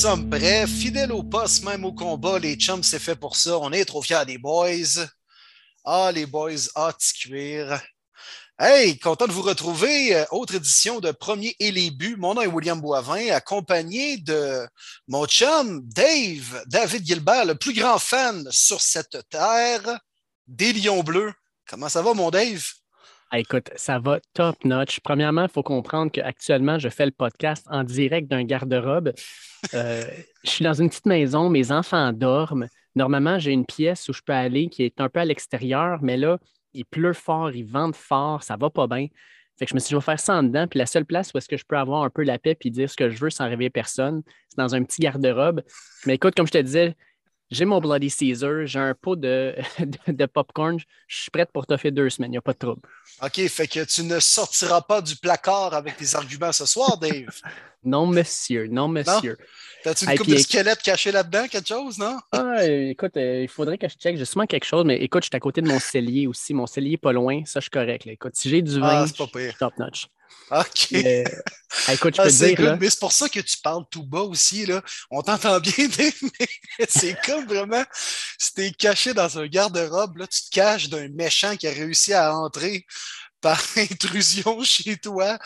sommes 0.00 0.30
prêts, 0.30 0.66
fidèles 0.66 1.12
au 1.12 1.22
poste, 1.22 1.62
même 1.62 1.84
au 1.84 1.92
combat. 1.92 2.38
Les 2.38 2.54
chums, 2.54 2.82
c'est 2.82 2.98
fait 2.98 3.16
pour 3.16 3.36
ça. 3.36 3.58
On 3.58 3.70
est 3.70 3.84
trop 3.84 4.00
fiers 4.00 4.24
des 4.26 4.38
boys. 4.38 5.04
Ah, 5.84 6.10
les 6.10 6.24
boys, 6.24 6.70
ah, 6.74 6.90
cuir. 7.20 7.78
Hey, 8.58 8.98
content 8.98 9.26
de 9.26 9.32
vous 9.32 9.42
retrouver. 9.42 10.16
Euh, 10.16 10.24
autre 10.30 10.54
édition 10.54 11.00
de 11.00 11.10
Premier 11.10 11.54
et 11.58 11.70
les 11.70 11.90
buts. 11.90 12.16
Mon 12.16 12.32
nom 12.32 12.40
est 12.40 12.46
William 12.46 12.80
Boivin, 12.80 13.30
accompagné 13.30 14.16
de 14.16 14.66
mon 15.06 15.26
chum 15.26 15.82
Dave, 15.84 16.64
David 16.66 17.06
Gilbert, 17.06 17.44
le 17.44 17.56
plus 17.56 17.74
grand 17.74 17.98
fan 17.98 18.48
sur 18.50 18.80
cette 18.80 19.18
terre 19.28 20.00
des 20.46 20.72
Lions 20.72 21.02
Bleus. 21.02 21.34
Comment 21.68 21.90
ça 21.90 22.00
va, 22.00 22.14
mon 22.14 22.30
Dave? 22.30 22.64
Ah, 23.32 23.38
écoute, 23.38 23.70
ça 23.76 24.00
va 24.00 24.18
top 24.34 24.56
notch. 24.64 24.98
Premièrement, 25.00 25.44
il 25.44 25.48
faut 25.48 25.62
comprendre 25.62 26.10
qu'actuellement, 26.10 26.80
je 26.80 26.88
fais 26.88 27.06
le 27.06 27.12
podcast 27.12 27.64
en 27.70 27.84
direct 27.84 28.28
d'un 28.28 28.42
garde-robe. 28.42 29.12
Euh, 29.74 30.02
je 30.42 30.50
suis 30.50 30.64
dans 30.64 30.74
une 30.74 30.88
petite 30.88 31.06
maison, 31.06 31.48
mes 31.48 31.70
enfants 31.70 32.12
dorment. 32.12 32.66
Normalement, 32.96 33.38
j'ai 33.38 33.52
une 33.52 33.66
pièce 33.66 34.08
où 34.08 34.12
je 34.12 34.20
peux 34.20 34.32
aller 34.32 34.68
qui 34.68 34.82
est 34.82 35.00
un 35.00 35.08
peu 35.08 35.20
à 35.20 35.24
l'extérieur, 35.24 36.00
mais 36.02 36.16
là, 36.16 36.38
il 36.74 36.84
pleut 36.84 37.12
fort, 37.12 37.52
il 37.52 37.64
vente 37.64 37.94
fort, 37.94 38.42
ça 38.42 38.56
va 38.56 38.68
pas 38.68 38.88
bien. 38.88 39.06
Fait 39.56 39.66
que 39.66 39.70
je 39.70 39.74
me 39.74 39.78
suis 39.78 39.88
dit, 39.88 39.90
je 39.92 39.96
vais 39.96 40.02
faire 40.02 40.18
ça 40.18 40.34
en 40.34 40.42
dedans. 40.42 40.66
Puis 40.66 40.78
la 40.78 40.86
seule 40.86 41.04
place 41.04 41.32
où 41.32 41.38
est-ce 41.38 41.48
que 41.48 41.56
je 41.56 41.64
peux 41.64 41.78
avoir 41.78 42.02
un 42.02 42.10
peu 42.10 42.24
la 42.24 42.38
paix 42.38 42.56
et 42.64 42.70
dire 42.70 42.90
ce 42.90 42.96
que 42.96 43.10
je 43.10 43.18
veux 43.18 43.30
sans 43.30 43.48
réveiller 43.48 43.70
personne, 43.70 44.22
c'est 44.48 44.58
dans 44.58 44.74
un 44.74 44.82
petit 44.82 45.02
garde-robe. 45.02 45.62
Mais 46.04 46.14
écoute, 46.14 46.34
comme 46.34 46.48
je 46.48 46.52
te 46.52 46.58
disais, 46.58 46.96
j'ai 47.50 47.64
mon 47.64 47.80
Bloody 47.80 48.10
Caesar, 48.10 48.66
j'ai 48.66 48.78
un 48.78 48.94
pot 48.94 49.16
de, 49.16 49.54
de, 50.06 50.26
popcorn, 50.26 50.78
je 51.08 51.16
suis 51.22 51.30
prête 51.30 51.50
pour 51.52 51.66
te 51.66 51.76
faire 51.76 51.92
deux 51.92 52.08
semaines, 52.08 52.30
il 52.30 52.32
n'y 52.32 52.38
a 52.38 52.42
pas 52.42 52.52
de 52.52 52.58
trouble. 52.58 52.82
OK, 53.22 53.46
fait 53.48 53.66
que 53.66 53.84
tu 53.84 54.04
ne 54.04 54.20
sortiras 54.20 54.80
pas 54.82 55.02
du 55.02 55.16
placard 55.16 55.74
avec 55.74 55.96
tes 55.96 56.14
arguments 56.14 56.52
ce 56.52 56.64
soir, 56.66 56.96
Dave. 56.98 57.26
non, 57.84 58.06
monsieur, 58.06 58.66
non, 58.68 58.88
monsieur. 58.88 59.36
T'as-tu 59.82 60.04
une 60.04 60.16
coupe 60.16 60.28
de 60.28 60.36
squelette 60.36 60.82
cachée 60.82 61.10
là-dedans, 61.10 61.48
quelque 61.48 61.68
chose, 61.68 61.98
non? 61.98 62.18
Ah, 62.32 62.64
écoute, 62.66 63.16
euh, 63.16 63.42
il 63.42 63.48
faudrait 63.48 63.78
que 63.78 63.88
je 63.88 63.94
check. 63.94 64.16
J'ai 64.16 64.26
sûrement 64.26 64.46
quelque 64.46 64.66
chose, 64.66 64.84
mais 64.84 64.96
écoute, 64.96 65.22
je 65.22 65.28
suis 65.28 65.36
à 65.36 65.40
côté 65.40 65.62
de 65.62 65.68
mon 65.68 65.78
cellier 65.80 66.26
aussi. 66.26 66.52
Mon 66.52 66.66
cellier 66.66 66.98
pas 66.98 67.12
loin, 67.12 67.42
ça, 67.46 67.60
je 67.60 67.64
suis 67.64 67.70
correct. 67.70 68.06
Écoute, 68.06 68.36
si 68.36 68.50
j'ai 68.50 68.60
du 68.60 68.78
vin, 68.78 69.06
ah, 69.06 69.50
top 69.58 69.78
notch. 69.78 70.08
OK. 70.50 70.88
Mais, 70.90 71.24
écoute, 71.92 72.16
je 72.16 72.20
ah, 72.20 72.24
peux 72.24 72.30
dire. 72.30 72.76
Mais 72.80 72.90
c'est 72.90 72.98
pour 72.98 73.12
ça 73.12 73.28
que 73.28 73.40
tu 73.40 73.58
parles 73.58 73.84
tout 73.90 74.04
bas 74.04 74.22
aussi. 74.22 74.66
Là. 74.66 74.82
On 75.10 75.22
t'entend 75.22 75.60
bien, 75.60 75.72
mais 75.98 76.86
c'est 76.88 77.16
comme 77.24 77.46
vraiment 77.46 77.84
si 78.38 78.54
t'es 78.54 78.70
caché 78.72 79.14
dans 79.14 79.38
un 79.38 79.46
garde-robe, 79.46 80.18
là, 80.18 80.26
tu 80.26 80.42
te 80.42 80.50
caches 80.50 80.88
d'un 80.88 81.08
méchant 81.08 81.56
qui 81.56 81.68
a 81.68 81.70
réussi 81.70 82.12
à 82.12 82.34
entrer 82.34 82.84
par 83.40 83.60
intrusion 83.76 84.62
chez 84.64 84.96
toi. 84.96 85.38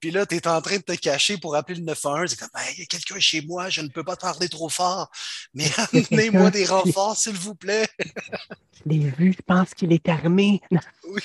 Puis 0.00 0.10
là, 0.10 0.26
tu 0.26 0.36
es 0.36 0.46
en 0.48 0.60
train 0.60 0.76
de 0.76 0.82
te 0.82 0.94
cacher 0.94 1.38
pour 1.38 1.56
appeler 1.56 1.78
le 1.78 1.84
911. 1.84 2.30
C'est 2.30 2.38
comme, 2.38 2.48
il 2.72 2.80
y 2.80 2.82
a 2.82 2.86
quelqu'un 2.86 3.18
chez 3.18 3.42
moi, 3.42 3.68
je 3.68 3.80
ne 3.80 3.88
peux 3.88 4.04
pas 4.04 4.16
parler 4.16 4.48
trop 4.48 4.68
fort, 4.68 5.10
mais 5.54 5.66
amenez-moi 5.92 6.50
des 6.50 6.66
renforts, 6.66 7.16
s'il 7.16 7.34
vous 7.34 7.54
plaît. 7.54 7.88
je 7.98 8.90
l'ai 8.90 9.10
vu, 9.10 9.32
je 9.32 9.42
pense 9.42 9.74
qu'il 9.74 9.92
est 9.92 10.08
armé. 10.08 10.60
Oui. 11.04 11.22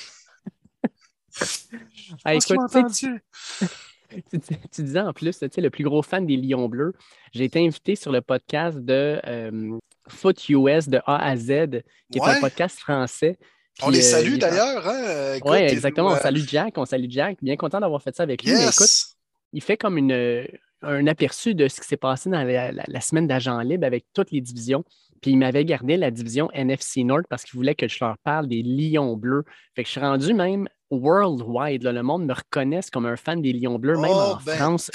Ah, 2.24 2.36
écoute, 2.36 2.58
tu, 4.32 4.40
tu, 4.72 4.84
disais 4.84 5.00
en 5.00 5.14
plus, 5.14 5.38
tu 5.38 5.48
sais, 5.52 5.62
le 5.62 5.70
plus 5.70 5.84
gros 5.84 6.02
fan 6.02 6.26
des 6.26 6.38
Lions 6.38 6.70
Bleus. 6.70 6.94
J'ai 7.34 7.44
été 7.44 7.66
invité 7.66 7.96
sur 7.96 8.12
le 8.12 8.22
podcast 8.22 8.78
de 8.78 9.20
euh, 9.28 9.78
Foot 10.08 10.48
US 10.50 10.88
de 10.88 11.00
A 11.06 11.26
à 11.26 11.36
Z, 11.36 11.82
qui 12.12 12.20
est 12.20 12.24
un 12.24 12.40
podcast 12.40 12.80
français. 12.80 13.38
on 13.82 13.90
les 13.90 14.00
euh, 14.00 14.12
salue 14.18 14.38
d'ailleurs. 14.38 14.88
Hein? 14.88 15.40
Oui, 15.44 15.58
exactement. 15.58 16.10
On 16.10 16.16
euh, 16.16 16.20
salue 16.20 16.46
Jack. 16.48 16.78
On 16.78 16.86
salue 16.86 17.10
Jack. 17.10 17.38
Bien 17.42 17.58
content 17.58 17.80
d'avoir 17.80 18.02
fait 18.02 18.16
ça 18.16 18.24
avec 18.24 18.44
lui. 18.44 18.52
écoute, 18.52 19.18
il 19.54 19.62
fait 19.62 19.78
comme 19.78 19.98
une, 19.98 20.48
un 20.82 21.08
aperçu 21.08 21.56
de 21.56 21.68
ce 21.68 21.82
qui 21.82 21.88
s'est 21.88 21.98
passé 21.98 22.30
dans 22.30 22.44
la, 22.44 23.02
semaine 23.02 23.28
d'agent 23.28 23.60
libre 23.60 23.86
avec 23.86 24.06
toutes 24.14 24.32
les 24.32 24.42
divisions. 24.42 24.84
Puis 25.22 25.32
il 25.32 25.38
m'avait 25.38 25.66
gardé 25.66 25.98
la 25.98 26.12
division 26.12 26.50
NFC 26.52 27.04
North 27.04 27.26
parce 27.30 27.44
qu'il 27.44 27.58
voulait 27.58 27.76
que 27.76 27.88
je 27.88 27.98
leur 28.02 28.18
parle 28.20 28.48
des 28.48 28.62
Lions 28.62 29.16
bleus. 29.16 29.44
Fait 29.76 29.84
que 29.84 29.88
je 29.88 29.92
suis 29.92 30.02
rendu 30.02 30.34
même 30.34 30.68
worldwide. 30.92 31.84
le 31.84 32.04
monde 32.04 32.26
me 32.26 32.34
reconnaisse 32.34 32.90
comme 32.90 33.06
un 33.06 33.18
fan 33.18 33.42
des 33.42 33.54
Lions 33.54 33.80
Bleus, 33.80 33.98
même 33.98 34.12
oh, 34.14 34.34
en 34.34 34.36
ben, 34.38 34.56
France. 34.56 34.92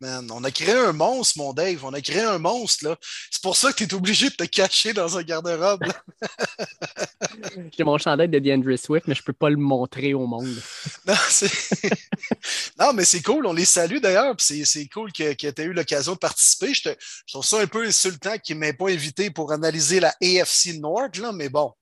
man. 0.00 0.28
On 0.32 0.42
a 0.44 0.50
créé 0.50 0.74
un 0.74 0.92
monstre, 0.92 1.38
mon 1.38 1.52
Dave. 1.52 1.84
On 1.84 1.92
a 1.92 2.00
créé 2.00 2.22
un 2.22 2.38
monstre. 2.38 2.98
C'est 3.30 3.42
pour 3.42 3.56
ça 3.56 3.72
que 3.72 3.76
tu 3.76 3.84
es 3.84 3.94
obligé 3.94 4.28
de 4.28 4.34
te 4.34 4.44
cacher 4.44 4.92
dans 4.92 5.16
un 5.16 5.22
garde-robe. 5.22 5.84
J'ai 7.76 7.84
mon 7.84 7.98
chandail 7.98 8.28
de 8.28 8.38
DeAndre 8.38 8.78
Swift, 8.78 9.06
mais 9.06 9.14
je 9.14 9.20
ne 9.20 9.24
peux 9.24 9.32
pas 9.32 9.50
le 9.50 9.56
montrer 9.56 10.14
au 10.14 10.26
monde. 10.26 10.54
non, 12.78 12.92
mais 12.92 13.04
c'est 13.04 13.22
cool. 13.22 13.46
On 13.46 13.52
les 13.52 13.64
salue 13.64 13.98
d'ailleurs. 13.98 14.34
C'est 14.38 14.88
cool 14.88 15.12
que, 15.12 15.34
que 15.34 15.50
tu 15.50 15.62
aies 15.62 15.64
eu 15.64 15.72
l'occasion 15.72 16.12
de 16.12 16.18
participer. 16.18 16.74
Je, 16.74 16.82
te, 16.82 16.88
je, 17.26 17.32
trouve 17.32 17.44
ça 17.44 17.60
un 17.60 17.66
peu 17.66 17.84
insultant 17.84 18.36
qu'il 18.38 18.56
ne 18.56 18.60
m'ait 18.60 18.72
pas 18.72 18.90
invité 18.90 19.30
pour 19.30 19.52
analyser 19.52 20.00
la 20.00 20.14
AFC 20.22 20.78
North, 20.78 21.16
là, 21.18 21.32
mais 21.32 21.48
bon. 21.48 21.72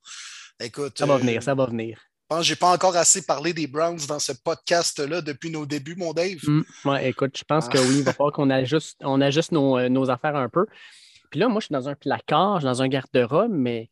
Écoute, 0.60 0.98
ça 0.98 1.06
va 1.06 1.16
venir, 1.16 1.38
euh, 1.38 1.44
ça 1.44 1.54
va 1.54 1.66
venir. 1.66 1.98
Je 2.40 2.52
n'ai 2.52 2.56
pas 2.56 2.72
encore 2.72 2.96
assez 2.96 3.22
parlé 3.22 3.52
des 3.52 3.66
Browns 3.66 3.98
dans 4.08 4.18
ce 4.18 4.32
podcast-là 4.32 5.20
depuis 5.20 5.50
nos 5.50 5.66
débuts, 5.66 5.96
mon 5.96 6.12
Dave. 6.12 6.38
Mm, 6.44 6.62
ouais, 6.84 7.10
écoute, 7.10 7.36
je 7.36 7.44
pense 7.44 7.68
que 7.68 7.78
oui, 7.78 7.98
il 7.98 8.02
va 8.04 8.12
falloir 8.12 8.32
qu'on 8.32 8.48
ajuste, 8.48 8.96
on 9.00 9.20
ajuste 9.20 9.52
nos, 9.52 9.76
euh, 9.78 9.88
nos, 9.88 10.08
affaires 10.08 10.36
un 10.36 10.48
peu. 10.48 10.66
Puis 11.30 11.40
là, 11.40 11.48
moi, 11.48 11.60
je 11.60 11.66
suis 11.66 11.72
dans 11.72 11.88
un 11.88 11.94
placard, 11.94 12.56
je 12.56 12.60
suis 12.60 12.66
dans 12.66 12.82
un 12.82 12.88
garde-robe, 12.88 13.50
mais 13.52 13.90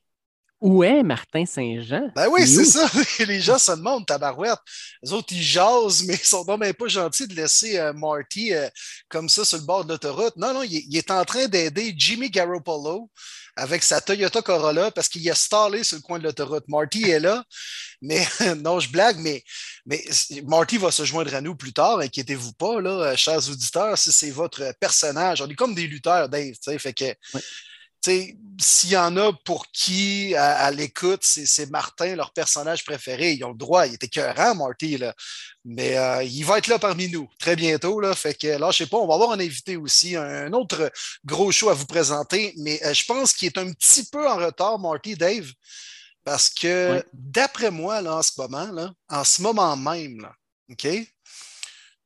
où 0.61 0.85
est 0.85 1.03
Martin 1.03 1.47
Saint-Jean? 1.47 2.11
Ben 2.15 2.29
oui, 2.29 2.47
c'est 2.47 2.65
ça. 2.65 2.87
Les 3.27 3.41
gens 3.41 3.59
se 3.59 3.73
demandent, 3.73 4.07
tabarouette. 4.07 4.59
Les 5.03 5.13
autres, 5.13 5.33
ils 5.33 5.43
jasent, 5.43 6.05
mais 6.05 6.15
ils 6.15 6.27
sont 6.27 6.45
même 6.45 6.75
pas 6.75 6.87
gentils 6.87 7.27
de 7.27 7.35
laisser 7.35 7.79
euh, 7.79 7.93
Marty 7.95 8.53
euh, 8.53 8.69
comme 9.09 9.29
ça 9.29 9.45
sur 9.45 9.59
le 9.59 9.65
bord 9.65 9.85
de 9.85 9.93
l'autoroute. 9.93 10.37
Non, 10.37 10.53
non, 10.53 10.63
il, 10.63 10.97
est 10.97 11.11
en 11.11 11.25
train 11.25 11.47
d'aider 11.49 11.95
Jimmy 11.97 12.29
Garoppolo 12.29 13.11
avec 13.57 13.83
sa 13.83 14.01
Toyota 14.01 14.43
Corolla 14.43 14.91
parce 14.91 15.09
qu'il 15.09 15.29
a 15.31 15.35
stallé 15.35 15.83
sur 15.83 15.97
le 15.97 16.03
coin 16.03 16.19
de 16.19 16.25
l'autoroute. 16.25 16.65
Marty 16.69 17.05
est 17.11 17.21
là, 17.21 17.43
mais 18.03 18.27
non, 18.59 18.81
je 18.81 18.91
blague, 18.91 19.17
mais, 19.19 19.43
mais 19.87 20.05
Marty 20.45 20.77
va 20.77 20.91
se 20.91 21.05
joindre 21.05 21.35
à 21.35 21.41
nous 21.41 21.57
plus 21.57 21.73
tard, 21.73 22.01
inquiétez-vous 22.01 22.53
pas, 22.53 22.83
là, 22.83 23.17
chers 23.17 23.49
auditeurs, 23.49 23.97
si 23.97 24.13
c'est 24.13 24.31
votre 24.31 24.75
personnage. 24.79 25.41
On 25.41 25.49
est 25.49 25.55
comme 25.55 25.75
des 25.75 25.87
lutteurs, 25.87 26.29
Dave, 26.29 26.53
fait 26.79 26.93
que 26.93 27.15
s'il 28.03 28.91
y 28.91 28.97
en 28.97 29.17
a 29.17 29.33
pour 29.33 29.71
qui, 29.73 30.35
à, 30.35 30.71
l'écoute, 30.71 31.23
c'est 31.23 31.71
Martin, 31.71 32.15
leur 32.17 32.33
personnage 32.33 32.85
préféré, 32.85 33.33
ils 33.33 33.45
ont 33.45 33.51
le 33.51 33.57
droit. 33.57 33.87
Il 33.87 33.95
était 33.95 34.07
écœurant, 34.07 34.55
Marty, 34.55 34.99
là. 34.99 35.15
mais 35.65 35.97
euh, 35.97 36.23
il 36.23 36.45
va 36.45 36.59
être 36.59 36.69
là 36.69 36.79
parmi 36.79 37.09
nous 37.09 37.29
très 37.39 37.57
bientôt. 37.57 38.01
Là, 38.01 38.15
fait 38.15 38.35
que 38.35 38.49
là, 38.49 38.71
je 38.71 38.79
sais 38.79 38.87
pas, 38.87 38.99
on 38.99 39.07
va 39.07 39.15
avoir 39.15 39.33
un 39.33 39.41
invité 39.41 39.77
aussi, 39.77 40.17
un, 40.17 40.53
autre 40.53 40.91
gros 41.25 41.51
show 41.53 41.71
à 41.71 41.75
vous 41.75 41.87
présenter, 41.87 42.55
mais 42.59 42.83
euh, 42.85 42.93
je 42.93 43.05
pense 43.05 43.33
qu'il 43.33 43.47
est 43.47 43.59
un 43.59 43.73
petit 43.73 44.05
peu 44.05 44.29
en 44.29 44.37
retard, 44.37 44.79
Marty, 44.79 45.15
Dave, 45.15 45.51
parce 46.25 46.51
que 46.51 47.03
d'après 47.13 47.71
moi, 47.71 48.03
là, 48.03 48.17
en 48.17 48.23
ce 48.23 48.33
moment, 48.37 48.71
là, 48.73 48.93
en 49.09 49.25
ce 49.25 49.43
moment 49.43 49.77
même, 49.77 50.21
là, 50.21 50.35
OK, 50.71 50.87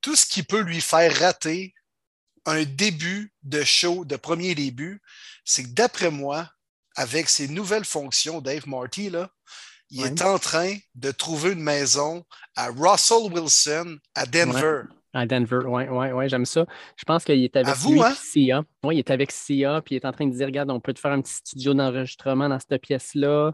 tout 0.00 0.16
ce 0.16 0.26
qui 0.26 0.42
peut 0.42 0.60
lui 0.60 0.80
faire 0.80 1.18
rater 1.18 1.73
un 2.46 2.64
début 2.64 3.32
de 3.42 3.62
show, 3.62 4.04
de 4.04 4.16
premier 4.16 4.54
début, 4.54 5.00
c'est 5.44 5.64
que 5.64 5.68
d'après 5.68 6.10
moi, 6.10 6.50
avec 6.96 7.28
ses 7.28 7.48
nouvelles 7.48 7.84
fonctions, 7.84 8.40
Dave 8.40 8.68
Marty, 8.68 9.10
là, 9.10 9.30
il 9.90 10.04
est 10.04 10.22
en 10.22 10.38
train 10.38 10.76
de 10.94 11.10
trouver 11.10 11.52
une 11.52 11.62
maison 11.62 12.24
à 12.56 12.68
Russell 12.68 13.32
Wilson, 13.32 13.98
à 14.14 14.26
Denver. 14.26 14.82
À 15.12 15.26
Denver, 15.26 15.60
oui, 15.66 15.84
oui, 15.88 16.10
ouais, 16.10 16.28
j'aime 16.28 16.44
ça. 16.44 16.66
Je 16.96 17.04
pense 17.04 17.24
qu'il 17.24 17.42
est 17.44 17.56
avec 17.56 17.76
vous, 17.76 18.02
hein? 18.02 18.12
Sia. 18.14 18.64
Oui, 18.82 18.96
il 18.96 18.98
est 18.98 19.10
avec 19.10 19.30
Sia, 19.30 19.80
puis 19.84 19.94
il 19.94 19.98
est 19.98 20.04
en 20.04 20.10
train 20.10 20.26
de 20.26 20.34
dire 20.34 20.46
Regarde, 20.46 20.70
on 20.70 20.80
peut 20.80 20.92
te 20.92 20.98
faire 20.98 21.12
un 21.12 21.20
petit 21.20 21.34
studio 21.34 21.72
d'enregistrement 21.74 22.48
dans 22.48 22.58
cette 22.58 22.82
pièce-là. 22.82 23.52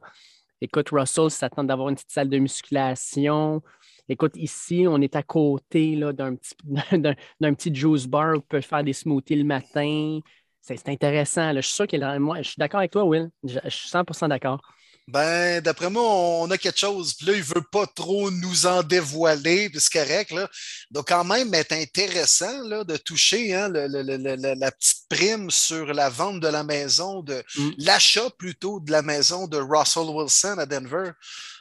Écoute, 0.63 0.89
Russell 0.91 1.31
s'attend 1.31 1.65
d'avoir 1.65 1.91
une 1.91 1.97
petite 1.97 2.11
salle 2.11 2.31
de 2.31 2.39
musculation. 2.39 3.63
Écoute, 4.11 4.37
ici, 4.37 4.87
on 4.89 5.01
est 5.01 5.15
à 5.15 5.23
côté 5.23 5.95
d'un 5.95 6.35
petit, 6.35 6.55
petit 7.55 7.73
juice 7.73 8.07
bar 8.07 8.35
où 8.35 8.39
on 8.39 8.41
peut 8.41 8.61
faire 8.61 8.83
des 8.83 8.93
smoothies 8.93 9.37
le 9.37 9.45
matin. 9.45 10.19
C'est 10.61 10.89
intéressant. 10.89 11.55
Je 11.55 11.61
suis 11.61 11.75
sûr 11.75 11.87
qu'il 11.87 12.03
je 12.03 12.43
suis 12.43 12.59
d'accord 12.59 12.81
avec 12.81 12.91
toi, 12.91 13.05
Will. 13.05 13.31
Je, 13.45 13.61
suis 13.69 13.89
100% 13.89 14.29
d'accord. 14.29 14.61
Ben, 15.09 15.61
d'après 15.61 15.91
moi, 15.91 16.03
on 16.03 16.51
a 16.51 16.59
quelque 16.59 16.79
chose. 16.79 17.15
Puis 17.15 17.27
là, 17.27 17.33
il 17.33 17.41
ne 17.41 17.45
veut 17.45 17.65
pas 17.73 17.87
trop 17.87 18.31
nous 18.31 18.67
en 18.67 18.83
dévoiler, 18.83 19.69
puis 19.69 19.81
c'est 19.81 19.93
correct. 19.93 20.31
Là. 20.31 20.49
Donc, 20.91 21.09
quand 21.09 21.25
même, 21.25 21.51
c'est 21.53 21.73
intéressant 21.73 22.63
là, 22.69 22.85
de 22.85 22.97
toucher 22.97 23.55
hein, 23.55 23.69
la 23.69 24.71
petite 24.71 25.09
prime 25.09 25.51
sur 25.51 25.87
la 25.87 26.09
vente 26.09 26.41
de 26.41 26.49
la 26.49 26.63
maison, 26.63 27.23
de 27.23 27.43
mm. 27.57 27.71
l'achat 27.79 28.31
plutôt 28.39 28.79
de 28.81 28.93
la 28.93 29.03
maison 29.03 29.49
de 29.49 29.57
Russell 29.57 30.09
Wilson 30.09 30.57
à 30.59 30.67
Denver. 30.67 31.11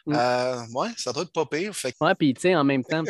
Mm. 0.05 0.13
Euh, 0.15 0.61
ouais, 0.73 0.89
ça 0.97 1.11
doit 1.11 1.23
être 1.23 1.33
pas 1.33 1.45
pire. 1.45 1.75
Fait... 1.75 1.95
Ouais, 1.99 2.13
puis 2.15 2.33
tu 2.35 2.41
sais, 2.41 2.55
en 2.55 2.63
même 2.63 2.83
temps, 2.83 3.03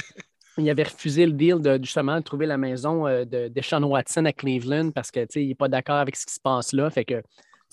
il 0.58 0.70
avait 0.70 0.84
refusé 0.84 1.26
le 1.26 1.34
deal 1.34 1.60
de 1.60 1.80
justement 1.82 2.22
trouver 2.22 2.46
la 2.46 2.58
maison 2.58 3.08
euh, 3.08 3.26
de, 3.26 3.48
de 3.48 3.62
Sean 3.62 3.84
Watson 3.84 4.26
à 4.26 4.34
Cleveland 4.34 4.92
parce 4.92 5.12
qu'il 5.12 5.28
n'est 5.36 5.56
pas 5.56 5.68
d'accord 5.68 5.98
avec 5.98 6.16
ce 6.16 6.26
qui 6.26 6.34
se 6.34 6.40
passe 6.40 6.74
là. 6.74 6.90
Fait 6.90 7.06
que 7.06 7.22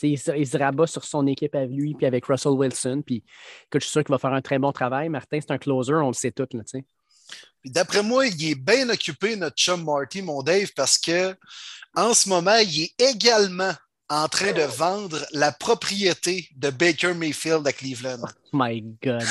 il 0.02 0.18
se, 0.18 0.36
il 0.36 0.46
se, 0.46 0.56
rabat 0.56 0.86
sur 0.86 1.04
son 1.04 1.26
équipe 1.26 1.54
avec 1.54 1.70
lui 1.70 1.94
puis 1.94 2.06
avec 2.06 2.26
Russell 2.26 2.52
Wilson. 2.52 3.02
Puis 3.04 3.24
je 3.72 3.78
suis 3.78 3.90
sûr 3.90 4.04
qu'il 4.04 4.12
va 4.12 4.18
faire 4.18 4.32
un 4.32 4.42
très 4.42 4.58
bon 4.58 4.72
travail. 4.72 5.08
Martin, 5.08 5.38
c'est 5.40 5.50
un 5.50 5.58
closer, 5.58 5.94
on 5.94 6.08
le 6.08 6.14
sait 6.14 6.32
tout. 6.32 6.46
Là, 6.52 6.62
D'après 7.64 8.02
moi, 8.02 8.26
il 8.26 8.50
est 8.50 8.54
bien 8.54 8.88
occupé, 8.88 9.36
notre 9.36 9.56
chum 9.56 9.84
Marty, 9.84 10.22
mon 10.22 10.42
Dave, 10.42 10.70
parce 10.76 10.98
que 10.98 11.34
en 11.94 12.14
ce 12.14 12.28
moment, 12.28 12.58
il 12.58 12.84
est 12.84 13.00
également 13.00 13.72
en 14.08 14.28
train 14.28 14.52
de 14.52 14.62
vendre 14.62 15.26
la 15.32 15.50
propriété 15.50 16.48
de 16.54 16.70
Baker 16.70 17.14
Mayfield 17.14 17.66
à 17.66 17.72
Cleveland. 17.72 18.22
Oh 18.22 18.50
my 18.52 18.82
God. 19.02 19.24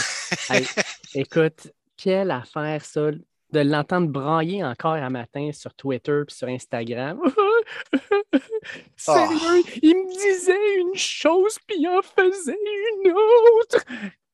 écoute, 1.14 1.72
quelle 1.96 2.32
affaire 2.32 2.84
ça, 2.84 3.12
de 3.56 3.70
l'entendre 3.70 4.10
brailler 4.10 4.64
encore 4.64 4.94
un 4.94 5.10
matin 5.10 5.50
sur 5.54 5.74
Twitter 5.74 6.24
et 6.28 6.32
sur 6.32 6.48
Instagram. 6.48 7.20
Sérieux, 8.98 9.64
oh. 9.66 9.70
il 9.82 9.96
me 9.96 10.12
disait 10.12 10.80
une 10.82 10.96
chose 10.96 11.58
puis 11.66 11.78
il 11.80 11.88
en 11.88 12.02
faisait 12.02 12.58
une 13.04 13.12
autre. 13.12 13.86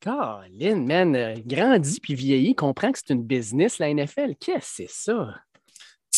Colin, 0.02 0.76
man, 0.88 1.16
euh, 1.16 1.36
grandit 1.46 2.00
puis 2.00 2.16
vieillit, 2.16 2.56
comprend 2.56 2.92
que 2.92 2.98
c'est 2.98 3.14
une 3.14 3.22
business, 3.22 3.78
la 3.78 3.94
NFL. 3.94 4.36
Qu'est-ce 4.40 4.84
que 4.84 4.88
c'est 4.88 4.90
ça? 4.90 5.36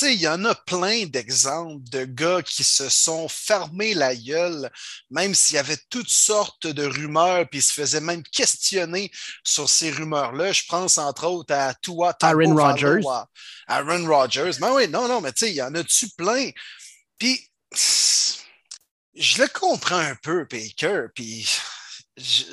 Sais, 0.04 0.16
il 0.16 0.20
y 0.20 0.28
en 0.28 0.44
a 0.44 0.54
plein 0.54 1.06
d'exemples 1.06 1.90
de 1.90 2.04
gars 2.04 2.42
qui 2.42 2.66
se 2.66 2.90
sont 2.90 3.30
fermés 3.30 3.94
la 3.94 4.14
gueule, 4.14 4.70
même 5.10 5.34
s'il 5.34 5.56
y 5.56 5.60
avait 5.60 5.80
toutes 5.90 6.10
sortes 6.10 6.68
de 6.68 6.84
rumeurs, 6.84 7.48
puis 7.50 7.60
ils 7.60 7.64
se 7.64 7.72
faisaient 7.72 8.02
même 8.02 8.22
questionner 8.24 9.10
sur 9.46 9.70
ces 9.70 9.92
rumeurs-là. 9.92 10.52
Je 10.52 10.64
pense 10.68 10.98
entre 10.98 11.26
autres 11.28 11.54
à 11.54 11.74
Tua 11.76 12.18
Aaron 12.22 12.54
Rodgers. 12.54 13.00
Aaron 13.68 14.06
Rodgers. 14.06 14.52
Mais 14.60 14.68
ben 14.68 14.74
oui, 14.74 14.88
non, 14.90 15.08
non, 15.08 15.22
mais 15.22 15.32
tu 15.32 15.46
sais, 15.46 15.52
il 15.52 15.56
y 15.56 15.62
en 15.62 15.74
a-tu 15.74 16.10
plein? 16.18 16.50
Puis, 17.18 17.50
je 19.16 19.42
le 19.42 19.48
comprends 19.48 19.96
un 19.96 20.16
peu, 20.16 20.46
Baker, 20.52 21.04
puis 21.16 21.50
je, 22.18 22.44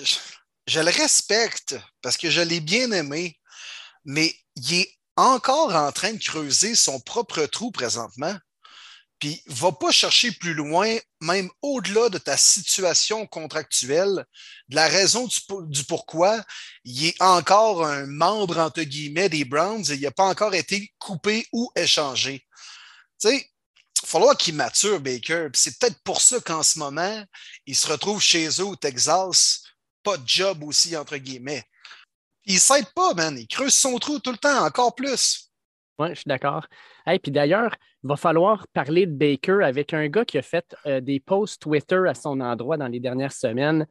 je 0.69 0.79
le 0.79 0.91
respecte 0.93 1.75
parce 2.00 2.17
que 2.17 2.31
je 2.31 2.43
l'ai 2.43 2.61
bien 2.61 2.93
aimé, 2.93 3.41
mais 4.05 4.32
il 4.55 4.75
est 4.82 5.00
encore 5.21 5.75
en 5.75 5.93
train 5.93 6.15
de 6.15 6.23
creuser 6.23 6.75
son 6.75 6.99
propre 6.99 7.45
trou 7.47 7.71
présentement. 7.71 8.35
Puis, 9.19 9.43
va 9.49 9.71
pas 9.71 9.93
chercher 9.93 10.33
plus 10.33 10.55
loin, 10.55 10.97
même 11.21 11.51
au-delà 11.61 12.09
de 12.09 12.17
ta 12.17 12.39
situation 12.39 13.27
contractuelle, 13.27 14.25
de 14.69 14.77
la 14.77 14.89
raison 14.89 15.29
du, 15.67 15.85
pourquoi 15.85 16.43
il 16.85 17.09
est 17.09 17.21
encore 17.21 17.85
un 17.85 18.07
membre, 18.07 18.57
entre 18.57 18.83
guillemets, 18.83 19.29
des 19.29 19.45
Browns 19.45 19.85
et 19.91 19.95
il 19.95 20.01
n'a 20.01 20.11
pas 20.11 20.25
encore 20.25 20.55
été 20.55 20.91
coupé 20.99 21.47
ou 21.53 21.71
échangé. 21.77 22.47
Tu 23.21 23.29
sais, 23.29 23.37
il 23.37 24.01
va 24.03 24.09
falloir 24.09 24.37
qu'il 24.39 24.55
mature, 24.55 25.01
Baker. 25.01 25.49
C'est 25.53 25.79
peut-être 25.79 26.03
pour 26.03 26.23
ça 26.23 26.41
qu'en 26.41 26.63
ce 26.63 26.79
moment, 26.79 27.23
il 27.67 27.77
se 27.77 27.89
retrouve 27.89 28.23
chez 28.23 28.49
eux 28.49 28.65
au 28.65 28.77
Texas, 28.77 29.65
pas 30.03 30.17
de 30.17 30.27
job 30.27 30.65
aussi, 30.65 30.97
entre 30.97 31.19
guillemets 31.19 31.67
il 32.50 32.58
s'aide 32.58 32.87
pas, 32.94 33.14
man. 33.14 33.37
Il 33.38 33.47
creuse 33.47 33.75
son 33.75 33.99
trou 33.99 34.19
tout 34.19 34.32
le 34.32 34.38
temps, 34.38 34.64
encore 34.64 34.94
plus. 34.94 35.50
Oui, 35.99 36.08
je 36.11 36.14
suis 36.14 36.29
d'accord. 36.29 36.67
Et 37.06 37.19
puis 37.19 37.31
d'ailleurs, 37.31 37.75
il 38.02 38.08
va 38.08 38.17
falloir 38.17 38.67
parler 38.69 39.06
de 39.06 39.12
Baker 39.12 39.58
avec 39.62 39.93
un 39.93 40.08
gars 40.08 40.25
qui 40.25 40.38
a 40.38 40.43
fait 40.43 40.75
euh, 40.87 41.00
des 41.00 41.20
posts 41.20 41.61
Twitter 41.61 42.00
à 42.08 42.14
son 42.14 42.41
endroit 42.41 42.76
dans 42.76 42.88
les 42.88 43.00
dernières 43.00 43.32
semaines. 43.32 43.87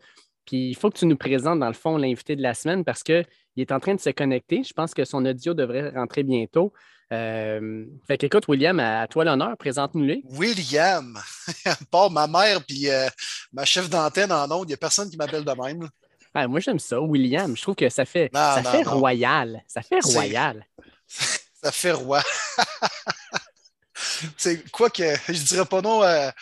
Puis 0.46 0.70
il 0.70 0.76
faut 0.76 0.90
que 0.90 0.98
tu 0.98 1.06
nous 1.06 1.18
présentes, 1.18 1.60
dans 1.60 1.68
le 1.68 1.74
fond, 1.74 1.98
l'invité 1.98 2.36
de 2.36 2.42
la 2.42 2.56
semaine 2.56 2.84
parce 2.84 3.04
qu'il 3.04 3.26
est 3.58 3.72
en 3.72 3.80
train 3.80 3.94
de 3.94 4.00
se 4.00 4.10
connecter. 4.10 4.64
Je 4.64 4.74
pense 4.74 4.94
que 4.94 5.06
son 5.06 5.24
audio 5.26 5.54
devrait 5.54 5.90
rentrer 5.90 6.24
bientôt. 6.24 6.74
Euh, 7.12 7.86
fait 8.08 8.18
qu'écoute, 8.18 8.48
William, 8.48 8.80
à, 8.80 9.08
toi 9.08 9.24
l'honneur, 9.26 9.56
présente-nous-le. 9.58 10.18
William, 10.26 11.18
pas 11.92 12.10
ma 12.10 12.28
mère 12.28 12.64
puis 12.66 12.90
euh, 12.90 13.08
ma 13.52 13.66
chef 13.66 13.90
d'antenne 13.90 14.32
en 14.32 14.52
ondes, 14.52 14.66
il 14.66 14.70
n'y 14.70 14.74
a 14.74 14.78
personne 14.78 15.10
qui 15.10 15.18
m'appelle 15.18 15.44
de 15.44 15.52
même. 15.52 15.90
Ah, 16.34 16.48
moi, 16.48 16.60
j'aime 16.60 16.80
ça, 16.80 17.02
William. 17.02 17.56
Je 17.56 17.62
trouve 17.62 17.76
que 17.76 17.90
ça 17.90 18.06
fait, 18.06 18.30
ça 18.34 18.64
fait 18.64 18.84
royal. 18.84 19.64
Ça 19.68 19.82
fait 19.82 20.00
royal. 20.00 20.66
ça 21.64 21.72
fait 21.72 21.92
roi. 21.92 22.22
C'est 24.38 24.70
quoi 24.72 24.90
que 24.90 25.04
je 25.28 25.44
dirais 25.44 25.66
pas 25.66 25.82
non 25.82 26.02
à, 26.02 26.34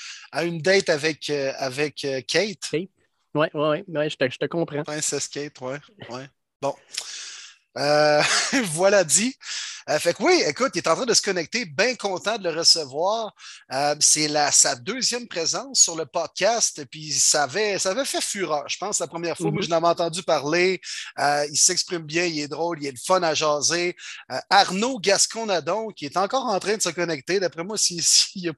une 0.44 0.62
date 0.62 0.90
avec, 0.90 1.30
euh, 1.30 1.52
avec 1.58 2.04
euh, 2.06 2.22
Kate. 2.28 2.60
Kate. 2.72 2.90
Oui, 3.34 3.48
oui, 3.54 3.84
ouais, 3.88 4.10
je, 4.10 4.16
te, 4.16 4.30
je 4.30 4.38
te 4.38 4.46
comprends. 4.46 4.84
Princesse 4.84 5.28
Kate, 5.28 5.54
oui. 5.62 5.76
Ouais. 6.10 6.28
Bon. 6.62 6.76
Euh, 7.78 8.22
voilà 8.72 9.04
dit. 9.04 9.36
Euh, 9.90 10.00
fait 10.00 10.14
que 10.14 10.22
oui, 10.22 10.44
écoute, 10.46 10.72
il 10.76 10.80
est 10.80 10.88
en 10.88 10.96
train 10.96 11.06
de 11.06 11.14
se 11.14 11.22
connecter, 11.22 11.64
bien 11.64 11.96
content 11.96 12.38
de 12.38 12.50
le 12.50 12.60
recevoir. 12.60 13.34
Euh, 13.72 13.96
c'est 14.02 14.28
sa 14.52 14.76
deuxième 14.76 15.30
présence 15.30 15.80
sur 15.80 15.96
le 15.96 16.06
podcast, 16.06 16.84
puis 16.92 17.14
ça 17.14 17.44
avait, 17.44 17.80
ça 17.80 17.92
avait 17.92 18.04
fait 18.04 18.22
fureur, 18.22 18.68
je 18.68 18.78
pense, 18.78 19.00
la 19.00 19.08
première 19.08 19.38
fois. 19.38 19.50
Moi, 19.50 19.62
je 19.62 19.70
n'avais 19.70 19.88
entendu 19.88 20.24
parler. 20.24 20.82
il 21.18 21.58
s'exprime 21.58 22.02
bien, 22.04 22.26
il 22.26 22.40
est 22.42 22.50
drôle, 22.50 22.80
il 22.82 22.88
est 22.88 22.92
le 22.92 22.98
fun 22.98 23.24
à 23.24 23.34
jaser. 23.34 23.96
Arnaud 24.50 25.00
Gasconadon, 25.00 25.88
qui 25.96 26.06
est 26.06 26.18
encore 26.18 26.48
en 26.48 26.60
train 26.60 26.76
de 26.76 26.82
se 26.82 26.90
connecter, 26.90 27.40
d'après 27.40 27.64
moi, 27.64 27.78
si, 27.78 28.02
si 28.04 28.50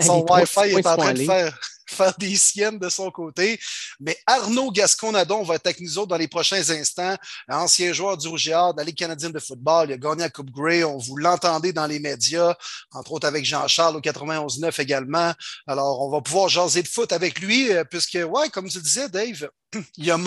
son 0.00 0.24
Wi-Fi 0.26 0.78
est 0.78 0.86
en 0.86 0.96
train 0.96 1.12
de 1.12 1.24
faire 1.24 1.58
faire 1.94 2.14
des 2.18 2.36
siennes 2.36 2.78
de 2.78 2.88
son 2.88 3.10
côté. 3.10 3.58
Mais 4.00 4.16
Arnaud 4.26 4.70
Gasconadon 4.70 5.42
va 5.42 5.54
être 5.56 5.66
avec 5.66 5.80
nous 5.80 5.98
autres 5.98 6.08
dans 6.08 6.16
les 6.16 6.28
prochains 6.28 6.68
instants. 6.70 7.16
Ancien 7.48 7.92
joueur 7.92 8.16
du 8.16 8.28
Rouge 8.28 8.46
dans 8.46 8.74
la 8.76 8.84
Ligue 8.84 8.98
canadienne 8.98 9.32
de 9.32 9.38
football. 9.38 9.88
Il 9.88 9.94
a 9.94 9.98
gagné 9.98 10.22
la 10.22 10.30
Coupe 10.30 10.50
Grey. 10.50 10.84
On 10.84 10.98
vous 10.98 11.16
l'entendait 11.16 11.72
dans 11.72 11.86
les 11.86 11.98
médias, 11.98 12.54
entre 12.92 13.12
autres 13.12 13.26
avec 13.26 13.44
Jean-Charles 13.44 13.96
au 13.96 14.00
91-9 14.00 14.80
également. 14.80 15.32
Alors, 15.66 16.00
on 16.02 16.10
va 16.10 16.20
pouvoir 16.20 16.48
jaser 16.48 16.82
de 16.82 16.88
foot 16.88 17.12
avec 17.12 17.40
lui, 17.40 17.72
euh, 17.72 17.84
puisque, 17.84 18.18
ouais, 18.28 18.48
comme 18.50 18.68
tu 18.68 18.78
disais, 18.80 19.08
Dave, 19.08 19.48
il 19.96 20.10
a, 20.10 20.18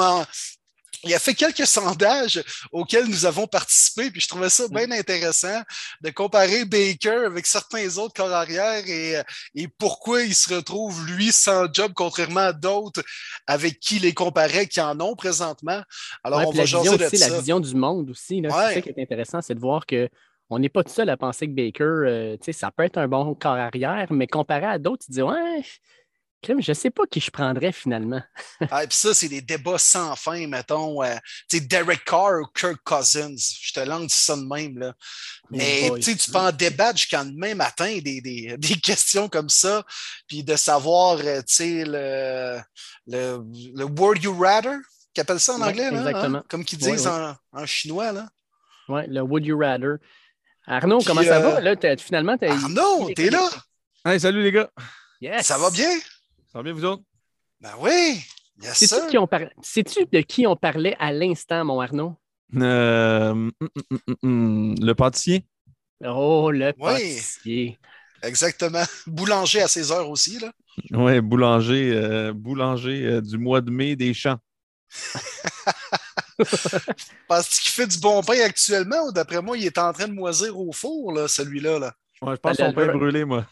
il 1.03 1.13
a 1.13 1.19
fait 1.19 1.33
quelques 1.33 1.67
sondages 1.67 2.43
auxquels 2.71 3.05
nous 3.05 3.25
avons 3.25 3.47
participé, 3.47 4.09
puis 4.09 4.21
je 4.21 4.27
trouvais 4.27 4.49
ça 4.49 4.67
bien 4.67 4.89
intéressant 4.91 5.61
de 6.01 6.09
comparer 6.09 6.65
Baker 6.65 7.25
avec 7.25 7.45
certains 7.45 7.97
autres 7.97 8.13
corps 8.13 8.31
arrière 8.31 8.83
et, 8.87 9.21
et 9.55 9.67
pourquoi 9.67 10.23
il 10.23 10.33
se 10.33 10.53
retrouve, 10.53 11.05
lui, 11.05 11.31
sans 11.31 11.71
job, 11.71 11.91
contrairement 11.95 12.41
à 12.41 12.53
d'autres 12.53 13.03
avec 13.45 13.79
qui 13.79 13.99
les 13.99 14.13
comparait 14.13 14.67
qui 14.67 14.81
en 14.81 14.99
ont 14.99 15.15
présentement. 15.15 15.81
Alors, 16.23 16.47
on 16.47 16.51
va 16.51 16.65
jaser 16.65 16.97
de 16.97 17.05
aussi, 17.05 17.17
La 17.17 17.37
vision 17.37 17.59
du 17.59 17.75
monde 17.75 18.09
aussi, 18.09 18.41
c'est 18.43 18.49
ça 18.49 18.81
qui 18.81 18.89
est 18.89 19.01
intéressant, 19.01 19.41
c'est 19.41 19.55
de 19.55 19.59
voir 19.59 19.85
que 19.85 20.09
on 20.49 20.59
n'est 20.59 20.69
pas 20.69 20.83
tout 20.83 20.93
seul 20.93 21.09
à 21.09 21.17
penser 21.17 21.45
que 21.47 21.51
Baker, 21.51 21.83
euh, 21.83 22.37
ça 22.51 22.71
peut 22.71 22.83
être 22.83 22.97
un 22.97 23.07
bon 23.09 23.35
corps 23.35 23.51
arrière, 23.51 24.07
mais 24.11 24.27
comparé 24.27 24.65
à 24.65 24.79
d'autres, 24.79 25.05
tu 25.05 25.11
dis 25.11 25.21
Ouais, 25.21 25.61
je 26.43 26.53
ne 26.53 26.73
sais 26.73 26.89
pas 26.89 27.05
qui 27.09 27.19
je 27.19 27.31
prendrais 27.31 27.71
finalement. 27.71 28.21
ah, 28.71 28.85
puis 28.87 28.97
ça, 28.97 29.13
c'est 29.13 29.27
des 29.27 29.41
débats 29.41 29.77
sans 29.77 30.15
fin, 30.15 30.47
mettons. 30.47 31.03
Euh, 31.03 31.15
Derek 31.51 32.05
Carr 32.05 32.41
ou 32.41 32.45
Kirk 32.53 32.79
Cousins. 32.83 33.35
Je 33.61 33.73
te 33.73 33.79
lance 33.79 34.13
ça 34.13 34.35
de 34.35 34.43
même. 34.43 34.77
Là. 34.77 34.93
Mais 35.49 35.89
tu 36.01 36.15
peux 36.31 36.37
en 36.37 36.51
débattre 36.51 36.97
jusqu'à 36.97 37.23
demain 37.23 37.55
matin 37.55 37.99
des, 38.03 38.21
des, 38.21 38.55
des, 38.57 38.75
questions 38.75 39.27
comme 39.29 39.49
ça, 39.49 39.83
puis 40.27 40.43
de 40.43 40.55
savoir 40.55 41.19
euh, 41.23 41.41
le, 41.59 42.59
le, 43.07 43.43
le 43.75 43.85
word 43.85 44.17
you 44.21 44.37
rather, 44.37 44.77
qu'ils 45.13 45.21
appellent 45.21 45.39
ça 45.39 45.53
en 45.53 45.61
anglais, 45.61 45.91
là, 45.91 46.11
hein? 46.13 46.43
comme 46.47 46.63
qu'ils 46.63 46.79
disent 46.79 47.07
En, 47.07 47.35
en, 47.51 47.65
chinois. 47.65 48.13
Oui, 48.89 49.01
le 49.07 49.21
would 49.21 49.45
you 49.45 49.59
rather. 49.59 49.97
Arnaud, 50.65 51.01
comment 51.05 51.23
ça 51.23 51.39
va? 51.39 51.61
Là, 51.61 51.75
finalement, 51.97 52.37
Arnaud, 52.41 53.09
t'es 53.15 53.29
là? 53.29 53.49
Hey, 54.05 54.19
salut 54.19 54.43
les 54.43 54.51
gars. 54.51 54.69
Yes. 55.19 55.47
Ça 55.47 55.57
va 55.57 55.69
bien? 55.71 55.89
Ça 56.57 56.63
va 56.63 56.71
bien, 56.71 56.73
vous 56.73 56.85
autres? 56.85 57.03
Ben 57.61 57.73
oui! 57.79 58.19
Sais-tu 59.61 60.07
de 60.11 60.21
qui 60.21 60.47
on 60.47 60.55
parlait 60.55 60.95
à 60.97 61.11
l'instant, 61.13 61.63
mon 61.63 61.79
Arnaud? 61.79 62.15
Euh, 62.55 63.29
hum, 63.29 63.51
hum, 63.61 63.99
hum, 64.23 64.75
le 64.81 64.93
pâtissier. 64.93 65.45
Oh, 66.03 66.49
le 66.49 66.71
pâtissier. 66.71 67.77
Exactement. 68.23 68.81
Boulanger 69.05 69.61
à 69.61 69.67
16 69.67 69.91
heures 69.91 70.09
aussi, 70.09 70.39
là. 70.39 70.51
Oui, 70.93 71.21
boulanger, 71.21 71.91
euh, 71.93 72.33
boulanger 72.33 73.05
euh, 73.05 73.21
du 73.21 73.37
mois 73.37 73.61
de 73.61 73.69
mai 73.69 73.95
des 73.95 74.15
champs. 74.15 74.39
Penses-tu 77.27 77.61
qu'il 77.61 77.71
fait 77.71 77.85
du 77.85 77.99
bon 77.99 78.23
pain 78.23 78.41
actuellement 78.43 79.05
ou 79.07 79.11
d'après 79.11 79.43
moi, 79.43 79.59
il 79.59 79.65
est 79.67 79.77
en 79.77 79.93
train 79.93 80.07
de 80.07 80.13
moisir 80.13 80.59
au 80.59 80.71
four, 80.71 81.11
là, 81.11 81.27
celui-là? 81.27 81.77
Là? 81.77 81.93
Ouais, 82.23 82.33
je 82.33 82.39
pense 82.39 82.57
son 82.57 82.73
pain 82.73 82.87
brûlé, 82.87 83.25
moi. 83.25 83.45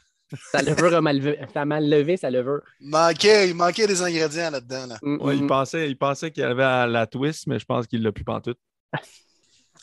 Sa 0.51 0.61
levure 0.61 0.93
a 0.95 1.01
mal, 1.01 1.21
mal 1.65 1.89
levé, 1.89 2.17
sa 2.17 2.29
levure. 2.29 2.61
Il 2.79 2.89
manquait, 2.89 3.49
il 3.49 3.55
manquait 3.55 3.87
des 3.87 4.01
ingrédients 4.01 4.51
là-dedans. 4.51 4.87
Là. 4.87 4.97
Mm, 5.01 5.31
il 5.33 5.43
mm. 5.43 5.47
pensait, 5.47 5.89
il 5.89 5.97
pensait 5.97 6.31
qu'il 6.31 6.43
y 6.43 6.45
avait 6.45 6.63
à 6.63 6.87
la 6.87 7.07
twist, 7.07 7.47
mais 7.47 7.59
je 7.59 7.65
pense 7.65 7.87
qu'il 7.87 7.99
ne 7.99 8.05
l'a 8.05 8.11
plus 8.11 8.23
pantoute. 8.23 8.59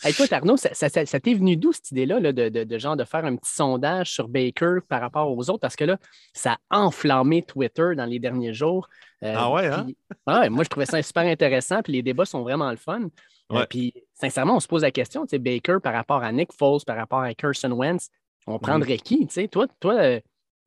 Écoute, 0.05 0.33
Arnaud, 0.33 0.57
ça, 0.57 0.73
ça, 0.73 1.21
t'est 1.21 1.35
venu 1.35 1.57
d'où 1.57 1.73
cette 1.73 1.93
idée-là 1.93 2.33
de, 2.33 2.49
de, 2.49 2.79
genre 2.79 2.97
de 2.97 3.05
faire 3.05 3.25
un 3.25 3.37
petit 3.37 3.53
sondage 3.53 4.11
sur 4.11 4.29
Baker 4.29 4.79
par 4.89 5.01
rapport 5.01 5.31
aux 5.31 5.49
autres? 5.49 5.61
Parce 5.61 5.77
que 5.77 5.85
là, 5.85 5.97
ça 6.33 6.59
a 6.71 6.81
enflammé 6.81 7.43
Twitter 7.43 7.95
dans 7.97 8.07
les 8.07 8.19
derniers 8.19 8.53
jours. 8.53 8.89
Euh, 9.23 9.33
ah 9.37 9.53
ouais, 9.53 9.67
hein? 9.69 9.87
moi, 10.51 10.65
je 10.65 10.69
trouvais 10.69 10.87
ça 10.87 11.01
super 11.03 11.23
intéressant, 11.23 11.83
puis 11.83 11.93
les 11.93 12.03
débats 12.03 12.25
sont 12.25 12.43
vraiment 12.43 12.71
le 12.71 12.77
fun. 12.77 13.03
Euh, 13.53 13.67
puis, 13.69 13.95
sincèrement, 14.15 14.57
on 14.57 14.61
se 14.61 14.67
pose 14.67 14.83
la 14.83 14.91
question, 14.91 15.25
tu 15.25 15.31
sais, 15.31 15.39
Baker 15.39 15.77
par 15.81 15.93
rapport 15.93 16.23
à 16.23 16.33
Nick 16.33 16.53
Foles, 16.53 16.81
par 16.85 16.97
rapport 16.97 17.21
à 17.21 17.33
Carson 17.35 17.71
Wentz, 17.71 18.09
on 18.47 18.59
prendrait 18.59 18.99
qui? 18.99 19.27
Tu 19.27 19.35
sais, 19.35 19.49
toi, 19.49 19.67
toi 19.79 19.95
euh, 19.95 20.21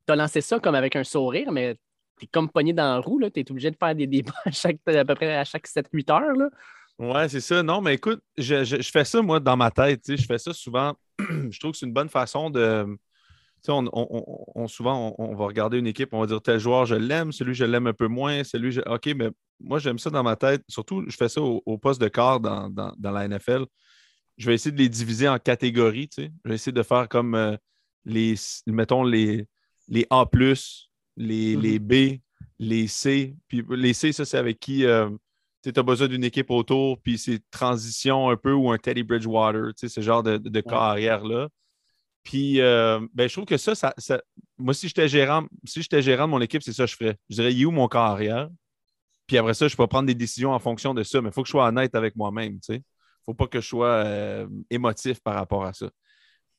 tu 0.06 0.12
as 0.12 0.16
lancé 0.16 0.40
ça 0.40 0.58
comme 0.60 0.74
avec 0.74 0.96
un 0.96 1.04
sourire, 1.04 1.52
mais 1.52 1.76
tu 2.18 2.24
es 2.24 2.28
comme 2.28 2.48
pogné 2.48 2.72
dans 2.72 2.94
la 2.94 2.98
roue. 2.98 3.20
Tu 3.30 3.40
es 3.40 3.50
obligé 3.50 3.70
de 3.70 3.76
faire 3.76 3.94
des 3.94 4.06
débats 4.06 4.32
à, 4.44 4.50
chaque, 4.50 4.78
à 4.86 5.04
peu 5.04 5.14
près 5.14 5.36
à 5.36 5.44
chaque 5.44 5.66
7-8 5.66 6.12
heures. 6.12 6.36
Là. 6.36 6.48
Ouais, 6.98 7.28
c'est 7.28 7.40
ça. 7.40 7.62
Non, 7.62 7.80
mais 7.80 7.94
écoute, 7.94 8.22
je, 8.38 8.80
fais 8.90 9.04
ça, 9.04 9.20
moi, 9.20 9.40
dans 9.40 9.56
ma 9.56 9.70
tête. 9.70 10.02
Je 10.08 10.24
fais 10.24 10.38
ça 10.38 10.52
souvent 10.52 10.94
je 11.50 11.58
trouve 11.58 11.72
que 11.72 11.78
c'est 11.78 11.86
une 11.86 11.92
bonne 11.92 12.08
façon 12.08 12.50
de. 12.50 12.86
On, 13.68 13.88
on, 14.54 14.68
souvent, 14.68 15.16
on, 15.18 15.34
va 15.34 15.46
regarder 15.46 15.78
une 15.78 15.88
équipe, 15.88 16.10
on 16.12 16.20
va 16.20 16.26
dire 16.26 16.40
tel 16.40 16.60
joueur, 16.60 16.86
je 16.86 16.94
l'aime, 16.94 17.32
celui, 17.32 17.52
je 17.52 17.64
l'aime 17.64 17.88
un 17.88 17.92
peu 17.92 18.06
moins, 18.06 18.44
celui, 18.44 18.70
je... 18.70 18.80
OK, 18.82 19.06
mais 19.16 19.30
moi, 19.58 19.80
j'aime 19.80 19.98
ça 19.98 20.08
dans 20.08 20.22
ma 20.22 20.36
tête. 20.36 20.62
Surtout, 20.68 21.04
je 21.08 21.16
fais 21.16 21.28
ça 21.28 21.40
au, 21.40 21.78
poste 21.78 22.00
de 22.00 22.06
quart 22.06 22.38
dans, 22.38 22.94
la 23.02 23.26
NFL. 23.26 23.64
Je 24.36 24.46
vais 24.46 24.54
essayer 24.54 24.70
de 24.70 24.78
les 24.78 24.88
diviser 24.88 25.28
en 25.28 25.38
catégories. 25.38 26.08
Je 26.16 26.28
vais 26.44 26.54
essayer 26.54 26.70
de 26.70 26.82
faire 26.84 27.08
comme 27.08 27.34
euh, 27.34 27.56
les, 28.04 28.34
mettons, 28.68 29.02
les, 29.02 29.48
les 29.88 30.06
A, 30.10 30.24
les, 31.16 31.56
les 31.56 31.78
mm-hmm. 31.78 32.16
B, 32.16 32.20
les 32.58 32.86
C. 32.88 33.36
Puis 33.48 33.64
les 33.70 33.94
C, 33.94 34.12
ça, 34.12 34.24
c'est 34.24 34.38
avec 34.38 34.58
qui 34.58 34.84
euh, 34.84 35.10
tu 35.62 35.72
as 35.74 35.82
besoin 35.82 36.08
d'une 36.08 36.24
équipe 36.24 36.50
autour, 36.50 37.00
puis 37.00 37.18
c'est 37.18 37.40
transition 37.50 38.30
un 38.30 38.36
peu 38.36 38.52
ou 38.52 38.70
un 38.70 38.78
Teddy 38.78 39.02
Bridgewater, 39.02 39.72
ce 39.76 40.00
genre 40.00 40.22
de, 40.22 40.38
de, 40.38 40.60
carrière-là. 40.60 41.48
Puis 42.22 42.60
euh, 42.60 43.00
ben, 43.14 43.28
je 43.28 43.32
trouve 43.32 43.44
que 43.44 43.56
ça, 43.56 43.74
ça, 43.74 44.22
moi, 44.58 44.74
si 44.74 44.88
j'étais 44.88 45.08
gérant, 45.08 45.46
si 45.64 45.82
j'étais 45.82 46.02
gérant 46.02 46.24
de 46.24 46.30
mon 46.30 46.40
équipe, 46.40 46.62
c'est 46.62 46.72
ça 46.72 46.84
que 46.84 46.90
je 46.90 46.96
ferais. 46.96 47.16
Je 47.28 47.36
dirais, 47.36 47.52
il 47.52 47.62
est 47.62 47.64
où 47.64 47.70
mon 47.70 47.88
carrière? 47.88 48.48
Puis 49.26 49.38
après 49.38 49.54
ça, 49.54 49.68
je 49.68 49.76
peux 49.76 49.86
prendre 49.86 50.06
des 50.06 50.14
décisions 50.14 50.52
en 50.52 50.58
fonction 50.58 50.94
de 50.94 51.02
ça, 51.02 51.20
mais 51.20 51.30
il 51.30 51.32
faut 51.32 51.42
que 51.42 51.48
je 51.48 51.52
sois 51.52 51.66
honnête 51.66 51.94
avec 51.94 52.16
moi-même. 52.16 52.58
Il 52.68 52.74
ne 52.74 52.80
faut 53.24 53.34
pas 53.34 53.46
que 53.46 53.60
je 53.60 53.66
sois 53.66 53.88
euh, 53.88 54.46
émotif 54.70 55.20
par 55.20 55.34
rapport 55.34 55.64
à 55.64 55.72
ça. 55.72 55.90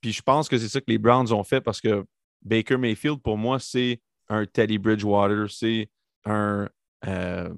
Puis 0.02 0.14
je 0.14 0.22
pense 0.22 0.50
que 0.50 0.58
c'est 0.58 0.70
ça 0.70 0.80
que 0.80 0.90
les 0.90 0.98
Browns 0.98 1.32
ont 1.32 1.44
fait 1.44 1.62
parce 1.62 1.82
que 1.82 2.06
Baker 2.44 2.78
Mayfield, 2.78 3.22
pour 3.22 3.38
moi, 3.38 3.60
c'est 3.60 4.02
un 4.30 4.46
Teddy 4.46 4.78
Bridgewater, 4.78 5.50
c'est 5.50 5.90
un, 6.26 6.70
euh, 7.06 7.50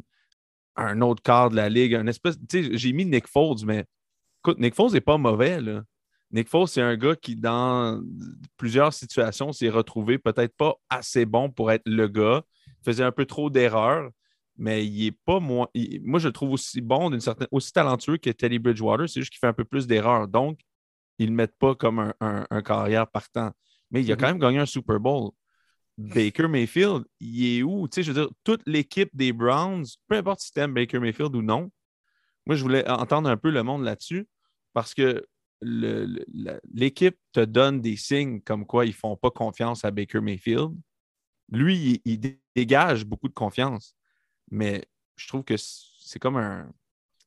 un 0.76 1.02
autre 1.02 1.22
quart 1.22 1.50
de 1.50 1.56
la 1.56 1.70
ligue, 1.70 1.96
un 1.96 2.08
espèce. 2.08 2.38
J'ai 2.52 2.94
mis 2.94 3.06
Nick 3.06 3.28
Foles, 3.28 3.66
mais 3.66 3.86
écoute, 4.40 4.60
Nick 4.60 4.76
Foles 4.76 4.94
n'est 4.94 5.02
pas 5.02 5.18
mauvais. 5.18 5.60
Nick 6.32 6.48
Foles, 6.48 6.68
c'est 6.68 6.82
un 6.82 6.96
gars 6.96 7.16
qui, 7.16 7.36
dans 7.36 8.02
plusieurs 8.58 8.94
situations, 8.94 9.52
s'est 9.52 9.70
retrouvé 9.70 10.18
peut-être 10.18 10.56
pas 10.56 10.76
assez 10.90 11.26
bon 11.26 11.50
pour 11.50 11.72
être 11.72 11.84
le 11.86 12.08
gars. 12.08 12.44
Il 12.68 12.86
faisait 12.86 13.04
un 13.04 13.12
peu 13.12 13.26
trop 13.26 13.50
d'erreurs, 13.50 14.10
mais 14.58 14.86
il 14.86 15.08
est 15.08 15.18
pas 15.26 15.40
moins. 15.40 15.68
moi, 16.04 16.20
je 16.20 16.28
le 16.28 16.34
trouve 16.34 16.52
aussi 16.52 16.82
bon, 16.82 17.10
d'une 17.10 17.20
certaine, 17.20 17.48
aussi 17.52 17.72
talentueux 17.72 18.18
que 18.18 18.30
Teddy 18.30 18.60
Bridgewater. 18.60 19.10
C'est 19.10 19.22
juste 19.22 19.32
qu'il 19.32 19.40
fait 19.40 19.48
un 19.48 19.54
peu 19.54 19.66
plus 19.66 19.88
d'erreurs. 19.88 20.28
Donc, 20.28 20.60
ils 21.18 21.26
ne 21.26 21.32
le 21.32 21.36
mettent 21.36 21.58
pas 21.58 21.76
comme 21.76 22.14
un, 22.20 22.62
carrière 22.62 23.08
partant. 23.08 23.52
Mais 23.92 24.04
il 24.04 24.12
a 24.12 24.16
mm-hmm. 24.16 24.20
quand 24.20 24.28
même 24.28 24.40
gagné 24.40 24.60
un 24.60 24.66
Super 24.66 25.00
Bowl. 25.00 25.32
Baker 25.98 26.48
Mayfield, 26.48 27.04
il 27.20 27.58
est 27.58 27.64
où? 27.64 27.88
Tu 27.90 27.96
sais, 27.96 28.04
je 28.04 28.14
veux 28.14 28.22
dire, 28.22 28.32
toute 28.46 28.62
l'équipe 28.66 29.10
des 29.14 29.34
Browns, 29.34 29.86
peu 30.08 30.16
importe 30.16 30.40
si 30.40 30.52
tu 30.52 30.60
aimes 30.62 30.74
Baker 30.74 31.00
Mayfield 31.00 31.36
ou 31.36 31.42
non, 31.42 31.70
moi, 32.46 32.56
je 32.56 32.64
voulais 32.64 32.90
entendre 32.90 33.30
un 33.30 33.38
peu 33.38 33.52
le 33.52 33.62
monde 33.62 33.84
là-dessus 33.84 34.28
parce 34.74 34.94
que 34.94 35.26
l'équipe 35.62 37.18
te 37.34 37.42
donne 37.42 37.82
des 37.82 37.98
signes 37.98 38.42
comme 38.42 38.66
quoi 38.66 38.86
ils 38.86 38.90
ne 38.90 38.94
font 38.94 39.18
pas 39.18 39.30
confiance 39.30 39.84
à 39.86 39.92
Baker 39.92 40.22
Mayfield. 40.22 40.74
Lui, 41.52 42.02
il, 42.06 42.20
dégage 42.56 43.06
beaucoup 43.06 43.28
de 43.28 43.34
confiance, 43.34 43.96
mais 44.52 44.86
je 45.16 45.28
trouve 45.28 45.44
que 45.44 45.56
c'est 45.58 46.20
comme 46.20 46.38
un, 46.38 46.72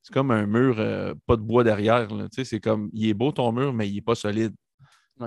c'est 0.02 0.12
comme 0.12 0.30
un 0.30 0.46
mur, 0.46 0.80
euh, 0.80 1.14
pas 1.26 1.36
de 1.36 1.42
bois 1.42 1.62
derrière. 1.62 2.08
Tu 2.08 2.16
sais, 2.32 2.44
c'est 2.44 2.60
comme, 2.60 2.90
il 2.92 3.08
est 3.08 3.14
beau 3.14 3.32
ton 3.32 3.52
mur, 3.52 3.72
mais 3.72 3.88
il 3.88 3.94
n'est 3.94 4.00
pas 4.00 4.14
solide. 4.14 4.54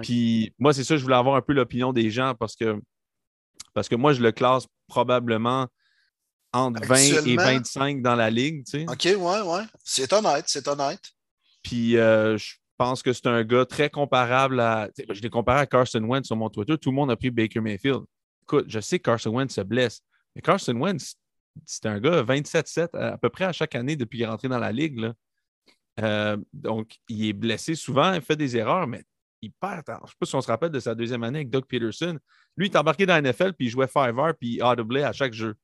Puis 0.02 0.54
moi, 0.60 0.74
c'est 0.74 0.84
ça, 0.84 0.98
je 0.98 1.04
voulais 1.04 1.16
avoir 1.16 1.36
un 1.36 1.42
peu 1.42 1.54
l'opinion 1.54 1.94
des 1.94 2.12
gens 2.12 2.34
parce 2.36 2.56
que 2.56 2.80
parce 3.74 3.90
que 3.90 3.96
moi, 3.96 4.14
je 4.14 4.22
le 4.22 4.32
classe 4.32 4.66
probablement 4.88 5.68
entre 6.54 6.86
20 6.86 7.26
et 7.26 7.36
25 7.36 8.02
dans 8.02 8.16
la 8.16 8.30
ligue. 8.30 8.64
OK, 8.88 9.04
ouais, 9.04 9.16
ouais. 9.18 9.64
C'est 9.84 10.12
honnête, 10.14 10.46
c'est 10.48 10.68
honnête. 10.68 11.02
Puis 11.62 11.98
euh, 11.98 12.38
je 12.38 12.56
pense 12.78 13.04
que 13.04 13.12
c'est 13.14 13.28
un 13.28 13.44
gars 13.44 13.66
très 13.66 13.90
comparable 13.90 14.60
à. 14.60 14.90
Je 15.10 15.22
l'ai 15.22 15.30
comparé 15.30 15.60
à 15.60 15.66
Carson 15.66 16.04
Wentz 16.04 16.28
sur 16.28 16.36
mon 16.36 16.50
Twitter. 16.50 16.78
Tout 16.78 16.92
le 16.92 16.96
monde 16.96 17.12
a 17.12 17.16
pris 17.16 17.32
Baker 17.32 17.60
Mayfield. 17.60 18.04
Écoute, 18.44 18.66
je 18.68 18.80
sais 18.80 19.00
que 19.00 19.04
Carson 19.04 19.32
Wentz 19.32 19.54
se 19.54 19.62
blesse, 19.62 20.02
mais 20.36 20.42
Carson 20.42 20.76
Wentz, 20.76 21.16
c'est 21.66 21.86
un 21.88 22.00
gars 22.00 22.22
27-7 22.24 22.96
à, 22.96 23.18
peu 23.18 23.30
près 23.30 23.46
à 23.46 23.52
chaque 23.52 23.76
année 23.76 23.96
depuis 23.96 24.20
qu'il 24.20 24.26
est 24.26 24.30
rentré 24.30 24.48
dans 24.48 24.60
la 24.60 24.72
ligue. 24.72 25.12
Euh, 26.02 26.38
donc, 26.54 26.98
il 27.10 27.26
est 27.26 27.34
blessé 27.34 27.74
souvent, 27.74 28.14
il 28.14 28.22
fait 28.22 28.36
des 28.36 28.56
erreurs, 28.56 28.86
mais 28.86 29.04
il 29.42 29.52
perd. 29.52 29.84
Je 29.88 29.94
ne 29.94 30.08
sais 30.08 30.14
pas 30.20 30.26
si 30.26 30.36
on 30.36 30.42
se 30.42 30.48
rappelle 30.48 30.72
de 30.72 30.80
sa 30.80 30.96
deuxième 30.96 31.24
année 31.24 31.40
avec 31.40 31.50
Doug 31.50 31.66
Peterson. 31.66 32.18
Lui, 32.58 32.68
il 32.68 32.72
est 32.72 32.78
embarqué 32.78 33.06
dans 33.06 33.14
la 33.14 33.22
NFL, 33.22 33.54
puis 33.54 33.68
il 33.68 33.70
jouait 33.70 33.88
Fiverr, 33.88 34.34
puis 34.40 34.60
il 34.60 34.98
à 35.04 35.12
chaque 35.14 35.34
jeu. 35.34 35.56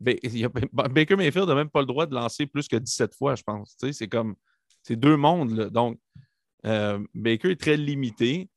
Baker 0.00 1.16
Mayfield 1.16 1.48
n'a 1.48 1.54
même 1.54 1.70
pas 1.70 1.80
le 1.80 1.86
droit 1.86 2.06
de 2.06 2.14
lancer 2.14 2.46
plus 2.46 2.66
que 2.66 2.76
17 2.76 3.14
fois, 3.14 3.34
je 3.34 3.42
pense. 3.42 3.76
c'est 3.78 4.08
comme. 4.08 4.34
C'est 4.82 4.96
deux 4.96 5.16
mondes. 5.16 5.68
Donc, 5.70 6.00
euh, 6.66 6.98
Baker 7.14 7.52
est 7.52 7.60
très 7.60 7.76
limité. 7.76 8.48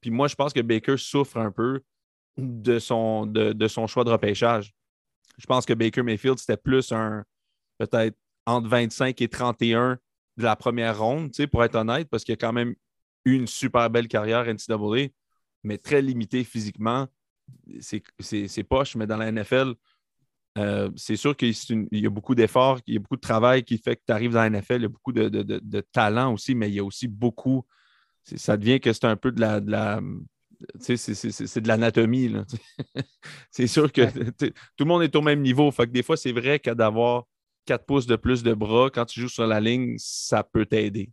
Puis 0.00 0.10
moi, 0.10 0.26
je 0.26 0.34
pense 0.34 0.52
que 0.52 0.60
Baker 0.60 0.96
souffre 0.96 1.36
un 1.36 1.52
peu 1.52 1.82
de 2.36 2.78
son, 2.78 3.26
de, 3.26 3.68
son 3.68 3.86
choix 3.86 4.04
de 4.04 4.10
repêchage. 4.10 4.72
Je 5.38 5.46
pense 5.46 5.66
que 5.66 5.74
Baker 5.74 6.02
Mayfield, 6.02 6.38
c'était 6.38 6.56
plus 6.56 6.90
un 6.90 7.24
peut-être 7.78 8.16
entre 8.46 8.68
25 8.68 9.20
et 9.20 9.28
31 9.28 9.98
de 10.36 10.42
la 10.42 10.56
première 10.56 10.98
ronde, 10.98 11.30
pour 11.50 11.64
être 11.64 11.74
honnête, 11.74 12.08
parce 12.08 12.24
qu'il 12.24 12.32
y 12.32 12.34
a 12.34 12.36
quand 12.36 12.52
même 12.52 12.74
une 13.34 13.46
super 13.46 13.90
belle 13.90 14.08
carrière 14.08 14.46
NCAA, 14.46 15.08
mais 15.62 15.78
très 15.78 16.02
limité 16.02 16.44
physiquement. 16.44 17.06
C'est 17.80 18.64
poche, 18.64 18.96
mais 18.96 19.06
dans 19.06 19.16
la 19.16 19.32
NFL, 19.32 19.74
euh, 20.58 20.90
c'est 20.96 21.16
sûr 21.16 21.36
qu'il 21.36 21.54
y 21.92 22.06
a 22.06 22.10
beaucoup 22.10 22.34
d'efforts, 22.34 22.80
il 22.86 22.94
y 22.94 22.96
a 22.96 23.00
beaucoup 23.00 23.16
de 23.16 23.20
travail 23.20 23.62
qui 23.62 23.78
fait 23.78 23.96
que 23.96 24.02
tu 24.06 24.12
arrives 24.12 24.32
dans 24.32 24.40
la 24.40 24.50
NFL, 24.50 24.76
il 24.76 24.82
y 24.82 24.86
a 24.86 24.88
beaucoup 24.88 25.12
de, 25.12 25.80
talent 25.92 26.32
aussi, 26.32 26.54
mais 26.54 26.68
il 26.68 26.74
y 26.74 26.80
a 26.80 26.84
aussi 26.84 27.06
beaucoup. 27.06 27.64
Ça 28.24 28.56
devient 28.56 28.80
que 28.80 28.92
c'est 28.92 29.04
un 29.04 29.16
peu 29.16 29.32
de 29.32 29.40
la. 29.40 29.60
De 29.60 29.70
la 29.70 30.00
c'est 30.80 31.60
de 31.60 31.68
l'anatomie. 31.68 32.34
c'est 33.50 33.68
sûr 33.68 33.92
que 33.92 34.02
tout 34.40 34.50
le 34.80 34.84
monde 34.84 35.02
est 35.04 35.14
au 35.14 35.22
même 35.22 35.40
niveau. 35.40 35.70
Fait 35.70 35.86
que 35.86 35.92
des 35.92 36.02
fois, 36.02 36.16
c'est 36.16 36.32
vrai 36.32 36.58
qu'à 36.58 36.74
d'avoir 36.74 37.26
4 37.66 37.86
pouces 37.86 38.06
de 38.06 38.16
plus 38.16 38.42
de 38.42 38.54
bras 38.54 38.90
quand 38.90 39.04
tu 39.04 39.20
joues 39.20 39.28
sur 39.28 39.46
la 39.46 39.60
ligne, 39.60 39.94
ça 39.98 40.42
peut 40.42 40.66
t'aider. 40.66 41.10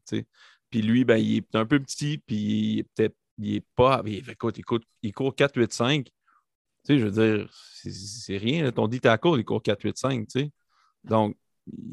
Puis 0.75 0.81
lui, 0.81 1.05
ben, 1.05 1.15
il 1.15 1.37
est 1.37 1.55
un 1.55 1.65
peu 1.65 1.79
petit, 1.79 2.17
puis 2.17 2.85
peut-être, 2.95 3.15
il 3.37 3.55
est 3.55 3.65
pas. 3.77 4.03
Il, 4.05 4.29
écoute, 4.29 4.57
il, 5.01 5.13
court, 5.13 5.33
4-8-5. 5.33 6.03
Tu 6.03 6.11
sais, 6.83 6.99
je 6.99 7.05
veux 7.05 7.11
dire, 7.11 7.49
c'est 7.49 8.35
rien. 8.35 8.69
Ton 8.73 8.89
dit 8.89 8.99
tackle, 8.99 9.37
il 9.37 9.45
court 9.45 9.61
4-8-5, 9.61 10.27
tu 10.27 10.39
sais. 10.41 10.51
Donc, 11.05 11.37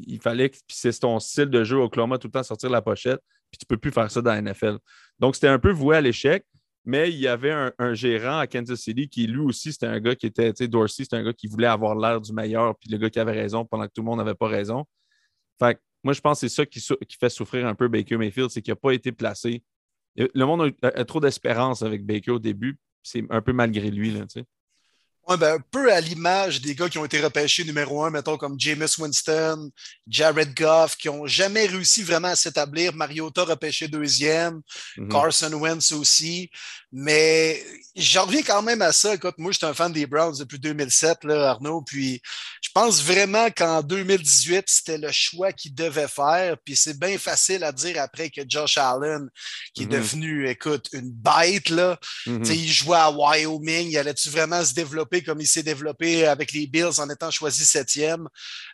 il 0.05 0.19
fallait 0.19 0.49
que. 0.49 0.57
Puis 0.67 0.75
c'est 0.75 0.91
ton 0.99 1.17
style 1.21 1.45
de 1.45 1.63
jeu 1.63 1.77
au 1.77 1.83
Oklahoma, 1.83 2.17
tout 2.17 2.27
le 2.27 2.33
temps 2.33 2.43
sortir 2.43 2.69
la 2.71 2.81
pochette, 2.81 3.21
puis 3.49 3.57
tu 3.57 3.63
ne 3.63 3.67
peux 3.69 3.77
plus 3.79 3.91
faire 3.91 4.11
ça 4.11 4.21
dans 4.21 4.33
la 4.33 4.41
NFL. 4.41 4.79
Donc, 5.17 5.35
c'était 5.35 5.47
un 5.47 5.59
peu 5.59 5.71
voué 5.71 5.95
à 5.95 6.01
l'échec, 6.01 6.45
mais 6.83 7.09
il 7.09 7.19
y 7.19 7.29
avait 7.29 7.71
un, 7.79 7.93
gérant 7.93 8.39
à 8.39 8.47
Kansas 8.47 8.81
City 8.81 9.07
qui, 9.07 9.27
lui 9.27 9.45
aussi, 9.45 9.71
c'était 9.71 9.87
un 9.87 10.01
gars 10.01 10.15
qui 10.17 10.25
était, 10.25 10.51
tu 10.51 10.65
sais, 10.65 10.67
Dorsey, 10.67 11.05
c'était 11.05 11.15
un 11.15 11.23
gars 11.23 11.31
qui 11.31 11.47
voulait 11.47 11.67
avoir 11.67 11.95
l'air 11.95 12.19
du 12.19 12.33
meilleur, 12.33 12.77
puis 12.77 12.89
le 12.89 12.97
gars 12.97 13.09
qui 13.09 13.21
avait 13.21 13.31
raison 13.31 13.63
pendant 13.63 13.85
que 13.85 13.93
tout 13.95 14.01
le 14.01 14.07
monde 14.07 14.17
n'avait 14.17 14.35
pas 14.35 14.49
raison. 14.49 14.83
Fait 15.57 15.79
moi, 16.03 16.13
je 16.13 16.21
pense 16.21 16.41
que 16.41 16.47
c'est 16.47 16.55
ça 16.55 16.65
qui, 16.65 16.81
fait 17.17 17.29
souffrir 17.29 17.65
un 17.65 17.75
peu 17.75 17.87
Baker 17.87 18.17
Mayfield, 18.17 18.49
c'est 18.49 18.61
qu'il 18.61 18.71
n'a 18.71 18.75
pas 18.75 18.91
été 18.93 19.11
placé. 19.11 19.63
Le 20.15 20.45
monde 20.45 20.73
a, 20.81 21.05
trop 21.05 21.19
d'espérance 21.19 21.81
avec 21.81 22.05
Baker 22.05 22.31
au 22.31 22.39
début. 22.39 22.77
C'est 23.01 23.23
un 23.29 23.41
peu 23.41 23.53
malgré 23.53 23.89
lui. 23.89 24.11
Là, 24.11 24.21
tu 24.21 24.39
sais. 24.39 24.45
Ouais, 25.25 25.37
ben, 25.37 25.55
un 25.55 25.59
peu 25.71 25.91
à 25.93 26.01
l'image 26.01 26.59
des 26.59 26.75
gars 26.75 26.89
qui 26.89 26.97
ont 26.97 27.05
été 27.05 27.21
repêchés 27.21 27.63
numéro 27.63 28.03
un, 28.03 28.09
mettons 28.09 28.37
comme 28.37 28.59
Jameis 28.59 28.99
Winston, 28.99 29.69
Jared 30.05 30.53
Goff, 30.53 30.97
qui 30.97 31.07
n'ont 31.07 31.25
jamais 31.25 31.65
réussi 31.65 32.03
vraiment 32.03 32.27
à 32.27 32.35
s'établir. 32.35 32.93
Mariota 32.93 33.45
repêché 33.45 33.87
deuxième, 33.87 34.61
mm-hmm. 34.97 35.07
Carson 35.07 35.53
Wentz 35.53 35.93
aussi. 35.93 36.49
Mais 36.91 37.63
j'en 37.95 38.25
reviens 38.25 38.43
quand 38.43 38.61
même 38.61 38.81
à 38.81 38.91
ça. 38.91 39.15
Écoute, 39.15 39.35
moi, 39.37 39.51
je 39.51 39.57
suis 39.57 39.65
un 39.65 39.73
fan 39.73 39.91
des 39.91 40.05
Browns 40.05 40.35
depuis 40.37 40.59
2007, 40.59 41.23
là, 41.23 41.51
Arnaud. 41.51 41.81
Puis 41.81 42.21
je 42.61 42.69
pense 42.73 43.01
vraiment 43.01 43.49
qu'en 43.49 43.81
2018, 43.81 44.65
c'était 44.67 44.97
le 44.97 45.11
choix 45.11 45.53
qu'ils 45.53 45.73
devaient 45.73 46.07
faire. 46.07 46.57
Puis 46.65 46.75
c'est 46.75 46.99
bien 46.99 47.17
facile 47.17 47.63
à 47.63 47.71
dire 47.71 47.99
après 47.99 48.29
que 48.29 48.41
Josh 48.47 48.77
Allen, 48.77 49.29
qui 49.73 49.83
est 49.83 49.85
mm-hmm. 49.85 49.89
devenu, 49.89 50.49
écoute, 50.49 50.89
une 50.91 51.11
bête, 51.11 51.69
là, 51.69 51.97
mm-hmm. 52.27 52.53
il 52.53 52.71
jouait 52.71 52.97
à 52.97 53.09
Wyoming, 53.09 53.89
il 53.89 53.97
allait-tu 53.97 54.29
vraiment 54.29 54.63
se 54.63 54.73
développer? 54.73 55.12
Comme 55.21 55.41
il 55.41 55.47
s'est 55.47 55.63
développé 55.63 56.25
avec 56.25 56.51
les 56.53 56.67
Bills 56.67 56.99
en 56.99 57.09
étant 57.09 57.31
choisi 57.31 57.65
septième. 57.65 58.27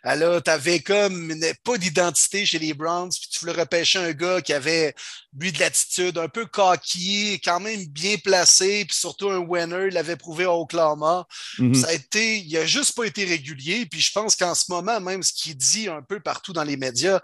Euh, 0.06 0.14
là, 0.14 0.40
tu 0.40 0.50
avais 0.50 0.80
comme 0.80 1.34
pas 1.64 1.78
d'identité 1.78 2.46
chez 2.46 2.58
les 2.58 2.74
Browns, 2.74 3.10
puis 3.10 3.28
tu 3.30 3.40
voulais 3.40 3.52
repêcher 3.52 3.98
un 3.98 4.12
gars 4.12 4.40
qui 4.40 4.52
avait, 4.52 4.94
lui, 5.38 5.52
de 5.52 5.60
l'attitude, 5.60 6.18
un 6.18 6.28
peu 6.28 6.46
cocky, 6.46 7.40
quand 7.44 7.60
même 7.60 7.84
bien 7.86 8.16
placé, 8.16 8.84
puis 8.84 8.96
surtout 8.96 9.30
un 9.30 9.38
winner, 9.38 9.86
il 9.88 9.94
l'avait 9.94 10.16
prouvé 10.16 10.44
à 10.44 10.52
Oklahoma. 10.52 11.26
Mhm. 11.58 11.74
Ça 11.74 11.88
a 11.88 11.92
été, 11.92 12.38
il 12.38 12.56
a 12.56 12.66
juste 12.66 12.96
pas 12.96 13.04
été 13.04 13.24
régulier, 13.24 13.86
puis 13.86 14.00
je 14.00 14.10
pense 14.12 14.34
qu'en 14.34 14.54
ce 14.54 14.64
moment, 14.70 15.00
même 15.00 15.22
ce 15.22 15.32
qu'il 15.32 15.56
dit 15.56 15.88
un 15.88 16.02
peu 16.02 16.20
partout 16.20 16.52
dans 16.52 16.64
les 16.64 16.76
médias, 16.76 17.20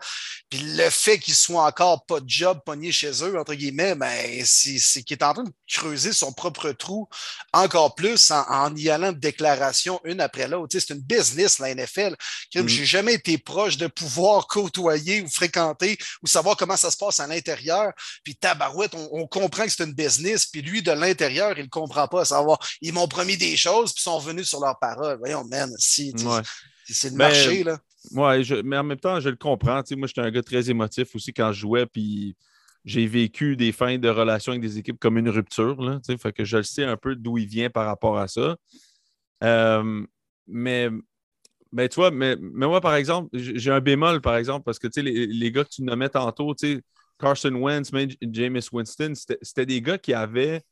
puis 0.50 0.60
le 0.60 0.88
fait 0.90 1.18
qu'il 1.18 1.34
soit 1.34 1.64
encore 1.64 2.06
pas 2.06 2.20
de 2.20 2.28
job 2.28 2.60
pogné 2.64 2.92
chez 2.92 3.10
eux, 3.24 3.38
entre 3.38 3.54
guillemets, 3.54 3.94
ben, 3.94 4.42
c'est 4.44 5.02
qu'il 5.02 5.16
est 5.16 5.24
en 5.24 5.34
train 5.34 5.44
de 5.44 5.52
creuser 5.68 6.12
son 6.12 6.32
propre 6.32 6.70
trou 6.70 7.08
encore 7.52 7.94
plus 7.94 8.30
en, 8.30 8.42
en 8.48 8.74
y 8.76 8.88
allant 8.88 9.12
de 9.12 9.18
déclarations 9.18 10.00
une 10.04 10.20
après 10.20 10.48
l'autre. 10.48 10.76
C'est 10.78 10.90
une 10.90 11.00
business, 11.00 11.58
la 11.58 11.74
NFL. 11.74 12.14
Je 12.52 12.60
n'ai 12.60 12.64
mm. 12.64 12.68
jamais 12.68 13.14
été 13.14 13.38
proche 13.38 13.76
de 13.76 13.86
pouvoir 13.86 14.46
côtoyer 14.46 15.22
ou 15.22 15.28
fréquenter 15.28 15.98
ou 16.22 16.26
savoir 16.26 16.56
comment 16.56 16.76
ça 16.76 16.90
se 16.90 16.96
passe 16.96 17.20
à 17.20 17.26
l'intérieur. 17.26 17.92
Puis 18.22 18.36
tabarouette, 18.36 18.94
on, 18.94 19.26
comprend 19.26 19.64
que 19.64 19.70
c'est 19.70 19.84
une 19.84 19.92
business, 19.92 20.46
puis 20.46 20.62
lui, 20.62 20.82
de 20.82 20.92
l'intérieur, 20.92 21.58
il 21.58 21.64
ne 21.64 21.68
comprend 21.68 22.08
pas, 22.08 22.24
savoir, 22.24 22.58
ils 22.80 22.92
m'ont 22.92 23.08
promis 23.08 23.36
des 23.36 23.56
choses, 23.56 23.92
puis 23.92 24.02
sont 24.02 24.18
revenus 24.18 24.48
sur 24.48 24.60
leurs 24.60 24.78
paroles. 24.78 25.18
Voyons, 25.18 25.44
man, 25.44 25.70
si, 25.78 26.14
c'est 26.88 27.10
le 27.10 27.16
marché, 27.16 27.64
là. 27.64 27.78
Mais 28.12 28.78
en 28.78 28.84
même 28.84 28.98
temps, 28.98 29.20
je 29.20 29.28
le 29.28 29.36
comprends. 29.36 29.82
moi, 29.96 30.06
j'étais 30.06 30.20
un 30.20 30.30
gars 30.30 30.42
très 30.42 30.70
émotif 30.70 31.14
aussi 31.14 31.32
quand 31.32 31.52
je 31.52 31.60
jouais, 31.60 31.86
puis 31.86 32.36
j'ai 32.84 33.06
vécu 33.06 33.56
des 33.56 33.72
fins 33.72 33.98
de 33.98 34.08
relations 34.08 34.52
avec 34.52 34.62
des 34.62 34.78
équipes 34.78 34.98
comme 34.98 35.18
une 35.18 35.28
rupture. 35.28 35.82
Là, 35.82 35.98
fait 36.18 36.32
que 36.32 36.44
je 36.44 36.58
le 36.58 36.62
sais 36.62 36.84
un 36.84 36.96
peu 36.96 37.16
d'où 37.16 37.36
il 37.36 37.46
vient 37.46 37.68
par 37.68 37.86
rapport 37.86 38.16
à 38.16 38.28
ça. 38.28 38.56
Euh, 39.42 40.06
mais, 40.46 40.88
mais 41.72 41.88
tu 41.88 41.96
vois, 41.96 42.12
mais, 42.12 42.36
moi, 42.36 42.80
par 42.80 42.94
exemple, 42.94 43.28
j'ai 43.32 43.70
un 43.72 43.80
bémol, 43.80 44.20
par 44.20 44.36
exemple, 44.36 44.64
parce 44.64 44.78
que 44.78 44.88
les, 45.00 45.26
les 45.26 45.52
gars 45.52 45.64
que 45.64 45.70
tu 45.70 45.82
nommais 45.82 46.08
tantôt, 46.08 46.54
Carson 47.18 47.54
Wentz, 47.54 47.90
James 48.22 48.60
Winston, 48.72 49.12
c'était 49.14 49.66
des 49.66 49.80
gars 49.80 49.98
qui 49.98 50.14
avaient 50.14 50.62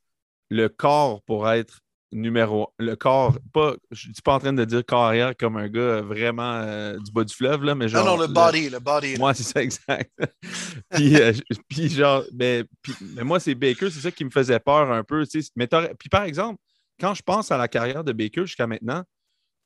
le 0.50 0.68
corps 0.68 1.22
pour 1.22 1.48
être 1.48 1.80
numéro 2.14 2.72
le 2.78 2.94
corps, 2.96 3.36
pas, 3.52 3.74
je 3.90 4.08
ne 4.08 4.14
suis 4.14 4.22
pas 4.22 4.34
en 4.34 4.38
train 4.38 4.52
de 4.52 4.64
dire 4.64 4.84
carrière 4.84 5.36
comme 5.36 5.56
un 5.56 5.68
gars 5.68 6.00
vraiment 6.00 6.54
euh, 6.54 6.96
du 6.98 7.12
bas 7.12 7.24
du 7.24 7.34
fleuve, 7.34 7.64
là, 7.64 7.74
mais 7.74 7.88
genre. 7.88 8.04
Non, 8.04 8.12
non, 8.12 8.22
le 8.22 8.28
body, 8.28 8.70
le, 8.70 8.78
body. 8.78 9.18
Moi, 9.18 9.34
c'est 9.34 9.42
ça, 9.42 9.62
exact. 9.62 10.10
puis, 10.90 11.16
euh, 11.16 11.32
puis, 11.68 11.88
genre, 11.88 12.24
ben, 12.32 12.64
mais 13.16 13.24
moi, 13.24 13.40
c'est 13.40 13.54
Baker, 13.54 13.90
c'est 13.90 14.00
ça 14.00 14.10
qui 14.10 14.24
me 14.24 14.30
faisait 14.30 14.60
peur 14.60 14.90
un 14.90 15.02
peu. 15.02 15.24
Mais 15.56 15.66
puis 15.98 16.08
par 16.08 16.22
exemple, 16.22 16.60
quand 17.00 17.14
je 17.14 17.22
pense 17.22 17.50
à 17.50 17.58
la 17.58 17.68
carrière 17.68 18.04
de 18.04 18.12
Baker 18.12 18.46
jusqu'à 18.46 18.66
maintenant, 18.66 19.02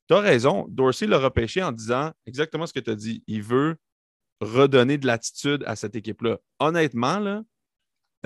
tu 0.09 0.15
as 0.15 0.21
raison, 0.21 0.67
Dorsey 0.71 1.07
l'a 1.07 1.19
repêché 1.19 1.63
en 1.63 1.71
disant 1.71 2.13
exactement 2.27 2.67
ce 2.67 2.73
que 2.73 2.81
tu 2.81 2.91
as 2.91 2.95
dit. 2.95 3.23
Il 3.27 3.43
veut 3.43 3.77
redonner 4.41 4.99
de 4.99 5.07
l'attitude 5.07 5.65
à 5.67 5.77
cette 5.77 5.97
équipe-là. 5.97 6.39
Honnêtement, 6.59 7.19
là, 7.19 7.43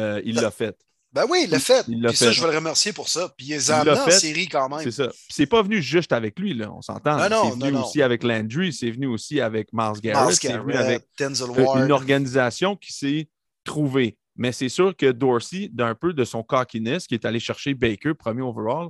euh, 0.00 0.20
il 0.24 0.36
l'a 0.36 0.50
fait. 0.50 0.76
Ben 1.12 1.26
oui, 1.28 1.42
il 1.44 1.50
l'a 1.50 1.58
fait. 1.58 1.84
Il 1.88 2.02
Puis 2.02 2.16
ça, 2.16 2.32
je 2.32 2.40
veux 2.40 2.50
le 2.50 2.56
remercier 2.56 2.92
pour 2.92 3.08
ça. 3.08 3.32
Puis 3.36 3.48
il 3.48 3.52
les 3.52 3.70
a 3.70 3.80
amenés 3.80 4.00
en 4.00 4.10
série 4.10 4.48
quand 4.48 4.68
même. 4.70 4.80
C'est 4.80 4.90
ça. 4.90 5.10
c'est 5.28 5.46
pas 5.46 5.62
venu 5.62 5.82
juste 5.82 6.12
avec 6.12 6.38
lui, 6.38 6.54
là, 6.54 6.72
on 6.72 6.80
s'entend. 6.80 7.18
c'est 7.18 7.66
venu 7.66 7.76
aussi 7.76 8.00
avec 8.00 8.22
Landry, 8.22 8.72
c'est 8.72 8.90
venu 8.90 9.06
aussi 9.06 9.40
avec 9.40 9.72
Mars 9.72 10.00
Garrett. 10.00 10.34
c'est 10.34 10.56
venu 10.56 10.74
avec 10.74 11.06
une 11.18 11.92
organisation 11.92 12.76
qui 12.76 12.92
s'est 12.92 13.28
trouvée. 13.64 14.16
Mais 14.34 14.52
c'est 14.52 14.70
sûr 14.70 14.96
que 14.96 15.12
Dorsey, 15.12 15.68
d'un 15.70 15.94
peu 15.94 16.14
de 16.14 16.24
son 16.24 16.42
cockiness, 16.42 17.06
qui 17.06 17.14
est 17.14 17.26
allé 17.26 17.38
chercher 17.38 17.74
Baker, 17.74 18.14
premier 18.14 18.40
overall, 18.40 18.88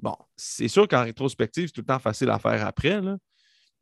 bon, 0.00 0.16
c'est 0.36 0.66
sûr 0.66 0.88
qu'en 0.88 1.04
rétrospective, 1.04 1.68
c'est 1.68 1.72
tout 1.72 1.82
le 1.82 1.86
temps 1.86 2.00
facile 2.00 2.28
à 2.30 2.40
faire 2.40 2.66
après, 2.66 3.00
là. 3.00 3.16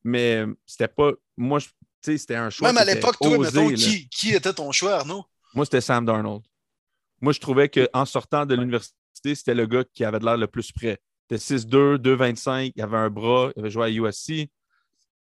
mais 0.05 0.45
c'était 0.67 0.89
pas. 0.89 1.13
Moi, 1.39 1.61
sais, 1.61 1.71
c'était 2.03 2.35
un 2.35 2.51
choix. 2.51 2.69
Même 2.69 2.79
à 2.79 2.85
l'époque, 2.85 3.17
toi, 3.21 3.39
mettons, 3.39 3.69
qui, 3.69 4.09
qui 4.09 4.31
était 4.31 4.53
ton 4.53 4.73
choix, 4.73 4.95
Arnaud? 4.95 5.25
Moi, 5.55 5.65
c'était 5.65 5.81
Sam 5.81 6.05
Darnold. 6.05 6.43
Moi, 7.21 7.33
je 7.33 7.41
trouvais 7.41 7.69
qu'en 7.69 8.05
sortant 8.05 8.47
de 8.47 8.55
l'université, 8.55 9.35
c'était 9.35 9.55
le 9.55 9.67
gars 9.67 9.85
qui 9.93 10.05
avait 10.05 10.19
l'air 10.19 10.37
le 10.37 10.47
plus 10.47 10.73
prêt. 10.73 10.99
C'était 11.31 11.57
6'2, 11.67 11.99
2'25, 11.99 12.73
il 12.75 12.83
avait 12.83 12.97
un 12.97 13.11
bras, 13.11 13.51
il 13.57 13.61
avait 13.61 13.71
joué 13.71 13.87
à 13.87 13.91
USC. 13.91 14.51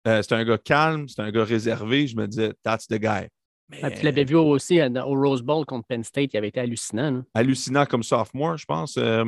Euh, 0.08 0.22
c'était 0.22 0.36
un 0.36 0.46
gars 0.46 0.58
calme, 0.58 1.08
c'était 1.08 1.22
un 1.22 1.32
gars 1.32 1.44
réservé. 1.44 2.08
Je 2.08 2.16
me 2.16 2.28
disais, 2.28 2.54
that's 2.64 2.88
the 2.88 2.96
guy. 2.96 3.28
Mais... 3.70 3.94
tu 3.94 4.04
l'avais 4.04 4.24
vu 4.24 4.36
aussi 4.36 4.82
au 4.82 5.14
Rose 5.14 5.44
Bowl 5.44 5.66
contre 5.66 5.86
Penn 5.88 6.04
State, 6.04 6.32
il 6.34 6.38
avait 6.38 6.48
été 6.48 6.60
hallucinant. 6.60 7.22
Hallucinant 7.34 7.86
comme 7.86 8.02
sophomore, 8.02 8.58
je 8.58 8.66
pense. 8.66 8.98
Euh, 8.98 9.26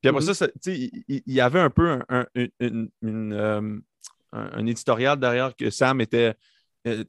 puis 0.00 0.08
après 0.08 0.24
mm-hmm. 0.24 0.34
ça, 0.34 0.46
il, 0.66 1.22
y 1.26 1.40
avait 1.40 1.60
un 1.60 1.70
peu 1.70 1.98
un, 2.08 2.26
euh, 2.36 3.80
un, 4.32 4.66
éditorial 4.66 5.18
derrière 5.18 5.54
que 5.56 5.70
Sam 5.70 6.00
était 6.00 6.34
euh, 6.86 7.04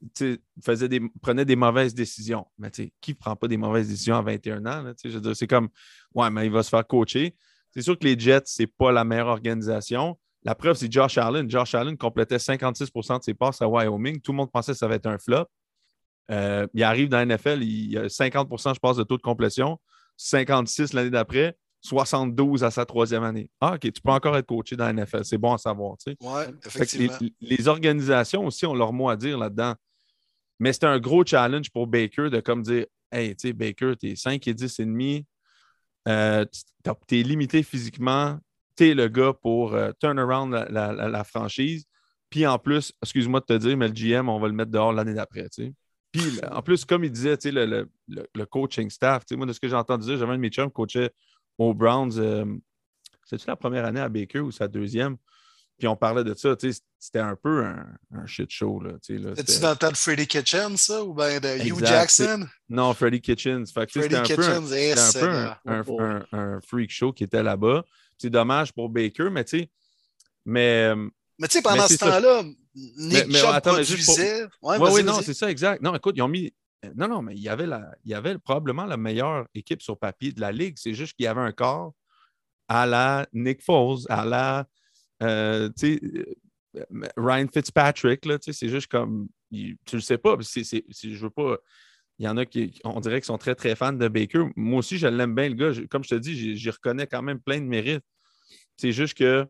faisait 0.63 0.90
des, 0.90 1.02
prenait 1.22 1.46
des 1.46 1.56
mauvaises 1.56 1.94
décisions. 1.94 2.46
Mais 2.58 2.72
qui 2.72 3.12
ne 3.12 3.16
prend 3.16 3.36
pas 3.36 3.48
des 3.48 3.58
mauvaises 3.58 3.88
décisions 3.88 4.16
à 4.16 4.22
21 4.22 4.66
ans? 4.66 4.94
c'est 5.34 5.48
comme, 5.48 5.70
ouais, 6.16 6.30
mais 6.30 6.46
il 6.46 6.52
va 6.52 6.63
se 6.63 6.70
faire 6.70 6.86
coacher. 6.86 7.36
C'est 7.72 7.82
sûr 7.82 7.98
que 7.98 8.06
les 8.06 8.18
Jets, 8.18 8.44
ce 8.46 8.63
n'est 8.63 8.68
pas 8.68 8.92
la 8.92 9.04
meilleure 9.04 9.28
organisation. 9.28 10.18
La 10.44 10.56
preuve, 10.56 10.76
c'est 10.78 10.92
Josh 10.92 11.18
Allen. 11.18 11.50
Josh 11.50 11.76
Allen 11.76 11.98
complétait 11.98 12.38
56% 12.38 13.20
de 13.20 13.24
ses 13.24 13.34
passes 13.34 13.62
à 13.62 13.68
Wyoming. 13.68 14.22
Tout 14.22 14.32
le 14.32 14.38
monde 14.38 14.52
pensait 14.52 14.72
que 14.72 14.78
ça 14.78 14.88
va 14.88 14.96
être 14.96 15.08
un 15.08 15.18
flop. 15.18 15.46
Euh, 16.32 16.68
il 16.74 16.84
arrive 16.84 17.10
dans 17.10 17.18
la 17.18 17.26
NFL, 17.26 17.63
il 17.63 17.98
a 17.98 18.08
50% 18.08 18.74
je 18.74 18.80
pense, 18.80 18.98
de 18.98 19.04
taux 19.04 19.18
de 19.18 19.22
complétion. 19.22 19.80
56 20.18 20.94
l'année 20.94 21.10
d'après. 21.10 21.56
72 21.82 22.63
à 22.63 22.72
sa 22.72 22.86
troisième 22.86 23.24
année. 23.24 23.50
Ah, 23.62 23.76
OK, 23.76 23.92
tu 23.92 24.02
peux 24.02 24.12
encore 24.12 24.36
être 24.38 24.46
coaché 24.46 24.76
dans 24.76 24.86
la 24.86 24.94
NFL. 24.94 25.24
C'est 25.24 25.38
bon 25.38 25.54
à 25.54 25.58
savoir. 25.58 25.96
Oui, 26.08 26.42
effectivement. 26.66 27.18
Les, 27.40 27.68
organisations 27.68 28.46
aussi 28.46 28.66
ont 28.66 28.74
leur 28.74 28.94
mot 28.94 29.10
à 29.10 29.16
dire 29.16 29.38
là-dedans. 29.38 29.76
Mais 30.60 30.74
c'est 30.74 30.86
un 30.86 31.00
gros 31.00 31.24
challenge 31.24 31.70
pour 31.70 31.88
Baker 31.88 32.30
de 32.30 32.40
comme 32.40 32.63
dire 32.63 32.86
Hey, 33.12 33.36
tu 33.36 33.48
sais, 33.48 33.54
Baker, 33.54 33.94
tu 33.98 34.10
es 34.10 34.16
5 34.16 34.46
et 34.48 34.54
10 34.54 34.80
et 34.80 34.86
demi. 34.86 35.26
Euh, 36.08 36.46
tu 37.08 37.20
es 37.20 37.24
limité 37.24 37.63
physiquement. 37.63 38.38
Tu 38.76 38.90
es 38.90 38.94
le 38.94 39.08
gars 39.08 39.34
pour 39.34 39.74
euh, 39.74 39.92
turn 40.00 40.20
around 40.20 40.52
la, 40.52 41.24
franchise. 41.24 41.86
Puis 42.30 42.46
en 42.46 42.60
plus, 42.60 42.92
excuse-moi 43.02 43.40
de 43.40 43.46
te 43.46 43.54
dire, 43.54 43.78
mais 43.78 43.88
le 43.88 43.94
GM, 43.94 44.28
on 44.28 44.40
va 44.40 44.48
le 44.48 44.54
mettre 44.54 44.72
dehors 44.72 44.92
l'année 44.92 45.13
d'après. 45.13 45.48
Puis 46.12 46.22
en 46.52 46.62
plus, 46.62 46.84
comme 46.84 47.06
il 47.06 47.12
disait, 47.12 47.38
le, 47.46 47.88
le, 48.08 48.46
coaching 48.46 48.90
staff, 48.90 49.24
moi, 49.32 49.46
de 49.46 49.54
ce 49.54 49.60
que 49.60 49.70
j'ai 49.70 49.76
entendu 49.76 50.06
dire, 50.06 50.18
j'avais 50.18 50.34
un 50.34 50.36
de 50.36 50.42
mes 50.42 50.50
chums 50.50 50.72
coachait 50.72 51.12
aux 51.58 51.74
Browns. 51.74 52.17
Euh, 52.17 52.46
c'est-tu 53.26 53.48
la 53.48 53.56
première 53.56 53.86
année 53.86 54.00
à 54.00 54.10
Baker 54.10 54.39
ou 54.39 54.52
sa 54.52 54.67
deuxième? 54.67 55.17
Puis 55.78 55.88
on 55.88 55.96
parlait 55.96 56.24
de 56.24 56.34
ça, 56.34 56.56
c'était 56.98 57.20
un 57.20 57.36
peu 57.36 57.63
un, 57.63 58.26
shit 58.26 58.50
show. 58.50 58.82
C'était-tu 59.02 59.60
dans 59.60 59.70
le 59.72 59.76
temps 59.76 59.91
de 59.91 59.98
Freddie 59.98 60.26
Kitchens, 60.26 60.76
ça, 60.78 61.04
ou 61.04 61.13
bien 61.13 61.39
de 61.39 61.67
Hugh 61.67 61.86
Jackson? 61.86 62.48
Non, 62.67 62.93
Freddie 62.96 63.22
Kitchens. 63.22 63.67
c'était 63.67 64.15
un 64.15 64.24
peu, 64.24 64.43
un, 65.65 65.84
peu 65.84 66.26
un, 66.32 66.60
freak 66.62 66.89
show 66.89 67.13
qui 67.13 67.26
était 67.26 67.43
là-bas. 67.43 67.86
C'est 68.17 68.32
dommage 68.32 68.74
pour 68.74 68.89
Baker, 68.89 69.30
mais 69.30 69.43
tu 69.43 69.60
sais, 69.60 69.70
mais... 70.46 70.96
Mais 71.38 71.48
tu 71.48 71.58
sais, 71.58 71.62
pendant 71.62 71.88
ce 71.88 71.98
temps-là, 71.98 72.41
Nick 72.74 73.28
mais, 73.28 73.38
Chubb 73.38 73.62
produisait... 73.62 74.46
Oui, 74.63 74.78
oui, 74.80 75.04
non, 75.04 75.22
c'est 75.22 75.36
ça, 75.36 75.52
exact. 75.52 75.84
Non, 75.84 75.93
écoute, 75.93 76.15
ils 76.17 76.24
ont 76.24 76.28
mis 76.28 76.52
non, 76.96 77.08
non, 77.08 77.22
mais 77.22 77.36
il 77.36 77.42
y 77.42 77.50
avait, 77.50 77.66
la, 77.66 77.92
il 78.04 78.12
y 78.12 78.13
avait 78.13 78.38
probablement 78.38 78.86
la 78.86 78.98
meilleure 78.98 79.48
équipe 79.54 79.82
sur 79.82 79.98
papier 79.98 80.32
de 80.32 80.42
la 80.42 80.52
Ligue. 80.52 80.76
C'est 80.78 80.94
juste 80.94 81.13
qu'il 81.13 81.26
y 81.26 81.28
avait 81.28 81.42
un 81.42 81.52
corps 81.52 81.94
à 82.68 82.86
la 82.86 83.28
Nick 83.34 83.63
Foles, 83.63 84.06
à 84.10 84.26
la 84.26 84.68
euh, 85.24 85.70
euh, 85.84 86.26
Ryan 87.16 87.48
Fitzpatrick. 87.52 88.24
C'est 88.42 88.70
juste 88.70 88.88
comme. 88.88 89.28
Tu 89.52 89.78
le 89.94 90.00
sais 90.02 90.18
pas. 90.18 90.38
Je 90.40 91.18
veux 91.18 91.30
pas. 91.30 91.58
Il 92.20 92.26
y 92.26 92.28
en 92.28 92.38
a 92.38 92.46
qui, 92.46 92.80
on 92.84 93.00
dirait 93.00 93.22
sont 93.22 93.38
très, 93.38 93.54
très 93.54 93.76
fans 93.76 93.94
de 93.94 94.08
Baker. 94.08 94.46
Moi 94.56 94.80
aussi, 94.80 94.98
je 94.98 95.08
l'aime 95.08 95.36
bien, 95.36 95.50
le 95.50 95.56
gars. 95.56 95.72
comme 95.90 96.04
je 96.04 96.10
te 96.10 96.16
dis, 96.16 96.58
j'y 96.58 96.70
reconnais 96.70 97.06
quand 97.06 97.22
même 97.22 97.40
plein 97.40 97.60
de 97.60 97.66
mérites. 97.66 98.04
C'est 98.76 98.92
juste 98.92 99.16
que 99.16 99.48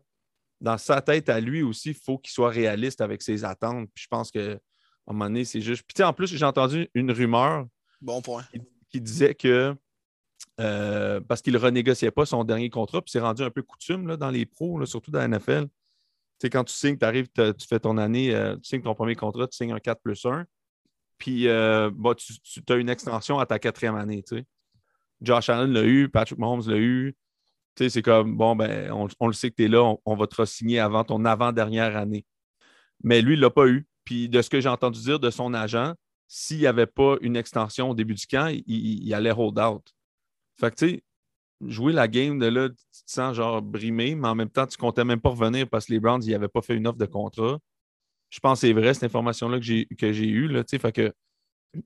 dans 0.60 0.76
sa 0.76 1.00
tête 1.00 1.28
à 1.28 1.40
lui 1.40 1.62
aussi, 1.62 1.90
il 1.90 1.94
faut 1.94 2.18
qu'il 2.18 2.32
soit 2.32 2.50
réaliste 2.50 3.00
avec 3.00 3.22
ses 3.22 3.44
attentes. 3.44 3.88
Puis 3.94 4.04
je 4.04 4.08
pense 4.08 4.30
que 4.30 4.58
à 5.08 5.10
un 5.10 5.14
moment 5.14 5.24
donné, 5.24 5.44
c'est 5.44 5.62
juste. 5.62 5.84
Puis 5.92 6.04
en 6.04 6.12
plus, 6.12 6.26
j'ai 6.26 6.44
entendu 6.44 6.88
une 6.94 7.10
rumeur 7.10 7.66
bon 8.02 8.20
point. 8.20 8.44
Qui, 8.90 9.00
disait 9.00 9.34
que 9.34 9.74
euh, 10.60 11.20
parce 11.20 11.40
qu'il 11.40 11.54
ne 11.54 11.58
renégociait 11.58 12.10
pas 12.10 12.26
son 12.26 12.44
dernier 12.44 12.68
contrat, 12.68 13.00
puis 13.00 13.10
c'est 13.10 13.20
rendu 13.20 13.42
un 13.42 13.50
peu 13.50 13.62
coutume 13.62 14.06
là, 14.06 14.16
dans 14.18 14.30
les 14.30 14.44
pros, 14.44 14.84
surtout 14.84 15.10
dans 15.10 15.18
la 15.18 15.28
NFL. 15.28 15.64
Tu 15.64 15.70
sais, 16.42 16.50
quand 16.50 16.64
tu 16.64 16.74
signes, 16.74 16.98
tu 16.98 17.06
arrives, 17.06 17.28
tu 17.34 17.66
fais 17.66 17.80
ton 17.80 17.96
année, 17.96 18.34
euh, 18.34 18.54
tu 18.56 18.64
signes 18.64 18.82
ton 18.82 18.94
premier 18.94 19.14
contrat, 19.14 19.48
tu 19.48 19.56
signes 19.56 19.72
un 19.72 19.80
4 19.80 20.00
plus 20.02 20.24
1, 20.26 20.44
puis 21.16 21.48
euh, 21.48 21.90
bah, 21.92 22.14
tu, 22.14 22.62
as 22.68 22.74
une 22.74 22.90
extension 22.90 23.38
à 23.38 23.46
ta 23.46 23.58
quatrième 23.58 23.96
année. 23.96 24.22
Tu 24.22 24.36
sais. 24.36 24.44
Josh 25.22 25.48
Allen 25.48 25.72
l'a 25.72 25.84
eu, 25.84 26.08
Patrick 26.08 26.38
Mahomes 26.38 26.68
l'a 26.68 26.76
eu. 26.76 27.16
Tu 27.74 27.84
sais, 27.84 27.90
c'est 27.90 28.02
comme, 28.02 28.36
bon, 28.36 28.54
ben, 28.56 28.92
on, 28.92 29.26
le 29.26 29.32
sait 29.32 29.50
que 29.50 29.56
tu 29.56 29.64
es 29.64 29.68
là, 29.68 29.82
on, 29.82 29.98
on 30.04 30.16
va 30.16 30.26
te 30.26 30.40
re-signer 30.40 30.80
avant 30.80 31.02
ton 31.02 31.24
avant-dernière 31.24 31.96
année. 31.96 32.26
Mais 33.02 33.22
lui, 33.22 33.34
il 33.34 33.38
ne 33.38 33.42
l'a 33.42 33.50
pas 33.50 33.66
eu. 33.66 33.87
Puis 34.08 34.26
de 34.26 34.40
ce 34.40 34.48
que 34.48 34.58
j'ai 34.58 34.70
entendu 34.70 34.98
dire 35.02 35.20
de 35.20 35.28
son 35.28 35.52
agent, 35.52 35.92
s'il 36.26 36.60
n'y 36.60 36.66
avait 36.66 36.86
pas 36.86 37.16
une 37.20 37.36
extension 37.36 37.90
au 37.90 37.94
début 37.94 38.14
du 38.14 38.26
camp, 38.26 38.50
il, 38.66 39.12
allait 39.12 39.32
hold 39.32 39.58
out. 39.58 39.82
Fait 40.58 40.70
que 40.70 40.76
tu 40.76 40.88
sais, 40.88 41.02
jouer 41.66 41.92
la 41.92 42.08
game 42.08 42.38
de 42.38 42.46
là, 42.46 42.70
tu 42.70 43.04
te 43.04 43.10
sens 43.10 43.36
genre 43.36 43.60
brimé, 43.60 44.14
mais 44.14 44.28
en 44.28 44.34
même 44.34 44.48
temps, 44.48 44.66
tu 44.66 44.78
ne 44.78 44.80
comptais 44.80 45.04
même 45.04 45.20
pas 45.20 45.28
revenir 45.28 45.68
parce 45.68 45.84
que 45.84 45.92
les 45.92 46.00
Browns 46.00 46.24
n'avaient 46.24 46.48
pas 46.48 46.62
fait 46.62 46.74
une 46.74 46.86
offre 46.86 46.96
de 46.96 47.04
contrat. 47.04 47.58
Je 48.30 48.40
pense 48.40 48.62
que 48.62 48.66
c'est 48.66 48.72
vrai, 48.72 48.94
cette 48.94 49.04
information-là 49.04 49.58
que 49.58 49.64
j'ai, 49.64 49.84
que 49.84 50.10
j'ai 50.10 50.28
eue. 50.28 50.48
Là, 50.48 50.64
fait 50.66 50.90
que 50.90 51.12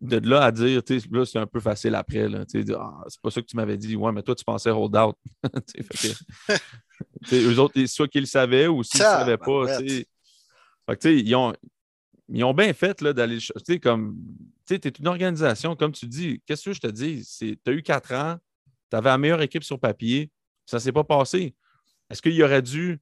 de 0.01 0.19
là 0.19 0.45
à 0.45 0.53
dire, 0.53 0.81
là, 1.11 1.25
c'est 1.25 1.41
un 1.41 1.47
peu 1.49 1.59
facile 1.59 1.97
après. 1.97 2.29
Là, 2.29 2.45
ah, 2.79 3.05
c'est 3.09 3.21
pas 3.21 3.31
ça 3.33 3.41
que 3.43 3.47
tu 3.47 3.57
m'avais 3.57 3.77
dit. 3.77 3.97
Ouais, 3.97 4.13
mais 4.13 4.23
toi, 4.23 4.37
tu 4.37 4.45
pensais 4.45 4.71
hold 4.71 4.95
out. 4.95 5.17
eux 7.33 7.59
autres, 7.59 7.85
soit 7.87 8.07
qu'ils 8.07 8.21
le 8.21 8.27
savaient 8.27 8.69
ou 8.69 8.85
s'ils 8.85 9.01
ne 9.01 9.07
le 9.07 9.11
savaient 9.11 9.39
pas. 9.39 9.67
Fait 10.87 10.97
que, 10.97 11.09
ils 11.09 11.35
ont, 11.35 11.53
ils 12.35 12.45
ont 12.45 12.55
bien 12.55 12.73
fait 12.73 13.03
d'aller. 13.03 13.39
Tu 13.39 13.53
sais, 13.65 13.79
comme. 13.79 14.17
Tu 14.67 14.75
sais, 14.75 14.81
es 14.85 14.91
une 14.91 15.09
organisation, 15.09 15.77
comme 15.77 15.93
tu 15.93 16.07
dis. 16.07 16.41
Qu'est-ce 16.47 16.65
que 16.65 16.73
je 16.73 16.81
te 16.81 16.87
dis? 16.87 17.27
Tu 17.39 17.59
as 17.67 17.73
eu 17.73 17.83
quatre 17.83 18.13
ans, 18.13 18.39
tu 18.91 18.97
avais 18.97 19.11
la 19.11 19.19
meilleure 19.19 19.43
équipe 19.43 19.65
sur 19.65 19.79
papier, 19.79 20.31
ça 20.67 20.79
ne 20.79 20.81
s'est 20.81 20.93
pas 20.93 21.05
passé. 21.05 21.55
Est-ce 22.11 22.23
qu'il 22.23 22.43
aurait 22.43 22.63
dû, 22.63 23.01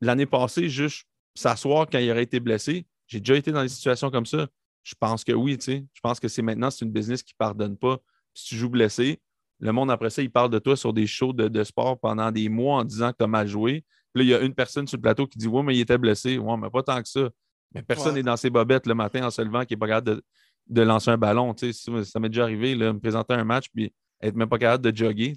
l'année 0.00 0.26
passée, 0.26 0.68
juste 0.68 1.06
s'asseoir 1.34 1.86
quand 1.90 1.98
il 1.98 2.10
aurait 2.10 2.22
été 2.22 2.40
blessé? 2.40 2.86
J'ai 3.06 3.20
déjà 3.20 3.36
été 3.36 3.52
dans 3.52 3.62
des 3.62 3.68
situations 3.68 4.10
comme 4.10 4.26
ça. 4.26 4.48
Je 4.82 4.94
pense 4.98 5.24
que 5.24 5.32
oui, 5.32 5.56
tu 5.58 5.64
sais. 5.64 5.86
Je 5.92 6.00
pense 6.00 6.20
que 6.20 6.28
c'est 6.28 6.42
maintenant, 6.42 6.70
c'est 6.70 6.84
une 6.84 6.92
business 6.92 7.22
qui 7.22 7.34
ne 7.34 7.38
pardonne 7.38 7.76
pas. 7.76 7.98
si 8.34 8.48
tu 8.48 8.56
joues 8.56 8.70
blessé, 8.70 9.20
le 9.60 9.72
monde 9.72 9.90
après 9.90 10.10
ça, 10.10 10.22
il 10.22 10.30
parle 10.30 10.50
de 10.50 10.58
toi 10.58 10.76
sur 10.76 10.92
des 10.92 11.06
shows 11.06 11.32
de, 11.32 11.64
sport 11.64 11.98
pendant 11.98 12.30
des 12.30 12.48
mois 12.48 12.78
en 12.78 12.84
disant 12.84 13.12
que 13.12 13.18
tu 13.18 13.24
as 13.24 13.26
mal 13.26 13.48
joué. 13.48 13.84
Puis 14.12 14.22
là, 14.22 14.24
il 14.24 14.28
y 14.28 14.34
a 14.34 14.40
une 14.40 14.54
personne 14.54 14.86
sur 14.86 14.96
le 14.96 15.02
plateau 15.02 15.26
qui 15.26 15.38
dit 15.38 15.48
Ouais, 15.48 15.62
mais 15.62 15.76
il 15.76 15.80
était 15.80 15.98
blessé. 15.98 16.38
Ouais, 16.38 16.56
mais 16.56 16.70
pas 16.70 16.82
tant 16.82 17.02
que 17.02 17.08
ça. 17.08 17.28
Mais 17.74 17.82
personne 17.82 18.14
n'est 18.14 18.22
dans 18.22 18.36
ses 18.36 18.50
bobettes 18.50 18.86
le 18.86 18.94
matin 18.94 19.26
en 19.26 19.30
se 19.30 19.42
levant 19.42 19.64
qui 19.64 19.74
n'est 19.74 19.78
pas 19.78 19.88
capable 19.88 20.22
de, 20.66 20.82
lancer 20.82 21.10
un 21.10 21.18
ballon. 21.18 21.54
ça 21.56 22.20
m'est 22.20 22.28
déjà 22.28 22.44
arrivé, 22.44 22.74
là, 22.74 22.92
me 22.92 23.00
présenter 23.00 23.34
un 23.34 23.44
match 23.44 23.66
puis 23.74 23.92
être 24.20 24.34
même 24.34 24.48
pas 24.48 24.58
capable 24.58 24.90
de 24.90 24.96
jogger. 24.96 25.34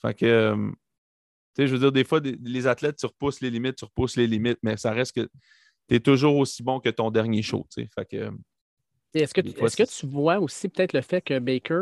Fait 0.00 0.14
que, 0.14 0.26
euh, 0.26 0.70
je 1.58 1.64
veux 1.64 1.78
dire, 1.78 1.92
des 1.92 2.04
fois, 2.04 2.20
les 2.22 2.66
athlètes, 2.66 2.96
tu 2.96 3.06
repousses 3.06 3.40
les 3.40 3.50
limites, 3.50 3.76
tu 3.76 3.84
repousses 3.84 4.16
les 4.16 4.26
limites, 4.26 4.58
mais 4.62 4.76
ça 4.76 4.92
reste 4.92 5.12
que 5.12 5.28
tu 5.88 5.96
es 5.96 6.00
toujours 6.00 6.36
aussi 6.36 6.62
bon 6.62 6.80
que 6.80 6.88
ton 6.88 7.10
dernier 7.10 7.42
show. 7.42 7.66
Fait 7.74 8.06
que, 8.08 8.30
est-ce 9.14 9.34
que, 9.34 9.40
est 9.40 9.76
que 9.76 10.00
tu 10.00 10.06
vois 10.06 10.38
aussi 10.38 10.68
peut-être 10.68 10.92
le 10.92 11.00
fait 11.00 11.20
que 11.20 11.38
Baker, 11.38 11.74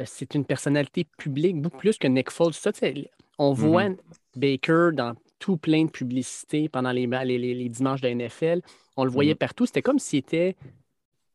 euh, 0.00 0.04
c'est 0.04 0.34
une 0.34 0.44
personnalité 0.44 1.04
publique 1.18 1.60
beaucoup 1.60 1.78
plus 1.78 1.98
que 1.98 2.06
Nick 2.06 2.30
Foles? 2.30 2.54
Ça, 2.54 2.72
on 3.38 3.52
voit 3.52 3.90
mm-hmm. 3.90 3.98
Baker 4.36 4.88
dans 4.92 5.14
tout 5.42 5.56
plein 5.56 5.86
de 5.86 5.90
publicités 5.90 6.68
pendant 6.68 6.92
les, 6.92 7.04
les, 7.04 7.68
dimanches 7.68 8.00
de 8.00 8.08
NFL. 8.08 8.60
On 8.96 9.04
le 9.04 9.10
voyait 9.10 9.34
mm-hmm. 9.34 9.38
partout. 9.38 9.66
C'était 9.66 9.82
comme 9.82 9.98
s'il 9.98 10.20
était. 10.20 10.54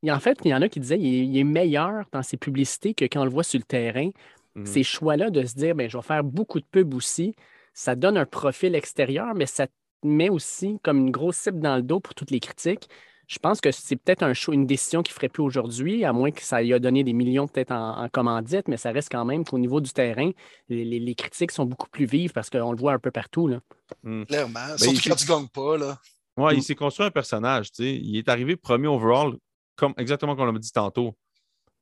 En 0.10 0.20
fait, 0.20 0.40
il 0.46 0.52
y 0.52 0.56
en 0.56 0.62
a 0.62 0.70
qui 0.70 0.80
disaient 0.80 0.98
qu'il 0.98 1.38
est 1.38 1.44
meilleur 1.44 2.06
dans 2.14 2.24
ses 2.24 2.38
publicités 2.38 2.94
que 2.94 3.04
quand 3.04 3.20
on 3.20 3.26
le 3.26 3.30
voit 3.30 3.44
sur 3.44 3.60
le 3.60 3.66
terrain. 3.66 4.10
Mm-hmm. 4.56 4.66
Ces 4.66 4.84
choix-là 4.84 5.30
de 5.30 5.44
se 5.44 5.56
dire, 5.56 5.76
ben, 5.76 5.90
je 5.90 5.98
vais 5.98 6.04
faire 6.04 6.24
beaucoup 6.24 6.62
de 6.62 6.66
pubs 6.66 6.94
aussi, 6.94 7.36
ça 7.74 7.96
donne 7.96 8.16
un 8.16 8.26
profil 8.26 8.76
extérieur, 8.76 9.36
mais 9.36 9.46
ça 9.46 9.68
met 10.04 10.30
aussi 10.30 10.80
comme 10.84 11.00
une 11.00 11.12
grosse 11.12 11.36
cible 11.36 11.60
dans 11.60 11.76
le 11.76 11.82
dos 11.82 12.00
pour 12.00 12.16
toutes 12.16 12.32
les 12.32 12.40
critiques. 12.40 12.88
Je 13.28 13.40
pense 13.40 13.60
que 13.60 13.72
c'est 13.72 13.98
peut-être 13.98 14.24
un 14.24 14.32
une 14.54 14.66
décision 14.66 15.04
qu'il 15.04 15.12
ne 15.12 15.16
ferait 15.16 15.28
plus 15.28 15.44
aujourd'hui, 15.44 16.06
à 16.06 16.14
moins 16.14 16.32
que 16.32 16.42
ça 16.42 16.62
lui 16.62 16.74
a 16.74 16.80
donné 16.80 17.04
des 17.04 17.12
millions 17.12 17.46
peut-être 17.46 17.72
en, 17.72 18.08
commandite, 18.08 18.70
mais 18.70 18.78
ça 18.78 18.92
reste 18.92 19.12
quand 19.12 19.26
même 19.26 19.44
qu'au 19.44 19.60
niveau 19.60 19.82
du 19.82 19.92
terrain, 19.92 20.32
les, 20.70 21.16
critiques 21.16 21.52
sont 21.52 21.66
beaucoup 21.66 21.90
plus 21.90 22.06
vives 22.06 22.32
parce 22.32 22.50
qu'on 22.50 22.72
le 22.72 22.78
voit 22.78 22.94
un 22.94 23.00
peu 23.00 23.12
partout. 23.12 23.50
Là. 23.50 23.60
Hmm. 24.04 24.24
Clairement. 24.24 24.54
Ben, 24.54 24.78
Surtout 24.78 25.10
quand 25.10 25.16
tu 25.16 25.30
ne 25.30 25.38
gagnes 25.38 25.48
pas. 25.50 25.78
Là. 25.78 26.00
Ouais, 26.38 26.54
il 26.56 26.60
hmm. 26.60 26.62
s'est 26.62 26.76
construit 26.76 27.06
un 27.06 27.12
personnage. 27.12 27.70
Il 27.80 28.16
est 28.16 28.30
arrivé 28.30 28.56
premier 28.56 28.88
overall, 28.88 29.36
comme, 29.76 29.94
exactement 29.98 30.36
comme 30.38 30.48
on 30.48 30.52
l'a 30.54 30.60
dit 30.60 30.72
tantôt. 30.72 31.14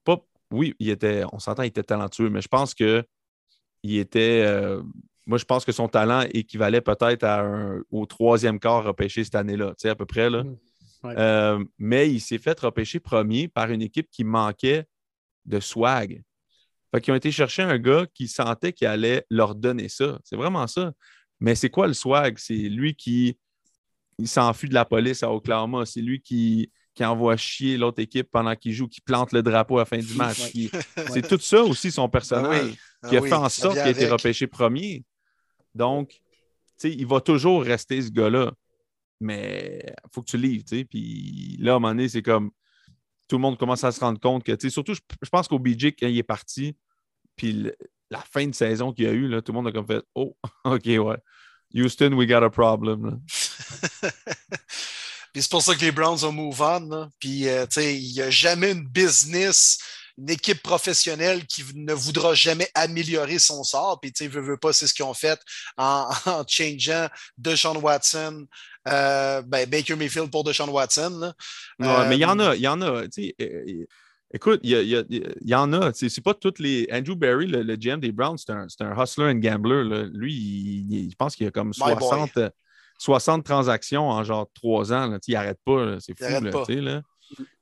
Pas, 0.03 0.17
oui, 0.51 0.73
il 0.79 0.89
était, 0.89 1.23
on 1.31 1.37
s'entend, 1.37 1.61
il 1.61 1.67
était 1.67 1.83
talentueux, 1.83 2.31
mais 2.31 2.41
je 2.41 2.47
pense 2.47 2.73
que 2.73 3.03
il 3.83 3.99
était. 3.99 4.41
Euh, 4.43 4.81
moi, 5.27 5.37
je 5.37 5.45
pense 5.45 5.63
que 5.63 5.71
son 5.71 5.87
talent 5.87 6.21
équivalait 6.33 6.81
peut-être 6.81 7.83
au 7.91 8.05
troisième 8.07 8.59
quart 8.59 8.83
repêché 8.83 9.23
cette 9.23 9.35
année-là, 9.35 9.73
à 9.83 9.95
peu 9.95 10.05
près. 10.05 10.29
Là. 10.29 10.43
Euh, 11.17 11.63
mais 11.77 12.09
il 12.09 12.19
s'est 12.19 12.37
fait 12.37 12.59
repêcher 12.59 12.99
premier 12.99 13.47
par 13.47 13.71
une 13.71 13.81
équipe 13.81 14.09
qui 14.09 14.23
manquait 14.23 14.85
de 15.45 15.59
swag. 15.59 16.23
Fait 16.93 17.01
qu'ils 17.01 17.13
ont 17.13 17.17
été 17.17 17.31
chercher 17.31 17.63
un 17.63 17.77
gars 17.77 18.05
qui 18.13 18.27
sentait 18.27 18.73
qu'il 18.73 18.87
allait 18.87 19.25
leur 19.29 19.55
donner 19.55 19.89
ça. 19.89 20.19
C'est 20.23 20.35
vraiment 20.35 20.67
ça. 20.67 20.93
Mais 21.39 21.55
c'est 21.55 21.69
quoi 21.69 21.87
le 21.87 21.93
swag? 21.93 22.37
C'est 22.37 22.53
lui 22.53 22.95
qui 22.95 23.37
s'enfuit 24.23 24.69
de 24.69 24.73
la 24.73 24.85
police 24.85 25.23
à 25.23 25.31
Oklahoma. 25.31 25.85
C'est 25.85 26.01
lui 26.01 26.21
qui, 26.21 26.71
envoie 27.01 27.35
chier 27.35 27.77
l'autre 27.77 28.01
équipe 28.01 28.29
pendant 28.31 28.55
qu'il 28.55 28.71
joue, 28.71 28.87
qui 28.87 29.01
plante 29.01 29.33
le 29.33 29.43
drapeau 29.43 29.77
à 29.77 29.81
la 29.81 29.85
fin 29.85 29.97
du 29.97 30.13
match. 30.15 30.39
C'est 31.11 31.27
tout 31.27 31.39
ça 31.39 31.61
aussi, 31.61 31.91
son 31.91 32.07
personnage, 32.07 32.73
ah 33.03 33.09
qui 33.09 33.17
a 33.17 33.21
ah 33.21 33.27
fait 33.27 33.33
en 33.33 33.49
sorte 33.49 33.75
qu'il 33.75 33.87
ait 33.87 33.91
été 33.91 34.07
repêché 34.07 34.47
premier. 34.47 35.03
Donc, 35.73 36.21
il 36.83 37.05
va 37.05 37.19
toujours 37.19 37.63
rester 37.63 38.01
ce 38.01 38.09
gars-là 38.09 38.53
mais 39.19 39.83
il 39.85 40.09
faut 40.13 40.21
que 40.21 40.29
tu 40.29 40.37
livres, 40.37 40.63
tu. 40.67 40.85
Puis 40.85 41.57
là, 41.59 41.73
à 41.73 41.75
un 41.75 41.79
moment 41.79 41.93
donné, 41.93 42.09
c'est 42.09 42.21
comme 42.21 42.51
tout 43.27 43.37
le 43.37 43.41
monde 43.41 43.57
commence 43.57 43.83
à 43.83 43.91
se 43.91 43.99
rendre 43.99 44.19
compte 44.19 44.43
que, 44.43 44.69
surtout, 44.69 44.93
je, 44.93 45.29
pense 45.29 45.47
qu'au 45.47 45.59
BJ, 45.59 45.87
quand 45.99 46.07
il 46.07 46.17
est 46.17 46.23
parti, 46.23 46.77
puis 47.35 47.69
la 48.11 48.21
fin 48.21 48.45
de 48.47 48.53
saison 48.53 48.93
qu'il 48.93 49.05
y 49.05 49.07
a 49.07 49.11
eu, 49.11 49.27
là, 49.27 49.41
tout 49.41 49.51
le 49.51 49.57
monde 49.57 49.67
a 49.67 49.71
comme 49.71 49.87
fait 49.87 50.03
Oh, 50.13 50.35
OK, 50.65 50.85
ouais. 50.85 51.17
Houston, 51.73 52.13
we 52.13 52.27
got 52.27 52.43
a 52.43 52.49
problem. 52.49 53.21
puis 55.33 55.41
c'est 55.41 55.49
pour 55.49 55.61
ça 55.61 55.75
que 55.75 55.81
les 55.81 55.91
Browns 55.91 56.23
ont 56.23 56.31
move 56.31 56.61
on. 56.61 57.09
Puis, 57.19 57.49
euh, 57.49 57.65
il 57.77 58.13
n'y 58.13 58.21
a 58.21 58.29
jamais 58.29 58.71
une 58.71 58.87
business 58.87 59.79
une 60.17 60.29
équipe 60.29 60.61
professionnelle 60.61 61.45
qui 61.45 61.63
ne 61.75 61.93
voudra 61.93 62.33
jamais 62.33 62.69
améliorer 62.73 63.39
son 63.39 63.63
sort. 63.63 63.99
Puis, 63.99 64.11
tu 64.11 64.23
sais, 64.23 64.29
veut, 64.29 64.41
veut 64.41 64.57
pas, 64.57 64.71
c'est 64.73 64.87
ce 64.87 64.93
qu'ils 64.93 65.05
ont 65.05 65.13
fait 65.13 65.39
en, 65.77 66.09
en 66.25 66.43
changeant 66.47 67.07
Deshaun 67.37 67.77
Watson, 67.77 68.45
euh, 68.87 69.41
ben, 69.41 69.69
Baker 69.69 69.95
Mayfield 69.95 70.31
pour 70.31 70.43
Deshaun 70.43 70.69
Watson. 70.69 71.33
Là. 71.79 72.07
mais 72.07 72.15
il 72.15 72.21
y 72.21 72.25
en 72.25 72.39
a, 72.39 72.55
il 72.55 72.61
y 72.61 72.67
en 72.67 72.81
a. 72.81 73.03
Écoute, 74.33 74.59
il 74.63 74.71
y, 74.71 75.49
y, 75.49 75.55
en 75.55 75.71
a. 75.73 75.91
C'est 75.93 76.23
pas 76.23 76.33
toutes 76.33 76.59
les. 76.59 76.87
Andrew 76.91 77.15
Barry, 77.15 77.47
le, 77.47 77.75
GM 77.75 77.99
des 77.99 78.11
Browns, 78.11 78.37
c'est 78.37 78.51
un, 78.51 78.67
un, 78.79 79.03
hustler 79.03 79.31
and 79.31 79.35
gambler. 79.35 79.83
Là. 79.83 80.03
Lui, 80.11 80.33
il, 80.33 81.09
je 81.11 81.15
pense 81.15 81.35
qu'il 81.35 81.45
y 81.45 81.47
a 81.47 81.51
comme 81.51 81.73
60, 81.73 82.39
60 82.97 83.45
transactions 83.45 84.09
en 84.09 84.23
genre 84.23 84.49
trois 84.53 84.91
ans. 84.91 85.07
Là. 85.07 85.19
Il 85.27 85.33
n'arrête 85.33 85.59
pas. 85.63 85.97
C'est 85.99 86.17
fou. 86.17 86.43
Là, 86.43 86.51
là. 86.81 87.01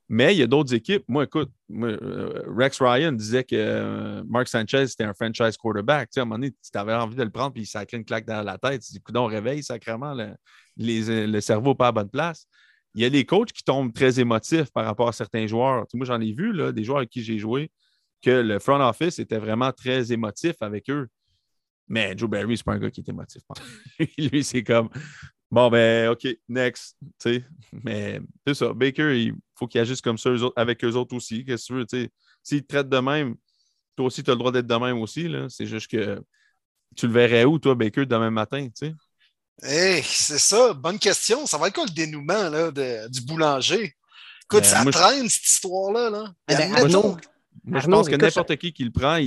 Mais 0.09 0.35
il 0.35 0.39
y 0.39 0.43
a 0.43 0.47
d'autres 0.47 0.73
équipes. 0.73 1.03
Moi, 1.07 1.23
écoute, 1.23 1.49
euh, 1.71 2.43
Rex 2.47 2.81
Ryan 2.81 3.11
disait 3.13 3.43
que 3.43 3.55
euh, 3.55 4.23
Mark 4.27 4.47
Sanchez, 4.47 4.87
c'était 4.87 5.05
un 5.05 5.13
franchise 5.13 5.57
quarterback. 5.57 6.09
Tu 6.09 6.15
sais, 6.15 6.19
à 6.19 6.23
un 6.23 6.25
moment 6.25 6.39
donné, 6.39 6.51
tu 6.51 6.77
avais 6.77 6.93
envie 6.93 7.15
de 7.15 7.23
le 7.23 7.29
prendre, 7.29 7.53
puis 7.53 7.63
il 7.63 7.65
sacrait 7.65 7.97
une 7.97 8.05
claque 8.05 8.25
dans 8.25 8.43
la 8.43 8.57
tête. 8.57 8.81
Tu 8.81 8.93
dis, 8.93 9.01
on 9.15 9.25
réveille 9.25 9.63
sacrément 9.63 10.13
le, 10.13 10.35
le 10.77 11.39
cerveau 11.41 11.73
pas 11.73 11.87
à 11.87 11.91
bonne 11.91 12.09
place. 12.09 12.47
Il 12.95 13.01
y 13.01 13.05
a 13.05 13.09
des 13.09 13.25
coachs 13.25 13.51
qui 13.51 13.63
tombent 13.63 13.93
très 13.93 14.19
émotifs 14.19 14.71
par 14.71 14.85
rapport 14.85 15.07
à 15.07 15.13
certains 15.13 15.47
joueurs. 15.47 15.85
moi, 15.93 16.05
j'en 16.05 16.21
ai 16.21 16.33
vu, 16.33 16.51
là, 16.51 16.71
des 16.71 16.83
joueurs 16.83 16.99
avec 16.99 17.09
qui 17.09 17.23
j'ai 17.23 17.39
joué, 17.39 17.71
que 18.21 18.29
le 18.29 18.59
front 18.59 18.79
office 18.81 19.19
était 19.19 19.39
vraiment 19.39 19.71
très 19.71 20.11
émotif 20.11 20.55
avec 20.61 20.89
eux. 20.89 21.07
Mais 21.87 22.13
Joe 22.15 22.29
Barry, 22.29 22.57
c'est 22.57 22.65
pas 22.65 22.73
un 22.73 22.79
gars 22.79 22.91
qui 22.91 23.01
est 23.01 23.09
émotif. 23.09 23.41
Lui, 24.17 24.43
c'est 24.43 24.63
comme 24.63 24.89
Bon, 25.53 25.69
ben, 25.69 26.09
OK, 26.09 26.27
next. 26.49 26.97
Mais 27.83 28.19
c'est 28.47 28.55
ça. 28.55 28.73
Baker, 28.73 29.15
il 29.15 29.35
faut 29.63 29.67
qu'il 29.67 29.81
agisse 29.81 30.01
comme 30.01 30.17
ça 30.17 30.29
avec 30.55 30.83
eux 30.83 30.93
autres 30.93 31.15
aussi. 31.15 31.45
Qu'est-ce 31.45 31.73
que 31.73 31.83
tu 31.85 31.97
veux? 31.97 32.09
S'ils 32.41 32.61
te 32.61 32.67
traitent 32.67 32.89
de 32.89 32.99
même, 32.99 33.35
toi 33.95 34.07
aussi, 34.07 34.23
tu 34.23 34.29
as 34.29 34.33
le 34.33 34.39
droit 34.39 34.51
d'être 34.51 34.67
de 34.67 34.75
même 34.75 34.99
aussi. 34.99 35.29
C'est 35.49 35.65
juste 35.65 35.89
que 35.89 36.21
tu 36.95 37.07
le 37.07 37.13
verrais 37.13 37.45
où, 37.45 37.59
toi, 37.59 37.75
Baker, 37.75 38.05
demain 38.05 38.29
matin? 38.29 38.67
sais? 38.73 38.93
Hey, 39.61 40.03
c'est 40.03 40.39
ça. 40.39 40.73
Bonne 40.73 40.99
question. 40.99 41.45
Ça 41.45 41.57
va 41.57 41.67
être 41.67 41.75
quoi 41.75 41.85
le 41.85 41.93
dénouement 41.93 42.49
là, 42.49 42.71
du 43.07 43.21
boulanger? 43.21 43.95
Écoute, 44.43 44.63
ben, 44.63 44.91
ça 44.91 44.91
traîne, 44.91 45.29
cette 45.29 45.49
histoire-là. 45.49 46.09
Là. 46.09 46.33
Ben, 46.47 46.69
moi, 47.63 47.79
je 47.79 47.87
pense 47.87 48.09
que 48.09 48.15
n'importe 48.15 48.55
qui 48.57 48.73
qui 48.73 48.83
le 48.83 48.91
prend, 48.91 49.17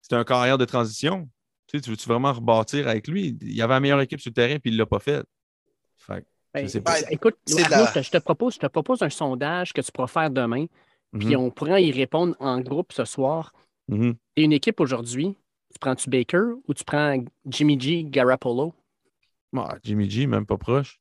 c'est 0.00 0.14
un 0.14 0.24
carrière 0.24 0.58
de 0.58 0.64
transition. 0.64 1.28
Tu, 1.66 1.78
veux-tu 1.78 2.06
vraiment 2.06 2.32
rebâtir 2.32 2.86
avec 2.86 3.08
lui? 3.08 3.36
Il 3.40 3.56
y 3.56 3.62
avait 3.62 3.74
la 3.74 3.80
meilleure 3.80 4.00
équipe 4.00 4.20
sur 4.20 4.30
le 4.30 4.34
terrain, 4.34 4.58
puis 4.58 4.70
il 4.70 4.74
ne 4.74 4.78
l'a 4.78 4.86
pas 4.86 5.00
fait. 5.00 5.24
fait 5.96 6.26
ben, 6.54 6.68
écoute, 7.10 7.36
je, 7.48 8.10
te 8.10 8.18
propose, 8.18 8.54
je 8.54 8.60
te 8.60 8.66
propose 8.66 9.02
un 9.02 9.10
sondage 9.10 9.72
que 9.72 9.80
tu 9.80 9.90
pourras 9.90 10.06
faire 10.06 10.30
demain, 10.30 10.66
puis 11.18 11.28
mhm. 11.28 11.36
on 11.36 11.50
pourra 11.50 11.80
y 11.80 11.90
répondre 11.92 12.36
en 12.40 12.60
groupe 12.60 12.92
ce 12.92 13.04
soir. 13.04 13.52
Mhm. 13.88 14.14
Et 14.36 14.44
une 14.44 14.52
équipe 14.52 14.80
aujourd'hui, 14.80 15.36
tu 15.72 15.78
prends-tu 15.78 16.10
Baker 16.10 16.54
ou 16.68 16.74
tu 16.74 16.84
prends 16.84 17.16
Jimmy 17.46 17.80
G, 17.80 18.04
Garapolo? 18.04 18.74
Ah, 19.56 19.76
Jimmy 19.82 20.08
G, 20.08 20.26
même 20.26 20.46
pas 20.46 20.56
proche. 20.56 21.00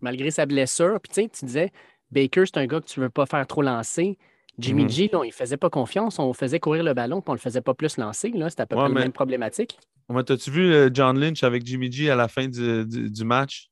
Malgré 0.00 0.30
sa 0.30 0.46
blessure, 0.46 1.00
puis 1.00 1.10
tu 1.12 1.22
sais, 1.22 1.28
tu 1.28 1.44
disais, 1.44 1.72
Baker, 2.10 2.44
c'est 2.46 2.58
un 2.58 2.66
gars 2.66 2.80
que 2.80 2.86
tu 2.86 3.00
ne 3.00 3.06
veux 3.06 3.10
pas 3.10 3.26
faire 3.26 3.46
trop 3.46 3.62
lancer. 3.62 4.18
Jimmy 4.58 4.84
mhm. 4.84 4.90
G, 4.90 5.10
non, 5.12 5.24
il 5.24 5.32
faisait 5.32 5.56
pas 5.56 5.70
confiance. 5.70 6.18
On 6.18 6.32
faisait 6.32 6.60
courir 6.60 6.82
le 6.82 6.94
ballon, 6.94 7.20
puis 7.20 7.30
on 7.30 7.32
ne 7.32 7.38
le 7.38 7.42
faisait 7.42 7.60
pas 7.60 7.74
plus 7.74 7.98
lancer. 7.98 8.32
C'était 8.32 8.62
à 8.62 8.66
peu 8.66 8.76
près 8.76 8.88
la 8.88 8.94
même 8.94 9.12
problématique. 9.12 9.78
T'as-tu 10.24 10.50
vu 10.50 10.72
euh, 10.72 10.88
John 10.92 11.18
Lynch 11.18 11.42
avec 11.42 11.66
Jimmy 11.66 11.90
G 11.90 12.10
à 12.10 12.16
la 12.16 12.28
fin 12.28 12.48
du, 12.48 13.24
match? 13.24 13.70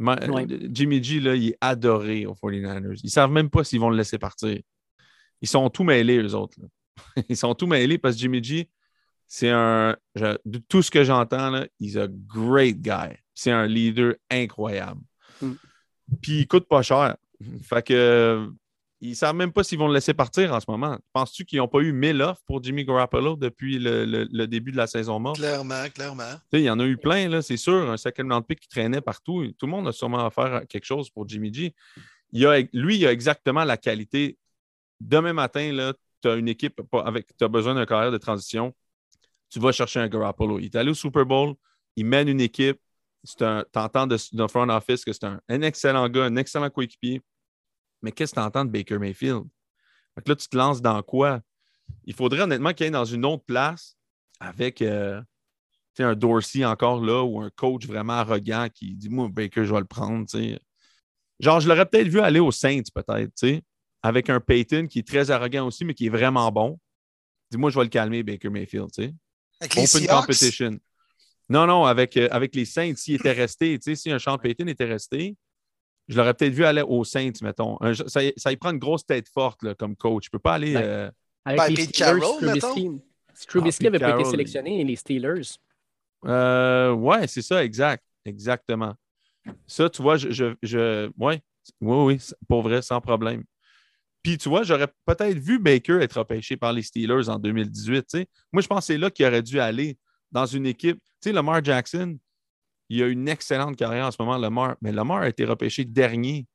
Euh, 0.00 0.68
Jimmy 0.70 1.02
G, 1.02 1.20
là, 1.20 1.34
il 1.34 1.50
est 1.50 1.58
adoré 1.60 2.26
aux 2.26 2.34
49ers. 2.34 2.98
Ils 3.02 3.06
ne 3.06 3.10
savent 3.10 3.30
même 3.30 3.50
pas 3.50 3.64
s'ils 3.64 3.80
vont 3.80 3.90
le 3.90 3.96
laisser 3.96 4.18
partir. 4.18 4.58
Ils 5.40 5.48
sont 5.48 5.68
tout 5.70 5.84
mêlés, 5.84 6.18
eux 6.18 6.34
autres. 6.34 6.58
Ils 7.28 7.36
sont 7.36 7.54
tout 7.54 7.66
mêlés 7.66 7.98
parce 7.98 8.14
que 8.14 8.20
Jimmy 8.20 8.42
G, 8.42 8.68
c'est 9.26 9.50
un. 9.50 9.96
de 10.16 10.58
tout 10.68 10.82
ce 10.82 10.90
que 10.90 11.04
j'entends, 11.04 11.64
il 11.80 11.96
est 11.96 12.00
un 12.00 12.08
great 12.08 12.80
guy. 12.80 13.16
C'est 13.34 13.50
un 13.50 13.66
leader 13.66 14.14
incroyable. 14.30 15.00
Mm. 15.42 15.52
Puis 16.22 16.40
il 16.40 16.46
coûte 16.46 16.68
pas 16.68 16.82
cher. 16.82 17.16
Fait 17.62 17.84
que 17.84 18.48
ils 19.04 19.10
ne 19.10 19.14
savent 19.14 19.34
même 19.34 19.52
pas 19.52 19.62
s'ils 19.62 19.78
vont 19.78 19.88
le 19.88 19.92
laisser 19.92 20.14
partir 20.14 20.54
en 20.54 20.60
ce 20.60 20.64
moment. 20.66 20.98
Penses-tu 21.12 21.44
qu'ils 21.44 21.58
n'ont 21.58 21.68
pas 21.68 21.80
eu 21.80 21.92
1000 21.92 22.22
offres 22.22 22.40
pour 22.46 22.62
Jimmy 22.62 22.86
Garoppolo 22.86 23.36
depuis 23.36 23.78
le, 23.78 24.46
début 24.46 24.72
de 24.72 24.78
la 24.78 24.86
saison 24.86 25.20
morte? 25.20 25.36
Clairement, 25.36 25.84
clairement. 25.94 26.32
il 26.52 26.60
y 26.60 26.70
en 26.70 26.80
a 26.80 26.86
eu 26.86 26.96
plein, 26.96 27.42
c'est 27.42 27.58
sûr. 27.58 27.90
Un 27.90 27.98
second 27.98 28.26
round 28.26 28.46
pick 28.46 28.60
qui 28.60 28.68
traînait 28.68 29.02
partout. 29.02 29.46
Tout 29.58 29.66
le 29.66 29.72
monde 29.72 29.88
a 29.88 29.92
sûrement 29.92 30.26
offert 30.26 30.62
quelque 30.70 30.86
chose 30.86 31.10
pour 31.10 31.28
Jimmy 31.28 31.52
G. 31.52 31.74
Il 32.32 32.46
a, 32.46 32.60
lui, 32.72 32.96
il 32.96 33.06
a 33.06 33.12
exactement 33.12 33.64
la 33.64 33.76
qualité. 33.76 34.38
Demain 35.00 35.34
matin, 35.34 35.92
tu 36.22 36.28
as 36.28 36.36
une 36.36 36.48
équipe 36.48 36.80
avec. 37.04 37.26
Tu 37.36 37.44
as 37.44 37.48
besoin 37.48 37.74
d'un 37.74 37.84
carrière 37.84 38.10
de 38.10 38.16
transition. 38.16 38.74
Tu 39.50 39.60
vas 39.60 39.72
chercher 39.72 40.00
un 40.00 40.08
Garoppolo. 40.08 40.58
Il 40.60 40.64
est 40.64 40.76
allé 40.76 40.90
au 40.90 40.94
Super 40.94 41.26
Bowl. 41.26 41.54
Il 41.96 42.06
mène 42.06 42.28
une 42.28 42.40
équipe. 42.40 42.80
Tu 43.36 43.44
entends 43.44 44.06
d'un 44.06 44.48
front 44.48 44.68
office 44.70 45.04
que 45.04 45.12
c'est 45.12 45.24
un, 45.24 45.40
un 45.50 45.60
excellent 45.60 46.08
gars, 46.08 46.24
un 46.24 46.36
excellent 46.36 46.70
coéquipier 46.70 47.20
mais 48.04 48.12
qu'est-ce 48.12 48.32
que 48.32 48.40
tu 48.40 48.46
entends 48.46 48.64
de 48.64 48.70
Baker 48.70 48.98
Mayfield? 48.98 49.44
là, 50.26 50.36
tu 50.36 50.48
te 50.48 50.56
lances 50.56 50.80
dans 50.80 51.02
quoi? 51.02 51.40
il 52.04 52.14
faudrait 52.14 52.42
honnêtement 52.42 52.72
qu'il 52.72 52.84
aille 52.84 52.92
dans 52.92 53.04
une 53.04 53.24
autre 53.24 53.44
place 53.44 53.96
avec 54.40 54.82
euh, 54.82 55.20
un 55.98 56.14
Dorsey 56.14 56.64
encore 56.64 57.02
là 57.02 57.22
ou 57.22 57.40
un 57.40 57.50
coach 57.50 57.86
vraiment 57.86 58.14
arrogant 58.14 58.68
qui 58.72 58.94
dit 58.94 59.08
Moi, 59.08 59.28
Baker, 59.30 59.64
je 59.64 59.72
vais 59.72 59.80
le 59.80 59.86
prendre. 59.86 60.26
Genre, 61.40 61.60
je 61.60 61.68
l'aurais 61.68 61.86
peut-être 61.86 62.08
vu 62.08 62.20
aller 62.20 62.40
aux 62.40 62.52
Saints, 62.52 62.82
peut-être, 62.94 63.62
avec 64.02 64.30
un 64.30 64.40
Peyton 64.40 64.86
qui 64.86 65.00
est 65.00 65.06
très 65.06 65.30
arrogant 65.30 65.66
aussi, 65.66 65.84
mais 65.84 65.94
qui 65.94 66.06
est 66.06 66.10
vraiment 66.10 66.50
bon. 66.50 66.78
Dis-moi, 67.50 67.70
je 67.70 67.78
vais 67.78 67.84
le 67.84 67.90
calmer, 67.90 68.22
Baker 68.22 68.50
Mayfield. 68.50 68.90
Avec 69.60 69.74
les 69.74 69.96
Open 69.96 70.06
competition. 70.06 70.78
Non, 71.48 71.66
non, 71.66 71.84
avec, 71.84 72.16
euh, 72.16 72.28
avec 72.30 72.54
les 72.54 72.64
Saints, 72.64 72.94
s'il 72.96 73.16
était 73.16 73.32
resté, 73.32 73.78
si 73.94 74.10
un 74.10 74.18
Sean 74.18 74.38
Payton 74.38 74.66
était 74.66 74.86
resté, 74.86 75.36
je 76.08 76.16
l'aurais 76.16 76.34
peut-être 76.34 76.52
vu 76.52 76.64
aller 76.64 76.82
aux 76.82 77.04
Saints, 77.04 77.32
mettons. 77.42 77.78
ça, 78.06 78.20
ça 78.36 78.52
y 78.52 78.56
prend 78.56 78.70
une 78.70 78.78
grosse 78.78 79.06
tête 79.06 79.28
forte 79.28 79.62
là, 79.62 79.74
comme 79.74 79.96
coach. 79.96 80.24
Je 80.24 80.28
ne 80.28 80.32
peux 80.32 80.38
pas 80.38 80.54
aller. 80.54 80.74
Euh, 80.76 81.10
avec 81.44 81.60
ben, 81.60 81.68
les 81.74 81.84
Steelers, 81.84 82.20
Trubisky, 82.20 82.90
Trubisky 83.48 83.86
ah, 83.86 83.88
avait 83.88 83.98
pas 83.98 84.20
été 84.20 84.24
sélectionné 84.24 84.80
et 84.80 84.84
les 84.84 84.96
Steelers. 84.96 85.58
Euh, 86.26 86.92
ouais, 86.92 87.26
c'est 87.26 87.42
ça, 87.42 87.64
exact. 87.64 88.02
Exactement. 88.24 88.94
Ça, 89.66 89.90
tu 89.90 90.02
vois, 90.02 90.16
je. 90.16 90.30
je, 90.30 90.54
je 90.62 91.10
ouais, 91.18 91.42
oui, 91.80 92.14
oui, 92.14 92.20
pour 92.48 92.62
vrai, 92.62 92.80
sans 92.82 93.00
problème. 93.00 93.44
Puis, 94.22 94.38
tu 94.38 94.48
vois, 94.48 94.62
j'aurais 94.62 94.88
peut-être 95.04 95.38
vu 95.38 95.58
Baker 95.58 95.98
être 96.00 96.18
repêché 96.18 96.56
par 96.56 96.72
les 96.72 96.82
Steelers 96.82 97.28
en 97.28 97.38
2018. 97.38 98.26
Moi, 98.52 98.62
je 98.62 98.66
pense 98.66 98.80
que 98.80 98.84
c'est 98.86 98.98
là 98.98 99.10
qu'il 99.10 99.26
aurait 99.26 99.42
dû 99.42 99.60
aller 99.60 99.98
dans 100.32 100.46
une 100.46 100.64
équipe. 100.64 100.98
Tu 101.20 101.28
sais, 101.28 101.32
Lamar 101.32 101.62
Jackson, 101.62 102.16
il 102.88 103.02
a 103.02 103.06
une 103.06 103.28
excellente 103.28 103.76
carrière 103.76 104.06
en 104.06 104.10
ce 104.10 104.16
moment, 104.20 104.36
Lamar, 104.36 104.76
mais 104.82 104.92
Lamar 104.92 105.22
a 105.22 105.28
été 105.28 105.44
repêché 105.44 105.84
dernier. 105.84 106.46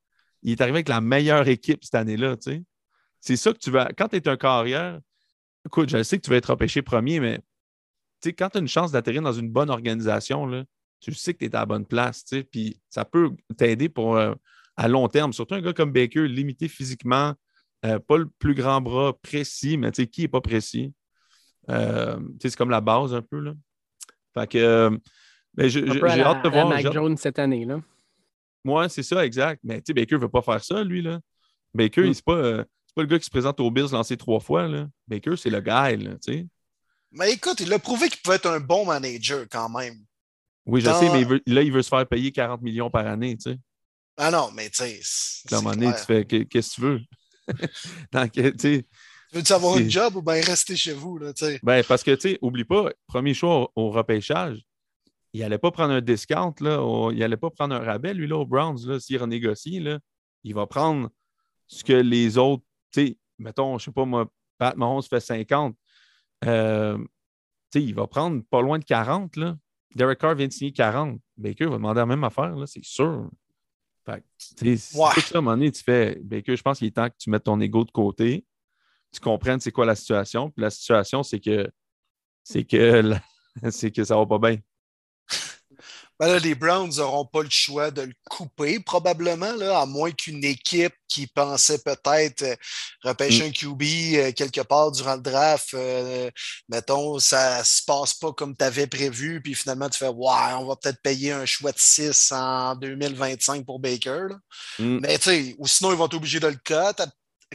Il 0.42 0.52
est 0.52 0.60
arrivé 0.60 0.76
avec 0.76 0.88
la 0.88 1.00
meilleure 1.00 1.48
équipe 1.48 1.84
cette 1.84 1.96
année-là. 1.96 2.36
C'est 3.20 3.36
ça 3.36 3.52
que 3.52 3.58
tu 3.58 3.70
vas. 3.70 3.90
Quand 3.96 4.08
tu 4.08 4.16
es 4.16 4.28
un 4.28 4.36
carrière, 4.36 5.00
écoute, 5.66 5.90
je 5.90 6.02
sais 6.02 6.18
que 6.18 6.22
tu 6.22 6.30
vas 6.30 6.36
être 6.36 6.50
repêché 6.50 6.82
premier, 6.82 7.20
mais 7.20 7.40
quand 8.24 8.50
tu 8.50 8.58
as 8.58 8.60
une 8.60 8.68
chance 8.68 8.92
d'atterrir 8.92 9.22
dans 9.22 9.32
une 9.32 9.50
bonne 9.50 9.70
organisation, 9.70 10.46
là, 10.46 10.64
tu 11.00 11.12
sais 11.14 11.34
que 11.34 11.38
tu 11.38 11.46
es 11.46 11.56
à 11.56 11.60
la 11.60 11.66
bonne 11.66 11.86
place. 11.86 12.24
Puis 12.50 12.80
ça 12.88 13.04
peut 13.04 13.30
t'aider 13.56 13.88
pour 13.88 14.16
euh, 14.16 14.34
à 14.76 14.88
long 14.88 15.08
terme. 15.08 15.32
Surtout 15.32 15.54
un 15.54 15.60
gars 15.60 15.72
comme 15.72 15.92
Baker, 15.92 16.28
limité 16.28 16.68
physiquement, 16.68 17.34
euh, 17.84 17.98
pas 17.98 18.18
le 18.18 18.28
plus 18.38 18.54
grand 18.54 18.80
bras 18.80 19.14
précis, 19.22 19.76
mais 19.76 19.90
qui 19.92 20.22
n'est 20.22 20.28
pas 20.28 20.40
précis? 20.40 20.92
Euh, 21.70 22.18
c'est 22.40 22.54
comme 22.56 22.70
la 22.70 22.80
base 22.80 23.14
un 23.14 23.22
peu. 23.22 23.40
Là. 23.40 23.54
Fait 24.34 24.46
que 24.46 24.98
euh, 25.58 25.68
j'ai 25.68 26.22
hâte 26.22 26.44
de 26.44 26.48
voir. 26.48 26.68
Mac 26.68 26.92
Jones 26.92 27.16
cette 27.16 27.38
année. 27.38 27.64
là. 27.64 27.80
Moi, 28.64 28.88
c'est 28.88 29.02
ça, 29.02 29.24
exact. 29.24 29.60
Mais 29.64 29.82
Baker 29.88 30.16
ne 30.16 30.20
veut 30.20 30.28
pas 30.28 30.42
faire 30.42 30.62
ça, 30.62 30.84
lui. 30.84 31.02
Là. 31.02 31.20
Baker, 31.74 32.02
mm. 32.02 32.14
c'est 32.14 32.24
pas, 32.24 32.64
pas 32.94 33.02
le 33.02 33.06
gars 33.06 33.18
qui 33.18 33.24
se 33.24 33.30
présente 33.30 33.58
aux 33.60 33.70
Bills 33.70 33.92
lancé 33.92 34.16
trois 34.16 34.40
fois. 34.40 34.68
Là. 34.68 34.86
Baker, 35.08 35.36
c'est 35.36 35.50
le 35.50 35.60
gars. 35.60 35.90
Là, 35.96 36.16
mais 37.12 37.32
écoute, 37.32 37.60
il 37.60 37.72
a 37.72 37.78
prouvé 37.78 38.08
qu'il 38.08 38.20
pouvait 38.22 38.36
être 38.36 38.46
un 38.46 38.60
bon 38.60 38.86
manager 38.86 39.46
quand 39.50 39.68
même. 39.68 39.96
Oui, 40.66 40.80
je 40.80 40.90
sais, 40.90 41.10
mais 41.10 41.24
là, 41.46 41.62
il 41.62 41.72
veut 41.72 41.82
se 41.82 41.88
faire 41.88 42.06
payer 42.06 42.30
40 42.30 42.62
millions 42.62 42.90
par 42.90 43.06
année. 43.06 43.36
Tu 43.36 43.50
sais. 43.50 43.58
Ah 44.16 44.30
non, 44.30 44.50
mais 44.54 44.70
tu 44.70 44.84
sais. 44.84 45.00
À 45.50 45.56
un 45.56 45.62
moment 45.62 45.74
donné, 45.74 45.92
tu 45.92 46.04
fais 46.04 46.24
qu'est-ce 46.24 46.70
que 46.70 46.74
tu 46.74 46.80
veux? 46.80 47.00
tu 48.58 48.84
veux-tu 49.32 49.52
avoir 49.52 49.76
un 49.76 49.88
job 49.88 50.16
ou 50.16 50.22
bien 50.22 50.40
rester 50.40 50.76
chez 50.76 50.92
vous? 50.92 51.18
Là, 51.18 51.32
ben, 51.62 51.82
parce 51.84 52.02
que, 52.02 52.14
tu 52.14 52.30
sais, 52.30 52.38
oublie 52.42 52.64
pas, 52.64 52.90
premier 53.06 53.34
choix 53.34 53.70
au, 53.74 53.90
repêchage, 53.90 54.60
il 55.32 55.40
n'allait 55.40 55.58
pas 55.58 55.70
prendre 55.70 55.92
un 55.92 56.00
discount, 56.00 56.54
là, 56.60 57.10
il 57.12 57.18
n'allait 57.18 57.36
pas 57.36 57.50
prendre 57.50 57.74
un 57.74 57.80
rabais, 57.80 58.14
lui, 58.14 58.26
là, 58.26 58.36
aux 58.36 58.46
Browns, 58.46 58.98
s'il 59.00 59.20
renégocie, 59.20 59.80
là, 59.80 59.98
il 60.42 60.54
va 60.54 60.66
prendre 60.66 61.10
ce 61.66 61.84
que 61.84 61.92
les 61.92 62.36
autres, 62.38 62.64
tu 62.92 63.06
sais, 63.06 63.18
mettons, 63.38 63.78
je 63.78 63.84
sais 63.86 63.92
pas, 63.92 64.04
moi, 64.04 64.30
Pat 64.58 64.76
Mahomes 64.76 65.02
fait 65.02 65.20
50, 65.20 65.76
euh, 66.44 66.98
sais, 67.72 67.82
il 67.82 67.94
va 67.94 68.06
prendre 68.06 68.42
pas 68.50 68.60
loin 68.60 68.78
de 68.78 68.84
40, 68.84 69.36
là. 69.36 69.56
Derek 69.94 70.18
Carr 70.18 70.34
vient 70.34 70.46
de 70.46 70.52
signer 70.52 70.72
40. 70.72 71.20
Baker 71.36 71.66
va 71.66 71.72
demander 71.72 71.98
la 71.98 72.06
même 72.06 72.24
affaire, 72.24 72.54
c'est 72.66 72.84
sûr. 72.84 73.28
Fait 74.04 74.24
c'est 74.38 74.76
ça, 74.76 75.08
à 75.08 75.38
un 75.38 75.40
moment 75.40 75.56
donné, 75.56 75.72
tu 75.72 75.82
fais, 75.82 76.18
Baker, 76.22 76.56
je 76.56 76.62
pense 76.62 76.78
qu'il 76.78 76.88
est 76.88 76.92
temps 76.92 77.08
que 77.08 77.16
tu 77.18 77.28
mettes 77.28 77.44
ton 77.44 77.60
ego 77.60 77.84
de 77.84 77.90
côté, 77.90 78.46
tu 79.12 79.20
comprennes 79.20 79.60
c'est 79.60 79.72
quoi 79.72 79.84
la 79.84 79.94
situation. 79.94 80.50
Puis 80.50 80.62
la 80.62 80.70
situation, 80.70 81.22
c'est 81.22 81.40
que 81.40 81.68
c'est 82.42 82.64
que 82.64 83.12
c'est 83.70 83.90
que 83.90 84.04
ça 84.04 84.16
va 84.16 84.26
pas 84.26 84.38
bien. 84.38 84.58
Ben 86.20 86.36
les 86.36 86.54
Browns 86.54 86.98
n'auront 86.98 87.24
pas 87.24 87.42
le 87.42 87.48
choix 87.48 87.90
de 87.90 88.02
le 88.02 88.12
couper, 88.28 88.78
probablement, 88.78 89.54
là, 89.54 89.80
à 89.80 89.86
moins 89.86 90.10
qu'une 90.10 90.44
équipe 90.44 90.92
qui 91.08 91.26
pensait 91.26 91.78
peut-être 91.78 92.42
euh, 92.42 92.54
repêcher 93.02 93.44
mm. 93.44 93.46
un 93.46 93.50
QB 93.50 93.82
euh, 93.82 94.32
quelque 94.32 94.60
part 94.60 94.92
durant 94.92 95.16
le 95.16 95.22
draft, 95.22 95.72
euh, 95.72 96.30
mettons, 96.68 97.18
ça 97.18 97.64
se 97.64 97.82
passe 97.86 98.12
pas 98.12 98.32
comme 98.32 98.54
tu 98.54 98.62
avais 98.62 98.86
prévu, 98.86 99.40
puis 99.42 99.54
finalement 99.54 99.88
tu 99.88 99.96
fais 99.96 100.08
Ouais, 100.08 100.52
on 100.58 100.66
va 100.66 100.76
peut-être 100.76 101.00
payer 101.00 101.32
un 101.32 101.46
choix 101.46 101.72
de 101.72 101.78
6 101.78 102.32
en 102.32 102.74
2025 102.76 103.64
pour 103.64 103.80
Baker. 103.80 104.28
Mm. 104.78 104.98
Mais 105.00 105.16
tu 105.16 105.24
sais, 105.24 105.56
ou 105.58 105.66
sinon 105.66 105.92
ils 105.92 105.96
vont 105.96 106.04
être 106.04 106.14
obligés 106.14 106.40
de 106.40 106.48
le 106.48 106.60
cut 106.62 107.02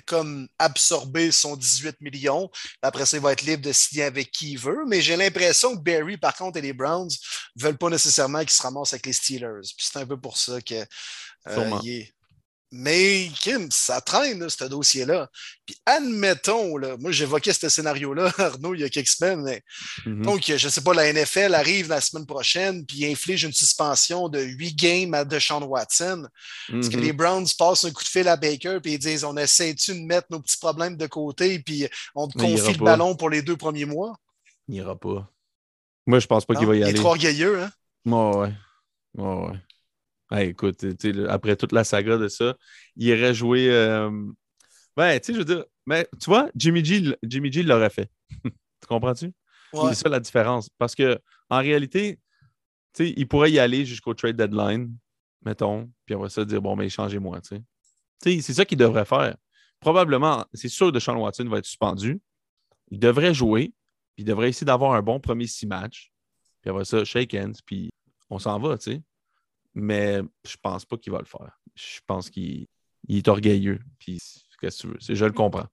comme 0.05 0.47
absorber 0.59 1.31
son 1.31 1.55
18 1.55 2.01
millions. 2.01 2.49
Après 2.81 3.05
ça, 3.05 3.17
il 3.17 3.23
va 3.23 3.31
être 3.31 3.43
libre 3.43 3.63
de 3.63 3.71
signer 3.71 4.03
avec 4.03 4.31
qui 4.31 4.51
il 4.51 4.59
veut. 4.59 4.83
Mais 4.87 5.01
j'ai 5.01 5.15
l'impression 5.15 5.75
que 5.75 5.81
Barry, 5.81 6.17
par 6.17 6.35
contre, 6.35 6.57
et 6.57 6.61
les 6.61 6.73
Browns 6.73 7.09
ne 7.55 7.63
veulent 7.63 7.77
pas 7.77 7.89
nécessairement 7.89 8.39
qu'il 8.39 8.51
se 8.51 8.61
ramasse 8.61 8.93
avec 8.93 9.05
les 9.05 9.13
Steelers. 9.13 9.61
Puis 9.77 9.87
c'est 9.91 9.99
un 9.99 10.05
peu 10.05 10.19
pour 10.19 10.37
ça 10.37 10.61
que 10.61 10.85
euh, 11.47 11.79
est, 11.85 12.14
mais 12.71 13.29
Kim, 13.39 13.69
ça 13.71 14.01
traîne, 14.01 14.49
ce 14.49 14.65
dossier-là. 14.65 15.29
Puis 15.65 15.77
admettons, 15.85 16.77
là, 16.77 16.97
moi 16.97 17.11
j'évoquais 17.11 17.53
ce 17.53 17.69
scénario-là, 17.69 18.31
Arnaud, 18.37 18.73
il 18.73 18.81
y 18.81 18.83
a 18.83 18.89
quelques 18.89 19.07
semaines. 19.07 19.45
Mm-hmm. 20.05 20.21
Donc, 20.21 20.43
je 20.45 20.53
ne 20.53 20.71
sais 20.71 20.81
pas, 20.81 20.93
la 20.93 21.11
NFL 21.11 21.53
arrive 21.53 21.89
la 21.89 22.01
semaine 22.01 22.25
prochaine, 22.25 22.85
puis 22.85 23.05
inflige 23.05 23.43
une 23.43 23.53
suspension 23.53 24.29
de 24.29 24.39
huit 24.39 24.75
games 24.75 25.13
à 25.13 25.23
Deshaun 25.23 25.63
Watson. 25.63 26.27
Est-ce 26.73 26.89
que 26.89 26.97
mm-hmm. 26.97 26.99
les 26.99 27.13
Browns 27.13 27.47
passent 27.57 27.85
un 27.85 27.91
coup 27.91 28.03
de 28.03 28.09
fil 28.09 28.27
à 28.27 28.35
Baker, 28.35 28.79
puis 28.81 28.93
ils 28.93 28.99
disent 28.99 29.23
on 29.23 29.37
essaie-tu 29.37 29.93
de 29.93 30.05
mettre 30.05 30.27
nos 30.31 30.39
petits 30.39 30.57
problèmes 30.57 30.97
de 30.97 31.07
côté, 31.07 31.59
puis 31.59 31.87
on 32.13 32.27
te 32.27 32.37
confie 32.37 32.73
le 32.73 32.83
ballon 32.83 33.15
pour 33.15 33.29
les 33.29 33.41
deux 33.41 33.57
premiers 33.57 33.85
mois? 33.85 34.17
Il 34.67 34.75
n'ira 34.75 34.95
pas. 34.95 35.29
Moi, 36.07 36.19
je 36.19 36.27
pense 36.27 36.45
pas 36.45 36.55
qu'il 36.55 36.67
va 36.67 36.75
y 36.75 36.83
aller. 36.83 36.91
Il 36.91 36.95
est 36.95 36.99
trop 36.99 37.09
orgueilleux, 37.09 37.61
hein? 37.61 37.71
Moi, 38.05 38.37
ouais. 38.37 38.53
ouais, 39.15 39.59
écoute, 40.31 40.83
après 41.29 41.55
toute 41.55 41.71
la 41.71 41.83
saga 41.83 42.17
de 42.17 42.27
ça, 42.27 42.55
il 42.95 43.07
irait 43.07 43.33
jouer. 43.33 43.69
Euh... 43.69 44.09
Ben, 44.95 45.19
tu 45.19 45.27
sais, 45.27 45.33
je 45.33 45.39
veux 45.39 45.45
dire, 45.45 45.65
mais 45.85 46.07
tu 46.19 46.29
vois, 46.29 46.49
Jimmy 46.55 46.83
G, 46.83 47.15
Jimmy 47.23 47.51
G 47.51 47.63
l'aurait 47.63 47.89
fait. 47.89 48.09
tu 48.43 48.87
comprends-tu? 48.87 49.31
C'est 49.73 49.95
ça 49.95 50.09
la 50.09 50.19
différence. 50.19 50.69
Parce 50.77 50.95
que 50.95 51.19
en 51.49 51.59
réalité, 51.59 52.19
tu 52.93 53.05
sais, 53.05 53.13
il 53.15 53.27
pourrait 53.27 53.51
y 53.51 53.59
aller 53.59 53.85
jusqu'au 53.85 54.13
trade 54.13 54.37
deadline, 54.37 54.95
mettons, 55.43 55.91
puis 56.05 56.15
va 56.15 56.29
se 56.29 56.41
dire, 56.41 56.61
bon, 56.61 56.75
mais 56.75 56.89
changez-moi, 56.89 57.41
tu 57.41 57.57
sais. 58.23 58.41
C'est 58.41 58.53
ça 58.53 58.65
qu'il 58.65 58.77
devrait 58.77 59.05
faire. 59.05 59.35
Probablement, 59.81 60.45
c'est 60.53 60.69
sûr 60.69 60.91
que 60.91 60.99
Sean 60.99 61.17
Watson 61.17 61.45
va 61.49 61.57
être 61.57 61.65
suspendu. 61.65 62.19
Il 62.89 62.99
devrait 62.99 63.33
jouer, 63.33 63.73
puis 64.15 64.23
il 64.23 64.25
devrait 64.25 64.49
essayer 64.49 64.65
d'avoir 64.65 64.93
un 64.93 65.01
bon 65.01 65.19
premier 65.19 65.45
six 65.45 65.67
matchs. 65.67 66.11
Puis 66.61 66.71
après 66.71 66.85
ça, 66.85 67.03
shake 67.03 67.33
hands, 67.33 67.59
puis 67.65 67.91
on 68.29 68.39
s'en 68.39 68.57
va, 68.57 68.77
tu 68.77 68.93
sais 68.93 69.01
mais 69.75 70.21
je 70.47 70.55
pense 70.61 70.85
pas 70.85 70.97
qu'il 70.97 71.11
va 71.11 71.19
le 71.19 71.25
faire. 71.25 71.59
Je 71.75 71.99
pense 72.07 72.29
qu'il 72.29 72.65
est 73.09 73.27
orgueilleux. 73.27 73.79
Puis, 73.99 74.21
qu'est-ce 74.59 74.77
que 74.77 74.81
tu 74.81 74.87
veux? 74.87 75.15
Je 75.15 75.25
le 75.25 75.33
comprends. 75.33 75.67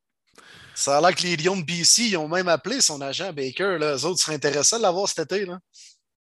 Ça 0.74 0.98
a 0.98 1.00
l'air 1.00 1.14
que 1.14 1.22
les 1.22 1.36
Lions 1.36 1.56
de 1.56 1.62
BC 1.62 2.08
ils 2.08 2.16
ont 2.16 2.28
même 2.28 2.48
appelé 2.48 2.80
son 2.80 3.00
agent 3.00 3.32
Baker. 3.32 3.78
Là. 3.78 3.96
Eux 3.96 4.04
autres 4.04 4.20
seraient 4.20 4.34
intéressés 4.34 4.76
de 4.76 4.82
l'avoir 4.82 5.08
cet 5.08 5.32
été. 5.32 5.46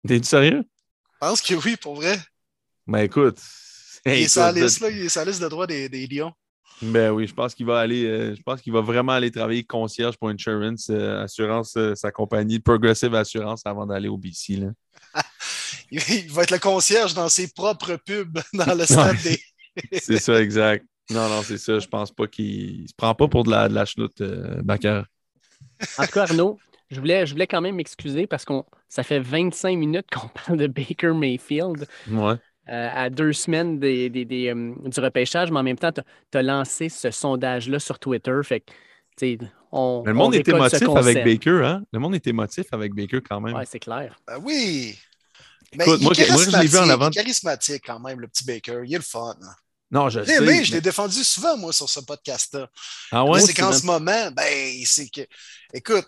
T'es-tu 0.07 0.25
sérieux? 0.25 0.63
Je 1.13 1.27
pense 1.27 1.41
que 1.41 1.55
oui, 1.55 1.75
pour 1.77 1.95
vrai. 1.95 2.19
Ben 2.85 2.99
écoute. 2.99 3.39
il, 4.05 4.11
est 4.11 4.27
sur 4.27 4.41
la 4.41 4.51
liste, 4.51 4.81
là, 4.81 4.89
il 4.89 5.05
est 5.05 5.09
sa 5.09 5.23
liste 5.23 5.41
de 5.41 5.47
droit 5.47 5.65
des, 5.65 5.87
des 5.87 6.05
Lions. 6.07 6.33
Ben 6.81 7.11
oui, 7.11 7.27
je 7.27 7.33
pense 7.33 7.55
qu'il 7.55 7.65
va 7.65 7.79
aller, 7.79 8.05
euh, 8.05 8.35
je 8.35 8.41
pense 8.41 8.61
qu'il 8.61 8.73
va 8.73 8.81
vraiment 8.81 9.13
aller 9.13 9.31
travailler 9.31 9.63
concierge 9.63 10.17
pour 10.17 10.29
Insurance, 10.29 10.89
euh, 10.89 11.23
Assurance, 11.23 11.77
euh, 11.77 11.95
sa 11.95 12.11
compagnie 12.11 12.59
Progressive 12.59 13.15
Assurance 13.15 13.61
avant 13.65 13.85
d'aller 13.85 14.09
au 14.09 14.17
BC. 14.17 14.57
Là. 14.57 14.67
il 16.09 16.31
va 16.31 16.43
être 16.43 16.51
le 16.51 16.59
concierge 16.59 17.13
dans 17.13 17.29
ses 17.29 17.51
propres 17.51 17.95
pubs 17.95 18.39
dans 18.53 18.77
le 18.77 18.85
stade 18.85 19.21
des. 19.23 19.39
c'est 19.99 20.19
ça, 20.19 20.41
exact. 20.41 20.85
Non, 21.09 21.27
non, 21.29 21.41
c'est 21.43 21.57
ça. 21.57 21.79
Je 21.79 21.87
pense 21.87 22.11
pas 22.11 22.27
qu'il 22.27 22.87
se 22.87 22.93
prend 22.95 23.13
pas 23.13 23.27
pour 23.27 23.43
de 23.43 23.51
la, 23.51 23.67
de 23.67 23.73
la 23.73 23.85
chenoute, 23.85 24.21
Backer. 24.63 25.03
En 25.97 26.05
tout 26.05 26.11
cas, 26.11 26.23
Arnaud, 26.23 26.59
je 26.91 26.99
voulais, 26.99 27.25
je 27.25 27.33
voulais 27.33 27.47
quand 27.47 27.59
même 27.59 27.75
m'excuser 27.75 28.27
parce 28.27 28.45
que 28.45 28.53
ça 28.87 29.03
fait 29.03 29.19
25 29.19 29.77
minutes 29.77 30.07
qu'on 30.11 30.27
parle 30.27 30.57
de 30.59 30.67
Baker 30.67 31.13
Mayfield. 31.13 31.87
Ouais. 32.09 32.35
Euh, 32.69 32.89
à 32.93 33.09
deux 33.09 33.33
semaines 33.33 33.77
des, 33.77 34.09
euh, 34.09 34.73
du 34.85 34.99
repêchage, 35.01 35.51
mais 35.51 35.59
en 35.59 35.63
même 35.63 35.77
temps, 35.77 35.91
tu 35.91 36.37
as, 36.37 36.41
lancé 36.41 36.87
ce 36.87 37.11
sondage-là 37.11 37.77
sur 37.77 37.99
Twitter. 37.99 38.39
Fait 38.43 38.63
on, 39.71 40.03
le 40.05 40.13
monde 40.13 40.33
est 40.33 40.47
émotif 40.47 40.87
avec 40.95 41.25
Baker, 41.25 41.61
hein? 41.65 41.83
Le 41.91 41.99
monde 41.99 42.15
est 42.15 42.25
émotif 42.25 42.65
avec 42.71 42.95
Baker 42.95 43.19
quand 43.21 43.41
même. 43.41 43.55
Oui, 43.55 43.63
c'est 43.65 43.79
clair. 43.79 44.17
Ben 44.25 44.37
oui. 44.41 44.97
Mais 45.75 45.83
Écoute, 45.85 46.01
moi, 46.01 46.13
moi, 46.29 46.43
je 46.43 46.57
l'ai 46.57 46.67
vu 46.67 46.77
en 46.77 46.89
avant. 46.89 47.09
Il 47.09 47.17
est 47.17 47.21
charismatique 47.21 47.83
quand 47.85 47.99
même, 47.99 48.19
le 48.19 48.27
petit 48.27 48.43
Baker. 48.45 48.81
Il 48.85 48.93
est 48.93 48.97
le 48.97 49.03
fun. 49.03 49.35
Non, 49.91 50.09
je 50.09 50.21
Je 50.21 50.25
sais. 50.25 50.39
l'ai 50.39 50.45
aimé, 50.45 50.63
je 50.65 50.71
mais- 50.71 50.77
l'ai 50.77 50.81
défendu 50.81 51.23
souvent, 51.23 51.55
moi, 51.57 51.71
sur 51.71 51.87
ce 51.89 51.99
podcast-là. 51.99 52.67
Ah 53.11 53.23
ouais? 53.25 53.39
c'est 53.41 53.53
qu'en 53.53 53.71
ce 53.71 53.85
moment, 53.85 54.31
ben, 54.31 54.83
c'est 54.85 55.07
que, 55.09 55.21
écoute, 55.73 56.07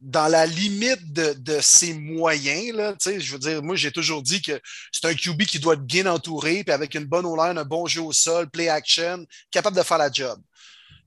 dans 0.00 0.28
la 0.28 0.46
limite 0.46 1.12
de, 1.12 1.34
de 1.34 1.60
ses 1.60 1.92
moyens, 1.92 2.74
là, 2.74 2.92
tu 2.92 3.10
sais, 3.10 3.20
je 3.20 3.32
veux 3.32 3.38
dire, 3.38 3.62
moi, 3.62 3.76
j'ai 3.76 3.92
toujours 3.92 4.22
dit 4.22 4.40
que 4.40 4.58
c'est 4.92 5.04
un 5.04 5.14
QB 5.14 5.42
qui 5.42 5.58
doit 5.58 5.74
être 5.74 5.84
bien 5.84 6.06
entouré, 6.06 6.64
puis 6.64 6.72
avec 6.72 6.94
une 6.94 7.04
bonne 7.04 7.26
O-line, 7.26 7.58
un 7.58 7.64
bon 7.66 7.84
jeu 7.86 8.00
au 8.00 8.12
sol, 8.12 8.48
play 8.48 8.70
action, 8.70 9.26
capable 9.50 9.76
de 9.76 9.82
faire 9.82 9.98
la 9.98 10.10
job. 10.10 10.40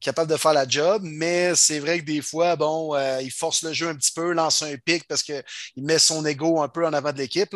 Capable 0.03 0.29
de 0.29 0.35
faire 0.35 0.51
la 0.53 0.67
job, 0.67 1.01
mais 1.05 1.55
c'est 1.55 1.79
vrai 1.79 1.99
que 1.99 2.03
des 2.05 2.21
fois, 2.21 2.57
bon, 2.57 2.93
euh, 2.93 3.21
il 3.21 3.31
force 3.31 3.63
le 3.63 3.71
jeu 3.71 3.87
un 3.87 3.95
petit 3.95 4.11
peu, 4.11 4.33
lance 4.33 4.61
un 4.61 4.75
pic 4.75 5.07
parce 5.07 5.23
qu'il 5.23 5.41
met 5.77 5.97
son 5.97 6.25
ego 6.25 6.61
un 6.61 6.67
peu 6.67 6.85
en 6.85 6.91
avant 6.91 7.13
de 7.13 7.17
l'équipe. 7.19 7.55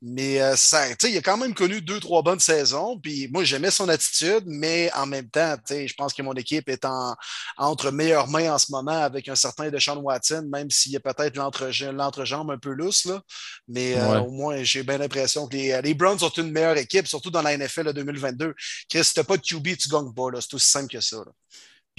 Mais 0.00 0.40
euh, 0.40 0.54
ça, 0.56 0.88
tu 0.90 0.94
sais, 1.00 1.10
il 1.12 1.18
a 1.18 1.20
quand 1.20 1.36
même 1.36 1.52
connu 1.52 1.82
deux, 1.82 1.98
trois 2.00 2.22
bonnes 2.22 2.38
saisons. 2.40 2.98
Puis 3.02 3.28
moi, 3.32 3.42
j'aimais 3.44 3.72
son 3.72 3.88
attitude, 3.88 4.44
mais 4.46 4.90
en 4.94 5.04
même 5.04 5.28
temps, 5.28 5.56
tu 5.56 5.74
sais, 5.74 5.88
je 5.88 5.94
pense 5.94 6.14
que 6.14 6.22
mon 6.22 6.32
équipe 6.34 6.68
est 6.68 6.84
en, 6.84 7.14
entre 7.58 7.90
meilleures 7.90 8.28
mains 8.28 8.54
en 8.54 8.58
ce 8.58 8.70
moment 8.70 9.02
avec 9.02 9.28
un 9.28 9.34
certain 9.34 9.68
Deshaun 9.68 9.96
Watson, 9.98 10.48
même 10.50 10.70
s'il 10.70 10.92
y 10.92 10.96
a 10.96 11.00
peut-être 11.00 11.36
l'entre- 11.36 11.68
l'entrejambe 11.90 12.50
un 12.52 12.58
peu 12.58 12.70
lousse. 12.70 13.04
Là. 13.04 13.20
Mais 13.68 13.98
euh, 13.98 14.20
au 14.20 14.30
moins, 14.30 14.62
j'ai 14.62 14.84
bien 14.84 14.96
l'impression 14.98 15.46
que 15.48 15.56
les, 15.56 15.82
les 15.82 15.94
Browns 15.94 16.20
sont 16.20 16.30
une 16.30 16.52
meilleure 16.52 16.76
équipe, 16.78 17.06
surtout 17.08 17.30
dans 17.30 17.42
la 17.42 17.56
NFL 17.58 17.86
de 17.86 17.92
2022. 17.92 18.54
Chris, 18.88 19.04
si 19.04 19.12
t'as 19.14 19.24
pas 19.24 19.36
de 19.36 19.42
QB, 19.42 19.76
tu 19.76 19.88
gagnes 19.88 20.14
pas. 20.14 20.28
C'est 20.40 20.54
aussi 20.54 20.66
simple 20.68 20.88
que 20.92 21.00
ça. 21.00 21.16
là. 21.16 21.32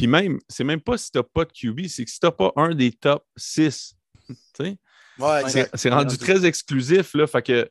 Puis 0.02 0.08
même, 0.08 0.40
c'est 0.50 0.64
même 0.64 0.82
pas 0.82 0.98
si 0.98 1.12
t'as 1.12 1.22
pas 1.22 1.46
de 1.46 1.52
QB, 1.52 1.86
c'est 1.86 2.04
que 2.04 2.10
si 2.10 2.20
t'as 2.20 2.32
pas 2.32 2.52
un 2.56 2.74
des 2.74 2.92
top 2.92 3.24
6. 3.38 3.94
tu 4.28 4.36
sais. 4.58 4.78
Ouais, 5.20 5.42
C'est 5.76 5.90
rendu 5.92 6.18
très 6.18 6.44
exclusif, 6.44 7.14
là. 7.14 7.28
Fait 7.28 7.44
que 7.44 7.70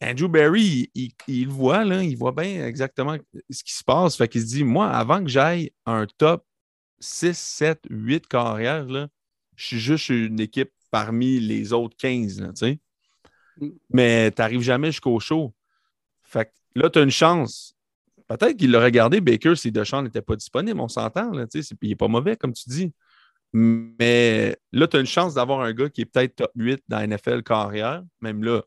Andrew 0.00 0.28
Barry, 0.28 0.88
il, 0.94 1.06
il- 1.06 1.12
il 1.26 1.44
le 1.46 1.50
voit, 1.52 1.84
là. 1.84 2.04
Il 2.04 2.16
voit 2.16 2.30
bien 2.30 2.64
exactement 2.68 3.16
ce 3.50 3.64
qui 3.64 3.72
se 3.74 3.82
passe. 3.82 4.14
Fait 4.16 4.28
qu'il 4.28 4.42
se 4.42 4.46
dit, 4.46 4.62
moi, 4.62 4.90
avant 4.92 5.24
que 5.24 5.28
j'aille 5.28 5.72
un 5.86 6.06
top 6.18 6.46
6, 7.00 7.36
7, 7.36 7.80
8 7.90 8.28
carrières, 8.28 8.84
là, 8.84 9.08
je 9.56 9.66
suis 9.66 9.80
juste 9.80 10.08
une 10.10 10.38
équipe 10.38 10.70
parmi 10.92 11.40
les 11.40 11.72
autres 11.72 11.96
15, 11.96 12.40
là, 12.42 12.48
tu 12.50 12.54
sais. 12.58 12.78
Mm. 13.60 13.70
Mais 13.92 14.30
tu 14.30 14.40
n'arrives 14.40 14.60
jamais 14.62 14.92
jusqu'au 14.92 15.18
show. 15.18 15.52
Fait 16.22 16.44
que 16.44 16.52
là, 16.80 16.88
tu 16.90 17.00
as 17.00 17.02
une 17.02 17.10
chance. 17.10 17.74
Peut-être 18.38 18.56
qu'il 18.56 18.70
l'aurait 18.70 18.92
gardé, 18.92 19.20
Baker, 19.20 19.56
si 19.56 19.72
DeChamps 19.72 20.02
n'était 20.02 20.22
pas 20.22 20.36
disponible, 20.36 20.78
on 20.80 20.86
s'entend, 20.88 21.32
là, 21.32 21.46
c'est- 21.50 21.72
Il 21.82 21.88
n'est 21.88 21.96
pas 21.96 22.06
mauvais, 22.08 22.36
comme 22.36 22.52
tu 22.52 22.68
dis. 22.68 22.92
Mais 23.52 24.56
là, 24.72 24.86
tu 24.86 24.96
as 24.96 25.00
une 25.00 25.06
chance 25.06 25.34
d'avoir 25.34 25.60
un 25.62 25.72
gars 25.72 25.88
qui 25.88 26.02
est 26.02 26.06
peut-être 26.06 26.36
top 26.36 26.52
8 26.54 26.80
dans 26.88 26.98
la 26.98 27.04
NFL 27.08 27.42
carrière. 27.42 28.04
Même 28.20 28.44
là, 28.44 28.62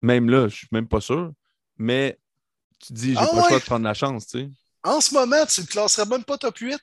même 0.00 0.30
là, 0.30 0.48
je 0.48 0.56
suis 0.56 0.68
même 0.72 0.88
pas 0.88 1.00
sûr. 1.02 1.32
Mais 1.76 2.18
tu 2.80 2.94
dis, 2.94 3.12
j'ai 3.12 3.18
Ah 3.18 3.26
pas 3.26 3.36
le 3.36 3.42
choix 3.42 3.50
ouais? 3.52 3.60
de 3.60 3.64
prendre 3.64 3.84
la 3.84 3.92
chance, 3.94 4.26
tu 4.28 4.38
sais. 4.40 4.50
En 4.82 5.00
ce 5.02 5.12
moment, 5.12 5.44
tu 5.44 5.60
ne 5.60 5.66
classerais 5.66 6.06
même 6.06 6.24
pas 6.24 6.38
top 6.38 6.56
8? 6.56 6.80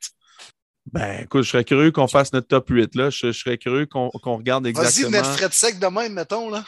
Ben, 0.92 1.24
écoute, 1.24 1.42
je 1.44 1.50
serais 1.50 1.64
curieux 1.64 1.92
qu'on 1.92 2.08
fasse 2.08 2.32
notre 2.34 2.48
top 2.48 2.70
8. 2.70 2.94
Là. 2.94 3.10
Je, 3.10 3.32
je 3.32 3.40
serais 3.40 3.58
curieux 3.58 3.88
qu'on 3.88 4.12
qu'on 4.12 4.38
regarde 4.38 4.66
Vas-y, 4.66 4.70
exactement. 4.86 5.10
mettre 5.10 5.34
Fred 5.34 5.52
sec 5.54 5.80
de 5.80 5.88
même, 5.88 6.14
mettons. 6.14 6.52
Là. 6.52 6.64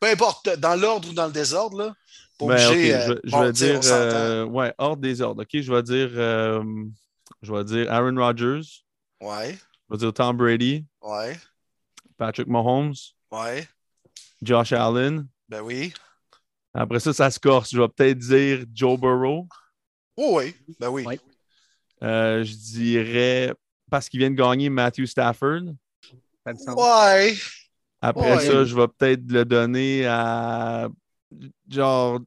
Peu 0.00 0.08
importe, 0.08 0.48
dans 0.58 0.80
l'ordre 0.80 1.08
ou 1.08 1.12
dans 1.12 1.26
le 1.26 1.32
désordre. 1.32 1.78
Là. 1.78 1.94
Pas 2.38 2.46
Ben, 2.46 2.56
je, 2.58 2.68
euh, 2.68 2.72
vais- 3.14 3.20
je 3.24 3.30
bon, 3.30 3.40
vais 3.42 3.52
dire, 3.52 3.80
euh, 3.84 4.44
ouais, 4.44 4.72
hors 4.78 4.96
désordre. 4.96 5.42
OK, 5.42 5.60
je 5.60 5.72
vais 5.72 5.82
dire, 5.82 6.08
euh, 6.12 6.62
je 7.42 7.52
vais 7.52 7.64
dire 7.64 7.92
Aaron 7.92 8.14
Rodgers, 8.16 8.60
Ouais, 9.20 9.58
je 9.88 9.94
vais 9.94 9.98
dire 9.98 10.12
Tom 10.12 10.36
Brady, 10.36 10.84
ouais, 11.02 11.36
Patrick 12.16 12.46
Mahomes, 12.46 12.94
ouais. 13.32 13.66
Josh 14.40 14.72
Allen. 14.72 15.26
Ben 15.48 15.60
oui. 15.62 15.92
Après 16.72 17.00
ça, 17.00 17.12
ça 17.12 17.28
se 17.30 17.40
corse. 17.40 17.70
Je 17.72 17.80
vais 17.80 17.88
peut-être 17.88 18.18
dire 18.18 18.64
Joe 18.72 18.98
Burrow. 19.00 19.48
Oh 20.16 20.38
oui, 20.38 20.54
ben 20.78 20.88
oui. 20.90 21.04
Ouais. 21.04 21.18
Euh, 22.04 22.44
je 22.44 22.54
dirais, 22.54 23.52
parce 23.90 24.08
qu'il 24.08 24.20
vient 24.20 24.30
de 24.30 24.36
gagner, 24.36 24.68
Matthew 24.68 25.06
Stafford. 25.06 25.62
Ouais. 26.46 27.36
Après 28.00 28.36
Ouais. 28.36 28.40
ça, 28.46 28.64
je 28.64 28.74
vais 28.76 28.86
peut-être 28.88 29.30
le 29.30 29.44
donner 29.44 30.06
à 30.06 30.88
genre 31.68 32.20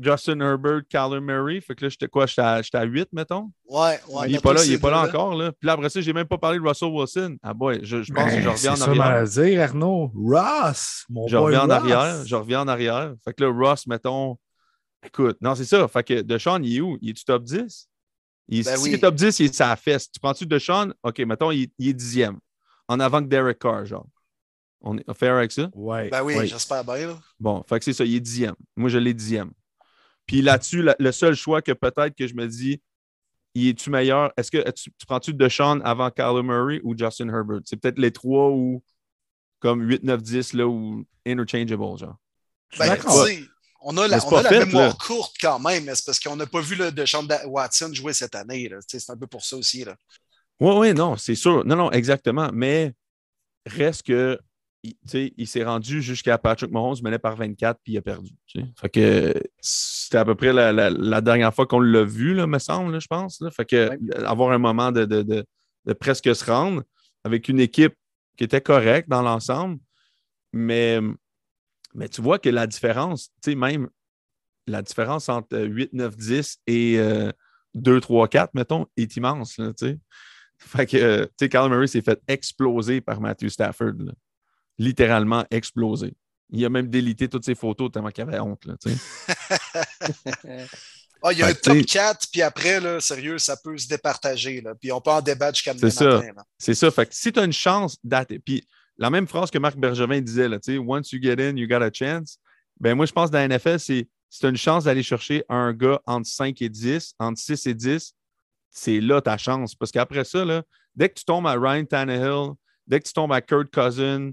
Justin 0.00 0.40
Herbert, 0.40 0.82
Kyler 0.88 1.20
Murray. 1.20 1.60
Fait 1.60 1.74
que 1.74 1.84
là, 1.84 1.88
j'étais 1.88 2.06
quoi? 2.08 2.24
J'étais 2.26 2.40
à, 2.42 2.62
j'étais 2.62 2.78
à 2.78 2.84
8, 2.84 3.08
mettons. 3.12 3.50
Ouais, 3.68 3.98
ouais. 4.08 4.28
il 4.28 4.32
n'est 4.32 4.38
pas 4.40 4.52
là, 4.54 4.64
il 4.64 4.72
est 4.72 4.78
pas 4.78 4.90
là 4.90 5.02
encore. 5.02 5.34
Là. 5.34 5.50
Puis 5.52 5.66
là, 5.66 5.72
après 5.72 5.90
ça, 5.90 6.00
j'ai 6.00 6.12
même 6.12 6.26
pas 6.28 6.38
parlé 6.38 6.58
de 6.58 6.64
Russell 6.66 6.88
Wilson. 6.88 7.36
Ah 7.42 7.52
boy, 7.52 7.80
je, 7.82 8.02
je 8.02 8.12
pense 8.12 8.24
que 8.32 8.40
je 8.40 8.44
Ben, 8.44 8.50
reviens 8.52 8.72
en 8.72 8.76
c'est 8.76 8.82
ça, 8.84 8.90
arrière. 8.90 9.04
à 9.04 9.24
dire, 9.24 9.62
Arnaud. 9.62 10.12
Ross, 10.14 11.04
mon 11.10 11.26
Je 11.26 11.36
boy 11.36 11.44
reviens 11.46 11.62
en 11.64 11.70
arrière. 11.70 12.24
Je 12.24 12.34
reviens 12.36 12.60
en 12.62 12.68
arrière. 12.68 13.12
Fait 13.24 13.34
que 13.34 13.44
là, 13.44 13.50
Ross, 13.52 13.86
mettons. 13.86 14.38
Écoute, 15.04 15.38
non, 15.40 15.54
c'est 15.54 15.64
ça. 15.64 15.86
Fait 15.88 16.04
que 16.04 16.20
Deshaun, 16.22 16.62
il 16.62 16.76
est 16.76 16.80
où? 16.80 16.96
Il 17.02 17.10
est-tu 17.10 17.24
top 17.24 17.42
10? 17.42 17.88
Il 18.48 18.60
est, 18.60 18.64
Ben 18.64 18.76
si 18.76 18.82
oui. 18.84 18.90
il 18.90 18.94
est 18.94 18.98
top 18.98 19.14
10, 19.14 19.40
il 19.40 19.46
est 19.46 19.54
sa 19.54 19.74
fesse. 19.76 20.10
Tu 20.10 20.20
prends-tu 20.20 20.46
Deshaun? 20.46 20.92
OK, 21.02 21.18
mettons, 21.20 21.50
il, 21.50 21.68
il 21.78 21.88
est 21.88 21.94
dixième. 21.94 22.38
En 22.86 23.00
avant 23.00 23.20
que 23.22 23.26
Derek 23.28 23.58
Carr, 23.58 23.84
genre. 23.86 24.06
On 24.82 24.96
est 24.96 25.14
fair 25.14 25.34
avec 25.36 25.52
ça? 25.52 25.68
Ouais. 25.74 26.08
Ben 26.08 26.22
oui, 26.22 26.46
j'espère 26.46 26.84
bien. 26.84 27.08
Là. 27.08 27.18
Bon, 27.38 27.62
fait 27.68 27.78
que 27.78 27.84
c'est 27.84 27.92
ça, 27.92 28.04
il 28.04 28.14
est 28.14 28.20
dixième. 28.20 28.54
Moi, 28.76 28.88
je 28.88 28.98
l'ai 28.98 29.12
dixième. 29.14 29.52
Puis 30.26 30.42
là-dessus, 30.42 30.82
la- 30.82 30.96
le 30.98 31.12
seul 31.12 31.34
choix 31.34 31.60
que 31.60 31.72
peut-être 31.72 32.14
que 32.16 32.26
je 32.26 32.34
me 32.34 32.46
dis, 32.46 32.80
il 33.54 33.68
est-tu 33.68 33.90
meilleur? 33.90 34.32
Est-ce 34.36 34.50
que 34.50 34.70
tu, 34.70 34.90
tu 34.96 35.06
prends-tu 35.06 35.34
Deshaun 35.34 35.80
avant 35.82 36.10
Kyler 36.10 36.42
Murray 36.42 36.80
ou 36.84 36.96
Justin 36.96 37.28
Herbert? 37.28 37.60
C'est 37.64 37.76
peut-être 37.76 37.98
les 37.98 38.12
trois 38.12 38.48
ou 38.50 38.82
comme 39.58 39.82
8, 39.82 40.02
9, 40.04 40.22
10 40.22 40.52
là, 40.54 40.66
ou 40.66 41.04
interchangeable, 41.26 41.98
genre. 41.98 42.16
Ben, 42.78 42.86
d'accord. 42.86 43.26
tu 43.26 43.34
sais, 43.34 43.42
on 43.82 43.96
a 43.98 44.06
la, 44.08 44.24
on 44.24 44.36
a 44.36 44.42
la 44.42 44.48
fait, 44.48 44.64
mémoire 44.66 44.88
là. 44.88 44.96
courte 45.04 45.36
quand 45.40 45.58
même, 45.58 45.84
mais 45.84 45.94
c'est 45.94 46.06
parce 46.06 46.20
qu'on 46.20 46.36
n'a 46.36 46.46
pas 46.46 46.60
vu 46.60 46.76
le 46.76 46.92
de 46.92 47.04
Sean 47.04 47.24
Da- 47.24 47.46
Watson 47.48 47.90
jouer 47.92 48.12
cette 48.12 48.34
année. 48.34 48.70
C'est 48.86 49.10
un 49.10 49.16
peu 49.16 49.26
pour 49.26 49.44
ça 49.44 49.56
aussi. 49.56 49.84
Là. 49.84 49.96
Oui, 50.60 50.72
oui, 50.76 50.94
non, 50.94 51.16
c'est 51.16 51.34
sûr. 51.34 51.64
Non, 51.66 51.76
non, 51.76 51.90
exactement. 51.90 52.50
Mais 52.52 52.94
reste 53.66 54.04
que, 54.06 54.38
il, 54.82 55.46
s'est 55.46 55.64
rendu 55.64 56.00
jusqu'à 56.00 56.38
Patrick 56.38 56.70
Mahomes, 56.70 56.96
menait 57.02 57.18
par 57.18 57.36
24, 57.36 57.78
puis 57.84 57.92
il 57.94 57.98
a 57.98 58.02
perdu. 58.02 58.30
Fait 58.80 58.88
que 58.88 59.34
c'était 59.60 60.18
à 60.18 60.24
peu 60.24 60.34
près 60.34 60.52
la, 60.52 60.72
la- 60.72 60.90
la 60.90 61.20
dernière 61.20 61.54
fois 61.54 61.66
qu'on 61.66 61.80
l'a 61.80 62.04
vu, 62.04 62.34
là, 62.34 62.46
me 62.46 62.58
semble, 62.58 62.92
là, 62.92 62.98
je 62.98 63.06
pense. 63.06 63.40
là. 63.40 63.50
Fait 63.50 63.64
que 63.66 63.90
Ouais. 63.90 63.98
avoir 64.24 64.52
un 64.52 64.58
moment 64.58 64.90
de, 64.90 65.04
de- 65.04 65.22
de- 65.22 65.44
de 65.86 65.92
presque 65.92 66.34
se 66.34 66.44
rendre 66.44 66.82
avec 67.24 67.48
une 67.48 67.60
équipe 67.60 67.94
qui 68.38 68.44
était 68.44 68.60
correcte 68.62 69.08
dans 69.08 69.22
l'ensemble. 69.22 69.78
Mais, 70.52 70.98
mais 71.94 72.08
tu 72.08 72.22
vois 72.22 72.38
que 72.38 72.48
la 72.48 72.66
différence, 72.66 73.30
même 73.46 73.88
la 74.66 74.82
différence 74.82 75.28
entre 75.28 75.58
8, 75.58 75.92
9, 75.92 76.16
10 76.16 76.58
et 76.66 76.98
euh, 76.98 77.30
2, 77.74 78.00
3, 78.00 78.28
4, 78.28 78.54
mettons, 78.54 78.86
est 78.96 79.14
immense. 79.16 79.58
Là. 79.58 79.72
Fait 80.58 80.86
que, 80.86 81.24
tu 81.24 81.30
sais, 81.38 81.48
Kyler 81.48 81.68
Murray 81.68 81.86
s'est 81.86 82.02
fait 82.02 82.20
exploser 82.28 83.00
par 83.00 83.20
Matthew 83.20 83.48
Stafford. 83.48 83.94
là. 83.98 84.12
Littéralement 84.80 85.44
exploser. 85.50 86.14
Il 86.48 86.64
a 86.64 86.68
même 86.70 86.88
délité 86.88 87.28
toutes 87.28 87.44
ses 87.44 87.54
photos 87.54 87.92
tellement 87.92 88.10
qu'il 88.10 88.22
avait 88.22 88.40
honte. 88.40 88.64
Là. 88.64 88.74
Ah, 91.22 91.32
il 91.34 91.38
y 91.38 91.42
a 91.42 91.48
un 91.48 91.52
top 91.52 91.74
tu 91.74 91.80
sais- 91.80 91.84
4, 91.98 92.28
puis 92.32 92.40
après, 92.40 92.80
là, 92.80 92.98
sérieux, 92.98 93.36
ça 93.36 93.54
peut 93.62 93.76
se 93.76 93.86
départager. 93.86 94.62
Là. 94.62 94.74
Puis 94.74 94.90
on 94.90 95.02
peut 95.02 95.10
en 95.10 95.20
débattre 95.20 95.56
jusqu'à 95.56 95.74
demain 95.74 95.90
C'est 95.90 95.98
ça. 95.98 96.10
matin. 96.16 96.32
là. 96.34 96.44
C'est 96.56 96.74
ça. 96.74 96.90
Fait 96.90 97.04
que 97.04 97.14
si 97.14 97.30
tu 97.30 97.38
as 97.38 97.44
une 97.44 97.52
chance 97.52 97.98
d'atteindre. 98.02 98.40
Puis 98.42 98.66
la 98.96 99.10
même 99.10 99.26
phrase 99.26 99.50
que 99.50 99.58
Marc 99.58 99.76
Bergevin 99.76 100.22
disait, 100.22 100.48
là, 100.48 100.58
once 100.78 101.12
you 101.12 101.20
get 101.22 101.38
in, 101.38 101.56
you 101.56 101.68
got 101.68 101.82
a 101.82 101.90
chance. 101.92 102.38
Ben 102.80 102.94
moi, 102.94 103.04
je 103.04 103.12
pense 103.12 103.28
que 103.28 103.32
dans 103.34 103.46
la 103.46 103.48
NFL, 103.48 103.78
c'est 103.78 104.08
si 104.30 104.40
tu 104.40 104.46
as 104.46 104.48
une 104.48 104.56
chance 104.56 104.84
d'aller 104.84 105.02
chercher 105.02 105.44
un 105.50 105.74
gars 105.74 106.00
entre 106.06 106.26
5 106.26 106.62
et 106.62 106.70
10, 106.70 107.12
entre 107.18 107.38
6 107.38 107.66
et 107.66 107.74
10, 107.74 108.14
c'est 108.70 109.00
là 109.00 109.20
ta 109.20 109.36
chance. 109.36 109.74
Parce 109.74 109.92
qu'après 109.92 110.24
ça, 110.24 110.42
là, 110.46 110.62
dès 110.94 111.10
que 111.10 111.14
tu 111.18 111.24
tombes 111.26 111.46
à 111.46 111.52
Ryan 111.52 111.84
Tannehill, 111.84 112.52
dès 112.86 112.98
que 112.98 113.06
tu 113.06 113.12
tombes 113.12 113.32
à 113.34 113.42
Kurt 113.42 113.70
Cousin, 113.70 114.30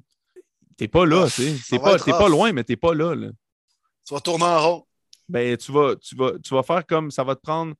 t'es 0.77 0.87
pas 0.87 1.05
là. 1.05 1.23
Ah, 1.25 1.29
tu 1.29 1.57
sais. 1.57 1.79
pas, 1.79 1.97
t'es 1.99 2.11
pas 2.11 2.29
loin, 2.29 2.51
mais 2.53 2.63
t'es 2.63 2.75
pas 2.77 2.93
là. 2.93 3.15
là. 3.15 3.29
Tu 4.07 4.13
vas 4.13 4.19
tourner 4.21 4.45
en 4.45 4.59
rond. 4.61 4.83
ben, 5.27 5.57
tu 5.57 5.71
vas, 5.71 5.95
tu 5.97 6.15
vas, 6.15 6.31
tu 6.41 6.53
vas 6.53 6.63
faire 6.63 6.85
comme 6.85 7.11
ça 7.11 7.23
va 7.23 7.35
te 7.35 7.41
prendre, 7.41 7.73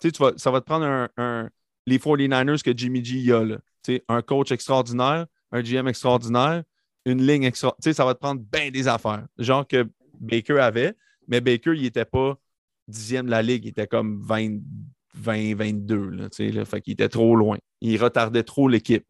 tu 0.00 0.08
sais, 0.08 0.12
tu 0.12 0.22
vas, 0.22 0.32
ça 0.36 0.50
va 0.50 0.60
te 0.60 0.66
prendre 0.66 0.86
un, 0.86 1.08
un- 1.18 1.50
les 1.86 1.98
49ers 1.98 2.62
que 2.62 2.76
Jimmy 2.76 3.04
G 3.04 3.18
y 3.18 3.32
a, 3.32 3.44
là. 3.44 3.56
Tu 3.82 3.96
sais, 3.96 4.04
un 4.08 4.22
coach 4.22 4.50
extraordinaire, 4.52 5.26
un 5.52 5.62
GM 5.62 5.86
extraordinaire, 5.88 6.62
une 7.04 7.24
ligne 7.26 7.44
extraordinaire. 7.44 7.82
Tu 7.82 7.90
sais, 7.90 7.94
ça 7.94 8.04
va 8.04 8.14
te 8.14 8.20
prendre 8.20 8.40
bien 8.40 8.70
des 8.70 8.88
affaires. 8.88 9.26
Genre 9.38 9.66
que 9.66 9.86
Baker 10.18 10.58
avait, 10.60 10.94
mais 11.28 11.40
Baker, 11.40 11.74
il 11.76 11.82
n'était 11.82 12.04
pas 12.06 12.36
dixième 12.88 13.26
de 13.26 13.30
la 13.30 13.42
ligue, 13.42 13.64
il 13.66 13.68
était 13.68 13.86
comme 13.86 14.20
20, 14.22 14.58
20 15.14 15.54
22, 15.56 15.96
là, 16.10 16.28
tu 16.30 16.36
sais, 16.36 16.50
là. 16.50 16.64
Fait 16.64 16.80
qu'il 16.80 16.94
était 16.94 17.08
trop 17.08 17.36
loin. 17.36 17.58
Il 17.80 18.02
retardait 18.02 18.42
trop 18.42 18.68
l'équipe. 18.68 19.04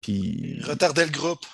Puis 0.00 0.60
Retarder 0.62 1.04
le 1.06 1.10
groupe. 1.10 1.44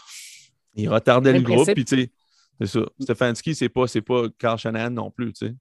Il 0.77 0.89
retardait 0.89 1.33
le 1.35 1.43
groupe, 1.43 1.73
puis 1.75 1.85
tu 1.85 1.97
sais, 1.97 2.13
c'est 2.61 2.67
ça. 2.67 2.81
Stefanski, 3.01 3.55
c'est 3.55 3.69
pas, 3.69 3.85
pas 4.07 4.29
Carl 4.39 4.59
Shanahan 4.59 4.91
non 4.91 5.11
plus, 5.11 5.33
tu 5.33 5.47
sais. 5.49 5.55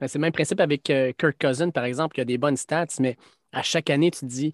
Ben, 0.00 0.08
C'est 0.08 0.18
le 0.18 0.22
même 0.22 0.32
principe 0.32 0.60
avec 0.60 0.90
euh, 0.90 1.12
Kirk 1.18 1.36
Cousin, 1.40 1.70
par 1.70 1.84
exemple, 1.84 2.14
qui 2.14 2.20
a 2.20 2.24
des 2.24 2.38
bonnes 2.38 2.56
stats, 2.56 2.86
mais 3.00 3.16
à 3.52 3.62
chaque 3.62 3.90
année, 3.90 4.10
tu 4.10 4.20
te 4.20 4.26
dis, 4.26 4.52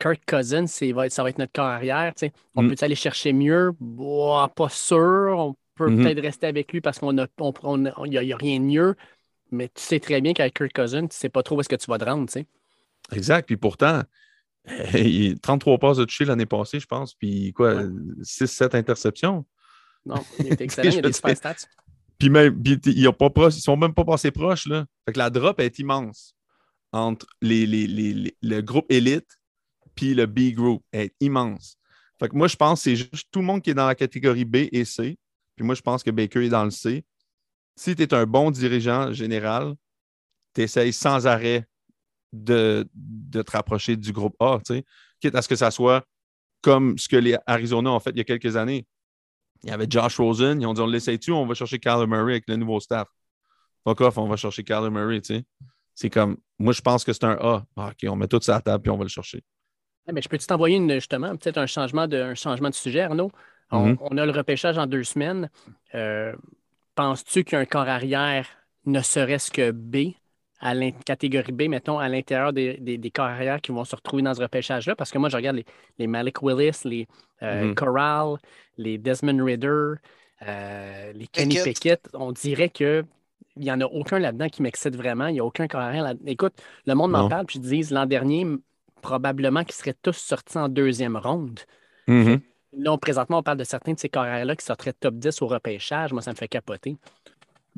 Kirk 0.00 0.22
Cousin, 0.26 0.66
ça 0.66 0.86
va 0.92 1.06
être 1.06 1.38
notre 1.38 1.52
corps 1.52 1.64
arrière. 1.66 2.14
tu 2.14 2.26
sais. 2.26 2.32
On 2.54 2.62
Mm. 2.62 2.68
peut 2.68 2.76
aller 2.80 2.94
chercher 2.94 3.32
mieux? 3.32 3.72
Bah, 3.80 4.50
pas 4.54 4.68
sûr. 4.68 5.34
On 5.38 5.56
peut 5.74 5.90
Mhm. 5.90 6.02
peut-être 6.02 6.20
rester 6.20 6.46
avec 6.46 6.72
lui 6.72 6.80
parce 6.80 6.98
qu'on 6.98 7.16
a, 7.18 7.26
on, 7.40 7.52
on 7.62 7.86
a- 7.86 7.92
il 8.06 8.12
y 8.14 8.18
a, 8.18 8.22
il 8.22 8.28
y 8.28 8.32
a 8.32 8.36
rien 8.36 8.60
de 8.60 8.64
mieux. 8.64 8.94
Mais 9.52 9.68
tu 9.68 9.82
sais 9.82 10.00
très 10.00 10.20
bien 10.22 10.34
qu'avec 10.34 10.54
Kirk 10.54 10.72
Cousins, 10.74 11.00
tu 11.02 11.06
ne 11.06 11.12
sais 11.12 11.30
pas 11.30 11.42
trop 11.42 11.56
où 11.56 11.60
est-ce 11.60 11.70
que 11.70 11.76
tu 11.76 11.86
vas 11.90 11.98
te 11.98 12.04
rendre, 12.04 12.26
tu 12.28 12.34
sais. 12.34 12.46
Exact. 13.12 13.46
Puis 13.46 13.56
pourtant, 13.56 14.02
33 15.42 15.78
passes 15.78 15.96
de 15.98 16.04
toucher 16.04 16.24
l'année 16.24 16.46
passée, 16.46 16.80
je 16.80 16.86
pense. 16.86 17.14
Puis 17.14 17.52
quoi, 17.52 17.74
Ouais. 17.74 17.84
6-7 18.22 18.74
interceptions. 18.76 19.46
Non, 20.04 20.16
il 20.40 20.48
est 20.48 20.60
excellent, 20.60 20.90
il 20.90 20.98
a 20.98 21.02
des 21.02 21.12
super 21.12 21.36
stats. 21.36 21.54
Puis 22.18 22.30
même, 22.30 22.60
puis 22.62 22.78
ils 22.86 23.04
ne 23.04 23.50
sont 23.50 23.76
même 23.76 23.94
pas 23.94 24.04
passés 24.04 24.30
proches. 24.30 24.66
Là. 24.66 24.86
Fait 25.06 25.12
que 25.12 25.18
la 25.18 25.30
drop 25.30 25.60
est 25.60 25.78
immense 25.78 26.34
entre 26.92 27.26
les, 27.42 27.66
les- 27.66 27.86
les- 27.86 28.14
les- 28.14 28.36
le 28.42 28.60
groupe 28.62 28.86
élite 28.90 29.38
puis 29.94 30.14
le 30.14 30.26
B 30.26 30.52
group 30.52 30.82
est 30.92 31.14
immense. 31.20 31.78
Fait 32.18 32.28
que 32.28 32.36
moi, 32.36 32.48
je 32.48 32.56
pense 32.56 32.80
que 32.80 32.84
c'est 32.84 32.96
juste 32.96 33.28
tout 33.30 33.40
le 33.40 33.44
monde 33.46 33.60
qui 33.62 33.70
est 33.70 33.74
dans 33.74 33.86
la 33.86 33.94
catégorie 33.94 34.44
B 34.44 34.56
et 34.72 34.84
C. 34.84 35.18
Puis 35.56 35.64
moi, 35.64 35.74
je 35.74 35.82
pense 35.82 36.02
que 36.02 36.10
Baker 36.10 36.44
est 36.44 36.48
dans 36.50 36.64
le 36.64 36.70
C. 36.70 37.04
Si 37.76 37.94
tu 37.94 38.02
es 38.02 38.14
un 38.14 38.24
bon 38.26 38.50
dirigeant 38.50 39.12
général, 39.12 39.74
tu 40.54 40.62
essayes 40.62 40.92
sans 40.92 41.26
arrêt 41.26 41.66
de, 42.32 42.88
de 42.94 43.42
te 43.42 43.50
rapprocher 43.52 43.96
du 43.96 44.12
groupe 44.12 44.34
A, 44.40 44.58
tu 44.64 44.74
sais, 44.74 44.84
quitte 45.20 45.34
à 45.34 45.42
ce 45.42 45.48
que 45.48 45.56
ça 45.56 45.70
soit 45.70 46.04
comme 46.62 46.98
ce 46.98 47.08
que 47.08 47.16
les 47.16 47.36
Arizona 47.46 47.90
ont 47.92 48.00
fait 48.00 48.10
il 48.10 48.18
y 48.18 48.20
a 48.20 48.24
quelques 48.24 48.56
années. 48.56 48.86
Il 49.62 49.70
y 49.70 49.72
avait 49.72 49.86
Josh 49.88 50.18
Rosen, 50.18 50.60
ils 50.60 50.66
ont 50.66 50.74
dit 50.74 50.80
on 50.80 50.86
l'essaye-tu, 50.86 51.32
on 51.32 51.46
va 51.46 51.54
chercher 51.54 51.78
Kyler 51.78 52.06
Murray 52.06 52.32
avec 52.32 52.44
le 52.48 52.56
nouveau 52.56 52.80
staff. 52.80 53.08
Fuck 53.84 54.00
off, 54.00 54.18
on 54.18 54.26
va 54.26 54.36
chercher 54.36 54.64
Kyler 54.64 54.90
Murray, 54.90 55.20
tu 55.20 55.34
sais. 55.36 55.44
C'est 55.94 56.10
comme, 56.10 56.36
moi, 56.58 56.72
je 56.74 56.82
pense 56.82 57.04
que 57.04 57.12
c'est 57.12 57.24
un 57.24 57.38
A. 57.40 57.64
Ah, 57.76 57.88
OK, 57.90 58.08
on 58.10 58.16
met 58.16 58.26
tout 58.28 58.40
ça 58.42 58.54
à 58.54 58.58
la 58.58 58.62
table 58.62 58.82
puis 58.82 58.90
on 58.90 58.98
va 58.98 59.04
le 59.04 59.08
chercher. 59.08 59.42
Mais 60.12 60.20
je 60.20 60.28
peux-tu 60.28 60.46
t'envoyer 60.46 60.76
une, 60.76 60.92
justement, 60.92 61.34
peut-être 61.36 61.56
un 61.58 61.66
changement 61.66 62.06
de, 62.06 62.16
un 62.18 62.34
changement 62.34 62.68
de 62.68 62.74
sujet, 62.74 63.00
Arnaud? 63.00 63.30
On, 63.70 63.86
Mhm. 63.88 63.96
on 64.00 64.16
a 64.18 64.26
le 64.26 64.32
repêchage 64.32 64.76
en 64.78 64.86
deux 64.86 65.04
semaines. 65.04 65.50
Euh, 65.94 66.32
Penses-tu 66.94 67.44
qu'un 67.44 67.64
corps 67.66 67.88
arrière 67.88 68.46
ne 68.86 69.00
serait-ce 69.02 69.50
que 69.50 69.70
B, 69.70 70.14
à 70.60 70.74
l'in- 70.74 70.90
catégorie 70.92 71.52
B, 71.52 71.62
mettons, 71.68 71.98
à 71.98 72.08
l'intérieur 72.08 72.52
des, 72.52 72.76
des, 72.78 73.12
arrière 73.18 73.60
qui 73.60 73.72
vont 73.72 73.84
se 73.84 73.94
retrouver 73.96 74.22
dans 74.22 74.34
ce 74.34 74.40
repêchage-là? 74.42 74.96
Parce 74.96 75.10
que 75.10 75.18
moi, 75.18 75.28
je 75.28 75.36
regarde 75.36 75.56
les, 75.56 75.64
les 75.98 76.06
Malik 76.06 76.42
Willis, 76.42 76.80
les 76.84 77.06
euh, 77.42 77.66
Mhm. 77.66 77.74
Corral, 77.74 78.36
les 78.78 78.98
Desmond 78.98 79.44
Ritter, 79.44 79.94
euh, 80.46 81.12
les 81.12 81.26
Kenny 81.26 81.56
Pickett. 81.56 81.64
Pickett. 81.64 82.08
On 82.14 82.32
dirait 82.32 82.68
que. 82.70 83.04
Il 83.58 83.62
n'y 83.62 83.72
en 83.72 83.80
a 83.80 83.86
aucun 83.86 84.18
là-dedans 84.18 84.50
qui 84.50 84.60
m'excite 84.60 84.94
vraiment. 84.96 85.28
Il 85.28 85.32
n'y 85.34 85.40
a 85.40 85.44
aucun 85.44 85.66
corps 85.66 85.80
arrière 85.80 86.02
là 86.04 86.12
Écoute, 86.26 86.52
le 86.86 86.92
monde 86.94 87.12
m'en 87.12 87.26
parle, 87.30 87.46
puis 87.46 87.58
ils 87.58 87.62
disent 87.62 87.90
l'an 87.90 88.04
dernier, 88.04 88.46
probablement 89.00 89.64
qu'ils 89.64 89.74
seraient 89.74 89.94
tous 90.02 90.16
sortis 90.16 90.58
en 90.58 90.68
deuxième 90.68 91.16
ronde. 91.16 91.60
Mhm. 92.06 92.40
Là, 92.76 92.98
présentement, 92.98 93.38
on 93.38 93.42
parle 93.42 93.56
de 93.56 93.64
certains 93.64 93.94
de 93.94 93.98
ces 93.98 94.10
carrières-là 94.10 94.56
qui 94.56 94.64
sortiraient 94.66 94.92
top 94.92 95.14
10 95.14 95.40
au 95.40 95.46
repêchage. 95.46 96.12
Moi, 96.12 96.20
ça 96.20 96.32
me 96.32 96.36
fait 96.36 96.48
capoter. 96.48 96.98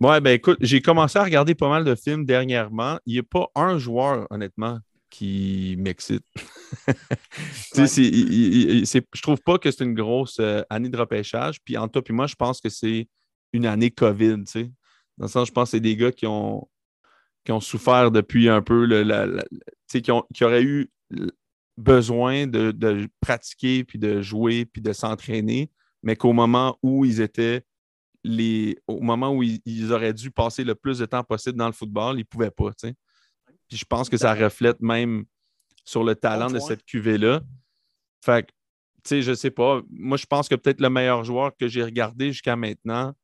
Ouais, 0.01 0.21
ben 0.21 0.31
écoute, 0.33 0.59
j'ai 0.61 0.81
commencé 0.81 1.19
à 1.19 1.25
regarder 1.25 1.55
pas 1.55 1.69
mal 1.69 1.85
de 1.85 1.95
films 1.95 2.25
dernièrement. 2.25 2.99
Il 3.05 3.15
n'y 3.15 3.19
a 3.19 3.23
pas 3.25 3.49
un 3.57 3.79
joueur, 3.79 4.27
honnêtement, 4.31 4.79
qui 5.11 5.75
m'excite. 5.79 6.25
Ouais. 7.77 7.87
je 7.87 9.23
trouve 9.23 9.41
pas 9.41 9.59
que 9.59 9.71
c'est 9.71 9.85
une 9.85 9.95
grosse 9.95 10.39
euh, 10.41 10.63
année 10.71 10.89
de 10.89 10.97
repêchage. 10.97 11.61
Puis 11.65 11.77
en 11.77 11.89
toi 11.89 12.03
puis 12.03 12.15
moi, 12.15 12.27
je 12.27 12.35
pense 12.35 12.61
que 12.61 12.69
c'est 12.69 13.09
une 13.53 13.67
année 13.67 13.91
COVID. 13.91 14.45
tu 14.45 14.47
sais. 14.47 14.71
Dans 15.17 15.27
le 15.27 15.31
sens, 15.31 15.49
je 15.49 15.53
pense 15.53 15.69
que 15.69 15.77
c'est 15.77 15.81
des 15.81 15.97
gars 15.97 16.13
qui 16.13 16.27
ont, 16.27 16.69
qui 17.45 17.53
ont 17.53 17.61
souffert 17.61 18.11
depuis 18.11 18.49
un 18.49 18.63
peu, 18.63 18.85
le, 18.85 19.03
la- 19.03 19.27
la- 19.27 19.45
qui, 19.89 20.11
ont, 20.13 20.25
qui 20.35 20.45
auraient 20.45 20.63
eu 20.63 20.91
besoin 21.77 22.47
de, 22.47 22.71
de 22.73 23.09
pratiquer, 23.21 23.85
puis 23.85 23.99
de 23.99 24.21
jouer, 24.23 24.65
puis 24.67 24.83
de 24.83 24.93
s'entraîner, 24.93 25.71
mais 26.03 26.17
qu'au 26.17 26.33
moment 26.33 26.79
où 26.83 27.05
ils 27.05 27.21
étaient 27.21 27.63
les, 28.29 28.79
au 28.87 29.01
moment 29.01 29.35
où 29.35 29.43
ils, 29.43 29.61
ils 29.65 29.93
auraient 29.93 30.13
dû 30.13 30.31
passer 30.31 30.63
le 30.63 30.75
plus 30.75 30.99
de 30.99 31.07
temps 31.07 31.25
possible 31.25 31.59
dans 31.59 31.67
le 31.67 31.73
football, 31.73 32.17
ils 32.17 32.21
ne 32.21 32.25
pouvaient 32.25 32.51
pas. 32.51 32.71
Puis 32.81 33.77
je 33.77 33.85
pense 33.85 34.09
que 34.09 34.17
ça 34.17 34.35
reflète 34.35 34.81
même 34.81 35.25
sur 35.85 36.05
le 36.05 36.15
talent 36.15 36.51
de 36.51 36.59
cette 36.59 36.85
QV-là. 36.85 37.41
Fait 38.23 38.47
que, 38.47 38.53
tu 39.03 39.09
sais, 39.09 39.23
je 39.23 39.33
sais 39.33 39.51
pas. 39.51 39.81
Moi, 39.89 40.19
je 40.19 40.27
pense 40.27 40.49
que 40.49 40.55
peut-être 40.55 40.81
le 40.81 40.91
meilleur 40.91 41.25
joueur 41.25 41.57
que 41.57 41.69
j'ai 41.69 41.83
regardé 41.83 42.33
jusqu'à 42.33 42.57
maintenant, 42.57 43.15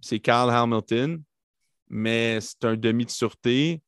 c'est 0.00 0.20
Carl 0.20 0.50
Hamilton, 0.50 1.22
mais 1.88 2.40
c'est 2.40 2.64
un 2.64 2.76
demi 2.76 3.06
de 3.06 3.10
sûreté 3.10 3.82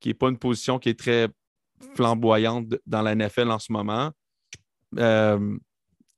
qui 0.00 0.08
n'est 0.08 0.14
pas 0.14 0.28
une 0.28 0.38
position 0.38 0.78
qui 0.78 0.88
est 0.88 0.98
très 0.98 1.28
flamboyante 1.94 2.74
dans 2.86 3.02
la 3.02 3.14
NFL 3.14 3.50
en 3.50 3.58
ce 3.58 3.72
moment. 3.72 4.12
Euh, 4.96 5.58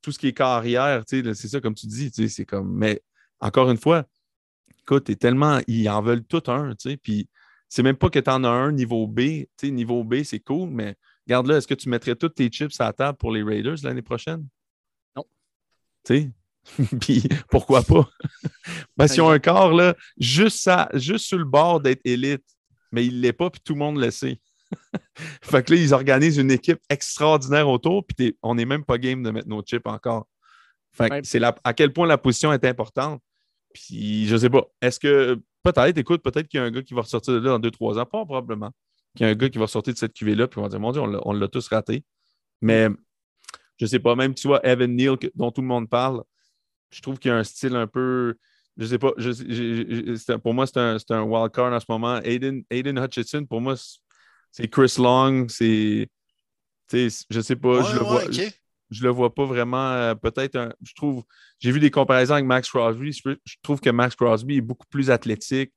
tout 0.00 0.12
ce 0.12 0.18
qui 0.18 0.28
est 0.28 0.32
carrière, 0.32 1.04
tu 1.04 1.16
sais, 1.16 1.22
là, 1.22 1.34
c'est 1.34 1.48
ça, 1.48 1.60
comme 1.60 1.74
tu 1.74 1.86
dis, 1.86 2.10
tu 2.10 2.22
sais, 2.22 2.28
c'est 2.28 2.44
comme. 2.44 2.72
Mais 2.72 3.02
encore 3.40 3.70
une 3.70 3.76
fois, 3.76 4.04
écoute, 4.80 5.04
t'es 5.04 5.16
tellement. 5.16 5.60
Ils 5.66 5.88
en 5.88 6.02
veulent 6.02 6.24
tout 6.24 6.42
un, 6.46 6.74
tu 6.74 6.90
sais, 6.90 6.96
puis 6.96 7.28
c'est 7.68 7.82
même 7.82 7.96
pas 7.96 8.10
que 8.10 8.18
tu 8.18 8.30
en 8.30 8.44
as 8.44 8.48
un 8.48 8.72
niveau 8.72 9.06
B. 9.06 9.20
Tu 9.20 9.48
sais, 9.60 9.70
niveau 9.70 10.04
B, 10.04 10.22
c'est 10.24 10.40
cool, 10.40 10.70
mais 10.70 10.96
regarde 11.26 11.46
là, 11.46 11.58
est-ce 11.58 11.66
que 11.66 11.74
tu 11.74 11.88
mettrais 11.88 12.16
tous 12.16 12.30
tes 12.30 12.48
chips 12.48 12.80
à 12.80 12.84
la 12.84 12.92
table 12.92 13.18
pour 13.18 13.32
les 13.32 13.42
Raiders 13.42 13.76
l'année 13.82 14.02
prochaine? 14.02 14.46
Non. 15.16 15.24
Tu 16.04 16.14
sais? 16.14 16.30
Puis 17.00 17.22
pourquoi 17.50 17.82
pas? 17.82 18.08
ben, 18.96 19.06
s'ils 19.06 19.22
ont 19.22 19.30
un 19.30 19.38
corps, 19.38 19.72
là, 19.72 19.94
juste, 20.18 20.58
ça, 20.60 20.88
juste 20.94 21.26
sur 21.26 21.38
le 21.38 21.44
bord 21.44 21.80
d'être 21.80 22.00
élite, 22.04 22.44
mais 22.92 23.06
il 23.06 23.16
ne 23.16 23.20
l'est 23.20 23.32
pas, 23.32 23.50
puis 23.50 23.60
tout 23.62 23.74
le 23.74 23.78
monde 23.78 23.98
le 23.98 24.10
sait. 24.10 24.40
fait 25.42 25.62
que 25.62 25.74
là, 25.74 25.80
ils 25.80 25.94
organisent 25.94 26.38
une 26.38 26.50
équipe 26.50 26.80
extraordinaire 26.88 27.68
autour, 27.68 28.06
puis 28.06 28.36
on 28.42 28.54
n'est 28.54 28.64
même 28.64 28.84
pas 28.84 28.98
game 28.98 29.22
de 29.22 29.30
mettre 29.30 29.48
nos 29.48 29.62
chips 29.62 29.86
encore. 29.86 30.26
Fait 30.92 31.08
que 31.08 31.14
Ouais. 31.14 31.20
c'est 31.24 31.40
à 31.42 31.74
quel 31.74 31.92
point 31.92 32.06
la 32.06 32.18
position 32.18 32.52
est 32.52 32.64
importante. 32.64 33.22
Puis 33.72 34.26
je 34.26 34.36
sais 34.36 34.50
pas. 34.50 34.64
Est-ce 34.80 34.98
que 35.00 35.40
peut-être, 35.62 35.98
écoute, 35.98 36.22
peut-être 36.22 36.48
qu'il 36.48 36.58
y 36.58 36.62
a 36.62 36.66
un 36.66 36.70
gars 36.70 36.82
qui 36.82 36.94
va 36.94 37.02
ressortir 37.02 37.34
de 37.34 37.38
là 37.38 37.50
dans 37.50 37.58
deux, 37.58 37.70
trois 37.70 37.98
ans, 37.98 38.06
pas 38.06 38.24
probablement. 38.24 38.70
Qu'il 39.16 39.26
y 39.26 39.28
a 39.28 39.32
un 39.32 39.34
gars 39.34 39.48
qui 39.48 39.58
va 39.58 39.66
sortir 39.66 39.92
de 39.92 39.98
cette 39.98 40.12
cuvée-là, 40.14 40.48
puis 40.48 40.58
on 40.60 40.62
va 40.62 40.68
dire, 40.68 40.80
mon 40.80 40.92
Dieu, 40.92 41.00
on 41.02 41.32
l'a- 41.32 41.48
tous 41.48 41.68
raté. 41.68 42.04
Mais 42.60 42.88
je 43.78 43.86
sais 43.86 43.98
pas, 43.98 44.14
même 44.14 44.34
tu 44.34 44.48
vois, 44.48 44.64
Evan 44.66 44.94
Neal, 44.94 45.16
dont 45.34 45.50
tout 45.50 45.60
le 45.60 45.66
monde 45.66 45.88
parle, 45.88 46.22
je 46.90 47.00
trouve 47.00 47.18
qu'il 47.18 47.30
y 47.30 47.32
a 47.32 47.36
un 47.36 47.44
style 47.44 47.76
un 47.76 47.86
peu. 47.86 48.34
Je 48.76 48.86
sais 48.86 48.98
pas, 48.98 49.12
je- 49.16 50.36
pour 50.36 50.54
moi, 50.54 50.66
c'est 50.66 50.78
un, 50.78 50.98
c'est 50.98 51.10
un 51.12 51.22
wild 51.22 51.50
card 51.52 51.72
en 51.72 51.80
ce 51.80 51.86
moment. 51.88 52.20
Aiden, 52.22 52.62
Aiden 52.70 52.98
Hutchinson, 52.98 53.44
pour 53.44 53.60
moi, 53.60 53.74
c'est- 54.52 54.68
Chris 54.68 54.94
Long, 54.98 55.46
c'est. 55.48 56.08
Je 56.92 57.40
sais 57.40 57.56
pas, 57.56 57.82
je, 57.82 57.94
le 57.96 58.02
ouais, 58.02 58.06
vois. 58.08 58.24
Je 58.90 59.02
le 59.02 59.10
vois 59.10 59.34
pas 59.34 59.44
vraiment. 59.44 59.90
euh, 59.92 60.14
Peut-être 60.14 60.56
un. 60.56 60.72
Je 60.82 60.92
trouve. 60.94 61.24
J'ai 61.60 61.72
vu 61.72 61.80
des 61.80 61.90
comparaisons 61.90 62.34
avec 62.34 62.46
Max 62.46 62.68
Crosby. 62.68 63.12
Je, 63.12 63.56
trouve 63.62 63.80
que 63.80 63.90
Max 63.90 64.14
Crosby 64.14 64.56
est 64.56 64.62
beaucoup 64.62 64.86
plus 64.90 65.10
athlétique. 65.10 65.72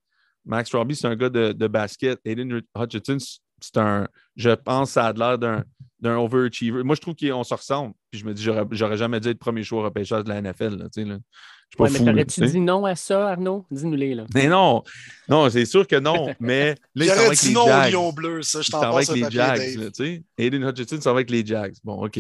Max 0.46 0.70
Crosby, 0.70 0.96
c'est 0.96 1.08
un 1.08 1.16
gars 1.16 1.30
de, 1.30 1.68
basket. 1.68 2.20
Aiden 2.26 2.62
Hutchinson, 2.76 3.18
c'est 3.60 3.78
un. 3.78 4.08
Je 4.36 4.52
pense 4.52 4.92
ça 4.92 5.08
a 5.08 5.14
l'air 5.14 5.38
d'un, 5.38 5.64
overachiever. 6.04 6.84
Moi, 6.84 6.96
je 6.96 7.02
trouve 7.02 7.16
qu'on 7.16 7.44
se 7.44 7.54
ressemble. 7.54 7.94
Puis 8.10 8.20
je 8.20 8.26
me 8.26 8.34
dis, 8.34 8.44
j'aurais, 8.44 8.98
jamais 8.98 9.20
dû 9.20 9.30
être 9.30 9.40
premier 9.40 9.64
choix 9.64 9.82
au 9.82 9.84
repêchage 9.84 10.24
de 10.24 10.30
la 10.30 10.42
NFL. 10.42 10.78
Là, 10.78 10.88
là. 10.96 11.18
Je 11.72 11.76
suis 11.76 11.78
pas 11.78 11.84
Ouais, 11.86 11.90
mais 11.92 11.98
fou. 12.00 12.06
là, 12.06 12.12
t'aurais-tu 12.12 12.42
tu 12.42 12.48
dit 12.48 12.60
non 12.60 12.86
à 12.86 12.96
ça, 12.96 13.30
Arnaud? 13.30 13.66
Dis-nous-les, 13.72 14.14
là. 14.14 14.26
Mais 14.36 14.48
non, 14.48 14.84
non, 15.30 15.50
c'est 15.50 15.64
sûr 15.66 15.88
que 15.88 15.96
non. 15.96 16.28
Mais 16.42 16.76
là, 16.96 17.06
Il 17.06 17.10
aurait 17.12 17.26
avec 17.28 17.40
dit 17.40 17.48
les 17.48 17.54
non 17.54 17.64
au 17.64 17.68
Jags. 17.68 17.94
Lion 17.94 18.12
Bleu, 18.12 18.42
ça, 18.42 18.62
je 18.62 18.68
Il 18.68 18.72
t'en 18.72 18.82
avec 18.96 19.08
les 19.10 19.32
Jags. 19.32 19.76
Là, 19.78 19.86
tu 19.92 19.92
sais. 20.06 20.24
Aiden 20.38 20.64
Hutchinson 20.66 21.00
s'en 21.00 21.12
va 21.12 21.18
avec 21.20 21.30
les 21.30 21.46
Jags. 21.46 21.74
Bon, 21.84 22.06
OK. 22.06 22.20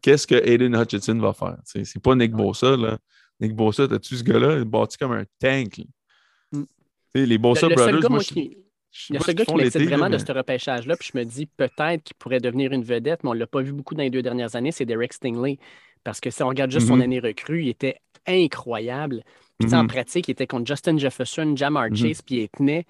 Qu'est-ce 0.00 0.26
que 0.26 0.34
Aiden 0.34 0.74
Hutchinson 0.74 1.16
va 1.18 1.32
faire? 1.32 1.56
C'est 1.64 2.02
pas 2.02 2.14
Nick 2.16 2.32
Bosa. 2.32 2.76
Là. 2.76 2.98
Nick 3.40 3.54
Bosa, 3.54 3.86
t'as-tu 3.86 4.16
ce 4.16 4.24
gars-là? 4.24 4.56
Il 4.56 4.62
est 4.62 4.64
bâti 4.64 4.96
comme 4.98 5.12
un 5.12 5.24
tank. 5.40 5.78
là. 5.78 5.84
Mm. 6.52 6.64
Les 7.14 7.38
Bosa 7.38 7.68
Le, 7.68 7.74
Brothers, 7.76 8.10
moi, 8.10 8.18
qui, 8.20 8.56
je 8.90 9.06
Il 9.10 9.14
y 9.14 9.16
a 9.16 9.20
ce 9.20 9.30
gars 9.30 9.44
qui 9.44 9.54
m'excite 9.54 9.82
vraiment 9.82 10.04
là, 10.08 10.16
de 10.16 10.22
mais- 10.22 10.26
ce 10.26 10.32
repêchage-là, 10.32 10.96
puis 10.96 11.10
je 11.12 11.18
me 11.18 11.24
dis 11.24 11.46
peut-être 11.46 12.02
qu'il 12.02 12.16
pourrait 12.18 12.40
devenir 12.40 12.72
une 12.72 12.82
vedette, 12.84 13.22
mais 13.22 13.30
on 13.30 13.34
ne 13.34 13.38
l'a 13.38 13.46
pas 13.46 13.62
vu 13.62 13.72
beaucoup 13.72 13.94
dans 13.94 14.02
les 14.02 14.10
deux 14.10 14.22
dernières 14.22 14.56
années, 14.56 14.72
c'est 14.72 14.84
Derek 14.86 15.12
Stingley. 15.12 15.58
Parce 16.04 16.20
que 16.20 16.30
si 16.30 16.42
on 16.42 16.48
regarde 16.48 16.70
juste 16.72 16.88
son 16.88 16.96
Mhm. 16.96 17.02
année 17.02 17.20
recrue, 17.20 17.62
il 17.62 17.68
était 17.68 17.96
incroyable. 18.26 19.22
Puis 19.58 19.74
en 19.74 19.82
Mhm. 19.82 19.88
pratique, 19.88 20.28
il 20.28 20.32
était 20.32 20.46
contre 20.46 20.66
Justin 20.66 20.98
Jefferson, 20.98 21.54
Jamar 21.56 21.88
Mhm. 21.90 21.96
Chase, 21.96 22.22
puis 22.22 22.42
il 22.42 22.48
tenait. 22.48 22.86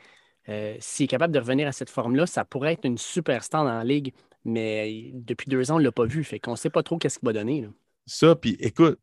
Euh, 0.48 0.74
S'il 0.80 1.04
est 1.04 1.08
capable 1.08 1.32
de 1.32 1.38
revenir 1.38 1.68
à 1.68 1.72
cette 1.72 1.90
forme-là, 1.90 2.26
ça 2.26 2.44
pourrait 2.44 2.72
être 2.72 2.84
une 2.84 2.98
superstar 2.98 3.64
dans 3.64 3.74
la 3.74 3.84
ligue. 3.84 4.12
Mais 4.44 5.10
depuis 5.14 5.48
deux 5.48 5.70
ans, 5.70 5.76
on 5.76 5.78
ne 5.78 5.84
l'a 5.84 5.92
pas 5.92 6.04
vu. 6.04 6.24
Fait 6.24 6.40
qu'on 6.40 6.52
ne 6.52 6.56
sait 6.56 6.70
pas 6.70 6.82
trop 6.82 6.98
qu'est-ce 6.98 7.18
qu'il 7.20 7.26
va 7.26 7.32
donner. 7.32 7.60
là. 7.62 7.68
Ça, 8.06 8.34
puis 8.34 8.56
écoute, 8.58 8.98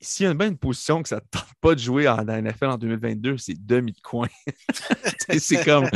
s'il 0.00 0.24
y 0.24 0.28
a 0.28 0.32
bien 0.34 0.48
une 0.48 0.56
position 0.56 1.02
que 1.02 1.08
ça 1.10 1.16
ne 1.16 1.20
tente 1.30 1.46
pas 1.60 1.74
de 1.74 1.80
jouer 1.80 2.08
en, 2.08 2.24
NFL 2.24 2.66
en 2.70 2.78
2022, 2.78 3.36
c'est 3.36 3.54
demi 3.66 3.92
de 3.92 4.00
coin. 4.00 4.28
C'est 5.38 5.62
comme 5.64 5.88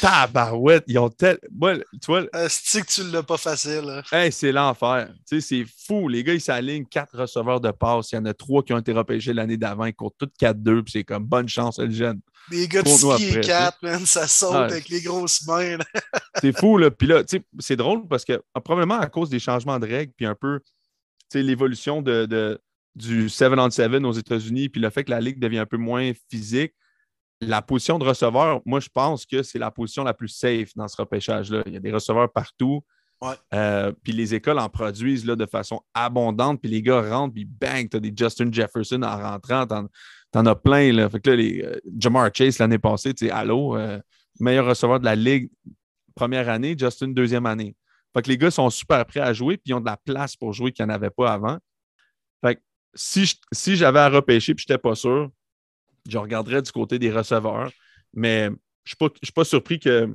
tabarouette. 0.00 0.84
Ils 0.86 0.98
ont 0.98 1.08
tel... 1.08 1.38
Moi, 1.54 1.76
tu 1.76 2.06
vois, 2.06 2.22
Est-ce 2.34 2.78
que 2.80 2.86
tu 2.86 3.10
l'as 3.10 3.22
pas 3.22 3.36
facile? 3.36 3.84
hein? 3.88 4.02
Hey, 4.16 4.32
c'est 4.32 4.52
l'enfer. 4.52 5.08
Tu 5.28 5.40
sais, 5.40 5.64
c'est 5.64 5.66
fou. 5.86 6.08
Les 6.08 6.22
gars, 6.24 6.34
ils 6.34 6.40
s'alignent 6.40 6.86
quatre 6.86 7.16
receveurs 7.18 7.60
de 7.60 7.70
passe. 7.70 8.12
Il 8.12 8.16
y 8.16 8.18
en 8.18 8.24
a 8.24 8.34
trois 8.34 8.62
qui 8.62 8.72
ont 8.72 8.78
été 8.78 8.92
repêchés 8.92 9.32
l'année 9.32 9.56
d'avant. 9.56 9.84
Ils 9.86 9.94
courent 9.94 10.14
tous 10.18 10.28
4-2. 10.40 10.82
Puis 10.82 10.92
c'est 10.92 11.04
comme 11.04 11.24
bonne 11.24 11.48
chance, 11.48 11.78
le 11.78 11.90
jeune. 11.90 12.20
Des 12.50 12.66
gars 12.66 12.82
de 12.82 12.88
ski 12.88 13.06
et 13.06 13.28
après, 13.30 13.40
4, 13.40 13.78
man, 13.82 14.06
ça 14.06 14.26
saute 14.26 14.52
Ouais. 14.52 14.56
avec 14.58 14.88
les 14.88 15.02
grosses 15.02 15.46
mains. 15.46 15.76
C'est 16.40 16.56
fou, 16.58 16.78
là. 16.78 16.90
Puis 16.90 17.06
là, 17.08 17.22
tu 17.24 17.36
sais, 17.38 17.42
c'est 17.58 17.76
drôle 17.76 18.06
parce 18.08 18.24
que 18.24 18.40
ah, 18.54 18.60
probablement 18.60 18.98
à 19.00 19.06
cause 19.08 19.28
des 19.28 19.40
changements 19.40 19.78
de 19.78 19.86
règles, 19.86 20.12
puis 20.16 20.24
un 20.24 20.36
peu, 20.36 20.60
tu 20.60 20.66
sais, 21.32 21.42
l'évolution 21.42 22.00
de, 22.00 22.26
de- 22.26 22.58
du 22.94 23.28
7 23.28 23.52
on 23.58 23.68
7 23.70 23.92
aux 24.04 24.12
États-Unis, 24.12 24.68
puis 24.68 24.80
le 24.80 24.88
fait 24.90 25.04
que 25.04 25.10
la 25.10 25.20
ligue 25.20 25.38
devient 25.40 25.58
un 25.58 25.66
peu 25.66 25.76
moins 25.76 26.12
physique, 26.30 26.72
la 27.40 27.62
position 27.62 27.98
de 27.98 28.04
receveur, 28.04 28.60
moi, 28.64 28.80
je 28.80 28.88
pense 28.92 29.24
que 29.24 29.42
c'est 29.42 29.58
la 29.58 29.70
position 29.70 30.04
la 30.04 30.14
plus 30.14 30.28
safe 30.28 30.74
dans 30.74 30.88
ce 30.88 30.96
repêchage-là. 30.96 31.62
Il 31.66 31.74
y 31.74 31.76
a 31.76 31.80
des 31.80 31.92
receveurs 31.92 32.32
partout. 32.32 32.82
Ouais. 33.20 33.34
Euh, 33.54 33.92
puis 34.02 34.12
les 34.12 34.34
écoles 34.34 34.58
en 34.58 34.68
produisent 34.68 35.24
là, 35.24 35.36
de 35.36 35.46
façon 35.46 35.80
abondante. 35.94 36.60
Puis 36.60 36.70
les 36.70 36.82
gars 36.82 37.00
rentrent, 37.00 37.34
puis 37.34 37.44
bang, 37.44 37.88
tu 37.88 37.96
as 37.96 38.00
des 38.00 38.12
Justin 38.16 38.50
Jefferson 38.52 39.02
en 39.02 39.16
rentrant. 39.16 39.66
T'en, 39.66 40.46
as 40.46 40.54
plein. 40.54 40.92
Là. 40.92 41.08
Fait 41.08 41.20
que 41.20 41.30
là, 41.30 41.36
les, 41.36 41.62
euh, 41.62 41.80
Jamar 41.98 42.30
Chase 42.34 42.58
l'année 42.58 42.78
passée, 42.78 43.14
tu 43.14 43.26
sais, 43.26 43.32
allô, 43.32 43.76
euh, 43.76 44.00
meilleur 44.40 44.66
receveur 44.66 45.00
de 45.00 45.04
la 45.04 45.16
ligue 45.16 45.50
première 46.14 46.48
année, 46.48 46.76
Justin 46.76 47.08
deuxième 47.08 47.46
année. 47.46 47.76
Fait 48.14 48.22
que 48.22 48.28
les 48.28 48.38
gars 48.38 48.50
sont 48.50 48.70
super 48.70 49.04
prêts 49.06 49.20
à 49.20 49.32
jouer, 49.32 49.56
puis 49.56 49.70
ils 49.70 49.74
ont 49.74 49.80
de 49.80 49.86
la 49.86 49.96
place 49.96 50.34
pour 50.34 50.52
jouer 50.52 50.72
qu'il 50.72 50.84
n'y 50.84 50.90
en 50.90 50.94
avait 50.94 51.10
pas 51.10 51.32
avant. 51.32 51.58
Fait 52.44 52.56
que 52.56 52.60
si 52.94 53.76
j'avais 53.76 54.00
à 54.00 54.08
repêcher, 54.08 54.54
puis 54.54 54.64
je 54.66 54.72
n'étais 54.72 54.80
pas 54.80 54.96
sûr, 54.96 55.30
je 56.08 56.18
regarderais 56.18 56.62
du 56.62 56.72
côté 56.72 56.98
des 56.98 57.12
receveurs. 57.12 57.70
Mais 58.14 58.44
je 58.46 58.50
ne 58.50 58.56
suis, 58.86 58.96
pas- 58.96 59.08
je 59.22 59.26
suis 59.26 59.32
pas 59.32 59.44
surpris 59.44 59.78
que 59.78 60.12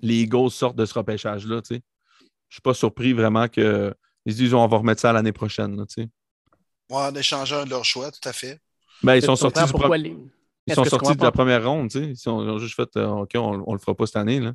les 0.00 0.22
Eagles 0.22 0.50
sortent 0.50 0.76
de 0.76 0.84
ce 0.84 0.94
repêchage-là. 0.94 1.62
tu 1.62 1.76
sais. 1.76 1.82
Je 2.20 2.24
ne 2.24 2.56
suis 2.56 2.62
pas 2.62 2.74
surpris 2.74 3.12
vraiment 3.12 3.48
que 3.48 3.94
ils 4.26 4.34
disent 4.34 4.54
on 4.54 4.66
va 4.66 4.76
remettre 4.78 5.00
ça 5.00 5.12
l'année 5.12 5.32
prochaine. 5.32 5.76
là, 5.76 5.86
tu 5.86 6.02
sais. 6.02 6.08
Ouais, 6.90 7.10
d'échanger 7.12 7.54
un 7.54 7.64
de 7.64 7.70
leur 7.70 7.84
choix, 7.84 8.10
tout 8.10 8.28
à 8.28 8.32
fait. 8.32 8.60
Ben, 9.02 9.16
ils 9.16 9.22
sont 9.22 9.36
sortis, 9.36 9.64
du 9.64 9.72
les- 10.02 10.16
ils 10.66 10.74
sont 10.74 10.84
sortis 10.84 11.16
de 11.16 11.22
la 11.22 11.32
première 11.32 11.64
ronde. 11.68 11.90
tu 11.90 11.98
sais. 11.98 12.10
Ils, 12.24 12.28
ont, 12.28 12.42
ils 12.42 12.50
ont 12.50 12.58
juste 12.58 12.74
fait 12.74 12.96
euh, 12.96 13.08
OK, 13.08 13.30
on 13.36 13.58
ne 13.58 13.72
le 13.72 13.78
fera 13.78 13.94
pas 13.94 14.06
cette 14.06 14.16
année. 14.16 14.40
Là. 14.40 14.54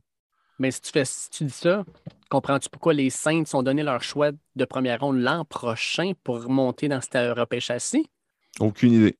Mais 0.60 0.72
si 0.72 0.82
tu, 0.82 0.92
fais, 0.92 1.06
si 1.06 1.30
tu 1.30 1.46
dis 1.46 1.54
ça, 1.54 1.86
comprends-tu 2.30 2.70
pourquoi 2.70 2.94
les 2.94 3.10
Saints 3.10 3.44
ont 3.54 3.64
donné 3.64 3.84
leur 3.84 4.04
choix 4.04 4.32
de 4.32 4.66
première 4.66 5.00
ronde 5.00 5.20
l'an 5.20 5.46
prochain 5.46 6.12
pour 6.24 6.50
monter 6.50 6.88
dans 6.90 7.00
cette 7.00 7.38
repêchage-ci? 7.38 8.08
Aucune 8.60 8.94
idée. 8.94 9.18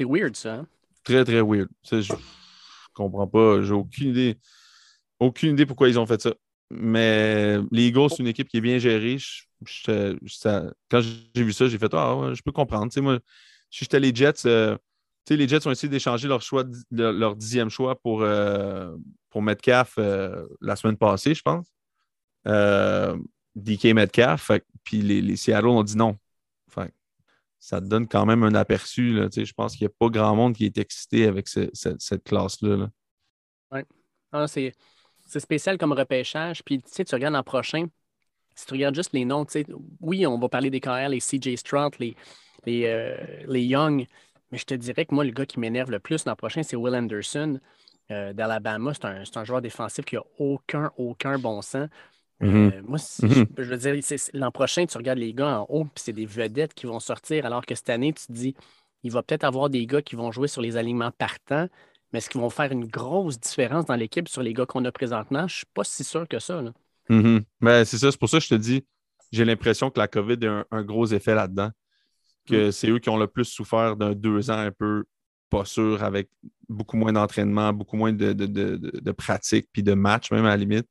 C'est 0.00 0.06
weird, 0.06 0.34
ça. 0.34 0.54
hein? 0.54 0.66
Très, 1.04 1.22
très 1.26 1.42
weird. 1.42 1.68
Je 1.90 1.96
ne 1.96 2.16
comprends 2.94 3.26
pas. 3.26 3.60
J'ai 3.60 3.74
aucune 3.74 4.08
idée. 4.08 4.38
Aucune 5.18 5.50
idée 5.50 5.66
pourquoi 5.66 5.90
ils 5.90 5.98
ont 5.98 6.06
fait 6.06 6.22
ça. 6.22 6.32
Mais 6.70 7.58
les 7.70 7.88
Eagles, 7.88 8.08
c'est 8.08 8.20
une 8.20 8.26
équipe 8.28 8.48
qui 8.48 8.56
est 8.56 8.62
bien 8.62 8.78
gérée. 8.78 9.18
Je- 9.18 10.16
quand 10.90 11.02
j'ai 11.02 11.44
vu 11.44 11.52
ça, 11.52 11.68
j'ai 11.68 11.76
fait 11.76 11.92
Ah, 11.92 12.30
je 12.32 12.40
peux 12.40 12.50
comprendre. 12.50 12.90
Moi, 13.02 13.18
si 13.68 13.84
j'étais 13.84 14.00
les 14.00 14.14
Jets, 14.14 14.46
euh, 14.46 14.74
les 15.28 15.46
Jets 15.46 15.66
ont 15.66 15.70
essayé 15.70 15.90
d'échanger 15.90 16.28
leur, 16.28 16.40
choix, 16.40 16.64
leur, 16.90 17.36
dixième 17.36 17.68
choix 17.68 18.00
pour, 18.00 18.22
euh, 18.22 18.96
Metcalf 19.34 19.96
euh, 19.98 20.46
la 20.62 20.76
semaine 20.76 20.96
passée, 20.96 21.34
je 21.34 21.42
pense. 21.42 21.70
DK 23.54 23.92
Metcalf. 23.92 24.50
Puis 24.82 25.02
les, 25.02 25.36
Seattle 25.36 25.66
ont 25.66 25.82
dit 25.82 25.98
non. 25.98 26.16
Ça 27.60 27.80
te 27.80 27.86
donne 27.86 28.08
quand 28.08 28.26
même 28.26 28.42
un 28.42 28.54
aperçu. 28.54 29.12
Là, 29.12 29.28
je 29.32 29.52
pense 29.52 29.76
qu'il 29.76 29.86
n'y 29.86 29.92
a 29.92 29.94
pas 29.98 30.08
grand 30.08 30.34
monde 30.34 30.54
qui 30.54 30.64
est 30.64 30.78
excité 30.78 31.26
avec 31.26 31.46
ce- 31.48 31.70
ce- 31.72 31.96
cette 31.98 32.24
classe-là. 32.24 32.76
là. 32.76 32.90
Ah, 34.32 34.46
c'est, 34.46 34.72
spécial 35.38 35.78
comme 35.78 35.92
repêchage. 35.92 36.62
Puis, 36.64 36.82
tu 36.82 37.02
regardes 37.14 37.34
l'an 37.34 37.42
prochain, 37.42 37.86
si 38.54 38.66
tu 38.66 38.74
regardes 38.74 38.94
juste 38.94 39.12
les 39.12 39.24
noms, 39.24 39.46
oui, 40.00 40.26
on 40.26 40.38
va 40.38 40.48
parler 40.48 40.70
des 40.70 40.80
KR, 40.80 41.08
les 41.08 41.20
CJ 41.20 41.56
Stroud, 41.56 41.94
les, 41.98 42.16
les, 42.66 42.86
euh, 42.86 43.16
les 43.46 43.62
Young, 43.62 44.06
mais 44.52 44.58
je 44.58 44.64
te 44.64 44.74
dirais 44.74 45.04
que 45.06 45.14
moi, 45.14 45.24
le 45.24 45.30
gars 45.32 45.46
qui 45.46 45.60
m'énerve 45.60 45.90
le 45.90 46.00
plus 46.00 46.24
l'an 46.26 46.36
prochain, 46.36 46.62
c'est 46.62 46.76
Will 46.76 46.94
Anderson 46.94 47.60
euh, 48.10 48.32
d'Alabama. 48.32 48.94
C'est 48.94 49.04
un, 49.06 49.22
un 49.34 49.44
joueur 49.44 49.62
défensif 49.62 50.04
qui 50.04 50.16
a 50.16 50.24
aucun, 50.38 50.92
aucun 50.96 51.38
bon 51.38 51.62
sens. 51.62 51.88
Mhm. 52.40 52.72
Euh, 52.74 52.82
moi, 52.86 52.98
si- 52.98 53.24
Mhm. 53.24 53.46
je, 53.56 53.62
je 53.62 53.68
veux 53.68 53.76
dire, 53.76 54.18
l'an 54.34 54.50
prochain, 54.50 54.86
tu 54.86 54.96
regardes 54.96 55.18
les 55.18 55.34
gars 55.34 55.60
en 55.60 55.66
haut, 55.68 55.84
puis 55.84 56.02
c'est 56.02 56.12
des 56.12 56.26
vedettes 56.26 56.74
qui 56.74 56.86
vont 56.86 57.00
sortir, 57.00 57.44
alors 57.46 57.66
que 57.66 57.74
cette 57.74 57.90
année, 57.90 58.12
tu 58.12 58.26
te 58.26 58.32
dis, 58.32 58.54
il 59.02 59.12
va 59.12 59.22
peut-être 59.22 59.44
avoir 59.44 59.70
des 59.70 59.86
gars 59.86 60.02
qui 60.02 60.16
vont 60.16 60.32
jouer 60.32 60.48
sur 60.48 60.62
les 60.62 60.76
alignements 60.76 61.10
partants, 61.10 61.68
mais 62.12 62.18
est-ce 62.18 62.30
qu'ils 62.30 62.40
vont 62.40 62.50
faire 62.50 62.72
une 62.72 62.86
grosse 62.86 63.38
différence 63.38 63.84
dans 63.86 63.94
l'équipe 63.94 64.28
sur 64.28 64.42
les 64.42 64.52
gars 64.54 64.66
qu'on 64.66 64.84
a 64.84 64.92
présentement? 64.92 65.40
Je 65.40 65.54
ne 65.54 65.58
suis 65.58 65.66
pas 65.72 65.84
si 65.84 66.02
sûr 66.04 66.26
que 66.26 66.38
ça. 66.38 66.62
là. 66.62 66.72
Mhm. 67.08 67.42
Ben, 67.60 67.84
c'est 67.84 67.98
ça, 67.98 68.10
c'est 68.10 68.18
pour 68.18 68.28
ça 68.28 68.38
que 68.38 68.44
je 68.44 68.48
te 68.50 68.54
dis, 68.54 68.84
j'ai 69.32 69.44
l'impression 69.44 69.90
que 69.90 69.98
la 69.98 70.08
COVID 70.08 70.38
a 70.46 70.50
un, 70.50 70.64
un 70.70 70.82
gros 70.82 71.06
effet 71.06 71.34
là-dedans. 71.34 71.70
Que 72.46 72.70
c'est 72.72 72.88
eux 72.88 72.98
qui 72.98 73.08
ont 73.10 73.18
le 73.18 73.28
plus 73.28 73.44
souffert 73.44 73.96
d'un 73.96 74.12
deux 74.12 74.50
ans 74.50 74.58
un 74.58 74.72
peu 74.72 75.04
pas 75.50 75.64
sûr, 75.64 76.02
avec 76.02 76.28
beaucoup 76.68 76.96
moins 76.96 77.12
d'entraînement, 77.12 77.72
beaucoup 77.72 77.96
moins 77.96 78.12
de, 78.12 78.32
de, 78.32 78.46
de, 78.46 78.76
de- 78.76 79.00
de 79.00 79.12
pratique, 79.12 79.68
puis 79.72 79.82
de 79.82 79.94
match 79.94 80.32
même 80.32 80.44
à 80.46 80.50
la 80.50 80.56
limite. 80.56 80.86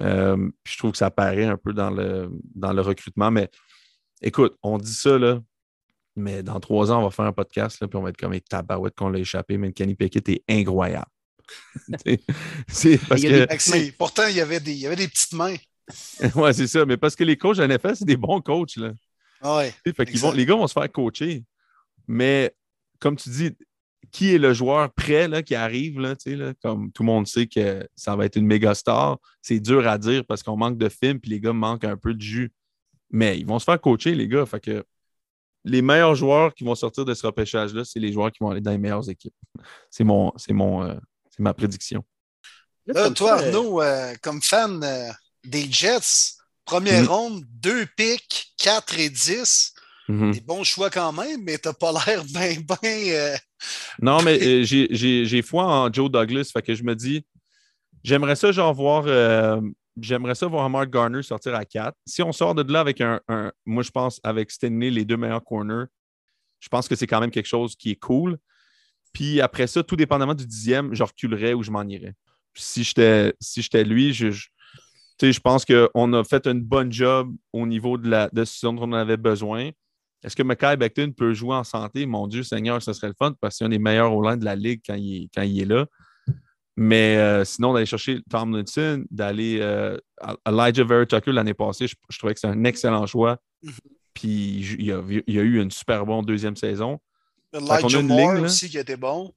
Euh, 0.00 0.36
puis 0.62 0.74
je 0.74 0.78
trouve 0.78 0.92
que 0.92 0.98
ça 0.98 1.10
paraît 1.10 1.44
un 1.44 1.56
peu 1.56 1.72
dans 1.72 1.90
le, 1.90 2.30
dans 2.54 2.72
le 2.72 2.82
recrutement. 2.82 3.30
Mais 3.30 3.48
écoute, 4.22 4.56
on 4.62 4.78
dit 4.78 4.92
ça, 4.94 5.18
là, 5.18 5.40
mais 6.16 6.42
dans 6.42 6.60
trois 6.60 6.90
ans, 6.92 7.00
on 7.00 7.04
va 7.04 7.10
faire 7.10 7.24
un 7.26 7.32
podcast, 7.32 7.80
là, 7.80 7.88
puis 7.88 7.96
on 7.96 8.02
va 8.02 8.10
être 8.10 8.16
comme 8.16 8.32
les 8.32 8.40
tabarouettes 8.40 8.94
qu'on 8.94 9.08
l'a 9.08 9.18
échappé, 9.18 9.56
mais 9.58 9.72
Kenny 9.72 9.94
Pickett 9.94 10.28
est 10.28 10.44
incroyable. 10.48 11.06
C'est- 12.68 12.98
parce 13.08 13.20
Il 13.22 13.30
y 13.30 13.34
a 13.34 13.46
des- 13.46 13.56
que. 13.56 13.96
Pourtant, 13.96 14.26
il 14.28 14.36
y, 14.36 14.40
avait 14.40 14.60
des, 14.60 14.72
il 14.72 14.78
y 14.78 14.86
avait 14.86 14.96
des 14.96 15.08
petites 15.08 15.32
mains. 15.32 15.56
Ouais, 16.34 16.52
c'est 16.54 16.66
ça. 16.66 16.86
Mais 16.86 16.96
parce 16.96 17.14
que 17.14 17.24
les 17.24 17.36
coachs 17.36 17.58
de 17.58 17.66
NFL, 17.66 17.94
c'est 17.96 18.06
des 18.06 18.16
bons 18.16 18.40
coachs. 18.40 18.76
Là. 18.76 18.92
Ouais. 19.42 19.74
Fait 19.94 20.06
qu'ils 20.06 20.18
vont, 20.18 20.32
les 20.32 20.46
gars 20.46 20.54
vont 20.54 20.66
se 20.66 20.72
faire 20.72 20.90
coacher. 20.90 21.44
Mais 22.08 22.54
comme 22.98 23.16
tu 23.16 23.28
dis, 23.28 23.50
qui 24.10 24.34
est 24.34 24.38
le 24.38 24.52
joueur 24.52 24.92
prêt 24.92 25.28
là, 25.28 25.42
qui 25.42 25.54
arrive? 25.54 26.00
Là, 26.00 26.16
tu 26.16 26.30
sais, 26.30 26.36
là, 26.36 26.52
comme 26.62 26.90
tout 26.92 27.02
le 27.02 27.06
monde 27.06 27.26
sait 27.26 27.46
que 27.46 27.86
ça 27.96 28.16
va 28.16 28.24
être 28.26 28.36
une 28.36 28.46
méga 28.46 28.74
star. 28.74 29.18
C'est 29.42 29.60
dur 29.60 29.86
à 29.86 29.98
dire 29.98 30.24
parce 30.26 30.42
qu'on 30.42 30.56
manque 30.56 30.78
de 30.78 30.88
films 30.88 31.20
puis 31.20 31.30
les 31.30 31.40
gars 31.40 31.52
manquent 31.52 31.84
un 31.84 31.96
peu 31.96 32.14
de 32.14 32.20
jus. 32.20 32.52
Mais 33.10 33.38
ils 33.38 33.46
vont 33.46 33.58
se 33.58 33.64
faire 33.64 33.80
coacher, 33.80 34.14
les 34.14 34.28
gars. 34.28 34.46
Fait 34.46 34.60
que 34.60 34.84
les 35.64 35.82
meilleurs 35.82 36.14
joueurs 36.14 36.54
qui 36.54 36.64
vont 36.64 36.74
sortir 36.74 37.04
de 37.04 37.14
ce 37.14 37.26
repêchage-là, 37.26 37.84
c'est 37.84 38.00
les 38.00 38.12
joueurs 38.12 38.30
qui 38.32 38.38
vont 38.40 38.50
aller 38.50 38.60
dans 38.60 38.70
les 38.70 38.78
meilleures 38.78 39.08
équipes. 39.08 39.34
C'est 39.90 40.04
mon, 40.04 40.32
c'est 40.36 40.52
mon, 40.52 40.82
euh, 40.82 40.94
c'est 41.30 41.40
ma 41.40 41.54
prédiction. 41.54 42.04
Là, 42.86 43.04
comme 43.04 43.14
toi, 43.14 43.40
euh, 43.40 43.46
Arnaud, 43.46 43.80
euh, 43.82 44.14
comme 44.22 44.42
fan 44.42 44.82
euh, 44.84 45.10
des 45.44 45.70
Jets, 45.70 46.34
première 46.64 47.02
Mhm. 47.02 47.08
ronde, 47.08 47.44
deux 47.48 47.86
pics, 47.96 48.52
4 48.58 48.98
et 48.98 49.08
10. 49.10 49.73
Mhm. 50.08 50.32
Des 50.32 50.40
bons 50.40 50.64
choix 50.64 50.90
quand 50.90 51.12
même, 51.12 51.42
mais 51.44 51.56
t'as 51.58 51.72
pas 51.72 51.92
l'air 51.92 52.22
bien, 52.34 52.56
bien. 52.60 53.34
Non, 54.00 54.22
mais 54.22 54.38
euh, 54.42 54.62
j'ai- 54.62 54.88
foi 55.42 55.64
en 55.64 55.92
Joe 55.92 56.10
Douglas. 56.10 56.50
Fait 56.52 56.62
que 56.62 56.74
je 56.74 56.82
me 56.82 56.94
dis, 56.94 57.24
j'aimerais 58.02 58.36
ça, 58.36 58.52
genre, 58.52 58.74
voir. 58.74 59.04
euh, 59.06 59.60
j'aimerais 60.00 60.34
ça 60.34 60.46
voir 60.46 60.68
Mark 60.68 60.90
Garner 60.90 61.22
sortir 61.22 61.54
à 61.54 61.64
4. 61.64 61.96
Si 62.06 62.22
on 62.22 62.32
sort 62.32 62.54
de 62.54 62.70
là 62.72 62.80
avec 62.80 63.00
un, 63.00 63.20
un- 63.28 63.52
Moi, 63.64 63.82
je 63.82 63.90
pense, 63.90 64.20
avec 64.24 64.50
Stanley, 64.50 64.90
les 64.90 65.04
deux 65.04 65.16
meilleurs 65.16 65.44
corners, 65.44 65.86
je 66.60 66.68
pense 66.68 66.88
que 66.88 66.96
c'est 66.96 67.06
quand 67.06 67.20
même 67.20 67.30
quelque 67.30 67.46
chose 67.46 67.74
qui 67.76 67.92
est 67.92 67.96
cool. 68.00 68.36
Puis 69.12 69.40
après 69.40 69.66
ça, 69.68 69.82
tout 69.82 69.96
dépendamment 69.96 70.34
du 70.34 70.46
dixième, 70.46 70.92
je 70.94 71.02
reculerais 71.02 71.54
ou 71.54 71.62
je 71.62 71.70
m'en 71.70 71.84
irais. 71.84 72.14
Si 72.56 72.82
j'étais 72.84 73.32
si 73.40 73.62
lui, 73.84 74.12
je, 74.12 74.30
je- 74.30 74.48
pense 75.40 75.64
qu'on 75.64 76.12
a 76.12 76.24
fait 76.24 76.46
un 76.48 76.56
bon 76.56 76.90
job 76.90 77.32
au 77.52 77.66
niveau 77.66 77.96
de, 77.96 78.08
la, 78.10 78.28
de 78.32 78.44
ce 78.44 78.66
dont 78.66 78.76
on 78.80 78.92
avait 78.92 79.16
besoin. 79.16 79.70
Est-ce 80.24 80.34
que 80.34 80.42
Mackay 80.42 80.76
Becton 80.76 81.12
peut 81.12 81.34
jouer 81.34 81.54
en 81.54 81.64
santé? 81.64 82.06
Mon 82.06 82.26
Dieu 82.26 82.42
Seigneur, 82.42 82.82
ce 82.82 82.92
serait 82.94 83.08
le 83.08 83.14
fun 83.18 83.32
parce 83.40 83.54
que 83.54 83.58
c'est 83.58 83.64
un 83.64 83.68
des 83.68 83.78
meilleurs 83.78 84.12
au 84.14 84.22
line 84.26 84.38
de 84.40 84.44
la 84.44 84.56
ligue 84.56 84.80
quand 84.86 84.94
il 84.94 85.24
est, 85.24 85.28
quand 85.34 85.42
il 85.42 85.60
est 85.60 85.66
là. 85.66 85.86
Mais 86.76 87.16
euh, 87.18 87.44
sinon, 87.44 87.72
d'aller 87.74 87.86
chercher 87.86 88.20
Tomlinson, 88.28 89.04
d'aller 89.10 89.58
euh, 89.60 89.96
Elijah 90.46 90.82
Vera 90.82 91.06
Tucker 91.06 91.30
l'année 91.32 91.54
passée, 91.54 91.86
je, 91.86 91.94
je 92.08 92.18
trouvais 92.18 92.34
que 92.34 92.40
c'est 92.40 92.48
un 92.48 92.64
excellent 92.64 93.06
choix. 93.06 93.38
Puis 94.14 94.76
il 94.78 94.86
y 94.86 94.92
a, 94.92 95.00
il 95.26 95.38
a 95.38 95.42
eu 95.42 95.60
une 95.60 95.70
super 95.70 96.04
bonne 96.06 96.24
deuxième 96.24 96.56
saison. 96.56 96.98
Elijah 97.52 98.00
une 98.00 98.06
Moore 98.08 98.18
ligne, 98.32 98.40
là. 98.40 98.46
aussi 98.46 98.68
qui 98.68 98.78
était 98.78 98.96
bon. 98.96 99.32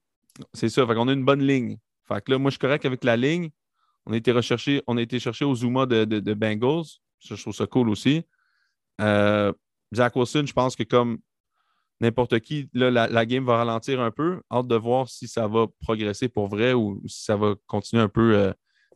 C'est 0.54 0.70
ça. 0.70 0.88
Fait 0.88 0.96
qu'on 0.96 1.08
a 1.10 1.14
une 1.14 1.26
bonne 1.26 1.44
ligne. 1.46 1.78
Fait 2.08 2.24
que 2.24 2.32
là, 2.32 2.38
moi, 2.40 2.50
je 2.50 2.54
suis 2.54 2.60
correct 2.60 2.86
avec 2.86 3.04
la 3.04 3.18
ligne. 3.18 3.50
On 4.06 4.14
a 4.14 4.18
été 4.18 4.32
recherché, 4.32 4.82
on 4.88 4.98
a 4.98 5.02
été 5.02 5.20
chercher 5.20 5.46
au 5.46 5.54
Zuma 5.54 5.86
de, 5.86 6.06
de- 6.06 6.20
de 6.22 6.34
Bengals. 6.34 6.86
Ça, 7.20 7.36
je 7.36 7.42
trouve 7.42 7.54
ça 7.54 7.68
cool 7.68 7.90
aussi. 7.90 8.24
Euh, 9.02 9.52
Zach 9.96 10.16
Wilson, 10.16 10.44
je 10.46 10.54
pense 10.54 10.76
que 10.76 10.84
comme 10.84 11.20
n'importe 12.00 12.40
qui, 12.40 12.70
la, 12.74 13.26
game 13.26 13.46
va 13.46 13.58
ralentir 13.58 14.00
un 14.02 14.12
peu. 14.12 14.42
Hâte 14.52 14.68
de 14.68 14.76
voir 14.76 15.10
si 15.10 15.28
ça 15.28 15.48
va 15.48 15.66
progresser 15.82 16.30
pour 16.30 16.48
vrai 16.48 16.74
ou 16.74 17.02
si 17.08 17.24
ça 17.24 17.36
va 17.36 17.56
continuer 17.66 18.04
un 18.04 18.10
peu 18.10 18.36
euh, 18.36 18.54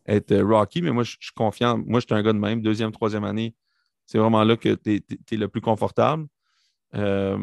être 0.07 0.31
euh, 0.31 0.45
rocky. 0.45 0.81
Mais 0.81 0.91
moi, 0.91 1.03
je 1.03 1.11
suis 1.19 1.33
confiant. 1.35 1.77
Moi, 1.77 1.99
je 1.99 2.05
suis 2.05 2.15
un 2.15 2.21
gars 2.21 2.33
de 2.33 2.37
même. 2.37 2.61
Deuxième, 2.61 2.91
troisième 2.91 3.23
année, 3.23 3.55
c'est 4.05 4.17
vraiment 4.17 4.43
là 4.43 4.55
que 4.55 4.75
tu 4.75 5.03
es, 5.31 5.35
le 5.35 5.47
plus 5.47 5.61
confortable. 5.61 6.27
Euh, 6.95 7.37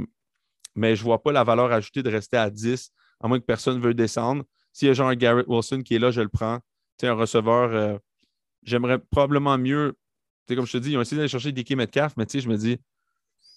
mais 0.74 0.94
je 0.94 1.03
ne 1.03 1.05
vois 1.05 1.22
pas 1.22 1.32
la 1.32 1.42
valeur 1.42 1.72
ajoutée 1.72 2.03
de 2.03 2.11
rester 2.11 2.36
à 2.36 2.51
10, 2.51 2.92
à 3.20 3.28
moins 3.28 3.40
que 3.40 3.44
personne 3.44 3.78
ne 3.78 3.82
veuille 3.82 3.94
descendre. 3.94 4.44
S'il 4.72 4.86
y 4.88 4.90
a 4.90 4.94
genre 4.94 5.12
Garrett 5.14 5.46
Wilson 5.49 5.82
qui 5.82 5.96
est 5.96 5.99
là, 5.99 6.11
je 6.11 6.20
le 6.20 6.28
prends. 6.28 6.61
Tu 6.99 7.07
un 7.07 7.14
receveur, 7.14 8.01
j'aimerais 8.62 8.99
probablement 8.99 9.57
mieux. 9.59 9.96
Tu 10.46 10.55
comme 10.55 10.66
je 10.66 10.72
te 10.72 10.78
dis, 10.78 10.92
ils 10.92 10.96
ont 10.96 11.01
essayé 11.01 11.16
d'aller 11.16 11.28
chercher 11.28 11.53
DK 11.53 11.72
Metcalf, 11.72 12.14
mais 12.16 12.26
tu 12.26 12.32
sais, 12.32 12.40
je 12.40 12.49
me 12.49 12.57
dis, 12.57 12.78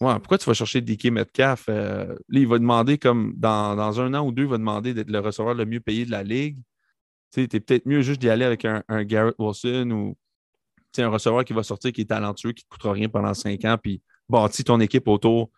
ouais, 0.02 0.14
pourquoi 0.20 0.38
tu 0.38 0.46
vas 0.46 0.54
chercher 0.54 0.82
DK 0.82 1.06
Metcalf? 1.06 1.66
Euh, 1.70 2.16
il 2.30 2.48
va 2.48 2.58
demander, 2.60 2.98
comme 2.98 3.34
dans, 3.38 3.76
dans 3.76 4.02
un 4.02 4.14
an 4.14 4.26
ou 4.26 4.32
deux, 4.32 4.44
il 4.44 4.50
va 4.50 4.58
demander 4.58 4.94
d'être 4.94 5.10
le 5.10 5.20
receveur 5.20 5.54
le 5.54 5.66
mieux 5.66 5.80
payé 5.80 6.06
de 6.06 6.12
la 6.12 6.24
ligue. 6.24 6.58
Tu 7.32 7.44
sais, 7.44 7.56
es 7.56 7.60
peut-être 7.60 7.86
mieux 7.86 8.02
juste 8.02 8.20
d'y 8.20 8.30
aller 8.30 8.44
avec 8.46 8.66
un, 8.66 8.84
Garrett 9.04 9.36
Wilson 9.40 9.90
ou 9.92 10.18
un 10.98 11.08
receveur 11.08 11.46
qui 11.46 11.54
va 11.54 11.64
sortir, 11.64 11.94
qui 11.94 12.02
est 12.02 12.06
talentueux, 12.06 12.52
qui 12.52 12.64
ne 12.64 12.70
te 12.70 12.70
coûtera 12.70 12.94
rien 12.94 13.08
pendant 13.08 13.34
cinq 13.34 13.64
ans, 13.64 13.78
puis 13.82 14.02
bâtis 14.28 14.64
ton 14.64 14.80
équipe 14.82 15.08
autour 15.08 15.50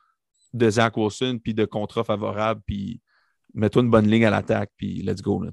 de 0.53 0.69
Zach 0.69 0.95
Wilson, 0.97 1.39
puis 1.43 1.55
de 1.55 1.65
contrats 1.65 2.03
favorables, 2.03 2.61
puis 2.67 3.01
mets-toi 3.55 3.81
une 3.81 3.89
bonne 3.89 4.07
ligne 4.07 4.25
à 4.25 4.29
l'attaque, 4.29 4.71
puis 4.77 5.01
let's 5.01 5.21
go. 5.21 5.41
Là. 5.41 5.49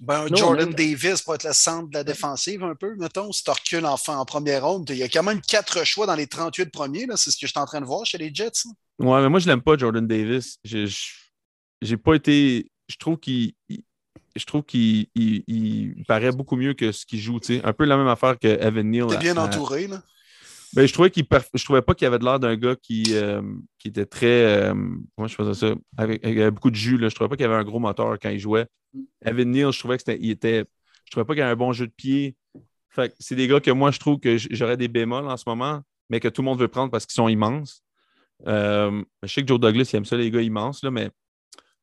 Ben, 0.00 0.26
Non, 0.28 0.36
Jordan 0.36 0.66
même- 0.68 0.74
Davis 0.74 1.22
pour 1.22 1.34
être 1.34 1.44
le 1.44 1.52
centre 1.54 1.88
de 1.88 1.94
la 1.94 2.04
défensive 2.04 2.62
un 2.62 2.74
peu, 2.74 2.94
mettons. 2.96 3.32
Si 3.32 3.42
tu 3.42 3.50
recules 3.50 3.86
en, 3.86 3.96
en 4.08 4.24
première 4.26 4.64
ronde, 4.66 4.88
il 4.90 4.96
y 4.96 5.02
a 5.02 5.08
quand 5.08 5.22
même 5.22 5.40
quatre 5.40 5.84
choix 5.84 6.06
dans 6.06 6.14
les 6.14 6.26
38 6.26 6.70
premiers. 6.70 7.06
C'est 7.16 7.30
ce 7.30 7.36
que 7.36 7.46
je 7.46 7.52
suis 7.52 7.58
en 7.58 7.64
train 7.66 7.80
de 7.80 7.86
voir 7.86 8.04
chez 8.04 8.18
les 8.18 8.30
Jets. 8.34 8.50
hein. 8.66 8.72
Ouais, 8.98 9.20
mais 9.22 9.28
moi, 9.28 9.40
je 9.40 9.46
l'aime 9.46 9.62
pas, 9.62 9.76
Jordan 9.76 10.06
Davis. 10.06 10.58
J'ai 10.64 11.96
pas 11.96 12.14
été. 12.14 12.70
Je 12.88 12.96
trouve 12.96 13.18
qu'il. 13.18 13.52
il- 13.68 13.82
Je 14.34 14.44
trouve 14.44 14.64
qu'il 14.64 15.06
il- 15.14 15.44
il 15.46 16.04
paraît 16.06 16.30
beaucoup 16.30 16.56
mieux 16.56 16.74
que 16.74 16.92
ce 16.92 17.06
qu'il 17.06 17.18
joue. 17.20 17.40
tu 17.40 17.56
sais. 17.56 17.64
Un 17.64 17.72
peu 17.72 17.86
la 17.86 17.96
même 17.96 18.06
affaire 18.08 18.38
que 18.38 18.46
Evan 18.48 18.86
Neal. 18.90 19.06
T'es 19.06 19.16
bien 19.16 19.36
à- 19.38 19.44
entouré. 19.46 19.86
Là. 19.86 20.02
Ben, 20.76 20.86
je 20.86 20.92
trouvais 20.92 21.10
qu'il 21.10 21.24
je 21.54 21.64
trouvais 21.64 21.80
pas 21.82 21.94
qu'il 21.94 22.06
avait 22.06 22.18
l'air 22.18 22.38
d'un 22.38 22.54
gars 22.54 22.76
qui, 22.76 23.04
euh, 23.14 23.40
qui 23.78 23.88
était 23.88 24.04
très. 24.04 24.70
euh, 24.70 24.74
comment 25.16 25.26
je 25.26 25.34
faisais 25.34 25.54
ça? 25.54 25.74
Avec, 25.96 26.24
avec- 26.24 26.54
beaucoup 26.54 26.70
de 26.70 26.76
jus. 26.76 26.98
Là. 26.98 27.08
Je 27.08 27.14
trouvais 27.14 27.28
pas 27.28 27.36
qu'il 27.36 27.46
avait 27.46 27.54
un 27.54 27.64
gros 27.64 27.78
moteur 27.78 28.18
quand 28.20 28.28
il 28.28 28.38
jouait. 28.38 28.66
Evan 29.24 29.50
Neal, 29.50 29.72
je 29.72 29.78
trouvais 29.78 29.96
que 29.96 30.02
c'était. 30.06 30.18
Il 30.22 30.30
était. 30.30 30.64
Je 31.04 31.10
trouvais 31.10 31.24
pas 31.24 31.32
qu'il 31.34 31.42
avait 31.42 31.52
un 31.52 31.56
bon 31.56 31.72
jeu 31.72 31.86
de 31.86 31.92
pied. 31.92 32.36
C'est 33.18 33.34
des 33.34 33.48
gars 33.48 33.60
que 33.60 33.70
moi, 33.70 33.90
je 33.90 33.98
trouve 33.98 34.18
que 34.20 34.36
j'aurais 34.38 34.76
des 34.76 34.88
bémols 34.88 35.26
en 35.28 35.36
ce 35.36 35.44
moment, 35.46 35.82
mais 36.08 36.20
que 36.20 36.28
tout 36.28 36.42
le 36.42 36.46
monde 36.46 36.58
veut 36.58 36.68
prendre 36.68 36.90
parce 36.90 37.04
qu'ils 37.06 37.14
sont 37.14 37.28
immenses. 37.28 37.82
Euh, 38.46 39.02
je 39.22 39.32
sais 39.32 39.42
que 39.42 39.48
Joe 39.48 39.60
Douglas, 39.60 39.88
il 39.92 39.96
aime 39.96 40.04
ça, 40.04 40.16
les 40.16 40.30
gars 40.30 40.40
immenses, 40.42 40.82
là, 40.82 40.90
mais 40.90 41.10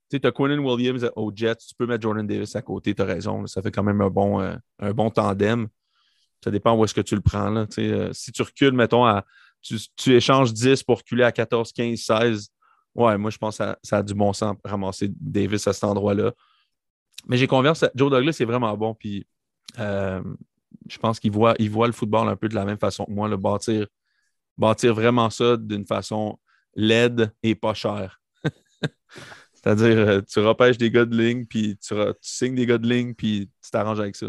tu 0.09 0.19
as 0.23 0.31
Quinnen 0.31 0.59
Williams 0.59 1.09
au 1.15 1.31
Jets, 1.35 1.55
tu 1.67 1.75
peux 1.75 1.87
mettre 1.87 2.03
Jordan 2.03 2.25
Davis 2.25 2.55
à 2.55 2.61
côté, 2.61 2.93
tu 2.93 3.01
as 3.01 3.05
raison. 3.05 3.45
ça 3.47 3.61
fait 3.61 3.71
quand 3.71 3.83
même 3.83 4.01
un 4.01 4.09
bon, 4.09 4.39
un 4.39 4.93
bon 4.93 5.09
tandem. 5.09 5.67
Ça 6.43 6.51
dépend 6.51 6.75
où 6.75 6.83
est-ce 6.83 6.93
que 6.93 7.01
tu 7.01 7.15
le 7.15 7.21
prends. 7.21 7.49
Là, 7.49 7.65
tu 7.67 7.75
sais, 7.75 7.91
euh, 7.91 8.13
si 8.13 8.31
tu 8.31 8.41
recules, 8.41 8.73
mettons, 8.73 9.05
à, 9.05 9.25
tu, 9.61 9.77
tu 9.95 10.13
échanges 10.15 10.53
10 10.53 10.83
pour 10.83 10.97
reculer 10.97 11.23
à 11.23 11.31
14, 11.31 11.71
15, 11.71 11.97
16, 11.99 12.49
ouais, 12.95 13.17
moi, 13.17 13.31
je 13.31 13.37
pense 13.37 13.57
que 13.57 13.63
ça, 13.63 13.79
ça 13.81 13.97
a 13.99 14.03
du 14.03 14.13
bon 14.13 14.33
sens 14.33 14.57
ramasser 14.63 15.09
Davis 15.19 15.67
à 15.67 15.73
cet 15.73 15.85
endroit-là. 15.85 16.33
Mais 17.27 17.37
j'ai 17.37 17.47
confiance. 17.47 17.85
Joe 17.95 18.11
Douglas 18.11 18.37
est 18.39 18.45
vraiment 18.45 18.75
bon. 18.75 18.93
Puis 18.93 19.25
euh, 19.79 20.21
je 20.89 20.97
pense 20.97 21.19
qu'il 21.19 21.31
voit, 21.31 21.55
il 21.59 21.69
voit 21.69 21.87
le 21.87 21.93
football 21.93 22.27
un 22.27 22.35
peu 22.35 22.49
de 22.49 22.55
la 22.55 22.65
même 22.65 22.77
façon 22.77 23.05
que 23.05 23.11
moi, 23.11 23.27
le 23.29 23.37
bâtir, 23.37 23.87
bâtir 24.57 24.93
vraiment 24.93 25.29
ça 25.29 25.55
d'une 25.57 25.85
façon 25.85 26.37
laide 26.75 27.33
et 27.41 27.55
pas 27.55 27.73
chère. 27.73 28.21
C'est-à-dire, 29.53 29.97
euh, 29.97 30.21
tu 30.21 30.39
repêches 30.39 30.77
des 30.77 30.91
gars 30.91 31.05
de 31.05 31.15
ligne, 31.15 31.45
puis 31.45 31.77
tu, 31.77 31.93
tu 31.95 32.13
signes 32.21 32.55
des 32.55 32.65
gars 32.65 32.77
de 32.77 32.87
ligne, 32.87 33.13
puis 33.13 33.49
tu 33.63 33.71
t'arranges 33.71 33.99
avec 33.99 34.15
ça. 34.15 34.27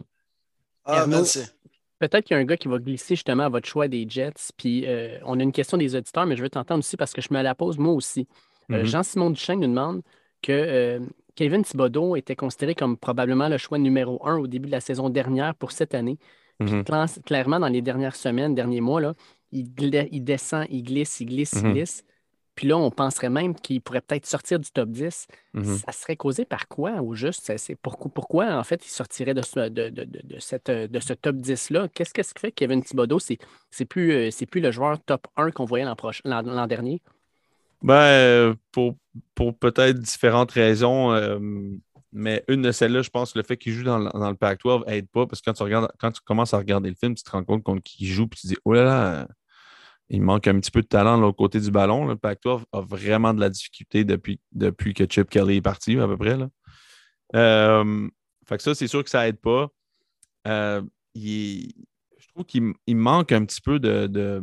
Ah, 0.84 1.06
c'est- 1.24 1.53
Peut-être 1.98 2.24
qu'il 2.26 2.34
y 2.34 2.38
a 2.38 2.40
un 2.40 2.44
gars 2.44 2.56
qui 2.56 2.68
va 2.68 2.78
glisser 2.78 3.14
justement 3.14 3.44
à 3.44 3.48
votre 3.48 3.66
choix 3.68 3.88
des 3.88 4.04
Jets. 4.08 4.50
Puis 4.56 4.84
euh, 4.86 5.18
on 5.24 5.38
a 5.38 5.42
une 5.42 5.52
question 5.52 5.76
des 5.78 5.94
auditeurs, 5.96 6.26
mais 6.26 6.36
je 6.36 6.42
veux 6.42 6.50
t'entendre 6.50 6.80
aussi 6.80 6.96
parce 6.96 7.12
que 7.12 7.22
je 7.22 7.28
me 7.32 7.40
la 7.42 7.54
pose 7.54 7.78
moi 7.78 7.92
aussi. 7.92 8.26
Euh, 8.72 8.78
Mhm. 8.80 8.84
Jean-Simon 8.84 9.30
Duchesne 9.30 9.60
nous 9.60 9.68
demande 9.68 10.02
que 10.42 10.52
euh, 10.52 11.00
Kevin 11.36 11.62
Thibodeau 11.62 12.16
était 12.16 12.36
considéré 12.36 12.74
comme 12.74 12.96
probablement 12.96 13.48
le 13.48 13.58
choix 13.58 13.78
numéro 13.78 14.24
un 14.26 14.36
au 14.38 14.46
début 14.46 14.66
de 14.66 14.72
la 14.72 14.80
saison 14.80 15.08
dernière 15.10 15.54
pour 15.54 15.72
cette 15.72 15.94
année. 15.94 16.18
Puis 16.58 16.72
Mhm. 16.74 16.82
cla- 16.82 17.22
clairement, 17.22 17.58
dans 17.60 17.68
les 17.68 17.82
dernières 17.82 18.16
semaines, 18.16 18.54
derniers 18.54 18.80
mois, 18.80 19.00
là, 19.00 19.14
il, 19.52 19.72
descend, 20.24 20.66
il 20.70 20.82
glisse, 20.82 21.20
il 21.20 21.26
glisse, 21.26 21.52
il 21.56 21.66
Mhm. 21.66 21.72
glisse. 21.74 22.04
Puis 22.54 22.68
là, 22.68 22.76
on 22.76 22.90
penserait 22.90 23.30
même 23.30 23.54
qu'il 23.54 23.80
pourrait 23.80 24.00
peut-être 24.00 24.26
sortir 24.26 24.58
du 24.60 24.70
top 24.70 24.88
10. 24.90 25.26
Mhm. 25.54 25.78
Ça 25.78 25.92
serait 25.92 26.16
causé 26.16 26.44
par 26.44 26.68
quoi 26.68 27.02
au 27.02 27.14
juste? 27.14 27.40
C'est- 27.44 27.58
c'est 27.58 27.74
pourquoi, 27.74 28.10
pourquoi, 28.12 28.54
en 28.54 28.62
fait, 28.64 28.84
il 28.86 28.90
sortirait 28.90 29.34
de 29.34 29.42
ce, 29.42 29.68
de, 29.68 29.88
de- 29.88 30.04
de- 30.04 30.20
de 30.24 30.38
cette, 30.38 30.68
euh, 30.68 30.86
de 30.86 31.00
ce 31.00 31.14
top 31.14 31.36
10-là? 31.36 31.88
Qu'est-ce, 31.88 32.12
qu'est-ce 32.14 32.32
qui 32.34 32.40
fait 32.40 32.50
que 32.50 32.56
Kevin 32.56 32.82
Thibodeau, 32.82 33.18
c'est, 33.18 33.38
c'est, 33.70 33.84
plus, 33.84 34.12
euh, 34.12 34.30
c'est 34.30 34.46
plus 34.46 34.60
le 34.60 34.70
joueur 34.70 34.98
top 35.04 35.26
1 35.36 35.50
qu'on 35.50 35.64
voyait 35.64 35.84
l'an, 35.84 35.94
proche- 35.94 36.20
l'an, 36.24 36.42
l'an 36.42 36.66
dernier? 36.66 37.02
Ben, 37.82 37.94
euh, 37.94 38.54
pour, 38.72 38.96
pour 39.34 39.56
peut-être 39.58 39.98
différentes 39.98 40.52
raisons, 40.52 41.12
euh, 41.12 41.38
mais 42.12 42.44
une 42.48 42.62
de 42.62 42.70
celles-là, 42.72 43.02
je 43.02 43.10
pense, 43.10 43.34
le 43.34 43.42
fait 43.42 43.56
qu'il 43.56 43.72
joue 43.72 43.82
dans, 43.82 43.98
le- 43.98 44.10
dans 44.14 44.30
le 44.30 44.36
Pac-12 44.36 44.84
aide 44.86 45.08
pas 45.08 45.26
parce 45.26 45.40
que 45.40 45.50
quand 45.50 45.54
tu, 45.54 45.62
regardes, 45.64 45.88
quand 45.98 46.12
tu 46.12 46.20
commences 46.24 46.54
à 46.54 46.58
regarder 46.58 46.88
le 46.88 46.94
film, 46.94 47.14
tu 47.14 47.24
te 47.24 47.30
rends 47.30 47.44
compte 47.44 47.62
contre 47.64 47.82
qui 47.82 48.04
il 48.04 48.06
joue 48.06 48.26
puis 48.28 48.40
tu 48.40 48.46
te 48.46 48.52
dis, 48.54 48.58
oh 48.64 48.72
là 48.72 48.84
là, 48.84 49.28
il 50.10 50.20
manque 50.22 50.46
un 50.48 50.58
petit 50.60 50.70
peu 50.70 50.82
de 50.82 50.86
talent 50.86 51.16
de 51.16 51.22
l'autre 51.22 51.36
côté 51.38 51.60
du 51.60 51.70
ballon. 51.70 52.06
Le 52.06 52.16
Pac-12 52.16 52.62
a 52.72 52.80
vraiment 52.80 53.32
de 53.34 53.40
la 53.40 53.48
difficulté 53.50 54.04
depuis, 54.04 54.38
depuis 54.52 54.92
que 54.94 55.04
Chip 55.08 55.28
Kelly 55.30 55.56
est 55.56 55.62
parti, 55.62 55.98
à 55.98 56.06
peu 56.06 56.16
près. 56.16 56.36
Là. 56.36 56.48
Euh, 57.34 58.08
fait 58.46 58.56
que 58.58 58.62
ça, 58.62 58.74
c'est 58.74 58.86
sûr 58.86 59.02
que 59.02 59.10
ça 59.10 59.26
aide 59.28 59.40
pas. 59.40 59.68
Euh, 60.46 60.82
il 61.14 61.28
est- 61.30 61.74
je 62.18 62.28
trouve 62.28 62.44
qu'il 62.44 62.72
il 62.86 62.96
manque 62.96 63.32
un 63.32 63.44
petit 63.44 63.60
peu 63.60 63.78
de. 63.78 64.06
de, 64.06 64.42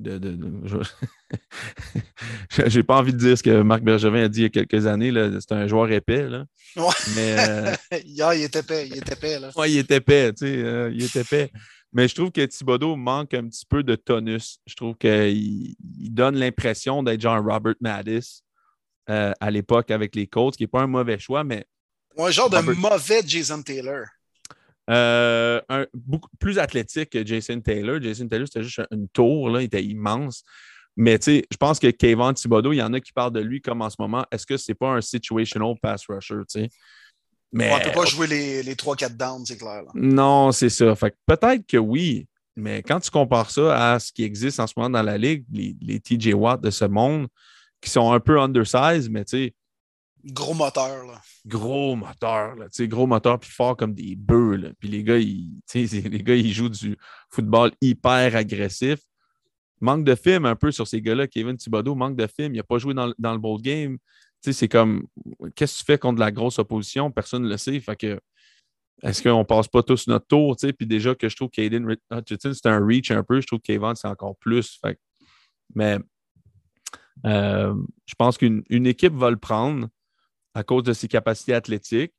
de- 0.00 0.18
de- 0.18 0.82
J'ai 2.66 2.82
pas 2.82 2.98
envie 2.98 3.12
de 3.12 3.18
dire 3.18 3.38
ce 3.38 3.42
que 3.42 3.62
Marc 3.62 3.82
Bergevin 3.82 4.24
a 4.24 4.28
dit 4.28 4.40
il 4.40 4.42
y 4.42 4.46
a 4.46 4.50
quelques 4.50 4.86
années. 4.86 5.12
C'est 5.40 5.52
un 5.52 5.66
joueur 5.66 5.90
épais. 5.90 6.28
Là. 6.28 6.44
Ouais. 6.76 6.84
Mais 7.16 7.36
euh, 7.38 7.72
il 8.04 8.42
était 8.42 8.60
épais, 8.60 8.86
il 8.88 8.96
était 8.98 9.14
épais, 9.14 9.38
là. 9.40 9.50
Ouais, 9.56 9.70
il 9.72 9.78
est 9.78 9.90
épais, 9.90 10.32
tu 10.32 10.46
sais, 10.46 10.90
il 10.92 11.02
est 11.02 11.16
épais. 11.16 11.50
Mais 11.94 12.08
je 12.08 12.14
trouve 12.14 12.32
que 12.32 12.44
Thibodeau 12.44 12.96
manque 12.96 13.32
un 13.34 13.48
petit 13.48 13.64
peu 13.64 13.82
de 13.82 13.94
tonus. 13.94 14.58
Je 14.66 14.74
trouve 14.74 14.96
qu'il 14.96 15.74
il 16.00 16.10
donne 16.12 16.36
l'impression 16.36 17.02
d'être 17.02 17.20
genre 17.20 17.42
Robert 17.42 17.76
Maddis 17.80 18.42
euh, 19.08 19.32
à 19.40 19.50
l'époque 19.50 19.90
avec 19.90 20.14
les 20.16 20.26
Colts, 20.26 20.56
qui 20.56 20.64
n'est 20.64 20.68
pas 20.68 20.82
un 20.82 20.86
mauvais 20.88 21.18
choix, 21.18 21.44
mais 21.44 21.64
Ou 22.16 22.24
un 22.26 22.30
genre 22.30 22.50
de 22.50 22.56
mauvais 22.58 23.22
Jason 23.26 23.62
Taylor. 23.62 24.06
euh, 24.90 25.60
un- 25.68 25.86
beaucoup 25.94 26.28
plus 26.38 26.58
athlétique 26.58 27.10
que 27.10 27.24
Jason 27.24 27.60
Taylor. 27.60 28.02
Jason 28.02 28.28
Taylor, 28.28 28.46
c'était 28.46 28.64
juste 28.64 28.82
une 28.90 29.08
tour, 29.08 29.48
là, 29.48 29.60
il 29.62 29.64
était 29.66 29.82
immense. 29.84 30.42
Mais 30.96 31.18
tu 31.18 31.24
sais, 31.24 31.46
je 31.50 31.56
pense 31.56 31.78
que 31.78 31.88
Kayvon 31.88 32.32
Thibodeau, 32.34 32.72
il 32.72 32.76
y 32.76 32.82
en 32.82 32.92
a 32.92 33.00
qui 33.00 33.12
parlent 33.12 33.32
de 33.32 33.40
lui 33.40 33.60
comme 33.60 33.82
en 33.82 33.90
ce 33.90 33.96
moment. 33.98 34.24
Est-ce 34.30 34.46
que 34.46 34.56
c'est 34.56 34.74
pas 34.74 34.90
un 34.90 35.00
situational 35.00 35.74
pass 35.80 36.04
rusher, 36.08 36.36
tu 36.48 36.60
sais? 36.60 36.68
Mais 37.54 37.70
On 37.72 37.78
ne 37.78 37.84
peut 37.84 37.92
pas 37.92 38.04
jouer 38.04 38.26
les, 38.26 38.62
les 38.62 38.74
3-4 38.74 39.16
downs, 39.16 39.46
c'est 39.46 39.56
clair. 39.56 39.82
là. 39.84 39.90
Non, 39.94 40.50
c'est 40.52 40.68
ça. 40.70 40.94
Fait 40.96 41.14
peut-être 41.26 41.66
que 41.66 41.76
oui, 41.76 42.26
mais 42.56 42.82
quand 42.82 43.00
tu 43.00 43.10
compares 43.10 43.50
ça 43.50 43.92
à 43.94 43.98
ce 43.98 44.12
qui 44.12 44.24
existe 44.24 44.60
en 44.60 44.66
ce 44.66 44.74
moment 44.76 44.90
dans 44.90 45.02
la 45.02 45.16
ligue, 45.16 45.44
les, 45.52 45.76
les 45.80 46.00
TJ 46.00 46.34
Watt 46.34 46.60
de 46.60 46.70
ce 46.70 46.84
monde, 46.84 47.28
qui 47.80 47.90
sont 47.90 48.12
un 48.12 48.20
peu 48.20 48.40
undersized, 48.40 49.10
mais 49.10 49.24
tu 49.24 49.36
sais, 49.36 49.54
Gros 50.26 50.54
moteur, 50.54 51.04
là. 51.04 51.20
gros 51.44 51.94
moteur, 51.96 52.54
là, 52.56 52.64
tu 52.64 52.70
sais, 52.72 52.88
gros 52.88 53.06
moteur, 53.06 53.38
puis 53.38 53.50
fort 53.50 53.76
comme 53.76 53.92
des 53.94 54.16
bœufs. 54.16 54.56
là. 54.56 54.68
Puis 54.78 54.88
les 54.88 55.04
gars, 55.04 55.18
ils, 55.18 55.60
les 55.74 56.22
gars, 56.22 56.34
ils 56.34 56.50
jouent 56.52 56.70
du 56.70 56.96
football 57.28 57.72
hyper 57.82 58.34
agressif. 58.34 59.00
Manque 59.82 60.04
de 60.04 60.14
film 60.14 60.46
un 60.46 60.56
peu 60.56 60.72
sur 60.72 60.88
ces 60.88 61.02
gars-là. 61.02 61.26
Kevin 61.26 61.58
Thibodeau 61.58 61.94
manque 61.94 62.16
de 62.16 62.26
film. 62.26 62.54
Il 62.54 62.56
n'a 62.56 62.62
pas 62.62 62.78
joué 62.78 62.94
dans, 62.94 63.08
le- 63.08 63.14
dans 63.18 63.32
le 63.32 63.38
bowl 63.38 63.60
game. 63.60 63.98
C'est 64.52 64.68
comme, 64.68 65.06
qu'est-ce 65.54 65.74
que 65.74 65.78
tu 65.80 65.84
fais 65.84 65.98
contre 65.98 66.20
la 66.20 66.30
grosse 66.30 66.58
opposition? 66.58 67.10
Personne 67.10 67.42
ne 67.44 67.48
le 67.48 67.56
sait. 67.56 67.78
Fait 67.80 67.96
que, 67.96 68.20
est-ce 69.02 69.22
qu'on 69.22 69.44
passe 69.44 69.68
pas 69.68 69.82
tous 69.82 70.06
notre 70.06 70.26
tour? 70.26 70.56
tu 70.56 70.66
sais? 70.66 70.72
Puis 70.72 70.86
déjà 70.86 71.14
que 71.14 71.28
je 71.28 71.36
trouve 71.36 71.50
qu'Aiden 71.50 71.96
Hutchinson, 72.10 72.52
c'est 72.52 72.66
un 72.66 72.84
reach 72.84 73.10
un 73.10 73.22
peu. 73.22 73.40
Je 73.40 73.46
trouve 73.46 73.60
qu'Evan, 73.60 73.94
c'est 73.94 74.08
encore 74.08 74.36
plus. 74.36 74.78
Fait 74.80 74.98
mais 75.74 75.98
euh, 77.26 77.74
je 78.06 78.14
pense 78.16 78.36
qu'une 78.36 78.62
une 78.68 78.86
équipe 78.86 79.14
va 79.14 79.30
le 79.30 79.36
prendre 79.36 79.88
à 80.54 80.62
cause 80.62 80.82
de 80.82 80.92
ses 80.92 81.08
capacités 81.08 81.54
athlétiques. 81.54 82.12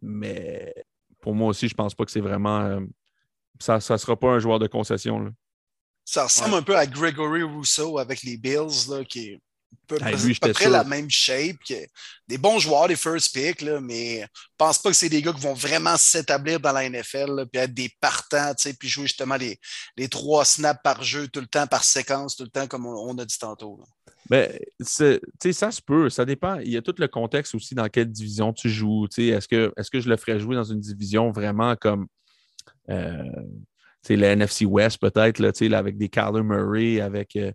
Mais 0.00 0.74
pour 1.20 1.34
moi 1.34 1.48
aussi, 1.48 1.68
je 1.68 1.74
pense 1.74 1.94
pas 1.94 2.04
que 2.04 2.10
c'est 2.10 2.20
vraiment. 2.20 2.60
euh, 2.60 2.80
ça 3.58 3.76
ne 3.76 3.96
sera 3.96 4.16
pas 4.16 4.30
un 4.30 4.38
joueur 4.38 4.58
de 4.58 4.66
concession. 4.66 5.20
là. 5.20 5.30
Ça 6.04 6.24
ressemble 6.24 6.54
un 6.56 6.62
peu 6.62 6.76
à 6.76 6.86
Gregory 6.86 7.42
Rousseau 7.42 7.98
avec 7.98 8.22
les 8.22 8.36
Bills, 8.36 8.90
là, 8.90 9.04
qui 9.04 9.28
est 9.28 9.40
peu, 9.86 9.98
Ah, 10.00 10.12
lui, 10.12 10.36
à 10.40 10.46
peu 10.46 10.52
près 10.52 10.64
sûr. 10.64 10.72
la 10.72 10.84
même 10.84 11.10
shape. 11.10 11.56
des 12.26 12.38
bons 12.38 12.58
joueurs, 12.58 12.88
des 12.88 12.96
first 12.96 13.34
picks, 13.34 13.60
là, 13.62 13.80
mais 13.80 14.20
je 14.22 14.26
pense 14.56 14.78
pas 14.80 14.90
que 14.90 14.96
c'est 14.96 15.08
des 15.08 15.22
gars 15.22 15.32
qui 15.32 15.40
vont 15.40 15.54
vraiment 15.54 15.96
s'établir 15.96 16.60
dans 16.60 16.72
la 16.72 16.88
NFL, 16.88 17.30
là, 17.36 17.46
puis 17.46 17.60
être 17.60 17.74
des 17.74 17.90
partants, 18.00 18.52
puis 18.78 18.88
jouer 18.88 19.06
justement 19.06 19.36
les, 19.36 19.58
les 19.96 20.08
trois 20.08 20.44
snaps 20.44 20.80
par 20.82 21.02
jeu 21.02 21.28
tout 21.28 21.40
le 21.40 21.46
temps, 21.46 21.66
par 21.66 21.84
séquence, 21.84 22.36
tout 22.36 22.44
le 22.44 22.50
temps, 22.50 22.66
comme 22.66 22.86
on, 22.86 23.10
on 23.10 23.18
a 23.18 23.24
dit 23.24 23.38
tantôt. 23.38 23.78
là. 23.78 23.84
Ben, 24.30 24.58
ça 24.80 25.70
se 25.70 25.82
peut, 25.82 26.08
ça 26.08 26.24
dépend. 26.24 26.56
Il 26.60 26.70
y 26.70 26.76
a 26.78 26.82
tout 26.82 26.94
le 26.96 27.08
contexte 27.08 27.54
aussi 27.54 27.74
dans 27.74 27.88
quelle 27.88 28.10
division 28.10 28.54
tu 28.54 28.70
joues. 28.70 29.06
Est-ce 29.06 29.46
que, 29.46 29.72
est 29.76 29.90
que 29.90 30.00
je 30.00 30.08
le 30.08 30.16
ferais 30.16 30.40
jouer 30.40 30.56
dans 30.56 30.64
une 30.64 30.80
division 30.80 31.30
vraiment 31.30 31.76
comme 31.76 32.06
euh, 32.88 33.22
la 34.08 34.28
NFC 34.32 34.64
West, 34.64 34.98
peut-être, 34.98 35.38
là, 35.38 35.52
avec 35.78 35.96
des 35.96 36.08
Kyler 36.08 36.42
Murray, 36.42 37.00
avec 37.00 37.36
euh, 37.36 37.52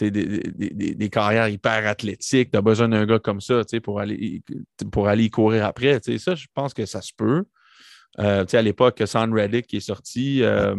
des, 0.00 0.10
des, 0.10 0.70
des- 0.70 0.94
des 0.94 1.08
carrières 1.10 1.48
hyper 1.48 1.86
athlétiques. 1.86 2.50
Tu 2.50 2.56
as 2.58 2.62
besoin 2.62 2.88
d'un 2.88 3.04
gars 3.06 3.18
comme 3.18 3.40
ça 3.40 3.64
tu 3.64 3.76
sais, 3.76 3.80
pour 3.80 4.00
aller, 4.00 4.42
pour 4.90 5.08
aller 5.08 5.24
y 5.24 5.30
courir 5.30 5.66
après. 5.66 6.00
tu 6.00 6.12
sais. 6.12 6.18
Ça, 6.18 6.34
je 6.34 6.46
pense 6.54 6.72
que 6.74 6.86
ça 6.86 7.00
se 7.02 7.12
peut. 7.16 7.44
Euh, 8.18 8.44
tu 8.44 8.50
sais, 8.52 8.58
à 8.58 8.62
l'époque, 8.62 9.02
Sam 9.06 9.32
Reddick 9.32 9.66
qui 9.66 9.76
est 9.76 9.80
sorti. 9.80 10.42
euh, 10.42 10.74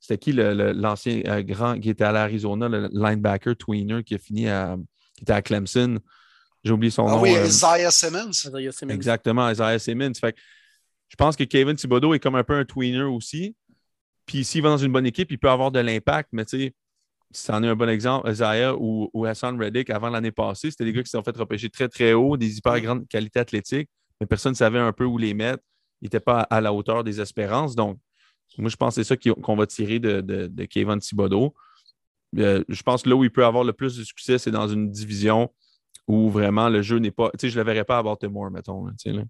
c'était 0.00 0.18
qui 0.18 0.32
le- 0.32 0.54
le- 0.54 0.72
l'ancien 0.72 1.22
euh, 1.26 1.42
grand 1.42 1.78
qui 1.80 1.88
était 1.90 2.04
à 2.04 2.12
l'Arizona, 2.12 2.68
le 2.68 2.88
linebacker 2.92 3.56
tweener 3.56 4.02
qui 4.04 4.14
a 4.14 4.18
fini 4.18 4.48
à. 4.48 4.76
qui 5.16 5.22
était 5.22 5.32
à 5.32 5.40
Clemson. 5.42 5.98
J'ai 6.62 6.72
oublié 6.72 6.90
son 6.90 7.06
Ah 7.06 7.12
nom. 7.12 7.20
oui, 7.22 7.34
euh, 7.36 7.46
Isaiah 7.46 7.90
Simmons. 7.90 8.30
Isaiah 8.30 8.72
Simmons. 8.72 8.94
Exactement, 8.94 9.50
Isaiah 9.50 9.78
Simmons. 9.78 10.12
Fait 10.20 10.32
que 10.32 10.38
je 11.08 11.16
pense 11.16 11.36
que 11.36 11.44
Kevin 11.44 11.76
Thibodeau 11.76 12.12
est 12.14 12.18
comme 12.18 12.34
un 12.36 12.44
peu 12.44 12.54
un 12.54 12.64
tweener 12.64 13.02
aussi. 13.02 13.54
Puis 14.26 14.44
s'il 14.44 14.62
va 14.62 14.70
dans 14.70 14.78
une 14.78 14.90
bonne 14.92 15.06
équipe, 15.06 15.30
il 15.30 15.38
peut 15.38 15.50
avoir 15.50 15.70
de 15.70 15.78
l'impact, 15.80 16.30
mais 16.32 16.44
tu 16.46 16.58
sais, 16.58 16.74
ça 17.30 17.56
en 17.56 17.62
est 17.64 17.68
un 17.68 17.76
bon 17.76 17.88
exemple, 17.88 18.30
Isaiah 18.30 18.74
ou, 18.76 19.10
ou 19.12 19.24
Hassan 19.24 19.60
Reddick 19.60 19.90
avant 19.90 20.08
l'année 20.10 20.32
passée, 20.32 20.70
c'était 20.70 20.84
des 20.84 20.92
gars 20.92 21.02
qui 21.02 21.10
se 21.10 21.18
sont 21.18 21.24
fait 21.24 21.36
repêcher 21.36 21.68
très, 21.70 21.88
très 21.88 22.12
haut, 22.12 22.36
des 22.36 22.58
hyper 22.58 22.80
grandes 22.80 23.08
qualités 23.08 23.40
athlétiques, 23.40 23.88
mais 24.20 24.26
personne 24.26 24.52
ne 24.52 24.56
savait 24.56 24.78
un 24.78 24.92
peu 24.92 25.04
où 25.04 25.18
les 25.18 25.34
mettre. 25.34 25.62
Ils 26.00 26.06
n'étaient 26.06 26.20
pas 26.20 26.40
à 26.42 26.60
la 26.60 26.72
hauteur 26.72 27.02
des 27.02 27.20
espérances. 27.20 27.74
Donc, 27.74 27.98
moi, 28.58 28.68
je 28.68 28.76
pense 28.76 28.94
que 28.94 29.02
c'est 29.02 29.08
ça 29.08 29.32
qu'on 29.42 29.56
va 29.56 29.66
tirer 29.66 29.98
de, 29.98 30.20
de, 30.20 30.46
de 30.46 30.64
Kevin 30.66 30.98
Thibodeau. 30.98 31.54
Euh, 32.38 32.62
je 32.68 32.82
pense 32.82 33.02
que 33.02 33.08
là 33.08 33.16
où 33.16 33.24
il 33.24 33.30
peut 33.30 33.44
avoir 33.44 33.64
le 33.64 33.72
plus 33.72 33.96
de 33.96 34.04
succès, 34.04 34.38
c'est 34.38 34.50
dans 34.50 34.68
une 34.68 34.90
division 34.90 35.50
où 36.06 36.30
vraiment 36.30 36.68
le 36.68 36.82
jeu 36.82 36.98
n'est 36.98 37.10
pas. 37.10 37.30
Tu 37.30 37.46
sais, 37.46 37.48
je 37.48 37.58
ne 37.58 37.64
le 37.64 37.70
verrais 37.72 37.84
pas 37.84 37.98
à 37.98 38.02
Baltimore, 38.02 38.50
mettons. 38.50 38.86
là, 38.86 38.92
là. 39.06 39.22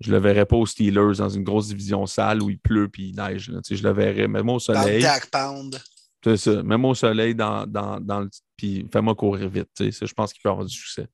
Je 0.00 0.08
ne 0.10 0.16
le 0.16 0.22
verrais 0.22 0.46
pas 0.46 0.56
aux 0.56 0.64
Steelers 0.64 1.18
dans 1.18 1.28
une 1.28 1.44
grosse 1.44 1.68
division 1.68 2.06
sale 2.06 2.42
où 2.42 2.48
il 2.48 2.58
pleut 2.58 2.88
puis 2.88 3.10
il 3.10 3.16
neige. 3.16 3.50
là. 3.50 3.60
Tu 3.60 3.74
sais, 3.74 3.76
je 3.76 3.86
le 3.86 3.92
verrais 3.92 4.28
même 4.28 4.48
au 4.48 4.54
Dans 4.54 4.58
soleil. 4.58 5.04
Pound. 5.30 5.78
C'est 6.22 6.36
ça. 6.36 6.62
Même 6.62 6.84
au 6.84 6.94
soleil, 6.94 7.34
dans, 7.34 7.66
dans, 7.66 7.98
dans 8.00 8.20
le. 8.20 8.30
Puis 8.56 8.86
fais-moi 8.92 9.14
courir 9.14 9.48
vite. 9.48 9.68
Ça, 9.92 10.06
je 10.06 10.12
pense 10.12 10.32
qu'il 10.32 10.42
peut 10.42 10.50
avoir 10.50 10.66
du 10.66 10.74
succès. 10.76 11.06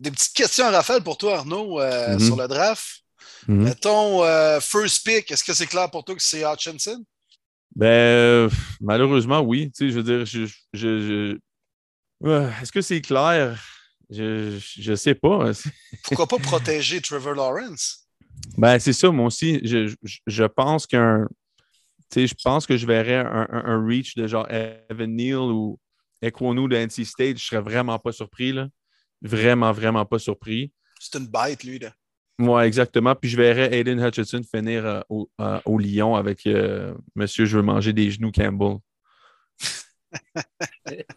Des 0.00 0.10
petites 0.10 0.34
questions, 0.34 0.68
Raphaël, 0.70 1.02
pour 1.02 1.16
toi, 1.16 1.38
Arnaud, 1.38 1.80
euh, 1.80 2.14
Mhm. 2.14 2.18
sur 2.20 2.36
le 2.36 2.48
draft. 2.48 2.84
Mhm. 3.46 3.62
Mettons, 3.62 4.24
euh, 4.24 4.58
first 4.60 5.04
pick, 5.06 5.30
est-ce 5.30 5.44
que 5.44 5.54
c'est 5.54 5.66
clair 5.68 5.88
pour 5.90 6.04
toi 6.04 6.14
que 6.16 6.22
c'est 6.22 6.42
Hutchinson? 6.44 7.04
Ben, 7.76 7.86
euh, 7.86 8.50
malheureusement, 8.80 9.40
oui. 9.40 9.70
Tu 9.70 9.86
sais, 9.86 9.90
je 9.90 10.00
veux 10.00 10.02
dire, 10.02 10.26
je. 10.26 10.46
je- 10.46 10.56
je- 10.72 11.38
Ouais, 12.20 12.48
Est-ce 12.62 12.72
que 12.72 12.80
c'est 12.80 13.00
clair? 13.00 13.60
Je, 14.10 14.58
je 14.78 14.94
sais 14.94 15.14
pas. 15.14 15.50
Pourquoi 16.04 16.26
pas 16.26 16.38
protéger 16.38 17.00
Trevor 17.00 17.34
Lawrence? 17.34 18.06
Ben, 18.58 18.78
c'est 18.78 18.92
ça, 18.92 19.10
moi 19.10 19.26
aussi. 19.26 19.60
Je, 19.64 19.88
je, 20.02 20.16
je 20.26 20.44
pense 20.44 20.86
qu'un. 20.86 21.28
Je 22.14 22.34
pense 22.42 22.66
que 22.66 22.76
je 22.76 22.86
verrais 22.86 23.16
un, 23.16 23.46
un- 23.50 23.64
un 23.66 23.86
reach 23.86 24.14
de 24.14 24.26
genre 24.26 24.46
Evan 24.50 25.14
Neal 25.14 25.36
ou 25.38 25.78
Equonu 26.22 26.68
de 26.68 26.76
NC 26.76 27.04
State. 27.04 27.38
Je 27.38 27.44
serais 27.44 27.60
vraiment 27.62 27.98
pas 27.98 28.12
surpris, 28.12 28.52
là. 28.52 28.68
Vraiment, 29.22 29.72
vraiment 29.72 30.04
pas 30.04 30.18
surpris. 30.18 30.72
C'est 31.00 31.18
une 31.18 31.26
bête, 31.26 31.64
lui. 31.64 31.78
Là. 31.78 31.92
Moi, 32.38 32.66
exactement. 32.66 33.14
Puis 33.14 33.30
je 33.30 33.36
verrais 33.36 33.72
Aiden 33.74 34.00
Hutchinson 34.04 34.42
finir 34.42 34.84
euh, 34.84 35.00
au, 35.08 35.30
euh, 35.40 35.60
au 35.64 35.78
Lyon 35.78 36.14
avec 36.16 36.46
euh, 36.46 36.94
Monsieur, 37.14 37.44
je 37.46 37.56
veux 37.56 37.62
manger 37.62 37.92
des 37.92 38.10
genoux 38.10 38.32
Campbell. 38.32 38.78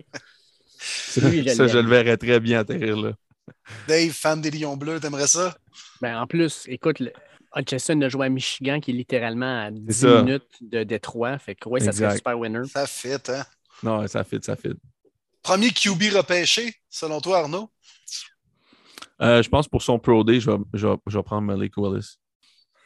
ça, 0.78 1.30
Lui, 1.30 1.44
je 1.44 1.50
ça, 1.50 1.68
je 1.68 1.78
l'aime. 1.78 1.86
le 1.86 1.90
verrais 1.90 2.18
très 2.18 2.40
bien 2.40 2.60
atterrir 2.60 2.98
là. 2.98 3.14
Dave, 3.88 4.12
fan 4.12 4.42
des 4.42 4.52
Lions 4.52 4.78
Bleus, 4.78 5.00
t'aimerais 5.00 5.28
ça? 5.28 5.58
Ben, 6.02 6.20
en 6.22 6.28
plus, 6.28 6.66
écoute, 6.68 7.02
Hutchison 7.56 8.00
a 8.02 8.10
joué 8.10 8.26
à 8.28 8.30
Michigan, 8.30 8.80
qui 8.80 8.92
est 8.92 8.94
littéralement 8.94 9.66
à 9.66 9.72
10 9.72 9.94
ça. 9.94 10.22
minutes 10.22 10.48
de 10.62 10.84
Détroit. 10.84 11.38
Fait 11.40 11.56
que, 11.56 11.68
ouais, 11.70 11.80
ça 11.80 11.92
serait 11.92 12.16
super 12.16 12.38
winner. 12.38 12.66
Ça 12.72 12.86
fit, 12.88 13.10
hein? 13.30 13.44
Non, 13.84 14.06
ça 14.08 14.24
fit, 14.24 14.40
ça 14.42 14.56
fit. 14.56 14.74
Premier 15.44 15.70
QB 15.70 16.14
repêché, 16.16 16.74
selon 16.90 17.22
toi, 17.22 17.40
Arnaud? 17.40 17.70
Euh, 19.22 19.42
je 19.42 19.50
pense 19.50 19.68
pour 19.68 19.82
son 19.82 19.98
Pro 19.98 20.24
Day, 20.24 20.40
je 20.40 20.52
vais, 20.52 20.58
je 20.74 20.88
vais- 20.88 20.96
je 21.08 21.18
vais 21.18 21.24
prendre 21.24 21.42
Malik 21.44 21.74
Willis. 21.78 22.18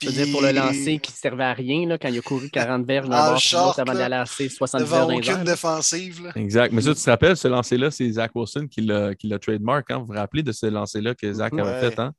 Je 0.02 0.08
veux 0.08 0.14
dire, 0.14 0.32
pour 0.32 0.42
le 0.42 0.52
lancer 0.52 0.98
qui 0.98 1.12
ne 1.12 1.16
servait 1.16 1.44
à 1.44 1.54
rien, 1.54 1.88
là, 1.88 1.98
quand 2.00 2.08
il 2.08 2.18
a 2.18 2.22
couru 2.22 2.50
40 2.50 2.88
verges 2.88 3.08
bord 3.08 3.40
sur 3.40 3.60
l'autre 3.60 3.74
short, 3.76 3.80
avant 3.80 3.94
d'aller 3.94 4.16
lancer 4.16 4.50
70 4.50 4.84
Devant 4.84 5.08
verges 5.08 5.28
dans 5.28 5.34
aucune 5.34 5.44
défensive. 5.44 6.24
Là. 6.24 6.32
Exact. 6.36 6.74
Mais 6.74 6.82
ça, 6.82 6.96
tu 6.96 7.02
te 7.04 7.10
rappelles, 7.10 7.38
ce 7.38 7.48
lancer-là, 7.48 7.92
c'est 7.92 8.10
Zach 8.12 8.32
Wilson 8.34 8.68
qui 8.68 8.82
l'a 8.82 9.14
qui 9.14 9.28
l'a 9.28 9.38
trademark. 9.38 9.92
Hein? 9.92 10.00
Vous 10.00 10.06
vous 10.08 10.14
rappelez 10.14 10.42
de 10.42 10.52
ce 10.52 10.66
lancer-là 10.66 11.14
que 11.14 11.32
Zach 11.32 11.54
avait 11.54 11.90
fait? 11.90 12.00
Hein? 12.00 12.14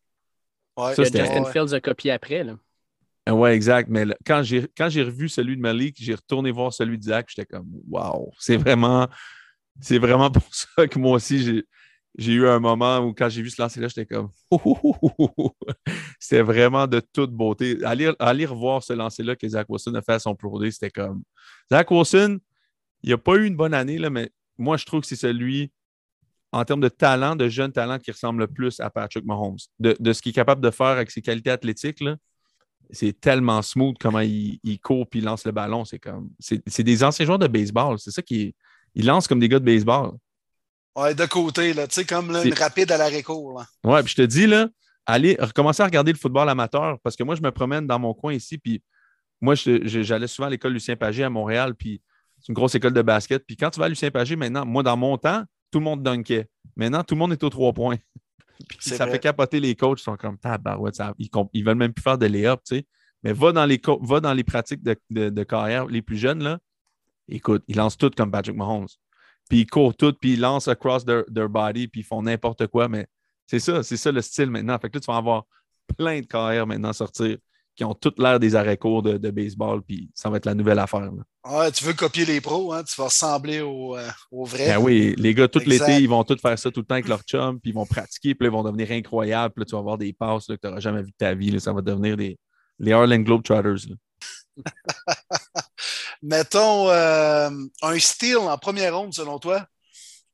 Ouais, 0.76 0.94
Ça, 0.94 1.04
Justin 1.04 1.42
ouais. 1.42 1.52
Fields 1.52 1.74
a 1.74 1.80
copié 1.80 2.12
après. 2.12 2.44
Là. 2.44 2.56
Ah 3.26 3.34
Ouais, 3.34 3.54
exact. 3.54 3.88
Mais 3.90 4.06
quand 4.26 4.42
j'ai 4.42 4.66
quand 4.76 4.88
j'ai 4.88 5.02
revu 5.02 5.28
celui 5.28 5.56
de 5.56 5.60
Malik, 5.60 5.96
j'ai 5.98 6.14
retourné 6.14 6.50
voir 6.50 6.72
celui 6.72 6.98
de 6.98 7.04
Zach, 7.04 7.26
j'étais 7.28 7.46
comme 7.46 7.68
Wow, 7.88 8.32
c'est 8.38 8.56
vraiment 8.56 9.08
c'est 9.80 9.98
vraiment 9.98 10.30
pour 10.30 10.42
ça 10.50 10.86
que 10.88 10.98
moi 10.98 11.12
aussi 11.12 11.42
j'ai 11.42 11.64
j'ai 12.18 12.32
eu 12.32 12.46
un 12.46 12.58
moment 12.58 12.98
où 12.98 13.14
quand 13.14 13.28
j'ai 13.30 13.40
vu 13.40 13.48
ce 13.48 13.60
lancer-là, 13.62 13.88
j'étais 13.88 14.06
comme 14.06 14.28
C'était 16.20 16.42
vraiment 16.42 16.86
de 16.86 17.00
toute 17.00 17.30
beauté. 17.30 17.78
Aller, 17.84 18.12
aller 18.18 18.44
revoir 18.44 18.82
ce 18.82 18.92
lancer-là 18.92 19.34
que 19.34 19.48
Zach 19.48 19.66
Wilson 19.70 19.94
a 19.94 20.02
fait 20.02 20.12
à 20.12 20.18
son 20.18 20.34
Pro 20.34 20.60
Day, 20.60 20.70
c'était 20.70 20.90
comme 20.90 21.22
Zach 21.70 21.90
Wilson, 21.90 22.38
il 23.02 23.10
n'a 23.10 23.18
pas 23.18 23.36
eu 23.36 23.46
une 23.46 23.56
bonne 23.56 23.72
année, 23.72 23.98
là, 23.98 24.10
mais 24.10 24.30
moi 24.58 24.76
je 24.76 24.84
trouve 24.84 25.00
que 25.00 25.06
c'est 25.06 25.16
celui 25.16 25.72
en 26.52 26.64
termes 26.64 26.80
de 26.80 26.88
talent, 26.88 27.34
de 27.34 27.48
jeune 27.48 27.72
talent 27.72 27.98
qui 27.98 28.10
ressemble 28.10 28.40
le 28.40 28.46
plus 28.46 28.78
à 28.80 28.90
Patrick 28.90 29.24
Mahomes. 29.24 29.56
De, 29.80 29.96
de 29.98 30.12
ce 30.12 30.20
qu'il 30.20 30.30
est 30.30 30.34
capable 30.34 30.60
de 30.60 30.70
faire 30.70 30.86
avec 30.86 31.10
ses 31.10 31.22
qualités 31.22 31.50
athlétiques, 31.50 32.04
c'est 32.90 33.18
tellement 33.18 33.62
smooth 33.62 33.96
comment 33.98 34.20
il, 34.20 34.60
il 34.62 34.78
court 34.78 35.08
puis 35.08 35.20
il 35.20 35.24
lance 35.24 35.46
le 35.46 35.52
ballon. 35.52 35.84
C'est 35.84 35.98
comme. 35.98 36.30
C'est 36.38 36.82
des 36.82 37.02
anciens 37.02 37.24
joueurs 37.24 37.38
de 37.38 37.46
baseball. 37.46 37.98
C'est 37.98 38.10
ça 38.10 38.20
qui 38.20 38.54
Il 38.94 39.06
lance 39.06 39.26
comme 39.26 39.40
des 39.40 39.48
gars 39.48 39.58
de 39.58 39.64
baseball. 39.64 40.12
Ouais, 40.94 41.14
de 41.14 41.24
côté, 41.24 41.72
là, 41.72 41.88
tu 41.88 41.94
sais, 41.94 42.04
comme 42.04 42.30
là, 42.30 42.44
une 42.44 42.52
rapide 42.52 42.92
à 42.92 42.98
l'arrêt-court. 42.98 43.58
là. 43.58 43.66
Ouais, 43.82 44.02
puis 44.02 44.10
je 44.10 44.16
te 44.16 44.26
dis, 44.26 44.46
là, 44.46 44.68
allez, 45.06 45.38
recommencer 45.40 45.82
à 45.82 45.86
regarder 45.86 46.12
le 46.12 46.18
football 46.18 46.48
amateur 46.50 46.98
parce 47.02 47.16
que 47.16 47.24
moi, 47.24 47.34
je 47.34 47.40
me 47.40 47.50
promène 47.50 47.86
dans 47.86 47.98
mon 47.98 48.12
coin 48.12 48.34
ici, 48.34 48.58
puis 48.58 48.82
moi, 49.40 49.54
j'allais 49.54 50.26
souvent 50.26 50.48
à 50.48 50.50
l'école 50.50 50.74
Lucien 50.74 50.94
Pagé 50.96 51.24
à 51.24 51.30
Montréal, 51.30 51.74
puis 51.74 52.02
c'est 52.38 52.48
une 52.48 52.54
grosse 52.54 52.74
école 52.74 52.92
de 52.92 53.02
basket. 53.02 53.42
Puis 53.46 53.56
quand 53.56 53.70
tu 53.70 53.80
vas 53.80 53.86
à 53.86 53.88
Lucien 53.88 54.10
Pagé, 54.10 54.36
maintenant, 54.36 54.66
moi, 54.66 54.82
dans 54.82 54.96
mon 54.96 55.16
temps, 55.16 55.44
tout 55.72 55.80
le 55.80 55.84
monde 55.84 56.04
dunkait. 56.04 56.48
Maintenant, 56.76 57.02
tout 57.02 57.14
le 57.16 57.18
monde 57.18 57.32
est 57.32 57.42
aux 57.42 57.50
trois 57.50 57.72
points. 57.72 57.96
Puis 58.68 58.78
ça 58.90 59.04
vrai. 59.04 59.14
fait 59.14 59.18
capoter 59.18 59.58
les 59.58 59.74
coachs. 59.74 59.98
Ils 60.00 60.04
sont 60.04 60.16
comme 60.16 60.38
tabarouette, 60.38 60.94
ça- 60.94 61.14
ils, 61.18 61.28
ils 61.52 61.64
veulent 61.64 61.74
même 61.76 61.92
plus 61.92 62.02
faire 62.02 62.18
de 62.18 62.26
lay-up, 62.26 62.60
tu 62.64 62.76
sais. 62.76 62.86
Mais 63.24 63.32
va 63.32 63.50
dans 63.52 63.66
les, 63.66 63.80
va 64.02 64.20
dans 64.20 64.32
les 64.34 64.44
pratiques 64.44 64.82
de, 64.82 64.96
de- 65.10 65.30
de 65.30 65.42
carrière 65.44 65.86
les 65.86 66.02
plus 66.02 66.16
jeunes, 66.16 66.42
là. 66.44 66.58
Écoute, 67.28 67.64
ils 67.66 67.76
lancent 67.76 67.96
tout 67.96 68.10
comme 68.16 68.30
Patrick 68.30 68.56
Mahomes. 68.56 68.86
Puis 69.48 69.60
ils 69.60 69.66
courent 69.66 69.96
tout, 69.96 70.12
puis 70.12 70.34
ils 70.34 70.40
lancent 70.40 70.68
across 70.68 71.04
their, 71.04 71.24
their 71.34 71.48
body, 71.48 71.88
puis 71.88 72.00
ils 72.02 72.04
font 72.04 72.22
n'importe 72.22 72.66
quoi. 72.68 72.88
Mais 72.88 73.06
c'est 73.46 73.58
ça, 73.60 73.82
c'est 73.82 73.96
ça 73.96 74.12
le 74.12 74.20
style 74.22 74.50
maintenant. 74.50 74.78
Fait 74.78 74.90
que 74.90 74.96
là, 74.96 75.00
tu 75.00 75.06
vas 75.06 75.16
avoir 75.16 75.44
plein 75.96 76.20
de 76.20 76.26
carrières 76.26 76.66
maintenant 76.66 76.92
sortir 76.92 77.36
qui 77.74 77.84
ont 77.84 77.94
toutes 77.94 78.18
l'air 78.18 78.38
des 78.38 78.54
arrêts 78.54 78.76
courts 78.76 79.02
de, 79.02 79.16
de 79.16 79.30
baseball, 79.30 79.82
puis 79.82 80.10
ça 80.14 80.28
va 80.28 80.36
être 80.36 80.46
la 80.46 80.54
nouvelle 80.54 80.78
affaire. 80.78 81.10
Ouais, 81.48 81.72
tu 81.72 81.84
veux 81.84 81.94
copier 81.94 82.24
les 82.24 82.40
pros, 82.40 82.72
hein, 82.72 82.84
tu 82.84 82.94
vas 82.96 83.06
ressembler 83.06 83.60
aux 83.60 83.96
euh, 83.96 84.08
aux 84.30 84.44
vrais. 84.44 84.68
Ben 84.68 84.78
oui, 84.78 85.14
les 85.16 85.34
gars, 85.34 85.48
tout 85.48 85.60
l'été, 85.60 85.98
ils 85.98 86.08
vont 86.08 86.22
tous 86.24 86.40
faire 86.40 86.58
ça 86.58 86.70
tout 86.70 86.80
le 86.80 86.86
temps 86.86 86.94
avec 86.94 87.08
leur 87.08 87.22
chum, 87.22 87.60
puis 87.60 87.70
ils 87.70 87.74
vont 87.74 87.86
pratiquer, 87.86 88.34
puis 88.34 88.46
là, 88.46 88.50
ils 88.52 88.56
vont 88.56 88.62
devenir 88.62 88.90
incroyables, 88.90 89.54
puis 89.54 89.62
là, 89.62 89.66
tu 89.66 89.72
vas 89.72 89.80
avoir 89.80 89.98
des 89.98 90.12
passes 90.12 90.48
là, 90.48 90.56
que 90.56 90.60
tu 90.60 90.66
n'auras 90.66 90.80
jamais 90.80 91.02
vu 91.02 91.10
de 91.10 91.16
ta 91.16 91.34
vie. 91.34 91.50
là. 91.50 91.58
ça 91.58 91.72
va 91.72 91.80
devenir 91.80 92.16
des, 92.16 92.38
les 92.78 92.92
Harlem 92.92 93.24
Globetrotters. 93.24 93.88
Mettons 96.22 96.88
euh, 96.90 97.50
un 97.82 97.98
steal 97.98 98.38
en 98.38 98.58
première 98.58 98.96
ronde, 98.96 99.14
selon 99.14 99.38
toi. 99.38 99.66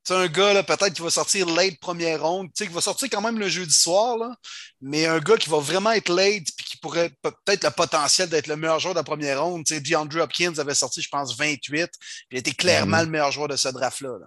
C'est 0.04 0.14
un 0.14 0.26
gars, 0.26 0.54
là, 0.54 0.62
peut-être 0.62 0.94
qui 0.94 1.02
va 1.02 1.10
sortir 1.10 1.46
late 1.46 1.78
première 1.80 2.22
ronde, 2.22 2.46
tu 2.46 2.64
sais, 2.64 2.66
qui 2.66 2.74
va 2.74 2.80
sortir 2.80 3.08
quand 3.10 3.20
même 3.20 3.38
le 3.38 3.48
jeudi 3.48 3.74
soir, 3.74 4.16
là, 4.16 4.34
mais 4.80 5.04
un 5.04 5.18
gars 5.18 5.36
qui 5.36 5.50
va 5.50 5.58
vraiment 5.58 5.92
être 5.92 6.08
late 6.08 6.46
puis 6.56 6.66
pourrait 6.80 7.10
pe- 7.22 7.30
peut-être 7.44 7.64
le 7.64 7.70
potentiel 7.70 8.28
d'être 8.28 8.46
le 8.46 8.56
meilleur 8.56 8.78
joueur 8.80 8.94
de 8.94 8.98
la 9.00 9.04
première 9.04 9.42
ronde. 9.44 9.64
Tu 9.64 9.74
sais, 9.74 9.80
DeAndre 9.80 10.20
Hopkins 10.22 10.52
avait 10.58 10.74
sorti, 10.74 11.02
je 11.02 11.08
pense, 11.08 11.36
28, 11.36 11.88
puis 12.00 12.26
il 12.32 12.38
était 12.38 12.52
clairement 12.52 12.98
Mhm. 12.98 13.04
le 13.04 13.10
meilleur 13.10 13.30
joueur 13.32 13.48
de 13.48 13.56
ce 13.56 13.68
draft-là. 13.68 14.18
là. 14.20 14.26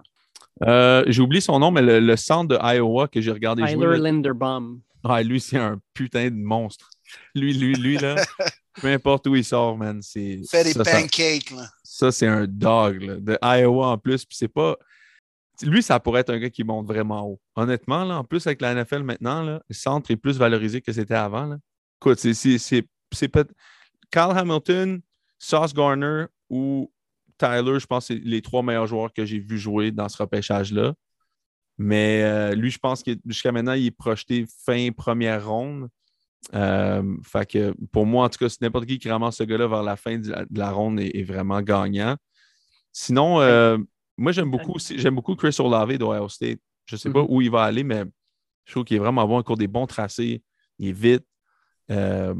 Euh, 0.68 1.04
J'ai 1.08 1.22
oublié 1.22 1.40
son 1.40 1.58
nom, 1.58 1.70
mais 1.70 1.82
le, 1.82 1.98
le 2.00 2.16
centre 2.16 2.48
de 2.56 2.58
Iowa 2.76 3.08
que 3.08 3.20
j'ai 3.20 3.30
regardé 3.32 3.62
jouer. 3.66 3.72
Tyler 3.86 3.98
Linderbaum. 3.98 4.80
Ah, 5.04 5.22
lui, 5.22 5.40
c'est 5.40 5.56
un 5.58 5.80
putain 5.94 6.26
de 6.30 6.36
monstre. 6.36 6.88
Lui, 7.34 7.52
lui, 7.54 7.74
lui, 7.74 7.96
là, 7.98 8.14
peu 8.80 8.86
importe 8.88 9.26
où 9.26 9.34
il 9.34 9.44
sort, 9.44 9.76
man, 9.76 10.00
c'est. 10.02 10.40
Fait 10.50 10.62
des 10.64 10.72
ça, 10.72 10.84
ça- 10.84 10.92
pancakes. 11.00 11.50
là. 11.50 11.66
Ça, 11.82 12.12
c'est 12.12 12.26
un 12.28 12.46
dog 12.46 13.02
là, 13.02 13.16
de 13.16 13.38
Iowa 13.42 13.88
en 13.88 13.98
plus. 13.98 14.24
Puis 14.24 14.36
c'est 14.38 14.48
pas. 14.48 14.76
Lui, 15.62 15.82
ça 15.82 15.98
pourrait 16.00 16.20
être 16.20 16.30
un 16.30 16.38
gars 16.38 16.50
qui 16.50 16.64
monte 16.64 16.86
vraiment 16.86 17.26
haut. 17.26 17.40
Honnêtement, 17.56 18.04
là, 18.04 18.16
en 18.18 18.24
plus, 18.24 18.46
avec 18.46 18.60
la 18.60 18.74
NFL 18.74 19.02
maintenant, 19.02 19.42
là, 19.42 19.60
le 19.68 19.74
centre 19.74 20.10
est 20.10 20.16
plus 20.16 20.38
valorisé 20.38 20.80
que 20.80 20.92
c'était 20.92 21.14
avant. 21.14 21.46
Là. 21.46 21.56
Écoute, 22.02 22.18
c'est- 22.18 22.34
c'est 22.34 22.58
c'est- 22.58 22.88
c'est 23.12 23.28
peut 23.28 23.46
Kyle 24.10 24.32
Hamilton, 24.36 25.00
Sauce 25.38 25.72
Garner 25.72 26.24
ou 26.50 26.90
Tyler, 27.38 27.78
je 27.78 27.86
pense 27.86 28.08
que 28.08 28.14
c'est 28.14 28.20
les 28.24 28.42
trois 28.42 28.62
meilleurs 28.62 28.88
joueurs 28.88 29.12
que 29.12 29.24
j'ai 29.24 29.38
vus 29.38 29.58
jouer 29.58 29.90
dans 29.92 30.08
ce 30.08 30.16
repêchage-là. 30.20 30.94
Mais 31.78 32.22
euh, 32.24 32.54
lui, 32.54 32.70
je 32.70 32.78
pense 32.78 33.02
que 33.04 33.12
jusqu'à 33.26 33.52
maintenant, 33.52 33.72
il 33.74 33.86
est 33.86 33.90
projeté 33.92 34.44
fin 34.64 34.90
première 34.90 35.46
ronde. 35.48 35.88
Euh, 36.54 37.02
fait 37.22 37.48
que 37.48 37.74
pour 37.92 38.04
moi, 38.04 38.26
en 38.26 38.28
tout 38.28 38.38
cas, 38.38 38.48
c'est 38.48 38.60
n'importe 38.62 38.86
qui 38.86 38.98
qui 38.98 39.08
ramasse 39.08 39.36
ce 39.36 39.44
gars-là 39.44 39.68
vers 39.68 39.82
la 39.84 39.94
fin 39.96 40.18
de 40.18 40.28
la, 40.28 40.44
de 40.44 40.58
la 40.58 40.70
ronde 40.72 40.98
est, 41.00 41.16
est 41.16 41.22
vraiment 41.22 41.62
gagnant. 41.62 42.16
Sinon, 42.92 43.40
euh, 43.40 43.78
moi, 44.18 44.32
j'aime 44.32 44.50
beaucoup, 44.50 44.78
j'aime 44.78 45.14
beaucoup 45.14 45.36
Chris 45.36 45.54
Olave 45.60 45.96
d'Ohio 45.98 46.28
State. 46.28 46.58
Je 46.86 46.96
ne 46.96 46.98
sais 46.98 47.10
pas 47.10 47.20
Mhm. 47.22 47.26
où 47.28 47.40
il 47.40 47.50
va 47.50 47.62
aller, 47.62 47.84
mais 47.84 48.02
je 48.64 48.72
trouve 48.72 48.84
qu'il 48.84 48.96
est 48.96 49.00
vraiment 49.00 49.26
bon. 49.26 49.40
Il 49.40 49.44
court 49.44 49.56
des 49.56 49.68
bons 49.68 49.86
tracés. 49.86 50.42
Il 50.78 50.88
est 50.88 50.92
vite. 50.92 51.24
Euh, 51.92 52.34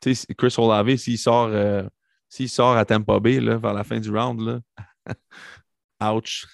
tu 0.00 0.14
sais, 0.14 0.34
Chris 0.34 0.54
Olave, 0.58 0.96
s'il 0.96 1.18
sort, 1.18 1.48
euh, 1.48 1.82
s'il 2.28 2.48
sort 2.48 2.76
à 2.76 2.84
Tampa 2.84 3.18
Bay 3.20 3.40
là, 3.40 3.56
vers 3.56 3.74
la 3.74 3.84
fin 3.84 3.98
du 4.00 4.10
round, 4.10 4.40
là, 4.40 4.60
ouch. 6.14 6.46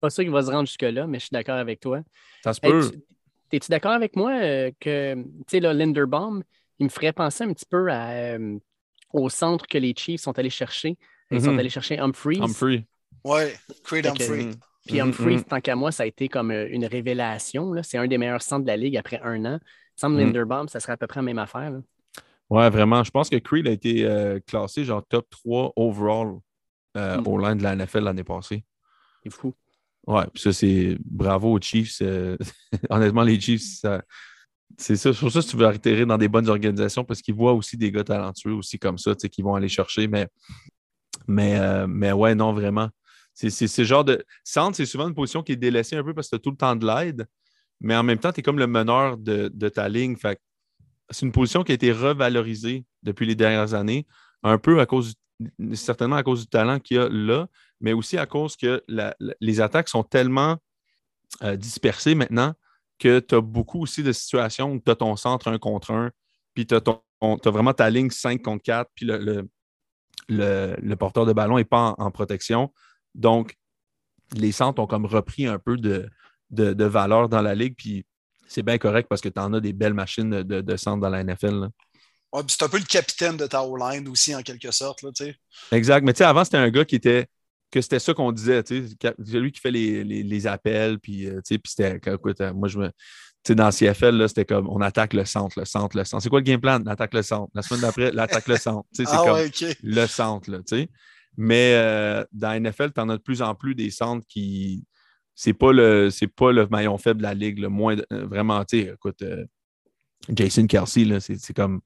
Pas 0.00 0.10
sûr 0.10 0.24
qu'il 0.24 0.32
va 0.32 0.42
se 0.42 0.50
rendre 0.50 0.66
jusque-là, 0.66 1.06
mais 1.06 1.18
je 1.18 1.24
suis 1.26 1.32
d'accord 1.34 1.56
avec 1.58 1.80
toi. 1.80 2.00
Ça 2.42 2.54
se 2.54 2.60
Hey, 2.62 2.72
peut. 2.72 2.90
tu- 2.90 3.02
Es-tu 3.52 3.68
d'accord 3.70 3.92
avec 3.92 4.14
moi 4.14 4.30
euh, 4.40 4.70
que, 4.78 5.14
tu 5.14 5.22
sais, 5.48 5.60
là, 5.60 5.72
Linderbaum, 5.74 6.42
il 6.78 6.84
me 6.84 6.88
ferait 6.88 7.12
penser 7.12 7.42
un 7.44 7.52
petit 7.52 7.66
peu 7.68 7.90
à, 7.90 8.10
euh, 8.10 8.58
au 9.12 9.28
centre 9.28 9.66
que 9.66 9.76
les 9.76 9.92
Chiefs 9.96 10.20
sont 10.20 10.38
allés 10.38 10.50
chercher. 10.50 10.96
Ils 11.32 11.42
sont 11.42 11.52
Mhm. 11.52 11.58
allés 11.58 11.68
chercher 11.68 11.98
Humphreys. 11.98 12.40
Humphrey. 12.40 12.86
Ouais, 13.24 13.56
Creed 13.82 14.06
Humphrey. 14.06 14.50
Puis 14.86 15.00
Mhm, 15.00 15.08
Humphrey, 15.08 15.34
mhm. 15.36 15.44
tant 15.44 15.60
qu'à 15.60 15.74
moi, 15.76 15.90
ça 15.92 16.04
a 16.04 16.06
été 16.06 16.28
comme 16.28 16.52
une 16.52 16.86
révélation. 16.86 17.74
C'est 17.82 17.98
un 17.98 18.06
des 18.06 18.18
meilleurs 18.18 18.40
centres 18.42 18.62
de 18.62 18.68
la 18.68 18.76
Ligue 18.76 18.96
après 18.96 19.20
un 19.22 19.44
an. 19.44 19.58
Semble 20.00 20.16
Mhm. 20.16 20.26
Linderbaum, 20.26 20.68
ça 20.68 20.80
serait 20.80 20.92
à 20.94 20.96
peu 20.96 21.06
près 21.06 21.18
la 21.20 21.24
même 21.24 21.38
affaire. 21.38 21.70
là. 21.70 21.80
Ouais, 22.48 22.70
vraiment. 22.70 23.04
Je 23.04 23.10
pense 23.10 23.28
que 23.28 23.36
Creed 23.36 23.68
a 23.68 23.70
été 23.70 24.04
euh, 24.04 24.40
classé 24.46 24.84
genre 24.84 25.04
top 25.06 25.28
3 25.30 25.72
overall 25.76 26.38
euh, 26.96 27.18
Mm. 27.20 27.28
au 27.28 27.38
line 27.38 27.58
de 27.58 27.62
la 27.62 27.76
NFL 27.76 28.00
l'année 28.04 28.24
passée. 28.24 28.64
C'est 29.22 29.30
fou. 29.32 29.54
Ouais, 30.06 30.24
puis 30.32 30.42
ça, 30.42 30.52
c'est 30.52 30.96
bravo 31.04 31.52
aux 31.56 31.60
Chiefs. 31.60 31.98
euh, 32.02 32.36
Honnêtement, 32.90 33.22
les 33.22 33.38
Chiefs, 33.38 33.62
ça- 33.80 34.02
c'est 34.78 34.96
ça. 34.96 35.12
Sur 35.12 35.30
ça, 35.30 35.42
si 35.42 35.48
tu 35.50 35.56
veux 35.58 35.66
atterrir 35.66 36.06
dans 36.06 36.16
des 36.18 36.28
bonnes 36.28 36.48
organisations, 36.48 37.04
parce 37.04 37.20
qu'ils 37.20 37.34
voient 37.34 37.52
aussi 37.52 37.76
des 37.76 37.92
gars 37.92 38.02
talentueux 38.02 38.54
aussi 38.54 38.78
comme 38.78 38.96
ça, 38.98 39.14
tu 39.14 39.20
sais, 39.20 39.28
qui 39.28 39.42
vont 39.42 39.54
aller 39.54 39.68
chercher. 39.68 40.08
Mais, 40.08 40.26
mais, 41.28 41.86
mais 41.86 42.12
ouais, 42.12 42.34
non, 42.34 42.52
vraiment. 42.52 42.88
C'est 43.34 43.50
c'est 43.50 43.68
ce 43.68 43.84
genre 43.84 44.04
de. 44.04 44.24
Centre, 44.42 44.76
c'est 44.76 44.86
souvent 44.86 45.06
une 45.08 45.14
position 45.14 45.42
qui 45.42 45.52
est 45.52 45.56
délaissée 45.56 45.96
un 45.96 46.02
peu 46.02 46.14
parce 46.14 46.28
que 46.28 46.36
tu 46.36 46.40
as 46.40 46.42
tout 46.42 46.50
le 46.50 46.56
temps 46.56 46.74
de 46.74 46.86
l'aide, 46.86 47.26
mais 47.80 47.96
en 47.96 48.02
même 48.02 48.18
temps, 48.18 48.32
tu 48.32 48.40
es 48.40 48.42
comme 48.42 48.58
le 48.58 48.66
meneur 48.66 49.16
de, 49.16 49.50
de 49.52 49.68
ta 49.68 49.88
ligne. 49.88 50.16
C'est 51.10 51.26
une 51.26 51.32
position 51.32 51.64
qui 51.64 51.72
a 51.72 51.74
été 51.74 51.92
revalorisée 51.92 52.84
depuis 53.02 53.26
les 53.26 53.34
dernières 53.34 53.74
années, 53.74 54.06
un 54.42 54.58
peu 54.58 54.80
à 54.80 54.86
cause, 54.86 55.14
certainement 55.74 56.16
à 56.16 56.22
cause 56.22 56.42
du 56.42 56.46
talent 56.46 56.78
qu'il 56.78 56.98
y 56.98 57.00
a 57.00 57.08
là, 57.08 57.48
mais 57.80 57.92
aussi 57.92 58.18
à 58.18 58.26
cause 58.26 58.56
que 58.56 58.82
les 59.40 59.60
attaques 59.60 59.88
sont 59.88 60.02
tellement 60.02 60.58
euh, 61.42 61.56
dispersées 61.56 62.14
maintenant 62.14 62.54
que 62.98 63.18
tu 63.18 63.34
as 63.34 63.40
beaucoup 63.40 63.82
aussi 63.82 64.02
de 64.02 64.12
situations 64.12 64.72
où 64.72 64.80
tu 64.80 64.90
as 64.90 64.96
ton 64.96 65.16
centre 65.16 65.48
un 65.48 65.58
contre 65.58 65.90
un, 65.92 66.10
puis 66.54 66.66
tu 66.66 66.74
as, 66.74 67.50
vraiment 67.50 67.72
ta 67.72 67.88
ligne 67.88 68.10
5 68.10 68.42
contre 68.42 68.62
4, 68.62 68.90
puis 68.94 69.06
le, 69.06 69.48
le, 70.28 70.76
le- 70.78 70.96
porteur 70.96 71.24
de 71.24 71.32
ballon 71.32 71.56
n'est 71.56 71.64
pas 71.64 71.94
en 71.96 72.10
protection. 72.10 72.72
Donc, 73.14 73.56
les 74.34 74.52
centres 74.52 74.82
ont 74.82 74.86
comme 74.86 75.06
repris 75.06 75.46
un 75.46 75.58
peu 75.58 75.76
de, 75.76 76.08
de, 76.50 76.72
de 76.72 76.84
valeur 76.84 77.28
dans 77.28 77.42
la 77.42 77.54
ligue, 77.54 77.74
puis 77.76 78.04
c'est 78.48 78.62
bien 78.62 78.78
correct 78.78 79.06
parce 79.08 79.20
que 79.20 79.28
tu 79.28 79.38
en 79.40 79.52
as 79.54 79.60
des 79.60 79.72
belles 79.72 79.94
machines 79.94 80.42
de, 80.42 80.76
centre 80.76 81.00
dans 81.00 81.08
la 81.08 81.22
NFL. 81.22 81.60
là. 81.60 81.68
Ouais, 82.32 82.42
c'est 82.48 82.62
un 82.62 82.68
peu 82.68 82.78
le 82.78 82.84
capitaine 82.84 83.36
de 83.36 83.46
ta 83.46 83.62
O-line 83.64 84.06
aussi, 84.08 84.34
en 84.34 84.42
quelque 84.42 84.70
sorte. 84.70 85.02
Là. 85.02 85.10
Exact. 85.72 86.04
Mais 86.04 86.12
tu 86.12 86.18
sais, 86.18 86.24
avant, 86.24 86.44
c'était 86.44 86.58
un 86.58 86.70
gars 86.70 86.84
qui 86.84 86.94
était. 86.96 87.26
que 87.72 87.80
c'était 87.80 87.98
ça 87.98 88.14
qu'on 88.14 88.30
disait, 88.32 88.62
ca- 89.00 89.14
Celui 89.24 89.50
qui 89.52 89.60
fait 89.60 89.70
les, 89.72 90.04
les- 90.04 90.22
les 90.22 90.46
appels, 90.46 90.98
puis 91.00 91.26
euh, 91.26 91.36
tu 91.36 91.54
sais, 91.54 91.58
puis 91.58 91.72
c'était. 91.76 91.96
Écoute, 92.14 92.40
euh, 92.40 92.52
moi, 92.52 92.68
je 92.68 92.78
me. 92.78 92.86
Tu 92.88 92.92
sais, 93.48 93.54
dans 93.54 93.70
CFL, 93.70 94.16
là, 94.16 94.28
c'était 94.28 94.44
comme 94.44 94.68
on 94.68 94.80
attaque 94.80 95.14
le 95.14 95.24
centre, 95.24 95.58
le 95.58 95.64
centre, 95.64 95.96
le 95.96 96.04
centre. 96.04 96.22
C'est 96.22 96.28
quoi 96.28 96.40
le 96.40 96.44
game 96.44 96.60
plan? 96.60 96.80
On 96.80 96.86
attaque 96.86 97.14
le 97.14 97.22
centre. 97.22 97.50
La 97.54 97.62
semaine 97.62 97.80
d'après, 97.80 98.12
l'attaque 98.12 98.46
le 98.48 98.56
centre. 98.56 98.86
C'est 98.92 99.04
Ah 99.08 99.22
comme 99.24 99.34
ouais, 99.34 99.50
le 99.82 100.06
centre, 100.06 100.50
là, 100.50 100.58
tu 100.58 100.76
sais. 100.76 100.88
Mais 101.36 101.72
euh, 101.74 102.24
dans 102.32 102.50
la 102.50 102.60
NFL, 102.60 102.92
tu 102.92 103.00
en 103.00 103.08
as 103.08 103.16
de 103.16 103.22
plus 103.22 103.40
en 103.42 103.54
plus 103.54 103.74
des 103.74 103.90
centres 103.90 104.26
qui. 104.28 104.84
C'est 105.42 105.54
pas 105.54 105.72
le 105.72 106.10
pas 106.36 106.52
le 106.52 106.66
maillon 106.66 106.98
faible 106.98 107.20
de 107.20 107.22
la 107.22 107.32
ligue. 107.32 107.60
Le 107.60 107.70
moins 107.70 107.96
euh, 108.12 108.26
vraiment, 108.26 108.62
tu 108.66 108.80
écoute, 108.80 109.22
euh, 109.22 109.46
Jason 110.28 110.66
Kelsey, 110.66 111.18
c'est 111.18 111.54
comme 111.54 111.80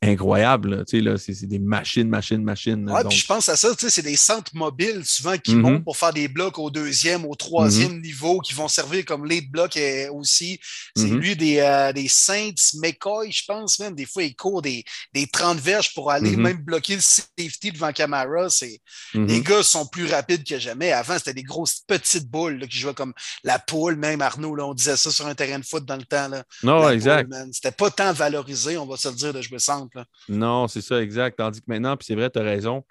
incroyable. 0.00 0.76
là, 0.76 0.84
tu 0.84 0.98
sais, 0.98 1.02
là, 1.02 1.16
c'est 1.18 1.46
des 1.46 1.58
machines, 1.58 2.08
machines, 2.08 2.42
machines. 2.42 2.88
Ouais, 2.90 3.02
Donc, 3.02 3.10
puis 3.10 3.18
je 3.18 3.26
pense 3.26 3.48
à 3.48 3.56
ça, 3.56 3.74
tu 3.74 3.80
sais, 3.80 3.90
c'est 3.90 4.02
des 4.02 4.16
centres 4.16 4.54
mobiles 4.54 5.02
souvent 5.04 5.36
qui 5.36 5.54
montent 5.56 5.84
pour 5.84 5.96
faire 5.96 6.12
des 6.12 6.28
blocs 6.28 6.58
au 6.58 6.70
deuxième, 6.70 7.24
au 7.24 7.34
troisième 7.34 8.00
niveau, 8.00 8.38
qui 8.40 8.54
vont 8.54 8.68
servir 8.68 9.04
comme 9.04 9.26
lead 9.26 9.50
block 9.50 9.76
euh, 9.76 10.10
aussi. 10.12 10.60
C'est 10.96 11.06
Mhm. 11.08 11.18
lui 11.18 11.36
des, 11.36 11.58
euh, 11.58 11.92
des 11.92 12.06
Saints, 12.08 12.52
McCoy, 12.74 13.32
je 13.32 13.44
pense 13.46 13.78
même. 13.80 13.94
Des 13.94 14.06
fois, 14.06 14.22
il 14.22 14.36
court 14.36 14.62
des, 14.62 14.84
des 15.12 15.26
30 15.26 15.58
verges 15.58 15.92
pour 15.94 16.10
aller 16.12 16.36
même 16.36 16.58
bloquer 16.58 16.94
le 16.96 17.00
safety 17.02 17.72
devant 17.72 17.92
Camara. 17.92 18.48
C'est. 18.50 18.80
Les 19.14 19.40
gars 19.40 19.62
sont 19.62 19.86
plus 19.86 20.06
rapides 20.06 20.44
que 20.44 20.58
jamais. 20.58 20.92
Avant, 20.92 21.18
c'était 21.18 21.34
des 21.34 21.42
grosses 21.42 21.80
petites 21.86 22.28
boules 22.28 22.58
là, 22.58 22.66
qui 22.66 22.78
jouaient 22.78 22.94
comme 22.94 23.14
la 23.42 23.58
poule, 23.58 23.96
même 23.96 24.22
Arnaud. 24.22 24.54
Là, 24.54 24.64
on 24.66 24.74
disait 24.74 24.96
ça 24.96 25.10
sur 25.10 25.26
un 25.26 25.34
terrain 25.34 25.58
de 25.58 25.64
foot 25.64 25.84
dans 25.84 25.96
le 25.96 26.04
temps. 26.04 26.28
Là. 26.28 26.44
Non, 26.62 26.80
La 26.86 26.94
exact. 26.94 27.32
C'était 27.52 27.72
pas 27.72 27.90
tant 27.90 28.12
valorisé, 28.12 28.78
on 28.78 28.86
va 28.86 28.96
se 28.96 29.08
le 29.08 29.14
dire, 29.14 29.32
de 29.34 29.42
jouer 29.42 29.58
centre. 29.58 29.87
Non, 30.28 30.68
c'est 30.68 30.80
ça, 30.80 31.02
exact. 31.02 31.36
Tandis 31.38 31.60
que 31.60 31.66
maintenant, 31.68 31.96
puis 31.96 32.06
c'est 32.06 32.14
vrai, 32.14 32.30
tu 32.30 32.38
as 32.38 32.42
raison, 32.42 32.84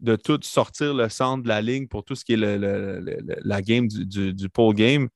de 0.00 0.16
tout 0.16 0.38
sortir 0.42 0.94
le 0.94 1.08
centre 1.08 1.44
de 1.44 1.48
la 1.48 1.62
ligne 1.62 1.86
pour 1.86 2.04
tout 2.04 2.14
ce 2.14 2.24
qui 2.24 2.32
est 2.32 2.36
la 2.36 3.62
game 3.62 3.86
du, 3.88 4.48
pole 4.48 4.74
game, 4.74 5.08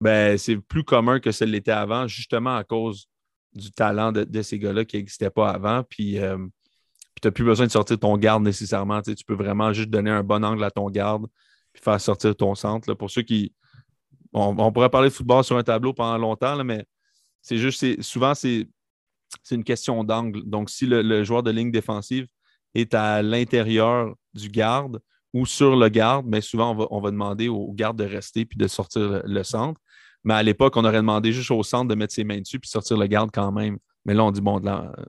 ben, 0.00 0.36
c'est 0.38 0.56
plus 0.56 0.84
commun 0.84 1.18
que 1.18 1.32
ce 1.32 1.44
l'était 1.44 1.72
avant, 1.72 2.06
justement 2.06 2.56
à 2.56 2.64
cause 2.64 3.08
du 3.54 3.72
talent 3.72 4.12
de, 4.12 4.42
ces 4.42 4.58
gars-là 4.58 4.84
qui 4.84 4.96
n'existait 4.96 5.30
pas 5.30 5.50
avant. 5.50 5.82
Puis, 5.82 6.18
euh, 6.18 6.36
tu 7.20 7.26
n'as 7.26 7.32
plus 7.32 7.44
besoin 7.44 7.66
de 7.66 7.72
sortir 7.72 7.98
ton 7.98 8.16
garde 8.16 8.42
nécessairement. 8.42 9.02
Tu, 9.02 9.14
peux 9.26 9.34
vraiment 9.34 9.72
juste 9.72 9.90
donner 9.90 10.10
un 10.10 10.22
bon 10.22 10.44
angle 10.44 10.62
à 10.62 10.70
ton 10.70 10.88
garde 10.90 11.26
puis 11.72 11.82
faire 11.82 12.00
sortir 12.00 12.36
ton 12.36 12.54
centre. 12.54 12.94
Pour 12.94 13.10
ceux 13.10 13.22
qui. 13.22 13.52
On, 14.34 14.54
on 14.58 14.72
pourrait 14.72 14.90
parler 14.90 15.08
de 15.08 15.14
football 15.14 15.42
sur 15.42 15.56
un 15.56 15.62
tableau 15.62 15.94
pendant 15.94 16.18
longtemps, 16.18 16.62
mais 16.62 16.84
c'est 17.40 17.56
juste, 17.56 18.02
souvent, 18.02 18.34
c'est, 18.34 18.68
c'est 19.42 19.54
une 19.54 19.64
question 19.64 20.04
d'angle. 20.04 20.42
Donc, 20.44 20.70
si 20.70 20.86
le, 20.86 21.02
le 21.02 21.24
joueur 21.24 21.42
de 21.42 21.50
ligne 21.50 21.70
défensive 21.70 22.26
est 22.74 22.94
à 22.94 23.22
l'intérieur 23.22 24.14
du 24.34 24.48
garde 24.48 25.00
ou 25.34 25.46
sur 25.46 25.76
le 25.76 25.88
garde, 25.88 26.26
mais 26.26 26.40
souvent, 26.40 26.72
on 26.72 26.74
va, 26.74 26.86
on 26.90 27.00
va 27.00 27.10
demander 27.10 27.48
au 27.48 27.72
garde 27.72 27.98
de 27.98 28.04
rester 28.04 28.44
puis 28.44 28.56
de 28.58 28.66
sortir 28.66 29.02
le, 29.02 29.22
le 29.24 29.42
centre. 29.44 29.80
Mais 30.24 30.34
à 30.34 30.42
l'époque, 30.42 30.76
on 30.76 30.84
aurait 30.84 30.96
demandé 30.98 31.32
juste 31.32 31.50
au 31.50 31.62
centre 31.62 31.88
de 31.88 31.94
mettre 31.94 32.14
ses 32.14 32.24
mains 32.24 32.40
dessus 32.40 32.58
puis 32.58 32.68
sortir 32.68 32.96
le 32.96 33.06
garde 33.06 33.30
quand 33.32 33.52
même. 33.52 33.78
Mais 34.04 34.14
là, 34.14 34.24
on 34.24 34.30
dit, 34.30 34.40
bon, 34.40 34.58
là, 34.58 34.92
euh, 34.98 35.04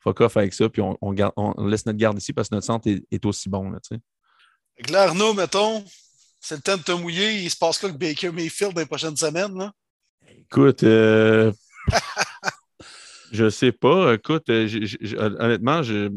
fuck 0.00 0.20
off 0.20 0.36
avec 0.36 0.52
ça, 0.52 0.68
puis 0.68 0.82
on, 0.82 0.96
on 1.00 1.12
garde- 1.12 1.32
on 1.36 1.64
laisse 1.66 1.86
notre 1.86 1.98
garde 1.98 2.18
ici 2.18 2.32
parce 2.32 2.48
que 2.48 2.54
notre 2.56 2.66
centre 2.66 2.88
est, 2.88 3.02
est 3.10 3.24
aussi 3.24 3.48
bon. 3.48 3.70
Là, 3.70 3.78
que 4.82 4.92
là, 4.92 5.02
Arnaud, 5.04 5.34
mettons, 5.34 5.84
c'est 6.40 6.56
le 6.56 6.60
temps 6.62 6.76
de 6.76 6.82
te 6.82 6.92
mouiller. 6.92 7.42
Il 7.42 7.50
se 7.50 7.56
passe 7.56 7.78
quoi 7.78 7.88
avec 7.88 8.00
Baker 8.00 8.30
Mayfield 8.32 8.74
dans 8.74 8.80
les 8.80 8.86
prochaines 8.86 9.16
semaines? 9.16 9.56
Là? 9.56 9.72
Écoute, 10.28 10.82
euh, 10.82 11.52
je 13.32 13.50
sais 13.50 13.72
pas. 13.72 14.14
Écoute, 14.14 14.48
euh, 14.50 14.68
honnêtement, 15.40 15.82
je, 15.82 16.10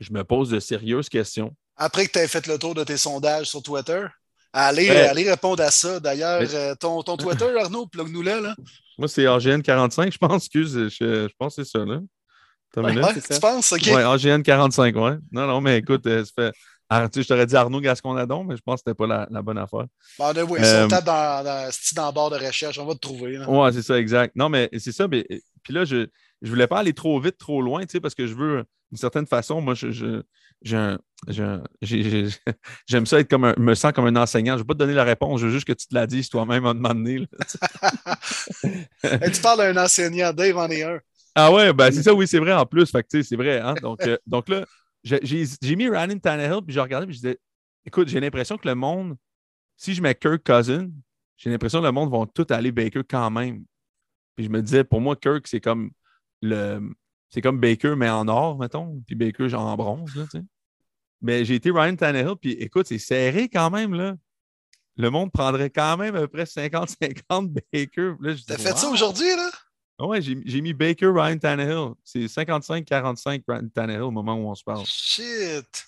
je 0.00 0.12
me 0.12 0.22
pose 0.24 0.50
de 0.50 0.60
sérieuses 0.60 1.08
questions. 1.08 1.54
Après 1.76 2.06
que 2.06 2.12
tu 2.12 2.18
aies 2.18 2.28
fait 2.28 2.46
le 2.46 2.58
tour 2.58 2.74
de 2.74 2.84
tes 2.84 2.96
sondages 2.98 3.46
sur 3.46 3.62
Twitter, 3.62 4.04
allez, 4.52 4.90
allez 4.90 5.30
répondre 5.30 5.62
à 5.62 5.70
ça. 5.70 6.00
D'ailleurs, 6.00 6.42
euh, 6.52 6.74
ton, 6.74 7.02
ton 7.02 7.16
Twitter, 7.16 7.48
Arnaud, 7.60 7.86
plug-nous 7.86 8.22
là. 8.22 8.40
là. 8.40 8.54
Moi, 8.98 9.08
c'est 9.08 9.26
AGN 9.26 9.62
45, 9.62 10.12
je 10.12 10.18
pense. 10.18 10.44
Excuse, 10.44 10.74
je, 10.74 11.28
je 11.28 11.34
pense 11.38 11.56
que 11.56 11.64
c'est 11.64 11.70
ça, 11.70 11.84
là. 11.84 12.00
Ouais. 12.76 12.90
minute. 12.90 13.04
Ouais, 13.04 13.14
tu 13.14 13.40
penses? 13.40 13.72
OK. 13.72 13.82
Ouais, 13.86 14.02
AGN 14.02 14.42
45, 14.42 14.94
ouais. 14.96 15.16
Non, 15.32 15.46
non, 15.46 15.60
mais 15.60 15.78
écoute, 15.78 16.06
euh, 16.06 16.24
ça 16.24 16.32
fait. 16.36 16.52
Ah, 16.92 17.08
tu 17.08 17.20
sais, 17.20 17.22
je 17.22 17.28
t'aurais 17.28 17.46
dit 17.46 17.54
Arnaud 17.54 17.80
Gascon-Nadon, 17.80 18.42
mais 18.42 18.56
je 18.56 18.62
pense 18.62 18.82
que 18.82 18.86
c'était 18.86 18.96
pas 18.96 19.06
la, 19.06 19.28
la 19.30 19.42
bonne 19.42 19.58
affaire. 19.58 19.84
Bon, 20.18 20.32
oui, 20.48 20.60
Euh, 20.60 20.64
si 20.64 20.84
on 20.84 20.88
tape 20.88 21.04
dans, 21.04 21.44
dans, 21.44 22.04
la 22.04 22.12
barre 22.12 22.30
de 22.30 22.44
recherche, 22.44 22.80
on 22.80 22.84
va 22.84 22.94
te 22.94 22.98
trouver. 22.98 23.38
Ouais, 23.38 23.72
c'est 23.72 23.82
ça, 23.82 23.96
exact. 23.96 24.34
Non, 24.34 24.48
mais 24.48 24.68
c'est 24.76 24.90
ça. 24.90 25.06
Mais, 25.06 25.24
puis 25.62 25.72
là, 25.72 25.84
je 25.84 26.08
ne 26.42 26.48
voulais 26.48 26.66
pas 26.66 26.80
aller 26.80 26.92
trop 26.92 27.20
vite, 27.20 27.38
trop 27.38 27.62
loin, 27.62 27.82
tu 27.82 27.92
sais, 27.92 28.00
parce 28.00 28.16
que 28.16 28.26
je 28.26 28.34
veux, 28.34 28.64
d'une 28.90 28.98
certaine 28.98 29.26
façon, 29.26 29.60
moi, 29.60 29.74
je, 29.74 29.92
je- 29.92 30.22
j'aime 32.88 33.06
ça 33.06 33.20
être 33.20 33.30
comme 33.30 33.44
un, 33.44 33.54
me 33.56 33.74
sens 33.74 33.92
comme 33.92 34.06
un 34.06 34.16
enseignant. 34.16 34.54
Je 34.54 34.56
ne 34.56 34.62
veux 34.62 34.66
pas 34.66 34.74
te 34.74 34.80
donner 34.80 34.94
la 34.94 35.04
réponse, 35.04 35.40
je 35.40 35.46
veux 35.46 35.52
juste 35.52 35.68
que 35.68 35.72
tu 35.72 35.86
te 35.86 35.94
la 35.94 36.08
dises 36.08 36.28
toi-même 36.28 36.66
à 36.66 36.70
un 36.70 36.74
moment 36.74 36.94
donné. 36.94 37.28
tu 39.02 39.40
parles 39.40 39.58
d'un 39.58 39.84
enseignant, 39.84 40.32
Dave 40.32 40.58
en 40.58 40.68
est 40.68 40.82
un. 40.82 40.98
Ah 41.36 41.52
ouais, 41.52 41.72
ben 41.72 41.92
c'est 41.92 42.02
ça, 42.02 42.12
oui, 42.12 42.26
c'est 42.26 42.40
vrai 42.40 42.52
en 42.52 42.66
plus. 42.66 42.90
Fait 42.90 43.04
que, 43.04 43.22
c'est 43.22 43.36
vrai. 43.36 43.60
Hein? 43.60 43.74
Donc, 43.80 44.04
euh, 44.04 44.18
donc 44.26 44.48
là, 44.48 44.66
j'ai- 45.02 45.76
mis 45.76 45.88
Ryan 45.88 46.18
Tannehill, 46.18 46.62
puis 46.64 46.74
j'ai 46.74 46.80
regardé, 46.80 47.06
puis 47.06 47.14
je 47.14 47.20
disais, 47.20 47.38
écoute, 47.84 48.08
j'ai 48.08 48.20
l'impression 48.20 48.56
que 48.56 48.68
le 48.68 48.74
monde, 48.74 49.16
si 49.76 49.94
je 49.94 50.02
mets 50.02 50.14
Kirk 50.14 50.42
Cousin, 50.44 50.90
j'ai 51.36 51.50
l'impression 51.50 51.80
que 51.80 51.86
le 51.86 51.92
monde 51.92 52.10
va 52.10 52.26
tout 52.34 52.46
aller 52.50 52.72
Baker 52.72 53.02
quand 53.08 53.30
même. 53.30 53.64
Puis 54.36 54.44
je 54.46 54.50
me 54.50 54.62
disais, 54.62 54.84
pour 54.84 55.00
moi, 55.00 55.16
Kirk, 55.16 55.46
c'est 55.46 55.60
comme 55.60 55.90
le. 56.42 56.80
C'est 57.32 57.40
comme 57.40 57.60
Baker, 57.60 57.94
mais 57.96 58.10
en 58.10 58.26
or, 58.26 58.58
mettons. 58.58 59.00
Puis 59.06 59.14
Baker, 59.14 59.48
genre 59.48 59.66
en 59.66 59.76
bronze, 59.76 60.16
là, 60.16 60.24
tu 60.24 60.38
sais. 60.38 60.44
Mais 61.22 61.44
j'ai 61.44 61.54
été 61.54 61.70
Ryan 61.70 61.94
Tannehill, 61.94 62.34
puis 62.40 62.52
écoute, 62.52 62.86
c'est 62.88 62.98
serré 62.98 63.48
quand 63.48 63.70
même, 63.70 63.94
là. 63.94 64.16
Le 64.96 65.10
monde 65.10 65.30
prendrait 65.30 65.70
quand 65.70 65.96
même 65.96 66.16
à 66.16 66.20
peu 66.22 66.28
près 66.28 66.44
50-50 66.44 67.52
Baker. 67.72 68.14
Là, 68.20 68.34
je 68.34 68.42
T'as 68.44 68.58
fait 68.58 68.76
ça 68.76 68.88
aujourd'hui, 68.88 69.28
là? 69.36 69.48
Ah 70.00 70.06
Ouais, 70.06 70.22
j'ai 70.22 70.60
mis 70.62 70.72
Baker, 70.72 71.08
Ryan 71.14 71.36
Tannehill. 71.38 71.92
C'est 72.04 72.24
55-45 72.26 73.42
Ryan 73.46 73.68
Tannehill 73.74 74.00
au 74.02 74.10
moment 74.10 74.34
où 74.34 74.48
on 74.50 74.54
se 74.54 74.64
parle. 74.64 74.84
Shit. 74.86 75.86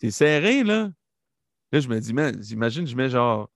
C'est 0.00 0.10
serré, 0.10 0.62
là. 0.64 0.90
Là, 1.72 1.80
je 1.80 1.88
me 1.88 1.98
dis, 2.00 2.12
man, 2.12 2.40
imagine, 2.50 2.86
je 2.86 2.94
mets 2.94 3.08
genre. 3.10 3.48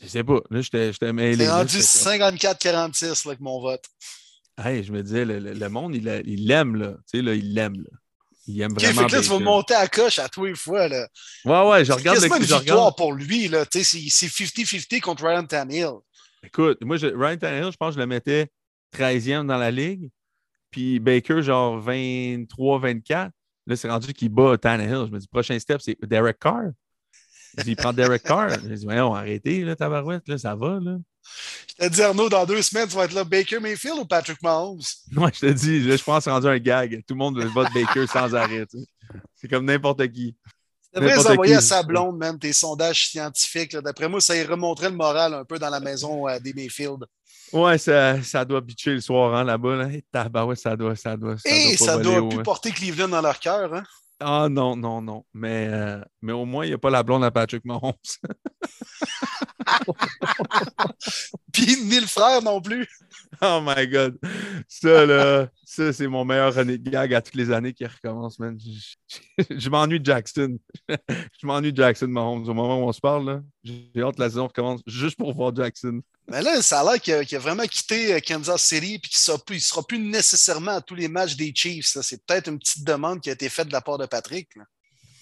Je 0.00 0.06
sais 0.08 0.24
pas. 0.24 0.40
Là, 0.50 0.60
j'étais 0.60 1.12
mêlé. 1.12 1.44
C'est 1.44 1.50
rendu 1.50 1.78
j'étais 1.80 2.18
comme- 2.18 2.36
54-46 2.36 3.24
là, 3.24 3.30
avec 3.30 3.40
mon 3.40 3.60
vote. 3.60 3.84
Hey, 4.62 4.82
je 4.84 4.92
me 4.92 5.02
disais, 5.02 5.24
le, 5.24 5.38
le- 5.38 5.54
le 5.54 5.68
monde, 5.68 5.94
il 5.94 6.04
l'a- 6.04 6.20
il 6.20 6.46
l'aime, 6.46 6.76
là. 6.76 6.92
Tu 7.10 7.18
sais, 7.18 7.22
là, 7.22 7.34
il 7.34 7.54
l'aime, 7.54 7.74
là. 7.76 7.90
Il 8.46 8.60
aime 8.62 8.72
vraiment. 8.74 9.02
fait 9.02 9.06
que 9.06 9.12
là, 9.16 9.22
tu 9.22 9.28
vas 9.28 9.38
monter 9.38 9.74
à 9.74 9.86
coche 9.86 10.18
à 10.18 10.28
tous 10.28 10.44
les 10.46 10.54
fois. 10.54 10.88
Là. 10.88 11.06
Ouais, 11.44 11.70
ouais, 11.70 11.84
je 11.84 11.92
regarde 11.92 12.18
le 12.18 12.26
une 12.26 12.32
je 12.34 12.38
victoire 12.40 12.60
regarde. 12.60 12.96
pour 12.96 13.12
lui. 13.12 13.48
là. 13.48 13.64
Tu 13.66 13.84
sais, 13.84 14.08
C'est 14.10 14.28
c'est 14.28 14.44
50-50 14.44 15.00
contre 15.00 15.24
Ryan 15.24 15.44
Tannehill. 15.44 15.92
Écoute, 16.42 16.78
moi, 16.82 16.96
je- 16.96 17.06
Ryan 17.06 17.36
Tannehill, 17.36 17.70
je 17.72 17.76
pense 17.76 17.90
que 17.90 17.94
je 17.96 18.00
le 18.00 18.06
mettais 18.06 18.50
13e 18.96 19.46
dans 19.46 19.56
la 19.56 19.70
ligue. 19.70 20.10
Puis 20.70 21.00
Baker, 21.00 21.42
genre 21.42 21.82
23-24. 21.84 23.30
Là, 23.66 23.76
c'est 23.76 23.90
rendu 23.90 24.12
qu'il 24.12 24.30
bat 24.30 24.56
Tannehill. 24.58 25.06
Je 25.06 25.12
me 25.12 25.18
dis, 25.18 25.28
prochain 25.28 25.58
step, 25.58 25.80
c'est 25.80 25.96
Derek 26.02 26.38
Carr. 26.38 26.70
Il 27.58 27.64
dit, 27.64 27.70
il 27.72 27.76
prend 27.76 27.92
Derek 27.92 28.22
Carr. 28.22 28.50
J'ai 28.68 28.76
dit, 28.76 28.84
voyons, 28.84 29.14
arrêtez, 29.14 29.64
là, 29.64 29.76
tabarouette, 29.76 30.26
là, 30.28 30.38
ça 30.38 30.54
va, 30.54 30.78
là. 30.80 30.96
Je 31.68 31.74
t'ai 31.74 31.90
dit, 31.90 32.02
Arnaud, 32.02 32.28
dans 32.28 32.46
deux 32.46 32.62
semaines, 32.62 32.88
tu 32.88 32.96
vas 32.96 33.04
être 33.04 33.12
là, 33.12 33.24
Baker 33.24 33.60
Mayfield 33.60 33.98
ou 33.98 34.04
Patrick 34.04 34.42
Mahomes? 34.42 34.80
Moi, 35.12 35.30
je 35.34 35.40
te 35.40 35.46
dis, 35.46 35.80
là, 35.80 35.96
je 35.96 36.02
pense 36.02 36.18
que 36.18 36.24
c'est 36.24 36.30
rendu 36.30 36.46
un 36.46 36.58
gag. 36.58 37.02
Tout 37.06 37.14
le 37.14 37.18
monde 37.18 37.38
vote 37.38 37.68
Baker 37.74 38.06
sans 38.06 38.34
arrêt. 38.34 38.66
tu 38.66 38.78
sais. 38.78 38.84
C'est 39.34 39.48
comme 39.48 39.64
n'importe 39.64 40.06
qui. 40.08 40.36
Tu 40.92 41.00
devrais 41.00 41.26
envoyer 41.30 41.54
à 41.54 41.60
sa 41.60 41.82
blonde, 41.82 42.18
même, 42.18 42.38
tes 42.38 42.52
sondages 42.52 43.08
scientifiques. 43.08 43.76
D'après 43.76 44.08
moi, 44.08 44.20
ça 44.20 44.36
y 44.36 44.42
remonterait 44.42 44.90
le 44.90 44.96
moral 44.96 45.34
un 45.34 45.44
peu 45.44 45.58
dans 45.58 45.70
la 45.70 45.80
maison 45.80 46.28
euh, 46.28 46.38
des 46.40 46.52
Mayfield. 46.52 47.06
Ouais, 47.52 47.78
ça, 47.78 48.22
ça 48.22 48.44
doit 48.44 48.60
bitcher 48.60 48.94
le 48.94 49.00
soir 49.00 49.34
hein, 49.34 49.44
là-bas. 49.44 49.76
Là. 49.76 49.92
Et 49.92 50.04
tabarouette, 50.12 50.58
ça 50.58 50.76
doit, 50.76 50.94
ça 50.96 51.16
doit. 51.16 51.36
Ça 51.38 51.48
Et 51.50 51.76
doit 51.76 51.86
pas 51.86 51.92
ça 51.92 51.98
doit 51.98 52.20
haut, 52.20 52.28
plus 52.28 52.38
hein. 52.38 52.42
porter 52.42 52.70
Cleveland 52.70 53.08
dans 53.08 53.20
leur 53.22 53.38
cœur. 53.40 53.74
Hein? 53.74 53.82
Ah 54.22 54.48
non, 54.50 54.76
non, 54.76 55.00
non. 55.00 55.24
Mais, 55.32 55.68
euh, 55.70 56.00
mais 56.20 56.32
au 56.32 56.44
moins, 56.44 56.64
il 56.66 56.68
n'y 56.68 56.74
a 56.74 56.78
pas 56.78 56.90
la 56.90 57.02
blonde 57.02 57.24
à 57.24 57.30
Patrick 57.30 57.64
Mahomes. 57.64 57.92
Puis 61.52 61.76
ni 61.84 62.00
le 62.00 62.06
frère 62.06 62.42
non 62.42 62.60
plus. 62.60 62.86
oh 63.42 63.60
my 63.64 63.86
God. 63.88 64.18
Ça, 64.68 65.06
là, 65.06 65.48
ça, 65.64 65.92
c'est 65.92 66.06
mon 66.06 66.24
meilleur 66.24 66.54
running 66.54 66.78
gag 66.82 67.14
à 67.14 67.22
toutes 67.22 67.34
les 67.34 67.50
années 67.50 67.72
qui 67.72 67.86
recommence, 67.86 68.38
man. 68.38 68.58
Je, 68.60 68.70
je- 69.48 69.58
je 69.58 69.70
m'ennuie 69.70 70.00
de 70.00 70.06
Jackson. 70.06 70.58
je 70.88 71.46
m'ennuie 71.46 71.72
de 71.72 71.76
Jackson 71.82 72.08
Mahomes. 72.08 72.48
Au 72.48 72.54
moment 72.54 72.78
où 72.78 72.88
on 72.88 72.92
se 72.92 73.00
parle, 73.00 73.26
là, 73.26 73.40
j'ai 73.64 73.90
hâte 74.02 74.16
que 74.16 74.20
la 74.22 74.28
saison 74.28 74.46
recommence 74.48 74.80
juste 74.86 75.16
pour 75.18 75.34
voir 75.34 75.54
Jackson. 75.54 76.00
Mais 76.28 76.42
là, 76.42 76.62
ça 76.62 76.80
a 76.80 76.84
l'air 76.84 77.00
qu'il 77.00 77.36
a, 77.36 77.38
vraiment 77.40 77.64
quitté 77.64 78.14
euh, 78.14 78.20
Kansas 78.20 78.62
City 78.62 78.94
et 78.94 79.00
qu'il 79.00 79.16
ne 79.54 79.58
sera 79.60 79.82
plus 79.82 79.98
nécessairement 79.98 80.76
à 80.76 80.80
tous 80.80 80.94
les 80.94 81.08
matchs 81.08 81.34
des 81.36 81.52
Chiefs. 81.54 81.96
C'est 82.02 82.24
peut-être 82.24 82.48
une 82.48 82.58
petite 82.58 82.84
demande 82.84 83.20
qui 83.20 83.30
a 83.30 83.32
été 83.32 83.48
faite 83.48 83.68
de 83.68 83.72
la 83.72 83.80
part 83.80 83.98
de 83.98 84.06
Patrick. 84.06 84.54
là. 84.56 84.64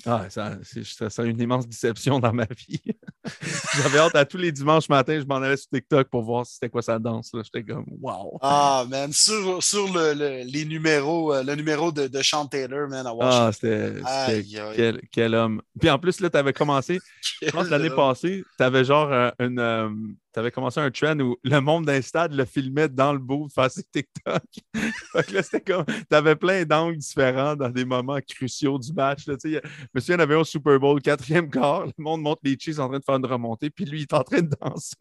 Ah, 0.07 0.27
ça, 0.31 0.57
c'est, 0.63 1.27
une 1.27 1.41
immense 1.41 1.67
déception 1.67 2.21
dans 2.21 2.33
ma 2.33 2.47
vie. 2.47 2.81
J'avais 3.77 3.99
hâte 3.99 4.15
à 4.15 4.25
tous 4.25 4.37
les 4.37 4.53
dimanches 4.53 4.89
matin, 4.89 5.19
je 5.21 5.27
m'en 5.27 5.37
allais 5.37 5.57
sur 5.57 5.69
TikTok 5.71 6.09
pour 6.09 6.23
voir 6.23 6.47
c'était 6.47 6.69
quoi 6.71 6.83
sa 6.83 6.99
danse. 6.99 7.33
J'étais 7.35 7.65
comme 7.65 7.85
wow. 8.01 8.39
Ah, 8.41 8.87
man, 8.89 9.13
sur, 9.13 9.63
sur 9.63 9.93
le, 9.93 10.15
le- 10.15 10.45
les 10.45 10.65
numéros, 10.65 11.35
euh, 11.35 11.43
le 11.43 11.55
numéro 11.57 11.91
de, 11.91 12.07
de 12.07 12.23
Sean 12.23 12.47
Taylor, 12.47 12.89
man, 12.89 13.07
à 13.07 13.13
Washington. 13.13 14.03
Ah, 14.07 14.31
c'était, 14.31 14.45
quel, 14.77 15.01
quel 15.11 15.35
homme. 15.35 15.61
Puis 15.79 15.91
en 15.91 15.99
plus, 15.99 16.21
là, 16.21 16.31
tu 16.31 16.37
avais 16.39 16.53
commencé, 16.53 17.01
je 17.43 17.51
pense 17.51 17.69
l'année 17.69 17.91
passée, 17.91 18.45
tu 18.57 18.65
avais 18.65 18.85
genre 18.85 19.13
euh, 19.13 19.31
une. 19.41 19.59
euh, 19.59 19.91
tu 20.39 20.41
avais 20.41 20.53
commencé 20.53 20.79
un 20.79 20.91
trend 20.93 21.19
où 21.19 21.37
le 21.43 21.59
monde 21.59 21.87
d'un 21.87 22.01
stade 22.01 22.33
le 22.33 22.45
filmait 22.45 22.89
dans 22.89 23.13
le 23.13 23.19
bout 23.19 23.49
face 23.49 23.79
à 23.79 23.83
TikTok. 23.83 24.43
fait 25.13 25.27
que 25.27 25.35
là, 25.35 25.43
c'était 25.43 25.61
comme. 25.61 25.85
Tu 25.85 26.15
avais 26.15 26.37
plein 26.37 26.65
d'angles 26.65 26.99
différents 26.99 27.57
dans 27.57 27.71
des 27.71 27.85
moments 27.85 28.21
cruciaux 28.21 28.79
du 28.79 28.93
match. 28.93 29.27
Là, 29.27 29.35
il 29.43 29.53
y 29.53 30.15
en 30.15 30.19
avait 30.21 30.37
au 30.37 30.45
Super 30.45 30.79
Bowl, 30.79 31.03
quatrième 31.03 31.51
quart, 31.51 31.87
le 31.87 31.93
monde 31.99 32.23
montre 32.23 32.41
les 32.45 32.57
Chiefs 32.57 32.79
en 32.79 32.89
train 32.89 33.01
de 33.01 33.05
faire 33.05 33.17
une 33.17 33.27
remontée, 33.27 33.69
puis 33.69 33.85
lui, 33.85 34.01
il 34.01 34.03
est 34.03 34.13
en 34.13 34.23
train 34.23 34.43
de 34.43 34.55
danser. 34.61 34.95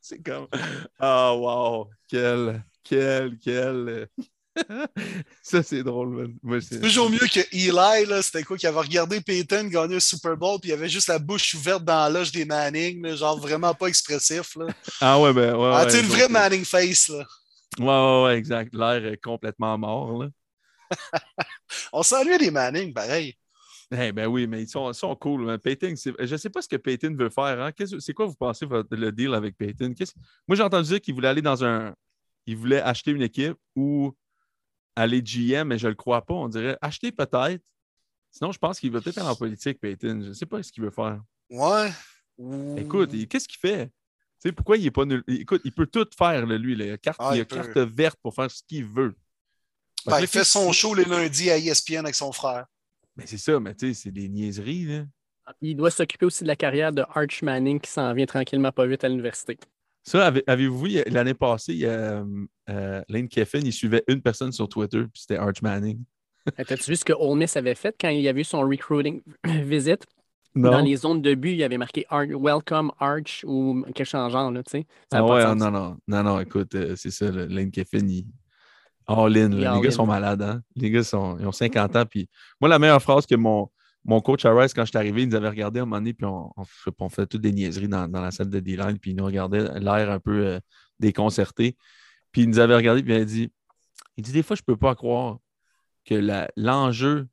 C'est 0.00 0.20
comme. 0.20 0.48
Ah, 0.98 1.32
wow! 1.32 1.88
Quel, 2.08 2.64
quel, 2.82 3.38
quel. 3.38 4.08
Ça, 5.42 5.62
c'est 5.62 5.82
drôle, 5.82 6.08
man. 6.10 6.34
Moi, 6.42 6.60
c'est- 6.60 6.80
Toujours 6.80 7.10
mieux 7.10 7.18
que 7.18 7.40
Eli, 7.52 8.06
là, 8.06 8.22
c'était 8.22 8.42
quoi, 8.42 8.56
qui 8.56 8.66
avait 8.66 8.78
regardé 8.80 9.20
Peyton 9.20 9.64
gagner 9.68 9.96
un 9.96 10.00
Super 10.00 10.36
Bowl, 10.36 10.58
puis 10.60 10.70
il 10.70 10.72
avait 10.74 10.88
juste 10.88 11.08
la 11.08 11.18
bouche 11.18 11.54
ouverte 11.54 11.84
dans 11.84 11.94
la 12.04 12.10
loge 12.10 12.32
des 12.32 12.44
Manning, 12.44 13.02
là, 13.02 13.16
genre 13.16 13.38
vraiment 13.38 13.74
pas 13.74 13.86
expressif. 13.86 14.56
Là. 14.56 14.66
Ah 15.00 15.18
ouais, 15.20 15.32
ben 15.32 15.54
ouais. 15.54 15.70
ah, 15.74 15.86
ouais, 15.86 16.00
une 16.00 16.06
vraie 16.06 16.24
euh, 16.24 16.28
Manning 16.28 16.64
face. 16.64 17.08
Là. 17.08 17.26
Ouais, 17.78 17.86
ouais, 17.86 18.24
ouais, 18.24 18.36
exact. 18.38 18.74
L'air 18.74 19.04
est 19.06 19.16
complètement 19.22 19.76
mort, 19.78 20.22
là. 20.22 20.28
On 21.92 22.02
s'ennuie 22.02 22.38
des 22.38 22.50
Manning, 22.50 22.92
pareil. 22.92 23.34
Eh 23.94 24.10
ben 24.12 24.26
oui, 24.26 24.46
mais 24.46 24.62
ils 24.62 24.68
sont, 24.68 24.90
ils 24.90 24.94
sont 24.94 25.14
cool. 25.16 25.44
man. 25.44 25.58
Peyton, 25.58 25.92
c'est- 25.96 26.14
je 26.18 26.32
ne 26.32 26.36
sais 26.38 26.48
pas 26.48 26.62
ce 26.62 26.68
que 26.68 26.76
Peyton 26.76 27.14
veut 27.18 27.28
faire. 27.28 27.60
Hein. 27.60 27.72
Qu'est-ce- 27.72 27.98
C'est 27.98 28.14
quoi 28.14 28.24
vous 28.26 28.34
pensez 28.34 28.64
votre- 28.64 28.94
le 28.96 29.12
deal 29.12 29.34
avec 29.34 29.56
Peyton? 29.56 29.92
Qu'est-ce- 29.96 30.14
Moi, 30.48 30.56
j'ai 30.56 30.62
entendu 30.62 30.88
dire 30.88 31.00
qu'il 31.00 31.14
voulait 31.14 31.28
aller 31.28 31.42
dans 31.42 31.62
un. 31.62 31.94
Il 32.46 32.56
voulait 32.56 32.80
acheter 32.80 33.10
une 33.10 33.22
équipe 33.22 33.54
ou 33.76 34.14
aller 34.96 35.22
GM, 35.22 35.64
mais 35.68 35.78
je 35.78 35.86
ne 35.86 35.90
le 35.90 35.96
crois 35.96 36.22
pas. 36.24 36.34
On 36.34 36.48
dirait 36.48 36.76
acheter 36.80 37.12
peut-être. 37.12 37.62
Sinon, 38.30 38.52
je 38.52 38.58
pense 38.58 38.80
qu'il 38.80 38.90
va 38.90 39.00
peut-être 39.00 39.18
aller 39.18 39.28
en 39.28 39.36
politique, 39.36 39.78
Peyton. 39.80 40.20
Je 40.22 40.28
ne 40.28 40.32
sais 40.32 40.46
pas 40.46 40.62
ce 40.62 40.72
qu'il 40.72 40.82
veut 40.82 40.90
faire. 40.90 41.20
Ouais. 41.50 41.90
Écoute, 42.78 43.10
il- 43.12 43.28
qu'est-ce 43.28 43.46
qu'il 43.46 43.58
fait? 43.58 43.86
Tu 43.86 44.48
sais, 44.48 44.52
pourquoi 44.52 44.76
il 44.76 44.86
est 44.86 44.90
pas 44.90 45.04
nul? 45.04 45.22
Écoute, 45.28 45.60
il 45.64 45.72
peut 45.72 45.86
tout 45.86 46.06
faire, 46.16 46.46
là, 46.46 46.58
lui. 46.58 46.74
là. 46.74 46.86
Il 46.86 46.90
a 46.92 46.98
carte, 46.98 47.18
Ah, 47.20 47.30
il 47.34 47.38
il 47.38 47.40
a 47.42 47.44
carte 47.44 47.76
verte 47.78 48.18
pour 48.22 48.34
faire 48.34 48.50
ce 48.50 48.62
qu'il 48.66 48.84
veut. 48.86 49.14
Ben, 50.06 50.18
il 50.20 50.26
fait 50.26 50.42
son 50.44 50.72
show 50.72 50.94
les 50.94 51.04
lundis 51.04 51.50
à 51.50 51.58
ESPN 51.58 51.98
avec 52.00 52.14
son 52.16 52.32
frère. 52.32 52.66
Mais 53.14 53.26
c'est 53.26 53.38
ça, 53.38 53.60
mais 53.60 53.74
tu 53.74 53.88
sais, 53.88 53.94
c'est 54.04 54.10
des 54.10 54.28
niaiseries, 54.28 54.84
là. 54.86 55.04
Il 55.60 55.76
doit 55.76 55.90
s'occuper 55.90 56.24
aussi 56.26 56.44
de 56.44 56.48
la 56.48 56.56
carrière 56.56 56.92
de 56.92 57.02
Arch 57.14 57.42
Manning 57.42 57.78
qui 57.80 57.90
s'en 57.90 58.12
vient 58.14 58.26
tranquillement 58.26 58.72
pas 58.72 58.86
vite 58.86 59.04
à 59.04 59.08
l'université. 59.08 59.58
Ça, 60.04 60.26
avez- 60.26 60.42
avez-vous 60.46 60.78
vu, 60.80 61.02
l'année 61.06 61.34
passée, 61.34 61.74
il 61.74 61.84
euh, 61.86 62.24
euh, 62.68 63.02
Lane 63.08 63.28
Kiffin, 63.28 63.60
il 63.60 63.72
suivait 63.72 64.02
une 64.08 64.20
personne 64.20 64.50
sur 64.52 64.68
Twitter, 64.68 65.00
puis 65.02 65.20
c'était 65.22 65.36
Arch 65.36 65.62
Manning. 65.62 65.98
T'as-tu 66.56 66.90
vu 66.90 66.96
ce 66.96 67.04
que 67.04 67.12
Ole 67.12 67.38
Miss 67.38 67.56
avait 67.56 67.74
fait 67.76 67.94
quand 68.00 68.08
il 68.08 68.20
y 68.20 68.28
avait 68.28 68.40
eu 68.40 68.44
son 68.44 68.60
recruiting 68.62 69.22
visit? 69.44 70.04
Dans 70.54 70.80
les 70.80 70.96
zones 70.96 71.22
de 71.22 71.34
but, 71.34 71.52
il 71.54 71.62
avait 71.62 71.78
marqué 71.78 72.04
Ar- 72.10 72.26
Welcome 72.28 72.90
Arch 72.98 73.42
ou 73.46 73.82
quelque 73.94 74.04
chose 74.04 74.20
en 74.20 74.28
genre, 74.28 74.50
là, 74.50 74.62
tu 74.62 74.70
sais. 74.72 74.86
Ah 75.10 75.24
ouais, 75.24 75.42
non, 75.54 75.70
non, 75.70 75.96
non, 76.06 76.22
non, 76.22 76.40
écoute, 76.40 76.74
euh, 76.74 76.94
c'est 76.94 77.10
ça, 77.10 77.30
le 77.30 77.46
Lane 77.46 77.70
Kiffin, 77.70 78.06
il... 78.06 78.26
All 79.06 79.34
in, 79.36 79.48
là. 79.48 79.56
les 79.56 79.64
all 79.66 79.80
gars 79.80 79.88
in. 79.88 79.92
sont 79.92 80.06
malades, 80.06 80.42
hein? 80.42 80.62
Les 80.76 80.90
gars 80.90 81.02
sont, 81.04 81.38
ils 81.38 81.46
ont 81.46 81.52
50 81.52 81.96
ans, 81.96 82.04
puis 82.04 82.28
moi, 82.60 82.68
la 82.68 82.78
meilleure 82.78 83.00
phrase 83.00 83.24
que 83.24 83.34
mon, 83.34 83.70
mon 84.04 84.20
coach 84.20 84.44
à 84.44 84.50
quand 84.50 84.84
je 84.84 84.90
suis 84.90 84.98
arrivé, 84.98 85.22
il 85.22 85.28
nous 85.28 85.34
avait 85.36 85.48
regardé 85.48 85.80
à 85.80 85.82
un 85.82 85.86
moment 85.86 85.98
donné, 85.98 86.12
puis 86.12 86.26
on, 86.26 87.08
fait 87.08 87.26
toutes 87.26 87.40
des 87.40 87.52
niaiseries 87.52 87.88
dans, 87.88 88.08
la 88.08 88.30
salle 88.30 88.50
de 88.50 88.60
D-line, 88.60 88.98
puis 88.98 89.12
il 89.12 89.16
nous 89.16 89.24
regardait 89.24 89.78
l'air 89.78 90.10
un 90.10 90.18
peu 90.18 90.46
euh, 90.46 90.60
déconcerté, 90.98 91.76
puis 92.32 92.42
il 92.42 92.48
nous 92.48 92.58
avait 92.58 92.74
regardé, 92.74 93.02
puis 93.02 93.14
il 93.14 93.20
a 93.20 93.24
dit, 93.24 93.52
il 94.16 94.24
dit, 94.24 94.32
des 94.32 94.42
fois, 94.42 94.56
je 94.56 94.62
peux 94.62 94.76
pas 94.76 94.94
croire 94.94 95.38
que 96.04 96.14
l'enjeu 96.56 97.28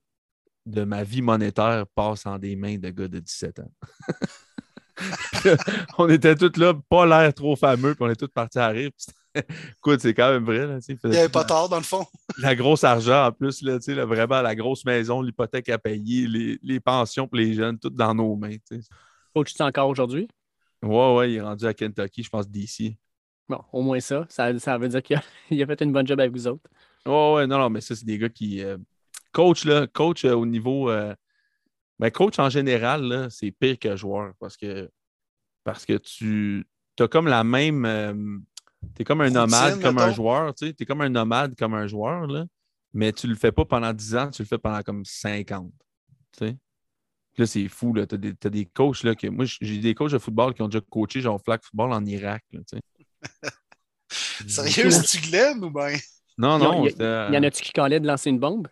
de 0.65 0.84
ma 0.84 1.03
vie 1.03 1.24
monétaire 1.24 1.86
passe 1.95 2.26
en 2.28 2.38
des 2.38 2.55
mains 2.55 2.78
de 2.78 2.89
gars 2.89 3.07
de 3.07 3.20
17 3.20 3.59
ans. 3.59 3.72
Là, 5.45 5.55
on 5.97 6.09
était 6.09 6.36
tous 6.36 6.59
là, 6.59 6.74
pas 6.89 7.05
l'air 7.05 7.34
trop 7.34 7.55
fameux, 7.55 7.95
puis 7.95 8.03
on 8.03 8.09
est 8.09 8.17
tous 8.17 8.28
partis 8.28 8.59
à 8.59 8.67
rire. 8.67 8.91
Écoute, 9.77 10.01
c'est 10.01 10.13
quand 10.13 10.32
même 10.32 10.43
vrai. 10.43 10.65
Là, 10.65 10.80
tu 10.82 10.97
Il 11.03 11.09
n'y 11.09 11.17
avait 11.17 11.30
pas 11.30 11.45
tort, 11.45 11.69
dans 11.69 11.77
le 11.77 11.84
fond. 11.84 12.05
la 12.39 12.55
grosse 12.55 12.84
argent 12.84 13.27
en 13.27 13.32
plus, 13.32 13.61
là, 13.61 13.80
tu 13.80 13.93
vraiment 13.93 14.41
la 14.41 14.55
grosse 14.55 14.84
maison, 14.86 15.21
l'hypothèque 15.21 15.69
à 15.69 15.77
payer, 15.77 16.27
les, 16.27 16.59
les 16.61 16.80
pensions 16.80 17.27
pour 17.27 17.38
les 17.38 17.53
jeunes, 17.53 17.77
tout 17.77 17.89
dans 17.89 18.13
nos 18.15 18.36
mains. 18.36 18.57
tu 18.69 18.82
sais. 18.82 18.88
Coach-tu 19.34 19.61
encore 19.61 19.89
aujourd'hui? 19.89 20.27
Ouais, 20.82 21.15
ouais, 21.15 21.32
il 21.32 21.36
est 21.36 21.41
rendu 21.41 21.65
à 21.65 21.73
Kentucky, 21.73 22.23
je 22.23 22.30
pense, 22.30 22.49
d'ici. 22.49 22.97
Bon, 23.47 23.61
au 23.73 23.82
moins 23.82 23.99
ça. 23.99 24.25
Ça, 24.30 24.57
ça 24.59 24.77
veut 24.77 24.88
dire 24.88 25.01
qu'il 25.01 25.15
a, 25.17 25.21
il 25.51 25.61
a 25.61 25.65
fait 25.67 25.82
une 25.82 25.91
bonne 25.91 26.07
job 26.07 26.19
avec 26.19 26.32
vous 26.32 26.47
autres. 26.47 26.69
Ouais, 27.05 27.34
ouais, 27.34 27.47
non, 27.47 27.57
non, 27.59 27.69
mais 27.69 27.82
ça, 27.82 27.95
c'est 27.95 28.05
des 28.05 28.17
gars 28.17 28.30
qui. 28.30 28.63
euh, 28.63 28.77
coach, 29.32 29.65
là, 29.65 29.88
coach 29.88 30.25
euh, 30.25 30.34
au 30.34 30.45
niveau. 30.45 30.89
euh, 30.89 31.13
ben, 31.99 32.09
coach 32.11 32.39
en 32.39 32.49
général, 32.49 33.03
là, 33.03 33.30
c'est 33.30 33.51
pire 33.51 33.77
que 33.77 33.95
joueur 33.95 34.34
parce 34.39 34.55
que, 34.55 34.89
parce 35.63 35.86
que 35.86 35.97
tu 35.97 36.65
as 36.99 37.07
comme 37.07 37.27
la 37.27 37.43
même. 37.43 38.43
Tu 38.95 39.01
es 39.01 39.05
comme 39.05 39.21
un 39.21 39.25
Routine, 39.25 39.39
nomade, 39.41 39.82
comme 39.82 39.97
un 39.97 40.11
joueur, 40.11 40.53
tu 40.53 40.67
sais. 40.67 40.73
Tu 40.73 40.84
es 40.84 40.86
comme 40.86 41.01
un 41.01 41.09
nomade, 41.09 41.55
comme 41.57 41.73
un 41.73 41.88
joueur, 41.88 42.27
là, 42.27 42.45
mais 42.93 43.11
tu 43.13 43.27
le 43.27 43.36
fais 43.36 43.51
pas 43.51 43.65
pendant 43.65 43.93
10 43.93 44.15
ans, 44.15 44.30
tu 44.30 44.41
le 44.41 44.47
fais 44.47 44.57
pendant 44.57 44.82
comme 44.82 45.03
50. 45.05 45.71
Tu 46.32 46.45
sais. 46.45 46.57
Là, 47.38 47.45
c'est 47.45 47.67
fou, 47.67 47.93
là. 47.93 48.05
Tu 48.05 48.15
as, 48.15 48.17
des- 48.17 48.36
t'as 48.36 48.49
des 48.49 48.65
coachs, 48.65 49.03
là, 49.03 49.15
que. 49.15 49.27
Moi, 49.27 49.45
j'ai 49.45 49.77
des 49.80 49.95
coachs 49.95 50.11
de 50.11 50.17
football 50.17 50.53
qui 50.53 50.61
ont 50.61 50.67
déjà 50.67 50.82
coaché, 50.89 51.21
genre 51.21 51.41
flag 51.41 51.61
football 51.63 51.93
en 51.93 52.05
Irak, 52.05 52.43
là, 52.51 52.59
tu 52.67 52.77
sais. 52.77 52.82
Sérieux, 54.47 54.91
c'est-tu 54.91 55.30
Glenn 55.30 55.63
ou 55.63 55.69
bien? 55.69 55.95
Non, 56.38 56.57
non. 56.57 56.86
il 56.86 56.91
y, 56.91 57.38
en 57.38 57.43
a-tu 57.43 57.61
qui 57.61 57.71
callaient 57.71 57.99
de 57.99 58.07
lancer 58.07 58.30
une 58.30 58.39
bombe? 58.39 58.67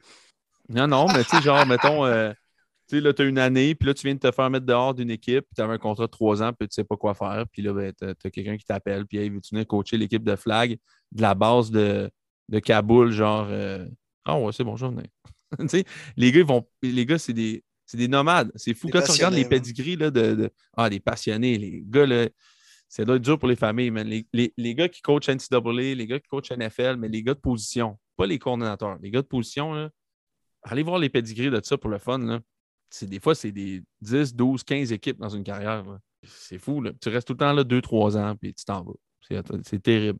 Non, 0.69 0.87
non, 0.87 1.07
mais 1.13 1.23
tu 1.23 1.37
sais, 1.37 1.41
genre, 1.41 1.65
mettons, 1.65 2.05
euh, 2.05 2.33
tu 2.87 2.95
sais, 2.95 3.01
là, 3.01 3.13
tu 3.13 3.21
as 3.21 3.25
une 3.25 3.39
année, 3.39 3.75
puis 3.75 3.87
là, 3.87 3.93
tu 3.93 4.07
viens 4.07 4.15
de 4.15 4.19
te 4.19 4.31
faire 4.31 4.49
mettre 4.49 4.65
dehors 4.65 4.93
d'une 4.93 5.09
équipe, 5.11 5.45
puis 5.45 5.55
tu 5.55 5.61
avais 5.61 5.73
un 5.73 5.77
contrat 5.77 6.05
de 6.05 6.11
trois 6.11 6.41
ans, 6.41 6.53
puis 6.53 6.67
tu 6.69 6.75
sais 6.75 6.83
pas 6.83 6.95
quoi 6.95 7.13
faire, 7.13 7.45
puis 7.51 7.61
là, 7.61 7.73
ben, 7.73 7.93
tu 7.93 8.05
as, 8.05 8.31
quelqu'un 8.31 8.57
qui 8.57 8.65
t'appelle, 8.65 9.05
puis 9.05 9.17
hey, 9.17 9.29
veux-tu 9.29 9.53
venir 9.53 9.67
coacher 9.67 9.97
l'équipe 9.97 10.23
de 10.23 10.35
flag 10.35 10.77
de 11.11 11.21
la 11.21 11.35
base 11.35 11.69
de, 11.71 12.09
de 12.49 12.59
Kaboul, 12.59 13.11
genre, 13.11 13.47
euh, 13.49 13.85
ah 14.25 14.39
ouais, 14.39 14.51
c'est 14.53 14.63
bon, 14.63 14.75
je 14.75 14.85
vais 14.85 14.91
venir. 14.91 15.07
tu 15.59 15.67
sais, 15.69 15.83
les 16.15 16.31
gars, 16.31 16.39
ils 16.39 16.45
vont, 16.45 16.65
les 16.81 17.05
gars, 17.05 17.17
c'est 17.17 17.33
des, 17.33 17.63
c'est 17.85 17.97
des 17.97 18.07
nomades. 18.07 18.51
C'est 18.55 18.73
fou. 18.73 18.89
Quand 18.91 19.01
tu 19.01 19.11
regardes 19.11 19.33
les 19.33 19.45
pédigris 19.49 19.95
là, 19.95 20.11
de, 20.11 20.35
de- 20.35 20.49
Ah, 20.75 20.89
des 20.89 20.99
passionnés, 20.99 21.57
les 21.57 21.81
gars, 21.85 22.05
là, 22.05 22.27
ça 22.89 23.05
doit 23.05 23.15
être 23.15 23.21
dur 23.21 23.39
pour 23.39 23.47
les 23.47 23.55
familles, 23.55 23.91
man. 23.91 24.05
Les, 24.07 24.27
les- 24.33 24.53
les 24.57 24.75
gars 24.75 24.89
qui 24.89 25.01
coachent 25.01 25.29
NCAA, 25.29 25.95
les 25.95 26.07
gars 26.07 26.19
qui 26.19 26.27
coachent 26.27 26.51
NFL, 26.51 26.97
mais 26.97 27.07
les 27.07 27.23
gars 27.23 27.33
de 27.33 27.39
position, 27.39 27.97
pas 28.17 28.25
les 28.25 28.39
coordonnateurs. 28.39 28.97
Les 29.01 29.09
gars 29.09 29.21
de 29.21 29.27
position, 29.27 29.73
là, 29.73 29.89
allez 30.63 30.83
voir 30.83 30.99
les 30.99 31.09
pédigrés 31.09 31.49
de 31.49 31.61
ça 31.63 31.77
pour 31.77 31.89
le 31.89 31.97
fun. 31.97 32.17
Là. 32.19 32.41
C'est, 32.89 33.07
des 33.07 33.19
fois, 33.19 33.35
c'est 33.35 33.51
des 33.51 33.83
10, 34.01 34.33
12, 34.35 34.63
15 34.63 34.91
équipes 34.91 35.19
dans 35.19 35.29
une 35.29 35.43
carrière. 35.43 35.83
C'est 36.23 36.57
fou. 36.57 36.81
Là. 36.81 36.91
Tu 37.01 37.09
restes 37.09 37.27
tout 37.27 37.33
le 37.33 37.37
temps 37.37 37.53
là 37.53 37.63
2-3 37.63 38.17
ans, 38.17 38.35
puis 38.35 38.53
tu 38.53 38.63
t'en 38.65 38.83
vas. 38.83 38.93
C'est, 39.27 39.41
c'est 39.65 39.81
terrible. 39.81 40.19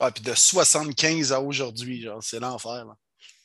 Ah, 0.00 0.10
puis 0.10 0.22
de 0.22 0.34
75 0.34 1.32
à 1.32 1.40
aujourd'hui, 1.40 2.02
genre, 2.02 2.22
c'est 2.22 2.40
l'enfer. 2.40 2.84
là. 2.84 2.96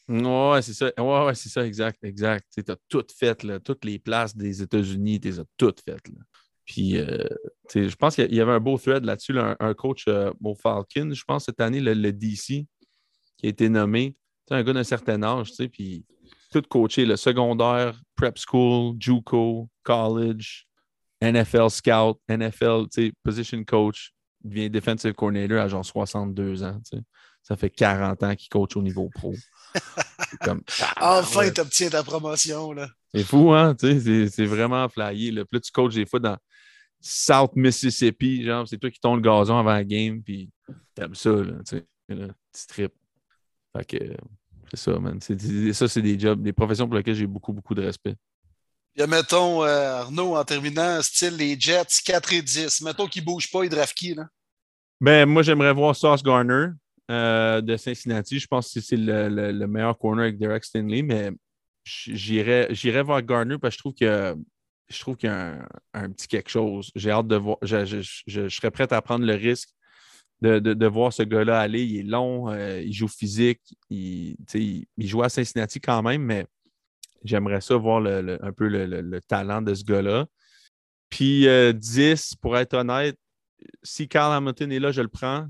Ouais, 0.09 0.61
c'est 0.61 0.73
ça. 0.73 0.91
Ouais, 0.97 1.25
ouais, 1.25 1.35
c'est 1.35 1.49
ça, 1.49 1.65
exact, 1.65 2.03
exact. 2.03 2.45
Tu 2.53 2.71
as 2.71 2.75
tout 2.89 3.05
fait, 3.17 3.43
là. 3.43 3.59
Toutes 3.59 3.85
les 3.85 3.99
places 3.99 4.35
des 4.35 4.61
États-Unis, 4.61 5.19
tu 5.19 5.29
les 5.29 5.39
as 5.39 5.45
toutes 5.57 5.81
faites, 5.81 6.07
là. 6.09 6.19
Puis, 6.65 6.97
euh, 6.97 7.27
je 7.73 7.93
pense 7.95 8.15
qu'il 8.15 8.33
y 8.33 8.39
avait 8.39 8.53
un 8.53 8.59
beau 8.59 8.77
thread 8.77 9.03
là-dessus, 9.03 9.33
là, 9.33 9.57
un, 9.59 9.69
un 9.69 9.73
coach 9.73 10.05
euh, 10.07 10.31
au 10.41 10.55
Falcon, 10.55 11.11
je 11.13 11.23
pense, 11.25 11.45
cette 11.45 11.59
année, 11.59 11.81
le, 11.81 11.93
le 11.93 12.13
DC, 12.13 12.65
qui 13.37 13.45
a 13.45 13.49
été 13.49 13.67
nommé. 13.67 14.15
C'est 14.47 14.55
un 14.55 14.63
gars 14.63 14.71
d'un 14.73 14.83
certain 14.83 15.21
âge, 15.23 15.49
tu 15.49 15.55
sais, 15.55 15.67
puis 15.67 16.05
tout 16.53 16.67
coaché, 16.69 17.05
le 17.05 17.15
secondaire, 17.17 17.99
prep 18.15 18.37
school, 18.37 18.95
JUCO, 18.99 19.69
college, 19.83 20.65
NFL 21.21 21.69
scout, 21.69 22.19
NFL, 22.29 22.85
position 23.23 23.63
coach, 23.63 24.13
devient 24.43 24.69
defensive 24.69 25.13
coordinator 25.13 25.59
à 25.59 25.67
genre 25.67 25.85
62 25.85 26.63
ans. 26.63 26.79
Ça 27.41 27.57
fait 27.57 27.69
40 27.69 28.23
ans 28.23 28.35
qu'il 28.35 28.49
coach 28.49 28.75
au 28.75 28.81
niveau 28.81 29.09
pro. 29.09 29.33
Enfin, 31.01 31.49
tu 31.51 31.61
obtiens 31.61 31.89
ta 31.89 32.03
promotion. 32.03 32.73
Là. 32.73 32.89
C'est 33.13 33.23
fou, 33.23 33.53
hein? 33.53 33.75
C'est- 33.79 34.45
vraiment 34.45 34.87
flyé. 34.89 35.31
Là. 35.31 35.45
Puis 35.45 35.57
là, 35.57 35.59
tu 35.59 35.71
coaches 35.71 35.95
des 35.95 36.05
fois 36.05 36.19
dans 36.19 36.37
South 36.99 37.55
Mississippi, 37.55 38.43
genre, 38.43 38.67
c'est 38.67 38.77
toi 38.77 38.89
qui 38.89 38.99
tournes 38.99 39.17
le 39.17 39.21
gazon 39.21 39.57
avant 39.57 39.73
la 39.73 39.83
game, 39.83 40.21
puis 40.23 40.49
t'aimes 40.95 41.15
ça, 41.15 41.31
là, 41.31 41.53
tu 41.67 41.77
sais. 41.77 41.85
Et 42.09 42.15
là, 42.15 42.27
tu 42.27 42.67
tripes. 42.67 42.93
Fait 43.75 43.85
que, 43.85 44.17
c'est 44.73 44.91
ça, 44.91 44.99
man. 44.99 45.19
Ça, 45.21 45.87
c'est 45.87 46.01
des 46.01 46.19
jobs, 46.19 46.41
des 46.41 46.53
professions 46.53 46.87
pour 46.87 46.95
lesquelles 46.97 47.15
j'ai 47.15 47.27
beaucoup, 47.27 47.53
beaucoup 47.53 47.75
de 47.75 47.83
respect. 47.83 48.15
Puis, 48.95 49.05
mettons, 49.07 49.63
euh, 49.63 50.01
Arnaud, 50.01 50.35
en 50.35 50.43
terminant, 50.43 51.01
style 51.01 51.35
les 51.37 51.59
Jets 51.59 52.01
4 52.05 52.33
et 52.33 52.41
10. 52.41 52.81
Mettons 52.81 53.07
qu'ils 53.07 53.23
ne 53.23 53.27
bougent 53.27 53.49
pas, 53.51 53.63
ils 53.63 53.69
draftent 53.69 53.97
qui? 53.97 54.13
Là? 54.13 54.27
Ben, 55.01 55.27
moi, 55.27 55.41
j'aimerais 55.43 55.73
voir 55.73 55.95
Sauce 55.95 56.23
Garner 56.23 56.67
euh, 57.11 57.61
de 57.61 57.75
Cincinnati. 57.77 58.39
Je 58.39 58.47
pense 58.47 58.73
que 58.73 58.79
c'est 58.81 58.95
le, 58.95 59.29
le- 59.29 59.51
le 59.51 59.67
meilleur 59.67 59.97
corner 59.97 60.23
avec 60.25 60.37
Derek 60.37 60.63
Stinley, 60.63 61.01
mais 61.01 61.31
j'irais 61.83 62.67
j'irais 62.71 63.03
voir 63.03 63.21
Garner 63.21 63.57
parce 63.57 63.75
que 63.75 63.77
je 63.77 63.79
trouve 63.79 63.93
que 63.95 64.35
je 64.89 64.99
trouve 64.99 65.15
qu'il 65.17 65.29
y 65.29 65.31
a 65.31 65.53
un, 65.53 65.67
un 65.93 66.09
petit 66.11 66.27
quelque 66.27 66.49
chose. 66.49 66.91
J'ai 66.95 67.11
hâte 67.11 67.27
de 67.27 67.35
voir. 67.35 67.57
Je, 67.61 67.85
je- 67.85 68.01
je- 68.01 68.47
je 68.47 68.55
serais 68.55 68.71
prêt 68.71 68.91
à 68.91 69.01
prendre 69.01 69.25
le 69.25 69.33
risque 69.35 69.69
de, 70.43 70.59
de- 70.59 70.73
de 70.73 70.87
voir 70.87 71.13
ce 71.13 71.23
gars-là 71.23 71.59
aller. 71.59 71.83
Il 71.83 71.99
est 71.99 72.03
long, 72.03 72.49
euh, 72.51 72.81
il 72.81 72.91
joue 72.93 73.07
physique, 73.07 73.61
il, 73.89 74.35
il, 74.53 74.85
il 74.97 75.07
joue 75.07 75.23
à 75.23 75.29
Cincinnati 75.29 75.79
quand 75.79 76.03
même, 76.03 76.21
mais 76.21 76.45
j'aimerais 77.23 77.61
ça 77.61 77.77
voir 77.77 78.01
le- 78.01 78.21
le- 78.21 78.45
un 78.45 78.51
peu 78.51 78.67
le, 78.67 78.85
le- 78.85 79.01
le 79.01 79.21
talent 79.21 79.61
de 79.61 79.73
ce 79.73 79.83
gars-là. 79.83 80.25
Puis 81.09 81.47
euh, 81.47 81.71
10, 81.73 82.35
pour 82.35 82.57
être 82.57 82.73
honnête, 82.73 83.17
si 83.83 84.07
Carl 84.09 84.33
Hamilton 84.33 84.71
est 84.71 84.79
là, 84.79 84.91
je 84.91 85.01
le 85.01 85.07
prends. 85.07 85.47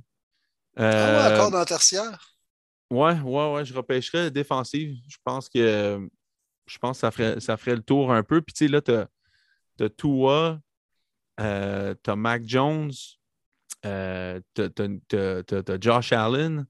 Ah 0.78 0.82
ouais, 0.82 0.84
Euh, 0.86 1.34
encore 1.36 1.52
dans 1.52 1.60
le 1.60 1.66
tertiaire? 1.66 2.36
Ouais, 2.92 3.20
ouais, 3.22 3.54
ouais, 3.54 3.66
je 3.66 3.74
repêcherais 3.74 4.30
défensive. 4.30 4.96
Je 5.08 5.18
pense 5.24 5.50
que 5.50 6.08
je 6.68 6.78
pense 6.78 6.98
que 6.98 7.02
ça 7.02 7.12
ferait, 7.12 7.40
ça 7.40 7.58
ferait 7.58 7.76
le 7.76 7.82
tour 7.82 8.14
un 8.14 8.22
peu. 8.24 8.42
Puis 8.42 8.54
tu 8.54 8.66
sais, 8.66 8.72
là, 8.72 8.82
tu 8.82 8.92
as, 8.92 9.90
Tua, 9.90 10.60
euh, 11.40 11.96
tu 12.04 12.10
as 12.12 12.16
Mac 12.16 12.44
Jones, 12.46 12.92
euh, 13.86 14.40
tu 14.56 14.62
as, 14.62 15.80
Josh 15.80 16.12
Allen. 16.12 16.66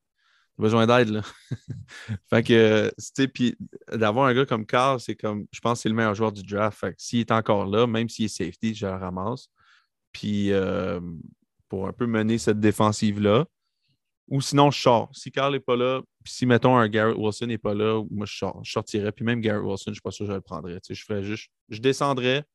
T'as 0.55 0.63
besoin 0.63 0.85
d'aide, 0.85 1.09
là. 1.09 1.21
fait 2.29 2.43
que, 2.43 2.91
tu 3.15 3.27
puis 3.27 3.57
d'avoir 3.91 4.27
un 4.27 4.33
gars 4.33 4.45
comme 4.45 4.65
Carl, 4.65 4.99
c'est 4.99 5.15
comme, 5.15 5.47
je 5.51 5.59
pense 5.59 5.79
que 5.79 5.83
c'est 5.83 5.89
le 5.89 5.95
meilleur 5.95 6.13
joueur 6.13 6.31
du 6.31 6.43
draft. 6.43 6.79
Fait 6.79 6.91
que 6.91 6.95
s'il 6.99 7.19
est 7.19 7.31
encore 7.31 7.65
là, 7.65 7.87
même 7.87 8.07
s'il 8.07 8.25
est 8.25 8.27
safety, 8.27 8.75
je 8.75 8.85
le 8.85 8.93
ramasse. 8.93 9.47
Puis 10.11 10.51
euh, 10.51 10.99
pour 11.73 11.87
un 11.87 11.93
peu 11.93 12.05
mener 12.05 12.37
cette 12.37 12.59
défensive-là. 12.59 13.45
Ou 14.29 14.41
sinon, 14.41 14.69
je 14.69 14.79
sors. 14.79 15.09
Si 15.11 15.31
Carl 15.31 15.51
n'est 15.53 15.59
pas 15.59 15.75
là, 15.75 16.01
puis 16.23 16.31
si, 16.31 16.45
mettons, 16.45 16.77
un 16.77 16.87
Garrett 16.87 17.17
Wilson 17.17 17.47
n'est 17.47 17.57
pas 17.57 17.73
là, 17.73 18.03
moi, 18.11 18.27
je 18.27 18.37
sors. 18.37 18.63
Je 18.63 18.71
sortirais. 18.71 19.11
Puis 19.11 19.25
même 19.25 19.41
Garrett 19.41 19.63
Wilson, 19.63 19.85
je 19.87 19.89
ne 19.89 19.93
suis 19.95 20.01
pas 20.01 20.11
sûr 20.11 20.25
que 20.25 20.31
je 20.31 20.35
le 20.35 20.41
prendrais. 20.41 20.79
Tu 20.81 20.87
sais, 20.87 20.93
je 20.93 21.03
ferais 21.03 21.23
juste, 21.23 21.49
je 21.69 21.79
descendrais, 21.79 22.45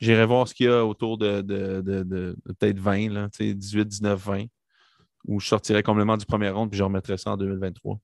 j'irais 0.00 0.26
voir 0.26 0.46
ce 0.48 0.54
qu'il 0.54 0.66
y 0.66 0.68
a 0.68 0.84
autour 0.84 1.18
de, 1.18 1.40
de, 1.40 1.80
de- 1.82 2.36
peut-être 2.44 2.78
20, 2.78 3.10
là, 3.12 3.28
tu 3.28 3.48
sais, 3.48 3.54
18, 3.54 3.84
19, 3.86 4.20
20. 4.20 4.44
Ou 5.26 5.40
je 5.40 5.48
sortirais 5.48 5.82
complètement 5.82 6.16
du 6.16 6.24
premier 6.24 6.50
round, 6.50 6.70
puis 6.70 6.78
je 6.78 6.84
remettrais 6.84 7.18
ça 7.18 7.32
en 7.32 7.36
2023. 7.36 7.98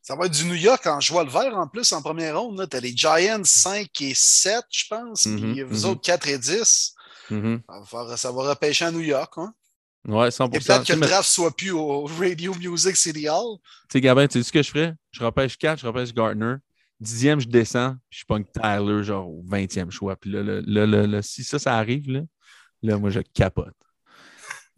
Ça 0.00 0.14
va 0.14 0.26
être 0.26 0.32
du 0.32 0.44
New 0.44 0.54
York 0.54 0.86
en 0.86 1.00
joie 1.00 1.24
le 1.24 1.30
vert 1.30 1.54
en 1.56 1.66
plus 1.66 1.92
en 1.92 2.00
première 2.00 2.40
ronde. 2.40 2.66
Tu 2.70 2.76
as 2.76 2.80
les 2.80 2.96
Giants 2.96 3.42
5 3.44 3.88
et 4.02 4.14
7, 4.14 4.64
je 4.70 4.84
pense. 4.88 5.26
Mhm, 5.26 5.36
puis 5.52 5.62
vous 5.64 5.80
mhm. 5.84 5.90
autres 5.90 6.00
4 6.00 6.28
et 6.28 6.38
10. 6.38 6.94
Mhm. 7.30 7.60
Ça 7.68 7.78
va, 7.80 7.84
faire- 7.84 8.18
ça 8.18 8.32
va 8.32 8.48
repêcher 8.50 8.84
à 8.84 8.92
New 8.92 9.00
York. 9.00 9.34
Hein? 9.36 9.52
Ouais, 10.06 10.30
100 10.30 10.46
Et 10.52 10.60
Tu 10.60 10.64
peut-être 10.64 10.86
que 10.86 10.92
le 10.92 11.00
draft 11.00 11.28
soit 11.28 11.54
plus 11.54 11.72
au 11.72 12.04
Radio 12.04 12.54
Music 12.54 12.96
City 12.96 13.28
Hall. 13.28 13.58
tu 13.58 13.92
sais, 13.92 14.00
Gabin, 14.00 14.28
tu 14.28 14.38
sais 14.38 14.44
ce 14.44 14.52
que 14.52 14.62
je 14.62 14.70
ferais? 14.70 14.94
Je 15.10 15.24
repêche 15.24 15.58
4, 15.58 15.80
je 15.80 15.86
repêche 15.88 16.14
Gardner. 16.14 16.54
Dixième, 16.98 17.40
je 17.40 17.48
descends, 17.48 17.94
puis 18.08 18.20
je 18.20 18.24
pogne 18.24 18.44
Tyler, 18.44 19.04
genre 19.04 19.28
au 19.28 19.42
20e 19.42 19.90
choix. 19.90 20.16
Puis 20.16 20.30
là, 20.30 20.42
là, 20.42 20.60
là, 20.66 20.86
là, 20.86 21.06
là, 21.06 21.22
si 21.22 21.44
ça, 21.44 21.58
ça 21.58 21.76
arrive, 21.76 22.10
là, 22.10 22.20
là 22.82 22.98
moi, 22.98 23.10
je 23.10 23.20
capote. 23.20 23.74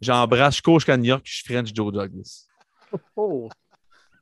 J'embrasse, 0.01 0.57
je 0.57 0.61
cours 0.61 0.79
jusqu'à 0.79 0.97
New 0.97 1.05
York, 1.05 1.21
puis 1.23 1.33
je 1.35 1.43
French 1.51 1.73
Joe 1.73 1.91
Douglas. 1.93 2.47
Oh. 3.15 3.49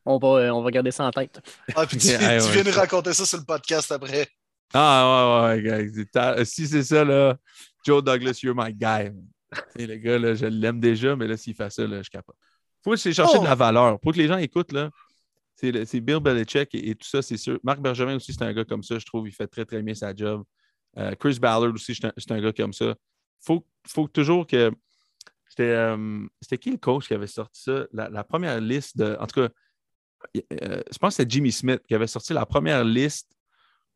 On 0.05 0.17
va, 0.19 0.27
euh, 0.27 0.49
on 0.51 0.61
va 0.63 0.71
garder 0.71 0.91
ça 0.91 1.05
en 1.05 1.11
tête. 1.11 1.39
Ah, 1.75 1.85
puis 1.85 1.97
tu, 1.97 2.07
tu 2.07 2.13
ouais. 2.13 2.39
viens 2.51 2.63
nous 2.63 2.71
raconter 2.71 3.13
ça 3.13 3.25
sur 3.25 3.37
le 3.39 3.43
podcast 3.45 3.91
après. 3.91 4.27
Ah, 4.73 5.51
ouais, 5.51 5.63
ouais, 5.63 5.71
ouais, 5.71 5.85
gars. 5.85 5.91
C'est 5.93 6.11
ta- 6.11 6.45
Si 6.45 6.67
c'est 6.67 6.83
ça, 6.83 7.03
là, 7.03 7.37
Joe 7.85 8.03
Douglas, 8.03 8.39
you're 8.43 8.55
my 8.55 8.73
guy. 8.73 9.11
Le 9.75 9.95
gars, 9.97 10.19
là, 10.19 10.33
je 10.35 10.45
l'aime 10.45 10.79
déjà, 10.79 11.15
mais 11.15 11.27
là, 11.27 11.37
s'il 11.37 11.55
fait 11.55 11.69
ça, 11.71 11.85
là, 11.87 12.01
je 12.01 12.09
capote. 12.09 12.35
Faut 12.83 12.95
chercher 12.95 13.23
Oh. 13.37 13.39
de 13.39 13.45
la 13.45 13.55
valeur. 13.55 13.97
Faut 14.03 14.11
que 14.11 14.17
les 14.17 14.27
gens 14.27 14.37
écoutent, 14.37 14.71
là. 14.71 14.89
C'est 15.59 15.85
c'est 15.85 15.99
Bill 16.01 16.19
Belichick 16.19 16.69
et, 16.73 16.93
tout 16.93 17.07
ça, 17.07 17.21
c'est 17.23 17.37
sûr. 17.37 17.59
Marc 17.63 17.79
Bergevin 17.79 18.15
aussi, 18.15 18.31
c'est 18.31 18.43
un 18.43 18.53
gars 18.53 18.63
comme 18.63 18.83
ça, 18.83 18.99
je 18.99 19.05
trouve. 19.05 19.27
Il 19.27 19.31
fait 19.31 19.47
très, 19.47 19.65
très 19.65 19.81
bien 19.81 19.95
sa 19.95 20.15
job. 20.15 20.43
Euh, 20.97 21.15
Chris 21.15 21.39
Ballard 21.39 21.73
aussi, 21.73 21.95
c'est 21.95 22.05
un, 22.05 22.13
c'est 22.15 22.41
gars 22.41 22.53
comme 22.53 22.73
ça. 22.73 22.95
Faut, 23.41 23.65
faut 23.87 24.07
toujours 24.07 24.45
que. 24.45 24.71
C'était 25.49 25.63
euh, 25.63 26.27
c'était 26.41 26.59
qui 26.59 26.71
le 26.71 26.77
coach 26.77 27.07
qui 27.07 27.13
avait 27.15 27.25
sorti 27.25 27.63
ça? 27.63 27.87
La, 27.91 28.23
première 28.23 28.61
liste 28.61 28.97
de. 28.97 29.17
En 29.19 29.25
tout 29.25 29.41
cas, 29.41 29.49
euh, 30.61 30.83
je 30.91 30.97
pense 30.99 31.15
que 31.15 31.23
c'était 31.23 31.29
Jimmy 31.29 31.51
Smith 31.51 31.81
qui 31.87 31.95
avait 31.95 32.07
sorti 32.07 32.33
la 32.33 32.45
première 32.45 32.83
liste 32.83 33.31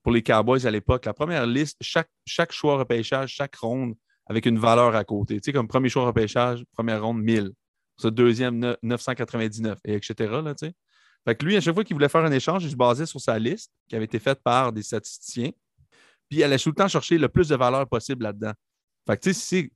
pour 0.01 0.11
les 0.11 0.23
Cowboys 0.23 0.65
à 0.65 0.71
l'époque. 0.71 1.05
La 1.05 1.13
première 1.13 1.45
liste, 1.45 1.77
chaque, 1.81 2.09
chaque 2.25 2.51
choix 2.51 2.77
repêchage, 2.77 3.29
chaque 3.33 3.55
ronde 3.55 3.93
avec 4.25 4.47
une 4.47 4.57
valeur 4.57 4.95
à 4.95 5.03
côté. 5.03 5.35
Tu 5.35 5.45
sais, 5.45 5.53
comme 5.53 5.67
premier 5.67 5.89
choix 5.89 6.05
repêchage, 6.05 6.63
première 6.73 7.03
ronde, 7.03 7.21
1000. 7.21 7.51
Ça, 7.97 8.09
deuxième, 8.09 8.57
ne- 8.57 8.77
999, 8.81 9.77
et 9.85 9.93
etc. 9.93 10.15
Là, 10.43 10.55
tu 10.55 10.67
sais. 10.67 10.73
Fait 11.25 11.35
que 11.35 11.45
lui, 11.45 11.55
à 11.55 11.61
chaque 11.61 11.73
fois 11.73 11.83
qu'il 11.83 11.95
voulait 11.95 12.09
faire 12.09 12.23
un 12.23 12.31
échange, 12.31 12.63
il 12.63 12.71
se 12.71 12.75
basait 12.75 13.05
sur 13.05 13.21
sa 13.21 13.37
liste 13.37 13.71
qui 13.87 13.95
avait 13.95 14.05
été 14.05 14.19
faite 14.19 14.41
par 14.43 14.71
des 14.71 14.81
statisticiens. 14.81 15.51
Puis 16.29 16.39
il 16.39 16.43
allait 16.43 16.57
tout 16.57 16.69
le 16.69 16.75
temps 16.75 16.87
chercher 16.87 17.17
le 17.17 17.29
plus 17.29 17.49
de 17.49 17.55
valeur 17.55 17.87
possible 17.87 18.23
là-dedans. 18.23 18.53
Fait 19.07 19.17
que 19.17 19.21
tu 19.21 19.33
sais, 19.33 19.39
si 19.39 19.71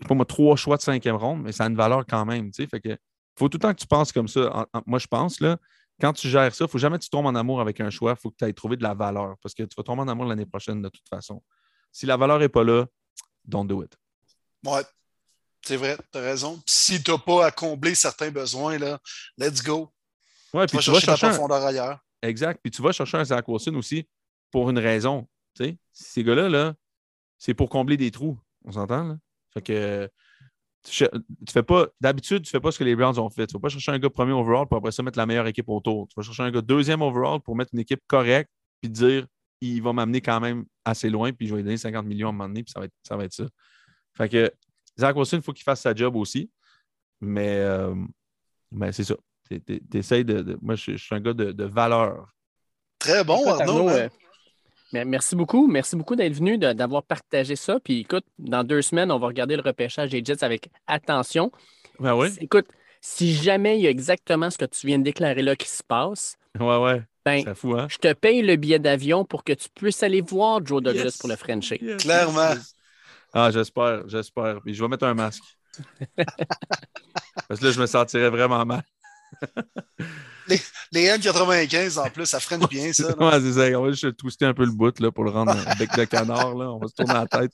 c'est, 0.00 0.08
pas 0.08 0.14
moi, 0.14 0.24
trois 0.24 0.56
choix 0.56 0.76
de 0.76 0.82
cinquième 0.82 1.16
ronde, 1.16 1.42
mais 1.42 1.52
ça 1.52 1.64
a 1.64 1.66
une 1.68 1.76
valeur 1.76 2.04
quand 2.06 2.24
même. 2.24 2.50
Tu. 2.50 2.66
Fait 2.66 2.80
que 2.80 2.96
faut 3.38 3.48
tout 3.48 3.58
le 3.58 3.62
temps 3.62 3.74
que 3.74 3.80
tu 3.80 3.86
penses 3.86 4.12
comme 4.12 4.28
ça. 4.28 4.66
Moi, 4.86 4.98
je 4.98 5.06
pense, 5.06 5.40
là, 5.40 5.58
quand 6.00 6.12
tu 6.12 6.28
gères 6.28 6.54
ça, 6.54 6.64
il 6.64 6.66
ne 6.66 6.70
faut 6.70 6.78
jamais 6.78 6.98
que 6.98 7.04
tu 7.04 7.10
tombes 7.10 7.26
en 7.26 7.34
amour 7.34 7.60
avec 7.60 7.80
un 7.80 7.90
choix. 7.90 8.12
Il 8.12 8.20
faut 8.20 8.30
que 8.30 8.36
tu 8.36 8.44
ailles 8.44 8.54
trouver 8.54 8.76
de 8.76 8.82
la 8.82 8.94
valeur 8.94 9.36
parce 9.42 9.54
que 9.54 9.62
tu 9.64 9.74
vas 9.76 9.82
tomber 9.82 10.02
en 10.02 10.08
amour 10.08 10.26
l'année 10.26 10.46
prochaine 10.46 10.80
de 10.80 10.88
toute 10.88 11.08
façon. 11.08 11.42
Si 11.92 12.06
la 12.06 12.16
valeur 12.16 12.38
n'est 12.38 12.48
pas 12.48 12.64
là, 12.64 12.86
don't 13.44 13.66
do 13.66 13.82
it. 13.82 13.92
Ouais, 14.64 14.82
c'est 15.62 15.76
vrai, 15.76 15.98
t'as 16.10 16.20
raison. 16.20 16.54
Puis 16.54 16.74
Si 16.74 17.02
t'as 17.02 17.18
pas 17.18 17.46
à 17.46 17.50
combler 17.50 17.94
certains 17.94 18.30
besoins, 18.30 18.78
là, 18.78 18.98
let's 19.36 19.62
go. 19.62 19.92
Ouais, 20.54 20.66
Tu 20.66 20.76
puis 20.76 20.78
vas 20.78 20.82
tu 20.82 20.90
vas 20.90 21.00
chercher 21.00 21.10
la 21.10 21.16
chercher 21.16 21.42
un, 21.42 21.66
ailleurs. 21.66 21.98
Exact. 22.22 22.60
Puis 22.62 22.70
tu 22.70 22.82
vas 22.82 22.92
chercher 22.92 23.18
un 23.18 23.24
Zach 23.24 23.46
Wilson 23.48 23.74
aussi 23.74 24.06
pour 24.50 24.70
une 24.70 24.78
raison. 24.78 25.26
Tu 25.54 25.64
sais, 25.64 25.76
ces 25.92 26.24
gars-là, 26.24 26.48
là, 26.48 26.74
c'est 27.38 27.54
pour 27.54 27.68
combler 27.68 27.96
des 27.96 28.10
trous. 28.10 28.38
On 28.64 28.72
s'entend, 28.72 29.04
là? 29.04 29.16
Fait 29.52 29.62
que 29.62 30.10
tu, 30.82 31.06
fais 31.50 31.62
pas. 31.62 31.88
D'habitude, 32.00 32.42
tu 32.44 32.50
fais 32.50 32.60
pas 32.60 32.70
ce 32.70 32.78
que 32.78 32.84
les 32.84 32.96
Browns 32.96 33.18
ont 33.18 33.30
fait. 33.30 33.46
Tu 33.46 33.54
vas 33.54 33.60
pas 33.60 33.68
chercher 33.68 33.92
un 33.92 33.98
gars 33.98 34.10
premier 34.10 34.32
overall 34.32 34.66
pour 34.66 34.78
après 34.78 34.92
ça 34.92 35.02
mettre 35.02 35.18
la 35.18 35.26
meilleure 35.26 35.46
équipe 35.46 35.68
autour. 35.68 36.08
Tu 36.08 36.14
vas 36.16 36.22
chercher 36.22 36.42
un 36.42 36.50
gars 36.50 36.62
deuxième 36.62 37.02
overall 37.02 37.40
pour 37.40 37.56
mettre 37.56 37.70
une 37.74 37.80
équipe 37.80 38.00
correcte 38.06 38.50
puis 38.80 38.90
dire 38.90 39.26
il 39.60 39.82
va 39.82 39.92
m'amener 39.92 40.22
quand 40.22 40.40
même 40.40 40.64
assez 40.84 41.10
loin, 41.10 41.32
puis 41.32 41.46
je 41.46 41.52
vais 41.52 41.58
lui 41.58 41.64
donner 41.64 41.76
50 41.76 42.06
millions 42.06 42.28
à 42.28 42.30
un 42.30 42.32
moment 42.32 42.48
donné, 42.48 42.62
puis 42.62 42.72
ça 42.72 42.80
va 42.80 42.86
être 42.86 42.94
ça. 43.02 43.16
Va 43.16 43.24
être 43.24 43.32
ça. 43.34 43.44
Fait 44.14 44.28
que 44.28 44.50
Zach 44.98 45.14
Wilson, 45.14 45.36
il 45.36 45.42
faut 45.42 45.52
qu'il 45.52 45.64
fasse 45.64 45.82
sa 45.82 45.94
job 45.94 46.16
aussi. 46.16 46.50
Mais, 47.20 47.56
euh, 47.58 47.94
mais 48.70 48.92
c'est 48.92 49.04
ça. 49.04 49.16
T'es- 49.50 49.58
t'es- 49.60 49.80
T'essayes 49.90 50.24
de, 50.24 50.42
de- 50.42 50.58
Moi, 50.62 50.76
je, 50.76 50.92
je 50.92 50.96
suis 51.04 51.14
un 51.14 51.20
gars 51.20 51.32
de, 51.32 51.50
de 51.52 51.64
valeur. 51.64 52.28
Très 53.00 53.24
bon, 53.24 53.36
Écoute, 53.38 53.60
Arnaud. 53.60 53.72
Arnaud, 53.78 53.88
hein? 53.88 53.92
euh, 53.94 54.08
mer- 54.92 55.06
merci 55.06 55.34
beaucoup. 55.34 55.66
Merci 55.66 55.96
beaucoup 55.96 56.14
d'être 56.14 56.34
venu, 56.34 56.56
d'avoir 56.56 57.02
partagé 57.02 57.56
ça. 57.56 57.80
Puis 57.80 58.00
écoute, 58.00 58.24
dans 58.38 58.62
deux 58.62 58.80
semaines, 58.82 59.10
on 59.10 59.18
va 59.18 59.26
regarder 59.26 59.56
le 59.56 59.62
repêchage 59.62 60.10
des 60.10 60.24
Jets 60.24 60.44
avec 60.44 60.70
attention. 60.86 61.50
Ben 61.98 62.14
oui. 62.14 62.28
Écoute, 62.40 62.66
si 63.00 63.34
jamais 63.34 63.76
il 63.78 63.82
y 63.82 63.86
a 63.86 63.90
exactement 63.90 64.50
ce 64.50 64.58
que 64.58 64.66
tu 64.66 64.86
viens 64.86 64.98
de 64.98 65.04
déclarer 65.04 65.42
là 65.42 65.56
qui 65.56 65.68
se 65.68 65.82
passe, 65.82 66.36
Ouais, 66.58 66.76
ouais. 66.78 67.02
ben, 67.24 67.54
fou, 67.54 67.74
hein? 67.76 67.86
je 67.90 67.96
te 67.98 68.12
paye 68.12 68.42
le 68.42 68.56
billet 68.56 68.78
d'avion 68.78 69.24
pour 69.24 69.42
que 69.44 69.52
tu 69.52 69.68
puisses 69.74 70.02
aller 70.02 70.20
voir 70.20 70.64
Joe 70.64 70.82
Douglas 70.82 71.04
Yes. 71.04 71.18
pour 71.18 71.28
le 71.28 71.36
Frenchie. 71.36 71.78
Yes, 71.82 72.02
Clairement. 72.02 72.54
Ah, 73.32 73.50
j'espère, 73.50 74.08
j'espère. 74.08 74.60
Puis 74.62 74.74
je 74.74 74.82
vais 74.82 74.88
mettre 74.88 75.06
un 75.06 75.14
masque. 75.14 75.42
Parce 77.48 77.60
que 77.60 77.66
là, 77.66 77.70
je 77.72 77.80
me 77.80 77.86
sentirais 77.86 78.28
vraiment 78.30 78.64
mal. 78.66 78.82
Les 80.92 81.06
N95 81.08 81.98
en 81.98 82.10
plus, 82.10 82.26
ça 82.26 82.40
freine 82.40 82.66
bien, 82.68 82.92
ça. 82.92 83.14
non? 83.18 83.30
Ouais, 83.30 83.40
c'est 83.40 83.52
ça. 83.52 83.78
On 83.78 83.84
va 83.84 83.90
juste 83.92 84.16
twister 84.16 84.46
un 84.46 84.54
peu 84.54 84.64
le 84.64 84.72
bout 84.72 84.98
là, 84.98 85.12
pour 85.12 85.24
le 85.24 85.30
rendre 85.30 85.54
bec 85.78 85.94
de 85.96 86.04
canard. 86.04 86.54
Là. 86.56 86.70
On 86.72 86.78
va 86.78 86.88
se 86.88 86.94
tourner 86.94 87.14
la 87.14 87.26
tête. 87.26 87.52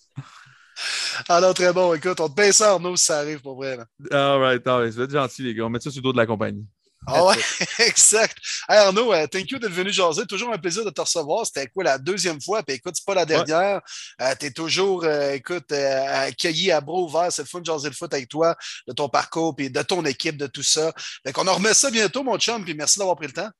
Alors, 1.28 1.52
très 1.54 1.72
bon. 1.72 1.92
Écoute, 1.94 2.20
on 2.20 2.28
te 2.28 2.34
paye 2.34 2.52
ça, 2.52 2.72
Arnaud, 2.72 2.96
si 2.96 3.04
ça 3.06 3.18
arrive 3.18 3.40
pour 3.40 3.56
vrai. 3.56 3.76
là. 3.76 3.86
All 4.10 4.40
right, 4.40 4.66
all 4.66 4.80
right. 4.82 4.94
Vous 4.94 5.00
êtes 5.02 5.10
gentils, 5.10 5.42
les 5.42 5.54
gars. 5.54 5.64
On 5.64 5.70
met 5.70 5.80
ça 5.80 5.90
sur 5.90 6.00
le 6.00 6.04
dos 6.04 6.12
de 6.12 6.18
la 6.18 6.26
compagnie. 6.26 6.66
Ah 7.08 7.24
ouais, 7.24 7.36
exact. 7.86 8.36
Hey 8.68 8.78
Arnaud, 8.78 9.12
euh, 9.12 9.26
thank 9.28 9.50
you 9.50 9.58
d'être 9.58 9.70
venu 9.72 9.92
jaser. 9.92 10.26
Toujours 10.26 10.52
un 10.52 10.58
plaisir 10.58 10.84
de 10.84 10.90
te 10.90 11.00
recevoir. 11.00 11.46
C'était 11.46 11.68
quoi 11.68 11.84
la 11.84 11.98
deuxième 11.98 12.40
fois? 12.40 12.62
Puis 12.64 12.76
écoute, 12.76 12.94
c'est 12.96 13.04
pas 13.04 13.14
la 13.14 13.24
dernière. 13.24 13.80
tu 14.40 14.46
es 14.46 14.50
toujours, 14.50 15.04
euh, 15.04 15.32
écoute, 15.32 15.70
euh, 15.70 16.26
accueilli 16.26 16.72
à 16.72 16.80
bras 16.80 16.98
ouverts. 16.98 17.30
C'est 17.30 17.42
le 17.42 17.46
fun 17.48 17.60
de 17.60 17.64
jaser 17.66 17.88
le 17.88 17.94
foot 17.94 18.12
avec 18.12 18.28
toi, 18.28 18.56
de 18.88 18.92
ton 18.92 19.08
parcours, 19.08 19.54
puis 19.54 19.70
de 19.70 19.82
ton 19.82 20.04
équipe, 20.04 20.36
de 20.36 20.48
tout 20.48 20.64
ça. 20.64 20.92
Fait 21.24 21.32
qu'on 21.32 21.46
en 21.46 21.54
remet 21.54 21.74
ça 21.74 21.90
bientôt, 21.92 22.24
mon 22.24 22.38
chum, 22.38 22.64
puis 22.64 22.74
merci 22.74 22.98
d'avoir 22.98 23.16
pris 23.16 23.28
le 23.28 23.32
temps. 23.32 23.50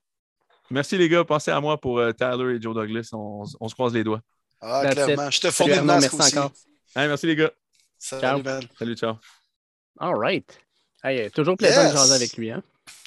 Merci, 0.68 0.98
les 0.98 1.08
gars. 1.08 1.24
Pensez 1.24 1.52
à 1.52 1.60
moi 1.60 1.80
pour 1.80 2.00
euh, 2.00 2.10
Tyler 2.12 2.56
et 2.56 2.60
Joe 2.60 2.74
Douglas. 2.74 3.10
On, 3.12 3.44
on 3.60 3.68
se 3.68 3.74
croise 3.74 3.92
les 3.94 4.02
doigts. 4.02 4.20
Ah, 4.60 4.80
That's 4.82 4.94
clairement. 4.94 5.30
Je 5.30 5.40
te 5.40 5.50
fournis 5.52 5.80
masque 5.82 6.12
merci 6.12 6.16
aussi. 6.30 6.38
encore. 6.38 6.52
Hey, 6.96 7.06
merci, 7.06 7.26
les 7.26 7.36
gars. 7.36 7.50
Salut, 7.96 8.22
Ciao. 8.42 8.60
Salut, 8.76 8.96
ciao. 8.96 9.14
All 10.00 10.14
right. 10.18 10.58
Hey, 11.04 11.30
toujours 11.30 11.56
plaisant 11.56 11.82
Yes. 11.82 11.92
de 11.92 11.96
jaser 11.96 12.14
avec 12.14 12.36
lui. 12.36 12.50
Hein? 12.50 12.62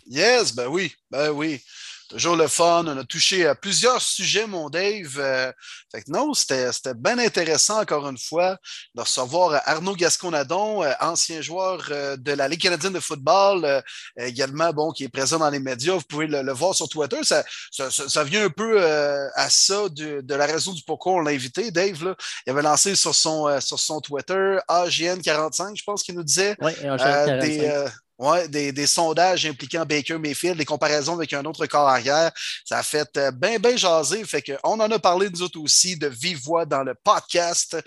Yes, 0.10 0.54
ben 0.56 0.68
oui, 0.68 0.92
ben 1.12 1.30
oui. 1.30 1.62
Toujours 2.10 2.36
le 2.36 2.48
fun. 2.48 2.86
On 2.88 2.98
a 2.98 3.04
touché 3.04 3.46
à 3.46 3.54
plusieurs 3.54 4.02
sujets, 4.02 4.48
mon 4.48 4.72
Dave. 4.72 5.16
Euh, 5.20 5.52
fait 5.92 6.02
que 6.02 6.10
non, 6.10 6.34
c'était 6.34 6.96
bien 6.96 7.20
intéressant, 7.20 7.80
encore 7.82 8.10
une 8.10 8.18
fois, 8.18 8.58
de 8.96 9.02
recevoir 9.02 9.62
Arnaud 9.66 9.96
Gasconadon, 9.96 10.84
euh, 10.84 10.92
ancien 11.02 11.40
joueur 11.42 11.86
euh, 11.92 12.18
de 12.18 12.32
la 12.32 12.48
Ligue 12.48 12.64
canadienne 12.64 12.94
de 12.94 13.00
football, 13.00 13.64
euh, 13.64 13.80
également, 14.18 14.74
bon, 14.74 14.92
qui 14.92 15.04
est 15.04 15.10
présent 15.10 15.38
dans 15.38 15.52
les 15.52 15.60
médias. 15.60 15.94
Vous 15.94 16.02
pouvez 16.10 16.26
le, 16.26 16.42
le 16.42 16.52
voir 16.52 16.74
sur 16.74 16.90
Twitter. 16.90 17.20
Ça, 17.22 17.44
ça, 17.92 18.24
vient 18.24 18.46
un 18.46 18.50
peu 18.50 18.82
euh, 18.82 19.30
à 19.36 19.52
ça 19.52 19.88
de, 19.90 20.22
de 20.22 20.34
la 20.34 20.48
raison 20.48 20.74
du 20.74 20.82
pourquoi 20.88 21.14
on 21.14 21.20
l'a 21.20 21.30
invité, 21.30 21.70
Dave. 21.70 22.04
Là. 22.04 22.16
Il 22.48 22.50
avait 22.50 22.64
lancé 22.64 22.96
sur 22.96 23.14
son, 23.14 23.62
sur 23.62 23.80
son 23.80 24.02
Twitter, 24.02 24.58
AGN45, 24.68 25.78
je 25.78 25.84
pense 25.84 26.02
qu'il 26.02 26.16
nous 26.16 26.24
disait. 26.24 26.56
Oui, 26.60 26.72
Euh, 26.84 27.40
des, 27.40 27.68
euh, 27.68 27.88
ouais, 28.20 28.48
des, 28.48 28.72
des 28.72 28.88
sondages 28.88 29.46
impliquant 29.46 29.86
Baker 29.86 30.18
Mayfield, 30.18 30.58
des 30.58 30.66
comparaisons 30.66 31.14
avec 31.14 31.34
un 31.34 31.44
autre 31.46 31.66
corps 31.66 31.88
arrière. 31.88 32.32
Ça 32.66 32.80
a 32.80 32.84
fait 32.84 33.10
euh, 33.18 33.32
bien, 33.32 33.58
bien 33.58 33.76
jaser. 33.76 34.24
Fait 34.26 34.42
que 34.42 34.54
on 34.64 34.80
en 34.80 34.92
a 34.92 35.00
parlé, 35.00 35.30
nous 35.30 35.42
autres 35.42 35.60
aussi, 35.60 35.98
de 35.98 36.08
vive 36.08 36.40
dans 36.68 36.84
le 36.84 36.94
podcast. 36.96 37.78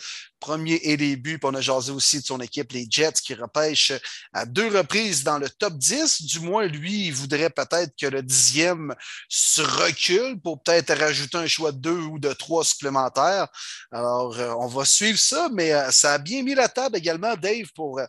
Premier 0.43 0.81
et 0.83 0.97
début. 0.97 1.39
Puis 1.39 1.49
on 1.49 1.55
a 1.55 1.61
jasé 1.61 1.93
aussi 1.93 2.19
de 2.19 2.25
son 2.25 2.41
équipe, 2.41 2.73
les 2.73 2.87
Jets, 2.91 3.13
qui 3.23 3.35
repêchent 3.35 3.93
à 4.33 4.45
deux 4.45 4.77
reprises 4.77 5.23
dans 5.23 5.39
le 5.39 5.49
top 5.49 5.75
10. 5.75 6.23
Du 6.23 6.41
moins, 6.41 6.67
lui, 6.67 7.07
il 7.07 7.13
voudrait 7.13 7.49
peut-être 7.49 7.93
que 7.97 8.07
le 8.07 8.25
dixième 8.25 8.93
se 9.29 9.63
recule 9.63 10.41
pour 10.41 10.61
peut-être 10.61 10.99
rajouter 10.99 11.39
un 11.39 11.47
choix 11.47 11.71
de 11.71 11.79
deux 11.79 12.01
ou 12.11 12.19
de 12.19 12.33
trois 12.33 12.65
supplémentaires. 12.65 13.47
Alors, 13.93 14.37
euh, 14.37 14.53
on 14.59 14.67
va 14.67 14.85
suivre 14.85 15.19
ça, 15.19 15.49
mais 15.53 15.73
euh, 15.73 15.93
ça 15.93 16.15
a 16.15 16.19
bien 16.19 16.43
mis 16.43 16.57
la 16.57 16.69
table 16.69 16.97
également, 16.97 17.37
Dave, 17.37 17.69
pour 17.77 18.01
euh, 18.01 18.07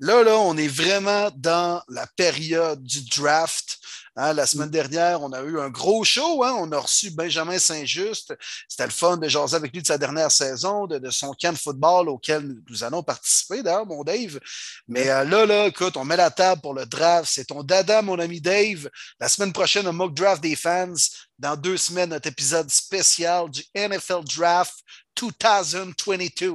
Là, 0.00 0.22
là, 0.24 0.36
on 0.36 0.56
est 0.56 0.68
vraiment 0.68 1.30
dans 1.36 1.82
la 1.88 2.06
période 2.16 2.82
du 2.82 3.02
draft. 3.08 3.78
Hein, 4.18 4.32
la 4.32 4.46
semaine 4.46 4.70
dernière, 4.70 5.22
on 5.22 5.30
a 5.32 5.42
eu 5.42 5.60
un 5.60 5.68
gros 5.68 6.02
show. 6.02 6.42
Hein, 6.42 6.54
on 6.58 6.72
a 6.72 6.78
reçu 6.78 7.10
Benjamin 7.10 7.58
Saint-Just. 7.58 8.34
C'était 8.66 8.86
le 8.86 8.90
fun 8.90 9.18
de 9.18 9.28
jaser 9.28 9.56
avec 9.56 9.74
lui 9.74 9.82
de 9.82 9.86
sa 9.86 9.98
dernière 9.98 10.30
saison, 10.30 10.86
de, 10.86 10.98
de 10.98 11.10
son 11.10 11.34
camp 11.34 11.52
de 11.52 11.58
football 11.58 12.08
auquel 12.08 12.40
nous, 12.40 12.62
nous 12.70 12.82
allons 12.82 13.02
participer, 13.02 13.62
d'ailleurs, 13.62 13.84
mon 13.84 14.02
Dave. 14.04 14.40
Mais 14.88 15.10
euh, 15.10 15.24
là, 15.24 15.44
là, 15.44 15.66
écoute, 15.66 15.98
on 15.98 16.04
met 16.04 16.16
la 16.16 16.30
table 16.30 16.62
pour 16.62 16.72
le 16.72 16.86
draft. 16.86 17.30
C'est 17.30 17.44
ton 17.44 17.62
dada, 17.62 18.00
mon 18.00 18.18
ami 18.18 18.40
Dave. 18.40 18.88
La 19.20 19.28
semaine 19.28 19.52
prochaine, 19.52 19.86
un 19.86 19.92
mock 19.92 20.14
draft 20.14 20.42
des 20.42 20.56
fans. 20.56 20.94
Dans 21.38 21.54
deux 21.54 21.76
semaines, 21.76 22.10
notre 22.10 22.28
épisode 22.28 22.70
spécial 22.70 23.50
du 23.50 23.62
NFL 23.74 24.24
Draft 24.34 24.74
2022. 25.20 26.54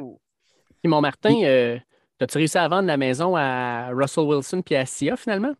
Simon 0.83 1.01
Martin, 1.01 1.43
euh, 1.43 1.77
as-tu 2.19 2.39
réussi 2.39 2.57
à 2.57 2.67
vendre 2.67 2.87
la 2.87 2.97
maison 2.97 3.35
à 3.35 3.89
Russell 3.89 4.23
Wilson 4.23 4.63
puis 4.63 4.75
à 4.75 4.87
Sia 4.87 5.15
finalement? 5.15 5.53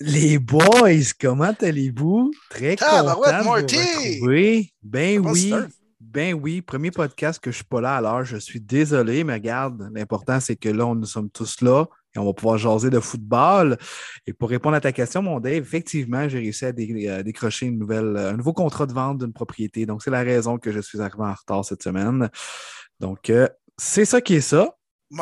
Les 0.00 0.38
boys, 0.38 1.02
comment 1.20 1.54
allez-vous? 1.60 2.30
Très 2.50 2.76
Ah, 2.80 3.02
content 3.02 3.04
bah 3.04 3.18
ouais, 3.18 3.38
de 3.38 3.42
vous 3.42 3.50
retrouver. 3.50 4.72
Ben 4.82 5.16
Comment 5.16 5.32
oui, 5.32 5.52
ben 6.00 6.34
oui. 6.34 6.62
Premier 6.62 6.90
podcast 6.92 7.40
que 7.42 7.50
je 7.50 7.56
suis 7.56 7.64
pas 7.64 7.80
là 7.80 8.00
l'heure. 8.00 8.24
Je 8.24 8.36
suis 8.36 8.60
désolé, 8.60 9.24
mais 9.24 9.34
regarde, 9.34 9.90
l'important 9.92 10.38
c'est 10.38 10.54
que 10.56 10.68
là, 10.68 10.86
on- 10.86 10.94
nous 10.94 11.04
sommes 11.06 11.30
tous 11.30 11.60
là 11.62 11.86
et 12.14 12.18
on 12.20 12.24
va 12.24 12.32
pouvoir 12.32 12.58
jaser 12.58 12.90
de 12.90 13.00
football. 13.00 13.76
Et 14.26 14.32
pour 14.32 14.50
répondre 14.50 14.76
à 14.76 14.80
ta 14.80 14.92
question, 14.92 15.20
mon 15.20 15.40
Dave, 15.40 15.54
effectivement, 15.62 16.28
j'ai 16.28 16.38
réussi 16.38 16.64
à 16.64 16.72
dé- 16.72 17.08
à 17.08 17.22
décrocher 17.24 17.66
une 17.66 17.78
nouvelle, 17.78 18.16
un 18.16 18.36
nouveau 18.36 18.52
contrat 18.52 18.86
de 18.86 18.92
vente 18.92 19.18
d'une 19.18 19.32
propriété. 19.32 19.84
Donc, 19.84 20.02
c'est 20.04 20.10
la 20.12 20.22
raison 20.22 20.58
que 20.58 20.70
je 20.70 20.78
suis 20.80 21.00
arrivé 21.00 21.24
en 21.24 21.34
retard 21.34 21.64
cette 21.64 21.82
semaine. 21.82 22.30
Donc, 23.00 23.30
euh, 23.30 23.48
c'est 23.76 24.04
ça 24.04 24.20
qui 24.20 24.36
est 24.36 24.40
ça. 24.40 24.74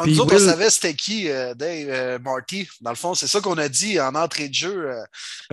Puis 0.03 0.13
nous 0.15 0.21
autres, 0.21 0.35
Will- 0.35 0.43
on 0.49 0.51
savait 0.51 0.71
c'était 0.71 0.95
qui, 0.95 1.29
euh, 1.29 1.55
Dave 1.55 1.89
euh, 1.89 2.19
Marty. 2.19 2.69
Dans 2.81 2.91
le 2.91 2.97
fond, 2.97 3.15
c'est 3.15 3.29
ça 3.29 3.41
qu'on 3.41 3.57
a 3.57 3.69
dit 3.69 4.01
en 4.01 4.15
entrée 4.17 4.49
de 4.49 4.55
jeu 4.55 4.91
euh, 4.91 5.03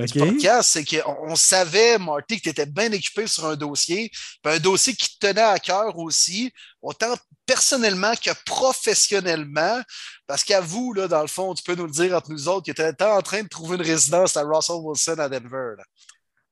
du 0.07 0.13
podcast, 0.19 0.69
c'est 0.71 0.83
qu'on 0.83 1.15
on 1.27 1.35
savait, 1.35 1.99
Marty, 1.99 2.37
que 2.37 2.43
tu 2.43 2.49
étais 2.49 2.65
bien 2.65 2.91
équipé 2.91 3.27
sur 3.27 3.45
un 3.45 3.55
dossier, 3.55 4.11
un 4.43 4.57
dossier 4.59 4.93
qui 4.95 5.17
te 5.19 5.27
tenait 5.27 5.41
à 5.41 5.59
cœur 5.59 5.97
aussi, 5.99 6.51
autant 6.81 7.13
personnellement 7.45 8.13
que 8.15 8.31
professionnellement, 8.45 9.81
parce 10.27 10.43
qu'à 10.43 10.61
vous, 10.61 10.93
là, 10.93 11.07
dans 11.07 11.21
le 11.21 11.27
fond, 11.27 11.53
tu 11.53 11.63
peux 11.63 11.75
nous 11.75 11.85
le 11.85 11.91
dire 11.91 12.15
entre 12.15 12.31
nous 12.31 12.47
autres, 12.47 12.65
que 12.65 12.71
tu 12.71 12.81
étais 12.81 13.03
en 13.03 13.21
train 13.21 13.43
de 13.43 13.47
trouver 13.47 13.75
une 13.75 13.83
résidence 13.83 14.35
à 14.37 14.43
Russell 14.43 14.77
Wilson 14.79 15.15
à 15.19 15.29
Denver. 15.29 15.75
là. 15.77 15.83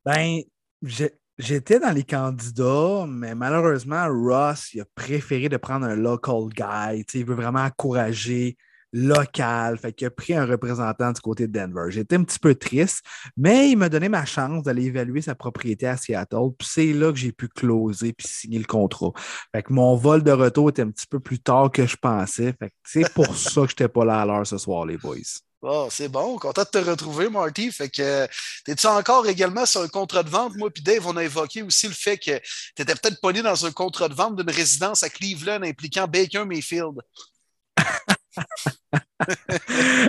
Ben, 0.05 0.41
j'ai- 0.83 1.13
j'étais 1.41 1.79
dans 1.79 1.91
les 1.91 2.03
candidats, 2.03 3.05
mais 3.07 3.35
malheureusement, 3.35 4.07
Ross, 4.07 4.73
il 4.73 4.81
a 4.81 4.85
préféré 4.95 5.49
de 5.49 5.57
prendre 5.57 5.85
un 5.85 5.95
local 5.95 6.47
guy. 6.55 7.03
Il 7.13 7.25
veut 7.25 7.35
vraiment 7.35 7.63
encourager 7.63 8.57
local. 8.93 9.77
Fait 9.77 9.93
qu'il 9.93 10.07
a 10.07 10.11
pris 10.11 10.33
un 10.33 10.45
représentant 10.45 11.11
du 11.11 11.21
côté 11.21 11.47
de 11.47 11.53
Denver. 11.53 11.85
J'étais 11.89 12.15
un 12.15 12.23
petit 12.23 12.39
peu 12.39 12.55
triste, 12.55 13.03
mais 13.37 13.71
il 13.71 13.77
m'a 13.77 13.89
donné 13.89 14.09
ma 14.09 14.25
chance 14.25 14.63
d'aller 14.63 14.85
évaluer 14.85 15.21
sa 15.21 15.35
propriété 15.35 15.87
à 15.87 15.97
Seattle. 15.97 16.51
Puis 16.57 16.67
c'est 16.71 16.93
là 16.93 17.11
que 17.11 17.17
j'ai 17.17 17.31
pu 17.31 17.47
closer 17.47 18.13
puis 18.13 18.27
signer 18.27 18.59
le 18.59 18.65
contrat. 18.65 19.11
Fait 19.53 19.63
que 19.63 19.73
mon 19.73 19.95
vol 19.95 20.23
de 20.23 20.31
retour 20.31 20.69
était 20.69 20.81
un 20.81 20.91
petit 20.91 21.07
peu 21.07 21.19
plus 21.19 21.39
tard 21.39 21.71
que 21.71 21.85
je 21.85 21.95
pensais. 21.95 22.53
Fait 22.59 22.69
que 22.69 22.75
c'est 22.83 23.11
pour 23.13 23.35
ça 23.35 23.61
que 23.61 23.67
je 23.67 23.73
n'étais 23.73 23.87
pas 23.87 24.05
là 24.05 24.21
à 24.21 24.25
l'heure 24.25 24.45
ce 24.45 24.57
soir, 24.57 24.85
les 24.85 24.97
boys. 24.97 25.17
Bon, 25.61 25.89
c'est 25.91 26.09
bon, 26.09 26.37
content 26.39 26.63
de 26.63 26.67
te 26.67 26.77
retrouver, 26.89 27.29
Marty. 27.29 27.71
Fait 27.71 27.87
que 27.89 28.27
t'es-tu 28.65 28.87
encore 28.87 29.27
également 29.27 29.65
sur 29.67 29.81
un 29.81 29.87
contrat 29.87 30.23
de 30.23 30.29
vente? 30.29 30.55
Moi 30.55 30.71
puis 30.71 30.81
Dave, 30.81 31.05
on 31.05 31.15
a 31.17 31.23
évoqué 31.23 31.61
aussi 31.61 31.87
le 31.87 31.93
fait 31.93 32.17
que 32.17 32.39
tu 32.75 32.81
étais 32.81 32.95
peut-être 32.95 33.21
pogné 33.21 33.43
dans 33.43 33.63
un 33.65 33.71
contrat 33.71 34.09
de 34.09 34.15
vente 34.15 34.35
d'une 34.37 34.49
résidence 34.49 35.03
à 35.03 35.09
Cleveland 35.09 35.61
impliquant 35.61 36.07
Baker 36.07 36.45
Mayfield. 36.45 36.95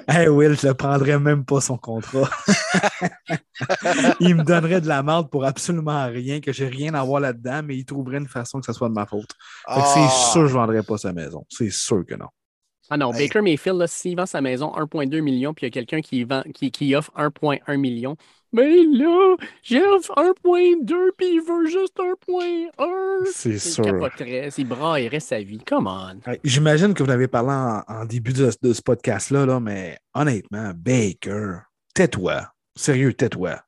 Hey 0.09 0.29
Will, 0.29 0.59
je 0.59 0.69
ne 0.69 0.73
prendrais 0.73 1.19
même 1.19 1.45
pas 1.45 1.61
son 1.61 1.77
contrat. 1.77 2.31
il 4.21 4.35
me 4.37 4.43
donnerait 4.43 4.81
de 4.81 4.89
la 4.89 5.03
merde 5.03 5.31
pour 5.31 5.45
absolument 5.45 6.07
rien, 6.07 6.41
que 6.41 6.51
j'ai 6.53 6.67
rien 6.67 6.95
à 6.95 7.03
voir 7.05 7.21
là-dedans, 7.21 7.63
mais 7.63 7.77
il 7.77 7.85
trouverait 7.85 8.19
une 8.19 8.29
façon 8.29 8.61
que 8.61 8.67
ce 8.67 8.73
soit 8.73 8.89
de 8.89 8.95
ma 8.95 9.05
faute. 9.05 9.29
Que 9.29 9.37
Ah. 9.67 9.93
c'est 9.95 10.33
sûr 10.33 10.43
que 10.43 10.49
je 10.49 10.55
ne 10.55 10.59
vendrais 10.59 10.83
pas 10.83 10.97
sa 10.97 11.13
maison. 11.13 11.45
C'est 11.51 11.71
sûr 11.71 12.05
que 12.09 12.15
non. 12.15 12.29
Ah 12.91 12.97
non, 12.97 13.13
Hey. 13.13 13.27
Baker 13.27 13.41
Mayfield, 13.43 13.79
là, 13.79 13.87
s'il 13.87 14.17
vend 14.17 14.27
sa 14.27 14.41
maison 14.41 14.73
1,2 14.75 15.21
million, 15.21 15.55
puis 15.55 15.65
il 15.67 15.69
y 15.69 15.69
a 15.69 15.71
quelqu'un 15.73 16.01
qui, 16.01 16.25
vend, 16.25 16.43
qui, 16.55 16.71
qui 16.71 16.95
offre 16.95 17.11
1,1 17.17 17.77
million, 17.79 18.17
mais 18.53 18.85
là, 18.85 19.37
j'offre 19.63 20.13
1,2, 20.17 20.95
puis 21.17 21.37
il 21.37 21.41
veut 21.41 21.67
juste 21.67 21.97
1,1. 21.99 23.27
C'est 23.33 23.51
Il 23.51 23.61
sûr. 23.61 23.85
capoterait, 23.85 24.49
il 24.59 24.67
braillerait 24.69 25.21
sa 25.21 25.41
vie. 25.41 25.59
Come 25.65 25.87
on. 25.87 26.21
Hey, 26.31 26.39
J'imagine 26.45 26.93
que 26.93 27.03
vous 27.03 27.11
avez 27.11 27.29
parlé 27.29 27.51
en, 27.53 27.83
en 27.89 28.05
début 28.05 28.33
de, 28.35 28.51
de 28.61 28.73
ce 28.73 28.83
podcast-là, 28.83 29.47
là, 29.47 29.59
mais 29.61 29.99
honnêtement, 30.13 30.73
Baker, 30.77 31.61
tais-toi. 31.95 32.49
Sérieux, 32.77 33.15
tais-toi. 33.15 33.61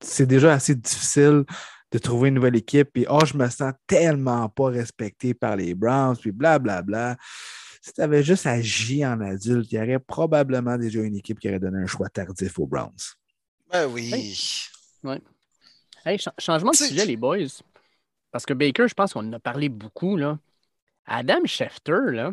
C'est 0.00 0.26
déjà 0.26 0.52
assez 0.54 0.74
difficile 0.74 1.44
de 1.92 1.98
trouver 1.98 2.28
une 2.28 2.34
nouvelle 2.34 2.56
équipe. 2.56 2.88
Puis, 2.92 3.06
oh, 3.08 3.24
je 3.24 3.36
me 3.36 3.48
sens 3.48 3.72
tellement 3.86 4.48
pas 4.48 4.66
respecté 4.66 5.32
par 5.32 5.54
les 5.54 5.74
Browns, 5.74 6.16
puis 6.16 6.32
blablabla. 6.32 7.16
Si 7.84 7.92
tu 7.92 8.00
avais 8.00 8.22
juste 8.22 8.46
agi 8.46 9.04
en 9.04 9.20
adulte, 9.20 9.70
il 9.70 9.74
y 9.74 9.78
aurait 9.78 9.98
probablement 9.98 10.78
déjà 10.78 11.02
une 11.02 11.16
équipe 11.16 11.38
qui 11.38 11.50
aurait 11.50 11.60
donné 11.60 11.82
un 11.82 11.86
choix 11.86 12.08
tardif 12.08 12.58
aux 12.58 12.66
Browns. 12.66 12.94
Ben 13.70 13.86
oui. 13.86 14.10
Hey. 14.10 15.20
Hey, 16.06 16.18
cha- 16.18 16.32
changement 16.38 16.70
de 16.70 16.76
sujet, 16.76 17.04
les 17.04 17.18
boys. 17.18 17.60
Parce 18.30 18.46
que 18.46 18.54
Baker, 18.54 18.88
je 18.88 18.94
pense 18.94 19.12
qu'on 19.12 19.28
en 19.28 19.34
a 19.34 19.38
parlé 19.38 19.68
beaucoup. 19.68 20.16
Là. 20.16 20.38
Adam 21.04 21.44
Schefter, 21.44 22.12
là, 22.12 22.32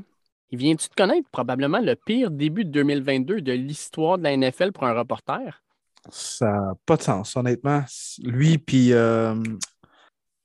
il 0.52 0.58
vient-tu 0.58 0.88
de 0.88 0.94
connaître 0.94 1.28
probablement 1.32 1.82
le 1.82 1.98
pire 1.98 2.32
début 2.32 2.64
de 2.64 2.70
2022 2.70 3.42
de 3.42 3.52
l'histoire 3.52 4.18
de 4.18 4.24
la 4.24 4.38
NFL 4.38 4.72
pour 4.72 4.86
un 4.86 4.94
reporter? 4.94 5.62
Ça 6.10 6.46
n'a 6.46 6.74
pas 6.86 6.96
de 6.96 7.02
sens, 7.02 7.36
honnêtement. 7.36 7.84
Lui, 8.24 8.58
puis 8.58 8.94
euh, 8.94 9.36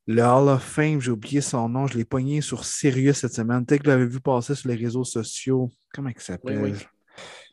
le 0.07 0.23
Hall 0.23 0.49
of 0.49 0.63
Fame, 0.63 1.01
j'ai 1.01 1.11
oublié 1.11 1.41
son 1.41 1.69
nom, 1.69 1.87
je 1.87 1.99
l'ai 1.99 2.05
pogné 2.05 2.41
sur 2.41 2.65
Sirius 2.65 3.19
cette 3.19 3.35
semaine. 3.35 3.67
Peut-être 3.67 3.83
que 3.83 3.89
vous 3.89 3.97
l'avez 3.97 4.07
vu 4.07 4.21
passer 4.21 4.55
sur 4.55 4.69
les 4.69 4.77
réseaux 4.77 5.05
sociaux. 5.05 5.71
Comment 5.93 6.11
il 6.11 6.21
s'appelle? 6.21 6.61
Oui, 6.63 6.71
oui. 6.71 6.79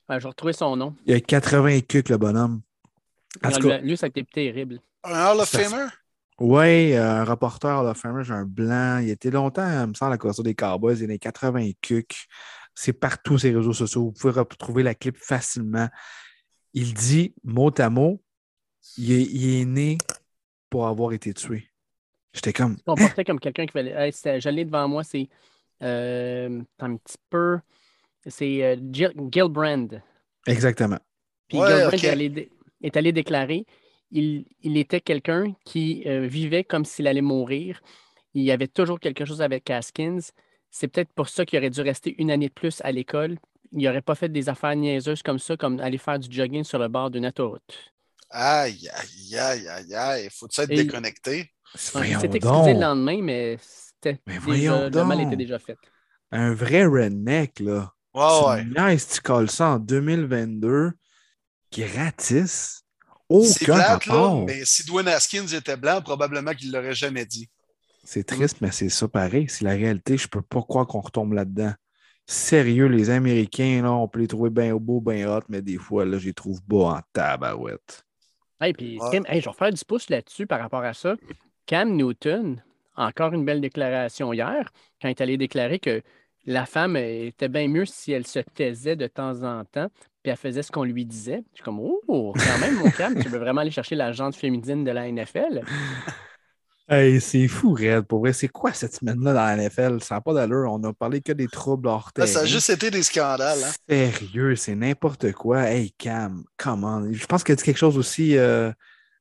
Ouais, 0.08 0.20
je 0.20 0.24
vais 0.24 0.30
retrouver 0.30 0.54
son 0.54 0.76
nom. 0.76 0.96
Il 1.06 1.14
y 1.14 1.16
a 1.16 1.20
80 1.20 1.82
cucs, 1.82 2.10
le 2.10 2.18
bonhomme. 2.18 2.62
Tout 3.42 3.50
lui, 3.50 3.70
cas, 3.70 3.78
lui, 3.80 3.98
ça 3.98 4.06
a 4.06 4.10
été 4.10 4.24
terrible. 4.24 4.80
Un 5.04 5.32
Hall 5.32 5.40
of 5.40 5.50
Ça 5.50 5.60
Famer? 5.60 5.88
Oui, 6.40 6.96
un 6.96 7.24
reporter 7.24 7.80
Hall 7.80 7.88
of 7.88 7.98
Famer, 7.98 8.24
j'ai 8.24 8.34
un 8.34 8.46
blanc. 8.46 9.00
Il 9.00 9.10
était 9.10 9.32
longtemps, 9.32 9.68
il 9.68 9.88
me 9.88 9.94
semble, 9.96 10.10
à 10.10 10.16
la 10.16 10.18
couverture 10.20 10.44
des 10.44 10.54
Cowboys, 10.54 10.96
il 11.00 11.08
dans 11.08 11.14
les 11.14 11.20
80 11.20 11.72
cucs. 11.82 12.28
C'est 12.76 12.94
partout 12.94 13.40
ces 13.40 13.56
réseaux 13.56 13.74
sociaux. 13.74 14.06
Vous 14.06 14.12
pouvez 14.12 14.40
retrouver 14.40 14.84
la 14.84 14.94
clip 14.94 15.18
facilement. 15.18 15.90
Il 16.74 16.94
dit, 16.94 17.34
mot 17.44 17.72
à 17.80 17.90
mot, 17.90 18.22
il 18.98 19.12
est, 19.12 19.24
il 19.24 19.62
est 19.62 19.66
né 19.66 19.98
pour 20.70 20.88
avoir 20.88 21.14
été 21.14 21.34
tué. 21.34 21.73
J'étais 22.34 22.54
comme, 22.54 22.74
Il 22.74 22.78
se 22.80 22.84
comportait 22.84 23.24
comme 23.26 23.40
quelqu'un 23.40 23.66
qui 23.66 23.74
valait. 23.74 23.92
Hey, 23.92 24.12
je 24.12 24.50
l'ai 24.50 24.66
devant 24.66 24.88
moi, 24.88 25.04
c'est 25.04 25.30
euh, 25.82 26.62
un 26.80 26.96
petit 26.98 27.18
peu. 27.30 27.60
C'est 28.26 28.64
euh, 28.64 28.76
Gil- 28.92 29.14
Gilbrand. 29.32 29.88
exactement. 30.48 31.00
Puis 31.48 31.58
Ouais, 31.60 31.68
Gilbrand 31.68 31.92
est, 31.92 32.06
allé, 32.08 32.30
dé- 32.30 32.52
est 32.82 32.98
allé 32.98 33.12
déclarer 33.12 33.66
il, 34.12 34.46
il 34.62 34.78
était 34.78 35.02
quelqu'un 35.02 35.54
qui 35.66 36.04
euh, 36.06 36.28
vivait 36.28 36.64
comme 36.64 36.86
s'il 36.86 37.08
allait 37.08 37.22
mourir. 37.22 37.82
Il 38.36 38.44
y 38.44 38.52
avait 38.52 38.68
toujours 38.68 39.00
quelque 39.00 39.26
chose 39.26 39.42
avec 39.42 39.70
Haskins. 39.70 40.20
C'est 40.70 40.88
peut-être 40.88 41.12
pour 41.14 41.30
ça 41.30 41.46
qu'il 41.46 41.58
aurait 41.60 41.70
dû 41.72 41.82
rester 41.82 42.16
une 42.20 42.32
année 42.32 42.48
de 42.48 42.54
plus 42.54 42.80
à 42.82 42.92
l'école. 42.92 43.38
Il 43.72 43.84
n'aurait 43.84 44.02
pas 44.04 44.16
fait 44.16 44.30
des 44.30 44.50
affaires 44.50 44.76
niaiseuses 44.76 45.24
comme 45.24 45.40
ça, 45.40 45.58
comme 45.58 45.80
aller 45.80 45.98
faire 45.98 46.20
du 46.20 46.32
jogging 46.32 46.64
sur 46.64 46.78
le 46.80 46.88
bord 46.90 47.10
d'une 47.10 47.26
autoroute. 47.26 47.94
Aïe, 48.30 48.88
aïe, 48.90 49.38
aïe, 49.38 49.68
aïe, 49.68 49.96
aïe. 49.96 50.30
Faut-tu 50.32 50.62
être 50.62 50.72
Et- 50.72 50.76
déconnecté? 50.76 51.52
S'est 51.76 52.00
excusé 52.00 52.74
le 52.74 52.80
lendemain, 52.80 53.20
mais 53.22 53.58
c'était 53.62 54.22
Mais 54.28 54.40
déjà- 54.40 54.90
le 54.90 55.04
mal 55.04 55.22
était 55.22 55.36
déjà 55.36 55.60
fait. 55.60 55.78
Un 56.32 56.54
vrai 56.54 56.86
redneck, 56.86 57.60
là. 57.60 57.91
Ouais, 58.14 58.24
tu 58.40 58.45
ouais. 58.48 58.66
niaises, 58.90 59.08
tu 59.08 59.22
colles 59.22 59.50
ça 59.50 59.70
en 59.70 59.80
2022, 59.80 60.91
gratis. 61.72 62.84
C'est 63.30 63.64
Aucun 63.70 63.76
plate, 63.76 64.06
là, 64.06 64.44
mais 64.45 64.66
si 64.66 64.86
Dwayne 64.86 65.08
Haskins 65.08 65.48
était 65.48 65.78
blanc, 65.78 66.02
probablement 66.02 66.52
qu'il 66.54 66.70
ne 66.70 66.76
l'aurait 66.78 66.94
jamais 66.94 67.26
dit. 67.26 67.50
C'est 68.04 68.24
triste, 68.26 68.58
mais 68.62 68.72
c'est 68.72 68.90
ça 68.90 69.08
pareil. 69.08 69.48
C'est 69.50 69.64
la 69.64 69.72
réalité. 69.72 70.18
Je 70.18 70.28
peux 70.28 70.41
pas 70.41 70.62
croire 70.62 70.86
qu'on 70.86 71.00
retombe 71.00 71.34
là-dedans. 71.34 71.74
Sérieux, 72.28 72.88
les 72.88 73.10
Américains, 73.10 73.82
là, 73.82 73.91
on 73.91 74.08
peut 74.08 74.20
les 74.20 74.28
trouver 74.28 74.50
bien 74.50 74.76
beaux, 74.76 75.02
bien 75.02 75.28
hot, 75.30 75.41
mais 75.50 75.62
des 75.62 75.78
fois, 75.78 76.06
là, 76.06 76.18
je 76.20 76.26
les 76.28 76.34
trouve 76.34 76.62
bas 76.68 76.98
en 76.98 77.02
tabarouette. 77.14 78.04
Hey, 78.62 78.74
puis, 78.74 79.00
Ouais. 79.00 79.22
Hey, 79.26 79.41
je 79.41 79.50
vais 79.50 79.56
faire 79.56 79.72
du 79.72 79.84
pouce 79.84 80.10
là-dessus 80.10 80.45
par 80.45 80.60
rapport 80.60 80.84
à 80.84 80.94
ça. 80.94 81.16
Cam 81.65 81.95
Newton, 81.95 82.61
encore 82.95 83.34
une 83.34 83.45
belle 83.45 83.61
déclaration 83.61 84.34
hier, 84.34 84.69
quand 85.02 85.07
il 85.07 85.11
est 85.11 85.22
allé 85.22 85.38
déclarer 85.38 85.80
que 85.80 86.02
la 86.45 86.65
femme 86.65 86.95
était 86.98 87.48
bien 87.49 87.68
mieux 87.68 87.85
si 87.85 88.11
elle 88.11 88.27
se 88.27 88.40
taisait 88.40 88.95
de 88.95 89.07
temps 89.07 89.44
en 89.44 89.64
temps, 89.65 89.90
puis 90.22 90.31
elle 90.31 90.38
faisait 90.38 90.61
ce 90.64 90.72
qu'on 90.72 90.84
lui 90.84 91.06
disait. 91.06 91.44
Je 91.52 91.57
suis 91.57 91.64
comme, 91.64 91.80
oh, 91.80 92.34
quand 92.35 92.60
même, 92.60 92.76
mon 92.76 92.90
Cam, 92.91 93.15
tu 93.22 93.30
veux 93.30 93.40
vraiment 93.40 93.61
aller 93.61 93.72
chercher 93.72 93.95
la 93.95 94.11
jante 94.11 94.35
féminine 94.35 94.84
de 94.84 94.91
la 94.91 95.10
NFL? 95.11 95.61
Hey, 96.90 97.22
c'est 97.22 97.48
fou, 97.48 97.73
Red. 97.73 98.02
Pour 98.03 98.19
vrai, 98.19 98.34
c'est 98.34 98.49
quoi 98.49 98.73
cette 98.73 98.94
semaine-là 98.95 99.34
dans 99.34 99.45
la 99.45 99.56
NFL? 99.56 100.02
Ça 100.02 100.15
n'a 100.15 100.22
pas 100.22 100.34
d'allure. 100.34 100.69
On 100.69 100.84
a 100.84 100.91
parlé 100.94 101.22
que 101.22 101.31
des 101.31 101.48
troubles 101.48 101.88
hors 101.88 102.11
Là, 102.18 102.26
terrain. 102.26 102.27
ça 102.27 102.40
a 102.41 102.45
juste 102.45 102.69
été 102.69 102.91
des 102.91 103.03
scandales. 103.03 103.64
Hein? 103.64 103.72
Sérieux, 103.90 104.56
c'est 104.57 104.76
n'importe 104.76 105.31
quoi. 105.31 105.61
Hey, 105.69 105.94
Cam, 105.98 106.44
comment? 106.57 107.02
Je 107.10 107.26
pense 107.26 107.44
qu'il 107.45 107.53
a 107.53 107.56
dit 107.56 107.64
quelque 107.64 107.77
chose 107.77 107.98
aussi. 107.98 108.38
euh, 108.38 108.69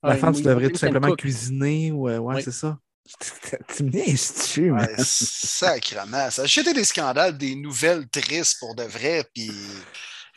la 0.03 0.11
Ouais, 0.11 0.19
femme, 0.19 0.35
tu 0.35 0.43
devrais 0.43 0.71
tout 0.71 0.79
simplement 0.79 1.15
cuisiner. 1.15 1.91
euh, 1.91 2.19
ouais, 2.19 2.37
Oui. 2.37 2.43
c'est 2.43 2.53
ça. 2.53 2.79
Tu 3.77 3.83
me 3.85 3.91
niaises 3.91 4.35
dessus, 4.35 4.71
man. 4.71 4.87
Ouais, 4.89 4.95
sacrement. 4.99 6.31
Ça 6.31 6.45
des 6.45 6.85
scandales, 6.85 7.37
des 7.37 7.55
nouvelles 7.57 8.09
tristes 8.09 8.59
pour 8.61 8.75
de 8.75 8.85
vrai. 8.85 9.25
Puis, 9.35 9.51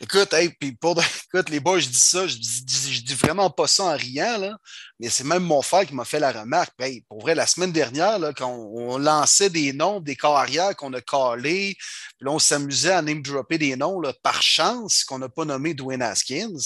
écoute, 0.00 0.32
hey, 0.34 0.50
puis 0.50 0.72
pour 0.72 0.94
de- 0.96 1.00
écoute, 1.32 1.48
les 1.48 1.60
boys, 1.60 1.78
je 1.78 1.88
dis 1.88 1.98
ça, 1.98 2.26
je 2.26 2.36
dis, 2.36 2.92
je 2.92 3.02
dis 3.02 3.14
vraiment 3.14 3.50
pas 3.50 3.66
ça 3.66 3.84
en 3.84 3.96
riant, 3.96 4.36
là, 4.38 4.58
mais 4.98 5.08
c'est 5.08 5.24
même 5.24 5.44
mon 5.44 5.62
frère 5.62 5.86
qui 5.86 5.94
m'a 5.94 6.04
fait 6.04 6.18
la 6.20 6.32
remarque. 6.32 6.72
Hey, 6.80 7.02
pour 7.08 7.20
vrai, 7.22 7.34
la 7.34 7.46
semaine 7.46 7.72
dernière, 7.72 8.18
là, 8.18 8.32
quand 8.32 8.50
on, 8.50 8.94
on 8.94 8.98
lançait 8.98 9.48
des 9.50 9.72
noms, 9.72 10.00
des 10.00 10.16
carrières 10.16 10.74
qu'on 10.76 10.92
a 10.92 11.00
calés, 11.00 11.76
puis 11.78 12.26
là, 12.26 12.32
on 12.32 12.38
s'amusait 12.40 12.92
à 12.92 13.00
name 13.02 13.22
dropper 13.22 13.58
des 13.58 13.76
noms 13.76 14.00
là, 14.00 14.12
par 14.22 14.42
chance 14.42 15.04
qu'on 15.04 15.18
n'a 15.20 15.28
pas 15.28 15.44
nommé 15.44 15.72
Dwayne 15.72 16.02
Haskins. 16.02 16.56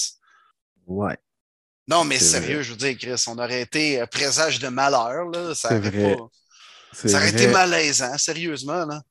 Ouais. 0.86 1.16
Non, 1.90 2.04
mais 2.04 2.18
sérieux, 2.18 2.62
je 2.62 2.70
veux 2.70 2.76
dire, 2.76 2.96
Chris, 2.96 3.24
on 3.28 3.36
aurait 3.38 3.62
été 3.62 4.00
euh, 4.00 4.06
présage 4.06 4.58
de 4.60 4.68
malheur, 4.68 5.24
là. 5.30 5.54
Ça 5.54 5.68
aurait, 5.76 5.90
vrai. 5.90 6.16
pas- 6.16 6.28
c'est 6.92 7.08
ça 7.08 7.16
aurait 7.18 7.30
été 7.30 7.48
malaisant, 7.48 8.16
sérieusement, 8.16 8.84
là. 8.86 9.02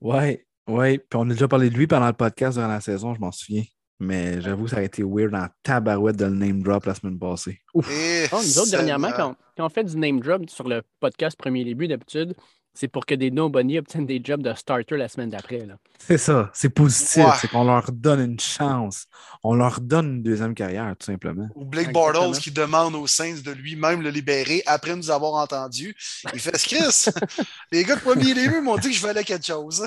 Ouais, 0.00 0.46
ouais. 0.68 0.98
Puis 0.98 1.16
on 1.16 1.28
a 1.28 1.32
déjà 1.32 1.48
parlé 1.48 1.68
de 1.70 1.74
lui 1.76 1.86
pendant 1.86 2.06
le 2.06 2.12
podcast 2.12 2.56
durant 2.56 2.68
la 2.68 2.80
saison, 2.80 3.14
je 3.14 3.20
m'en 3.20 3.32
souviens. 3.32 3.64
Mais 4.00 4.40
j'avoue, 4.40 4.66
ça 4.66 4.78
a 4.78 4.82
été 4.82 5.02
weird 5.04 5.32
en 5.34 5.46
tabarouette 5.62 6.16
de 6.16 6.24
le 6.24 6.32
name 6.34 6.62
drop 6.62 6.84
la 6.86 6.94
semaine 6.94 7.18
passée. 7.18 7.60
Ouf. 7.74 7.88
Et 7.90 8.26
Oh, 8.32 8.40
nous 8.42 8.58
autres, 8.58 8.70
dernièrement, 8.72 9.12
quand, 9.16 9.36
quand 9.56 9.64
on 9.66 9.68
fait 9.68 9.84
du 9.84 9.96
name 9.96 10.18
drop 10.20 10.48
sur 10.50 10.66
le 10.68 10.82
podcast 10.98 11.36
Premier 11.36 11.62
Début, 11.64 11.86
d'habitude, 11.86 12.34
c'est 12.74 12.88
pour 12.88 13.06
que 13.06 13.14
des 13.14 13.30
nobody 13.30 13.78
obtiennent 13.78 14.06
des 14.06 14.20
jobs 14.22 14.42
de 14.42 14.52
starter 14.54 14.96
la 14.96 15.08
semaine 15.08 15.30
d'après. 15.30 15.64
là. 15.66 15.74
C'est 15.98 16.18
ça, 16.18 16.50
c'est 16.54 16.70
positif. 16.70 17.24
Ouais. 17.24 17.32
C'est 17.40 17.48
qu'on 17.48 17.64
leur 17.64 17.90
donne 17.92 18.20
une 18.20 18.40
chance. 18.40 19.06
On 19.44 19.54
leur 19.54 19.80
donne 19.80 20.16
une 20.16 20.22
deuxième 20.22 20.54
carrière, 20.54 20.94
tout 20.98 21.06
simplement. 21.06 21.48
Ou 21.54 21.64
Blake 21.64 21.88
Exactement. 21.88 22.12
Bortles 22.12 22.40
qui 22.40 22.50
demande 22.50 22.94
aux 22.94 23.06
Saints 23.06 23.40
de 23.44 23.52
lui-même 23.52 24.02
le 24.02 24.10
libérer 24.10 24.62
après 24.66 24.96
nous 24.96 25.10
avoir 25.10 25.34
entendu. 25.34 25.94
Il 26.32 26.40
fait 26.40 26.52
Chris, 26.58 27.06
les 27.72 27.84
gars 27.84 27.96
de 27.96 28.00
premier 28.00 28.34
début 28.34 28.60
m'ont 28.60 28.76
dit 28.76 28.90
que 28.90 28.96
je 28.96 29.02
valais 29.02 29.24
quelque 29.24 29.46
chose. 29.46 29.86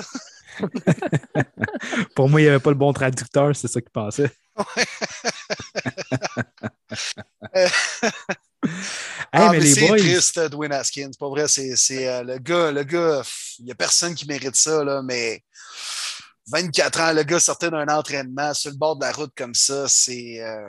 Pour 2.14 2.28
moi, 2.28 2.40
il 2.40 2.44
n'y 2.44 2.50
avait 2.50 2.60
pas 2.60 2.70
le 2.70 2.76
bon 2.76 2.92
traducteur, 2.92 3.54
c'est 3.54 3.68
ça 3.68 3.80
qu'il 3.80 3.90
pensait. 3.90 4.30
Hey, 9.32 9.48
ah, 9.48 9.50
mais 9.50 9.60
mais, 9.60 9.66
les 9.66 9.74
c'est 9.74 9.80
boys, 9.80 9.96
triste, 9.96 10.38
euh, 10.38 10.48
Dwayne 10.48 10.72
Haskins. 10.72 11.10
Pas 11.18 11.28
vrai, 11.28 11.48
c'est 11.48 11.76
c'est, 11.76 12.08
euh, 12.08 12.22
le 12.22 12.38
gars, 12.38 12.70
le 12.72 12.84
gars, 12.84 13.22
il 13.58 13.66
n'y 13.66 13.70
a 13.72 13.74
personne 13.74 14.14
qui 14.14 14.26
mérite 14.26 14.56
ça, 14.56 14.82
là, 14.84 15.02
mais 15.02 15.42
24 16.48 17.00
ans, 17.00 17.12
le 17.12 17.22
gars 17.24 17.40
sortait 17.40 17.70
d'un 17.70 17.86
entraînement 17.88 18.54
sur 18.54 18.70
le 18.70 18.76
bord 18.76 18.96
de 18.96 19.04
la 19.04 19.12
route 19.12 19.32
comme 19.36 19.54
ça, 19.54 19.88
c'est. 19.88 20.40
euh, 20.42 20.68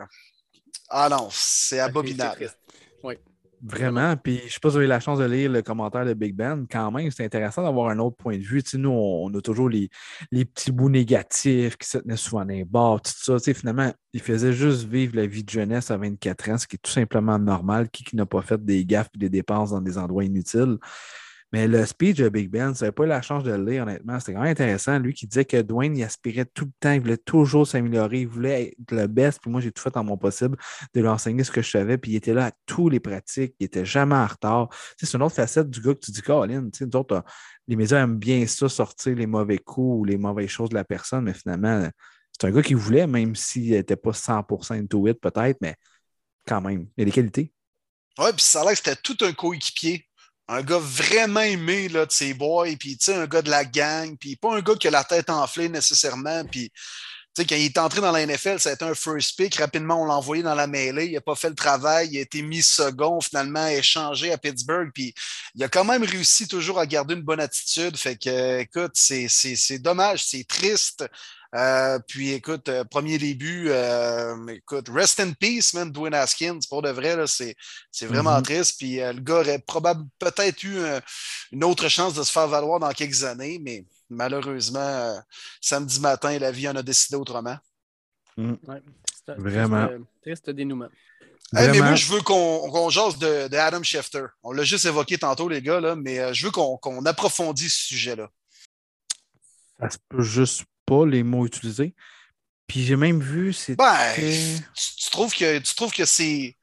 Ah 0.90 1.10
non, 1.10 1.30
c'est 1.32 1.80
abominable. 1.80 2.52
Vraiment, 3.64 4.16
puis 4.16 4.40
je 4.46 4.54
sais 4.54 4.60
pas 4.62 4.70
si 4.70 4.74
vous 4.74 4.78
avez 4.78 4.86
eu 4.86 4.90
la 4.90 5.00
chance 5.00 5.18
de 5.18 5.26
lire 5.26 5.52
le 5.52 5.64
commentaire 5.64 6.06
de 6.06 6.14
Big 6.14 6.36
Ben. 6.36 6.68
Quand 6.70 6.92
même, 6.92 7.10
c'est 7.10 7.26
intéressant 7.26 7.64
d'avoir 7.64 7.90
un 7.90 7.98
autre 7.98 8.16
point 8.16 8.38
de 8.38 8.44
vue. 8.44 8.62
Tu 8.62 8.72
sais, 8.72 8.78
nous, 8.78 8.92
on, 8.92 9.34
a 9.34 9.42
toujours 9.42 9.68
les, 9.68 9.90
les 10.32 10.46
petits 10.46 10.72
bouts 10.72 10.90
négatifs 10.90 11.76
qui 11.76 11.88
se 11.88 11.98
tenaient 11.98 12.18
souvent 12.18 12.46
dans 12.46 12.54
les 12.54 12.64
tout 12.64 13.12
ça. 13.16 13.38
Tu 13.38 13.44
sais, 13.46 13.54
finalement, 13.56 13.92
il 14.14 14.22
faisait 14.22 14.54
juste 14.54 14.88
vivre 14.88 15.16
la 15.16 15.26
vie 15.26 15.44
de 15.44 15.50
jeunesse 15.50 15.90
à 15.90 15.98
24 15.98 16.50
ans, 16.52 16.58
ce 16.60 16.68
qui 16.68 16.76
est 16.76 16.80
tout 16.80 16.92
simplement 16.92 17.40
normal. 17.40 17.90
Qui, 17.90 18.04
qui 18.04 18.16
n'a 18.16 18.28
pas 18.28 18.44
fait 18.44 18.64
des 18.64 18.86
gaffes 18.86 19.10
et 19.16 19.18
des 19.18 19.30
dépenses 19.30 19.72
dans 19.72 19.82
des 19.82 19.98
endroits 19.98 20.24
inutiles? 20.24 20.78
Mais 21.54 21.68
le 21.68 21.86
speech 21.86 22.18
de 22.18 22.28
Big 22.28 22.50
Ben, 22.50 22.74
ça 22.74 22.86
n'avait 22.86 22.92
pas 22.92 23.06
eu 23.06 23.08
la 23.08 23.22
chance 23.22 23.44
de 23.44 23.52
le 23.52 23.64
lire, 23.64 23.84
honnêtement. 23.84 24.20
C'était 24.20 24.34
quand 24.34 24.42
même 24.42 24.52
intéressant. 24.52 25.00
Lui 25.00 25.14
qui 25.14 25.28
disait 25.28 25.46
que 25.46 25.62
Dwayne, 25.62 25.96
il 25.96 26.04
aspirait 26.04 26.46
tout 26.46 26.66
le 26.66 26.72
temps, 26.80 26.92
il 26.92 27.00
voulait 27.00 27.18
toujours 27.18 27.66
s'améliorer, 27.66 28.22
il 28.22 28.28
voulait 28.28 28.76
être 28.80 28.92
le 28.92 29.08
best. 29.08 29.40
Puis 29.42 29.50
moi, 29.50 29.62
j'ai 29.62 29.72
tout 29.72 29.82
fait 29.82 29.96
en 29.96 30.04
mon 30.04 30.18
possible 30.18 30.58
de 30.94 31.02
lui 31.02 31.08
enseigner 31.08 31.46
ce 31.46 31.52
que 31.52 31.62
je 31.62 31.70
savais. 31.70 31.98
Puis 31.98 32.12
il 32.12 32.16
était 32.18 32.34
là 32.34 32.48
à 32.48 32.52
tous 32.66 32.90
les 32.90 33.00
pratiques, 33.00 33.56
il 33.60 33.66
était 33.66 33.86
jamais 33.86 34.16
en 34.16 34.28
retard. 34.28 34.70
C'est 34.98 35.12
une 35.14 35.22
autre 35.22 35.36
facette 35.36 35.70
du 35.70 35.80
gars 35.80 35.94
que 35.94 36.00
tu 36.00 36.12
dis, 36.12 36.22
Colin, 36.22 36.70
tu 36.70 36.86
sais, 36.86 36.96
autres, 36.96 37.24
les 37.68 37.78
médias 37.78 38.04
aiment 38.04 38.18
bien 38.18 38.46
ça, 38.46 38.68
sortir 38.68 39.16
les 39.16 39.28
mauvais 39.28 39.58
coups 39.58 40.02
ou 40.02 40.04
les 40.04 40.18
mauvaises 40.18 40.50
choses 40.50 40.70
de 40.70 40.76
la 40.76 40.84
personne, 40.84 41.24
mais 41.24 41.34
finalement, 41.34 41.88
c'est 42.40 42.48
un 42.48 42.52
gars 42.52 42.62
qui 42.62 42.74
voulait, 42.74 43.08
même 43.08 43.36
s'il 43.36 43.72
n'était 43.72 43.96
pas 43.96 44.12
100% 44.12 44.80
into 44.80 45.08
it, 45.08 45.20
peut-être, 45.20 45.58
mais 45.62 45.76
quand 46.46 46.62
même, 46.62 46.88
il 46.98 47.00
y 47.00 47.02
a 47.04 47.06
des 47.06 47.12
qualités. 47.12 47.54
Ouais, 48.18 48.32
puis 48.34 48.44
ça 48.44 48.62
a 48.62 48.64
l'air 48.64 48.72
que 48.74 48.78
c'était 48.78 48.96
tout 48.96 49.18
un 49.22 49.34
coéquipier. 49.34 50.06
Un 50.48 50.62
gars 50.62 50.80
vraiment 50.80 51.42
aimé 51.42 51.90
là, 51.90 52.06
de 52.06 52.12
ses 52.12 52.34
boys, 52.34 52.76
puis 52.80 52.98
un 53.10 53.28
gars 53.28 53.42
de 53.42 53.50
la 53.50 53.66
gang, 53.66 54.16
puis 54.18 54.36
pas 54.36 54.56
un 54.56 54.62
gars 54.62 54.76
qui 54.76 54.88
a 54.88 54.92
la 54.92 55.04
tête 55.04 55.30
enflée 55.30 55.68
nécessairement. 55.68 56.44
Puis 56.46 56.72
quand 57.36 57.56
il 57.56 57.66
est 57.66 57.78
entré 57.78 58.02
dans 58.02 58.12
la 58.12 58.26
NFL, 58.26 58.60
ça 58.60 58.70
a 58.70 58.74
été 58.74 58.84
un 58.84 58.96
first 58.96 59.38
pick. 59.38 59.56
Rapidement, 59.58 60.02
on 60.02 60.06
l'a 60.06 60.16
envoyé 60.16 60.42
dans 60.42 60.56
la 60.56 60.66
mêlée. 60.66 61.06
Il 61.06 61.14
n'a 61.14 61.22
pas 61.22 61.36
fait 61.36 61.50
le 61.50 61.56
travail. 61.56 62.10
Il 62.12 62.18
a 62.18 62.22
été 62.22 62.42
mis 62.42 62.64
second, 62.64 63.22
finalement, 63.22 63.68
échangé 63.68 64.32
à 64.32 64.40
Pittsburgh. 64.40 64.90
Puis 64.92 65.14
il 65.54 65.64
a 65.64 65.68
quand 65.68 65.84
même 65.84 66.04
réussi 66.04 66.48
toujours 66.48 66.80
à 66.80 66.88
garder 66.88 67.14
une 67.14 67.22
bonne 67.22 67.40
attitude. 67.40 67.96
Fait 67.96 68.16
que, 68.16 68.60
écoute, 68.60 68.94
c'est 68.96 69.78
dommage, 69.80 70.24
c'est 70.24 70.48
triste. 70.48 71.06
Euh, 71.56 71.98
puis 72.08 72.32
écoute, 72.34 72.68
euh, 72.70 72.84
premier 72.84 73.18
début, 73.18 73.70
euh, 73.70 74.48
écoute, 74.48 74.90
rest 74.90 75.20
in 75.20 75.32
peace, 75.34 75.74
man, 75.74 75.92
Dwayne 75.92 76.14
Haskins, 76.14 76.60
pour 76.70 76.82
de 76.82 76.90
vrai, 76.90 77.16
là, 77.16 77.26
c'est 77.28 77.56
c'est 77.92 78.06
vraiment 78.06 78.38
Mhm. 78.38 78.44
triste. 78.44 78.78
Puis 78.78 79.00
euh, 79.02 79.14
le 79.14 79.22
gars 79.22 79.40
aurait 79.40 79.60
probablement 79.60 80.10
peut-être 80.20 80.64
eu 80.64 80.78
une 81.52 81.64
autre 81.64 81.88
chance 81.88 82.14
de 82.14 82.24
se 82.24 82.32
faire 82.32 82.48
valoir 82.48 82.80
dans 82.80 82.92
quelques 82.92 83.24
années, 83.24 83.60
mais 83.62 83.86
malheureusement, 84.10 84.80
euh, 84.80 85.18
samedi 85.62 86.00
matin, 86.00 86.38
la 86.38 86.52
vie 86.52 86.68
en 86.68 86.76
a 86.76 86.84
décidé 86.84 87.16
autrement. 87.16 87.58
Ouais. 88.38 88.82
Un 89.30 89.34
Vraiment. 89.38 89.88
Triste, 89.88 90.04
triste 90.22 90.50
dénouement. 90.52 90.90
Hey, 91.56 91.68
mais 91.68 91.68
Vraiment. 91.70 91.86
moi, 91.86 91.96
je 91.96 92.06
veux 92.12 92.22
qu'on 92.22 92.70
qu'on 92.70 92.90
jase 92.90 93.18
de, 93.18 93.48
de 93.48 93.56
Adam 93.58 93.82
Schefter. 93.82 94.26
On 94.44 94.52
l'a 94.52 94.64
juste 94.64 94.86
évoqué 94.86 95.18
tantôt, 95.18 95.48
les 95.48 95.62
gars, 95.62 95.80
là, 95.80 95.96
mais 95.96 96.20
euh, 96.20 96.34
je 96.34 96.46
veux 96.46 96.52
qu'on 96.52 96.78
qu'on 96.78 97.06
approfondisse 97.06 97.74
ce 97.74 97.88
sujet-là. 97.88 98.30
Ça 99.80 99.90
se 99.90 99.98
peut 100.10 100.22
juste 100.24 100.64
pas 100.88 101.06
les 101.06 101.22
mots 101.22 101.46
utilisés. 101.46 101.94
Puis 102.66 102.84
j'ai 102.84 102.96
même 102.96 103.22
vu, 103.22 103.54
c'est 103.54 103.76
Ben, 103.76 104.14
tu, 104.16 104.24
tu 104.98 105.10
trouves 105.12 105.34
que, 105.34 105.60
tu 105.60 105.76
trouves 105.76 105.94
que 105.94 106.06
c'est 106.06 106.58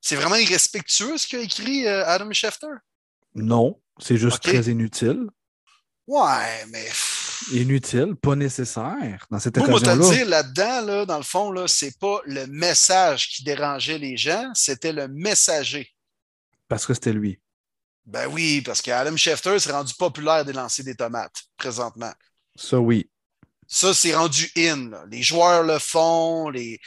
C'est 0.00 0.16
vraiment 0.16 0.36
irrespectueux 0.36 1.16
ce 1.16 1.28
qu'a 1.28 1.40
écrit 1.40 1.86
euh, 1.86 2.04
Adam 2.06 2.32
Schefter? 2.32 2.66
Non, 3.34 3.80
c'est 3.98 4.16
juste 4.16 4.42
très 4.42 4.64
inutile. 4.64 5.26
Ouais, 6.06 6.64
mais. 6.70 6.86
Inutile, 7.52 8.14
pas 8.16 8.34
nécessaire 8.34 9.26
dans 9.30 9.38
cette 9.38 9.56
Moi, 9.58 9.68
moi, 9.68 9.80
te 9.80 9.86
occasion-là. 9.86 10.16
dire, 10.16 10.26
là-dedans, 10.26 10.80
là, 10.82 11.06
dans 11.06 11.18
le 11.18 11.22
fond, 11.22 11.50
là, 11.50 11.68
c'est 11.68 11.98
pas 11.98 12.20
le 12.24 12.46
message 12.46 13.28
qui 13.28 13.44
dérangeait 13.44 13.98
les 13.98 14.16
gens, 14.16 14.50
c'était 14.54 14.92
le 14.92 15.08
messager. 15.08 15.90
Parce 16.68 16.86
que 16.86 16.94
c'était 16.94 17.12
lui. 17.12 17.38
Ben 18.06 18.26
oui, 18.28 18.62
parce 18.62 18.80
qu'Adam 18.80 19.16
Schefter 19.16 19.58
s'est 19.58 19.72
rendu 19.72 19.92
populaire 19.94 20.44
des 20.44 20.52
lancers 20.52 20.84
des 20.84 20.94
tomates, 20.94 21.44
présentement. 21.56 22.12
Ça, 22.54 22.78
oui. 22.78 23.10
Ça, 23.68 23.94
c'est 23.94 24.14
rendu 24.14 24.50
in. 24.56 24.90
Les 25.10 25.22
joueurs 25.22 25.62
le 25.62 25.78
font, 25.78 26.48
les, 26.50 26.78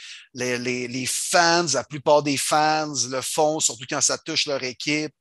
fans, 1.06 1.66
la 1.74 1.84
plupart 1.84 2.22
des 2.22 2.36
fans 2.36 2.92
le 3.10 3.20
font, 3.20 3.60
surtout 3.60 3.84
quand 3.88 4.00
ça 4.00 4.18
touche 4.18 4.46
leur 4.46 4.62
équipe. 4.62 5.12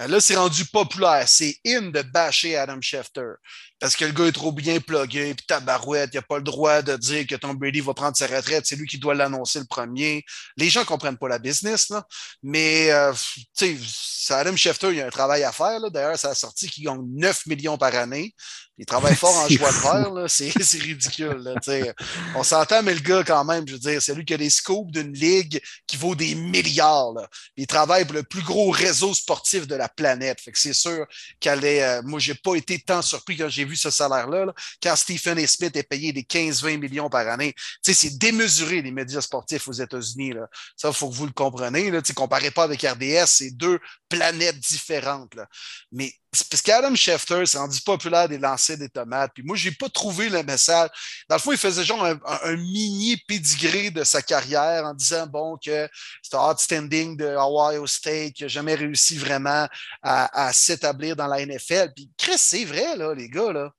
Euh, 0.00 0.08
Là, 0.08 0.20
c'est 0.20 0.36
rendu 0.36 0.64
populaire. 0.66 1.28
C'est 1.28 1.56
in 1.66 1.90
de 1.90 2.02
bâcher 2.02 2.56
Adam 2.56 2.80
Schefter. 2.80 3.34
Parce 3.80 3.96
que 3.96 4.04
le 4.04 4.12
gars 4.12 4.26
est 4.26 4.32
trop 4.32 4.52
bien 4.52 4.80
plugué, 4.80 5.34
puis 5.34 5.46
tabarouette, 5.46 6.10
il 6.12 6.16
n'a 6.16 6.22
pas 6.22 6.38
le 6.38 6.42
droit 6.42 6.80
de 6.80 6.96
dire 6.96 7.26
que 7.26 7.34
Tom 7.34 7.56
Brady 7.56 7.80
va 7.80 7.92
prendre 7.92 8.16
sa 8.16 8.26
retraite, 8.26 8.64
c'est 8.66 8.76
lui 8.76 8.86
qui 8.86 8.98
doit 8.98 9.14
l'annoncer 9.14 9.58
le 9.58 9.66
premier. 9.66 10.24
Les 10.56 10.70
gens 10.70 10.80
ne 10.80 10.86
comprennent 10.86 11.18
pas 11.18 11.28
la 11.28 11.38
business, 11.38 11.92
mais 12.42 12.90
euh, 12.92 13.12
Adam 14.30 14.56
Schefter, 14.56 14.92
il 14.92 15.00
a 15.02 15.06
un 15.06 15.10
travail 15.10 15.42
à 15.44 15.52
faire. 15.52 15.90
D'ailleurs, 15.90 16.18
ça 16.18 16.30
a 16.30 16.34
sorti 16.34 16.68
qu'il 16.68 16.84
gagne 16.84 17.02
9 17.14 17.46
millions 17.46 17.76
par 17.76 17.94
année. 17.94 18.34
Il 18.76 18.86
travaille 18.86 19.14
fort 19.14 19.34
en 19.36 19.46
C'est 19.46 19.54
joie 19.54 19.70
de 19.70 20.20
là. 20.20 20.28
c'est 20.28 20.50
c'est 20.62 20.78
ridicule. 20.78 21.36
là. 21.44 21.54
On 22.34 22.42
s'entend, 22.42 22.82
mais 22.82 22.94
le 22.94 23.00
gars, 23.00 23.22
quand 23.24 23.44
même, 23.44 23.66
je 23.68 23.74
veux 23.74 23.78
dire, 23.78 24.02
c'est 24.02 24.14
lui 24.14 24.24
qui 24.24 24.34
a 24.34 24.36
les 24.36 24.50
scoops 24.50 24.90
d'une 24.90 25.12
ligue 25.12 25.60
qui 25.86 25.96
vaut 25.96 26.14
des 26.16 26.34
milliards. 26.34 27.12
là. 27.12 27.28
Il 27.56 27.66
travaille 27.68 28.04
pour 28.04 28.14
le 28.14 28.24
plus 28.24 28.42
gros 28.42 28.70
réseau 28.70 29.14
sportif 29.14 29.66
de 29.68 29.76
la 29.76 29.88
planète. 29.88 30.40
Fait 30.40 30.50
que 30.50 30.58
c'est 30.58 30.72
sûr 30.72 31.06
qu'elle 31.38 31.64
est. 31.64 31.82
euh, 31.84 32.02
moi, 32.04 32.18
j'ai 32.18 32.34
pas 32.34 32.56
été 32.56 32.80
tant 32.80 33.00
surpris 33.02 33.36
quand 33.36 33.48
j'ai 33.48 33.64
vu 33.64 33.76
ce 33.76 33.90
salaire-là. 33.90 34.46
là. 34.46 34.54
Quand 34.82 34.96
Stephen 34.96 35.38
A. 35.38 35.46
Smith 35.46 35.76
est 35.76 35.82
payé 35.84 36.12
des 36.12 36.22
15-20 36.24 36.78
millions 36.78 37.08
par 37.08 37.28
année. 37.28 37.54
C'est 37.82 38.18
démesuré, 38.18 38.82
les 38.82 38.90
médias 38.90 39.20
sportifs 39.20 39.68
aux 39.68 39.72
États-Unis. 39.72 40.32
Ça, 40.76 40.88
il 40.88 40.94
faut 40.94 41.08
que 41.10 41.14
vous 41.14 41.26
le 41.26 41.32
compreniez. 41.32 41.90
Là. 41.90 42.00
Comparez 42.14 42.50
pas 42.50 42.64
avec 42.64 42.82
RDS, 42.82 43.26
c'est 43.26 43.50
deux 43.52 43.78
planètes 44.08 44.58
différentes. 44.58 45.34
là. 45.34 45.46
Mais 45.92 46.12
c'est 46.32 46.48
parce 46.48 46.62
qu'Adam 46.62 46.94
Schefter 46.96 47.46
s'est 47.46 47.58
rendu 47.58 47.80
populaire 47.80 48.28
des 48.28 48.38
des 48.76 48.88
tomates. 48.88 49.32
Puis 49.34 49.42
moi, 49.44 49.56
j'ai 49.56 49.70
pas 49.72 49.88
trouvé 49.88 50.28
le 50.28 50.42
message. 50.42 50.90
Dans 51.28 51.36
le 51.36 51.40
fond, 51.40 51.52
il 51.52 51.58
faisait 51.58 51.84
genre 51.84 52.04
un, 52.04 52.14
un- 52.26 52.38
un 52.44 52.56
mini 52.56 53.16
pédigré 53.28 53.90
de 53.90 54.02
sa 54.04 54.22
carrière 54.22 54.84
en 54.84 54.94
disant 54.94 55.26
bon 55.26 55.56
que 55.64 55.88
c'était 56.22 56.36
outstanding 56.36 57.16
de 57.16 57.26
Ohio 57.36 57.86
State, 57.86 58.32
qu'il 58.32 58.44
n'a 58.46 58.48
jamais 58.48 58.74
réussi 58.74 59.16
vraiment 59.16 59.68
à, 60.02 60.46
à 60.48 60.52
s'établir 60.52 61.14
dans 61.16 61.26
la 61.26 61.44
NFL. 61.44 61.92
Puis 61.94 62.10
Chris, 62.16 62.32
c'est 62.38 62.64
vrai, 62.64 62.96
là, 62.96 63.14
les 63.14 63.28
gars, 63.28 63.52
là. 63.52 63.70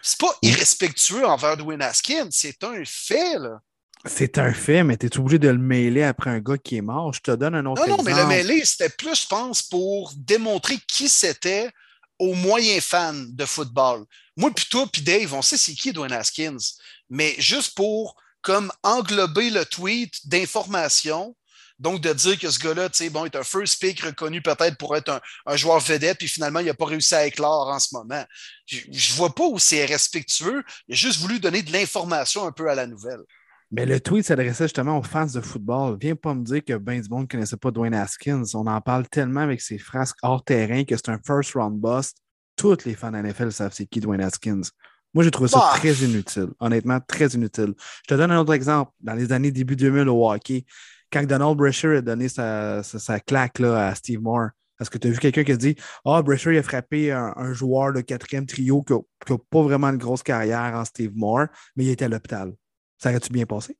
C'est 0.00 0.18
pas 0.20 0.34
irrespectueux 0.42 1.26
envers 1.26 1.56
Dwayne 1.56 1.82
Haskins, 1.82 2.28
c'est 2.30 2.62
un 2.64 2.82
fait, 2.86 3.38
là. 3.38 3.58
C'est 4.06 4.36
un 4.36 4.52
fait, 4.52 4.84
mais 4.84 4.98
tu 4.98 5.06
es 5.06 5.18
obligé 5.18 5.38
de 5.38 5.48
le 5.48 5.56
mêler 5.56 6.02
après 6.02 6.28
un 6.28 6.38
gars 6.38 6.58
qui 6.58 6.76
est 6.76 6.82
mort. 6.82 7.14
Je 7.14 7.20
te 7.20 7.30
donne 7.30 7.54
un 7.54 7.64
autre 7.64 7.86
Non, 7.86 7.96
non, 7.96 8.02
mais 8.02 8.12
le 8.14 8.26
mêlé, 8.26 8.62
c'était 8.64 8.90
plus, 8.90 9.22
je 9.22 9.26
pense, 9.26 9.62
pour 9.62 10.12
démontrer 10.14 10.76
qui 10.86 11.08
c'était 11.08 11.70
aux 12.18 12.34
moyens 12.34 12.84
fans 12.84 13.14
de 13.14 13.44
football. 13.46 14.04
Moi, 14.36 14.50
puis 14.50 14.66
toi, 14.70 14.86
puis 14.92 15.02
Dave, 15.02 15.32
on 15.32 15.42
sait 15.42 15.56
c'est 15.56 15.74
qui 15.74 15.92
Dwayne 15.92 16.12
Haskins, 16.12 16.58
mais 17.08 17.34
juste 17.38 17.74
pour 17.74 18.16
comme 18.42 18.70
englober 18.82 19.50
le 19.50 19.64
tweet 19.64 20.28
d'information, 20.28 21.34
donc 21.78 22.00
de 22.00 22.12
dire 22.12 22.38
que 22.38 22.50
ce 22.50 22.58
gars-là, 22.58 22.88
tu 22.88 22.98
sais, 22.98 23.10
bon, 23.10 23.24
est 23.24 23.34
un 23.36 23.42
first 23.42 23.80
pick 23.80 24.00
reconnu 24.00 24.42
peut-être 24.42 24.76
pour 24.78 24.96
être 24.96 25.20
un, 25.46 25.56
joueur 25.56 25.80
vedette, 25.80 26.18
puis 26.18 26.28
finalement, 26.28 26.60
il 26.60 26.66
n'a 26.66 26.74
pas 26.74 26.86
réussi 26.86 27.14
à 27.14 27.26
éclore 27.26 27.68
en 27.68 27.78
ce 27.78 27.94
moment. 27.94 28.24
Je 28.66 28.86
ne 28.88 29.16
vois 29.16 29.34
pas 29.34 29.44
où 29.44 29.58
c'est 29.58 29.84
respectueux. 29.84 30.62
Il 30.88 30.94
a 30.94 30.96
juste 30.96 31.20
voulu 31.20 31.40
donner 31.40 31.62
de 31.62 31.72
l'information 31.72 32.46
un 32.46 32.52
peu 32.52 32.68
à 32.68 32.74
la 32.74 32.86
nouvelle. 32.86 33.20
Mais 33.70 33.86
le 33.86 33.98
tweet 33.98 34.24
s'adressait 34.24 34.64
justement 34.64 34.98
aux 34.98 35.02
fans 35.02 35.26
de 35.26 35.40
football. 35.40 35.96
Viens 36.00 36.14
pas 36.14 36.32
me 36.34 36.44
dire 36.44 36.64
que 36.64 36.74
ben 36.74 37.02
ne 37.02 37.26
connaissait 37.26 37.56
pas 37.56 37.72
Dwayne 37.72 37.94
Haskins. 37.94 38.44
On 38.54 38.66
en 38.68 38.80
parle 38.80 39.08
tellement 39.08 39.40
avec 39.40 39.60
ses 39.60 39.78
frasques 39.78 40.18
hors 40.22 40.44
terrain 40.44 40.84
que 40.84 40.96
c'est 40.96 41.08
un 41.08 41.18
first 41.26 41.54
round 41.54 41.80
bust. 41.80 42.18
Tous 42.56 42.76
les 42.84 42.94
fans 42.94 43.10
de 43.10 43.18
NFL 43.18 43.52
savent 43.52 43.72
c'est 43.72 43.86
qui 43.86 44.00
Dwayne 44.00 44.20
Haskins. 44.22 44.62
Moi, 45.12 45.22
j'ai 45.22 45.30
trouvé 45.30 45.48
ça 45.48 45.58
Bah. 45.58 45.72
très 45.78 45.92
inutile. 45.94 46.48
Honnêtement, 46.58 46.98
très 47.00 47.26
inutile. 47.28 47.74
Je 48.02 48.08
te 48.08 48.14
donne 48.14 48.30
un 48.32 48.40
autre 48.40 48.52
exemple. 48.54 48.90
Dans 49.00 49.14
les 49.14 49.32
années 49.32 49.52
début 49.52 49.76
2000 49.76 50.08
au 50.08 50.28
hockey, 50.30 50.64
quand 51.12 51.24
Donald 51.24 51.56
Brasher 51.56 51.96
a 51.98 52.00
donné 52.02 52.28
sa, 52.28 52.82
sa- 52.82 52.98
sa 52.98 53.20
claque 53.20 53.60
là, 53.60 53.88
à 53.88 53.94
Steve 53.94 54.20
Moore, 54.20 54.48
est-ce 54.80 54.90
que 54.90 54.98
tu 54.98 55.06
as 55.06 55.10
vu 55.12 55.18
quelqu'un 55.18 55.44
qui 55.44 55.52
a 55.52 55.56
dit 55.56 55.76
Ah, 56.04 56.20
Brasher 56.22 56.52
il 56.52 56.58
a 56.58 56.62
frappé 56.64 57.12
un, 57.12 57.32
un 57.36 57.52
joueur 57.52 57.92
de 57.92 58.00
quatrième 58.00 58.44
trio 58.46 58.82
qui 58.82 58.92
n'a 58.92 59.38
pas 59.50 59.62
vraiment 59.62 59.88
une 59.90 59.98
grosse 59.98 60.24
carrière 60.24 60.74
en 60.74 60.84
Steve 60.84 61.12
Moore, 61.14 61.46
mais 61.76 61.84
il 61.84 61.90
était 61.90 62.06
à 62.06 62.08
l'hôpital. 62.08 62.52
Ça 62.98 63.10
aurait-tu 63.10 63.32
bien 63.32 63.46
passé? 63.46 63.76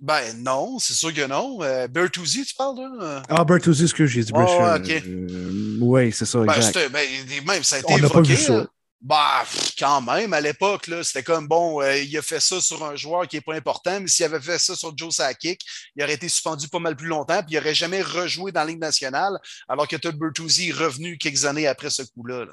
Ben 0.00 0.34
non, 0.42 0.78
c'est 0.78 0.92
sûr 0.94 1.14
que 1.14 1.26
non. 1.26 1.58
Euh, 1.62 1.86
Bertuzzi, 1.88 2.44
tu 2.44 2.54
parles, 2.54 2.76
là? 2.98 3.22
Ah, 3.28 3.44
Bertuzzi, 3.44 3.84
excuse, 3.84 4.10
j'ai 4.10 4.24
dit 4.24 4.32
Ouais, 4.32 4.44
Brasher. 4.44 4.82
ouais, 4.92 4.96
ok. 4.98 5.04
Euh, 5.06 5.76
oui, 5.80 6.12
c'est 6.12 6.26
ça, 6.26 6.40
Ben, 6.40 6.52
exact. 6.54 6.90
ben, 6.90 7.06
même, 7.46 7.62
ça 7.64 7.76
a 7.76 7.78
été 7.78 7.92
On 7.92 7.98
n'a 7.98 8.08
pas 8.08 8.18
évoqué. 8.18 8.34
vu 8.34 8.42
ça. 8.42 8.66
pff, 9.08 9.72
quand 9.78 10.02
même, 10.02 10.32
à 10.32 10.40
l'époque, 10.40 10.90
c'était 11.02 11.22
comme 11.22 11.46
bon, 11.46 11.80
euh, 11.80 11.96
il 11.98 12.16
a 12.18 12.22
fait 12.22 12.40
ça 12.40 12.60
sur 12.60 12.84
un 12.84 12.96
joueur 12.96 13.26
qui 13.28 13.36
n'est 13.36 13.42
pas 13.42 13.54
important, 13.54 14.00
mais 14.00 14.08
s'il 14.08 14.24
avait 14.26 14.40
fait 14.40 14.58
ça 14.58 14.74
sur 14.74 14.92
Joe 14.96 15.14
Sakic, 15.14 15.60
il 15.96 16.02
aurait 16.02 16.14
été 16.14 16.28
suspendu 16.28 16.68
pas 16.68 16.78
mal 16.80 16.96
plus 16.96 17.08
longtemps, 17.08 17.42
puis 17.42 17.54
il 17.54 17.56
n'aurait 17.58 17.74
jamais 17.74 18.02
rejoué 18.02 18.50
dans 18.52 18.60
la 18.60 18.66
Ligue 18.66 18.80
nationale, 18.80 19.38
alors 19.68 19.86
que 19.88 19.96
Todd 19.96 20.16
Bertuzzi 20.18 20.70
est 20.70 20.72
revenu 20.72 21.16
quelques 21.18 21.44
années 21.44 21.66
après 21.66 21.90
ce 21.90 22.02
coup-là. 22.02 22.44
là. 22.46 22.52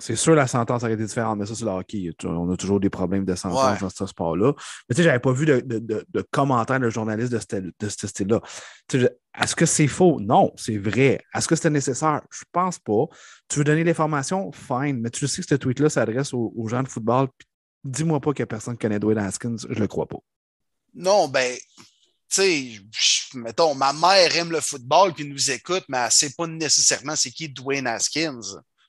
C'est 0.00 0.16
sûr, 0.16 0.34
la 0.34 0.46
sentence 0.46 0.82
aurait 0.82 0.94
été 0.94 1.04
différente, 1.04 1.38
mais 1.38 1.46
ça, 1.46 1.54
c'est 1.54 1.64
le 1.64 1.70
hockey. 1.70 2.10
A 2.24 2.26
On 2.28 2.50
a 2.50 2.56
toujours 2.56 2.80
des 2.80 2.90
problèmes 2.90 3.24
de 3.24 3.34
sentence 3.34 3.72
Ouais. 3.72 3.78
dans 3.78 3.90
ce 3.90 4.06
sport-là. 4.06 4.52
Mais 4.88 4.94
tu 4.94 4.96
sais, 4.96 5.02
j'avais 5.04 5.20
pas 5.20 5.32
vu 5.32 5.46
de, 5.46 5.60
de, 5.60 5.78
de- 5.78 6.06
de 6.08 6.22
commentaires 6.30 6.80
de 6.80 6.90
journalistes 6.90 7.30
de 7.32 7.88
ce, 7.88 8.06
style-là. 8.06 8.40
Tu 8.88 8.98
sais, 9.00 9.04
je- 9.04 9.42
Est-ce 9.42 9.54
que 9.54 9.66
c'est 9.66 9.86
faux? 9.86 10.18
Non, 10.20 10.52
c'est 10.56 10.78
vrai. 10.78 11.20
Est-ce 11.34 11.46
que 11.46 11.54
c'était 11.54 11.70
nécessaire? 11.70 12.22
Je 12.32 12.42
pense 12.50 12.78
pas. 12.78 13.04
Tu 13.48 13.58
veux 13.58 13.64
donner 13.64 13.84
l'information? 13.84 14.50
Fine. 14.52 15.00
Mais 15.00 15.10
tu 15.10 15.28
sais 15.28 15.42
que 15.42 15.48
ce 15.48 15.54
tweet-là 15.54 15.88
s'adresse 15.88 16.34
aux, 16.34 16.52
aux 16.56 16.66
gens 16.68 16.82
de 16.82 16.88
football. 16.88 17.28
Dis-moi 17.84 18.20
pas 18.20 18.32
que 18.32 18.42
personne 18.44 18.76
connaît 18.76 18.98
Dwayne 18.98 19.18
Haskins. 19.18 19.56
Je 19.68 19.78
le 19.78 19.86
crois 19.86 20.06
pas. 20.06 20.18
Non, 20.94 21.28
ben, 21.28 21.56
tu 21.56 21.82
sais, 22.28 22.72
mettons, 23.34 23.74
ma 23.74 23.92
mère 23.92 24.34
aime 24.36 24.50
le 24.50 24.60
football 24.60 25.12
puis 25.14 25.24
nous 25.28 25.50
écoute, 25.50 25.84
mais 25.88 25.98
elle 25.98 26.04
ne 26.06 26.10
sait 26.10 26.30
pas 26.36 26.46
nécessairement 26.46 27.16
c'est 27.16 27.30
qui 27.30 27.48
Dwayne 27.48 27.86
Haskins. 27.86 28.40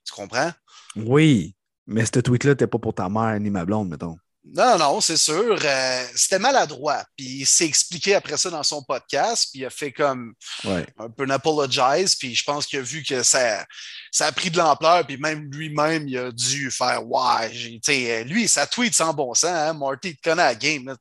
Tu 0.03 0.13
comprends? 0.13 0.51
Oui, 0.95 1.55
mais 1.87 2.05
ce 2.05 2.19
tweet-là 2.19 2.51
n'était 2.51 2.67
pas 2.67 2.79
pour 2.79 2.93
ta 2.93 3.09
mère 3.09 3.39
ni 3.39 3.49
ma 3.49 3.65
blonde, 3.65 3.89
mettons. 3.89 4.17
Non, 4.43 4.75
non, 4.79 4.99
c'est 5.01 5.17
sûr. 5.17 5.55
Euh, 5.63 6.03
c'était 6.15 6.39
maladroit. 6.39 7.05
Puis 7.15 7.27
il 7.41 7.45
s'est 7.45 7.67
expliqué 7.67 8.15
après 8.15 8.37
ça 8.37 8.49
dans 8.49 8.63
son 8.63 8.81
podcast. 8.81 9.49
Puis 9.51 9.61
il 9.61 9.65
a 9.67 9.69
fait 9.69 9.91
comme 9.91 10.33
Ouais. 10.63 10.83
un 10.97 11.09
peu 11.11 11.25
un 11.25 11.29
apologize. 11.29 12.15
Puis 12.15 12.33
je 12.33 12.43
pense 12.43 12.65
qu'il 12.65 12.79
a 12.79 12.81
vu 12.81 13.03
que 13.03 13.21
ça, 13.21 13.63
ça 14.11 14.25
a 14.25 14.31
pris 14.31 14.49
de 14.49 14.57
l'ampleur. 14.57 15.05
Puis 15.05 15.17
même 15.17 15.47
lui-même, 15.51 16.07
il 16.07 16.17
a 16.17 16.31
dû 16.31 16.71
faire 16.71 17.05
Ouais, 17.07 17.51
sais, 17.83 18.23
lui, 18.23 18.47
ça 18.47 18.65
tweet 18.65 18.95
sans 18.95 19.13
bon 19.13 19.35
sens. 19.35 19.45
Hein? 19.51 19.73
Marty, 19.75 20.09
il 20.09 20.15
te 20.17 20.23
connaît 20.23 20.43
la 20.43 20.55
game. 20.55 20.85
Là. 20.87 20.95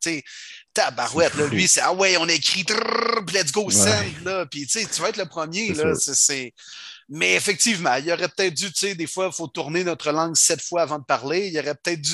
Tabarouette, 0.75 1.35
là, 1.37 1.47
lui, 1.47 1.67
c'est 1.67 1.81
Ah 1.81 1.93
ouais, 1.95 2.17
on 2.19 2.29
écrit 2.29 2.65
trrr, 2.65 3.25
let's 3.33 3.53
go 3.53 3.65
Ouais. 3.65 3.73
send. 3.75 4.23
Là, 4.25 4.45
puis 4.47 4.67
tu 4.67 4.85
vas 5.01 5.09
être 5.09 5.17
le 5.17 5.25
premier. 5.27 5.73
Là, 5.73 5.95
c'est- 5.97 6.53
Mais 7.13 7.35
effectivement, 7.35 7.95
il 7.97 8.11
aurait 8.13 8.29
peut-être 8.29 8.55
dû, 8.55 8.73
tu 8.73 8.79
sais, 8.79 8.95
des 8.95 9.09
fois, 9.09 9.27
il 9.27 9.33
faut 9.37 9.49
tourner 9.49 9.83
notre 9.83 10.13
langue 10.13 10.37
sept 10.37 10.63
fois 10.63 10.83
avant 10.83 10.99
de 11.01 11.05
parler. 11.05 11.49
Il 11.49 11.59
aurait 11.59 11.75
peut-être 11.75 12.01
dû 12.01 12.13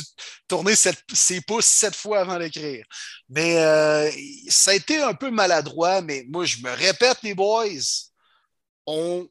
tourner 0.49 0.75
sept- 0.75 1.05
ses 1.13 1.43
pouces 1.43 1.67
sept 1.67 1.95
fois 1.95 2.21
avant 2.21 2.39
d'écrire. 2.39 2.85
Mais 3.29 3.59
euh, 3.59 4.11
ça 4.49 4.71
a 4.71 4.75
été 4.75 5.03
un 5.03 5.13
peu 5.13 5.31
maladroit, 5.31 6.01
mais 6.01 6.25
moi, 6.29 6.47
je 6.47 6.57
me 6.63 6.71
répète, 6.71 7.19
les 7.23 7.35
boys, 7.35 7.67
on 8.87 9.29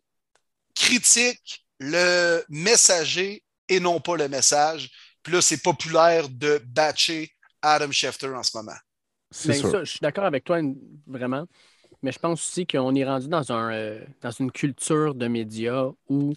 critique 0.75 1.65
le 1.79 2.43
messager 2.49 3.43
et 3.67 3.79
non 3.79 3.99
pas 3.99 4.17
le 4.17 4.27
message. 4.29 4.89
Puis 5.23 5.33
là, 5.33 5.41
c'est 5.41 5.57
populaire 5.63 6.29
de 6.29 6.61
batcher 6.67 7.31
Adam 7.61 7.91
Schefter 7.91 8.27
en 8.27 8.43
ce 8.43 8.55
moment. 8.55 8.77
C'est 9.31 9.49
Ben, 9.49 9.59
sûr. 9.59 9.71
ça, 9.71 9.83
je 9.83 9.89
suis 9.89 9.99
d'accord 9.99 10.25
avec 10.25 10.43
toi, 10.43 10.61
vraiment. 11.07 11.47
Mais 12.05 12.11
je 12.11 12.19
pense 12.19 12.39
aussi 12.45 12.67
qu'on 12.67 12.93
est 12.93 13.03
rendu 13.03 13.27
dans, 13.27 13.51
un, 13.51 13.73
euh, 13.73 13.99
dans 14.21 14.29
une 14.29 14.51
culture 14.51 15.15
de 15.15 15.27
médias 15.27 15.87
où 16.07 16.33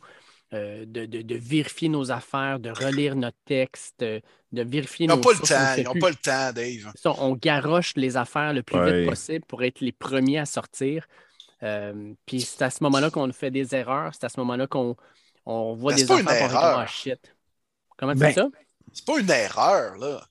euh, 0.54 0.86
de, 0.86 1.04
de- 1.04 1.20
de 1.20 1.34
vérifier 1.34 1.90
nos 1.90 2.10
affaires, 2.10 2.58
de 2.58 2.70
relire 2.70 3.14
notre 3.16 3.36
texte, 3.44 4.02
euh, 4.02 4.18
de 4.52 4.62
vérifier 4.62 5.04
Ils 5.04 5.08
n'ont 5.10 5.16
nos 5.16 5.20
pas 5.20 5.32
le 5.32 5.36
sources, 5.36 5.50
on 5.52 5.54
temps. 5.54 5.74
Ils 5.76 5.84
n'ont 5.84 5.94
pas 6.00 6.08
le 6.08 6.14
temps, 6.14 6.52
Dave. 6.54 6.92
Ça, 6.94 7.12
on 7.18 7.34
garoche 7.36 7.92
les 7.96 8.16
affaires 8.16 8.54
le 8.54 8.62
plus 8.62 8.78
Ouais. 8.78 9.00
vite 9.00 9.10
possible 9.10 9.44
pour 9.44 9.62
être 9.62 9.80
les 9.80 9.92
premiers 9.92 10.38
à 10.38 10.46
sortir. 10.46 11.06
Euh, 11.62 12.14
puis 12.24 12.40
c'est 12.40 12.62
à 12.62 12.70
ce 12.70 12.82
moment-là 12.84 13.10
qu'on 13.10 13.30
fait 13.32 13.50
des 13.50 13.74
erreurs. 13.74 14.14
C'est 14.14 14.24
à 14.24 14.30
ce 14.30 14.40
moment-là 14.40 14.66
qu'on 14.66 14.96
on 15.44 15.74
voit 15.74 15.92
Ben, 15.92 15.96
des 15.96 16.02
c'est 16.06 16.08
pas 16.08 16.20
une 16.20 16.28
affaires 16.28 16.50
erreur. 16.50 16.78
Ah, 16.78 16.86
shit. 16.86 17.36
Comment 17.98 18.12
tu 18.14 18.20
Ben, 18.20 18.28
dis 18.28 18.34
ça? 18.36 18.48
C'est 18.94 19.04
pas 19.04 19.18
une 19.20 19.30
erreur, 19.30 19.98
là. 19.98 20.26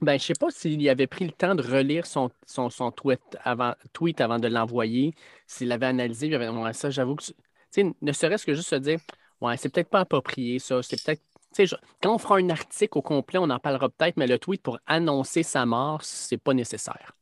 Ben, 0.00 0.12
je 0.18 0.24
ne 0.24 0.26
sais 0.28 0.34
pas 0.34 0.50
s'il 0.50 0.88
avait 0.88 1.06
pris 1.06 1.26
le 1.26 1.32
temps 1.32 1.54
de 1.54 1.62
relire 1.62 2.06
son, 2.06 2.30
son, 2.46 2.70
son 2.70 2.90
tweet, 2.90 3.20
avant, 3.44 3.74
tweet 3.92 4.20
avant 4.22 4.38
de 4.38 4.48
l'envoyer, 4.48 5.14
s'il 5.46 5.70
avait 5.72 5.86
analysé, 5.86 6.30
ça, 6.72 6.88
j'avoue 6.88 7.16
que, 7.16 7.24
tu 7.24 7.34
sais, 7.70 7.84
ne 8.00 8.12
serait-ce 8.12 8.46
que 8.46 8.54
juste 8.54 8.70
se 8.70 8.76
dire, 8.76 8.98
ouais, 9.42 9.58
c'est 9.58 9.68
peut-être 9.68 9.90
pas 9.90 10.00
approprié, 10.00 10.58
ça, 10.58 10.82
c'est 10.82 11.02
peut-être, 11.04 11.22
tu 11.54 11.66
sais, 11.66 11.76
quand 12.02 12.14
on 12.14 12.18
fera 12.18 12.36
un 12.36 12.48
article 12.48 12.96
au 12.96 13.02
complet, 13.02 13.38
on 13.38 13.50
en 13.50 13.58
parlera 13.58 13.90
peut-être, 13.90 14.16
mais 14.16 14.26
le 14.26 14.38
tweet 14.38 14.62
pour 14.62 14.78
annoncer 14.86 15.42
sa 15.42 15.66
mort, 15.66 16.02
c'est 16.02 16.38
pas 16.38 16.54
nécessaire. 16.54 17.12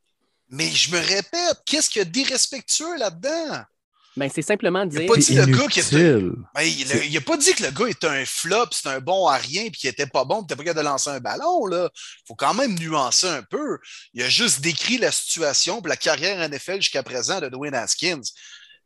Mais 0.48 0.70
je 0.70 0.92
me 0.92 0.98
répète, 0.98 1.62
qu'est-ce 1.66 1.90
qu'il 1.90 2.00
y 2.00 2.02
a 2.02 2.08
d'irrespectueux 2.08 2.96
là-dedans? 2.96 3.64
Ben, 4.16 4.28
c'est 4.28 4.42
simplement 4.42 4.84
dire. 4.84 5.02
Il 5.02 5.06
n'a 5.06 5.14
pas 5.14 5.20
dit 5.20 5.34
le 5.34 5.46
gars 5.46 5.66
qui 5.68 5.80
était. 5.80 6.20
Ben, 6.54 6.62
il 6.62 7.12
n'a 7.12 7.20
pas 7.20 7.36
dit 7.36 7.54
que 7.54 7.62
le 7.64 7.70
gars 7.70 7.88
était 7.88 8.06
un 8.06 8.24
flop, 8.24 8.66
c'était 8.72 8.88
un 8.88 9.00
bon 9.00 9.26
à 9.26 9.36
rien, 9.36 9.64
puis 9.70 9.80
qu'il 9.80 9.90
était 9.90 10.06
pas 10.06 10.24
bon, 10.24 10.36
puis 10.36 10.42
n'était 10.42 10.56
pas 10.56 10.64
capable 10.64 10.84
de 10.84 10.90
lancer 10.90 11.10
un 11.10 11.20
ballon. 11.20 11.68
Il 11.70 11.88
faut 12.26 12.34
quand 12.34 12.54
même 12.54 12.76
nuancer 12.78 13.28
un 13.28 13.42
peu. 13.42 13.78
Il 14.14 14.22
a 14.22 14.28
juste 14.28 14.60
décrit 14.60 14.98
la 14.98 15.12
situation, 15.12 15.80
puis 15.80 15.88
la 15.88 15.96
carrière 15.96 16.48
NFL 16.48 16.80
jusqu'à 16.80 17.02
présent 17.02 17.40
de 17.40 17.48
Dwayne 17.48 17.74
Haskins. 17.74 18.22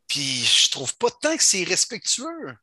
Puis 0.08 0.44
je 0.44 0.70
trouve 0.70 0.94
pas 0.96 1.08
tant 1.22 1.36
que 1.36 1.42
c'est 1.42 1.64
respectueux. 1.64 2.54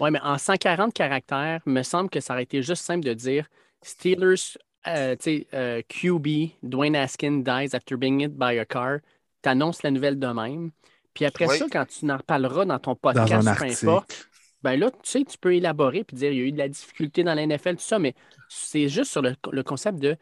Oui, 0.00 0.10
mais 0.10 0.20
en 0.20 0.38
140 0.38 0.92
caractères, 0.92 1.60
il 1.66 1.72
me 1.72 1.82
semble 1.82 2.10
que 2.10 2.20
ça 2.20 2.34
aurait 2.34 2.42
été 2.42 2.62
juste 2.62 2.84
simple 2.84 3.04
de 3.04 3.14
dire 3.14 3.46
Steelers, 3.82 4.56
euh, 4.86 5.16
tu 5.16 5.22
sais, 5.22 5.46
euh, 5.54 5.82
QB, 5.88 6.52
Dwayne 6.62 6.96
Haskins 6.96 7.42
dies 7.42 7.74
after 7.74 7.96
being 7.96 8.20
hit 8.20 8.36
by 8.36 8.58
a 8.58 8.64
car. 8.64 8.98
Tu 9.42 9.48
annonces 9.48 9.82
la 9.82 9.90
nouvelle 9.90 10.18
de 10.18 10.26
même. 10.26 10.70
Puis 11.14 11.24
après 11.24 11.46
Oui. 11.46 11.58
ça, 11.58 11.66
quand 11.70 11.84
tu 11.86 12.10
en 12.10 12.16
reparleras 12.16 12.64
dans 12.64 12.78
ton 12.78 12.92
Dans 12.92 12.96
podcast, 12.96 13.48
peu 13.58 13.64
importe, 13.88 14.28
ben 14.62 14.78
là, 14.78 14.90
tu 14.90 14.98
sais, 15.02 15.24
tu 15.24 15.36
peux 15.38 15.54
élaborer 15.54 16.04
puis 16.04 16.16
dire 16.16 16.30
il 16.32 16.38
y 16.38 16.40
a 16.40 16.44
eu 16.44 16.52
de 16.52 16.58
la 16.58 16.68
difficulté 16.68 17.24
dans 17.24 17.34
la 17.34 17.46
NFL, 17.46 17.76
tout 17.76 17.82
ça, 17.82 17.98
mais 17.98 18.14
c'est 18.48 18.88
juste 18.88 19.10
sur 19.10 19.20
le, 19.22 19.34
le 19.50 19.62
concept 19.62 19.98
de 19.98 20.16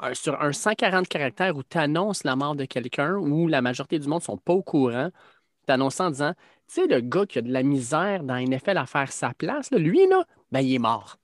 un- 0.00 0.14
sur 0.14 0.40
un 0.42 0.52
140 0.52 1.06
caractères 1.08 1.56
où 1.56 1.62
tu 1.62 1.78
annonces 1.78 2.24
la 2.24 2.34
mort 2.34 2.56
de 2.56 2.64
quelqu'un, 2.64 3.14
où 3.14 3.46
la 3.46 3.62
majorité 3.62 3.98
du 3.98 4.08
monde 4.08 4.20
ne 4.20 4.24
sont 4.24 4.36
pas 4.38 4.52
au 4.52 4.62
courant, 4.62 5.10
tu 5.66 5.72
annonces 5.72 6.00
en 6.00 6.10
disant 6.10 6.32
Tu 6.66 6.80
sais, 6.80 6.86
le 6.88 7.00
gars 7.00 7.26
qui 7.26 7.38
a 7.38 7.42
de 7.42 7.52
la 7.52 7.62
misère 7.62 8.24
dans 8.24 8.34
la 8.34 8.42
NFL 8.42 8.78
à 8.78 8.86
faire 8.86 9.12
sa 9.12 9.32
place, 9.34 9.70
là, 9.70 9.78
lui, 9.78 10.06
là, 10.08 10.24
ben, 10.50 10.60
il 10.60 10.74
est 10.74 10.78
mort. 10.80 11.18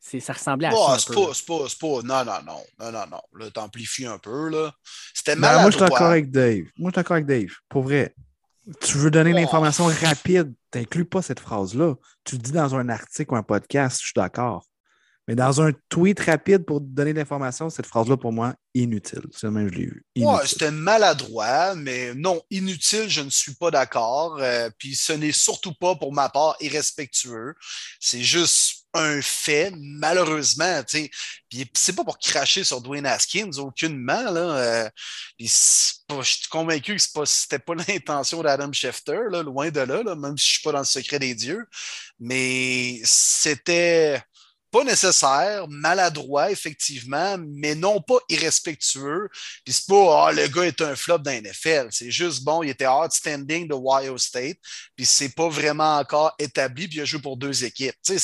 C'est- 0.00 0.20
Ça 0.20 0.32
ressemblait 0.32 0.66
à 0.68 0.70
Ouais, 0.72 0.76
ça. 0.78 0.98
c'est 0.98 1.08
peu, 1.08 1.14
pas, 1.14 1.20
là. 1.20 1.32
c'est 1.34 1.46
pas, 1.46 1.58
c'est 1.68 1.78
pas. 1.78 1.86
Non, 2.02 2.24
non, 2.24 2.38
non. 2.46 2.60
Non, 2.80 2.92
non, 2.92 3.04
non. 3.10 3.20
Là, 3.38 3.50
t'amplifies 3.50 4.06
un 4.06 4.18
peu, 4.18 4.48
là. 4.50 4.72
C'était 5.14 5.34
Ben, 5.34 5.40
maladroit. 5.42 5.62
moi, 5.62 5.70
je 5.70 5.76
suis 5.76 5.86
d'accord 5.86 6.06
avec 6.08 6.30
Dave. 6.30 6.64
Moi, 6.64 6.70
je 6.76 6.84
suis 6.84 6.92
d'accord 6.96 7.14
avec 7.14 7.26
Dave. 7.26 7.50
Pour 7.68 7.82
vrai. 7.84 8.14
Tu 8.80 8.96
veux 8.96 9.10
donner 9.10 9.32
l'information 9.32 9.86
rapide, 9.86 10.54
tu 10.72 10.78
n'inclus 10.78 11.04
pas 11.04 11.22
cette 11.22 11.40
phrase-là. 11.40 11.94
Tu 12.24 12.36
le 12.36 12.40
dis 12.40 12.52
dans 12.52 12.74
un 12.74 12.88
article 12.88 13.34
ou 13.34 13.36
un 13.36 13.42
podcast, 13.42 13.98
je 14.00 14.06
suis 14.06 14.12
d'accord. 14.16 14.66
Mais 15.26 15.34
dans 15.34 15.62
un 15.62 15.72
tweet 15.88 16.20
rapide 16.20 16.64
pour 16.64 16.82
donner 16.82 17.14
l'information, 17.14 17.70
cette 17.70 17.86
phrase-là, 17.86 18.16
pour 18.16 18.32
moi, 18.32 18.54
inutile. 18.74 19.22
C'est 19.32 19.46
le 19.46 19.52
même 19.52 19.68
que 19.70 19.74
je 19.74 19.78
l'ai 19.78 19.86
vu. 19.86 20.04
Ouais, 20.18 20.46
c'était 20.46 20.70
maladroit, 20.70 21.74
mais 21.74 22.14
non, 22.14 22.42
inutile, 22.50 23.08
je 23.08 23.22
ne 23.22 23.30
suis 23.30 23.54
pas 23.54 23.70
d'accord. 23.70 24.36
Euh, 24.40 24.68
puis 24.78 24.94
ce 24.94 25.14
n'est 25.14 25.32
surtout 25.32 25.72
pas, 25.72 25.94
pour 25.94 26.12
ma 26.12 26.28
part, 26.28 26.56
irrespectueux. 26.60 27.54
C'est 28.00 28.22
juste 28.22 28.83
un 28.94 29.20
fait, 29.22 29.72
malheureusement. 29.76 30.82
c'est 30.88 31.96
pas 31.96 32.04
pour 32.04 32.18
cracher 32.18 32.64
sur 32.64 32.80
Dwayne 32.80 33.06
Haskins, 33.06 33.50
aucunement. 33.58 34.30
Là, 34.30 34.40
euh, 34.40 34.88
je 35.38 35.46
suis 35.46 36.48
convaincu 36.50 36.94
que 36.96 37.02
c'est 37.02 37.12
pas- 37.12 37.26
c'était 37.26 37.58
pas 37.58 37.74
l'intention 37.88 38.42
d'Adam 38.42 38.72
Schefter, 38.72 39.18
loin 39.44 39.70
de 39.70 39.80
là, 39.80 40.14
même 40.14 40.38
si 40.38 40.46
je 40.46 40.52
suis 40.54 40.62
pas 40.62 40.72
dans 40.72 40.78
le 40.80 40.84
secret 40.84 41.18
des 41.18 41.34
dieux. 41.34 41.64
Mais 42.20 43.00
c'était 43.04 44.22
pas 44.70 44.82
nécessaire, 44.84 45.68
maladroit, 45.68 46.50
effectivement, 46.50 47.36
mais 47.38 47.76
non 47.76 48.00
pas 48.00 48.18
irrespectueux. 48.28 49.28
C'est 49.68 49.86
pas, 49.86 50.26
ah, 50.28 50.32
le 50.32 50.48
gars 50.48 50.64
est 50.64 50.80
un 50.80 50.96
flop 50.96 51.18
la 51.24 51.34
NFL. 51.34 51.88
C'est 51.92 52.10
juste, 52.10 52.42
bon, 52.42 52.62
il 52.64 52.70
était 52.70 52.86
outstanding 52.88 53.68
de 53.68 53.74
Ohio 53.74 54.18
State, 54.18 54.56
puis 54.96 55.06
c'est 55.06 55.28
pas 55.28 55.48
vraiment 55.48 55.98
encore 55.98 56.34
établi, 56.40 56.88
puis 56.88 56.98
il 56.98 57.00
a 57.02 57.04
joué 57.04 57.20
pour 57.20 57.36
deux 57.36 57.64
équipes. 57.64 57.94
Tu 58.04 58.18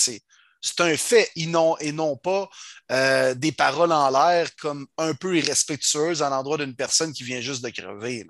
c'est. 0.60 0.80
Un 0.80 0.96
fait 0.96 1.30
et 1.36 1.46
non, 1.46 2.16
pas 2.16 2.48
euh, 2.90 3.34
des 3.34 3.52
paroles 3.52 3.92
en 3.92 4.10
l'air 4.10 4.54
comme 4.56 4.86
un 4.98 5.14
peu 5.14 5.36
irrespectueuses 5.36 6.22
à 6.22 6.30
l'endroit 6.30 6.58
d'une 6.58 6.74
personne 6.74 7.12
qui 7.12 7.22
vient 7.22 7.40
juste 7.40 7.64
de 7.64 7.70
crever. 7.70 8.26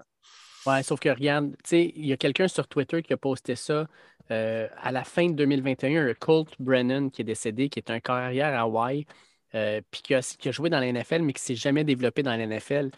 Ouais, 0.67 0.83
sauf 0.83 1.01
que 1.01 1.09
regarde, 1.09 1.57
il 1.73 2.07
y 2.07 2.13
a 2.13 2.17
quelqu'un 2.17 2.49
sur 2.49 2.69
Twitter 2.69 3.03
qui 3.03 3.13
a 3.13 3.17
posté 3.17 3.57
ça 3.57 3.87
euh, 4.31 4.69
à 4.77 4.93
la 4.93 5.05
fin 5.05 5.29
de 5.29 5.33
2021, 5.35 6.09
un 6.09 6.15
Colt 6.15 6.51
Brennan 6.59 7.11
qui 7.11 7.23
est 7.23 7.25
décédé, 7.25 7.69
qui 7.69 7.79
est 7.79 7.91
un 7.91 8.01
carrière 8.01 8.55
à 8.55 8.63
Hawaii, 8.63 9.07
euh, 9.55 9.81
puis 9.91 10.03
qui 10.03 10.15
a, 10.15 10.21
qui 10.21 10.49
a 10.49 10.53
joué 10.53 10.71
dans 10.71 10.79
la 10.79 10.93
NFL, 10.93 11.23
mais 11.23 11.33
qui 11.33 11.43
ne 11.43 11.57
s'est 11.57 11.61
jamais 11.61 11.85
développé 11.85 12.23
dans 12.23 12.37
la 12.37 12.47
NFL. 12.47 12.91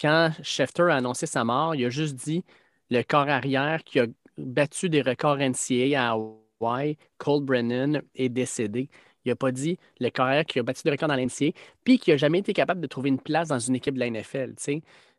Quand 0.00 0.32
Schefter 0.42 0.84
a 0.90 0.96
annoncé 0.96 1.26
sa 1.26 1.44
mort, 1.44 1.74
il 1.74 1.84
a 1.84 1.90
juste 1.90 2.14
dit 2.14 2.44
le 2.90 3.02
corps 3.02 3.28
arrière 3.28 3.84
qui 3.84 4.00
a 4.00 4.06
battu 4.38 4.88
des 4.88 5.02
records 5.02 5.38
NCA 5.38 6.02
à 6.02 6.10
Hawaii, 6.12 6.39
Colt 7.18 7.44
Brennan, 7.44 8.02
est 8.14 8.28
décédé. 8.28 8.88
Il 9.24 9.30
n'a 9.30 9.36
pas 9.36 9.52
dit 9.52 9.78
le 9.98 10.10
carrière 10.10 10.44
qui 10.44 10.58
a 10.58 10.62
battu 10.62 10.82
des 10.84 10.90
records 10.90 11.08
dans 11.08 11.16
la 11.16 11.24
NCA, 11.24 11.52
puis 11.84 11.98
qui 11.98 12.10
n'a 12.10 12.16
jamais 12.16 12.38
été 12.38 12.52
capable 12.52 12.80
de 12.80 12.86
trouver 12.86 13.10
une 13.10 13.20
place 13.20 13.48
dans 13.48 13.58
une 13.58 13.76
équipe 13.76 13.94
de 13.94 14.00
la 14.00 14.10
NFL. 14.10 14.54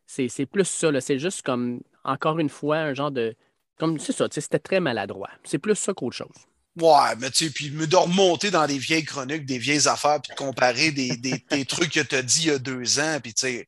C'est 0.08 0.46
plus 0.46 0.66
ça, 0.66 1.02
c'est 1.02 1.20
juste 1.20 1.42
comme, 1.44 1.82
encore 2.04 2.40
une 2.40 2.50
fois, 2.50 2.78
un 2.78 2.94
genre 2.94 3.12
de. 3.12 3.36
Comme 3.78 4.00
c'est 4.00 4.14
ça, 4.14 4.28
c'était 4.30 4.60
très 4.60 4.80
maladroit. 4.80 5.30
C'est 5.44 5.58
plus 5.58 5.76
ça 5.76 5.94
qu'autre 5.94 6.16
chose. 6.16 6.36
Ouais, 6.80 7.16
mais 7.20 7.30
tu 7.32 7.46
sais, 7.46 7.52
puis 7.52 7.70
de 7.70 7.96
remonter 7.96 8.50
dans 8.50 8.66
des 8.66 8.78
vieilles 8.78 9.04
chroniques, 9.04 9.46
des 9.46 9.58
vieilles 9.58 9.88
affaires, 9.88 10.22
puis 10.22 10.32
de 10.32 10.38
comparer 10.38 10.92
des, 10.92 11.18
des, 11.18 11.44
des 11.50 11.66
trucs 11.66 11.92
que 11.92 12.00
tu 12.00 12.16
as 12.16 12.22
dit 12.22 12.44
il 12.44 12.48
y 12.48 12.52
a 12.52 12.60
deux 12.60 13.00
ans, 13.00 13.20
puis 13.22 13.34
tu 13.34 13.42
sais, 13.48 13.68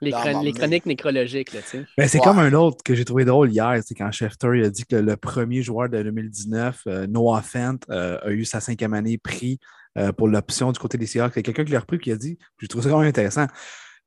Les, 0.00 0.12
chron- 0.12 0.52
chroniques 0.52 0.86
nécrologiques, 0.86 1.52
là, 1.52 1.60
tu 1.62 1.68
sais. 1.78 1.86
Ben, 1.98 2.08
c'est 2.08 2.20
comme 2.20 2.38
un 2.38 2.52
autre 2.54 2.82
que 2.82 2.94
j'ai 2.94 3.04
trouvé 3.04 3.24
drôle 3.24 3.50
hier, 3.50 3.78
c'est 3.84 3.94
quand 3.94 4.10
Schefter 4.10 4.48
il 4.54 4.64
a 4.64 4.70
dit 4.70 4.84
que 4.84 4.96
le 4.96 5.16
premier 5.16 5.62
joueur 5.62 5.88
de 5.88 6.02
2019, 6.02 6.82
euh, 6.86 7.06
Noah 7.06 7.42
Fent, 7.42 7.78
euh, 7.90 8.18
a 8.22 8.30
eu 8.30 8.44
sa 8.44 8.60
cinquième 8.60 8.94
année 8.94 9.18
pris 9.18 9.58
euh, 9.98 10.12
pour 10.12 10.28
l'option 10.28 10.72
du 10.72 10.78
côté 10.78 10.96
des 10.96 11.06
Seahawks. 11.06 11.32
Il 11.34 11.38
y 11.38 11.40
a 11.40 11.42
quelqu'un 11.42 11.64
qui 11.64 11.72
l'a 11.72 11.80
repris 11.80 11.96
et 11.96 12.00
qui 12.00 12.12
a 12.12 12.16
dit, 12.16 12.38
j'ai 12.60 12.68
trouvé 12.68 12.84
ça 12.84 12.90
quand 12.90 13.00
même 13.00 13.08
intéressant, 13.08 13.46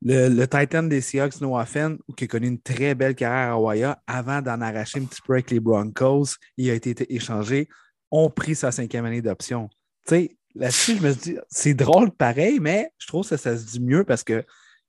le, 0.02 0.30
le 0.30 0.48
Titan 0.48 0.84
des 0.84 1.00
Seahawks, 1.02 1.40
Noah 1.42 1.66
Fent, 1.66 1.98
qui 2.18 2.24
a 2.26 2.28
connu 2.28 2.48
une 2.48 2.60
très 2.60 2.96
belle 2.96 3.16
carrière 3.16 3.52
à 3.52 3.54
Hawaii, 3.54 3.86
avant 4.08 4.42
d'en 4.42 4.62
arracher 4.62 5.00
un 5.00 5.06
petit 5.06 5.22
peu 5.26 5.34
avec 5.34 5.52
les 5.52 5.60
Broncos, 5.60 6.36
il 6.58 6.70
a 6.70 6.74
été, 6.74 6.90
été 6.90 7.14
échangé, 7.14 7.70
ont 8.12 8.30
pris 8.30 8.56
sa 8.56 8.72
cinquième 8.72 9.06
année 9.06 9.22
d'option. 9.22 9.70
Tu 10.08 10.16
sais, 10.16 10.38
là-dessus, 10.56 10.98
je 10.98 11.04
me 11.04 11.14
dis, 11.14 11.38
c'est 11.50 11.74
drôle 11.74 12.12
pareil, 12.12 12.60
mais 12.60 12.90
je 12.98 13.08
trouve 13.08 13.28
que 13.28 13.38
ça 13.38 13.58
se 13.58 13.66
dit 13.66 13.80
mieux 13.80 14.04
parce 14.04 14.24
que 14.24 14.44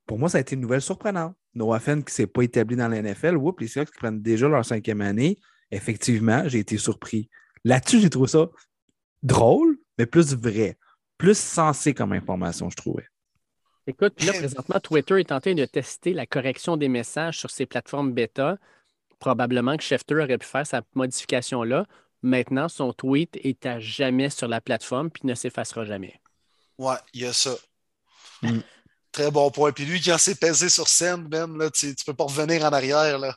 pour 0.07 0.19
moi, 0.19 0.29
ça 0.29 0.39
a 0.39 0.41
été 0.41 0.55
une 0.55 0.61
nouvelle 0.61 0.83
surprenante. 0.83 1.35
Noah 1.55 1.81
Fent 1.81 2.01
qui 2.01 2.07
ne 2.07 2.11
s'est 2.11 2.27
pas 2.27 2.43
établi 2.43 2.77
dans 2.77 2.89
la 2.89 3.01
NFL, 3.01 3.37
whoop, 3.37 3.61
les 3.61 3.69
Seahawks 3.69 3.91
qui 3.91 3.99
prennent 3.99 4.21
déjà 4.21 4.49
leur 4.49 4.65
cinquième 4.65 5.01
année. 5.01 5.39
Effectivement, 5.71 6.43
j'ai 6.47 6.59
été 6.59 6.79
surpris. 6.79 7.31
Là-dessus, 7.65 8.01
j'ai 8.01 8.11
trouvé 8.11 8.29
ça 8.29 8.49
drôle, 9.23 9.79
mais 9.99 10.07
plus 10.07 10.35
vrai, 10.35 10.77
plus 11.17 11.39
sensé 11.39 11.95
comme 11.95 12.13
information, 12.13 12.69
je 12.71 12.77
trouvais. 12.77 13.07
Écoute, 13.87 14.23
là, 14.25 14.33
présentement, 14.33 14.81
Twitter 14.81 15.21
est 15.21 15.33
en 15.33 15.41
train 15.41 15.55
de 15.55 15.65
tester 15.65 16.13
la 16.13 16.27
correction 16.27 16.77
des 16.77 16.89
messages 16.89 17.39
sur 17.39 17.51
ses 17.51 17.67
plateformes 17.67 18.13
bêta. 18.13 18.59
Probablement 19.19 19.77
que 19.77 19.83
Schefter 19.83 20.17
aurait 20.17 20.39
pu 20.39 20.47
faire 20.47 20.67
sa 20.67 20.83
modification-là. 20.95 21.87
Maintenant, 22.23 22.69
son 22.69 22.93
tweet 22.93 23.37
est 23.43 23.67
à 23.67 23.81
jamais 23.81 24.31
sur 24.31 24.49
la 24.49 24.61
plateforme 24.61 25.11
puis 25.11 25.27
ne 25.27 25.35
s'effacera 25.35 25.85
jamais. 25.85 26.21
ouais, 26.79 26.97
il 27.13 27.23
y 27.23 27.27
a 27.27 27.33
ça. 27.33 27.55
Mm. 28.43 28.61
Très 29.15 29.31
bon 29.31 29.49
point. 29.51 29.71
Puis 29.71 29.85
lui, 29.85 30.03
quand 30.03 30.19
c'est 30.19 30.35
pesé 30.35 30.69
sur 30.69 30.89
scène, 30.89 31.29
même, 31.31 31.57
là, 31.57 31.71
tu, 31.71 31.95
tu 31.95 32.05
peux 32.05 32.15
pas 32.15 32.25
revenir 32.25 32.65
en 32.65 32.73
arrière. 32.73 33.17
Là. 33.19 33.37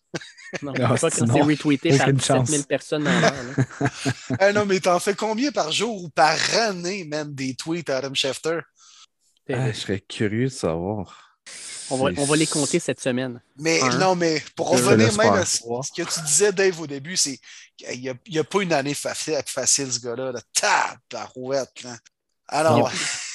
Non, 0.64 0.72
Non, 0.74 0.88
pas 0.90 0.98
quand 0.98 1.10
c'est 1.12 1.30
retweeté 1.30 1.96
par 1.96 2.08
aucune 2.08 2.18
17 2.18 2.46
000 2.46 2.46
chance. 2.58 2.66
personnes 2.66 3.04
dans 3.04 3.20
l'heure. 3.20 3.34
là. 3.80 3.88
Ah 4.40 4.54
non, 4.54 4.66
mais 4.66 4.80
t'en 4.80 5.00
fais 5.00 5.14
combien 5.14 5.52
par 5.52 5.72
jour 5.72 6.04
ou 6.04 6.10
par 6.10 6.36
année, 6.56 7.04
man, 7.06 7.32
des 7.34 7.54
tweets 7.54 7.90
à 7.92 7.98
Adam 7.98 8.14
Schefter? 8.16 8.60
Ah, 9.54 9.72
je 9.72 9.78
serais 9.78 10.00
curieux 10.00 10.46
de 10.46 10.50
savoir. 10.52 11.38
on, 11.92 11.98
va, 11.98 12.10
on 12.18 12.26
va 12.26 12.36
les 12.36 12.48
compter 12.48 12.80
cette 12.80 13.00
semaine. 13.00 13.40
Mais 13.60 13.80
Un. 13.84 13.98
non, 14.00 14.16
mais 14.16 14.44
pour 14.56 14.72
revenir 14.72 15.16
même 15.16 15.34
à 15.34 15.46
ce, 15.46 15.58
ce 15.60 15.92
que 16.02 16.10
tu 16.12 16.22
disais, 16.22 16.52
Dave, 16.54 16.82
au 16.82 16.88
début, 16.88 17.18
c'est 17.18 17.40
qu'il 17.78 18.02
n'y 18.02 18.10
a, 18.10 18.14
il 18.26 18.34
y 18.34 18.40
a 18.40 18.44
pas 18.44 18.62
une 18.64 18.74
année 18.74 18.96
facile, 18.96 19.40
facile 19.46 19.94
ce 19.94 20.00
gars-là. 20.00 20.32
Là. 20.32 20.40
Tabarouette, 20.54 21.84
là. 21.84 21.96
Alors, 22.48 22.90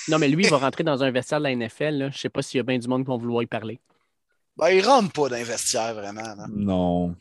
Non, 0.09 0.19
mais 0.19 0.29
lui, 0.29 0.45
il 0.45 0.51
va 0.51 0.59
rentrer 0.59 0.85
dans 0.85 1.03
un 1.03 1.11
vestiaire 1.11 1.39
de 1.41 1.45
la 1.45 1.51
NFL. 1.55 1.85
là. 1.99 2.11
Je 2.11 2.17
ne 2.17 2.19
sais 2.21 2.29
pas 2.29 2.43
s'il 2.43 2.59
y 2.59 2.61
a 2.61 2.65
bien 2.65 2.79
du 2.79 2.89
monde 2.89 3.05
qui 3.05 3.11
va 3.11 3.17
vouloir 3.17 3.43
y 3.43 3.47
parler. 3.47 3.81
ben, 4.57 4.69
il 4.71 4.85
rentre 4.85 5.13
pas 5.13 5.29
dans 5.29 5.95
vraiment. 5.95 6.21
là. 6.23 6.47
Non. 6.51 7.17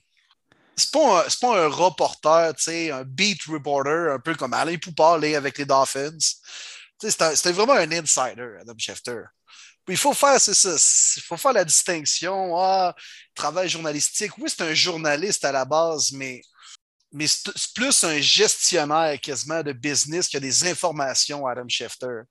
C'est 0.76 0.92
pas, 0.92 1.20
un- 1.26 1.30
c'est 1.30 1.40
pas 1.40 1.64
un 1.64 1.68
reporter, 1.68 2.54
tu 2.56 2.64
sais, 2.64 2.92
un 2.92 3.04
beat 3.04 3.44
reporter, 3.44 4.14
un 4.14 4.20
peu 4.20 4.34
comme 4.36 4.54
Alain 4.54 4.78
Poupard 4.78 5.16
avec 5.16 5.58
les 5.58 5.66
Dolphins. 5.66 6.18
Tu 7.00 7.10
sais, 7.10 7.36
C'était 7.36 7.52
vraiment 7.52 7.74
un 7.74 7.92
insider, 7.92 8.58
Adam 8.62 8.74
Schefter. 8.78 9.22
Puis 9.86 9.96
il 9.96 9.98
faut 9.98 10.14
faire, 10.14 10.40
c'est 10.40 10.54
ça, 10.54 10.76
il 11.18 11.24
faut 11.24 11.38
faire 11.38 11.54
la 11.54 11.66
distinction. 11.66 12.56
Ah, 12.58 12.96
travail 13.36 13.68
journalistique. 13.70 14.38
Oui, 14.38 14.50
c'est 14.50 14.62
un 14.64 14.74
journaliste 14.74 15.44
à 15.44 15.52
la 15.52 15.66
base, 15.66 16.12
mais, 16.14 16.42
mais 17.12 17.28
c'est 17.28 17.52
c'est 17.56 17.74
plus 17.74 18.04
un 18.04 18.20
gestionnaire 18.20 19.20
quasiment 19.20 19.64
de 19.64 19.74
business 19.74 20.28
qui 20.28 20.38
a 20.38 20.40
des 20.40 20.68
informations, 20.68 21.46
Adam 21.48 21.68
Schefter. 21.68 22.22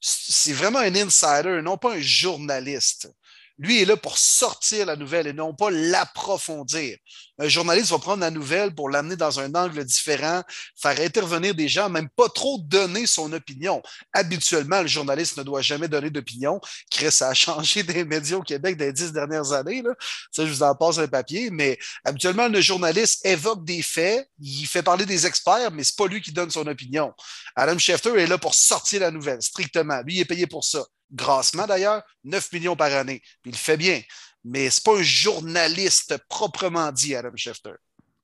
C'est 0.00 0.52
vraiment 0.52 0.78
un 0.78 0.94
insider, 0.94 1.60
non 1.62 1.76
pas 1.78 1.94
un 1.94 2.00
journaliste. 2.00 3.10
Lui 3.58 3.80
est 3.80 3.84
là 3.84 3.96
pour 3.96 4.18
sortir 4.18 4.86
la 4.86 4.96
nouvelle 4.96 5.26
et 5.26 5.32
non 5.32 5.54
pas 5.54 5.70
l'approfondir. 5.70 6.98
Un 7.38 7.48
journaliste 7.48 7.90
va 7.90 7.98
prendre 7.98 8.20
la 8.20 8.30
nouvelle 8.30 8.74
pour 8.74 8.88
l'amener 8.88 9.16
dans 9.16 9.40
un 9.40 9.54
angle 9.54 9.84
différent, 9.84 10.42
faire 10.74 10.98
intervenir 11.00 11.54
des 11.54 11.68
gens, 11.68 11.88
même 11.90 12.08
pas 12.08 12.28
trop 12.28 12.58
donner 12.58 13.06
son 13.06 13.32
opinion. 13.32 13.82
Habituellement, 14.12 14.80
le 14.80 14.88
journaliste 14.88 15.36
ne 15.36 15.42
doit 15.42 15.60
jamais 15.60 15.88
donner 15.88 16.10
d'opinion. 16.10 16.60
Chris, 16.90 17.12
ça 17.12 17.28
a 17.28 17.34
changé 17.46 17.82
des 17.82 18.04
médias 18.04 18.36
au 18.36 18.42
Québec 18.42 18.76
des 18.76 18.92
dix 18.92 19.12
dernières 19.12 19.52
années. 19.52 19.82
Là. 19.82 19.90
Ça, 20.32 20.46
je 20.46 20.52
vous 20.52 20.62
en 20.62 20.74
passe 20.74 20.98
un 20.98 21.08
papier, 21.08 21.50
mais 21.50 21.78
habituellement, 22.04 22.48
le 22.48 22.60
journaliste 22.60 23.24
évoque 23.24 23.64
des 23.64 23.82
faits, 23.82 24.28
il 24.38 24.66
fait 24.66 24.82
parler 24.82 25.06
des 25.06 25.26
experts, 25.26 25.70
mais 25.72 25.84
c'est 25.84 25.96
pas 25.96 26.06
lui 26.06 26.22
qui 26.22 26.32
donne 26.32 26.50
son 26.50 26.66
opinion. 26.66 27.12
Adam 27.54 27.78
Schefter 27.78 28.18
est 28.18 28.26
là 28.26 28.38
pour 28.38 28.54
sortir 28.54 29.00
la 29.00 29.10
nouvelle, 29.10 29.42
strictement. 29.42 30.00
Lui, 30.02 30.16
il 30.16 30.20
est 30.20 30.26
payé 30.26 30.46
pour 30.46 30.64
ça. 30.64 30.84
Grassement, 31.12 31.66
d'ailleurs, 31.66 32.02
9 32.24 32.52
millions 32.52 32.76
par 32.76 32.92
année. 32.92 33.20
Puis 33.42 33.50
il 33.50 33.52
le 33.52 33.56
fait 33.56 33.76
bien. 33.76 34.02
Mais 34.44 34.70
c'est 34.70 34.84
pas 34.84 34.96
un 34.96 35.02
journaliste 35.02 36.16
proprement 36.28 36.92
dit, 36.92 37.14
Adam 37.14 37.30
Schefter. 37.34 37.74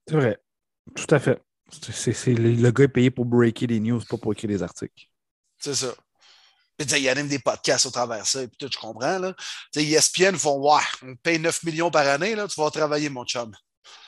C'est 0.06 0.14
vrai. 0.14 0.38
Tout 0.94 1.14
à 1.14 1.18
fait. 1.18 1.40
C'est, 1.70 2.34
le 2.34 2.70
gars 2.70 2.84
est 2.84 2.88
payé 2.88 3.10
pour 3.10 3.24
breaker 3.24 3.66
des 3.66 3.80
news, 3.80 4.00
pas 4.08 4.16
pour 4.18 4.32
écrire 4.32 4.50
des 4.50 4.62
articles. 4.62 5.06
C'est 5.58 5.74
ça. 5.74 5.94
Puis, 6.76 6.86
il 6.96 7.02
y 7.02 7.08
a 7.08 7.14
même 7.14 7.28
des 7.28 7.38
podcasts 7.38 7.86
au 7.86 7.90
travers 7.90 8.22
de 8.22 8.26
ça, 8.26 8.42
et 8.42 8.48
puis 8.48 8.56
tout, 8.58 8.68
je 8.70 8.78
comprends. 8.78 9.18
Là. 9.18 9.34
ESPN 9.76 10.36
font 10.36 10.58
Ouais, 10.58 10.82
on 11.02 11.14
paye 11.16 11.38
9 11.38 11.62
millions 11.64 11.90
par 11.90 12.06
année, 12.06 12.34
là, 12.34 12.48
tu 12.48 12.60
vas 12.60 12.70
travailler, 12.70 13.08
mon 13.08 13.24
chum. 13.24 13.52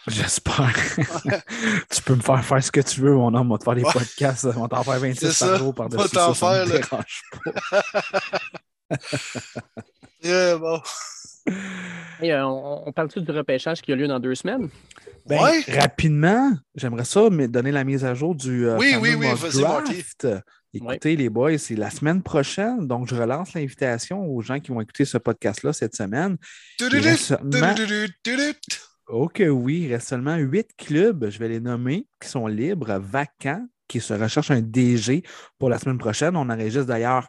J'espère. 0.06 0.74
tu 1.90 2.02
peux 2.02 2.14
me 2.14 2.20
faire 2.20 2.44
faire 2.44 2.62
ce 2.62 2.70
que 2.70 2.80
tu 2.80 3.00
veux, 3.00 3.14
mon 3.14 3.34
homme. 3.34 3.50
On 3.50 3.54
va 3.54 3.58
te 3.58 3.64
faire 3.64 3.74
des 3.74 3.82
podcasts. 3.82 4.44
On 4.44 4.62
va 4.62 4.68
t'en 4.68 4.82
faire 4.82 4.98
26 5.00 5.38
par 5.38 5.56
jour 5.56 5.74
par-dessus 5.74 6.08
ça. 6.08 6.26
t'en 6.26 6.34
faire, 6.34 6.66
yeah, 10.22 10.58
bon. 10.58 10.80
Euh, 12.22 12.42
on, 12.42 12.92
parle-tu 12.92 13.20
du 13.20 13.30
repêchage 13.30 13.82
qui 13.82 13.92
a 13.92 13.96
lieu 13.96 14.06
dans 14.06 14.20
deux 14.20 14.34
semaines? 14.34 14.68
Ben, 15.26 15.40
Rapidement, 15.68 16.52
j'aimerais 16.74 17.04
ça 17.04 17.30
mais 17.30 17.48
donner 17.48 17.72
la 17.72 17.84
mise 17.84 18.04
à 18.04 18.14
jour 18.14 18.34
du 18.34 18.66
euh, 18.66 18.76
oui, 18.78 18.94
oui, 19.00 19.14
oui, 19.14 19.28
draft. 19.54 20.26
Écoutez, 20.74 21.16
les 21.16 21.28
boys, 21.28 21.56
c'est 21.56 21.76
la 21.76 21.88
semaine 21.88 22.22
prochaine, 22.22 22.86
donc 22.86 23.08
je 23.08 23.14
relance 23.14 23.54
l'invitation 23.54 24.26
aux 24.26 24.42
gens 24.42 24.58
qui 24.58 24.72
vont 24.72 24.80
écouter 24.80 25.04
ce 25.04 25.18
podcast-là 25.18 25.72
cette 25.72 25.94
semaine. 25.94 26.36
Ok, 29.06 29.42
oui, 29.46 29.82
il 29.82 29.92
reste 29.92 30.08
seulement 30.08 30.36
huit 30.36 30.68
clubs, 30.76 31.28
je 31.28 31.38
vais 31.38 31.48
les 31.48 31.60
nommer, 31.60 32.06
qui 32.20 32.28
sont 32.28 32.46
libres, 32.46 32.98
vacants, 32.98 33.66
qui 33.86 34.00
se 34.00 34.14
recherchent 34.14 34.50
un 34.50 34.62
DG 34.62 35.22
pour 35.58 35.68
la 35.68 35.78
semaine 35.78 35.98
prochaine. 35.98 36.36
On 36.36 36.48
enregistre 36.48 36.86
d'ailleurs 36.86 37.28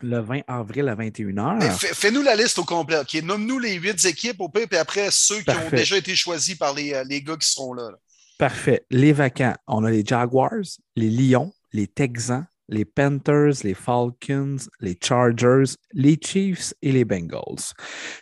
le 0.00 0.20
20 0.20 0.42
avril 0.46 0.88
à 0.88 0.94
21h. 0.94 1.70
Fais-nous 1.94 2.22
la 2.22 2.36
liste 2.36 2.58
au 2.58 2.64
complet. 2.64 3.02
Nomme-nous 3.22 3.58
les 3.58 3.74
huit 3.74 4.04
équipes 4.04 4.40
au 4.40 4.48
pire, 4.48 4.68
puis 4.68 4.78
après 4.78 5.08
ceux 5.10 5.40
qui 5.40 5.50
ont 5.50 5.70
déjà 5.70 5.96
été 5.96 6.14
choisis 6.14 6.54
par 6.56 6.74
les, 6.74 6.94
euh, 6.94 7.04
les 7.04 7.22
gars 7.22 7.36
qui 7.36 7.48
seront 7.48 7.74
là. 7.74 7.90
Parfait. 8.38 8.84
Les 8.90 9.12
vacants, 9.12 9.54
on 9.66 9.84
a 9.84 9.90
les 9.90 10.04
Jaguars, 10.04 10.64
les 10.96 11.10
Lions, 11.10 11.52
les 11.72 11.86
Texans, 11.86 12.46
les 12.74 12.84
Panthers, 12.84 13.62
les 13.62 13.74
Falcons, 13.74 14.56
les 14.80 14.98
Chargers, 15.00 15.76
les 15.92 16.18
Chiefs 16.20 16.74
et 16.82 16.92
les 16.92 17.04
Bengals. 17.04 17.72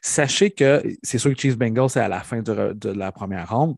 Sachez 0.02 0.50
que 0.50 0.82
c'est 1.02 1.18
sûr 1.18 1.34
que 1.34 1.40
Chiefs 1.40 1.58
Bengals, 1.58 1.90
c'est 1.90 2.00
à 2.00 2.08
la 2.08 2.20
fin 2.20 2.42
de, 2.42 2.88
la 2.90 3.10
première 3.10 3.48
ronde, 3.50 3.76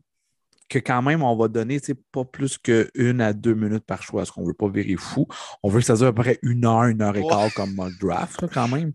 que 0.69 0.79
quand 0.79 1.01
même, 1.01 1.23
on 1.23 1.35
va 1.35 1.47
donner 1.47 1.79
pas 2.11 2.25
plus 2.25 2.57
qu'une 2.57 3.21
à 3.21 3.33
deux 3.33 3.53
minutes 3.53 3.85
par 3.85 4.03
choix, 4.03 4.21
parce 4.21 4.31
qu'on 4.31 4.41
ne 4.41 4.47
veut 4.47 4.53
pas 4.53 4.67
virer 4.67 4.95
fou. 4.97 5.27
On 5.63 5.69
veut 5.69 5.79
que 5.79 5.85
ça 5.85 5.95
dure 5.95 6.07
à 6.07 6.13
peu 6.13 6.23
près 6.23 6.39
une 6.41 6.65
heure, 6.65 6.83
une 6.83 7.01
heure 7.01 7.15
et 7.15 7.21
quart 7.21 7.53
comme 7.53 7.73
mock 7.73 7.93
draft, 7.99 8.45
quand 8.53 8.67
même. 8.67 8.91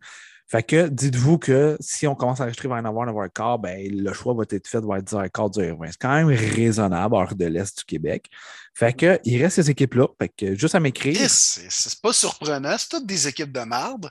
Fait 0.50 0.64
que 0.64 0.88
dites-vous 0.88 1.38
que 1.38 1.76
si 1.78 2.08
on 2.08 2.16
commence 2.16 2.40
à 2.40 2.42
enregistrer 2.42 2.66
vers 2.66 2.82
9h, 2.82 3.30
9h15, 3.30 3.60
ben, 3.60 3.88
le 3.88 4.12
choix 4.12 4.34
va 4.34 4.42
être 4.50 4.66
fait 4.66 4.80
vers 4.80 4.98
10h15, 4.98 5.30
10h20. 5.30 5.86
C'est 5.92 6.00
quand 6.00 6.12
même 6.12 6.26
raisonnable 6.26 7.14
hors 7.14 7.36
de 7.36 7.44
l'Est 7.44 7.78
du 7.78 7.84
Québec. 7.84 8.28
Fait 8.74 8.92
que 8.92 9.20
il 9.22 9.40
reste 9.40 9.56
ces 9.56 9.70
équipes-là. 9.70 10.08
Fait 10.18 10.28
que 10.28 10.56
juste 10.56 10.74
à 10.74 10.80
m'écrire. 10.80 11.16
C'est 11.30 12.00
pas 12.00 12.12
surprenant, 12.12 12.74
c'est 12.76 12.88
toutes 12.88 13.06
des 13.06 13.28
équipes 13.28 13.52
de 13.52 13.60
marde. 13.60 14.10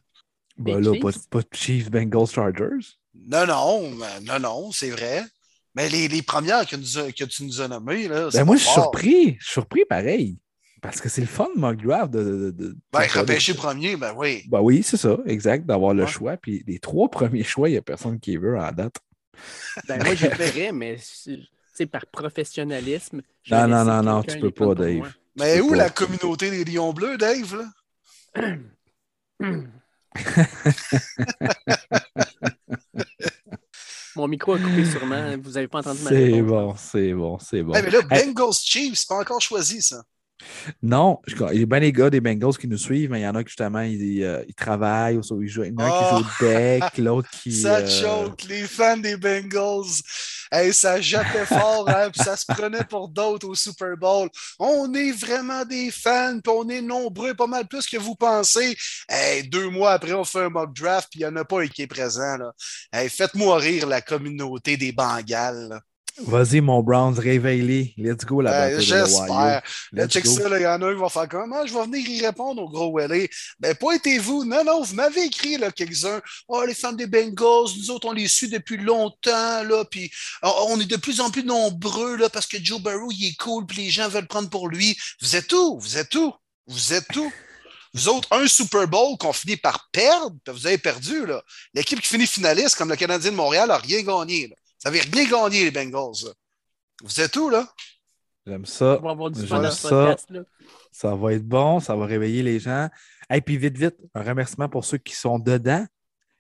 Ben 0.58 0.80
là, 0.80 0.98
pas, 1.02 1.10
pas, 1.30 1.42
Chiefs, 1.52 1.92
Bengals, 1.92 2.28
Chargers. 2.28 2.88
Non, 3.14 3.46
non, 3.46 3.92
non, 4.24 4.40
non, 4.40 4.72
c'est 4.72 4.92
vrai. 4.92 5.26
Mais 5.76 5.90
les, 5.90 6.08
les 6.08 6.22
premières 6.22 6.66
que, 6.66 6.78
nous 6.78 7.12
que, 7.12 7.24
tu 7.26 7.44
nous 7.44 7.60
as 7.60 7.68
nommées, 7.68 8.08
là. 8.08 8.30
Ben 8.32 8.46
moi, 8.46 8.56
je 8.56 8.64
suis 8.64 8.72
surpris. 8.72 9.38
Je 9.40 9.44
suis 9.44 9.54
surpris 9.54 9.84
pareil. 9.84 10.38
Parce 10.82 11.02
que 11.02 11.10
c'est 11.10 11.22
le 11.22 11.28
fun 11.28 11.50
draft 11.56 12.12
de. 12.12 12.24
de, 12.24 12.52
de 12.52 12.78
ben, 12.92 13.08
repêcher 13.14 13.54
premier, 13.54 13.96
ben 13.96 14.14
oui. 14.16 14.44
Ben 14.48 14.62
oui, 14.62 14.84
c'est 14.84 14.98
ça, 14.98 15.18
exact, 15.26 15.66
d'avoir 15.66 15.94
le 15.94 16.06
choix. 16.06 16.38
Puis 16.38 16.64
les 16.68 16.80
trois 16.80 17.10
premiers 17.12 17.44
choix, 17.44 17.70
il 17.70 17.74
n'y 17.74 17.78
a 17.78 17.82
personne 17.82 18.20
qui 18.20 18.38
veut 18.38 18.58
en 18.58 18.72
date. 18.72 18.96
Ben 19.88 20.04
moi, 20.04 20.16
je 20.16 20.28
le 20.28 20.72
mais 20.72 20.98
c'est 21.74 21.86
par 21.86 22.06
professionnalisme. 22.08 23.22
Non, 23.50 23.68
non, 23.68 23.86
non, 23.86 24.04
non, 24.04 24.24
tu 24.24 24.40
peux 24.40 24.52
pas, 24.52 24.76
Dave. 24.76 25.14
Mais 25.38 25.62
où 25.62 25.74
la 25.74 25.90
communauté 25.90 26.52
des 26.52 26.66
Lions 26.66 26.92
Bleus, 26.94 27.18
Dave? 27.18 27.56
Là? 27.56 28.58
Mon 34.16 34.28
micro 34.28 34.54
a 34.54 34.60
coupé 34.60 34.84
sûrement. 34.86 35.38
Vous 35.42 35.52
n'avez 35.52 35.68
pas 35.70 35.80
entendu 35.80 36.04
ma 36.04 36.10
C'est 36.10 36.42
bon, 36.42 36.76
c'est 36.76 37.14
bon, 37.14 37.40
c'est 37.40 37.64
bon. 37.64 37.72
mais 37.72 37.90
là, 37.90 38.02
Bengals 38.02 38.54
Chiefs, 38.54 39.00
c'est 39.00 39.08
pas 39.08 39.20
encore 39.20 39.40
choisi, 39.40 39.82
ça. 39.82 40.04
Non, 40.82 41.20
il 41.52 41.60
y 41.60 41.64
a 41.64 41.66
bien 41.66 41.80
les 41.80 41.92
gars 41.92 42.10
des 42.10 42.22
Bengals 42.22 42.58
qui 42.58 42.68
nous 42.68 42.78
suivent, 42.78 43.12
mais 43.12 43.22
il 43.22 43.24
y 43.24 43.28
en 43.28 43.36
a 43.36 43.44
qui 43.44 43.50
justement 43.50 43.82
ils, 43.82 44.24
euh, 44.24 44.44
travaillent, 44.56 45.18
ou 45.18 45.42
ils 45.42 45.48
jouent, 45.48 45.64
il 45.64 45.74
y 45.74 45.76
en 45.76 45.86
a 45.86 45.90
qui 45.90 46.10
jouent 46.10 46.22
au 46.22 46.30
oh! 46.30 46.46
deck, 46.46 46.98
l'autre 46.98 47.30
qui. 47.30 47.52
Ça 47.52 47.78
euh... 47.78 47.88
choque, 47.88 48.44
les 48.44 48.64
fans 48.64 48.98
des 48.98 49.18
Bengals. 49.18 50.02
ça 50.72 51.02
jetait 51.02 51.46
fort, 51.46 51.90
hein, 51.90 52.10
puis 52.12 52.24
ça 52.24 52.38
se 52.38 52.46
prenait 52.46 52.84
pour 52.86 53.10
d'autres 53.10 53.48
au 53.48 53.56
Super 53.56 53.98
Bowl. 53.98 54.30
On 54.60 54.94
est 54.94 55.12
vraiment 55.12 55.66
des 55.66 55.92
fans, 55.92 56.40
puis 56.42 56.54
on 56.56 56.68
est 56.70 56.82
nombreux, 56.82 57.34
pas 57.34 57.48
mal 57.48 57.68
plus 57.68 57.88
que 57.88 57.98
vous 57.98 58.16
pensez. 58.16 58.78
deux 59.52 59.70
mois 59.70 59.92
après, 59.92 60.14
on 60.14 60.24
fait 60.24 60.44
un 60.44 60.50
mock 60.50 60.74
draft, 60.76 61.10
puis 61.12 61.22
il 61.22 61.24
n'y 61.24 61.30
en 61.30 61.36
a 61.36 61.46
pas 61.46 61.62
un 61.62 61.68
qui 61.68 61.82
est 61.82 61.88
présent. 61.88 62.38
Faites-moi 62.94 63.58
rire 63.58 63.88
la 63.88 64.02
communauté 64.02 64.78
des 64.78 64.92
Bengals. 64.92 65.80
Vas-y, 66.18 66.60
mon 66.60 66.82
Browns, 66.84 67.18
réveille-les. 67.18 67.94
Let's 67.98 68.26
go 68.26 68.42
là-bas. 68.42 68.70
Ben, 68.70 68.80
j'espère. 68.80 69.62
check 70.08 70.26
ça, 70.26 70.58
il 70.58 70.64
y 70.64 70.68
en 70.68 70.82
a 70.82 70.88
un 70.88 70.94
qui 70.94 71.00
va 71.00 71.10
faire 71.10 71.30
comment? 71.30 71.66
Je 71.66 71.74
vais 71.74 71.84
venir 71.84 72.10
y 72.10 72.26
répondre 72.26 72.62
au 72.62 72.70
gros 72.70 73.00
LA. 73.00 73.28
Ben, 73.60 73.76
pointez-vous. 73.76 74.44
Non, 74.44 74.64
non, 74.64 74.84
vous 74.84 74.96
m'avez 74.96 75.26
écrit, 75.26 75.58
là, 75.58 75.72
quelques-uns. 75.72 76.22
Oh, 76.48 76.64
les 76.66 76.74
fans 76.74 76.94
des 76.94 77.08
Bengals, 77.08 77.72
nous 77.78 77.92
autres, 77.92 78.08
on 78.08 78.12
les 78.12 78.28
suit 78.28 78.50
depuis 78.50 78.78
longtemps, 78.78 79.64
là, 79.64 79.86
puis 79.90 80.12
oh, 80.44 80.68
on 80.70 80.80
est 80.80 80.90
de 80.90 80.98
plus 80.98 81.22
en 81.22 81.30
plus 81.30 81.44
nombreux, 81.44 82.18
là, 82.18 82.30
parce 82.30 82.48
que 82.48 82.58
Joe 82.64 82.82
Barrow, 82.82 83.10
il 83.12 83.28
est 83.28 83.38
cool, 83.38 83.66
puis 83.66 83.78
les 83.78 83.90
gens 83.90 84.10
veulent 84.10 84.28
prendre 84.28 84.50
pour 84.50 84.68
lui. 84.68 84.98
Vous 85.22 85.36
êtes 85.36 85.52
où? 85.54 85.80
Vous 85.80 85.98
êtes 85.98 86.14
où? 86.16 86.34
Vous 86.68 86.94
êtes 86.94 87.16
où? 87.16 87.32
Vous 87.94 88.08
autres, 88.08 88.28
un 88.32 88.48
Super 88.48 88.88
Bowl 88.88 89.18
qu'on 89.18 89.34
finit 89.34 89.58
par 89.58 89.90
perdre, 89.92 90.36
vous 90.48 90.68
avez 90.68 90.78
perdu, 90.78 91.26
là. 91.26 91.42
L'équipe 91.74 92.00
qui 92.02 92.08
finit 92.08 92.28
finaliste, 92.28 92.76
comme 92.76 92.90
le 92.90 92.96
Canadien 92.96 93.32
de 93.32 93.36
Montréal, 93.36 93.70
n'a 93.70 93.78
rien 93.78 94.04
gagné, 94.04 94.48
là. 94.48 94.56
Ça 94.80 94.90
avait 94.90 95.06
bien 95.12 95.30
gagné, 95.30 95.66
les 95.66 95.72
Bengals. 95.72 96.34
Vous 97.04 97.22
êtes 97.22 97.36
où, 97.36 97.50
là? 97.50 97.68
J'aime 98.48 98.66
ça. 98.66 99.00
J'aime 99.36 99.70
ça. 99.72 100.16
Ça 100.92 101.16
va 101.16 101.34
être 101.34 101.46
bon, 101.46 101.80
ça 101.80 101.96
va 101.96 102.06
réveiller 102.06 102.42
les 102.42 102.60
gens. 102.60 102.90
Et 103.30 103.42
puis 103.42 103.58
vite, 103.58 103.78
vite, 103.78 103.96
un 104.16 104.24
remerciement 104.24 104.70
pour 104.70 104.86
ceux 104.86 104.98
qui 104.98 105.14
sont 105.14 105.38
dedans. 105.38 105.86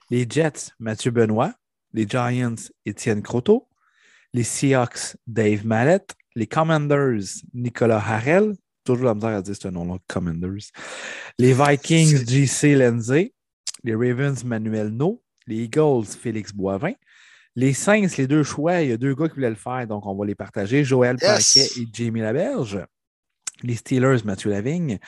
Les 0.09 0.25
Jets, 0.27 0.71
Mathieu 0.79 1.11
Benoît. 1.11 1.53
Les 1.93 2.07
Giants, 2.07 2.55
Étienne 2.85 3.21
Croteau. 3.21 3.67
Les 4.33 4.43
Seahawks, 4.43 5.17
Dave 5.27 5.65
Mallette. 5.65 6.15
Les 6.35 6.47
Commanders, 6.47 7.43
Nicolas 7.53 7.97
Harrell. 7.97 8.55
Toujours 8.85 9.05
la 9.05 9.15
misère 9.15 9.29
à 9.29 9.41
dire 9.41 9.55
ce 9.55 9.67
nom-là, 9.67 9.97
Commanders. 10.07 10.71
Les 11.37 11.53
Vikings, 11.53 12.25
JC 12.25 12.75
Lindsay. 12.75 13.33
Les 13.83 13.93
Ravens, 13.93 14.43
Manuel 14.45 14.89
No. 14.89 15.21
Les 15.45 15.63
Eagles, 15.63 16.05
Félix 16.05 16.53
Boivin. 16.53 16.93
Les 17.55 17.73
Saints, 17.73 18.07
les 18.17 18.27
deux 18.27 18.43
choix, 18.43 18.81
il 18.81 18.89
y 18.89 18.93
a 18.93 18.97
deux 18.97 19.15
gars 19.15 19.27
qui 19.27 19.35
voulaient 19.35 19.49
le 19.49 19.55
faire, 19.55 19.85
donc 19.87 20.05
on 20.05 20.15
va 20.15 20.25
les 20.25 20.35
partager. 20.35 20.83
Joël 20.83 21.17
Paquet 21.17 21.67
et 21.77 21.87
Jamie 21.91 22.21
Laberge. 22.21 22.85
Les 23.63 23.75
Steelers, 23.75 24.23
Mathieu 24.23 24.51
Lavigne. 24.51 24.99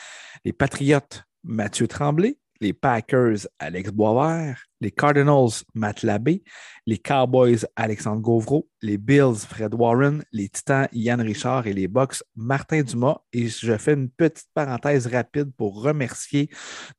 Les 0.44 0.54
Patriotes, 0.54 1.24
Mathieu 1.44 1.88
Tremblay. 1.88 2.38
Les 2.60 2.74
Packers, 2.74 3.48
Alex 3.60 3.92
Boisvert 3.92 4.71
les 4.82 4.92
Cardinals, 4.92 5.64
Matt 5.74 6.04
Labbé, 6.04 6.44
les 6.88 6.98
Cowboys, 6.98 7.60
Alexandre 7.76 8.22
Gauvreau, 8.22 8.68
les 8.82 8.98
Bills, 8.98 9.46
Fred 9.48 9.76
Warren, 9.76 10.24
les 10.32 10.50
Titans, 10.50 10.88
Yann 10.92 11.22
Richard 11.22 11.68
et 11.68 11.74
les 11.74 11.88
Bucks, 11.88 12.24
Martin 12.36 12.82
Dumas. 12.82 13.18
Et 13.32 13.48
je 13.48 13.78
fais 13.78 13.94
une 13.94 14.10
petite 14.10 14.48
parenthèse 14.54 15.06
rapide 15.06 15.52
pour 15.56 15.84
remercier 15.84 16.50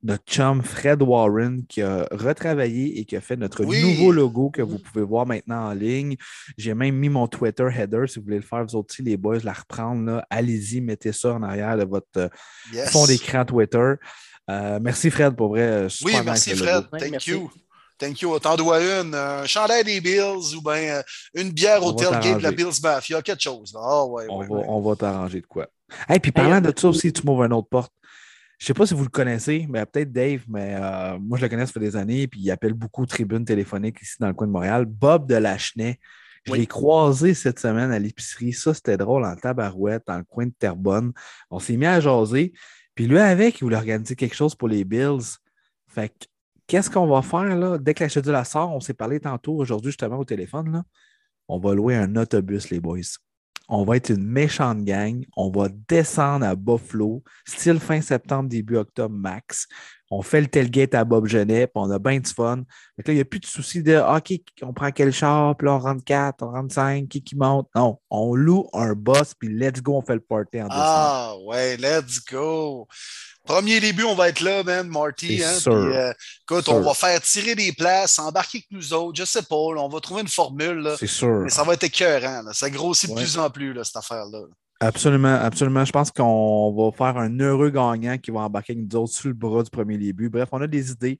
notre 0.01 0.23
chum 0.25 0.63
Fred 0.63 1.01
Warren 1.01 1.65
qui 1.67 1.81
a 1.81 2.07
retravaillé 2.11 2.99
et 2.99 3.05
qui 3.05 3.17
a 3.17 3.21
fait 3.21 3.35
notre 3.35 3.63
nouveau 3.65 4.13
logo 4.13 4.49
que 4.49 4.61
vous 4.61 4.79
pouvez 4.79 5.03
voir 5.03 5.25
maintenant 5.25 5.67
en 5.67 5.73
ligne. 5.73 6.15
J'ai 6.57 6.73
même 6.73 6.95
mis 6.95 7.09
mon 7.09 7.27
Twitter 7.27 7.67
header 7.75 8.05
si 8.07 8.19
vous 8.19 8.25
voulez 8.25 8.37
le 8.37 8.43
faire, 8.43 8.65
vous 8.65 8.77
aussi, 8.77 9.03
les 9.03 9.17
boys, 9.17 9.39
la 9.43 9.53
reprendre. 9.53 10.23
Allez-y, 10.29 10.79
mettez 10.79 11.11
ça 11.11 11.33
en 11.33 11.43
arrière 11.43 11.77
de 11.77 11.83
votre 11.83 12.29
fond 12.87 13.05
d'écran 13.05 13.43
Twitter. 13.43 13.95
Euh, 14.49 14.79
merci 14.81 15.09
Fred 15.09 15.35
pour 15.35 15.49
vrai. 15.49 15.87
oui, 16.03 16.13
merci 16.23 16.55
Fred. 16.55 16.85
Thank 16.89 17.27
you. 17.27 17.51
Thank 18.03 18.21
you. 18.21 18.37
T'en 18.39 18.55
dois 18.55 18.81
une. 18.81 19.15
Un 19.15 19.45
chandail 19.45 19.83
des 19.83 20.01
Bills 20.01 20.55
ou 20.55 20.61
bien 20.61 20.73
euh, 20.97 21.03
une 21.33 21.51
bière 21.51 21.81
On 21.83 21.87
au 21.87 21.93
tailgate 21.93 22.37
de 22.39 22.43
la. 22.43 22.51
Bills 22.51 22.79
Mafia, 22.81 23.21
quelque 23.21 23.41
chose. 23.41 23.73
là. 23.73 23.79
Ah 23.83 24.05
ouais, 24.05 24.25
On 24.29 24.39
ouais, 24.39 24.47
va, 24.47 24.55
ouais. 24.55 24.65
on 24.67 24.81
va 24.81 24.95
t'arranger 24.95 25.41
de 25.41 25.45
quoi. 25.47 25.67
Et 26.13 26.19
puis 26.19 26.31
parlant 26.31 26.59
de 26.59 26.73
ça 26.77 26.87
aussi, 26.87 27.13
tu 27.13 27.25
m'ouvres 27.25 27.43
une 27.45 27.53
autre 27.53 27.69
porte. 27.69 27.93
Je 28.59 28.65
ne 28.65 28.67
sais 28.67 28.73
pas 28.73 28.85
si 28.85 28.93
vous 28.93 29.03
le 29.03 29.09
connaissez, 29.09 29.65
mais 29.69 29.85
peut-être 29.85 30.11
Dave, 30.11 30.41
mais 30.47 30.75
euh, 30.79 31.17
moi 31.19 31.37
je 31.37 31.43
le 31.43 31.49
connais, 31.49 31.65
ça 31.65 31.71
fait 31.73 31.79
des 31.79 31.95
années, 31.95 32.27
puis 32.27 32.39
il 32.39 32.51
appelle 32.51 32.73
beaucoup 32.73 33.05
tribune 33.05 33.43
téléphonique 33.43 33.97
ici 34.01 34.15
dans 34.19 34.27
le 34.27 34.33
coin 34.33 34.47
de 34.47 34.51
Montréal. 34.53 34.85
Bob 34.85 35.27
de 35.27 35.35
Lachenay. 35.35 35.99
Je 36.45 36.51
Oui. 36.51 36.59
l'ai 36.59 36.67
croisé 36.67 37.33
cette 37.33 37.59
semaine 37.59 37.91
à 37.91 37.99
l'épicerie. 37.99 38.51
Ça, 38.53 38.73
c'était 38.73 38.97
drôle 38.97 39.23
en 39.25 39.35
tabarouette, 39.35 40.03
dans 40.07 40.17
le 40.17 40.23
coin 40.25 40.45
de 40.45 40.53
Terrebonne. 40.57 41.13
On 41.49 41.59
s'est 41.59 41.77
mis 41.77 41.85
à 41.85 41.99
jaser. 42.01 42.51
Puis 42.95 43.07
lui, 43.07 43.17
avec, 43.19 43.59
il 43.59 43.63
voulait 43.63 43.77
organiser 43.77 44.15
quelque 44.15 44.35
chose 44.35 44.53
pour 44.53 44.67
les 44.67 44.83
Bills. 44.83 45.37
Fait 45.87 46.09
que, 46.09 46.25
qu'est-ce 46.67 46.89
qu'on 46.89 47.07
va 47.07 47.21
faire 47.21 47.55
là? 47.55 47.77
Dès 47.77 47.93
que 47.93 48.03
la 48.03 48.09
chédule 48.09 48.31
la 48.31 48.43
sort, 48.43 48.71
on 48.73 48.79
s'est 48.79 48.93
parlé 48.93 49.19
tantôt 49.19 49.55
aujourd'hui 49.55 49.91
justement 49.91 50.17
au 50.17 50.25
téléphone. 50.25 50.71
Là. 50.71 50.83
On 51.47 51.59
va 51.59 51.73
louer 51.73 51.95
un 51.95 52.15
autobus, 52.15 52.69
les 52.69 52.79
boys. 52.79 52.99
On 53.69 53.85
va 53.85 53.95
être 53.95 54.09
une 54.09 54.25
méchante 54.25 54.83
gang. 54.83 55.23
On 55.37 55.49
va 55.49 55.69
descendre 55.87 56.45
à 56.45 56.55
Buffalo, 56.55 57.23
style 57.47 57.79
fin 57.79 58.01
septembre, 58.01 58.49
début 58.49 58.75
octobre 58.75 59.15
max. 59.15 59.67
On 60.11 60.21
fait 60.21 60.41
le 60.41 60.47
tailgate 60.47 60.93
à 60.93 61.05
Bob 61.05 61.25
Genet, 61.27 61.67
puis 61.67 61.73
on 61.75 61.89
a 61.89 61.97
bien 61.97 62.19
du 62.19 62.29
fun. 62.29 62.63
Fait 62.95 63.03
que 63.03 63.07
là, 63.07 63.13
il 63.13 63.15
n'y 63.15 63.21
a 63.21 63.25
plus 63.25 63.39
de 63.39 63.45
souci 63.45 63.81
de 63.81 63.95
ah, 63.95 64.17
OK, 64.17 64.37
on 64.61 64.73
prend 64.73 64.91
quel 64.91 65.11
char, 65.11 65.55
puis 65.57 65.65
là, 65.65 65.75
on 65.75 65.79
rentre 65.79 66.03
4, 66.03 66.43
on 66.43 66.51
rentre 66.51 66.73
5, 66.73 67.07
qui 67.07 67.23
qui 67.23 67.35
monte? 67.35 67.67
Non, 67.73 67.99
on 68.09 68.35
loue 68.35 68.67
un 68.73 68.93
boss, 68.93 69.33
puis 69.33 69.49
let's 69.49 69.81
go, 69.81 69.95
on 69.95 70.01
fait 70.01 70.15
le 70.15 70.19
party 70.19 70.61
en 70.61 70.65
décembre. 70.65 70.83
Ah 70.85 71.33
ouais, 71.45 71.77
let's 71.77 72.23
go. 72.23 72.87
Premier 73.45 73.79
début, 73.81 74.03
on 74.03 74.15
va 74.15 74.29
être 74.29 74.39
là, 74.39 74.63
man, 74.63 74.87
Marty. 74.87 75.39
C'est 75.39 75.43
Hein, 75.45 75.59
sûr. 75.59 75.73
euh, 75.73 76.13
écoute, 76.43 76.63
Sûr. 76.65 76.75
on 76.75 76.81
va 76.81 76.93
faire 76.93 77.21
tirer 77.21 77.55
des 77.55 77.73
places, 77.73 78.17
embarquer 78.19 78.59
avec 78.59 78.67
nous 78.71 78.93
autres, 78.93 79.17
je 79.19 79.25
sais 79.25 79.41
pas, 79.41 79.73
là, 79.75 79.81
on 79.81 79.89
va 79.89 79.99
trouver 79.99 80.21
une 80.21 80.27
formule. 80.29 80.77
Là, 80.79 80.95
C'est 80.97 81.07
sûr. 81.07 81.41
mais 81.41 81.49
ça 81.49 81.63
va 81.63 81.73
être 81.73 81.83
écœurant. 81.83 82.41
là. 82.43 82.53
Ça 82.53 82.69
grossit 82.69 83.09
de 83.09 83.15
Ouais. 83.15 83.21
plus 83.21 83.37
en 83.37 83.49
plus, 83.49 83.73
là, 83.73 83.83
cette 83.83 83.97
affaire-là. 83.97 84.39
Absolument, 84.79 85.35
absolument. 85.35 85.85
Je 85.85 85.91
pense 85.91 86.09
qu'on 86.11 86.73
va 86.73 86.91
faire 86.97 87.17
un 87.21 87.39
heureux 87.39 87.69
gagnant 87.69 88.17
qui 88.17 88.31
va 88.31 88.41
embarquer 88.41 88.73
avec 88.73 88.85
nous 88.91 88.99
autres 88.99 89.13
sur 89.13 89.27
le 89.29 89.33
bras 89.33 89.63
du 89.63 89.69
premier 89.69 89.97
début. 89.97 90.29
Bref, 90.29 90.49
on 90.51 90.61
a 90.61 90.67
des 90.67 90.91
idées 90.91 91.17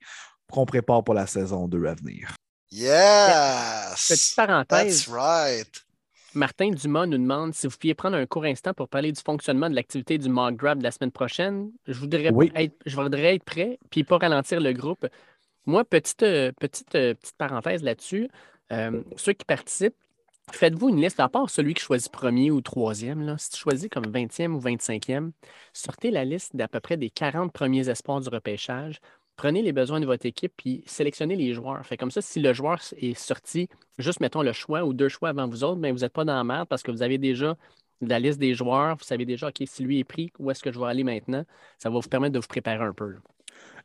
qu'on 0.50 0.66
prépare 0.66 1.02
pour 1.04 1.14
la 1.14 1.26
saison 1.26 1.66
2 1.68 1.86
à 1.86 1.94
venir. 1.94 2.34
Yes! 2.70 4.06
Petite 4.08 4.36
parenthèse, 4.36 5.04
That's 5.06 5.08
right. 5.14 5.84
Martin 6.34 6.70
Dumas 6.70 7.06
nous 7.06 7.18
demande 7.18 7.54
si 7.54 7.66
vous 7.66 7.76
pouviez 7.76 7.94
prendre 7.94 8.16
un 8.16 8.26
court 8.26 8.44
instant 8.44 8.74
pour 8.74 8.88
parler 8.88 9.12
du 9.12 9.20
fonctionnement 9.20 9.70
de 9.70 9.74
l'activité 9.74 10.18
du 10.18 10.28
mock 10.28 10.56
de 10.56 10.82
la 10.82 10.90
semaine 10.90 11.12
prochaine. 11.12 11.70
Je 11.86 11.94
voudrais, 11.98 12.30
Oui. 12.32 12.50
être, 12.54 12.74
je 12.86 12.96
voudrais 12.96 13.36
être 13.36 13.44
prêt, 13.44 13.78
puis 13.90 14.04
pas 14.04 14.18
ralentir 14.18 14.60
le 14.60 14.72
groupe. 14.72 15.06
Moi, 15.66 15.84
petite, 15.84 16.22
euh, 16.22 16.52
petite, 16.58 16.94
euh, 16.94 17.14
petite 17.14 17.36
parenthèse 17.36 17.82
là-dessus. 17.82 18.28
Euh, 18.72 19.02
ceux 19.16 19.32
qui 19.32 19.44
participent, 19.44 19.94
faites-vous 20.52 20.90
une 20.90 21.00
liste, 21.00 21.20
à 21.20 21.28
part 21.28 21.48
celui 21.48 21.74
qui 21.74 21.82
choisit 21.82 22.10
premier 22.12 22.50
ou 22.50 22.60
troisième. 22.60 23.22
Là, 23.22 23.38
si 23.38 23.50
tu 23.50 23.58
choisis 23.58 23.88
comme 23.88 24.04
20e 24.06 24.54
ou 24.54 24.60
25e, 24.60 25.30
sortez 25.72 26.10
la 26.10 26.24
liste 26.24 26.54
d'à 26.56 26.68
peu 26.68 26.80
près 26.80 26.96
des 26.96 27.10
40 27.10 27.52
premiers 27.52 27.88
espoirs 27.88 28.20
du 28.20 28.28
repêchage. 28.28 29.00
Prenez 29.36 29.62
les 29.62 29.72
besoins 29.72 30.00
de 30.00 30.06
votre 30.06 30.26
équipe 30.26 30.52
puis 30.56 30.82
sélectionnez 30.86 31.36
les 31.36 31.54
joueurs. 31.54 31.84
Fait 31.84 31.96
comme 31.96 32.10
ça, 32.10 32.22
si 32.22 32.40
le 32.40 32.52
joueur 32.52 32.80
est 32.96 33.18
sorti, 33.18 33.68
juste 33.98 34.20
mettons 34.20 34.42
le 34.42 34.52
choix 34.52 34.84
ou 34.84 34.92
deux 34.92 35.08
choix 35.08 35.30
avant 35.30 35.48
vous 35.48 35.64
autres, 35.64 35.80
mais 35.80 35.90
vous 35.90 36.00
n'êtes 36.00 36.12
pas 36.12 36.24
dans 36.24 36.36
la 36.36 36.44
merde 36.44 36.68
parce 36.68 36.82
que 36.82 36.90
vous 36.90 37.02
avez 37.02 37.18
déjà 37.18 37.56
la 38.00 38.18
liste 38.18 38.38
des 38.38 38.54
joueurs, 38.54 38.96
vous 38.96 39.04
savez 39.04 39.24
déjà, 39.24 39.48
OK, 39.48 39.62
si 39.66 39.82
lui 39.82 39.98
est 39.98 40.04
pris, 40.04 40.32
où 40.38 40.50
est-ce 40.50 40.62
que 40.62 40.72
je 40.72 40.78
vais 40.78 40.86
aller 40.86 41.04
maintenant? 41.04 41.44
Ça 41.78 41.90
va 41.90 41.98
vous 41.98 42.08
permettre 42.08 42.34
de 42.34 42.38
vous 42.38 42.46
préparer 42.46 42.84
un 42.84 42.92
peu. 42.92 43.10
là. 43.10 43.18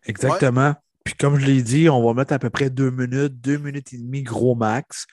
Exactement. 0.05 0.73
Puis 1.03 1.15
comme 1.15 1.39
je 1.39 1.45
l'ai 1.45 1.61
dit, 1.61 1.89
on 1.89 2.05
va 2.05 2.13
mettre 2.13 2.33
à 2.33 2.39
peu 2.39 2.49
près 2.49 2.69
deux 2.69 2.91
minutes, 2.91 3.39
deux 3.41 3.57
minutes 3.57 3.93
et 3.93 3.97
demie 3.97 4.23
gros 4.23 4.55
max. 4.55 5.07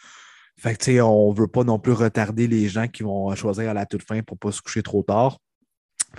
Fait 0.59 0.73
que, 0.75 0.79
tu 0.79 0.85
sais, 0.93 1.01
on 1.01 1.33
ne 1.33 1.37
veut 1.37 1.49
pas 1.49 1.65
non 1.65 1.79
plus 1.79 1.93
retarder 1.93 2.47
les 2.47 2.69
gens 2.69 2.89
qui 2.89 3.03
vont 3.03 3.35
choisir 3.35 3.71
à 3.71 3.75
la 3.75 3.87
toute 3.87 4.03
fin 4.03 4.23
pour 4.23 4.37
ne 4.37 4.39
pas 4.39 4.53
se 4.53 4.63
coucher 4.63 4.83
trop 4.83 5.03
tard. 5.03 5.39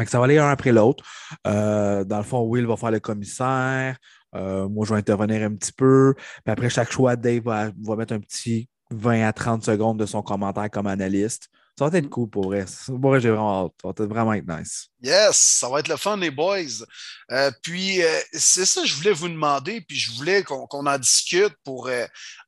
Ça 0.05 0.19
va 0.19 0.25
aller 0.25 0.37
un 0.37 0.49
après 0.49 0.71
l'autre. 0.71 1.03
Euh, 1.45 2.03
dans 2.03 2.17
le 2.17 2.23
fond, 2.23 2.41
Will 2.41 2.65
va 2.65 2.77
faire 2.77 2.91
le 2.91 2.99
commissaire. 2.99 3.97
Euh, 4.35 4.67
moi, 4.67 4.85
je 4.85 4.93
vais 4.93 4.99
intervenir 4.99 5.43
un 5.43 5.55
petit 5.55 5.71
peu. 5.71 6.13
Puis 6.15 6.51
après 6.51 6.69
chaque 6.69 6.91
choix, 6.91 7.15
Dave 7.15 7.43
va, 7.43 7.71
va 7.81 7.95
mettre 7.95 8.13
un 8.13 8.19
petit 8.19 8.69
20 8.91 9.27
à 9.27 9.33
30 9.33 9.63
secondes 9.63 9.99
de 9.99 10.05
son 10.05 10.21
commentaire 10.21 10.69
comme 10.69 10.87
analyste. 10.87 11.49
Ça 11.77 11.87
va 11.87 11.97
être 11.97 12.09
cool 12.09 12.29
pour 12.29 12.45
vrai. 12.45 12.65
Pour 12.87 13.19
j'ai 13.19 13.29
vraiment 13.29 13.65
hâte. 13.65 13.73
Ça 13.81 13.87
va 13.87 13.91
être 13.91 14.09
vraiment 14.09 14.33
être 14.33 14.47
nice. 14.47 14.87
Yes, 15.01 15.37
ça 15.37 15.69
va 15.69 15.79
être 15.79 15.89
le 15.89 15.97
fun, 15.97 16.17
les 16.17 16.31
boys. 16.31 16.83
Euh, 17.31 17.51
puis, 17.61 17.99
c'est 18.33 18.65
ça 18.65 18.81
que 18.81 18.87
je 18.87 18.95
voulais 18.95 19.11
vous 19.11 19.29
demander, 19.29 19.81
puis 19.81 19.95
je 19.95 20.11
voulais 20.13 20.41
qu'on 20.41 20.67
en 20.71 20.97
discute 20.97 21.53
pour 21.63 21.89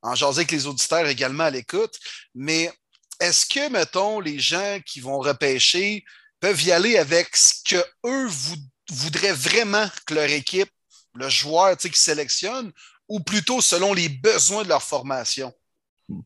en 0.02 0.14
jaser 0.16 0.40
avec 0.40 0.50
les 0.50 0.66
auditeurs 0.66 1.06
également 1.06 1.44
à 1.44 1.50
l'écoute. 1.50 1.96
Mais 2.34 2.72
est-ce 3.20 3.46
que, 3.46 3.70
mettons, 3.70 4.18
les 4.18 4.38
gens 4.38 4.78
qui 4.84 5.00
vont 5.00 5.18
repêcher 5.18 6.04
peuvent 6.40 6.62
y 6.62 6.72
aller 6.72 6.96
avec 6.98 7.36
ce 7.36 7.52
que 7.64 7.84
eux 8.06 8.26
vou- 8.26 8.56
voudraient 8.90 9.32
vraiment 9.32 9.86
que 10.06 10.14
leur 10.14 10.28
équipe, 10.30 10.70
le 11.14 11.28
joueur 11.28 11.76
tu 11.76 11.82
sais, 11.82 11.90
qui 11.90 12.00
sélectionne, 12.00 12.72
ou 13.08 13.20
plutôt 13.20 13.60
selon 13.60 13.92
les 13.94 14.08
besoins 14.08 14.62
de 14.64 14.68
leur 14.68 14.82
formation? 14.82 15.52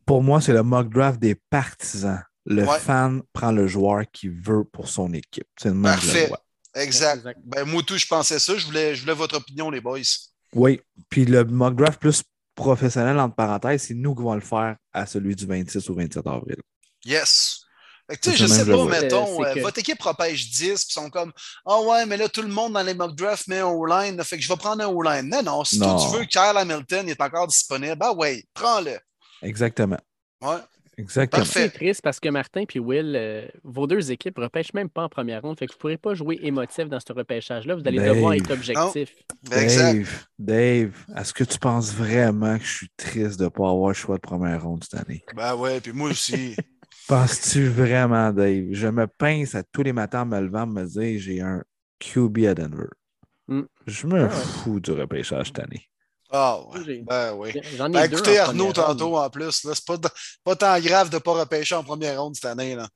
Pour 0.05 0.23
moi, 0.23 0.41
c'est 0.41 0.53
le 0.53 0.63
mock 0.63 0.89
draft 0.91 1.19
des 1.19 1.35
partisans. 1.35 2.23
Le 2.45 2.63
Ouais. 2.63 2.79
fan 2.79 3.21
prend 3.33 3.51
le 3.51 3.67
joueur 3.67 4.03
qu'il 4.11 4.31
veut 4.31 4.63
pour 4.63 4.87
son 4.87 5.11
équipe. 5.13 5.47
C'est 5.59 5.69
le 5.73 5.81
Parfait. 5.81 6.27
vois. 6.27 6.41
Exact. 6.75 7.17
Exact. 7.17 7.39
Ben, 7.43 7.63
moi, 7.65 7.81
tout, 7.83 7.97
je 7.97 8.05
pensais 8.05 8.37
ça. 8.39 8.55
Je 8.57 8.65
voulais, 8.65 8.95
je 8.95 9.01
voulais 9.01 9.13
votre 9.13 9.37
opinion, 9.37 9.69
les 9.71 9.81
boys. 9.81 9.99
Oui. 10.53 10.79
Puis 11.09 11.25
le 11.25 11.43
mock 11.45 11.75
draft 11.75 11.99
plus 11.99 12.21
professionnel, 12.53 13.17
entre 13.19 13.35
parenthèses, 13.35 13.83
c'est 13.83 13.93
nous 13.95 14.13
qui 14.15 14.21
vont 14.21 14.35
le 14.35 14.41
faire 14.41 14.75
à 14.93 15.05
celui 15.05 15.35
du 15.35 15.45
26 15.45 15.89
ou 15.89 15.95
27 15.95 16.25
avril. 16.27 16.57
Yes. 17.03 17.64
Fait 18.09 18.17
que, 18.17 18.21
tu 18.21 18.29
sais, 18.31 18.37
je 18.37 18.45
sais 18.45 18.65
pas, 18.65 18.85
mettons, 18.85 19.43
euh, 19.43 19.53
que- 19.53 19.59
votre 19.61 19.79
équipe 19.79 20.01
repêche 20.01 20.49
10, 20.51 20.59
puis 20.85 20.85
ils 20.89 20.93
sont 20.93 21.09
comme 21.09 21.31
Ah 21.65 21.79
ouais, 21.81 22.05
mais 22.05 22.17
là, 22.17 22.29
tout 22.29 22.41
le 22.43 22.47
monde 22.49 22.73
dans 22.73 22.83
les 22.83 22.93
mock 22.93 23.15
drafts 23.15 23.47
met 23.47 23.59
un 23.59 23.67
O-line, 23.67 24.23
fait 24.23 24.37
que 24.37 24.43
je 24.43 24.47
vais 24.49 24.55
prendre 24.57 24.83
un 24.83 24.87
O-line. 24.87 25.27
Non, 25.29 25.41
non, 25.43 25.63
si 25.63 25.79
Non. 25.79 25.97
toi 25.97 26.05
tu 26.11 26.17
veux 26.17 26.25
que 26.25 26.29
Kyle 26.29 26.55
Hamilton 26.57 27.09
est 27.09 27.19
encore 27.21 27.47
disponible, 27.47 27.97
ah 28.01 28.13
ouais, 28.13 28.43
prends-le. 28.53 28.97
Exactement. 29.41 29.97
Ouais. 30.41 30.57
Exactement. 30.97 31.43
Parfait. 31.43 31.63
C'est 31.63 31.69
triste 31.71 32.01
parce 32.01 32.21
que 32.21 32.29
Martin 32.29 32.63
et 32.73 32.79
Will, 32.79 33.15
euh, 33.17 33.45
vos 33.65 33.85
deux 33.85 34.13
équipes 34.13 34.37
ne 34.37 34.43
repêchent 34.45 34.73
même 34.73 34.89
pas 34.89 35.03
en 35.03 35.09
première 35.09 35.41
ronde. 35.41 35.59
Fait 35.59 35.65
que 35.67 35.73
vous 35.73 35.77
ne 35.77 35.81
pourrez 35.81 35.97
pas 35.97 36.13
jouer 36.13 36.39
émotif 36.41 36.87
dans 36.87 37.01
ce 37.05 37.11
repêchage-là. 37.11 37.75
Vous 37.75 37.81
allez 37.85 37.97
Dave. 37.97 38.15
devoir 38.15 38.31
être 38.33 38.49
objectif. 38.51 39.09
Dave, 39.43 40.25
Dave, 40.39 40.91
est-ce 41.17 41.33
que 41.33 41.43
tu 41.43 41.59
penses 41.59 41.91
vraiment 41.93 42.57
que 42.57 42.63
je 42.63 42.71
suis 42.77 42.89
triste 42.95 43.37
de 43.39 43.43
ne 43.43 43.49
pas 43.49 43.69
avoir 43.69 43.89
le 43.89 43.93
choix 43.93 44.15
de 44.15 44.21
première 44.21 44.63
ronde 44.63 44.85
cette 44.89 45.01
année? 45.01 45.25
Ben 45.35 45.53
ouais, 45.55 45.81
puis 45.81 45.91
moi 45.91 46.11
aussi. 46.11 46.55
Penses-tu 47.07 47.67
vraiment, 47.69 48.31
Dave? 48.31 48.65
Je 48.71 48.87
me 48.87 49.05
pince 49.07 49.53
à 49.55 49.63
tous 49.63 49.83
les 49.83 49.93
matins 49.93 50.21
en 50.21 50.25
me 50.25 50.39
levant 50.39 50.65
me 50.65 50.83
dire 50.85 51.19
j'ai 51.19 51.41
un 51.41 51.63
QB 51.99 52.39
à 52.47 52.55
Denver. 52.55 52.87
Mm. 53.47 53.61
Je 53.85 54.07
me 54.07 54.21
Ah 54.21 54.23
ouais. 54.25 54.29
fous 54.29 54.79
du 54.79 54.91
repêchage 54.91 55.47
cette 55.47 55.59
année. 55.59 55.87
Ah 56.31 56.59
ouais. 56.69 57.03
Ben 57.05 57.33
oui. 57.35 57.51
J'en 57.77 57.89
ai 57.89 57.91
Ben, 57.93 58.07
deux 58.07 58.15
écoutez 58.17 58.39
Arnaud 58.39 58.73
tantôt 58.73 59.17
en 59.17 59.29
plus, 59.29 59.63
là, 59.63 59.71
c'est 59.75 59.85
pas, 59.85 59.97
pas 60.43 60.55
tant 60.55 60.79
grave 60.79 61.09
de 61.09 61.15
ne 61.15 61.19
pas 61.19 61.33
repêcher 61.33 61.75
en 61.75 61.83
première 61.83 62.19
ronde 62.21 62.35
cette 62.35 62.45
année. 62.45 62.75
Là. 62.75 62.87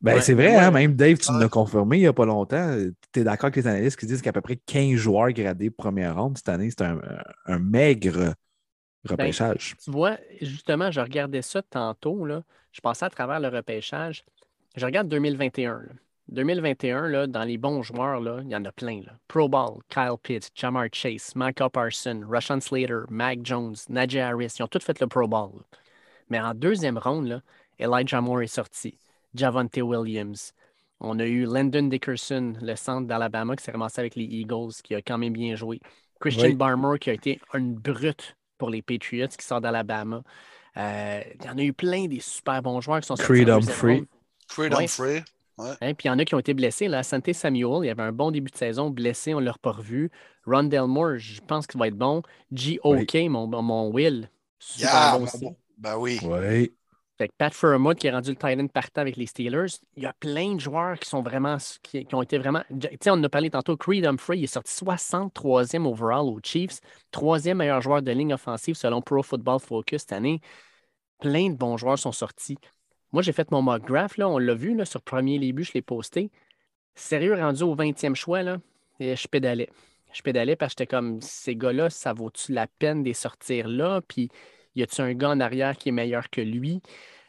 Ben, 0.00 0.16
Ouais. 0.16 0.20
c'est 0.22 0.34
vrai, 0.34 0.56
hein, 0.56 0.70
même 0.72 0.94
Dave, 0.96 1.18
tu 1.18 1.30
nous 1.30 1.38
Ouais. 1.38 1.44
l'as 1.44 1.48
confirmé 1.48 1.98
il 1.98 2.00
n'y 2.00 2.06
a 2.08 2.12
pas 2.12 2.26
longtemps. 2.26 2.76
Tu 3.12 3.20
es 3.20 3.24
d'accord 3.24 3.46
avec 3.46 3.56
les 3.56 3.66
analystes 3.68 3.98
qui 3.98 4.06
disent 4.06 4.22
qu'à 4.22 4.32
peu 4.32 4.40
près 4.40 4.56
15 4.56 4.96
joueurs 4.96 5.30
gradés 5.30 5.70
première 5.70 6.16
ronde 6.20 6.36
cette 6.36 6.48
année, 6.48 6.70
c'est 6.70 6.84
un, 6.84 7.00
un 7.46 7.58
maigre 7.60 8.34
repêchage. 9.08 9.76
Tu 9.82 9.90
vois, 9.92 10.18
justement, 10.40 10.90
je 10.90 11.00
regardais 11.00 11.42
ça 11.42 11.62
tantôt. 11.62 12.24
Là. 12.26 12.42
Je 12.78 12.80
passais 12.80 13.06
à 13.06 13.10
travers 13.10 13.40
le 13.40 13.48
repêchage. 13.48 14.24
Je 14.76 14.86
regarde 14.86 15.08
2021. 15.08 15.80
là. 15.80 15.92
2021, 16.28 17.08
là, 17.08 17.26
dans 17.26 17.42
les 17.42 17.58
bons 17.58 17.82
joueurs, 17.82 18.20
là, 18.20 18.38
il 18.44 18.50
y 18.50 18.54
en 18.54 18.64
a 18.64 18.70
plein. 18.70 19.00
Là. 19.04 19.12
Pro 19.26 19.48
Bowl, 19.48 19.80
Kyle 19.88 20.14
Pitts, 20.22 20.52
Jamar 20.54 20.86
Chase, 20.92 21.32
Micah 21.34 21.68
Parson, 21.68 22.22
Rashawn 22.30 22.60
Slater, 22.60 23.00
Mac 23.10 23.40
Jones, 23.42 23.74
Najee 23.88 24.20
Harris, 24.20 24.54
ils 24.58 24.62
ont 24.62 24.68
tous 24.68 24.84
fait 24.84 25.00
le 25.00 25.08
Pro 25.08 25.26
Bowl. 25.26 25.50
là. 25.56 25.78
Mais 26.28 26.38
en 26.38 26.54
deuxième 26.54 26.98
ronde, 26.98 27.42
Elijah 27.80 28.20
Moore 28.20 28.42
est 28.42 28.46
sorti. 28.46 28.96
Javonte 29.34 29.78
Williams. 29.78 30.52
On 31.00 31.18
a 31.18 31.26
eu 31.26 31.46
Landon 31.46 31.88
Dickerson, 31.88 32.54
le 32.62 32.76
centre 32.76 33.08
d'Alabama, 33.08 33.56
qui 33.56 33.64
s'est 33.64 33.72
ramassé 33.72 34.00
avec 34.02 34.14
les 34.14 34.24
Eagles, 34.24 34.74
qui 34.84 34.94
a 34.94 35.02
quand 35.02 35.18
même 35.18 35.32
bien 35.32 35.56
joué. 35.56 35.80
Christian 36.20 36.48
Oui. 36.48 36.54
Barmore, 36.54 37.00
qui 37.00 37.10
a 37.10 37.14
été 37.14 37.40
une 37.54 37.74
brute 37.74 38.36
pour 38.56 38.70
les 38.70 38.82
Patriots, 38.82 39.26
qui 39.28 39.44
sort 39.44 39.60
d'Alabama. 39.60 40.22
Euh, 40.78 41.22
il 41.40 41.46
y 41.46 41.48
en 41.50 41.58
a 41.58 41.62
eu 41.62 41.72
plein 41.72 42.06
des 42.06 42.20
super 42.20 42.62
bons 42.62 42.80
joueurs 42.80 43.00
qui 43.00 43.06
sont 43.06 43.16
sortis. 43.16 43.32
Creed 43.32 43.48
Humphrey. 43.50 44.04
Creed 44.48 44.74
Ouais. 44.74 44.84
Humphrey. 44.84 45.24
Hein, 45.58 45.94
puis 45.94 46.04
il 46.04 46.08
y 46.08 46.10
en 46.10 46.18
a 46.18 46.24
qui 46.24 46.34
ont 46.34 46.38
été 46.38 46.54
blessés. 46.54 46.88
Là. 46.88 47.02
Santé 47.02 47.32
Samuel, 47.32 47.80
il 47.82 47.86
y 47.86 47.90
avait 47.90 48.02
un 48.02 48.12
bon 48.12 48.30
début 48.30 48.50
de 48.50 48.56
saison, 48.56 48.90
blessé, 48.90 49.34
on 49.34 49.40
ne 49.40 49.44
l'a 49.46 49.54
pas 49.60 49.72
revu. 49.72 50.10
Rondell 50.46 50.86
Moore, 50.86 51.18
je 51.18 51.40
pense 51.40 51.66
qu'il 51.66 51.80
va 51.80 51.88
être 51.88 51.96
bon. 51.96 52.22
G.O.K., 52.52 53.28
mon, 53.28 53.48
mon 53.48 53.90
Will, 53.90 54.30
super 54.58 54.90
Yeah, 54.90 55.18
bon 55.18 55.24
aussi. 55.24 55.48
Ben 55.76 55.96
oui. 55.96 56.20
Oui. 56.22 56.72
Fait 57.18 57.26
que 57.26 57.32
Pat 57.36 57.52
Furmouth, 57.52 57.98
qui 57.98 58.06
est 58.06 58.12
rendu 58.12 58.30
le 58.30 58.36
Titan 58.36 58.68
partant 58.68 59.00
avec 59.00 59.16
les 59.16 59.26
Steelers, 59.26 59.80
il 59.96 60.04
y 60.04 60.06
a 60.06 60.12
plein 60.12 60.54
de 60.54 60.60
joueurs 60.60 60.96
qui 61.00 61.08
sont 61.08 61.20
vraiment 61.20 61.56
qui, 61.82 62.06
qui 62.06 62.14
ont 62.14 62.22
été 62.22 62.38
vraiment. 62.38 62.62
Tu 62.80 62.88
sais, 63.02 63.10
on 63.10 63.14
en 63.14 63.24
a 63.24 63.28
parlé 63.28 63.50
tantôt, 63.50 63.76
Creed 63.76 64.06
Humphrey, 64.06 64.38
il 64.38 64.44
est 64.44 64.46
sorti 64.46 64.72
63e 64.72 65.84
overall 65.84 66.26
aux 66.28 66.38
Chiefs, 66.40 66.80
troisième 67.10 67.58
meilleur 67.58 67.80
joueur 67.80 68.02
de 68.02 68.12
ligne 68.12 68.34
offensive 68.34 68.76
selon 68.76 69.02
Pro 69.02 69.24
Football 69.24 69.58
Focus 69.58 70.02
cette 70.02 70.12
année. 70.12 70.40
Plein 71.20 71.50
de 71.50 71.56
bons 71.56 71.76
joueurs 71.76 71.98
sont 71.98 72.12
sortis. 72.12 72.58
Moi, 73.12 73.22
j'ai 73.22 73.32
fait 73.32 73.50
mon 73.50 73.62
mock 73.62 73.82
graph, 73.82 74.16
là, 74.18 74.28
on 74.28 74.38
l'a 74.38 74.54
vu 74.54 74.74
là, 74.74 74.84
sur 74.84 75.02
premier 75.02 75.38
début, 75.38 75.64
je 75.64 75.72
l'ai 75.72 75.82
posté. 75.82 76.30
Sérieux, 76.94 77.34
rendu 77.34 77.62
au 77.62 77.74
20e 77.74 78.14
choix, 78.14 78.42
là, 78.42 78.58
et 79.00 79.16
je 79.16 79.26
pédalais. 79.28 79.70
Je 80.12 80.22
pédalais 80.22 80.56
parce 80.56 80.74
que 80.74 80.82
j'étais 80.82 80.90
comme, 80.90 81.20
ces 81.20 81.56
gars-là, 81.56 81.90
ça 81.90 82.12
vaut-tu 82.12 82.52
la 82.52 82.66
peine 82.66 83.02
de 83.02 83.08
les 83.08 83.14
sortir 83.14 83.68
là? 83.68 84.00
Puis, 84.06 84.30
y 84.74 84.82
a-tu 84.82 85.00
un 85.00 85.14
gars 85.14 85.30
en 85.30 85.40
arrière 85.40 85.76
qui 85.76 85.88
est 85.88 85.92
meilleur 85.92 86.30
que 86.30 86.40
lui? 86.40 86.82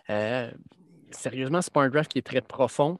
Euh, 0.10 0.52
sérieusement, 1.11 1.61
c'est 1.61 1.74
pas 1.74 1.84
un 1.84 1.90
draft 1.90 2.11
qui 2.11 2.20
est 2.20 2.24
très 2.24 2.41
profond. 2.41 2.99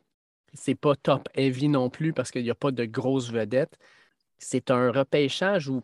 C'est 0.54 0.76
pas 0.76 0.96
top 0.96 1.30
heavy 1.36 1.70
non 1.70 1.90
plus 1.90 2.14
parce 2.14 2.32
qu'il 2.32 2.44
n'y 2.44 2.50
a 2.50 2.56
pas 2.56 2.72
de 2.72 2.86
grosses 2.86 3.32
vedettes. 3.32 3.78
C'est 4.38 4.72
un 4.72 4.92
repêchage 4.92 5.70
où, 5.70 5.82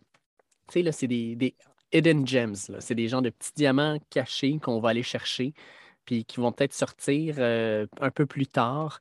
tu 0.68 0.74
sais, 0.74 0.82
là, 0.82 0.92
c'est 0.92 1.06
des 1.06 1.54
hidden 1.92 2.26
gems. 2.26 2.78
C'est 2.80 2.94
des 2.94 3.08
genres 3.08 3.22
de 3.22 3.30
petits 3.30 3.52
diamants 3.54 3.98
cachés 4.10 4.58
qu'on 4.58 4.80
va 4.80 4.90
aller 4.90 5.02
chercher 5.02 5.54
puis 6.06 6.24
qui 6.24 6.40
vont 6.40 6.52
peut-être 6.52 6.72
sortir 6.72 7.34
euh, 7.38 7.86
un 8.00 8.10
peu 8.10 8.26
plus 8.26 8.46
tard. 8.46 9.00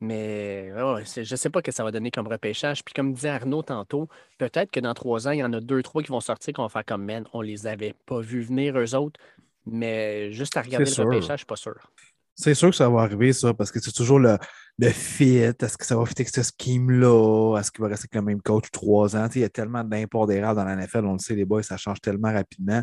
Mais 0.00 0.68
je 0.68 1.20
ne 1.20 1.36
sais 1.36 1.50
pas 1.50 1.60
ce 1.60 1.64
que 1.64 1.72
ça 1.72 1.82
va 1.82 1.90
donner 1.90 2.10
comme 2.10 2.28
repêchage. 2.28 2.84
Puis 2.84 2.94
comme 2.94 3.12
disait 3.12 3.30
Arnaud 3.30 3.62
tantôt, 3.62 4.08
peut-être 4.38 4.70
que 4.70 4.80
dans 4.80 4.94
trois 4.94 5.28
ans, 5.28 5.30
il 5.30 5.38
y 5.38 5.44
en 5.44 5.52
a 5.52 5.60
deux, 5.60 5.82
trois 5.82 6.02
qui 6.02 6.10
vont 6.10 6.20
sortir 6.20 6.52
qu'on 6.54 6.62
va 6.62 6.68
faire 6.68 6.84
comme 6.84 7.04
man, 7.04 7.24
on 7.32 7.40
les 7.40 7.66
avait 7.66 7.94
pas 8.06 8.20
vus 8.20 8.42
venir 8.42 8.78
eux 8.78 8.94
autres. 8.94 9.20
Mais 9.66 10.30
juste 10.32 10.56
à 10.56 10.62
regarder 10.62 10.84
le 10.84 10.90
sûr. 10.90 11.04
repêchage, 11.04 11.26
je 11.26 11.32
ne 11.32 11.36
suis 11.38 11.46
pas 11.46 11.56
sûr. 11.56 11.90
C'est 12.36 12.54
sûr 12.54 12.70
que 12.70 12.76
ça 12.76 12.88
va 12.88 13.02
arriver, 13.02 13.32
ça, 13.32 13.54
parce 13.54 13.70
que 13.70 13.80
c'est 13.80 13.92
toujours 13.92 14.18
le, 14.18 14.38
le 14.78 14.88
fit. 14.88 15.36
Est-ce 15.36 15.78
que 15.78 15.86
ça 15.86 15.96
va 15.96 16.04
fitter 16.04 16.22
avec 16.22 16.34
ce 16.34 16.42
scheme-là? 16.42 17.58
Est-ce 17.58 17.70
qu'il 17.70 17.82
va 17.82 17.88
rester 17.88 18.08
avec 18.10 18.14
le 18.14 18.22
même 18.22 18.42
coach 18.42 18.70
trois 18.72 19.16
ans? 19.16 19.28
Il 19.34 19.40
y 19.40 19.44
a 19.44 19.48
tellement 19.48 19.84
d'impondérables 19.84 20.56
dans 20.58 20.64
la 20.64 20.76
NFL, 20.76 21.04
on 21.06 21.12
le 21.14 21.18
sait, 21.18 21.34
les 21.34 21.44
boys, 21.44 21.62
ça 21.62 21.76
change 21.76 22.00
tellement 22.00 22.32
rapidement. 22.32 22.82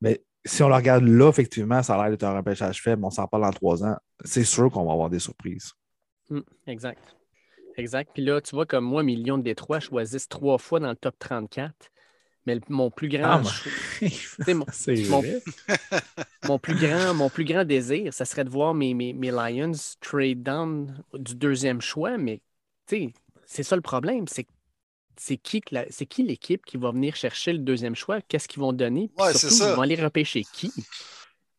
Mais 0.00 0.22
si 0.44 0.62
on 0.62 0.68
le 0.68 0.74
regarde 0.74 1.04
là, 1.04 1.28
effectivement, 1.28 1.82
ça 1.82 1.94
a 1.94 2.02
l'air 2.02 2.10
d'être 2.10 2.24
un 2.24 2.36
repêchage 2.36 2.80
faible, 2.80 3.04
on 3.04 3.10
s'en 3.10 3.26
parle 3.26 3.44
dans 3.44 3.50
trois 3.50 3.84
ans. 3.84 3.96
C'est 4.24 4.44
sûr 4.44 4.70
qu'on 4.70 4.84
va 4.84 4.92
avoir 4.92 5.10
des 5.10 5.18
surprises. 5.18 5.72
Hmm, 6.30 6.40
exact. 6.66 7.16
Exact. 7.76 8.10
Puis 8.12 8.24
là, 8.24 8.40
tu 8.40 8.54
vois, 8.54 8.66
comme 8.66 8.84
moi, 8.84 9.02
Million 9.02 9.38
de 9.38 9.42
Détroit 9.42 9.80
choisissent 9.80 10.28
trois 10.28 10.58
fois 10.58 10.80
dans 10.80 10.90
le 10.90 10.96
top 10.96 11.14
34. 11.18 11.74
Mais 12.46 12.56
le- 12.56 12.60
mon 12.68 12.90
plus 12.90 13.08
grand, 13.08 13.42
Ah, 13.42 13.42
mon- 16.44 16.58
plus 16.58 16.74
grand, 16.74 17.14
mon 17.14 17.30
plus 17.30 17.44
grand 17.44 17.64
désir, 17.64 18.12
ça 18.12 18.24
serait 18.24 18.44
de 18.44 18.50
voir 18.50 18.74
mes, 18.74 18.94
mes, 18.94 19.12
mes 19.12 19.30
Lions 19.30 19.72
trade 20.00 20.42
down 20.42 21.02
du 21.14 21.34
deuxième 21.34 21.80
choix, 21.80 22.18
mais 22.18 22.40
tu 22.86 22.96
sais, 22.96 23.12
c'est 23.46 23.62
ça 23.62 23.76
le 23.76 23.82
problème, 23.82 24.26
c'est 24.28 24.46
c'est 25.16 25.36
qui, 25.36 25.60
que 25.60 25.76
c'est 25.90 26.06
qui 26.06 26.22
l'équipe 26.22 26.64
qui 26.64 26.78
va 26.78 26.90
venir 26.90 27.14
chercher 27.14 27.52
le 27.52 27.58
deuxième 27.58 27.94
choix? 27.94 28.20
Qu'est-ce 28.22 28.48
qu'ils 28.48 28.60
vont 28.60 28.72
donner? 28.72 29.10
Puis 29.14 29.24
Ouais, 29.24 29.32
c'est 29.32 29.40
surtout, 29.40 29.56
ça. 29.56 29.72
ils 29.72 29.76
vont 29.76 29.82
aller 29.82 30.02
repêcher 30.02 30.42
qui? 30.42 30.72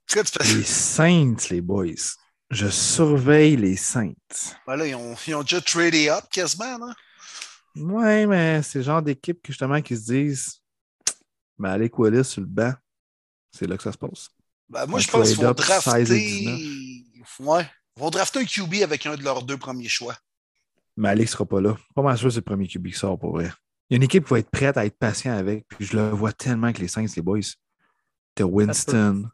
Que 0.08 0.20
Les 0.58 0.64
Saints, 0.64 1.36
les 1.52 1.62
boys. 1.62 2.18
Je 2.50 2.68
surveille 2.68 3.56
les 3.56 3.76
Saints. 3.76 4.14
Ben 4.68 4.76
là, 4.76 4.88
ils 4.88 4.96
ont, 4.96 5.16
ils 5.28 5.36
ont 5.36 5.42
déjà 5.44 5.62
tradé 5.62 6.10
up 6.10 6.26
quasiment, 6.32 6.80
non? 6.80 6.94
Ouais, 7.76 8.26
mais 8.28 8.62
c'est 8.64 8.80
le 8.80 8.86
genre 8.86 9.02
d'équipe 9.02 9.42
qui, 9.42 9.52
justement 9.52 9.82
qui 9.82 9.96
se 9.98 10.12
disent 10.12 10.63
Mais 11.58 11.70
Alec 11.70 11.98
Willis 11.98 12.26
sur 12.26 12.42
le 12.42 12.48
banc, 12.48 12.74
c'est 13.52 13.68
là 13.68 13.78
que 13.78 13.84
ça 13.84 13.92
se 13.92 13.98
passe. 13.98 14.30
Ben, 14.70 14.86
moi, 14.86 15.00
Un 15.00 15.02
je 15.02 15.08
pense 15.10 15.30
qu'ils 15.30 15.46
vont 15.46 15.54
trade-up 15.54 15.84
16 15.84 16.12
et 16.12 16.46
drafter. 16.46 17.44
Ouais. 17.44 17.70
Ils 17.96 18.00
vont 18.00 18.10
drafter 18.10 18.40
un 18.40 18.46
QB 18.46 18.82
avec 18.84 19.06
un 19.06 19.16
de 19.16 19.24
leurs 19.24 19.44
deux 19.44 19.58
premiers 19.58 19.88
choix. 19.88 20.16
Mais 20.98 21.10
Alex 21.10 21.32
sera 21.32 21.46
pas 21.46 21.62
là. 21.62 21.78
Pas 21.96 22.02
mal 22.02 22.18
sûr 22.18 22.28
que 22.28 22.34
c'est 22.34 22.40
le 22.40 22.44
premier 22.44 22.68
QB 22.68 22.88
qui 22.88 22.94
sort 22.94 23.18
pour 23.20 23.34
vrai. 23.34 23.52
Il 23.90 23.94
y 23.94 23.96
a 23.96 23.98
une 23.98 24.04
équipe 24.04 24.26
qui 24.26 24.32
va 24.32 24.40
être 24.40 24.50
prête 24.50 24.78
à 24.78 24.86
être 24.86 24.98
patient 24.98 25.34
avec. 25.34 25.68
Puis 25.68 25.86
je 25.86 25.96
le 25.96 26.10
vois 26.10 26.34
tellement 26.34 26.66
avec 26.66 26.80
les 26.80 26.88
Saints, 26.88 27.06
les 27.16 27.22
boys. 27.22 27.40
T'as 28.36 28.46
Winston 28.46 29.30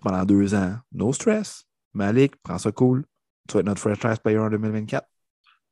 pendant 0.00 0.24
deux 0.24 0.54
ans. 0.54 0.76
No 0.92 1.12
stress. 1.12 1.64
Malik, 1.92 2.36
prends 2.42 2.58
ça 2.58 2.70
cool. 2.70 3.04
Tu 3.48 3.54
vas 3.54 3.60
être 3.60 3.66
notre 3.66 3.80
franchise 3.80 4.18
player 4.22 4.38
en 4.38 4.50
2024. 4.50 5.06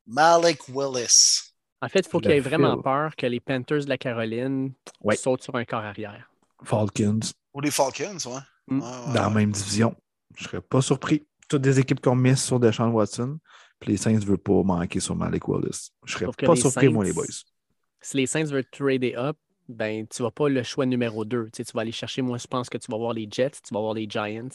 Malik 0.06 0.60
Willis. 0.68 1.47
En 1.80 1.88
fait, 1.88 2.00
il 2.00 2.08
faut 2.08 2.18
qu'il 2.20 2.30
ait 2.32 2.40
vraiment 2.40 2.80
peur 2.82 3.14
que 3.16 3.26
les 3.26 3.40
Panthers 3.40 3.84
de 3.84 3.88
la 3.88 3.98
Caroline 3.98 4.72
Ouais. 5.02 5.16
sautent 5.16 5.42
sur 5.42 5.54
un 5.54 5.64
corps 5.64 5.84
arrière. 5.84 6.30
Falcons, 6.64 7.20
Ou 7.54 7.60
les 7.60 7.70
Falcons, 7.70 8.16
ouais. 8.26 8.40
Mm. 8.66 8.80
Ouais, 8.80 8.86
ouais, 8.86 9.14
dans 9.14 9.22
la 9.22 9.30
même 9.30 9.52
division. 9.52 9.94
Je 10.36 10.44
serais 10.44 10.60
pas 10.60 10.80
surpris. 10.82 11.26
Toutes 11.48 11.62
des 11.62 11.78
équipes 11.78 12.00
qui 12.00 12.08
ont 12.08 12.16
mis 12.16 12.36
sur 12.36 12.58
Deshaun 12.60 12.90
Watson. 12.90 13.38
Puis 13.80 13.92
les 13.92 13.96
Saints 13.96 14.12
ne 14.12 14.18
veulent 14.24 14.38
pas 14.38 14.62
manquer 14.64 14.98
sur 15.00 15.14
Malik 15.14 15.46
Willis. 15.48 15.90
Je 16.04 16.12
serais 16.14 16.24
Sauf 16.26 16.36
que 16.36 16.46
pas 16.46 16.56
surpris, 16.56 16.86
Saints- 16.86 16.92
moi, 16.92 17.04
les 17.04 17.12
boys. 17.12 17.24
Si 18.00 18.16
les 18.16 18.26
Saints 18.26 18.44
veulent 18.44 18.68
trader 18.70 19.14
up, 19.16 19.36
ben, 19.68 20.06
tu 20.08 20.22
vas 20.22 20.30
pas 20.32 20.48
le 20.48 20.62
choix 20.64 20.84
numéro 20.84 21.24
2. 21.24 21.44
Tu, 21.44 21.50
sais, 21.58 21.64
tu 21.64 21.72
vas 21.74 21.82
aller 21.82 21.92
chercher, 21.92 22.22
moi, 22.22 22.38
je 22.38 22.46
pense 22.48 22.68
que 22.68 22.76
tu 22.78 22.90
vas 22.90 22.98
voir 22.98 23.12
les 23.12 23.28
Jets, 23.30 23.50
tu 23.66 23.72
vas 23.72 23.80
voir 23.80 23.94
les 23.94 24.06
Giants. 24.08 24.48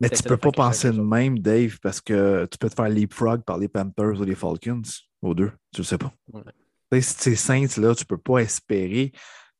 Mais 0.00 0.08
tu 0.08 0.22
peux 0.22 0.36
pas 0.38 0.50
penser 0.50 0.90
de 0.90 1.00
même, 1.00 1.38
Dave, 1.38 1.78
parce 1.82 2.00
que 2.00 2.46
tu 2.50 2.56
peux 2.58 2.68
te 2.70 2.74
faire 2.74 2.88
leapfrog 2.88 3.42
par 3.42 3.58
les 3.58 3.68
Panthers 3.68 4.18
ou 4.20 4.24
les 4.24 4.34
Falcons, 4.34 4.82
aux 5.28 5.34
deux. 5.34 5.52
Tu 5.72 5.80
le 5.80 5.84
sais 5.84 5.98
pas. 5.98 6.12
Ouais. 6.32 6.42
Tu 6.92 7.02
Si 7.02 7.14
c'est 7.18 7.36
Saints, 7.36 7.80
là, 7.80 7.94
tu 7.94 8.04
peux 8.04 8.18
pas 8.18 8.38
espérer. 8.38 9.12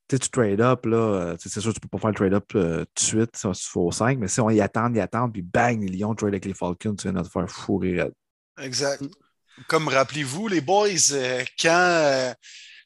Tu 0.09 0.17
sais, 0.17 0.19
tu 0.19 0.29
trade 0.29 0.61
up, 0.61 0.85
là, 0.85 0.97
euh, 0.97 1.37
tu 1.37 1.45
sais, 1.45 1.55
c'est 1.55 1.61
sûr 1.61 1.71
que 1.71 1.77
tu 1.77 1.81
peux 1.81 1.89
pas 1.89 1.99
faire 1.99 2.11
le 2.11 2.17
trade 2.17 2.35
up 2.35 2.45
euh, 2.55 2.85
tout 2.85 2.93
de 2.95 3.01
suite, 3.01 3.37
ça, 3.37 3.53
il 3.55 3.69
faut 3.69 3.91
5, 3.91 4.19
mais 4.19 4.29
si 4.29 4.39
on 4.41 4.51
y 4.51 4.61
attend, 4.61 4.93
y 4.93 5.01
attend, 5.01 5.31
puis 5.31 5.41
bang, 5.41 5.81
les 5.81 5.97
Lions 5.97 6.15
trade 6.15 6.35
avec 6.35 6.45
les 6.45 6.53
Falcons, 6.53 6.95
tu 6.95 7.09
viens 7.09 7.15
de 7.15 7.27
te 7.27 7.31
faire 7.31 7.49
fourrer. 7.49 8.11
Exact. 8.61 9.03
Comme 9.69 9.89
rappelez-vous, 9.89 10.49
les 10.49 10.61
boys, 10.61 10.89
euh, 11.13 11.45
quand 11.61 11.71
euh, 11.71 12.35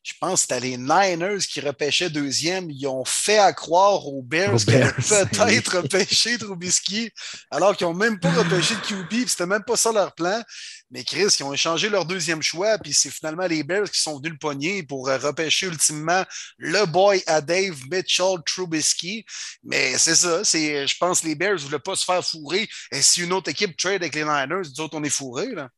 je 0.09 0.14
pense 0.18 0.47
que 0.47 0.55
c'était 0.55 0.60
les 0.60 0.78
Niners 0.78 1.40
qui 1.47 1.60
repêchaient 1.60 2.09
deuxième, 2.09 2.70
ils 2.70 2.86
ont 2.86 3.05
fait 3.05 3.36
à 3.36 3.52
croire 3.52 4.06
aux 4.06 4.22
Bears 4.22 4.55
Aux 4.55 4.59
qu'ils 4.59 4.78
Bears, 4.78 4.94
peut-être 4.94 5.76
repêcher 5.82 6.39
Trubisky, 6.39 7.10
alors 7.51 7.76
qu'ils 7.76 7.86
n'ont 7.86 7.93
même 7.93 8.18
pas 8.18 8.32
repêché 8.32 8.74
de 8.74 8.80
QB, 8.80 9.09
puis 9.09 9.28
c'était 9.28 9.44
même 9.44 9.64
pas 9.64 9.76
ça 9.76 9.93
leur 9.93 10.14
plan. 10.14 10.43
Mais 10.90 11.05
Chris, 11.05 11.26
ils 11.39 11.43
ont 11.43 11.52
échangé 11.52 11.90
leur 11.90 12.06
deuxième 12.06 12.40
choix, 12.40 12.78
puis 12.78 12.94
c'est 12.94 13.10
finalement 13.10 13.47
les 13.47 13.62
Bears 13.62 13.90
qui 13.90 14.01
sont 14.01 14.16
venus 14.16 14.32
le 14.32 14.39
pogner 14.39 14.82
pour 14.82 15.10
euh, 15.10 15.18
repêcher 15.18 15.66
ultimement 15.66 16.24
le 16.56 16.86
boy 16.86 17.22
à 17.26 17.43
Dave 17.43 17.76
Mitchell 17.90 18.36
Trubisky. 18.47 19.26
Mais 19.62 19.98
c'est 19.98 20.14
ça, 20.14 20.43
c'est, 20.43 20.86
je 20.86 20.97
pense 20.97 21.20
que 21.20 21.26
les 21.26 21.35
Bears 21.35 21.56
ne 21.56 21.59
voulaient 21.59 21.78
pas 21.78 21.97
se 21.97 22.06
faire 22.06 22.24
fourrer. 22.24 22.66
Et 22.93 23.02
si 23.02 23.22
une 23.22 23.35
autre 23.35 23.51
équipe 23.51 23.76
trade 23.76 24.02
avec 24.02 24.14
les 24.14 24.24
Niners, 24.24 24.70
nous 24.70 24.80
autres, 24.80 24.97
on 24.97 25.05
est 25.05 25.10
fourrés, 25.10 25.55
là. 25.55 25.68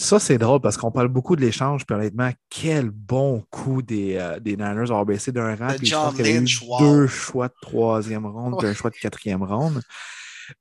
Ça, 0.00 0.20
c'est 0.20 0.38
drôle 0.38 0.60
parce 0.60 0.76
qu'on 0.76 0.92
parle 0.92 1.08
beaucoup 1.08 1.34
de 1.34 1.40
l'échange, 1.40 1.84
puis 1.84 1.96
honnêtement, 1.96 2.30
quel 2.50 2.90
bon 2.90 3.44
coup 3.50 3.82
des, 3.82 4.14
euh, 4.14 4.38
des 4.38 4.52
Niners 4.52 4.82
avoir 4.82 5.04
baissé 5.04 5.32
d'un 5.32 5.56
rang. 5.56 5.74
Puis 5.76 5.88
je 5.88 5.94
pense 5.96 6.14
qu'il 6.14 6.24
y 6.24 6.30
avait 6.30 6.38
eu 6.38 6.58
wow. 6.68 6.78
deux 6.78 7.06
choix 7.08 7.48
de 7.48 7.54
troisième 7.60 8.24
ronde, 8.24 8.54
puis 8.58 8.68
un 8.68 8.74
choix 8.74 8.90
de 8.90 8.96
quatrième 8.96 9.42
ronde. 9.42 9.82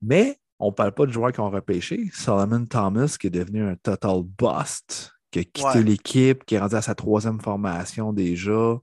Mais 0.01 0.39
on 0.57 0.69
ne 0.69 0.71
parle 0.71 0.91
pas 0.91 1.05
de 1.05 1.11
joueurs 1.11 1.31
qui 1.31 1.39
ont 1.39 1.51
repêché. 1.51 2.09
Solomon 2.13 2.65
Thomas, 2.65 3.15
qui 3.19 3.27
est 3.27 3.29
devenu 3.29 3.63
un 3.63 3.75
total 3.75 4.23
bust, 4.23 5.11
qui 5.29 5.39
a 5.39 5.43
quitté 5.43 5.67
Ouais. 5.67 5.83
l'équipe, 5.83 6.43
qui 6.43 6.55
est 6.55 6.59
rendu 6.59 6.75
à 6.75 6.81
sa 6.81 6.95
troisième 6.95 7.39
formation 7.39 8.13
déjà. 8.13 8.79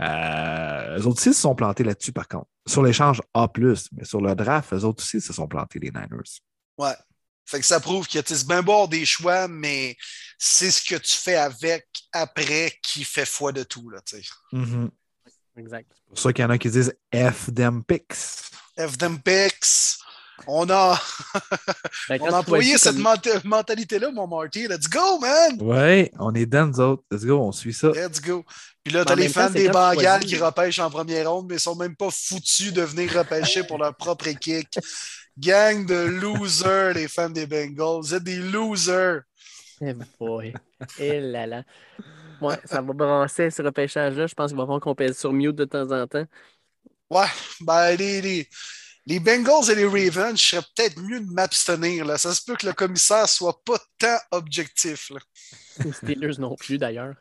Euh, 0.00 0.98
eux 0.98 1.06
autres 1.06 1.20
aussi 1.20 1.34
se 1.34 1.40
sont 1.42 1.54
plantés 1.54 1.84
là-dessus, 1.84 2.12
par 2.12 2.26
contre. 2.26 2.48
Sur 2.66 2.82
l'échange 2.82 3.20
A, 3.34 3.48
mais 3.92 4.04
sur 4.04 4.22
le 4.22 4.34
draft, 4.34 4.72
eux 4.72 4.84
autres 4.84 5.02
aussi 5.02 5.20
se 5.20 5.34
sont 5.34 5.46
plantés, 5.46 5.78
les 5.78 5.90
Niners. 5.90 6.40
Ouais. 6.78 6.94
Fait 7.46 7.60
que 7.60 7.66
ça 7.66 7.80
prouve 7.80 8.08
que 8.08 8.18
c'est 8.24 8.46
bien 8.46 8.62
beau 8.62 8.86
des 8.86 9.04
choix, 9.04 9.48
mais 9.48 9.96
c'est 10.38 10.70
ce 10.70 10.82
que 10.82 10.96
tu 10.96 11.14
fais 11.14 11.36
avec 11.36 11.86
après 12.12 12.78
qui 12.82 13.04
fait 13.04 13.26
foi 13.26 13.52
de 13.52 13.62
tout. 13.62 13.90
Là. 13.90 14.00
Mhm. 14.52 14.90
Exact. 15.56 15.90
C'est 15.94 16.08
pour 16.08 16.18
ça 16.18 16.32
qu'il 16.32 16.42
y 16.42 16.46
en 16.46 16.50
a 16.50 16.58
qui 16.58 16.70
disent 16.70 16.94
F 17.14 17.52
them 17.54 17.84
picks. 17.84 18.14
F 18.78 18.98
them 18.98 19.20
picks. 19.20 19.98
On 20.46 20.68
a, 20.68 21.00
Ben, 22.08 22.18
on 22.20 22.26
a 22.26 22.38
employé 22.40 22.76
cette 22.76 23.00
comme- 23.00 23.40
mentalité-là, 23.44 24.10
mon 24.10 24.26
Marty. 24.26 24.66
Let's 24.68 24.88
go, 24.88 25.18
man! 25.18 25.60
Ouais, 25.60 26.10
on 26.18 26.34
est 26.34 26.46
dans 26.46 26.66
nous 26.66 26.80
autres. 26.80 27.02
Let's 27.10 27.24
go, 27.24 27.38
on 27.38 27.52
suit 27.52 27.72
ça. 27.72 27.88
Let's 27.88 28.20
go. 28.20 28.44
Puis 28.82 28.92
là, 28.92 29.04
t'as 29.04 29.14
les 29.14 29.26
temps, 29.30 29.42
fans 29.42 29.50
des 29.50 29.68
Bengals 29.68 30.24
qui 30.24 30.36
repêchent 30.36 30.80
en 30.80 30.90
première 30.90 31.30
ronde, 31.30 31.46
mais 31.48 31.54
ils 31.56 31.60
sont 31.60 31.76
même 31.76 31.96
pas 31.96 32.10
foutus 32.10 32.72
de 32.72 32.82
venir 32.82 33.12
repêcher 33.12 33.64
pour 33.64 33.78
leur 33.78 33.94
propre 33.94 34.26
équipe. 34.26 34.68
Gang 35.38 35.86
de 35.86 35.94
losers, 35.94 36.94
les 36.94 37.08
fans 37.08 37.30
des 37.30 37.46
Bengals. 37.46 38.00
Vous 38.02 38.14
êtes 38.14 38.22
des 38.24 38.36
losers. 38.36 39.22
Eh 39.80 39.94
boy. 40.20 40.52
Eh 40.98 41.20
là 41.20 41.46
là. 41.46 41.62
Ouais, 42.40 42.58
ça 42.64 42.82
va 42.82 42.92
brasser 42.92 43.50
ce 43.50 43.62
repêchage-là. 43.62 44.26
Je 44.26 44.34
pense 44.34 44.50
qu'il 44.50 44.56
va 44.56 44.64
falloir 44.64 44.80
qu'on 44.80 44.94
pèse 44.94 45.16
sur 45.18 45.32
mute 45.32 45.56
de 45.56 45.64
temps 45.64 45.90
en 45.90 46.06
temps. 46.06 46.24
Ouais, 47.10 47.26
ben 47.60 47.94
les, 47.96 48.20
les, 48.20 48.48
les 49.06 49.20
Bengals 49.20 49.70
et 49.70 49.74
les 49.74 49.86
Ravens, 49.86 50.38
je 50.40 50.46
serais 50.46 50.62
peut-être 50.76 50.98
mieux 50.98 51.20
de 51.20 51.30
m'abstenir. 51.30 52.04
là. 52.04 52.18
Ça 52.18 52.34
se 52.34 52.42
peut 52.44 52.56
que 52.56 52.66
le 52.66 52.72
commissaire 52.72 53.28
soit 53.28 53.62
pas 53.64 53.78
tant 53.98 54.18
objectif. 54.30 55.10
Là. 55.10 55.20
Les 55.84 55.92
Steelers 55.92 56.38
non 56.38 56.56
plus, 56.56 56.78
d'ailleurs. 56.78 57.14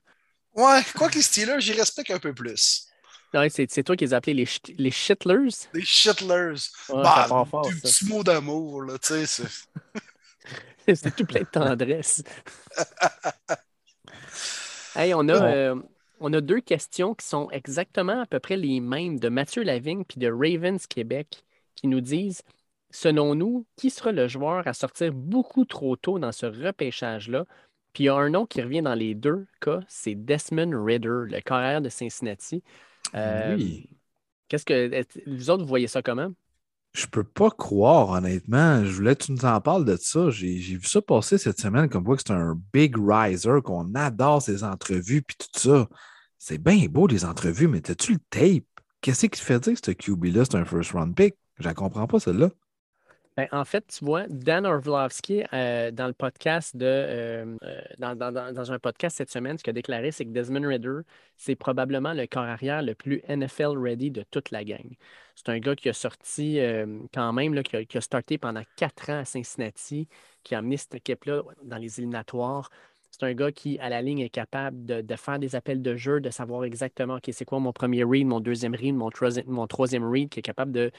Ouais, 0.55 0.81
quoi 0.95 1.09
que 1.09 1.15
les 1.15 1.21
Steelers, 1.21 1.59
j'y 1.59 1.73
respecte 1.73 2.11
un 2.11 2.19
peu 2.19 2.33
plus. 2.33 2.87
Ouais, 3.33 3.49
c'est 3.49 3.69
c'est 3.71 3.83
toi 3.83 3.95
qui 3.95 4.05
les 4.05 4.13
as 4.13 4.17
appelés 4.17 4.35
les, 4.35 4.45
sh- 4.45 4.75
les 4.77 4.91
shitlers. 4.91 5.49
Les 5.73 5.83
shitlers. 5.83 6.53
Ouais, 6.89 7.01
bah, 7.03 7.23
ça 7.23 7.29
part 7.29 7.47
fort, 7.47 7.67
du 7.67 7.73
ça. 7.73 7.81
petit 7.89 8.05
mot 8.05 8.23
d'amour, 8.23 8.83
là, 8.83 8.97
tu 8.99 9.07
sais. 9.07 9.25
c'est- 9.25 9.43
C'est 10.95 11.15
tout 11.15 11.25
plein 11.25 11.39
de 11.41 11.45
tendresse. 11.45 12.21
hey, 14.95 15.13
on 15.13 15.27
a, 15.29 15.39
Bon. 15.39 15.45
euh, 15.45 15.75
on 16.19 16.33
a 16.33 16.41
deux 16.41 16.61
questions 16.61 17.13
qui 17.15 17.25
sont 17.25 17.49
exactement 17.51 18.21
à 18.21 18.25
peu 18.25 18.39
près 18.39 18.57
les 18.57 18.79
mêmes 18.79 19.19
de 19.19 19.29
Mathieu 19.29 19.63
Lavigne 19.63 20.03
puis 20.05 20.19
de 20.19 20.27
Ravens 20.29 20.85
Québec 20.87 21.43
qui 21.75 21.87
nous 21.87 22.01
disent 22.01 22.41
Selon 22.91 23.33
nous, 23.33 23.65
qui 23.75 23.89
sera 23.89 24.11
le 24.11 24.27
joueur 24.27 24.67
à 24.67 24.73
sortir 24.73 25.11
beaucoup 25.13 25.65
trop 25.65 25.95
tôt 25.95 26.19
dans 26.19 26.31
ce 26.31 26.45
repêchage-là? 26.45 27.45
Puis 27.91 28.03
il 28.03 28.07
y 28.07 28.09
a 28.09 28.15
un 28.15 28.29
nom 28.29 28.45
qui 28.45 28.61
revient 28.61 28.83
dans 28.83 28.93
les 28.93 29.15
deux 29.15 29.47
cas, 29.61 29.79
c'est 29.87 30.13
Desmond 30.13 30.83
Ritter, 30.83 31.07
le 31.07 31.41
carrière 31.41 31.81
de 31.81 31.89
Cincinnati. 31.89 32.63
Euh, 33.15 33.55
Oui. 33.55 33.89
Qu'est-ce 34.47 34.65
que. 34.65 35.03
Vous 35.27 35.49
autres, 35.49 35.63
vous 35.63 35.69
voyez 35.69 35.87
ça 35.87 36.03
comment? 36.03 36.31
Je 36.93 37.07
peux 37.07 37.23
pas 37.23 37.49
croire, 37.49 38.09
honnêtement. 38.09 38.85
Je 38.85 38.91
voulais 38.91 39.15
que 39.15 39.23
tu 39.23 39.31
nous 39.31 39.45
en 39.45 39.59
parles 39.59 39.85
de 39.85 39.95
ça. 39.95 40.29
J'ai 40.29 40.57
vu 40.57 40.85
ça 40.85 41.01
passer 41.01 41.39
cette 41.39 41.59
semaine 41.59 41.89
comme 41.89 42.03
quoi 42.03 42.15
que 42.15 42.21
c'est 42.25 42.33
un 42.33 42.55
big 42.71 42.95
riser, 42.95 43.61
qu'on 43.63 43.95
adore 43.95 44.43
ses 44.43 44.63
entrevues 44.63 45.23
puis 45.23 45.35
tout 45.37 45.59
ça. 45.59 45.89
C'est 46.37 46.59
bien 46.59 46.85
beau 46.87 47.07
les 47.07 47.25
entrevues, 47.25 47.67
mais 47.67 47.81
t'as-tu 47.81 48.13
le 48.13 48.19
tape? 48.29 48.65
Qu'est-ce 49.01 49.25
qui 49.25 49.39
te 49.39 49.43
fait 49.43 49.59
dire 49.59 49.73
que 49.73 49.85
ce 49.85 49.91
QB-là, 49.91 50.45
c'est 50.45 50.55
un 50.55 50.65
first 50.65 50.91
round 50.91 51.15
pick? 51.15 51.33
Je 51.59 51.63
la 51.63 51.73
comprends 51.73 52.07
pas, 52.07 52.19
celle-là. 52.19 52.49
Ben, 53.35 53.47
en 53.51 53.65
fait, 53.65 53.87
tu 53.87 54.05
vois, 54.05 54.27
Dan 54.29 54.63
Orlovsky, 54.67 55.43
euh, 55.53 55.89
dans 55.89 56.05
le 56.05 56.13
podcast 56.13 56.77
de 56.77 56.85
euh, 56.85 57.57
euh, 57.63 57.81
dans, 57.97 58.15
dans- 58.15 58.31
dans- 58.53 58.71
un 58.71 58.77
podcast 58.77 59.17
cette 59.17 59.31
semaine, 59.31 59.57
ce 59.57 59.63
qu'il 59.63 59.71
a 59.71 59.73
déclaré, 59.73 60.11
c'est 60.11 60.23
que 60.23 60.29
Desmond 60.29 60.67
Ritter, 60.67 60.99
c'est 61.35 61.55
probablement 61.55 62.13
le 62.13 62.27
corps 62.27 62.43
arrière 62.43 62.83
le 62.83 62.93
plus 62.93 63.23
NFL 63.27 63.75
ready 63.79 64.11
de 64.11 64.23
toute 64.29 64.51
la 64.51 64.63
gang. 64.63 64.85
C'est 65.35 65.49
un 65.49 65.57
gars 65.57 65.75
qui 65.75 65.89
a 65.89 65.93
sorti 65.93 66.59
quand 67.11 67.33
même, 67.33 67.55
là, 67.55 67.63
qui, 67.63 67.75
a, 67.75 67.83
qui 67.85 67.97
a 67.97 68.01
starté 68.01 68.37
pendant 68.37 68.61
quatre 68.75 69.09
ans 69.09 69.19
à 69.21 69.25
Cincinnati, 69.25 70.07
qui 70.43 70.53
a 70.53 70.59
amené 70.59 70.77
cette 70.77 70.93
équipe-là 70.93 71.41
dans 71.63 71.77
les 71.77 71.99
éliminatoires. 71.99 72.69
C'est 73.09 73.23
un 73.23 73.33
gars 73.33 73.51
qui, 73.51 73.77
à 73.79 73.89
la 73.89 74.01
ligne, 74.03 74.19
est 74.19 74.29
capable 74.29 74.85
de, 74.85 75.01
de 75.01 75.15
faire 75.15 75.37
des 75.39 75.55
appels 75.55 75.81
de 75.81 75.95
jeu, 75.95 76.19
de 76.19 76.29
savoir 76.31 76.63
exactement, 76.65 77.15
OK, 77.15 77.29
c'est 77.31 77.45
quoi 77.45 77.59
mon 77.59 77.71
premier 77.73 78.03
read, 78.03 78.25
mon 78.27 78.39
deuxième 78.39 78.73
read, 78.75 78.95
mon, 78.95 79.09
troisi- 79.09 79.43
mon 79.47 79.65
troisième 79.67 80.03
read, 80.03 80.29
qui 80.29 80.39
est 80.39 80.43
capable 80.43 80.71
de, 80.71 80.91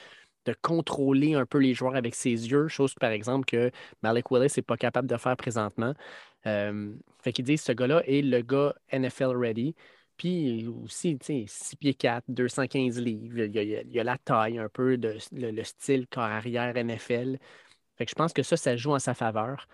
de 0.45 0.55
contrôler 0.61 1.33
un 1.33 1.45
peu 1.45 1.57
les 1.59 1.73
joueurs 1.73 1.95
avec 1.95 2.15
ses 2.15 2.29
yeux, 2.49 2.67
chose 2.67 2.93
par 2.95 3.11
exemple 3.11 3.45
que 3.45 3.71
Malik 4.03 4.31
Willis 4.31 4.53
n'est 4.57 4.63
pas 4.63 4.77
capable 4.77 5.07
de 5.07 5.17
faire 5.17 5.35
présentement. 5.37 5.93
Euh, 6.47 6.93
fait 7.23 7.33
qu'ils 7.33 7.45
disent 7.45 7.61
ce 7.61 7.71
gars-là 7.71 8.03
est 8.07 8.21
le 8.21 8.41
gars 8.41 8.75
NFL 8.91 9.35
ready. 9.37 9.75
Puis 10.17 10.67
aussi, 10.67 11.17
tu 11.17 11.25
sais, 11.25 11.45
6 11.47 11.75
pieds 11.75 11.93
4, 11.93 12.23
215 12.29 12.99
livres. 13.01 13.39
Il 13.39 13.53
y 13.55 13.59
a, 13.59 13.63
il 13.81 13.91
y 13.91 13.99
a- 13.99 14.03
la 14.03 14.17
taille 14.17 14.57
un 14.59 14.69
peu, 14.69 14.97
de, 14.97 15.17
le, 15.33 15.51
le 15.51 15.63
style 15.63 16.07
corps 16.07 16.23
arrière 16.23 16.75
NFL. 16.77 17.37
Fait 17.97 18.05
que 18.05 18.11
je 18.11 18.15
pense 18.15 18.31
que 18.33 18.43
ça, 18.43 18.55
ça 18.57 18.75
joue 18.77 18.93
en 18.93 18.99
sa 18.99 19.13
faveur. 19.13 19.67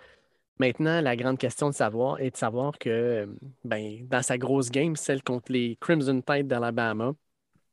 Maintenant, 0.60 1.02
la 1.02 1.16
grande 1.16 1.38
question 1.40 1.70
de 1.70 1.74
savoir 1.76 2.20
est 2.20 2.32
de 2.32 2.38
savoir 2.38 2.78
que 2.80 3.28
ben, 3.64 4.08
dans 4.08 4.22
sa 4.22 4.38
grosse 4.38 4.70
game, 4.72 4.96
celle 4.96 5.24
contre 5.24 5.52
les 5.52 5.76
Crimson 5.82 6.22
Tide 6.22 6.48
d'Alabama, 6.48 7.14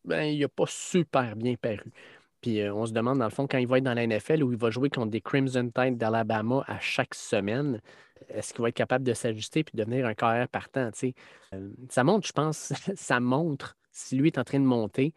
ben, 0.04 0.22
il 0.24 0.40
n'a 0.40 0.48
pas 0.48 0.66
super 0.68 1.36
bien 1.36 1.56
paru. 1.56 1.92
Puis 2.40 2.60
euh, 2.60 2.72
on 2.72 2.86
se 2.86 2.92
demande, 2.92 3.18
dans 3.18 3.24
le 3.24 3.30
fond, 3.30 3.46
quand 3.46 3.58
il 3.58 3.66
va 3.66 3.78
être 3.78 3.84
dans 3.84 3.94
la 3.94 4.06
NFL 4.06 4.42
où 4.42 4.52
il 4.52 4.58
va 4.58 4.70
jouer 4.70 4.90
contre 4.90 5.10
des 5.10 5.20
Crimson 5.20 5.70
Tide 5.74 5.96
d'Alabama 5.96 6.64
à 6.66 6.78
chaque 6.78 7.14
semaine, 7.14 7.80
est-ce 8.28 8.52
qu'il 8.52 8.62
va 8.62 8.68
être 8.68 8.76
capable 8.76 9.04
de 9.04 9.14
s'ajuster 9.14 9.64
puis 9.64 9.76
devenir 9.76 10.06
un 10.06 10.14
carrière 10.14 10.48
partant? 10.48 10.90
Euh, 11.54 11.70
ça 11.88 12.04
montre, 12.04 12.26
je 12.26 12.32
pense, 12.32 12.72
ça 12.94 13.20
montre, 13.20 13.76
si 13.90 14.16
lui 14.16 14.28
est 14.28 14.38
en 14.38 14.44
train 14.44 14.60
de 14.60 14.64
monter, 14.64 15.14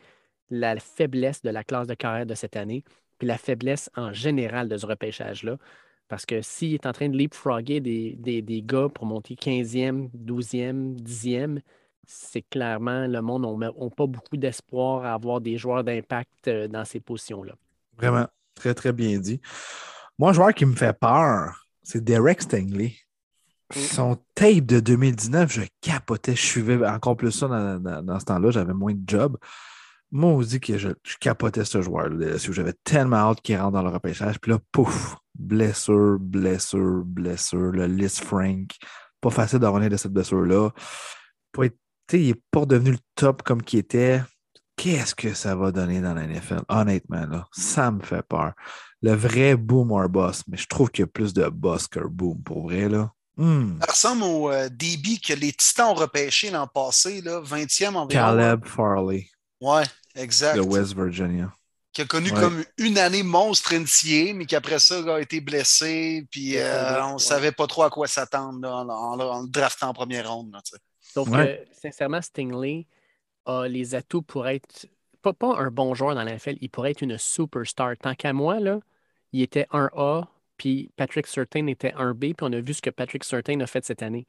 la 0.49 0.77
faiblesse 0.79 1.41
de 1.41 1.49
la 1.49 1.63
classe 1.63 1.87
de 1.87 1.93
carrière 1.93 2.25
de 2.25 2.35
cette 2.35 2.55
année, 2.55 2.83
puis 3.17 3.27
la 3.27 3.37
faiblesse 3.37 3.89
en 3.95 4.11
général 4.11 4.67
de 4.67 4.77
ce 4.77 4.85
repêchage-là. 4.85 5.57
Parce 6.07 6.25
que 6.25 6.41
s'il 6.41 6.73
est 6.73 6.85
en 6.85 6.91
train 6.91 7.07
de 7.07 7.17
leapfrogger 7.17 7.79
des, 7.79 8.15
des, 8.17 8.41
des 8.41 8.61
gars 8.61 8.89
pour 8.93 9.05
monter 9.05 9.35
15e, 9.35 10.09
12e, 10.11 11.01
10e, 11.01 11.59
c'est 12.07 12.41
clairement 12.43 13.07
le 13.07 13.21
monde 13.21 13.59
n'a 13.59 13.71
pas 13.95 14.07
beaucoup 14.07 14.37
d'espoir 14.37 15.05
à 15.05 15.13
avoir 15.13 15.41
des 15.41 15.57
joueurs 15.57 15.83
d'impact 15.83 16.47
euh, 16.47 16.67
dans 16.67 16.85
ces 16.85 16.99
positions-là. 16.99 17.53
Vraiment, 17.97 18.27
très, 18.55 18.73
très 18.73 18.91
bien 18.93 19.17
dit. 19.19 19.39
Moi, 20.19 20.31
un 20.31 20.33
joueur 20.33 20.53
qui 20.53 20.65
me 20.65 20.75
fait 20.75 20.97
peur, 20.97 21.67
c'est 21.83 22.03
Derek 22.03 22.41
Stingley. 22.41 22.95
Son 23.73 24.17
tape 24.35 24.65
de 24.65 24.81
2019, 24.81 25.51
je 25.51 25.61
capotais. 25.79 26.35
Je 26.35 26.45
suivais 26.45 26.85
encore 26.85 27.15
plus 27.15 27.31
ça 27.31 27.47
dans, 27.47 27.79
dans- 27.79 28.03
dans 28.03 28.19
ce 28.19 28.25
temps-là. 28.25 28.51
J'avais 28.51 28.73
moins 28.73 28.93
de 28.93 29.01
job. 29.07 29.37
Moi, 30.11 30.29
on 30.29 30.41
dit 30.41 30.59
que 30.59 30.77
je, 30.77 30.89
je 31.03 31.15
capotais 31.17 31.63
ce 31.63 31.81
joueur-là. 31.81 32.35
J'avais 32.37 32.73
tellement 32.83 33.15
hâte 33.15 33.39
qu'il 33.41 33.55
rentre 33.55 33.71
dans 33.71 33.81
le 33.83 33.89
repêchage. 33.89 34.39
Puis 34.41 34.51
là, 34.51 34.59
pouf, 34.73 35.15
blessure, 35.35 36.17
blessure, 36.19 37.03
blessure. 37.05 37.71
Le 37.71 37.85
Liz 37.87 38.19
Frank. 38.19 38.71
Pas 39.21 39.29
facile 39.29 39.59
de 39.59 39.67
revenir 39.67 39.89
de 39.89 39.95
cette 39.95 40.11
blessure-là. 40.11 40.71
Pas 41.53 41.65
être- 41.67 41.77
Il 42.19 42.27
n'est 42.27 42.41
pas 42.51 42.61
redevenu 42.61 42.91
le 42.91 42.99
top 43.15 43.43
comme 43.43 43.61
qu'il 43.61 43.79
était. 43.79 44.21
Qu'est-ce 44.75 45.13
que 45.13 45.33
ça 45.33 45.55
va 45.55 45.71
donner 45.71 46.01
dans 46.01 46.13
la 46.13 46.25
NFL? 46.25 46.61
Honnêtement, 46.69 47.25
là, 47.27 47.47
ça 47.51 47.91
me 47.91 48.01
fait 48.01 48.23
peur. 48.23 48.53
Le 49.01 49.13
vrai 49.13 49.55
boom 49.55 49.91
or 49.91 50.09
boss, 50.09 50.43
mais 50.47 50.57
je 50.57 50.67
trouve 50.67 50.89
qu'il 50.89 51.03
y 51.03 51.07
a 51.07 51.07
plus 51.07 51.33
de 51.33 51.47
boss 51.49 51.87
qu'un 51.87 52.05
boom 52.05 52.41
pour 52.43 52.63
vrai. 52.63 52.89
Là. 52.89 53.11
Hmm. 53.37 53.77
Ça 53.81 53.91
ressemble 53.91 54.23
au 54.23 54.51
euh, 54.51 54.69
débit 54.69 55.19
que 55.19 55.33
les 55.33 55.51
Titans 55.53 55.87
ont 55.89 55.93
repêché 55.93 56.49
l'an 56.51 56.67
passé, 56.67 57.21
là, 57.21 57.41
20e 57.41 57.95
environ. 57.95 58.07
Caleb 58.09 58.65
Farley 58.65 59.27
Ouais, 59.59 59.83
exact. 60.15 60.55
de 60.55 60.61
West 60.61 60.95
Virginia. 60.95 61.51
Qui 61.93 62.01
a 62.01 62.05
connu 62.05 62.31
Ouais. 62.31 62.39
comme 62.39 62.63
une 62.77 62.97
année 62.97 63.21
monstre 63.23 63.73
NCA, 63.73 64.33
mais 64.33 64.45
qui 64.45 64.55
après 64.55 64.79
ça 64.79 64.95
a 65.15 65.19
été 65.19 65.41
blessé, 65.41 66.25
puis 66.31 66.57
euh, 66.57 67.03
on 67.03 67.07
ne 67.09 67.13
Ouais. 67.13 67.19
savait 67.19 67.51
pas 67.51 67.67
trop 67.67 67.83
à 67.83 67.89
quoi 67.89 68.07
s'attendre 68.07 68.67
en, 68.67 68.87
en- 68.89 69.19
en 69.19 69.41
le 69.43 69.49
draftant 69.49 69.89
en 69.89 69.93
première 69.93 70.31
ronde. 70.31 70.51
là, 70.53 70.61
Ouais. 71.27 71.65
que, 71.69 71.75
sincèrement, 71.75 72.21
Stingley 72.21 72.87
a 73.45 73.67
les 73.67 73.95
atouts 73.95 74.21
pour 74.23 74.47
être, 74.47 74.87
pas, 75.21 75.33
pas 75.33 75.57
un 75.57 75.71
bon 75.71 75.93
joueur 75.95 76.15
dans 76.15 76.23
la 76.23 76.31
NFL, 76.33 76.57
il 76.61 76.69
pourrait 76.69 76.91
être 76.91 77.01
une 77.03 77.17
superstar. 77.17 77.97
Tant 77.97 78.15
qu'à 78.15 78.33
moi, 78.33 78.59
là, 78.59 78.79
il 79.33 79.41
était 79.41 79.67
un 79.71 79.89
A, 79.95 80.23
puis 80.57 80.91
Patrick 80.97 81.27
Surtain 81.27 81.67
était 81.67 81.93
un 81.93 82.13
B, 82.13 82.19
puis 82.33 82.35
on 82.41 82.53
a 82.53 82.61
vu 82.61 82.73
ce 82.73 82.81
que 82.81 82.89
Patrick 82.89 83.23
Surtain 83.23 83.59
a 83.61 83.67
fait 83.67 83.85
cette 83.85 84.03
année. 84.03 84.27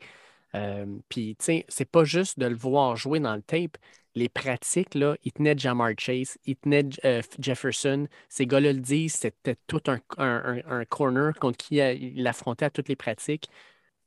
Euh, 0.54 0.86
puis, 1.08 1.36
tu 1.38 1.44
sais, 1.46 1.64
c'est 1.68 1.86
pas 1.90 2.04
juste 2.04 2.38
de 2.38 2.46
le 2.46 2.56
voir 2.56 2.96
jouer 2.96 3.20
dans 3.20 3.34
le 3.36 3.42
tape. 3.42 3.78
Les 4.14 4.28
pratiques, 4.28 4.94
là, 4.94 5.16
il 5.24 5.32
tenait 5.32 5.56
Jamar 5.56 5.92
Chase, 5.98 6.36
il 6.44 6.56
tenait 6.56 6.84
euh, 7.04 7.22
Jefferson. 7.38 8.06
Ces 8.28 8.46
gars-là 8.46 8.72
le 8.74 8.80
disent, 8.80 9.14
c'était 9.14 9.56
tout 9.66 9.80
un, 9.86 10.00
un- 10.18 10.84
corner 10.84 11.32
contre 11.34 11.56
qui 11.58 11.76
il 11.76 12.26
affrontait 12.26 12.66
à 12.66 12.70
toutes 12.70 12.88
les 12.88 12.96
pratiques. 12.96 13.48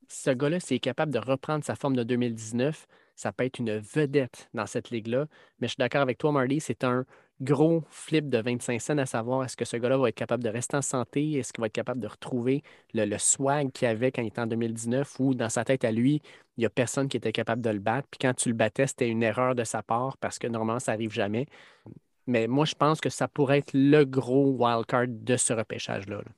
Ce 0.09 0.29
gars-là, 0.31 0.59
s'il 0.59 0.77
est 0.77 0.79
capable 0.79 1.13
de 1.13 1.19
reprendre 1.19 1.63
sa 1.63 1.75
forme 1.75 1.95
de 1.95 2.03
2019, 2.03 2.87
ça 3.15 3.31
peut 3.31 3.45
être 3.45 3.59
une 3.59 3.77
vedette 3.77 4.49
dans 4.53 4.65
cette 4.65 4.89
ligue-là. 4.89 5.27
Mais 5.59 5.67
je 5.67 5.71
suis 5.73 5.77
d'accord 5.79 6.01
avec 6.01 6.17
toi, 6.17 6.31
Marty, 6.31 6.59
c'est 6.59 6.83
un 6.83 7.05
gros 7.41 7.83
flip 7.89 8.29
de 8.29 8.37
25 8.39 8.79
cents 8.81 8.97
à 8.97 9.05
savoir 9.05 9.43
est-ce 9.43 9.57
que 9.57 9.65
ce 9.65 9.75
gars-là 9.77 9.97
va 9.97 10.07
être 10.09 10.15
capable 10.15 10.43
de 10.43 10.49
rester 10.49 10.77
en 10.77 10.81
santé, 10.81 11.33
est-ce 11.33 11.51
qu'il 11.51 11.61
va 11.61 11.67
être 11.67 11.73
capable 11.73 11.99
de 11.99 12.07
retrouver 12.07 12.63
le, 12.93 13.05
le 13.05 13.17
swag 13.17 13.71
qu'il 13.73 13.87
avait 13.89 14.11
quand 14.11 14.21
il 14.21 14.27
était 14.27 14.39
en 14.41 14.47
2019 14.47 15.19
ou 15.19 15.33
dans 15.33 15.49
sa 15.49 15.65
tête 15.65 15.83
à 15.83 15.91
lui, 15.91 16.21
il 16.57 16.61
n'y 16.61 16.65
a 16.65 16.69
personne 16.69 17.09
qui 17.09 17.17
était 17.17 17.33
capable 17.33 17.61
de 17.61 17.69
le 17.69 17.79
battre. 17.79 18.07
Puis 18.09 18.19
quand 18.21 18.33
tu 18.33 18.49
le 18.49 18.55
battais, 18.55 18.87
c'était 18.87 19.09
une 19.09 19.23
erreur 19.23 19.53
de 19.55 19.63
sa 19.65 19.83
part 19.83 20.17
parce 20.17 20.39
que 20.39 20.47
normalement, 20.47 20.79
ça 20.79 20.93
n'arrive 20.93 21.11
jamais. 21.11 21.45
Mais 22.27 22.47
moi, 22.47 22.65
je 22.65 22.75
pense 22.75 23.01
que 23.01 23.09
ça 23.09 23.27
pourrait 23.27 23.59
être 23.59 23.71
le 23.73 24.03
gros 24.05 24.51
wildcard 24.57 25.05
de 25.09 25.37
ce 25.37 25.53
repêchage-là. 25.53 26.17
là. 26.17 26.31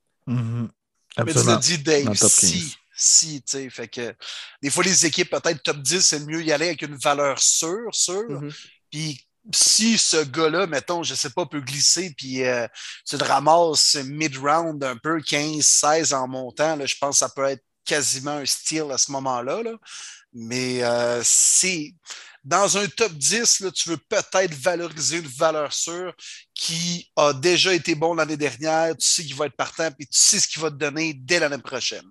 Mais 1.24 1.34
tu 1.34 1.40
Absolument. 1.40 1.52
l'as 1.54 1.58
dit, 1.60 1.78
Dave, 1.84 2.14
si, 2.16 2.60
15. 2.60 2.78
Si, 2.98 3.42
tu 3.44 3.52
sais, 3.52 3.70
fait 3.70 3.88
que 3.88 4.16
des 4.62 4.70
fois, 4.70 4.84
les 4.84 5.06
équipes, 5.06 5.30
peut-être 5.30 5.64
top 5.64 5.78
10, 5.78 6.02
c'est 6.02 6.20
mieux 6.22 6.44
y 6.44 6.52
aller 6.52 6.68
avec 6.68 6.82
une 6.82 6.98
valeur 6.98 7.40
sûre, 7.40 7.94
sûre. 7.94 8.30
Mhm. 8.30 8.52
Puis 8.92 9.28
si 9.54 9.98
ce 9.98 10.24
gars-là, 10.24 10.68
mettons, 10.68 11.04
je 11.04 11.16
sais 11.16 11.30
pas, 11.30 11.46
peut 11.46 11.62
glisser, 11.62 12.14
puis 12.18 12.44
euh, 12.44 12.68
tu 13.08 13.18
te 13.18 13.24
ramasses 13.24 13.96
mid-round 13.96 14.84
un 14.84 14.98
peu, 14.98 15.22
15, 15.22 15.62
16 15.62 16.14
en 16.14 16.28
montant, 16.28 16.76
là, 16.76 16.86
je 16.86 16.96
pense 17.00 17.16
que 17.16 17.20
ça 17.20 17.30
peut 17.30 17.46
être 17.46 17.64
quasiment 17.86 18.32
un 18.32 18.46
steal 18.46 18.92
à 18.92 18.98
ce 18.98 19.12
moment-là. 19.12 19.64
là. 19.64 19.74
Mais 20.34 20.84
euh, 20.84 21.22
c'est 21.24 21.94
dans 22.44 22.78
un 22.78 22.88
top 22.88 23.12
10, 23.14 23.62
là, 23.62 23.72
tu 23.72 23.90
veux 23.90 23.98
peut-être 23.98 24.54
valoriser 24.54 25.18
une 25.18 25.28
valeur 25.28 25.74
sûre 25.74 26.14
qui 26.54 27.10
a 27.16 27.34
déjà 27.34 27.74
été 27.74 27.96
bon 27.96 28.14
l'année 28.14 28.38
dernière, 28.38 28.96
tu 28.96 29.06
sais 29.06 29.24
qu'il 29.24 29.36
va 29.36 29.48
être 29.48 29.56
partant, 29.56 29.92
puis 29.92 30.08
tu 30.08 30.18
sais 30.18 30.40
ce 30.40 30.48
qu'il 30.48 30.62
va 30.62 30.70
te 30.70 30.76
donner 30.76 31.14
dès 31.14 31.40
l'année 31.40 31.58
prochaine. 31.58 32.06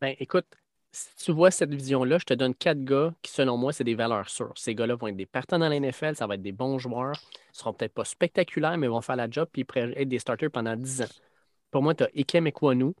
Ben, 0.00 0.14
écoute, 0.18 0.46
si 0.92 1.14
tu 1.16 1.32
vois 1.32 1.50
cette 1.50 1.72
vision-là, 1.72 2.18
je 2.18 2.24
te 2.24 2.34
donne 2.34 2.54
quatre 2.54 2.82
gars 2.82 3.14
qui, 3.22 3.30
selon 3.30 3.56
moi, 3.56 3.72
c'est 3.72 3.84
des 3.84 3.94
valeurs 3.94 4.28
sûres. 4.28 4.52
Ces 4.56 4.74
gars-là 4.74 4.96
vont 4.96 5.06
être 5.06 5.16
des 5.16 5.26
partants 5.26 5.58
dans 5.58 5.68
la 5.68 5.78
NFL, 5.78 6.16
ça 6.16 6.26
va 6.26 6.34
être 6.34 6.42
des 6.42 6.52
bons 6.52 6.78
joueurs. 6.78 7.14
Ils 7.54 7.58
seront 7.58 7.72
peut-être 7.72 7.94
pas 7.94 8.04
spectaculaires, 8.04 8.76
mais 8.76 8.86
ils 8.86 8.90
vont 8.90 9.00
faire 9.00 9.16
la 9.16 9.30
job 9.30 9.48
puis 9.52 9.62
ils 9.62 9.64
pourraient 9.64 9.92
être 9.96 10.08
des 10.08 10.18
starters 10.18 10.50
pendant 10.50 10.76
10 10.76 11.02
ans. 11.02 11.14
Pour 11.70 11.82
moi, 11.82 11.94
tu 11.94 12.04
as 12.04 12.10
Ikem 12.14 12.46
Ekwonu, 12.46 12.94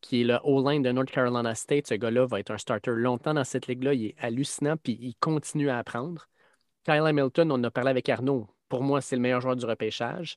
qui 0.00 0.20
est 0.20 0.24
le 0.24 0.38
O-line 0.44 0.82
de 0.82 0.92
North 0.92 1.10
Carolina 1.10 1.54
State. 1.54 1.88
Ce 1.88 1.94
gars-là 1.94 2.26
va 2.26 2.38
être 2.38 2.50
un 2.50 2.58
starter 2.58 2.92
longtemps 2.92 3.34
dans 3.34 3.44
cette 3.44 3.66
ligue-là. 3.66 3.94
Il 3.94 4.06
est 4.06 4.14
hallucinant, 4.18 4.76
puis 4.76 4.96
il 5.00 5.14
continue 5.18 5.70
à 5.70 5.78
apprendre. 5.78 6.28
Kyle 6.84 7.02
Hamilton, 7.06 7.50
on 7.50 7.64
a 7.64 7.70
parlé 7.70 7.90
avec 7.90 8.08
Arnaud. 8.08 8.46
Pour 8.68 8.82
moi, 8.82 9.00
c'est 9.00 9.16
le 9.16 9.22
meilleur 9.22 9.40
joueur 9.40 9.56
du 9.56 9.64
repêchage. 9.64 10.36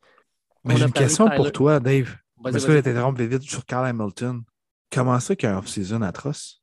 Mais 0.64 0.78
j'ai 0.78 0.86
une 0.86 0.92
question 0.92 1.30
pour 1.30 1.52
toi, 1.52 1.80
Dave. 1.80 2.16
Parce 2.42 2.66
que 2.66 2.72
je 2.72 2.80
t'interromps 2.80 3.20
vite 3.20 3.30
vite 3.30 3.42
sur 3.44 3.66
Carl 3.66 3.86
Hamilton. 3.86 4.44
Comment 4.92 5.20
ça 5.20 5.36
qu'il 5.36 5.50
a 5.50 5.58
off-season 5.58 6.02
atroce? 6.02 6.62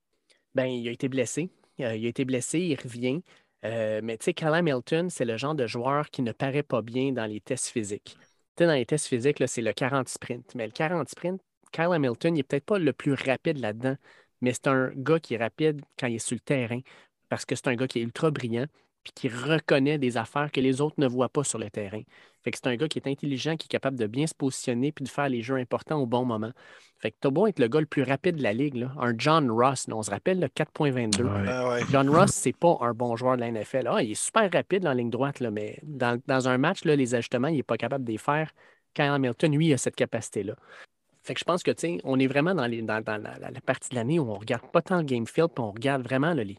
Ben, 0.55 0.67
il 0.67 0.89
a 0.89 0.93
été 0.93 1.09
blessé. 1.09 1.51
Euh, 1.81 1.97
il 1.97 2.07
a 2.07 2.09
été 2.09 2.25
blessé, 2.25 2.61
il 2.61 2.77
revient. 2.77 3.23
Euh, 3.65 4.01
mais 4.03 4.19
tu 4.19 4.25
sais, 4.27 4.35
Callum 4.35 4.55
Hamilton, 4.55 5.11
c'est 5.11 5.25
le 5.25 5.37
genre 5.37 5.55
de 5.55 5.67
joueur 5.67 6.11
qui 6.11 6.23
ne 6.23 6.33
paraît 6.33 6.63
pas 6.63 6.83
bien 6.83 7.13
dans 7.13 7.27
les 7.27 7.41
tests 7.41 7.69
physiques. 7.69 8.17
Tu 8.57 8.63
sais, 8.63 8.67
dans 8.67 8.75
les 8.75 8.87
tests 8.87 9.07
physiques, 9.07 9.43
c'est 9.47 9.63
le 9.63 9.73
40 9.73 10.09
sprint. 10.09 10.55
Mais 10.55 10.67
le 10.67 10.73
40 10.73 11.09
sprint, 11.09 11.41
Kyle 11.73 11.93
Hamilton, 11.93 12.35
il 12.35 12.39
n'est 12.39 12.43
peut-être 12.45 12.67
pas 12.67 12.79
le 12.79 12.93
plus 12.93 13.15
rapide 13.15 13.59
là-dedans, 13.59 13.97
mais 14.41 14.53
c'est 14.53 14.69
un 14.69 14.93
gars 14.95 15.19
qui 15.19 15.35
est 15.35 15.39
rapide 15.39 15.81
quand 15.99 16.07
il 16.07 16.17
est 16.17 16.19
sur 16.19 16.37
le 16.37 16.41
terrain 16.41 16.81
parce 17.29 17.45
que 17.45 17.57
c'est 17.57 17.67
un 17.69 17.75
gars 17.75 17.89
qui 17.89 17.99
est 17.99 18.03
ultra 18.03 18.31
brillant 18.31 18.67
puis 19.05 19.13
qui 19.15 19.29
reconnaît 19.29 19.99
des 19.99 20.17
affaires 20.17 20.51
que 20.51 20.61
les 20.61 20.81
autres 20.81 20.97
ne 20.99 21.07
voient 21.07 21.29
pas 21.29 21.45
sur 21.45 21.59
le 21.59 21.71
terrain. 21.71 22.01
Fait 22.43 22.51
que 22.51 22.57
c'est 22.59 22.67
un 22.69 22.77
gars 22.77 22.89
qui 22.89 22.99
est 22.99 23.07
intelligent, 23.09 23.57
qui 23.57 23.67
est 23.67 23.69
capable 23.69 23.99
de 23.99 24.07
bien 24.07 24.27
se 24.27 24.35
positionner 24.35 24.93
puis 24.93 25.05
de 25.05 25.09
faire 25.09 25.29
les 25.29 25.43
jeux 25.43 25.57
importants 25.57 25.99
au 26.01 26.07
bon 26.07 26.25
moment. 26.25 26.51
Fait 26.99 27.11
que 27.11 27.17
t'as 27.21 27.31
beau 27.31 27.47
être 27.47 27.59
le 27.59 27.69
gars 27.69 27.81
le 27.81 27.87
plus 27.87 28.03
rapide 28.03 28.37
de 28.37 28.43
la 28.43 28.53
ligue, 28.53 28.75
là, 28.77 28.93
un 28.99 29.13
John 29.17 29.51
Ross, 29.51 29.89
là, 29.89 29.97
on 29.97 30.03
se 30.03 30.11
rappelle 30.11 30.41
le 30.41 30.49
4.22. 30.49 31.23
Ouais. 31.23 31.31
Ah 31.49 31.69
ouais. 31.69 31.81
John 31.91 32.09
Ross, 32.11 32.31
c'est 32.33 32.57
pas 32.57 32.77
un 32.81 32.93
bon 32.93 33.15
joueur 33.17 33.37
de 33.37 33.41
la 33.43 33.51
NFL. 33.51 33.87
Ah, 33.89 34.03
il 34.03 34.11
est 34.13 34.15
super 34.15 34.51
rapide 34.53 34.87
en 34.87 34.93
ligne 34.93 35.11
droite, 35.11 35.41
là, 35.41 35.51
mais 35.51 35.79
dans, 35.83 36.21
dans 36.27 36.49
un 36.49 36.59
match, 36.59 36.85
là, 36.85 36.97
les 36.97 37.15
ajustements, 37.15 37.49
il 37.49 37.57
n'est 37.57 37.63
pas 37.63 37.77
capable 37.77 38.05
de 38.05 38.13
les 38.13 38.19
faire. 38.19 38.51
Kyle 38.95 39.07
Hamilton, 39.07 39.55
lui, 39.57 39.67
il 39.69 39.73
a 39.75 39.79
cette 39.79 39.97
capacité-là. 39.97 40.55
Fait 41.23 41.33
que 41.35 41.41
je 41.41 41.45
pense 41.45 41.63
que, 41.63 41.71
tu 41.71 41.81
sais, 41.81 41.99
on 42.05 42.19
est 42.19 42.27
vraiment 42.27 42.55
dans, 42.55 42.67
les, 42.67 42.83
dans, 42.83 43.03
dans 43.03 43.17
la, 43.17 43.39
la- 43.39 43.51
la 43.51 43.61
partie 43.63 43.89
de 43.91 43.95
l'année 43.95 44.19
où 44.19 44.31
on 44.31 44.39
regarde 44.39 44.71
pas 44.71 44.83
tant 44.83 44.99
le 44.99 45.05
game 45.05 45.27
field, 45.27 45.49
puis 45.55 45.65
on 45.65 45.73
regarde 45.73 46.03
vraiment 46.03 46.35
là, 46.35 46.45
les. 46.45 46.59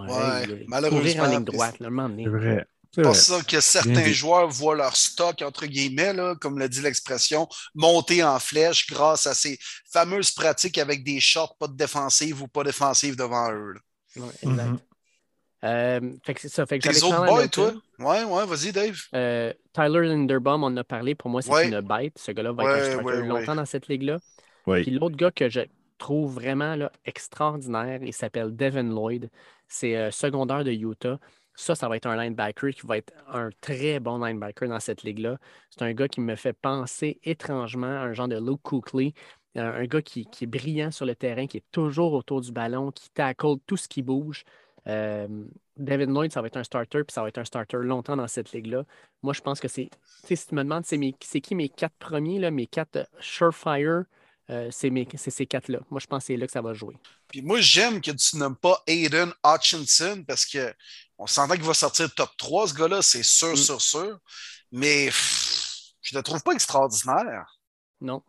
Ouais, 0.00 0.46
les- 0.46 0.56
les 0.56 0.64
malheureusement, 0.68 1.00
courir 1.00 1.22
en 1.22 1.26
ligne 1.26 1.44
puis 1.44 1.54
droite, 1.54 1.78
là, 1.80 1.86
un 1.86 1.90
moment 1.90 2.08
donné. 2.08 2.24
C'est 2.24 2.30
vrai. 2.30 2.66
C'est 2.94 3.02
pour 3.02 3.16
ça 3.16 3.40
que 3.40 3.46
Bien 3.52 3.60
certains 3.62 4.02
dit. 4.02 4.12
joueurs 4.12 4.48
voient 4.48 4.74
leur 4.76 4.94
stock, 4.96 5.40
entre 5.40 5.64
guillemets, 5.64 6.12
là, 6.12 6.34
comme 6.38 6.58
l'a 6.58 6.68
dit 6.68 6.82
l'expression, 6.82 7.48
monter 7.74 8.22
en 8.22 8.38
flèche 8.38 8.86
grâce 8.86 9.26
à 9.26 9.32
ces 9.32 9.58
fameuses 9.90 10.30
pratiques 10.30 10.76
avec 10.76 11.02
des 11.02 11.18
shorts, 11.18 11.56
pas 11.56 11.68
de 11.68 11.76
défensive 11.76 12.42
ou 12.42 12.48
pas 12.48 12.64
défensive 12.64 13.16
devant 13.16 13.50
eux. 13.50 13.74
Ouais, 14.16 14.26
exact. 14.42 14.66
Mhm. 14.66 14.78
Euh, 15.64 16.00
fait 16.24 16.34
que 16.34 16.40
c'est 16.40 16.48
ça. 16.48 16.66
Fait 16.66 16.78
que 16.78 16.84
j'avais 16.84 17.02
autres 17.04 17.24
boys, 17.24 17.48
toi? 17.48 17.72
Ouais, 18.00 18.24
ouais, 18.24 18.46
vas-y, 18.46 18.72
Dave. 18.72 18.98
Euh, 19.14 19.52
Tyler 19.72 20.08
Linderbaum, 20.08 20.64
on 20.64 20.66
en 20.66 20.76
a 20.76 20.84
parlé. 20.84 21.14
Pour 21.14 21.30
moi, 21.30 21.40
c'est 21.40 21.50
Ouais. 21.52 21.68
une 21.68 21.80
bête. 21.80 22.18
Ce 22.18 22.32
gars-là 22.32 22.52
va 22.52 22.64
Ouais, 22.64 22.78
être 22.78 22.98
un 22.98 23.02
ouais, 23.04 23.26
longtemps 23.26 23.54
dans 23.54 23.64
cette 23.64 23.86
ligue-là. 23.88 24.18
Oui. 24.66 24.82
Puis 24.82 24.90
l'autre 24.90 25.16
gars 25.16 25.30
que 25.30 25.48
je 25.48 25.60
trouve 25.98 26.34
vraiment 26.34 26.74
là, 26.74 26.90
extraordinaire, 27.04 28.00
il 28.02 28.12
s'appelle 28.12 28.54
Devin 28.56 28.82
Lloyd. 28.82 29.30
C'est 29.72 29.96
euh, 29.96 30.10
secondaire 30.10 30.64
de 30.64 30.70
Utah. 30.70 31.18
Ça, 31.54 31.74
ça 31.74 31.88
va 31.88 31.96
être 31.96 32.06
un 32.06 32.16
linebacker 32.16 32.72
qui 32.72 32.86
va 32.86 32.98
être 32.98 33.12
un 33.26 33.50
très 33.60 34.00
bon 34.00 34.18
linebacker 34.18 34.68
dans 34.68 34.80
cette 34.80 35.02
ligue-là. 35.02 35.38
C'est 35.70 35.82
un 35.82 35.92
gars 35.94 36.08
qui 36.08 36.20
me 36.20 36.36
fait 36.36 36.52
penser 36.52 37.20
étrangement 37.24 37.86
à 37.86 38.00
un 38.00 38.12
genre 38.12 38.28
de 38.28 38.38
Luke 38.38 38.60
Kuechly, 38.62 39.14
un, 39.56 39.64
un 39.64 39.84
gars 39.84 40.02
qui, 40.02 40.28
est 40.40 40.46
brillant 40.46 40.90
sur 40.90 41.06
le 41.06 41.14
terrain, 41.14 41.46
qui 41.46 41.58
est 41.58 41.64
toujours 41.72 42.12
autour 42.12 42.42
du 42.42 42.52
ballon, 42.52 42.90
qui 42.90 43.10
tackle 43.10 43.56
tout 43.66 43.76
ce 43.78 43.88
qui 43.88 44.02
bouge. 44.02 44.44
Euh, 44.88 45.26
Devin 45.78 46.06
Lloyd, 46.06 46.32
ça 46.32 46.42
va 46.42 46.48
être 46.48 46.56
un 46.58 46.64
starter, 46.64 47.04
puis 47.04 47.14
ça 47.14 47.22
va 47.22 47.28
être 47.28 47.38
un 47.38 47.44
starter 47.44 47.78
longtemps 47.78 48.16
dans 48.16 48.28
cette 48.28 48.52
ligue-là. 48.52 48.84
Moi, 49.22 49.32
je 49.32 49.40
pense 49.40 49.60
que 49.60 49.68
c'est. 49.68 49.88
Tu 49.90 49.98
sais, 50.26 50.36
si 50.36 50.48
tu 50.48 50.54
me 50.54 50.64
demandes 50.64 50.84
c'est 50.84 51.40
qui 51.40 51.54
mes 51.54 51.68
quatre 51.70 51.96
premiers, 51.98 52.38
là, 52.38 52.50
mes 52.50 52.66
quatre 52.66 52.96
euh, 52.96 53.04
surefire, 53.20 54.04
euh, 54.50 54.68
c'est 54.70 55.30
ces 55.30 55.46
quatre-là. 55.46 55.78
Moi, 55.90 56.00
je 56.00 56.06
pense 56.06 56.22
que 56.24 56.26
c'est 56.28 56.36
là 56.36 56.46
que 56.46 56.52
ça 56.52 56.62
va 56.62 56.74
jouer. 56.74 56.96
Puis 57.28 57.42
moi, 57.42 57.60
j'aime 57.60 58.00
que 58.00 58.10
tu 58.10 58.36
nommes 58.36 58.56
pas 58.56 58.82
Aiden 58.86 59.32
Hutchinson 59.44 60.24
parce 60.26 60.44
que 60.44 60.74
on 61.18 61.26
s'entend 61.26 61.54
qu'il 61.54 61.62
va 61.62 61.74
sortir 61.74 62.12
top 62.14 62.30
3, 62.36 62.68
ce 62.68 62.74
gars-là, 62.74 63.02
c'est 63.02 63.22
sûr, 63.22 63.52
Mm. 63.52 63.56
sûr, 63.56 63.80
sûr. 63.80 64.18
Mais 64.72 65.06
pff, 65.06 65.92
je 66.00 66.16
le 66.16 66.22
trouve 66.22 66.42
pas 66.42 66.52
extraordinaire. 66.52 67.58
Non. 68.00 68.22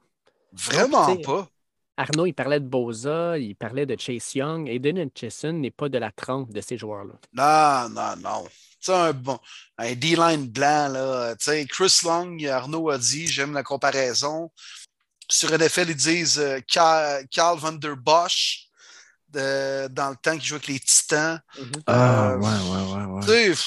Vraiment 0.52 1.08
Non, 1.08 1.22
pas. 1.22 1.50
Arnaud, 1.98 2.26
il 2.28 2.34
parlait 2.34 2.60
de 2.60 2.68
Boza, 2.68 3.38
il 3.38 3.56
parlait 3.56 3.86
de 3.86 4.00
Chase 4.00 4.36
Young. 4.36 4.68
Aiden 4.70 4.98
Hutchison 4.98 5.54
n'est 5.54 5.72
pas 5.72 5.90
de 5.90 5.98
la 5.98 6.12
trempe 6.12 6.52
de 6.52 6.62
ces 6.62 6.78
joueurs-là. 6.78 7.14
Non, 7.34 7.90
non, 7.90 8.16
non. 8.18 8.48
Tu 8.80 8.92
un 8.92 9.14
bon, 9.14 9.40
un 9.78 9.94
D-line 9.94 10.48
blanc, 10.48 10.90
là. 10.90 11.36
Chris 11.70 12.00
Long, 12.04 12.38
Arnaud 12.50 12.90
a 12.90 12.98
dit, 12.98 13.28
j'aime 13.28 13.54
la 13.54 13.64
comparaison. 13.64 14.52
Sur 15.36 15.52
NFL, 15.52 15.90
ils 15.90 15.96
disent 15.96 16.38
euh, 16.40 16.60
Carl, 16.68 17.26
Carl 17.32 17.58
Van 17.58 17.72
Der 17.74 17.96
Bosch, 17.96 18.68
de- 19.30 19.88
dans 19.88 20.12
le 20.12 20.16
temps 20.16 20.34
qu'il 20.34 20.44
jouait 20.44 20.58
avec 20.58 20.68
les 20.68 20.80
Titans. 20.80 21.42
Ah, 21.88 22.30
Euh, 22.34 22.38
ouais, 22.38 22.46
ouais, 22.46 23.26
ouais, 23.26 23.54
je 23.56 23.60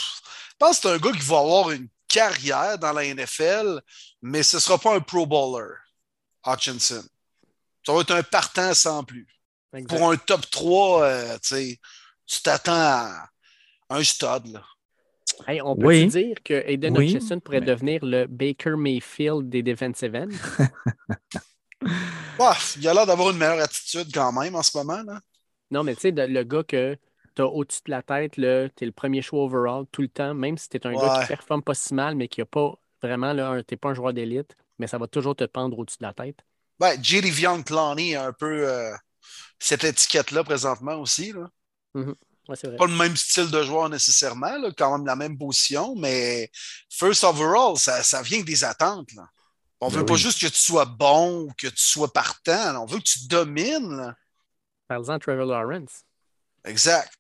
pense 0.58 0.76
que 0.80 0.82
c'est 0.88 0.94
un 0.94 0.98
gars 0.98 1.10
qui 1.12 1.26
va 1.26 1.38
avoir 1.40 1.70
une 1.72 1.88
carrière 2.06 2.78
dans 2.78 2.92
la 2.92 3.04
NFL, 3.04 3.80
mais 4.22 4.44
ce 4.44 4.56
ne 4.56 4.60
sera 4.60 4.78
pas 4.78 4.94
un 4.94 5.00
Pro 5.00 5.26
Bowler, 5.26 5.74
Hutchinson. 6.46 7.02
Ça 7.84 7.92
va 7.92 8.00
être 8.00 8.12
un 8.14 8.22
partant 8.22 8.72
sans 8.72 9.02
plus. 9.02 9.26
Exact. 9.74 9.88
Pour 9.98 10.10
un 10.12 10.16
top 10.16 10.48
3, 10.48 11.02
euh, 11.02 11.38
tu 11.42 11.48
sais, 11.54 11.80
tu 12.26 12.42
t'attends 12.42 12.72
à 12.74 13.28
un 13.90 14.04
stud. 14.04 14.52
Là. 14.52 14.62
Hey, 15.48 15.60
on 15.60 15.74
peut 15.76 15.86
Oui. 15.86 16.06
dire 16.06 16.36
que 16.44 16.54
Aiden 16.54 16.96
Oui, 16.96 17.12
Hutchison 17.12 17.40
pourrait 17.40 17.60
mais- 17.60 17.66
devenir 17.66 18.04
le 18.04 18.26
Baker 18.26 18.76
Mayfield 18.76 19.50
des 19.50 19.62
defensive 19.64 20.14
ends? 20.14 20.28
Ouais, 21.82 22.54
il 22.76 22.86
a 22.88 22.94
l'air 22.94 23.06
d'avoir 23.06 23.30
une 23.30 23.38
meilleure 23.38 23.62
attitude 23.62 24.12
quand 24.12 24.32
même 24.32 24.54
en 24.54 24.62
ce 24.62 24.76
moment. 24.76 25.02
Là. 25.02 25.20
Non, 25.70 25.82
mais 25.82 25.94
tu 25.94 26.02
sais, 26.02 26.10
le 26.10 26.42
gars 26.44 26.62
que 26.62 26.96
tu 27.34 27.42
as 27.42 27.46
au-dessus 27.46 27.80
de 27.86 27.90
la 27.90 28.02
tête, 28.02 28.32
tu 28.32 28.44
es 28.44 28.70
le 28.80 28.92
premier 28.92 29.22
choix 29.22 29.44
overall 29.44 29.84
tout 29.90 30.02
le 30.02 30.08
temps, 30.08 30.34
même 30.34 30.56
si 30.58 30.68
tu 30.68 30.76
es 30.76 30.86
un 30.86 30.92
gars 30.92 31.20
qui 31.22 31.28
performe 31.28 31.62
pas 31.62 31.74
si 31.74 31.94
mal, 31.94 32.14
mais 32.14 32.28
qui 32.28 32.40
n'a 32.40 32.46
pas 32.46 32.74
vraiment, 33.02 33.34
tu 33.34 33.64
n'es 33.70 33.76
pas 33.76 33.90
un 33.90 33.94
joueur 33.94 34.12
d'élite, 34.12 34.56
mais 34.78 34.86
ça 34.86 34.98
va 34.98 35.06
toujours 35.06 35.36
te 35.36 35.44
pendre 35.44 35.78
au-dessus 35.78 35.98
de 36.00 36.06
la 36.06 36.12
tête. 36.12 36.38
Ben. 36.78 37.00
Vion 37.00 37.62
Clowney 37.62 38.14
a 38.14 38.26
un 38.26 38.32
peu 38.32 38.68
euh, 38.68 38.92
cette 39.58 39.84
étiquette-là 39.84 40.44
présentement 40.44 40.96
aussi. 40.96 41.32
Là. 41.32 41.50
Ouais, 41.94 42.54
vrai. 42.62 42.76
Pas 42.76 42.86
le 42.86 42.96
même 42.96 43.16
style 43.16 43.50
de 43.50 43.62
joueur 43.62 43.88
nécessairement, 43.88 44.56
là, 44.58 44.70
quand 44.76 44.96
même 44.96 45.06
la 45.06 45.16
même 45.16 45.36
position, 45.36 45.94
mais 45.96 46.50
first 46.90 47.24
overall, 47.24 47.76
ça, 47.76 48.02
ça 48.02 48.22
vient 48.22 48.42
des 48.42 48.62
attentes. 48.62 49.12
Là. 49.14 49.24
On 49.80 49.88
Ben 49.88 49.98
veut 49.98 50.06
pas 50.06 50.16
juste 50.16 50.40
que 50.40 50.46
tu 50.46 50.58
sois 50.58 50.84
bon 50.86 51.42
ou 51.42 51.52
que 51.58 51.66
tu 51.66 51.82
sois 51.82 52.12
partant. 52.12 52.72
là. 52.72 52.80
On 52.80 52.86
veut 52.86 52.98
que 52.98 53.04
tu 53.04 53.26
domines. 53.26 54.14
Parle-en 54.88 55.08
à 55.14 55.18
Trevor 55.18 55.46
Lawrence. 55.46 56.02
Exact. 56.64 57.12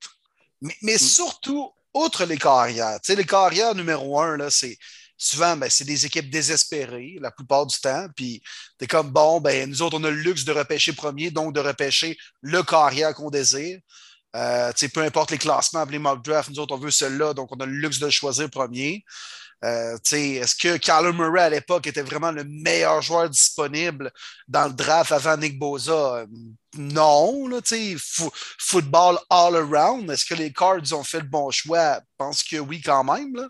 Mais, 0.60 0.94
Mm. 0.94 0.98
surtout, 0.98 1.70
outre 1.92 2.24
les 2.24 2.38
carrières, 2.38 2.98
tu 3.02 3.12
sais, 3.12 3.16
les 3.16 3.24
carrières 3.26 3.74
numéro 3.74 4.18
un, 4.20 4.36
là, 4.36 4.50
c'est 4.50 4.76
souvent, 5.18 5.56
ben, 5.56 5.68
c'est 5.70 5.84
des 5.84 6.04
équipes 6.06 6.30
désespérées 6.30 7.18
la 7.20 7.30
plupart 7.30 7.66
du 7.66 7.78
temps. 7.78 8.06
Puis 8.16 8.42
t'es 8.78 8.86
comme, 8.86 9.10
bon, 9.10 9.40
ben, 9.40 9.68
nous 9.68 9.82
autres, 9.82 9.98
on 9.98 10.04
a 10.04 10.10
le 10.10 10.16
luxe 10.16 10.44
de 10.44 10.52
repêcher 10.52 10.92
premier, 10.92 11.30
donc 11.30 11.54
de 11.54 11.60
repêcher 11.60 12.16
le 12.40 12.62
carrière 12.62 13.14
qu'on 13.14 13.30
désire. 13.30 13.80
Euh, 14.34 14.70
tu 14.72 14.80
sais, 14.80 14.88
peu 14.90 15.00
importe 15.02 15.30
les 15.30 15.38
classements, 15.38 15.84
les 15.86 15.98
mock 15.98 16.22
drafts, 16.22 16.50
nous 16.50 16.58
autres, 16.58 16.74
on 16.74 16.78
veut 16.78 16.90
celui-là, 16.90 17.32
donc 17.32 17.50
on 17.52 17.56
a 17.60 17.66
le 17.66 17.72
luxe 17.72 17.98
de 17.98 18.06
le 18.06 18.10
choisir 18.10 18.50
premier. 18.50 19.04
Euh, 19.64 19.96
Est-ce 20.12 20.54
que 20.54 20.76
Kyler 20.76 21.12
Murray 21.12 21.42
à 21.42 21.50
l'époque 21.50 21.86
était 21.86 22.02
vraiment 22.02 22.30
le 22.30 22.44
meilleur 22.44 23.00
joueur 23.00 23.30
disponible 23.30 24.12
dans 24.46 24.66
le 24.66 24.74
draft 24.74 25.12
avant 25.12 25.36
Nick 25.36 25.58
Boza? 25.58 26.16
Euh, 26.16 26.26
Non, 26.76 27.48
là, 27.48 27.60
football 28.58 29.18
all 29.30 29.56
around. 29.56 30.10
Est-ce 30.10 30.26
que 30.26 30.34
les 30.34 30.52
Cards 30.52 30.92
ont 30.92 31.04
fait 31.04 31.20
le 31.20 31.26
bon 31.26 31.50
choix? 31.50 31.96
Je 31.96 32.14
pense 32.18 32.42
que 32.42 32.56
oui, 32.56 32.82
quand 32.82 33.04
même. 33.04 33.48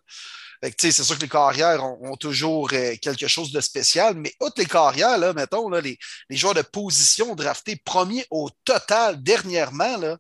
C'est 0.78 0.91
sûr 0.93 1.16
que 1.16 1.23
les 1.23 1.28
carrières 1.28 1.85
ont, 1.85 2.16
toujours 2.16 2.70
euh, 2.73 2.95
quelque 3.03 3.28
chose 3.28 3.53
de 3.53 3.61
spécial, 3.61 4.15
mais 4.16 4.33
outre 4.41 4.55
les 4.59 4.66
carrières, 4.66 5.19
là, 5.19 5.33
mettons, 5.33 5.69
là, 5.69 5.81
les, 5.81 5.99
les 6.31 6.37
joueurs 6.37 6.55
de 6.55 6.62
position 6.62 7.35
draftés 7.35 7.77
premiers 7.77 8.27
au 8.31 8.49
total 8.65 9.23
dernièrement, 9.23 10.16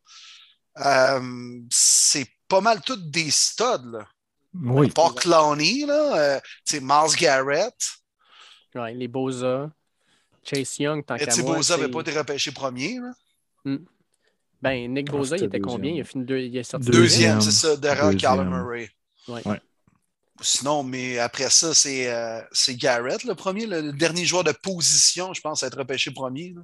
c'est 1.70 2.26
pas 2.48 2.60
mal 2.60 2.80
tous 2.82 2.96
des 2.96 3.30
studs. 3.30 4.04
Oui. 4.62 4.90
Pas 4.90 5.10
Clowney, 5.16 5.84
là, 5.86 6.16
euh, 6.36 6.40
Miles 6.80 7.16
Garrett. 7.18 7.74
Ouais, 8.74 8.94
les 8.94 9.08
Boza, 9.08 9.70
Chase 10.42 10.78
Young, 10.78 11.04
tant 11.04 11.16
qu'à 11.16 11.34
moi. 11.42 11.56
Boza 11.56 11.76
n'avait 11.76 11.90
pas 11.90 12.00
été 12.00 12.12
repêché 12.12 12.52
premier. 12.52 12.98
là. 13.00 13.12
Ben, 14.62 14.92
Nick 14.92 15.08
Ah, 15.10 15.12
Boza, 15.12 15.36
il 15.36 15.44
était 15.44 15.60
combien? 15.60 15.92
Il 15.92 16.00
a 16.00 16.04
fini 16.04 16.24
deux, 16.24 16.38
il 16.38 16.56
est 16.56 16.62
sorti 16.62 16.86
Deuxième, 16.86 17.36
Deuxième. 17.36 17.40
c'est 17.40 17.50
ça, 17.50 17.76
derrière. 17.76 18.10
Kyler 18.16 18.44
Murray. 18.48 18.90
Ouais. 19.28 19.46
Ouais. 19.46 19.60
Sinon, 20.40 20.82
mais 20.82 21.18
après 21.18 21.48
ça, 21.50 21.72
c'est 21.74 22.12
euh, 22.12 22.40
c'est 22.52 22.74
Garrett, 22.76 23.24
le 23.24 23.34
premier, 23.34 23.66
le, 23.66 23.80
le 23.80 23.92
dernier 23.92 24.24
joueur 24.24 24.44
de 24.44 24.52
position, 24.52 25.32
je 25.32 25.40
pense, 25.40 25.62
à 25.62 25.66
être 25.68 25.78
repêché 25.78 26.10
premier. 26.10 26.52
là. 26.54 26.62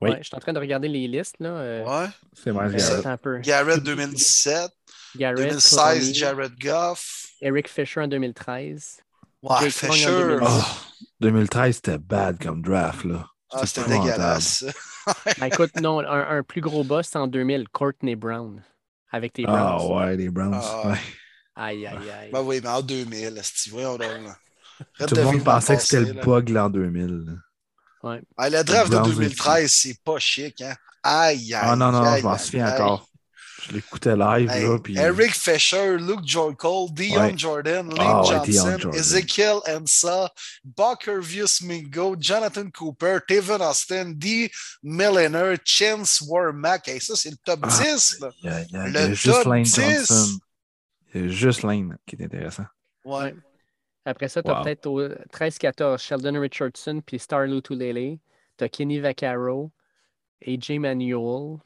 Oui. 0.00 0.10
Ouais, 0.10 0.18
je 0.20 0.28
suis 0.28 0.34
en 0.36 0.38
train 0.40 0.54
de 0.54 0.58
regarder 0.58 0.88
les 0.88 1.06
listes. 1.06 1.36
Là. 1.40 1.50
euh, 1.50 1.84
Ouais. 1.84 2.08
C'est 2.32 2.48
euh, 2.50 2.54
Garrett. 2.54 2.80
attends 2.80 3.10
un 3.10 3.16
peu. 3.18 3.38
Garrett 3.40 3.82
2017, 3.82 4.70
Garrett, 5.16 5.36
2016, 5.38 5.98
Clowney, 5.98 6.14
Jared 6.14 6.52
Goff. 6.58 7.26
Eric 7.40 7.68
Fisher 7.68 8.02
en 8.02 8.08
2013. 8.08 9.00
Ouais, 9.42 9.70
Jake 9.70 9.82
Long 9.82 9.88
en 9.88 9.92
Fisher. 9.92 10.10
2010. 10.10 10.46
Ah, 10.46 10.66
Oh, 11.02 11.04
2013, 11.20 11.74
c'était 11.76 11.98
bad 11.98 12.38
comme 12.42 12.62
draft, 12.62 13.04
là. 13.04 13.26
ah, 13.52 13.66
c'était 13.66 13.88
dégueulasse. 13.88 14.64
Ben, 15.40 15.46
écoute, 15.46 15.74
non, 15.80 16.00
un, 16.00 16.38
un 16.38 16.42
plus 16.42 16.60
gros 16.60 16.84
boss 16.84 17.16
en 17.16 17.26
2000, 17.26 17.68
Courtney 17.70 18.14
Brown, 18.16 18.62
avec 19.10 19.36
les 19.38 19.44
Ah 19.48 19.76
Browns. 19.78 19.96
ouais, 19.98 20.16
les 20.16 20.28
Browns. 20.28 20.60
Ah. 20.62 20.88
ouais. 20.88 20.98
Aïe, 21.56 21.86
aïe, 21.86 22.10
aïe. 22.10 22.30
Ben 22.32 22.42
oui, 22.42 22.60
mais 22.62 22.68
en 22.68 22.82
2000, 22.82 23.36
esti, 23.38 23.70
voyons 23.70 23.96
donc. 23.96 24.00
là. 24.02 24.36
Arrête 24.98 25.08
Tout 25.08 25.14
le 25.16 25.24
monde 25.24 25.42
pensait 25.42 25.76
que 25.76 25.82
c'était 25.82 26.00
le 26.04 26.12
là. 26.12 26.22
bug 26.24 26.48
l'an 26.50 26.70
2000. 26.70 27.24
là. 28.02 28.18
Ah, 28.36 28.48
le 28.50 28.62
draft 28.62 28.90
de 28.92 28.96
Browns 28.98 29.10
2013, 29.14 29.70
c'est 29.72 30.02
pas 30.04 30.18
chic, 30.18 30.60
hein? 30.60 30.74
Aïe, 31.02 31.54
aïe. 31.54 31.60
Ah 31.62 31.76
non, 31.76 31.90
non, 31.92 32.02
aïe, 32.02 32.20
je 32.20 32.26
m'en 32.26 32.38
souviens 32.38 32.66
aïe. 32.66 32.80
encore. 32.80 33.08
Je 33.68 33.72
l'écoutais 33.74 34.16
live, 34.16 34.50
Hey, 34.50 34.62
là, 34.64 34.78
puis... 34.78 34.96
Eric 34.96 35.32
Fisher, 35.34 35.96
Luke 35.98 36.24
Joycole, 36.24 36.90
Dion 36.92 37.20
Ouais. 37.20 37.36
Jordan, 37.36 37.88
Lane 37.88 37.96
Ah 38.00 38.22
ouais, 38.22 38.28
Johnson, 38.28 38.78
Jordan. 38.78 38.94
Ezekiel 39.00 39.58
Ansah, 39.68 40.30
Buckervius 40.64 41.60
Mingo, 41.62 42.16
Jonathan 42.18 42.68
Cooper, 42.70 43.18
Tevin 43.28 43.60
Austin, 43.60 44.12
D. 44.16 44.50
Milliner, 44.82 45.56
Chance 45.64 46.20
Warmack. 46.26 46.88
Hey, 46.88 47.00
ça, 47.00 47.14
c'est 47.16 47.30
le 47.30 47.36
top 47.44 47.60
Ah, 47.62 47.68
10. 47.82 48.20
là. 48.20 48.30
Il 48.42 48.46
y 48.46 48.48
a, 48.52 48.62
il 48.62 48.70
y 48.72 48.76
a- 48.76 48.86
Le 48.86 48.92
y 48.92 48.96
a 48.98 49.12
juste 49.12 49.42
top 49.42 49.44
Lane 49.52 49.62
10. 49.62 49.76
Johnson. 49.76 50.38
Il 51.14 51.20
y 51.20 51.24
a 51.24 51.28
juste 51.28 51.62
Lane 51.62 51.96
qui 52.06 52.16
est 52.16 52.24
intéressant. 52.24 52.66
Ouais. 53.04 53.34
Après 54.04 54.28
ça, 54.28 54.42
tu 54.42 54.50
as 54.50 54.54
Wow. 54.58 54.64
peut-être 54.64 54.86
au 54.86 55.00
13-14 55.32 56.00
Sheldon 56.02 56.40
Richardson 56.40 57.02
puis 57.04 57.18
Star 57.18 57.42
Lutulele. 57.46 58.18
Tu 58.56 58.64
as 58.64 58.68
Kenny 58.68 58.98
Vaccaro, 58.98 59.70
AJ 60.46 60.78
Manuel, 60.78 61.58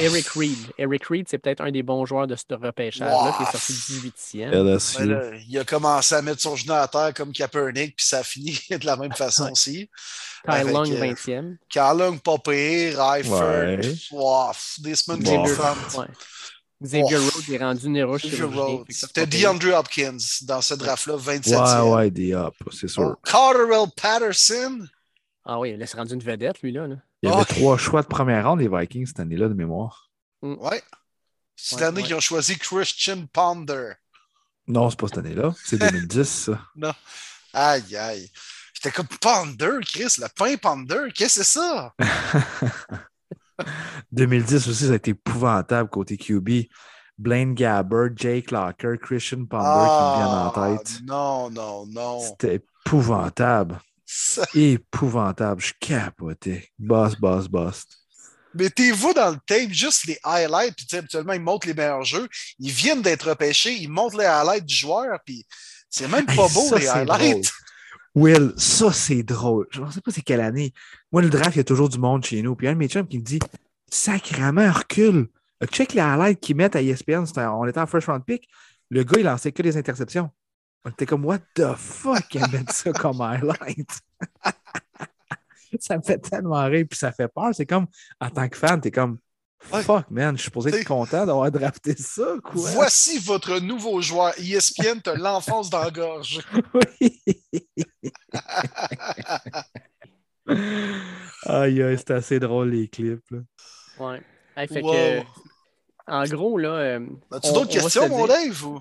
Eric 0.00 0.28
Reed. 0.28 0.58
Eric 0.78 1.04
Reed, 1.06 1.26
c'est 1.28 1.38
peut-être 1.38 1.60
un 1.62 1.70
des 1.70 1.82
bons 1.82 2.06
joueurs 2.06 2.26
de 2.26 2.36
ce 2.36 2.44
repêchage-là 2.54 3.34
qui 3.36 3.42
est 3.42 3.52
sorti 3.52 3.72
18e. 3.72 4.50
LSU. 4.50 4.98
ben 4.98 5.08
là, 5.10 5.30
il 5.48 5.58
a 5.58 5.64
commencé 5.64 6.14
à 6.14 6.22
mettre 6.22 6.40
son 6.40 6.56
genou 6.56 6.74
à 6.74 6.86
terre 6.88 7.12
comme 7.14 7.32
Kaepernick, 7.32 7.96
puis 7.96 8.06
ça 8.06 8.18
a 8.18 8.22
fini 8.22 8.58
de 8.70 8.86
la 8.86 8.96
même 8.96 9.12
façon 9.12 9.50
aussi. 9.50 9.88
Ty 10.44 10.50
avec, 10.50 10.72
Long, 10.72 10.90
euh, 10.90 11.00
20e. 11.14 11.56
Carlung, 11.68 12.18
pas 12.20 12.38
pire, 12.38 13.00
Eifert, 13.14 13.78
Ouais. 13.78 13.94
wow, 14.12 14.52
Desmond 14.78 15.18
Bon. 15.18 15.44
Gilbert. 15.46 15.76
Ouais. 15.98 16.06
Xavier 16.82 17.16
Oh. 17.16 17.30
Rhodes 17.32 17.50
est 17.50 17.58
rendu 17.58 17.88
c'est 18.88 19.06
C'était. 19.06 19.26
DeAndre 19.26 19.72
Hopkins 19.78 20.16
dans 20.42 20.60
ce 20.60 20.74
draft-là, 20.74 21.16
27e. 21.16 21.84
Ouais, 21.84 21.94
ouais, 21.94 22.10
des 22.10 22.32
up, 22.34 22.54
c'est 22.72 22.88
sûr. 22.88 23.14
Oh, 23.14 23.20
Cotterell 23.22 23.86
Patterson? 23.96 24.86
Ah 25.44 25.58
oui, 25.58 25.76
il 25.78 25.88
s'est 25.88 25.96
rendu 25.96 26.14
une 26.14 26.22
vedette, 26.22 26.60
lui, 26.62 26.72
là. 26.72 26.86
là. 26.86 26.96
Il 27.22 27.28
y 27.28 27.32
avait 27.32 27.42
Oh. 27.42 27.44
trois 27.54 27.76
choix 27.76 28.02
de 28.02 28.06
première 28.06 28.46
ronde, 28.48 28.60
les 28.60 28.68
Vikings, 28.68 29.06
cette 29.06 29.20
année-là, 29.20 29.48
de 29.48 29.54
mémoire. 29.54 30.10
Ouais. 30.42 30.82
C'est 31.56 31.76
Ouais, 31.76 31.82
l'année 31.82 32.00
ouais. 32.00 32.06
qu'ils 32.06 32.14
ont 32.16 32.20
choisi 32.20 32.56
Christian 32.58 33.26
Ponder. 33.32 33.92
Non, 34.68 34.88
c'est 34.90 34.98
pas 34.98 35.08
cette 35.08 35.18
année-là. 35.18 35.52
C'est 35.64 35.78
2010, 35.78 36.24
ça. 36.28 36.60
Aïe, 37.52 37.96
aïe. 37.96 38.30
J'étais 38.74 38.90
comme 38.90 39.06
Ponder, 39.20 39.78
Chris, 39.84 40.16
le 40.18 40.26
pain 40.36 40.56
Ponder. 40.56 41.12
Qu'est-ce 41.14 41.40
que 41.40 41.44
c'est 41.44 41.58
ça? 41.60 41.92
2010 44.12 44.68
aussi, 44.68 44.86
ça 44.86 44.92
a 44.92 44.96
été 44.96 45.10
épouvantable 45.12 45.88
côté 45.90 46.16
QB. 46.16 46.66
Blaine 47.18 47.54
Gabbert, 47.54 48.10
Jake 48.16 48.50
Locker, 48.50 48.94
Christian 49.00 49.44
Ponder 49.44 49.86
qui 49.88 50.02
me 50.02 50.16
viennent 50.16 50.28
en 50.28 50.52
Ah, 50.54 50.78
tête. 50.78 51.00
Non, 51.04 51.50
non, 51.50 51.86
non. 51.86 52.20
C'était 52.20 52.56
épouvantable. 52.86 53.78
Épouvantable. 54.54 55.60
Je 55.62 55.72
capotais. 55.80 56.68
Boss, 56.78 57.16
boss, 57.16 57.48
boss. 57.48 57.86
Mettez-vous 58.54 59.14
dans 59.14 59.30
le 59.30 59.38
tape 59.46 59.70
juste 59.70 60.06
les 60.06 60.18
highlights, 60.22 60.74
puis 60.76 60.84
tu 60.84 60.90
sais, 60.90 60.98
habituellement, 60.98 61.32
ils 61.32 61.40
montrent 61.40 61.66
les 61.66 61.74
meilleurs 61.74 62.04
jeux. 62.04 62.28
Ils 62.58 62.70
viennent 62.70 63.00
d'être 63.00 63.30
repêchés, 63.30 63.72
ils 63.72 63.88
montrent 63.88 64.18
les 64.18 64.26
highlights 64.26 64.66
du 64.66 64.74
joueur, 64.74 65.18
puis 65.24 65.46
c'est 65.88 66.08
même 66.08 66.26
pas 66.26 66.32
Hey, 66.32 66.54
beau, 66.54 66.68
ça, 66.68 66.78
les 66.78 66.88
highlights. 66.88 67.50
Will, 68.14 68.52
ça, 68.58 68.92
c'est 68.92 69.22
drôle. 69.22 69.66
Je 69.70 69.80
ne 69.80 69.90
sais 69.90 70.02
pas 70.02 70.10
c'est 70.10 70.20
quelle 70.20 70.42
année. 70.42 70.74
Moi, 71.10 71.22
le 71.22 71.30
draft, 71.30 71.54
il 71.54 71.58
y 71.58 71.60
a 71.60 71.64
toujours 71.64 71.88
du 71.88 71.98
monde 71.98 72.24
chez 72.24 72.42
nous. 72.42 72.54
Puis 72.54 72.68
un 72.68 72.74
de 72.74 72.78
mes 72.78 72.88
chums 72.88 73.08
qui 73.08 73.18
me 73.18 73.24
dit 73.24 73.38
Sacrément, 73.90 74.70
recule. 74.70 75.28
Check 75.70 75.94
les 75.94 76.00
highlights 76.00 76.40
qu'ils 76.40 76.56
mettent 76.56 76.76
à 76.76 76.82
E 76.82 76.88
ESPN. 76.88 77.24
On 77.36 77.66
était 77.66 77.80
en 77.80 77.86
first 77.86 78.08
round 78.08 78.24
pick. 78.24 78.48
Le 78.90 79.04
gars, 79.04 79.20
il 79.20 79.24
lançait 79.24 79.52
que 79.52 79.62
des 79.62 79.76
interceptions. 79.76 80.30
On 80.84 80.90
était 80.90 81.06
comme 81.06 81.24
What 81.24 81.38
the 81.54 81.74
fuck, 81.76 82.34
ils 82.34 82.40
mettent 82.50 82.72
ça 82.72 82.92
comme 82.92 83.20
highlight. 83.20 83.90
ça 85.80 85.96
me 85.96 86.02
fait 86.02 86.18
tellement 86.18 86.64
rire, 86.64 86.86
puis 86.90 86.98
ça 86.98 87.12
fait 87.12 87.28
peur. 87.28 87.50
C'est 87.54 87.66
comme, 87.66 87.86
en 88.20 88.30
tant 88.30 88.48
que 88.48 88.56
fan, 88.56 88.80
t'es 88.80 88.90
comme. 88.90 89.18
Fuck, 89.60 90.10
man, 90.10 90.34
je 90.36 90.40
suis 90.42 90.46
supposé 90.46 90.70
être 90.70 90.84
content 90.88 91.24
d'avoir 91.24 91.48
drafté 91.52 91.94
ça, 91.96 92.34
quoi. 92.42 92.68
Voici 92.72 93.20
votre 93.20 93.60
nouveau 93.60 94.00
joueur. 94.00 94.32
ESPN 94.36 94.98
te 95.00 95.10
l'enfonce 95.10 95.70
dans 95.70 95.84
la 95.84 95.90
gorge. 95.92 96.40
aïe, 101.46 101.82
aïe, 101.82 101.96
c'est 101.98 102.10
assez 102.10 102.40
drôle, 102.40 102.70
les 102.70 102.88
clips. 102.88 103.30
Là. 103.30 103.38
Ouais. 103.98 104.22
Hey, 104.56 104.68
fait 104.68 104.82
Wow. 104.82 104.92
que, 104.92 105.22
en 106.06 106.24
gros, 106.24 106.58
là. 106.58 106.68
euh, 106.70 107.06
As-tu 107.30 107.52
d'autres 107.52 107.70
questions, 107.72 108.08
mon 108.08 108.26
dire. 108.26 108.34
Dave? 108.36 108.66
ou- 108.66 108.80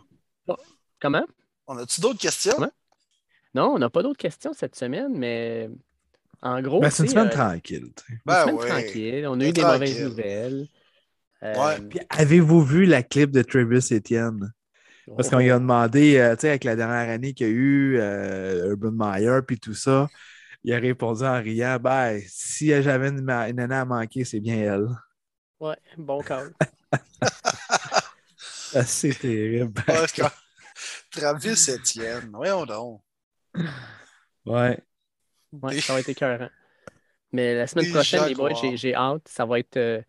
Comment? 0.99 1.25
On 1.71 1.77
a-tu 1.77 2.01
d'autres 2.01 2.19
questions? 2.19 2.53
Comment? 2.55 2.71
Non, 3.55 3.73
on 3.75 3.79
n'a 3.79 3.89
pas 3.89 4.03
d'autres 4.03 4.17
questions 4.19 4.51
cette 4.53 4.75
semaine, 4.75 5.17
mais 5.17 5.69
en 6.41 6.61
gros. 6.61 6.81
Ben, 6.81 6.89
c'est 6.89 7.03
une 7.03 7.09
semaine 7.09 7.27
euh, 7.27 7.29
tranquille. 7.29 7.85
sais. 7.97 8.13
une 8.13 8.19
Ben 8.25 8.41
semaine 8.41 8.55
ouais. 8.55 8.67
tranquille. 8.67 9.27
On 9.27 9.33
a 9.33 9.37
Ben 9.37 9.49
eu 9.49 9.53
des 9.53 9.61
tranquille. 9.61 9.79
mauvaises 9.79 10.01
nouvelles. 10.03 10.67
Euh, 11.43 11.53
Ouais. 11.55 11.79
Puis 11.89 11.99
avez-vous 12.09 12.61
vu 12.63 12.85
la 12.85 13.01
clip 13.03 13.31
de 13.31 13.41
Travis 13.41 13.87
Etienne? 13.91 14.51
Parce 15.15 15.29
qu'on 15.29 15.39
lui 15.39 15.49
a 15.49 15.57
demandé, 15.59 16.17
euh, 16.17 16.35
tu 16.35 16.41
sais, 16.41 16.49
avec 16.49 16.63
la 16.63 16.75
dernière 16.75 17.09
année 17.09 17.33
qu'il 17.33 17.47
y 17.47 17.49
a 17.49 17.53
eu, 17.53 17.97
euh, 17.99 18.69
Urban 18.69 18.91
Meyer, 18.91 19.39
puis 19.45 19.59
tout 19.59 19.73
ça, 19.73 20.07
il 20.63 20.71
a 20.73 20.77
répondu 20.77 21.23
en 21.23 21.41
riant 21.41 21.77
Ben, 21.81 22.21
si 22.27 22.67
j'avais 22.83 23.09
une, 23.09 23.27
une 23.27 23.59
année 23.59 23.75
à 23.75 23.85
manquer, 23.85 24.23
c'est 24.23 24.39
bien 24.39 24.55
elle. 24.57 24.87
Ouais, 25.59 25.75
bon 25.97 26.21
call. 26.21 26.53
Ah, 28.73 28.85
C'est 28.85 29.17
terrible. 29.19 29.73
Ouais, 29.87 30.05
Travis 31.11 31.69
Etienne. 31.69 32.29
Voyons 32.33 32.65
donc. 32.65 33.01
Ouais. 34.45 34.79
Ouais, 35.51 35.79
ça 35.81 35.93
va 35.93 35.99
être 35.99 36.09
écœurant. 36.09 36.49
Mais 37.33 37.55
la 37.55 37.67
semaine 37.67 37.91
prochaine, 37.91 38.25
les 38.27 38.35
boys, 38.35 38.53
j'ai 38.61 38.75
j'ai 38.77 38.95
hâte. 38.95 39.27
Ça 39.27 39.45
va 39.45 39.59
être. 39.59 39.77
euh, 39.77 39.99
Ça 40.01 40.03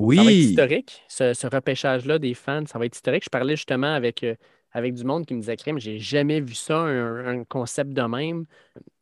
va 0.00 0.12
être 0.12 0.26
Oui. 0.26 0.34
historique, 0.50 1.02
ce, 1.08 1.34
ce 1.34 1.46
repêchage-là 1.46 2.18
des 2.18 2.34
fans, 2.34 2.66
ça 2.66 2.78
va 2.78 2.86
être 2.86 2.94
historique. 2.96 3.24
Je 3.24 3.30
parlais 3.30 3.54
justement 3.56 3.94
avec, 3.94 4.24
euh, 4.24 4.34
avec 4.72 4.94
du 4.94 5.04
monde 5.04 5.24
qui 5.26 5.34
me 5.34 5.40
disait 5.40 5.56
Crème, 5.56 5.78
j'ai 5.78 5.98
jamais 6.00 6.40
vu 6.40 6.54
ça, 6.54 6.78
un, 6.78 7.26
un 7.40 7.44
concept 7.44 7.90
de 7.92 8.02
même. 8.02 8.44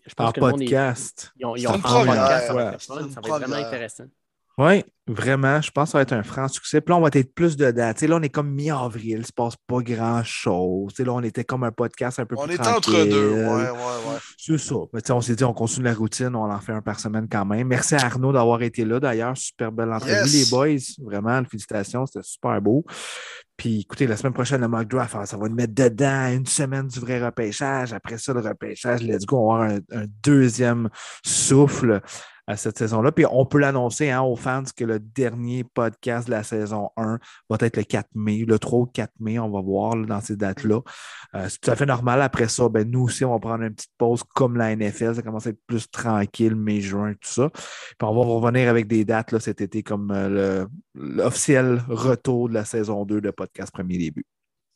Je 0.04 0.12
En 0.18 0.32
que 0.32 0.40
le 0.40 0.46
monde 0.50 0.60
est- 0.62 0.64
podcast. 0.66 1.32
ils 1.36 1.46
ont, 1.46 1.56
ils 1.56 1.60
C'est 1.62 1.68
ont 1.68 1.74
une 1.76 1.86
en 1.86 2.04
podcast, 2.04 2.46
ça 2.46 2.52
va 2.54 2.62
être 2.62 2.72
ouais. 2.72 3.10
ça 3.10 3.20
va 3.20 3.38
vraiment 3.38 3.56
intéressant. 3.56 4.04
Oui, 4.58 4.84
vraiment. 5.06 5.60
Je 5.62 5.70
pense 5.70 5.88
que 5.88 5.92
ça 5.92 5.98
va 5.98 6.02
être 6.02 6.12
un 6.12 6.22
franc 6.22 6.46
succès. 6.48 6.80
Puis 6.82 6.92
là, 6.92 6.98
on 6.98 7.00
va 7.00 7.08
être 7.12 7.34
plus 7.34 7.56
dedans. 7.56 7.92
Tu 7.94 8.00
sais, 8.00 8.06
là, 8.06 8.16
on 8.16 8.22
est 8.22 8.28
comme 8.28 8.50
mi-avril. 8.50 9.10
Il 9.10 9.18
ne 9.20 9.24
se 9.24 9.32
passe 9.32 9.54
pas 9.66 9.80
grand-chose. 9.80 10.90
Tu 10.92 10.96
sais, 10.96 11.04
là, 11.04 11.12
on 11.14 11.22
était 11.22 11.44
comme 11.44 11.64
un 11.64 11.72
podcast 11.72 12.18
un 12.18 12.26
peu 12.26 12.36
On 12.38 12.44
plus 12.44 12.54
est 12.54 12.58
tranquille. 12.58 12.94
entre 12.96 13.04
deux. 13.08 13.30
Ouais, 13.32 13.46
ouais, 13.46 13.70
ouais. 13.70 14.18
C'est 14.36 14.58
ça. 14.58 14.74
Mais 14.92 15.00
tu 15.00 15.06
sais, 15.06 15.12
on 15.14 15.20
s'est 15.20 15.34
dit, 15.36 15.44
on 15.44 15.54
continue 15.54 15.84
la 15.86 15.94
routine, 15.94 16.34
on 16.36 16.50
en 16.50 16.58
fait 16.60 16.72
un 16.72 16.82
par 16.82 17.00
semaine 17.00 17.28
quand 17.30 17.44
même. 17.46 17.66
Merci 17.68 17.94
à 17.94 18.04
Arnaud 18.04 18.32
d'avoir 18.32 18.60
été 18.62 18.84
là 18.84 19.00
d'ailleurs. 19.00 19.36
Super 19.36 19.72
belle 19.72 19.92
entrevue, 19.92 20.12
Yes. 20.12 20.32
les 20.34 20.50
boys. 20.50 21.04
Vraiment, 21.04 21.42
félicitations, 21.44 22.04
c'était 22.06 22.22
super 22.22 22.60
beau. 22.60 22.84
Puis 23.56 23.80
écoutez, 23.80 24.06
la 24.06 24.16
semaine 24.16 24.32
prochaine, 24.32 24.60
le 24.60 24.68
mock 24.68 24.88
draft, 24.88 25.14
ah, 25.18 25.26
ça 25.26 25.36
va 25.36 25.48
nous 25.48 25.54
mettre 25.54 25.74
dedans 25.74 26.28
une 26.32 26.46
semaine 26.46 26.88
du 26.88 26.98
vrai 27.00 27.24
repêchage. 27.24 27.92
Après 27.92 28.18
ça, 28.18 28.32
le 28.32 28.40
repêchage, 28.40 29.02
let's 29.02 29.24
go, 29.24 29.38
on 29.38 29.56
va 29.56 29.64
avoir 29.64 29.78
un, 29.92 30.02
un 30.02 30.06
deuxième 30.22 30.88
souffle 31.24 32.00
cette 32.56 32.78
saison-là. 32.78 33.12
Puis 33.12 33.24
on 33.30 33.46
peut 33.46 33.58
l'annoncer 33.58 34.10
hein, 34.10 34.22
aux 34.22 34.36
fans 34.36 34.62
que 34.76 34.84
le 34.84 34.98
dernier 34.98 35.64
podcast 35.64 36.26
de 36.26 36.32
la 36.32 36.42
saison 36.42 36.90
1 36.96 37.18
va 37.48 37.56
être 37.60 37.76
le 37.76 37.84
4 37.84 38.08
mai, 38.14 38.44
le 38.46 38.58
3 38.58 38.78
ou 38.80 38.86
4 38.86 39.12
mai, 39.20 39.38
on 39.38 39.50
va 39.50 39.60
voir 39.60 39.96
dans 39.96 40.20
ces 40.20 40.36
dates-là. 40.36 40.80
Euh, 41.34 41.48
c'est 41.48 41.60
tout 41.60 41.70
à 41.70 41.76
fait 41.76 41.86
normal. 41.86 42.22
Après 42.22 42.48
ça, 42.48 42.68
ben, 42.68 42.88
nous 42.88 43.02
aussi, 43.02 43.24
on 43.24 43.32
va 43.32 43.38
prendre 43.38 43.64
une 43.64 43.74
petite 43.74 43.92
pause 43.98 44.22
comme 44.34 44.56
la 44.56 44.74
NFL. 44.74 45.14
Ça 45.14 45.22
commence 45.22 45.46
à 45.46 45.50
être 45.50 45.62
plus 45.66 45.90
tranquille, 45.90 46.56
mai-juin, 46.56 47.12
tout 47.14 47.30
ça. 47.30 47.50
Puis 47.50 47.96
on 48.00 48.14
va 48.14 48.20
revenir 48.20 48.68
avec 48.68 48.86
des 48.86 49.04
dates 49.04 49.32
là, 49.32 49.40
cet 49.40 49.60
été 49.60 49.82
comme 49.82 50.10
euh, 50.10 50.66
l'officiel 50.94 51.82
retour 51.88 52.48
de 52.48 52.54
la 52.54 52.64
saison 52.64 53.04
2 53.04 53.20
de 53.20 53.30
podcast 53.30 53.72
premier 53.72 53.98
début. 53.98 54.26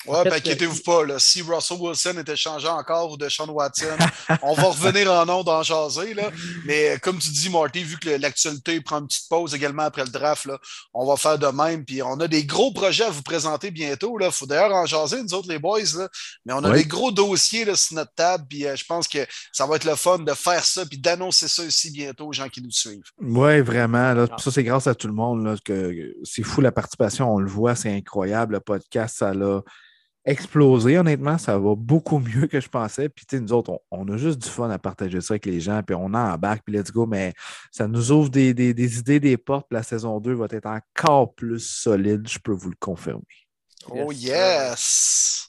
Ouais, 0.07 0.17
En 0.19 0.23
fait, 0.23 0.31
ben, 0.31 0.37
inquiétez-vous 0.37 0.81
pas, 0.83 1.05
là, 1.05 1.19
si 1.19 1.43
Russell 1.43 1.79
Wilson 1.81 2.17
était 2.19 2.37
changé 2.37 2.69
encore 2.69 3.13
ou 3.13 3.17
de 3.17 3.29
Sean 3.29 3.49
Watson, 3.49 3.97
on 4.43 4.55
va 4.55 4.65
revenir 4.65 5.11
en 5.13 5.29
ondes 5.29 5.49
en 5.49 5.63
jaser. 5.63 6.15
Là. 6.15 6.31
Mais 6.65 6.91
euh, 6.91 6.99
comme 6.99 7.19
tu 7.19 7.31
dis, 7.31 7.51
Marty, 7.51 7.83
vu 7.83 7.99
que 7.99 8.11
l'actualité 8.11 8.81
prend 8.81 8.99
une 9.01 9.07
petite 9.07 9.29
pause 9.29 9.55
également 9.55 9.83
après 9.85 10.05
le 10.05 10.11
draft, 10.11 10.45
là, 10.47 10.59
on 10.95 11.07
va 11.07 11.17
faire 11.17 11.39
de 11.39 11.47
même. 11.49 11.85
Puis 11.85 12.03
on 12.03 12.19
a 12.21 12.29
des 12.29 12.45
gros 12.45 12.73
projets 12.73 13.05
à 13.05 13.11
vous 13.11 13.23
présenter 13.23 13.71
bientôt. 13.71 14.19
Il 14.21 14.31
faut 14.31 14.47
d'ailleurs 14.47 14.75
en 14.75 14.87
jaser, 14.87 15.23
nous 15.23 15.35
autres, 15.35 15.49
les 15.49 15.59
boys. 15.59 15.81
Là. 15.97 16.09
Mais 16.45 16.53
on 16.53 16.63
a 16.65 16.71
Oui. 16.71 16.79
des 16.79 16.85
gros 16.85 17.11
dossiers 17.11 17.65
là, 17.65 17.75
sur 17.77 17.97
notre 17.97 18.15
table. 18.15 18.45
Puis 18.49 18.67
euh, 18.67 18.77
je 18.77 18.85
pense 18.85 19.09
que 19.09 19.27
ça 19.53 19.67
va 19.67 19.77
être 19.77 19.85
le 19.85 19.97
fun 19.97 20.19
de 20.19 20.35
faire 20.35 20.65
ça 20.65 20.85
puis 20.87 20.99
d'annoncer 20.99 21.49
ça 21.49 21.65
ici 21.65 21.91
bientôt 21.91 22.27
aux 22.29 22.33
gens 22.33 22.49
qui 22.49 22.63
nous 22.63 22.71
suivent. 22.71 23.03
Oui, 23.21 23.61
vraiment. 23.61 24.13
Là, 24.13 24.27
Ah. 24.31 24.37
Ça, 24.39 24.51
c'est 24.51 24.65
grâce 24.65 24.87
à 24.87 24.95
tout 24.95 25.07
le 25.07 25.13
monde. 25.15 25.45
Là, 25.45 25.57
que 25.65 26.15
c'est 26.25 26.43
fou 26.43 26.61
la 26.61 26.73
participation, 26.73 27.33
on 27.33 27.39
le 27.39 27.49
voit, 27.51 27.75
c'est 27.75 27.93
incroyable. 27.95 28.55
Le 28.55 28.61
podcast, 28.61 29.19
ça 29.19 29.33
l'a 29.35 29.61
explosé, 30.27 30.99
honnêtement. 30.99 31.39
Ça 31.39 31.59
va 31.59 31.75
beaucoup 31.75 32.19
mieux 32.19 32.47
que 32.47 32.61
je 32.61 32.69
pensais. 32.69 33.09
Puis, 33.09 33.25
tu 33.25 33.37
sais, 33.37 33.41
nous 33.43 33.53
autres, 33.53 33.71
on, 33.91 34.03
on 34.03 34.13
a 34.13 34.17
juste 34.19 34.39
du 34.43 34.49
fun 34.49 34.69
à 34.69 34.79
partager 34.79 35.21
ça 35.21 35.35
avec 35.35 35.47
les 35.47 35.61
gens. 35.61 35.83
Puis, 35.83 35.95
on 35.95 36.13
embarque, 36.13 36.63
puis 36.67 36.75
let's 36.77 36.91
go. 36.93 37.07
Mais 37.07 37.33
ça 37.71 37.87
nous 37.89 38.13
ouvre 38.13 38.29
des, 38.29 38.53
des- 38.53 38.75
des 38.75 38.99
idées, 38.99 39.21
des 39.21 39.37
portes. 39.37 39.67
Puis 39.71 39.77
la 39.77 39.83
saison 39.83 40.21
2 40.21 40.35
va 40.35 40.47
être 40.51 40.67
encore 40.67 41.35
plus 41.35 41.61
solide, 41.61 42.29
je 42.29 42.39
peux 42.39 42.53
vous 42.53 42.71
le 42.71 42.77
confirmer. 42.79 43.23
Oh 43.89 44.11
Yes, 44.13 44.23
yes! 44.23 45.49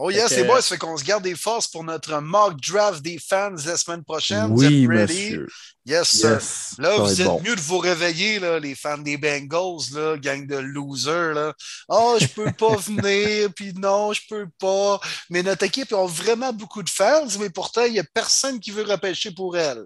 Oh 0.00 0.10
yes, 0.10 0.28
c'est 0.28 0.44
bon, 0.44 0.54
ça 0.54 0.62
fait 0.62 0.78
qu'on 0.78 0.96
se 0.96 1.02
garde 1.02 1.24
des 1.24 1.34
forces 1.34 1.66
pour 1.66 1.82
notre 1.82 2.20
mock 2.20 2.54
draft 2.60 3.02
des 3.02 3.18
fans 3.18 3.50
la 3.66 3.76
semaine 3.76 4.04
prochaine. 4.04 4.46
Vous 4.46 4.62
Oui, 4.64 4.84
êtes 4.84 4.88
ready? 4.90 5.12
monsieur. 5.12 5.46
Yes, 5.84 6.08
sir. 6.08 6.30
Yes. 6.34 6.74
Là, 6.78 6.98
vous 6.98 7.20
êtes 7.20 7.26
bon. 7.26 7.42
mieux 7.42 7.56
de 7.56 7.60
vous 7.60 7.78
réveiller, 7.78 8.38
là, 8.38 8.60
les 8.60 8.76
fans 8.76 8.98
des 8.98 9.16
Bengals, 9.16 9.92
là, 9.94 10.16
gang 10.16 10.46
de 10.46 10.56
losers. 10.56 11.34
Là. 11.34 11.52
Oh, 11.88 12.16
je 12.20 12.28
peux 12.28 12.52
pas 12.52 12.76
venir, 12.86 13.48
puis 13.56 13.72
non, 13.74 14.12
je 14.12 14.20
peux 14.28 14.46
pas. 14.60 15.00
Mais 15.30 15.42
notre 15.42 15.64
équipe 15.64 15.92
a 15.92 16.06
vraiment 16.06 16.52
beaucoup 16.52 16.84
de 16.84 16.90
fans, 16.90 17.26
mais 17.40 17.50
pourtant, 17.50 17.82
il 17.84 17.94
n'y 17.94 17.98
a 17.98 18.04
personne 18.14 18.60
qui 18.60 18.70
veut 18.70 18.84
repêcher 18.84 19.32
pour 19.32 19.56
elle. 19.56 19.84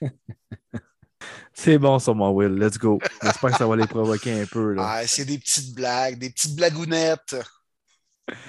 C'est 1.54 1.78
bon, 1.78 1.98
ça, 1.98 2.12
mon 2.14 2.30
Will. 2.30 2.54
Let's 2.54 2.78
go. 2.78 2.98
J'espère 3.22 3.50
que 3.50 3.56
ça 3.58 3.66
va 3.66 3.74
les 3.76 3.86
provoquer 3.86 4.42
un 4.42 4.46
peu. 4.46 4.74
Là. 4.74 4.82
Ah, 4.86 5.06
c'est 5.06 5.24
des 5.24 5.38
petites 5.38 5.74
blagues, 5.74 6.16
des 6.18 6.30
petites 6.30 6.54
blagounettes. 6.54 7.34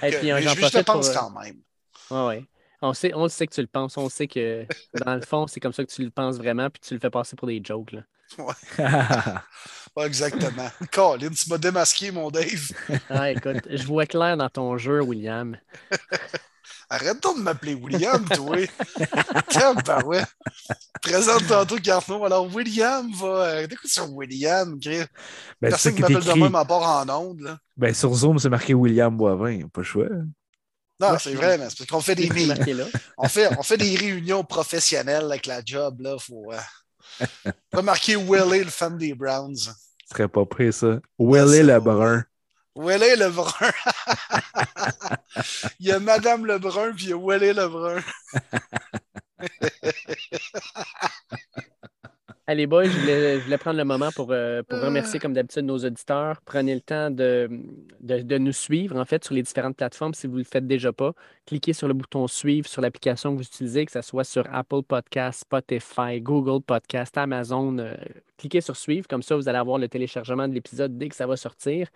Et 0.02 0.10
que- 0.10 0.16
puis, 0.18 0.32
mais 0.32 0.42
je, 0.42 0.48
je 0.48 0.78
le 0.78 0.84
pour, 0.84 0.94
pense 0.94 1.08
euh, 1.08 1.14
quand 1.14 1.30
même. 1.30 1.56
Ouais, 2.10 2.26
ouais. 2.26 2.44
On 2.82 2.94
sait, 2.94 3.12
on 3.14 3.24
le 3.24 3.28
sait 3.28 3.46
que 3.46 3.54
tu 3.54 3.60
le 3.60 3.66
penses. 3.66 3.96
On 3.98 4.08
sait 4.08 4.26
que 4.26 4.66
dans 5.04 5.14
le 5.14 5.20
fond, 5.20 5.46
c'est 5.46 5.60
comme 5.60 5.72
ça 5.72 5.84
que 5.84 5.90
tu 5.90 6.02
le 6.02 6.10
penses 6.10 6.36
vraiment, 6.38 6.70
puis 6.70 6.80
tu 6.80 6.94
le 6.94 7.00
fais 7.00 7.10
passer 7.10 7.36
pour 7.36 7.46
des 7.48 7.60
jokes. 7.62 7.92
Là. 7.92 8.00
Pas 9.94 10.06
exactement. 10.06 10.70
Colin, 10.92 11.28
tu 11.30 11.50
m'as 11.50 11.58
démasqué, 11.58 12.10
mon 12.10 12.30
Dave. 12.30 12.70
Ah, 13.10 13.30
écoute, 13.32 13.66
je 13.68 13.82
vois 13.84 14.06
clair 14.06 14.36
dans 14.36 14.48
ton 14.48 14.78
jeu, 14.78 15.02
William. 15.02 15.56
Arrête 16.92 17.22
donc 17.22 17.38
de 17.38 17.42
m'appeler 17.42 17.74
William, 17.74 18.24
toi. 18.24 18.56
Tiens, 19.48 19.74
ben 19.74 20.02
ouais. 20.04 20.24
Présente 21.00 21.46
tantôt 21.46 21.76
Carnot. 21.76 22.24
Alors, 22.24 22.52
William 22.52 23.08
va. 23.12 23.26
Euh, 23.26 23.66
Écoute 23.70 23.88
sur 23.88 24.12
William, 24.12 24.76
ben, 24.84 25.06
Personne 25.60 25.94
qui 25.94 26.02
m'appelle 26.02 26.24
de 26.24 26.32
même 26.32 26.56
à 26.56 26.64
part 26.64 26.82
en 26.82 27.08
ondes. 27.08 27.42
Là. 27.42 27.58
Ben, 27.76 27.94
sur 27.94 28.12
Zoom, 28.12 28.40
c'est 28.40 28.48
marqué 28.48 28.74
William 28.74 29.16
Boivin. 29.16 29.68
Pas 29.72 29.82
le 29.82 29.86
choix. 29.86 30.06
Non, 30.98 31.12
Ouais, 31.12 31.18
c'est 31.20 31.34
vrai, 31.34 31.58
mais 31.58 31.70
c'est 31.70 31.78
parce 31.78 31.90
qu'on 31.90 32.00
fait 32.00 32.16
des. 32.16 32.28
On 33.18 33.28
fait, 33.28 33.48
on 33.56 33.62
fait 33.62 33.76
des 33.76 33.94
réunions 33.96 34.42
professionnelles 34.42 35.24
avec 35.24 35.46
la 35.46 35.62
job. 35.64 36.00
Là. 36.00 36.16
Faut, 36.18 36.52
euh... 36.52 37.52
Remarquer 37.72 38.16
Willie, 38.16 38.64
le 38.64 38.70
fan 38.70 38.98
des 38.98 39.14
Browns. 39.14 39.56
Ce 39.56 39.72
serait 40.10 40.28
pas 40.28 40.44
prêt, 40.44 40.72
ça. 40.72 40.98
Willie 41.18 41.58
c'est 41.58 41.62
Lebrun. 41.62 42.24
Willie 42.76 43.16
Lebrun. 43.16 43.72
il 45.80 45.86
y 45.86 45.92
a 45.92 45.98
Madame 46.00 46.46
Lebrun, 46.46 46.92
puis 46.94 47.04
il 47.06 47.10
y 47.10 47.12
a 47.12 47.16
Willie 47.16 47.52
Lebrun. 47.52 48.00
Allez, 52.46 52.66
boys, 52.66 52.86
je 52.86 52.98
voulais, 52.98 53.38
je 53.38 53.44
voulais 53.44 53.58
prendre 53.58 53.76
le 53.78 53.84
moment 53.84 54.10
pour, 54.10 54.32
euh, 54.32 54.62
pour 54.64 54.80
remercier, 54.80 55.20
comme 55.20 55.32
d'habitude, 55.34 55.64
nos 55.64 55.78
auditeurs. 55.84 56.40
Prenez 56.44 56.74
le 56.74 56.80
temps 56.80 57.08
de, 57.08 57.48
de, 58.00 58.22
de 58.22 58.38
nous 58.38 58.52
suivre, 58.52 58.96
en 58.98 59.04
fait, 59.04 59.22
sur 59.24 59.34
les 59.34 59.42
différentes 59.42 59.76
plateformes 59.76 60.14
si 60.14 60.26
vous 60.26 60.32
ne 60.34 60.38
le 60.38 60.44
faites 60.44 60.66
déjà 60.66 60.92
pas. 60.92 61.12
Cliquez 61.46 61.72
sur 61.74 61.86
le 61.86 61.94
bouton 61.94 62.26
Suivre 62.26 62.66
sur 62.66 62.82
l'application 62.82 63.32
que 63.32 63.36
vous 63.36 63.46
utilisez, 63.46 63.86
que 63.86 63.92
ce 63.92 64.02
soit 64.02 64.24
sur 64.24 64.52
Apple 64.52 64.82
Podcast, 64.82 65.42
Spotify, 65.42 66.20
Google 66.20 66.60
Podcast, 66.60 67.16
Amazon. 67.18 67.78
euh, 67.78 67.94
cliquez 68.36 68.60
sur 68.62 68.76
Suivre, 68.76 69.06
comme 69.06 69.22
ça, 69.22 69.36
vous 69.36 69.48
allez 69.48 69.58
avoir 69.58 69.78
le 69.78 69.88
téléchargement 69.88 70.48
de 70.48 70.54
l'épisode 70.54 70.98
dès 70.98 71.08
que 71.08 71.14
ça 71.14 71.28
va 71.28 71.36
sortir. 71.36 71.86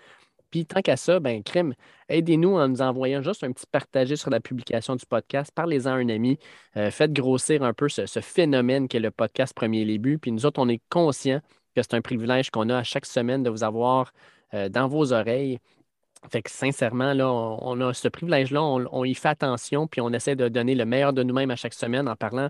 Puis, 0.55 0.67
tant 0.67 0.83
qu'à 0.83 0.97
ça, 0.97 1.19
ben, 1.19 1.43
crème, 1.43 1.75
aidez-nous 2.09 2.55
en 2.55 2.69
nous 2.69 2.81
envoyant 2.81 3.21
juste 3.23 3.43
un 3.43 3.51
petit 3.51 3.67
partagé 3.67 4.15
sur 4.15 4.31
la 4.31 4.39
publication 4.39 4.95
du 4.95 5.05
podcast. 5.05 5.51
Parlez-en 5.53 5.91
à 5.91 5.95
un 5.95 6.09
ami. 6.09 6.39
Euh, 6.77 6.93
faites 6.93 7.13
grossir 7.13 7.65
un 7.65 7.73
peu 7.73 7.89
ce, 7.89 8.07
phénomène 8.21 8.87
qu'est 8.87 9.01
le 9.01 9.11
podcast 9.11 9.53
Premier 9.53 9.85
Début. 9.85 10.17
Puis 10.17 10.31
nous 10.31 10.47
autres, 10.47 10.63
on 10.63 10.69
est 10.69 10.81
conscients 10.91 11.41
que 11.75 11.83
c'est 11.83 11.95
un 11.95 12.01
privilège 12.03 12.53
qu'on 12.53 12.69
a 12.69 12.77
à 12.79 12.83
chaque 12.85 13.05
semaine 13.05 13.43
de 13.43 13.51
vous 13.51 13.65
avoir 13.65 14.13
euh, 14.55 14.69
dans 14.69 14.87
vos 14.87 15.13
oreilles. 15.13 15.59
Fait 16.31 16.41
que 16.41 16.53
sincèrement, 16.53 17.15
là, 17.15 17.29
on, 17.29 17.59
on 17.61 17.81
a 17.81 17.93
ce 17.93 18.07
privilège-là, 18.07 18.63
on, 18.63 18.87
on 18.93 19.03
y 19.03 19.15
fait 19.15 19.31
attention, 19.31 19.89
puis 19.89 20.01
on 20.01 20.13
essaie 20.13 20.37
de 20.37 20.47
donner 20.47 20.77
le 20.77 20.85
meilleur 20.85 21.13
de 21.13 21.25
nous-mêmes 21.25 21.51
à 21.51 21.57
chaque 21.57 21.75
semaine 21.75 22.09
en 22.09 22.15
parlant 22.15 22.49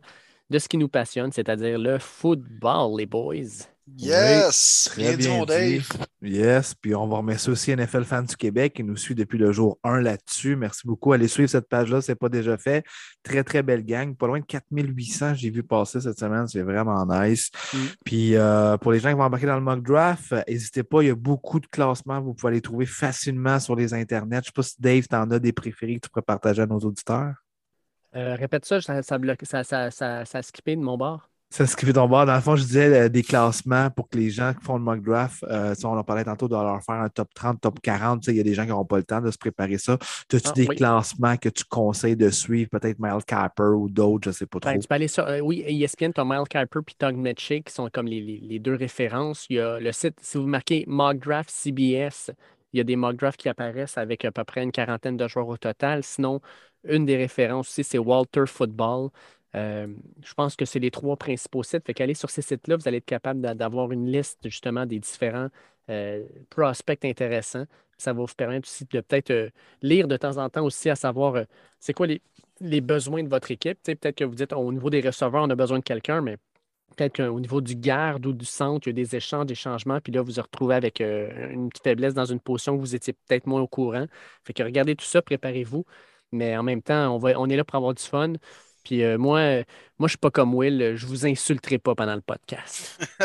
de 0.50 0.58
ce 0.58 0.68
qui 0.68 0.76
nous 0.76 0.88
passionne, 0.88 1.32
c'est-à-dire 1.32 1.78
le 1.78 1.98
football, 1.98 2.98
les 2.98 3.06
boys. 3.06 3.73
Yes! 3.86 4.88
Très 4.90 5.02
bien 5.02 5.16
dit, 5.16 5.26
bien 5.26 5.36
mon 5.36 5.44
dit. 5.44 5.52
Dave. 5.52 6.06
Yes, 6.22 6.74
puis 6.74 6.94
on 6.94 7.06
va 7.06 7.18
remercier 7.18 7.52
aussi 7.52 7.74
NFL 7.74 8.04
Fans 8.04 8.22
du 8.22 8.36
Québec 8.36 8.72
qui 8.74 8.82
nous 8.82 8.96
suit 8.96 9.14
depuis 9.14 9.36
le 9.36 9.52
jour 9.52 9.78
1 9.84 10.00
là-dessus. 10.00 10.56
Merci 10.56 10.86
beaucoup. 10.86 11.12
Allez 11.12 11.28
suivre 11.28 11.50
cette 11.50 11.68
page-là, 11.68 12.00
ce 12.00 12.12
n'est 12.12 12.16
pas 12.16 12.30
déjà 12.30 12.56
fait. 12.56 12.84
Très, 13.22 13.44
très 13.44 13.62
belle 13.62 13.84
gang. 13.84 14.16
Pas 14.16 14.26
loin 14.26 14.40
de 14.40 14.44
4800, 14.46 15.34
j'ai 15.34 15.50
vu 15.50 15.62
passer 15.62 16.00
cette 16.00 16.18
semaine. 16.18 16.46
C'est 16.48 16.62
vraiment 16.62 17.04
nice. 17.04 17.50
Mm. 17.74 17.78
Puis 18.04 18.36
euh, 18.36 18.78
pour 18.78 18.92
les 18.92 19.00
gens 19.00 19.10
qui 19.10 19.16
vont 19.16 19.24
embarquer 19.24 19.46
dans 19.46 19.56
le 19.56 19.60
mock 19.60 19.82
draft, 19.82 20.32
euh, 20.32 20.42
n'hésitez 20.48 20.82
pas, 20.82 21.02
il 21.02 21.08
y 21.08 21.10
a 21.10 21.14
beaucoup 21.14 21.60
de 21.60 21.66
classements. 21.66 22.22
Vous 22.22 22.32
pouvez 22.32 22.54
les 22.54 22.62
trouver 22.62 22.86
facilement 22.86 23.60
sur 23.60 23.76
les 23.76 23.92
internets. 23.92 24.36
Je 24.36 24.38
ne 24.38 24.44
sais 24.44 24.52
pas 24.54 24.62
si 24.62 24.80
Dave, 24.80 25.06
tu 25.08 25.16
en 25.16 25.30
as 25.30 25.38
des 25.38 25.52
préférés 25.52 25.96
que 25.96 26.06
tu 26.06 26.08
pourrais 26.08 26.22
partager 26.22 26.62
à 26.62 26.66
nos 26.66 26.78
auditeurs? 26.78 27.34
Euh, 28.16 28.34
répète 28.36 28.64
ça, 28.64 28.80
ça, 28.80 29.02
ça, 29.02 29.18
ça, 29.64 29.90
ça, 29.90 30.24
ça 30.24 30.38
a 30.38 30.42
skippé 30.42 30.74
de 30.76 30.80
mon 30.80 30.96
bord. 30.96 31.28
C'est 31.56 31.66
ce 31.66 31.76
qui 31.76 31.86
fait 31.86 31.92
ton 31.92 32.08
bord. 32.08 32.26
Dans 32.26 32.34
le 32.34 32.40
fond, 32.40 32.56
je 32.56 32.64
disais 32.64 33.02
euh, 33.02 33.08
des 33.08 33.22
classements 33.22 33.88
pour 33.88 34.08
que 34.08 34.18
les 34.18 34.28
gens 34.28 34.52
qui 34.54 34.64
font 34.64 34.76
le 34.76 34.82
mock 34.82 35.00
draft, 35.00 35.44
euh, 35.44 35.72
on 35.84 35.96
en 35.96 36.02
parlait 36.02 36.24
tantôt 36.24 36.48
de 36.48 36.54
leur 36.54 36.82
faire 36.82 36.96
un 36.96 37.08
top 37.08 37.28
30, 37.32 37.60
top 37.60 37.78
40. 37.80 38.22
tu 38.22 38.24
sais, 38.26 38.32
Il 38.32 38.38
y 38.38 38.40
a 38.40 38.42
des 38.42 38.54
gens 38.54 38.64
qui 38.64 38.70
n'auront 38.70 38.84
pas 38.84 38.96
le 38.96 39.04
temps 39.04 39.20
de 39.20 39.30
se 39.30 39.38
préparer 39.38 39.78
ça. 39.78 39.92
As-tu 39.92 40.40
Ah, 40.46 40.50
des 40.50 40.66
oui. 40.66 40.74
classements 40.74 41.36
que 41.36 41.48
tu 41.48 41.62
conseilles 41.64 42.16
de 42.16 42.28
suivre, 42.30 42.70
peut-être 42.70 42.98
Mile 42.98 43.24
Capper 43.24 43.62
ou 43.76 43.88
d'autres, 43.88 44.24
je 44.24 44.30
ne 44.30 44.34
sais 44.34 44.46
pas 44.46 44.58
trop. 44.58 44.68
Ben, 44.72 44.80
tu 44.80 44.88
peux 44.88 44.94
aller 44.96 45.06
sur. 45.06 45.24
euh, 45.28 45.38
oui, 45.38 45.62
ESPN, 45.64 46.10
tu 46.12 46.20
as 46.20 46.24
Mile 46.24 46.42
Kiper 46.50 46.82
puis 46.84 46.96
Tug 46.98 47.14
Metchik 47.14 47.66
qui 47.68 47.72
sont 47.72 47.88
comme 47.88 48.08
les, 48.08 48.20
les- 48.20 48.40
les 48.40 48.58
deux 48.58 48.74
références. 48.74 49.46
Il 49.48 49.56
y 49.56 49.60
a 49.60 49.78
le 49.78 49.92
site, 49.92 50.16
si 50.22 50.38
vous 50.38 50.48
marquez 50.48 50.82
Mock 50.88 51.18
Draft 51.18 51.50
CBS, 51.50 52.32
il 52.72 52.78
y 52.78 52.80
a 52.80 52.84
des 52.84 52.96
mock 52.96 53.14
drafts 53.14 53.38
qui 53.40 53.48
apparaissent 53.48 53.96
avec 53.96 54.24
à 54.24 54.32
peu 54.32 54.42
près 54.42 54.64
une 54.64 54.72
quarantaine 54.72 55.16
de 55.16 55.28
joueurs 55.28 55.46
au 55.46 55.56
total. 55.56 56.02
Sinon, 56.02 56.40
une 56.82 57.06
des 57.06 57.16
références 57.16 57.68
aussi, 57.68 57.84
c'est 57.84 57.98
Walter 57.98 58.46
Football. 58.48 59.10
Euh, 59.54 59.86
je 60.24 60.34
pense 60.34 60.56
que 60.56 60.64
c'est 60.64 60.78
les 60.78 60.90
trois 60.90 61.16
principaux 61.16 61.62
sites. 61.62 61.84
Fait 61.86 61.94
qu'aller 61.94 62.14
sur 62.14 62.30
ces 62.30 62.42
sites-là, 62.42 62.76
vous 62.76 62.88
allez 62.88 62.98
être 62.98 63.04
capable 63.06 63.40
d'a- 63.40 63.54
d'avoir 63.54 63.92
une 63.92 64.10
liste 64.10 64.40
justement 64.44 64.86
des 64.86 64.98
différents 64.98 65.48
euh, 65.90 66.24
prospects 66.50 67.04
intéressants. 67.04 67.66
Ça 67.96 68.12
va 68.12 68.22
vous 68.22 68.34
permettre 68.36 68.68
aussi 68.68 68.84
de 68.84 69.00
peut-être 69.00 69.30
euh, 69.30 69.50
lire 69.82 70.08
de 70.08 70.16
temps 70.16 70.38
en 70.38 70.48
temps 70.48 70.64
aussi 70.64 70.90
à 70.90 70.96
savoir 70.96 71.44
c'est 71.78 71.92
quoi 71.92 72.06
les, 72.06 72.80
besoins 72.80 73.22
de 73.22 73.28
votre 73.28 73.50
équipe. 73.50 73.78
Peut-être 73.82 74.16
que 74.16 74.24
vous 74.24 74.34
dites 74.34 74.52
au 74.52 74.72
niveau 74.72 74.90
des 74.90 75.00
receveurs, 75.00 75.44
on 75.44 75.50
a 75.50 75.54
besoin 75.54 75.78
de 75.78 75.84
quelqu'un, 75.84 76.20
mais 76.20 76.36
peut-être 76.96 77.16
qu'au 77.16 77.40
niveau 77.40 77.60
du 77.60 77.76
garde 77.76 78.26
ou 78.26 78.32
du 78.32 78.44
centre, 78.44 78.88
il 78.88 78.90
y 78.90 78.92
a 78.92 79.04
des 79.04 79.16
échanges, 79.16 79.46
des 79.46 79.54
changements, 79.54 80.00
puis 80.00 80.12
là, 80.12 80.22
vous 80.22 80.32
vous 80.32 80.42
retrouvez 80.42 80.74
avec 80.74 81.00
une 81.00 81.68
petite 81.68 81.84
faiblesse 81.84 82.14
dans 82.14 82.24
une 82.24 82.40
position 82.40 82.76
que 82.76 82.80
vous 82.80 82.94
étiez 82.94 83.12
peut-être 83.12 83.46
moins 83.46 83.60
au 83.60 83.68
courant. 83.68 84.06
Fait 84.44 84.52
que 84.52 84.62
regardez 84.62 84.96
tout 84.96 85.04
ça, 85.04 85.22
préparez-vous. 85.22 85.84
Mais 86.32 86.56
en 86.56 86.62
même 86.64 86.82
temps, 86.82 87.16
on 87.22 87.48
est 87.48 87.56
là 87.56 87.64
pour 87.64 87.76
avoir 87.76 87.94
du 87.94 88.02
fun. 88.02 88.32
Puis 88.84 89.02
euh, 89.02 89.16
moi, 89.16 89.38
euh, 89.38 89.64
moi, 89.98 90.08
je 90.08 90.12
suis 90.12 90.18
pas 90.18 90.30
comme 90.30 90.54
Will, 90.54 90.80
euh, 90.82 90.96
je 90.96 91.06
vous 91.06 91.26
insulterai 91.26 91.78
pas 91.78 91.94
pendant 91.94 92.14
le 92.14 92.20
podcast. 92.20 92.98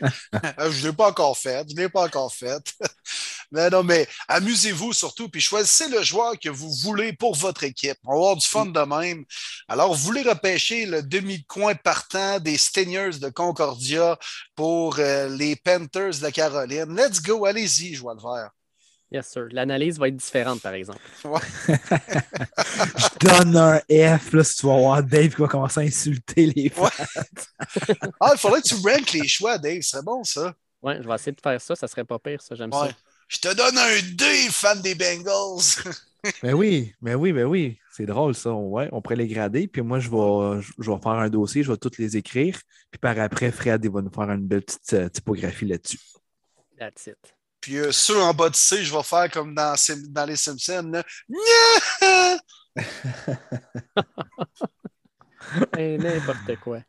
Je 0.00 0.82
ne 0.82 0.90
l'ai 0.90 0.92
pas 0.96 1.08
encore 1.08 1.36
fait. 1.36 1.66
Je 1.68 1.76
l'ai 1.76 1.88
pas 1.88 2.04
encore 2.04 2.32
fait. 2.32 2.62
mais 3.50 3.68
non, 3.68 3.82
mais 3.82 4.06
amusez-vous 4.28 4.92
surtout, 4.92 5.28
puis 5.28 5.40
choisissez 5.40 5.88
le 5.88 6.02
joueur 6.02 6.38
que 6.38 6.48
vous 6.48 6.70
voulez 6.82 7.12
pour 7.12 7.34
votre 7.34 7.64
équipe. 7.64 7.98
On 8.04 8.12
va 8.12 8.16
avoir 8.16 8.36
du 8.36 8.46
fun 8.46 8.66
de 8.66 8.80
même. 8.80 9.24
Alors, 9.68 9.92
vous 9.92 10.02
voulez 10.02 10.22
repêcher 10.22 10.86
le 10.86 11.02
demi-coin 11.02 11.74
partant 11.74 12.38
des 12.38 12.56
Stingers 12.56 13.18
de 13.20 13.28
Concordia 13.28 14.18
pour 14.54 14.96
les 14.96 15.56
Panthers 15.56 16.20
de 16.20 16.30
Caroline. 16.30 16.96
Let's 16.96 17.20
go, 17.20 17.44
allez-y, 17.44 17.94
je 17.94 18.00
vois 18.00 18.14
le 18.14 18.20
vert. 18.20 18.50
Yes, 19.12 19.26
sir. 19.28 19.48
L'analyse 19.50 19.98
va 19.98 20.06
être 20.08 20.16
différente, 20.16 20.60
par 20.62 20.72
exemple. 20.74 21.00
Je 21.24 23.18
donne 23.26 23.56
un 23.56 23.78
F, 24.18 24.32
là, 24.32 24.44
si 24.44 24.56
tu 24.56 24.66
vas 24.66 24.76
voir 24.78 25.02
Dave 25.02 25.30
qui 25.34 25.40
va 25.40 25.48
commencer 25.48 25.80
à 25.80 25.82
insulter 25.82 26.46
les 26.46 26.68
fans. 26.68 26.88
Ah, 28.20 28.30
il 28.34 28.38
faudrait 28.38 28.62
que 28.62 28.68
tu 28.68 28.74
ranks 28.76 29.12
les 29.12 29.26
choix, 29.26 29.58
Dave. 29.58 29.80
Ce 29.82 29.90
serait 29.90 30.02
bon, 30.02 30.22
ça. 30.22 30.54
Ouais, 30.82 31.02
je 31.02 31.08
vais 31.08 31.14
essayer 31.14 31.32
de 31.32 31.40
faire 31.40 31.60
ça, 31.60 31.74
ça 31.74 31.88
serait 31.88 32.04
pas 32.04 32.18
pire, 32.18 32.40
ça, 32.40 32.54
j'aime 32.54 32.72
Ouais. 32.72 32.88
ça. 32.88 32.94
Je 33.28 33.38
te 33.38 33.54
donne 33.54 33.76
un 33.78 34.00
D, 34.14 34.24
fan 34.50 34.80
des 34.80 34.94
Bengals. 34.94 35.94
Mais 36.42 36.52
oui, 36.52 36.94
mais 37.00 37.14
oui, 37.14 37.32
mais 37.32 37.44
oui. 37.44 37.78
C'est 37.92 38.06
drôle, 38.06 38.34
ça. 38.34 38.52
Ouais, 38.52 38.88
on 38.92 39.02
pourrait 39.02 39.16
les 39.16 39.26
grader. 39.28 39.66
Puis 39.68 39.82
moi, 39.82 39.98
je 39.98 40.08
vais, 40.08 40.62
je, 40.62 40.72
je 40.78 40.90
vais 40.90 40.98
faire 41.02 41.12
un 41.12 41.28
dossier, 41.28 41.62
je 41.62 41.70
vais 41.70 41.76
toutes 41.78 41.98
les 41.98 42.16
écrire. 42.16 42.58
Puis 42.90 42.98
par 42.98 43.18
après, 43.18 43.50
Fred, 43.50 43.84
il 43.84 43.90
va 43.90 44.02
nous 44.02 44.10
faire 44.10 44.30
une 44.30 44.46
belle 44.46 44.62
petite 44.62 44.92
euh, 44.94 45.08
typographie 45.08 45.66
là-dessus. 45.66 45.98
That's 46.78 47.06
it. 47.08 47.34
Puis 47.60 47.76
euh, 47.76 47.92
ceux 47.92 48.20
en 48.20 48.32
bas 48.32 48.48
de 48.48 48.56
C, 48.56 48.82
je 48.84 48.94
vais 48.94 49.02
faire 49.02 49.30
comme 49.30 49.54
dans, 49.54 49.74
les 50.26 50.36
Simpsons. 50.36 50.90
Là. 50.92 51.04
N'importe 55.76 56.56
quoi. 56.62 56.80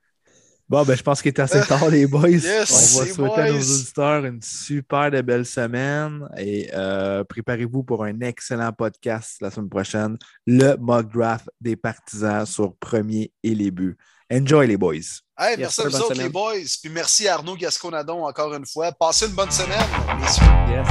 Bon, 0.71 0.85
ben, 0.85 0.95
je 0.95 1.03
pense 1.03 1.21
qu'il 1.21 1.27
est 1.27 1.39
assez 1.41 1.59
tard, 1.67 1.89
les 1.89 2.07
boys. 2.07 2.29
Yes, 2.29 2.95
On 2.95 2.99
va 2.99 3.05
souhaiter 3.05 3.41
à 3.41 3.51
nos 3.51 3.59
auditeurs 3.59 4.25
une 4.25 4.41
super 4.41 5.11
de 5.11 5.19
belle 5.19 5.45
semaine 5.45 6.25
et 6.37 6.69
euh, 6.73 7.25
préparez-vous 7.25 7.83
pour 7.83 8.05
un 8.05 8.21
excellent 8.21 8.71
podcast 8.71 9.35
la 9.41 9.51
semaine 9.51 9.69
prochaine, 9.69 10.17
le 10.47 10.77
mock 10.77 11.11
draft 11.11 11.49
des 11.59 11.75
partisans 11.75 12.45
sur 12.45 12.73
premier 12.77 13.33
et 13.43 13.53
les 13.53 13.69
buts. 13.69 13.97
Enjoy, 14.31 14.65
les 14.67 14.77
boys. 14.77 14.95
Hey, 15.37 15.57
Yes, 15.57 15.59
merci 15.59 15.81
à 15.81 15.83
vous 15.89 15.95
autres, 15.97 16.13
semaine. 16.13 16.27
les 16.27 16.29
boys. 16.31 16.53
Puis 16.81 16.89
merci 16.91 17.27
à 17.27 17.33
Arnaud 17.35 17.55
Gasconadon 17.57 18.25
encore 18.25 18.53
une 18.53 18.65
fois. 18.65 18.91
Passez 18.91 19.25
une 19.25 19.33
bonne 19.33 19.51
semaine, 19.51 19.85
messieurs. 20.19 20.43
Yes. 20.69 20.87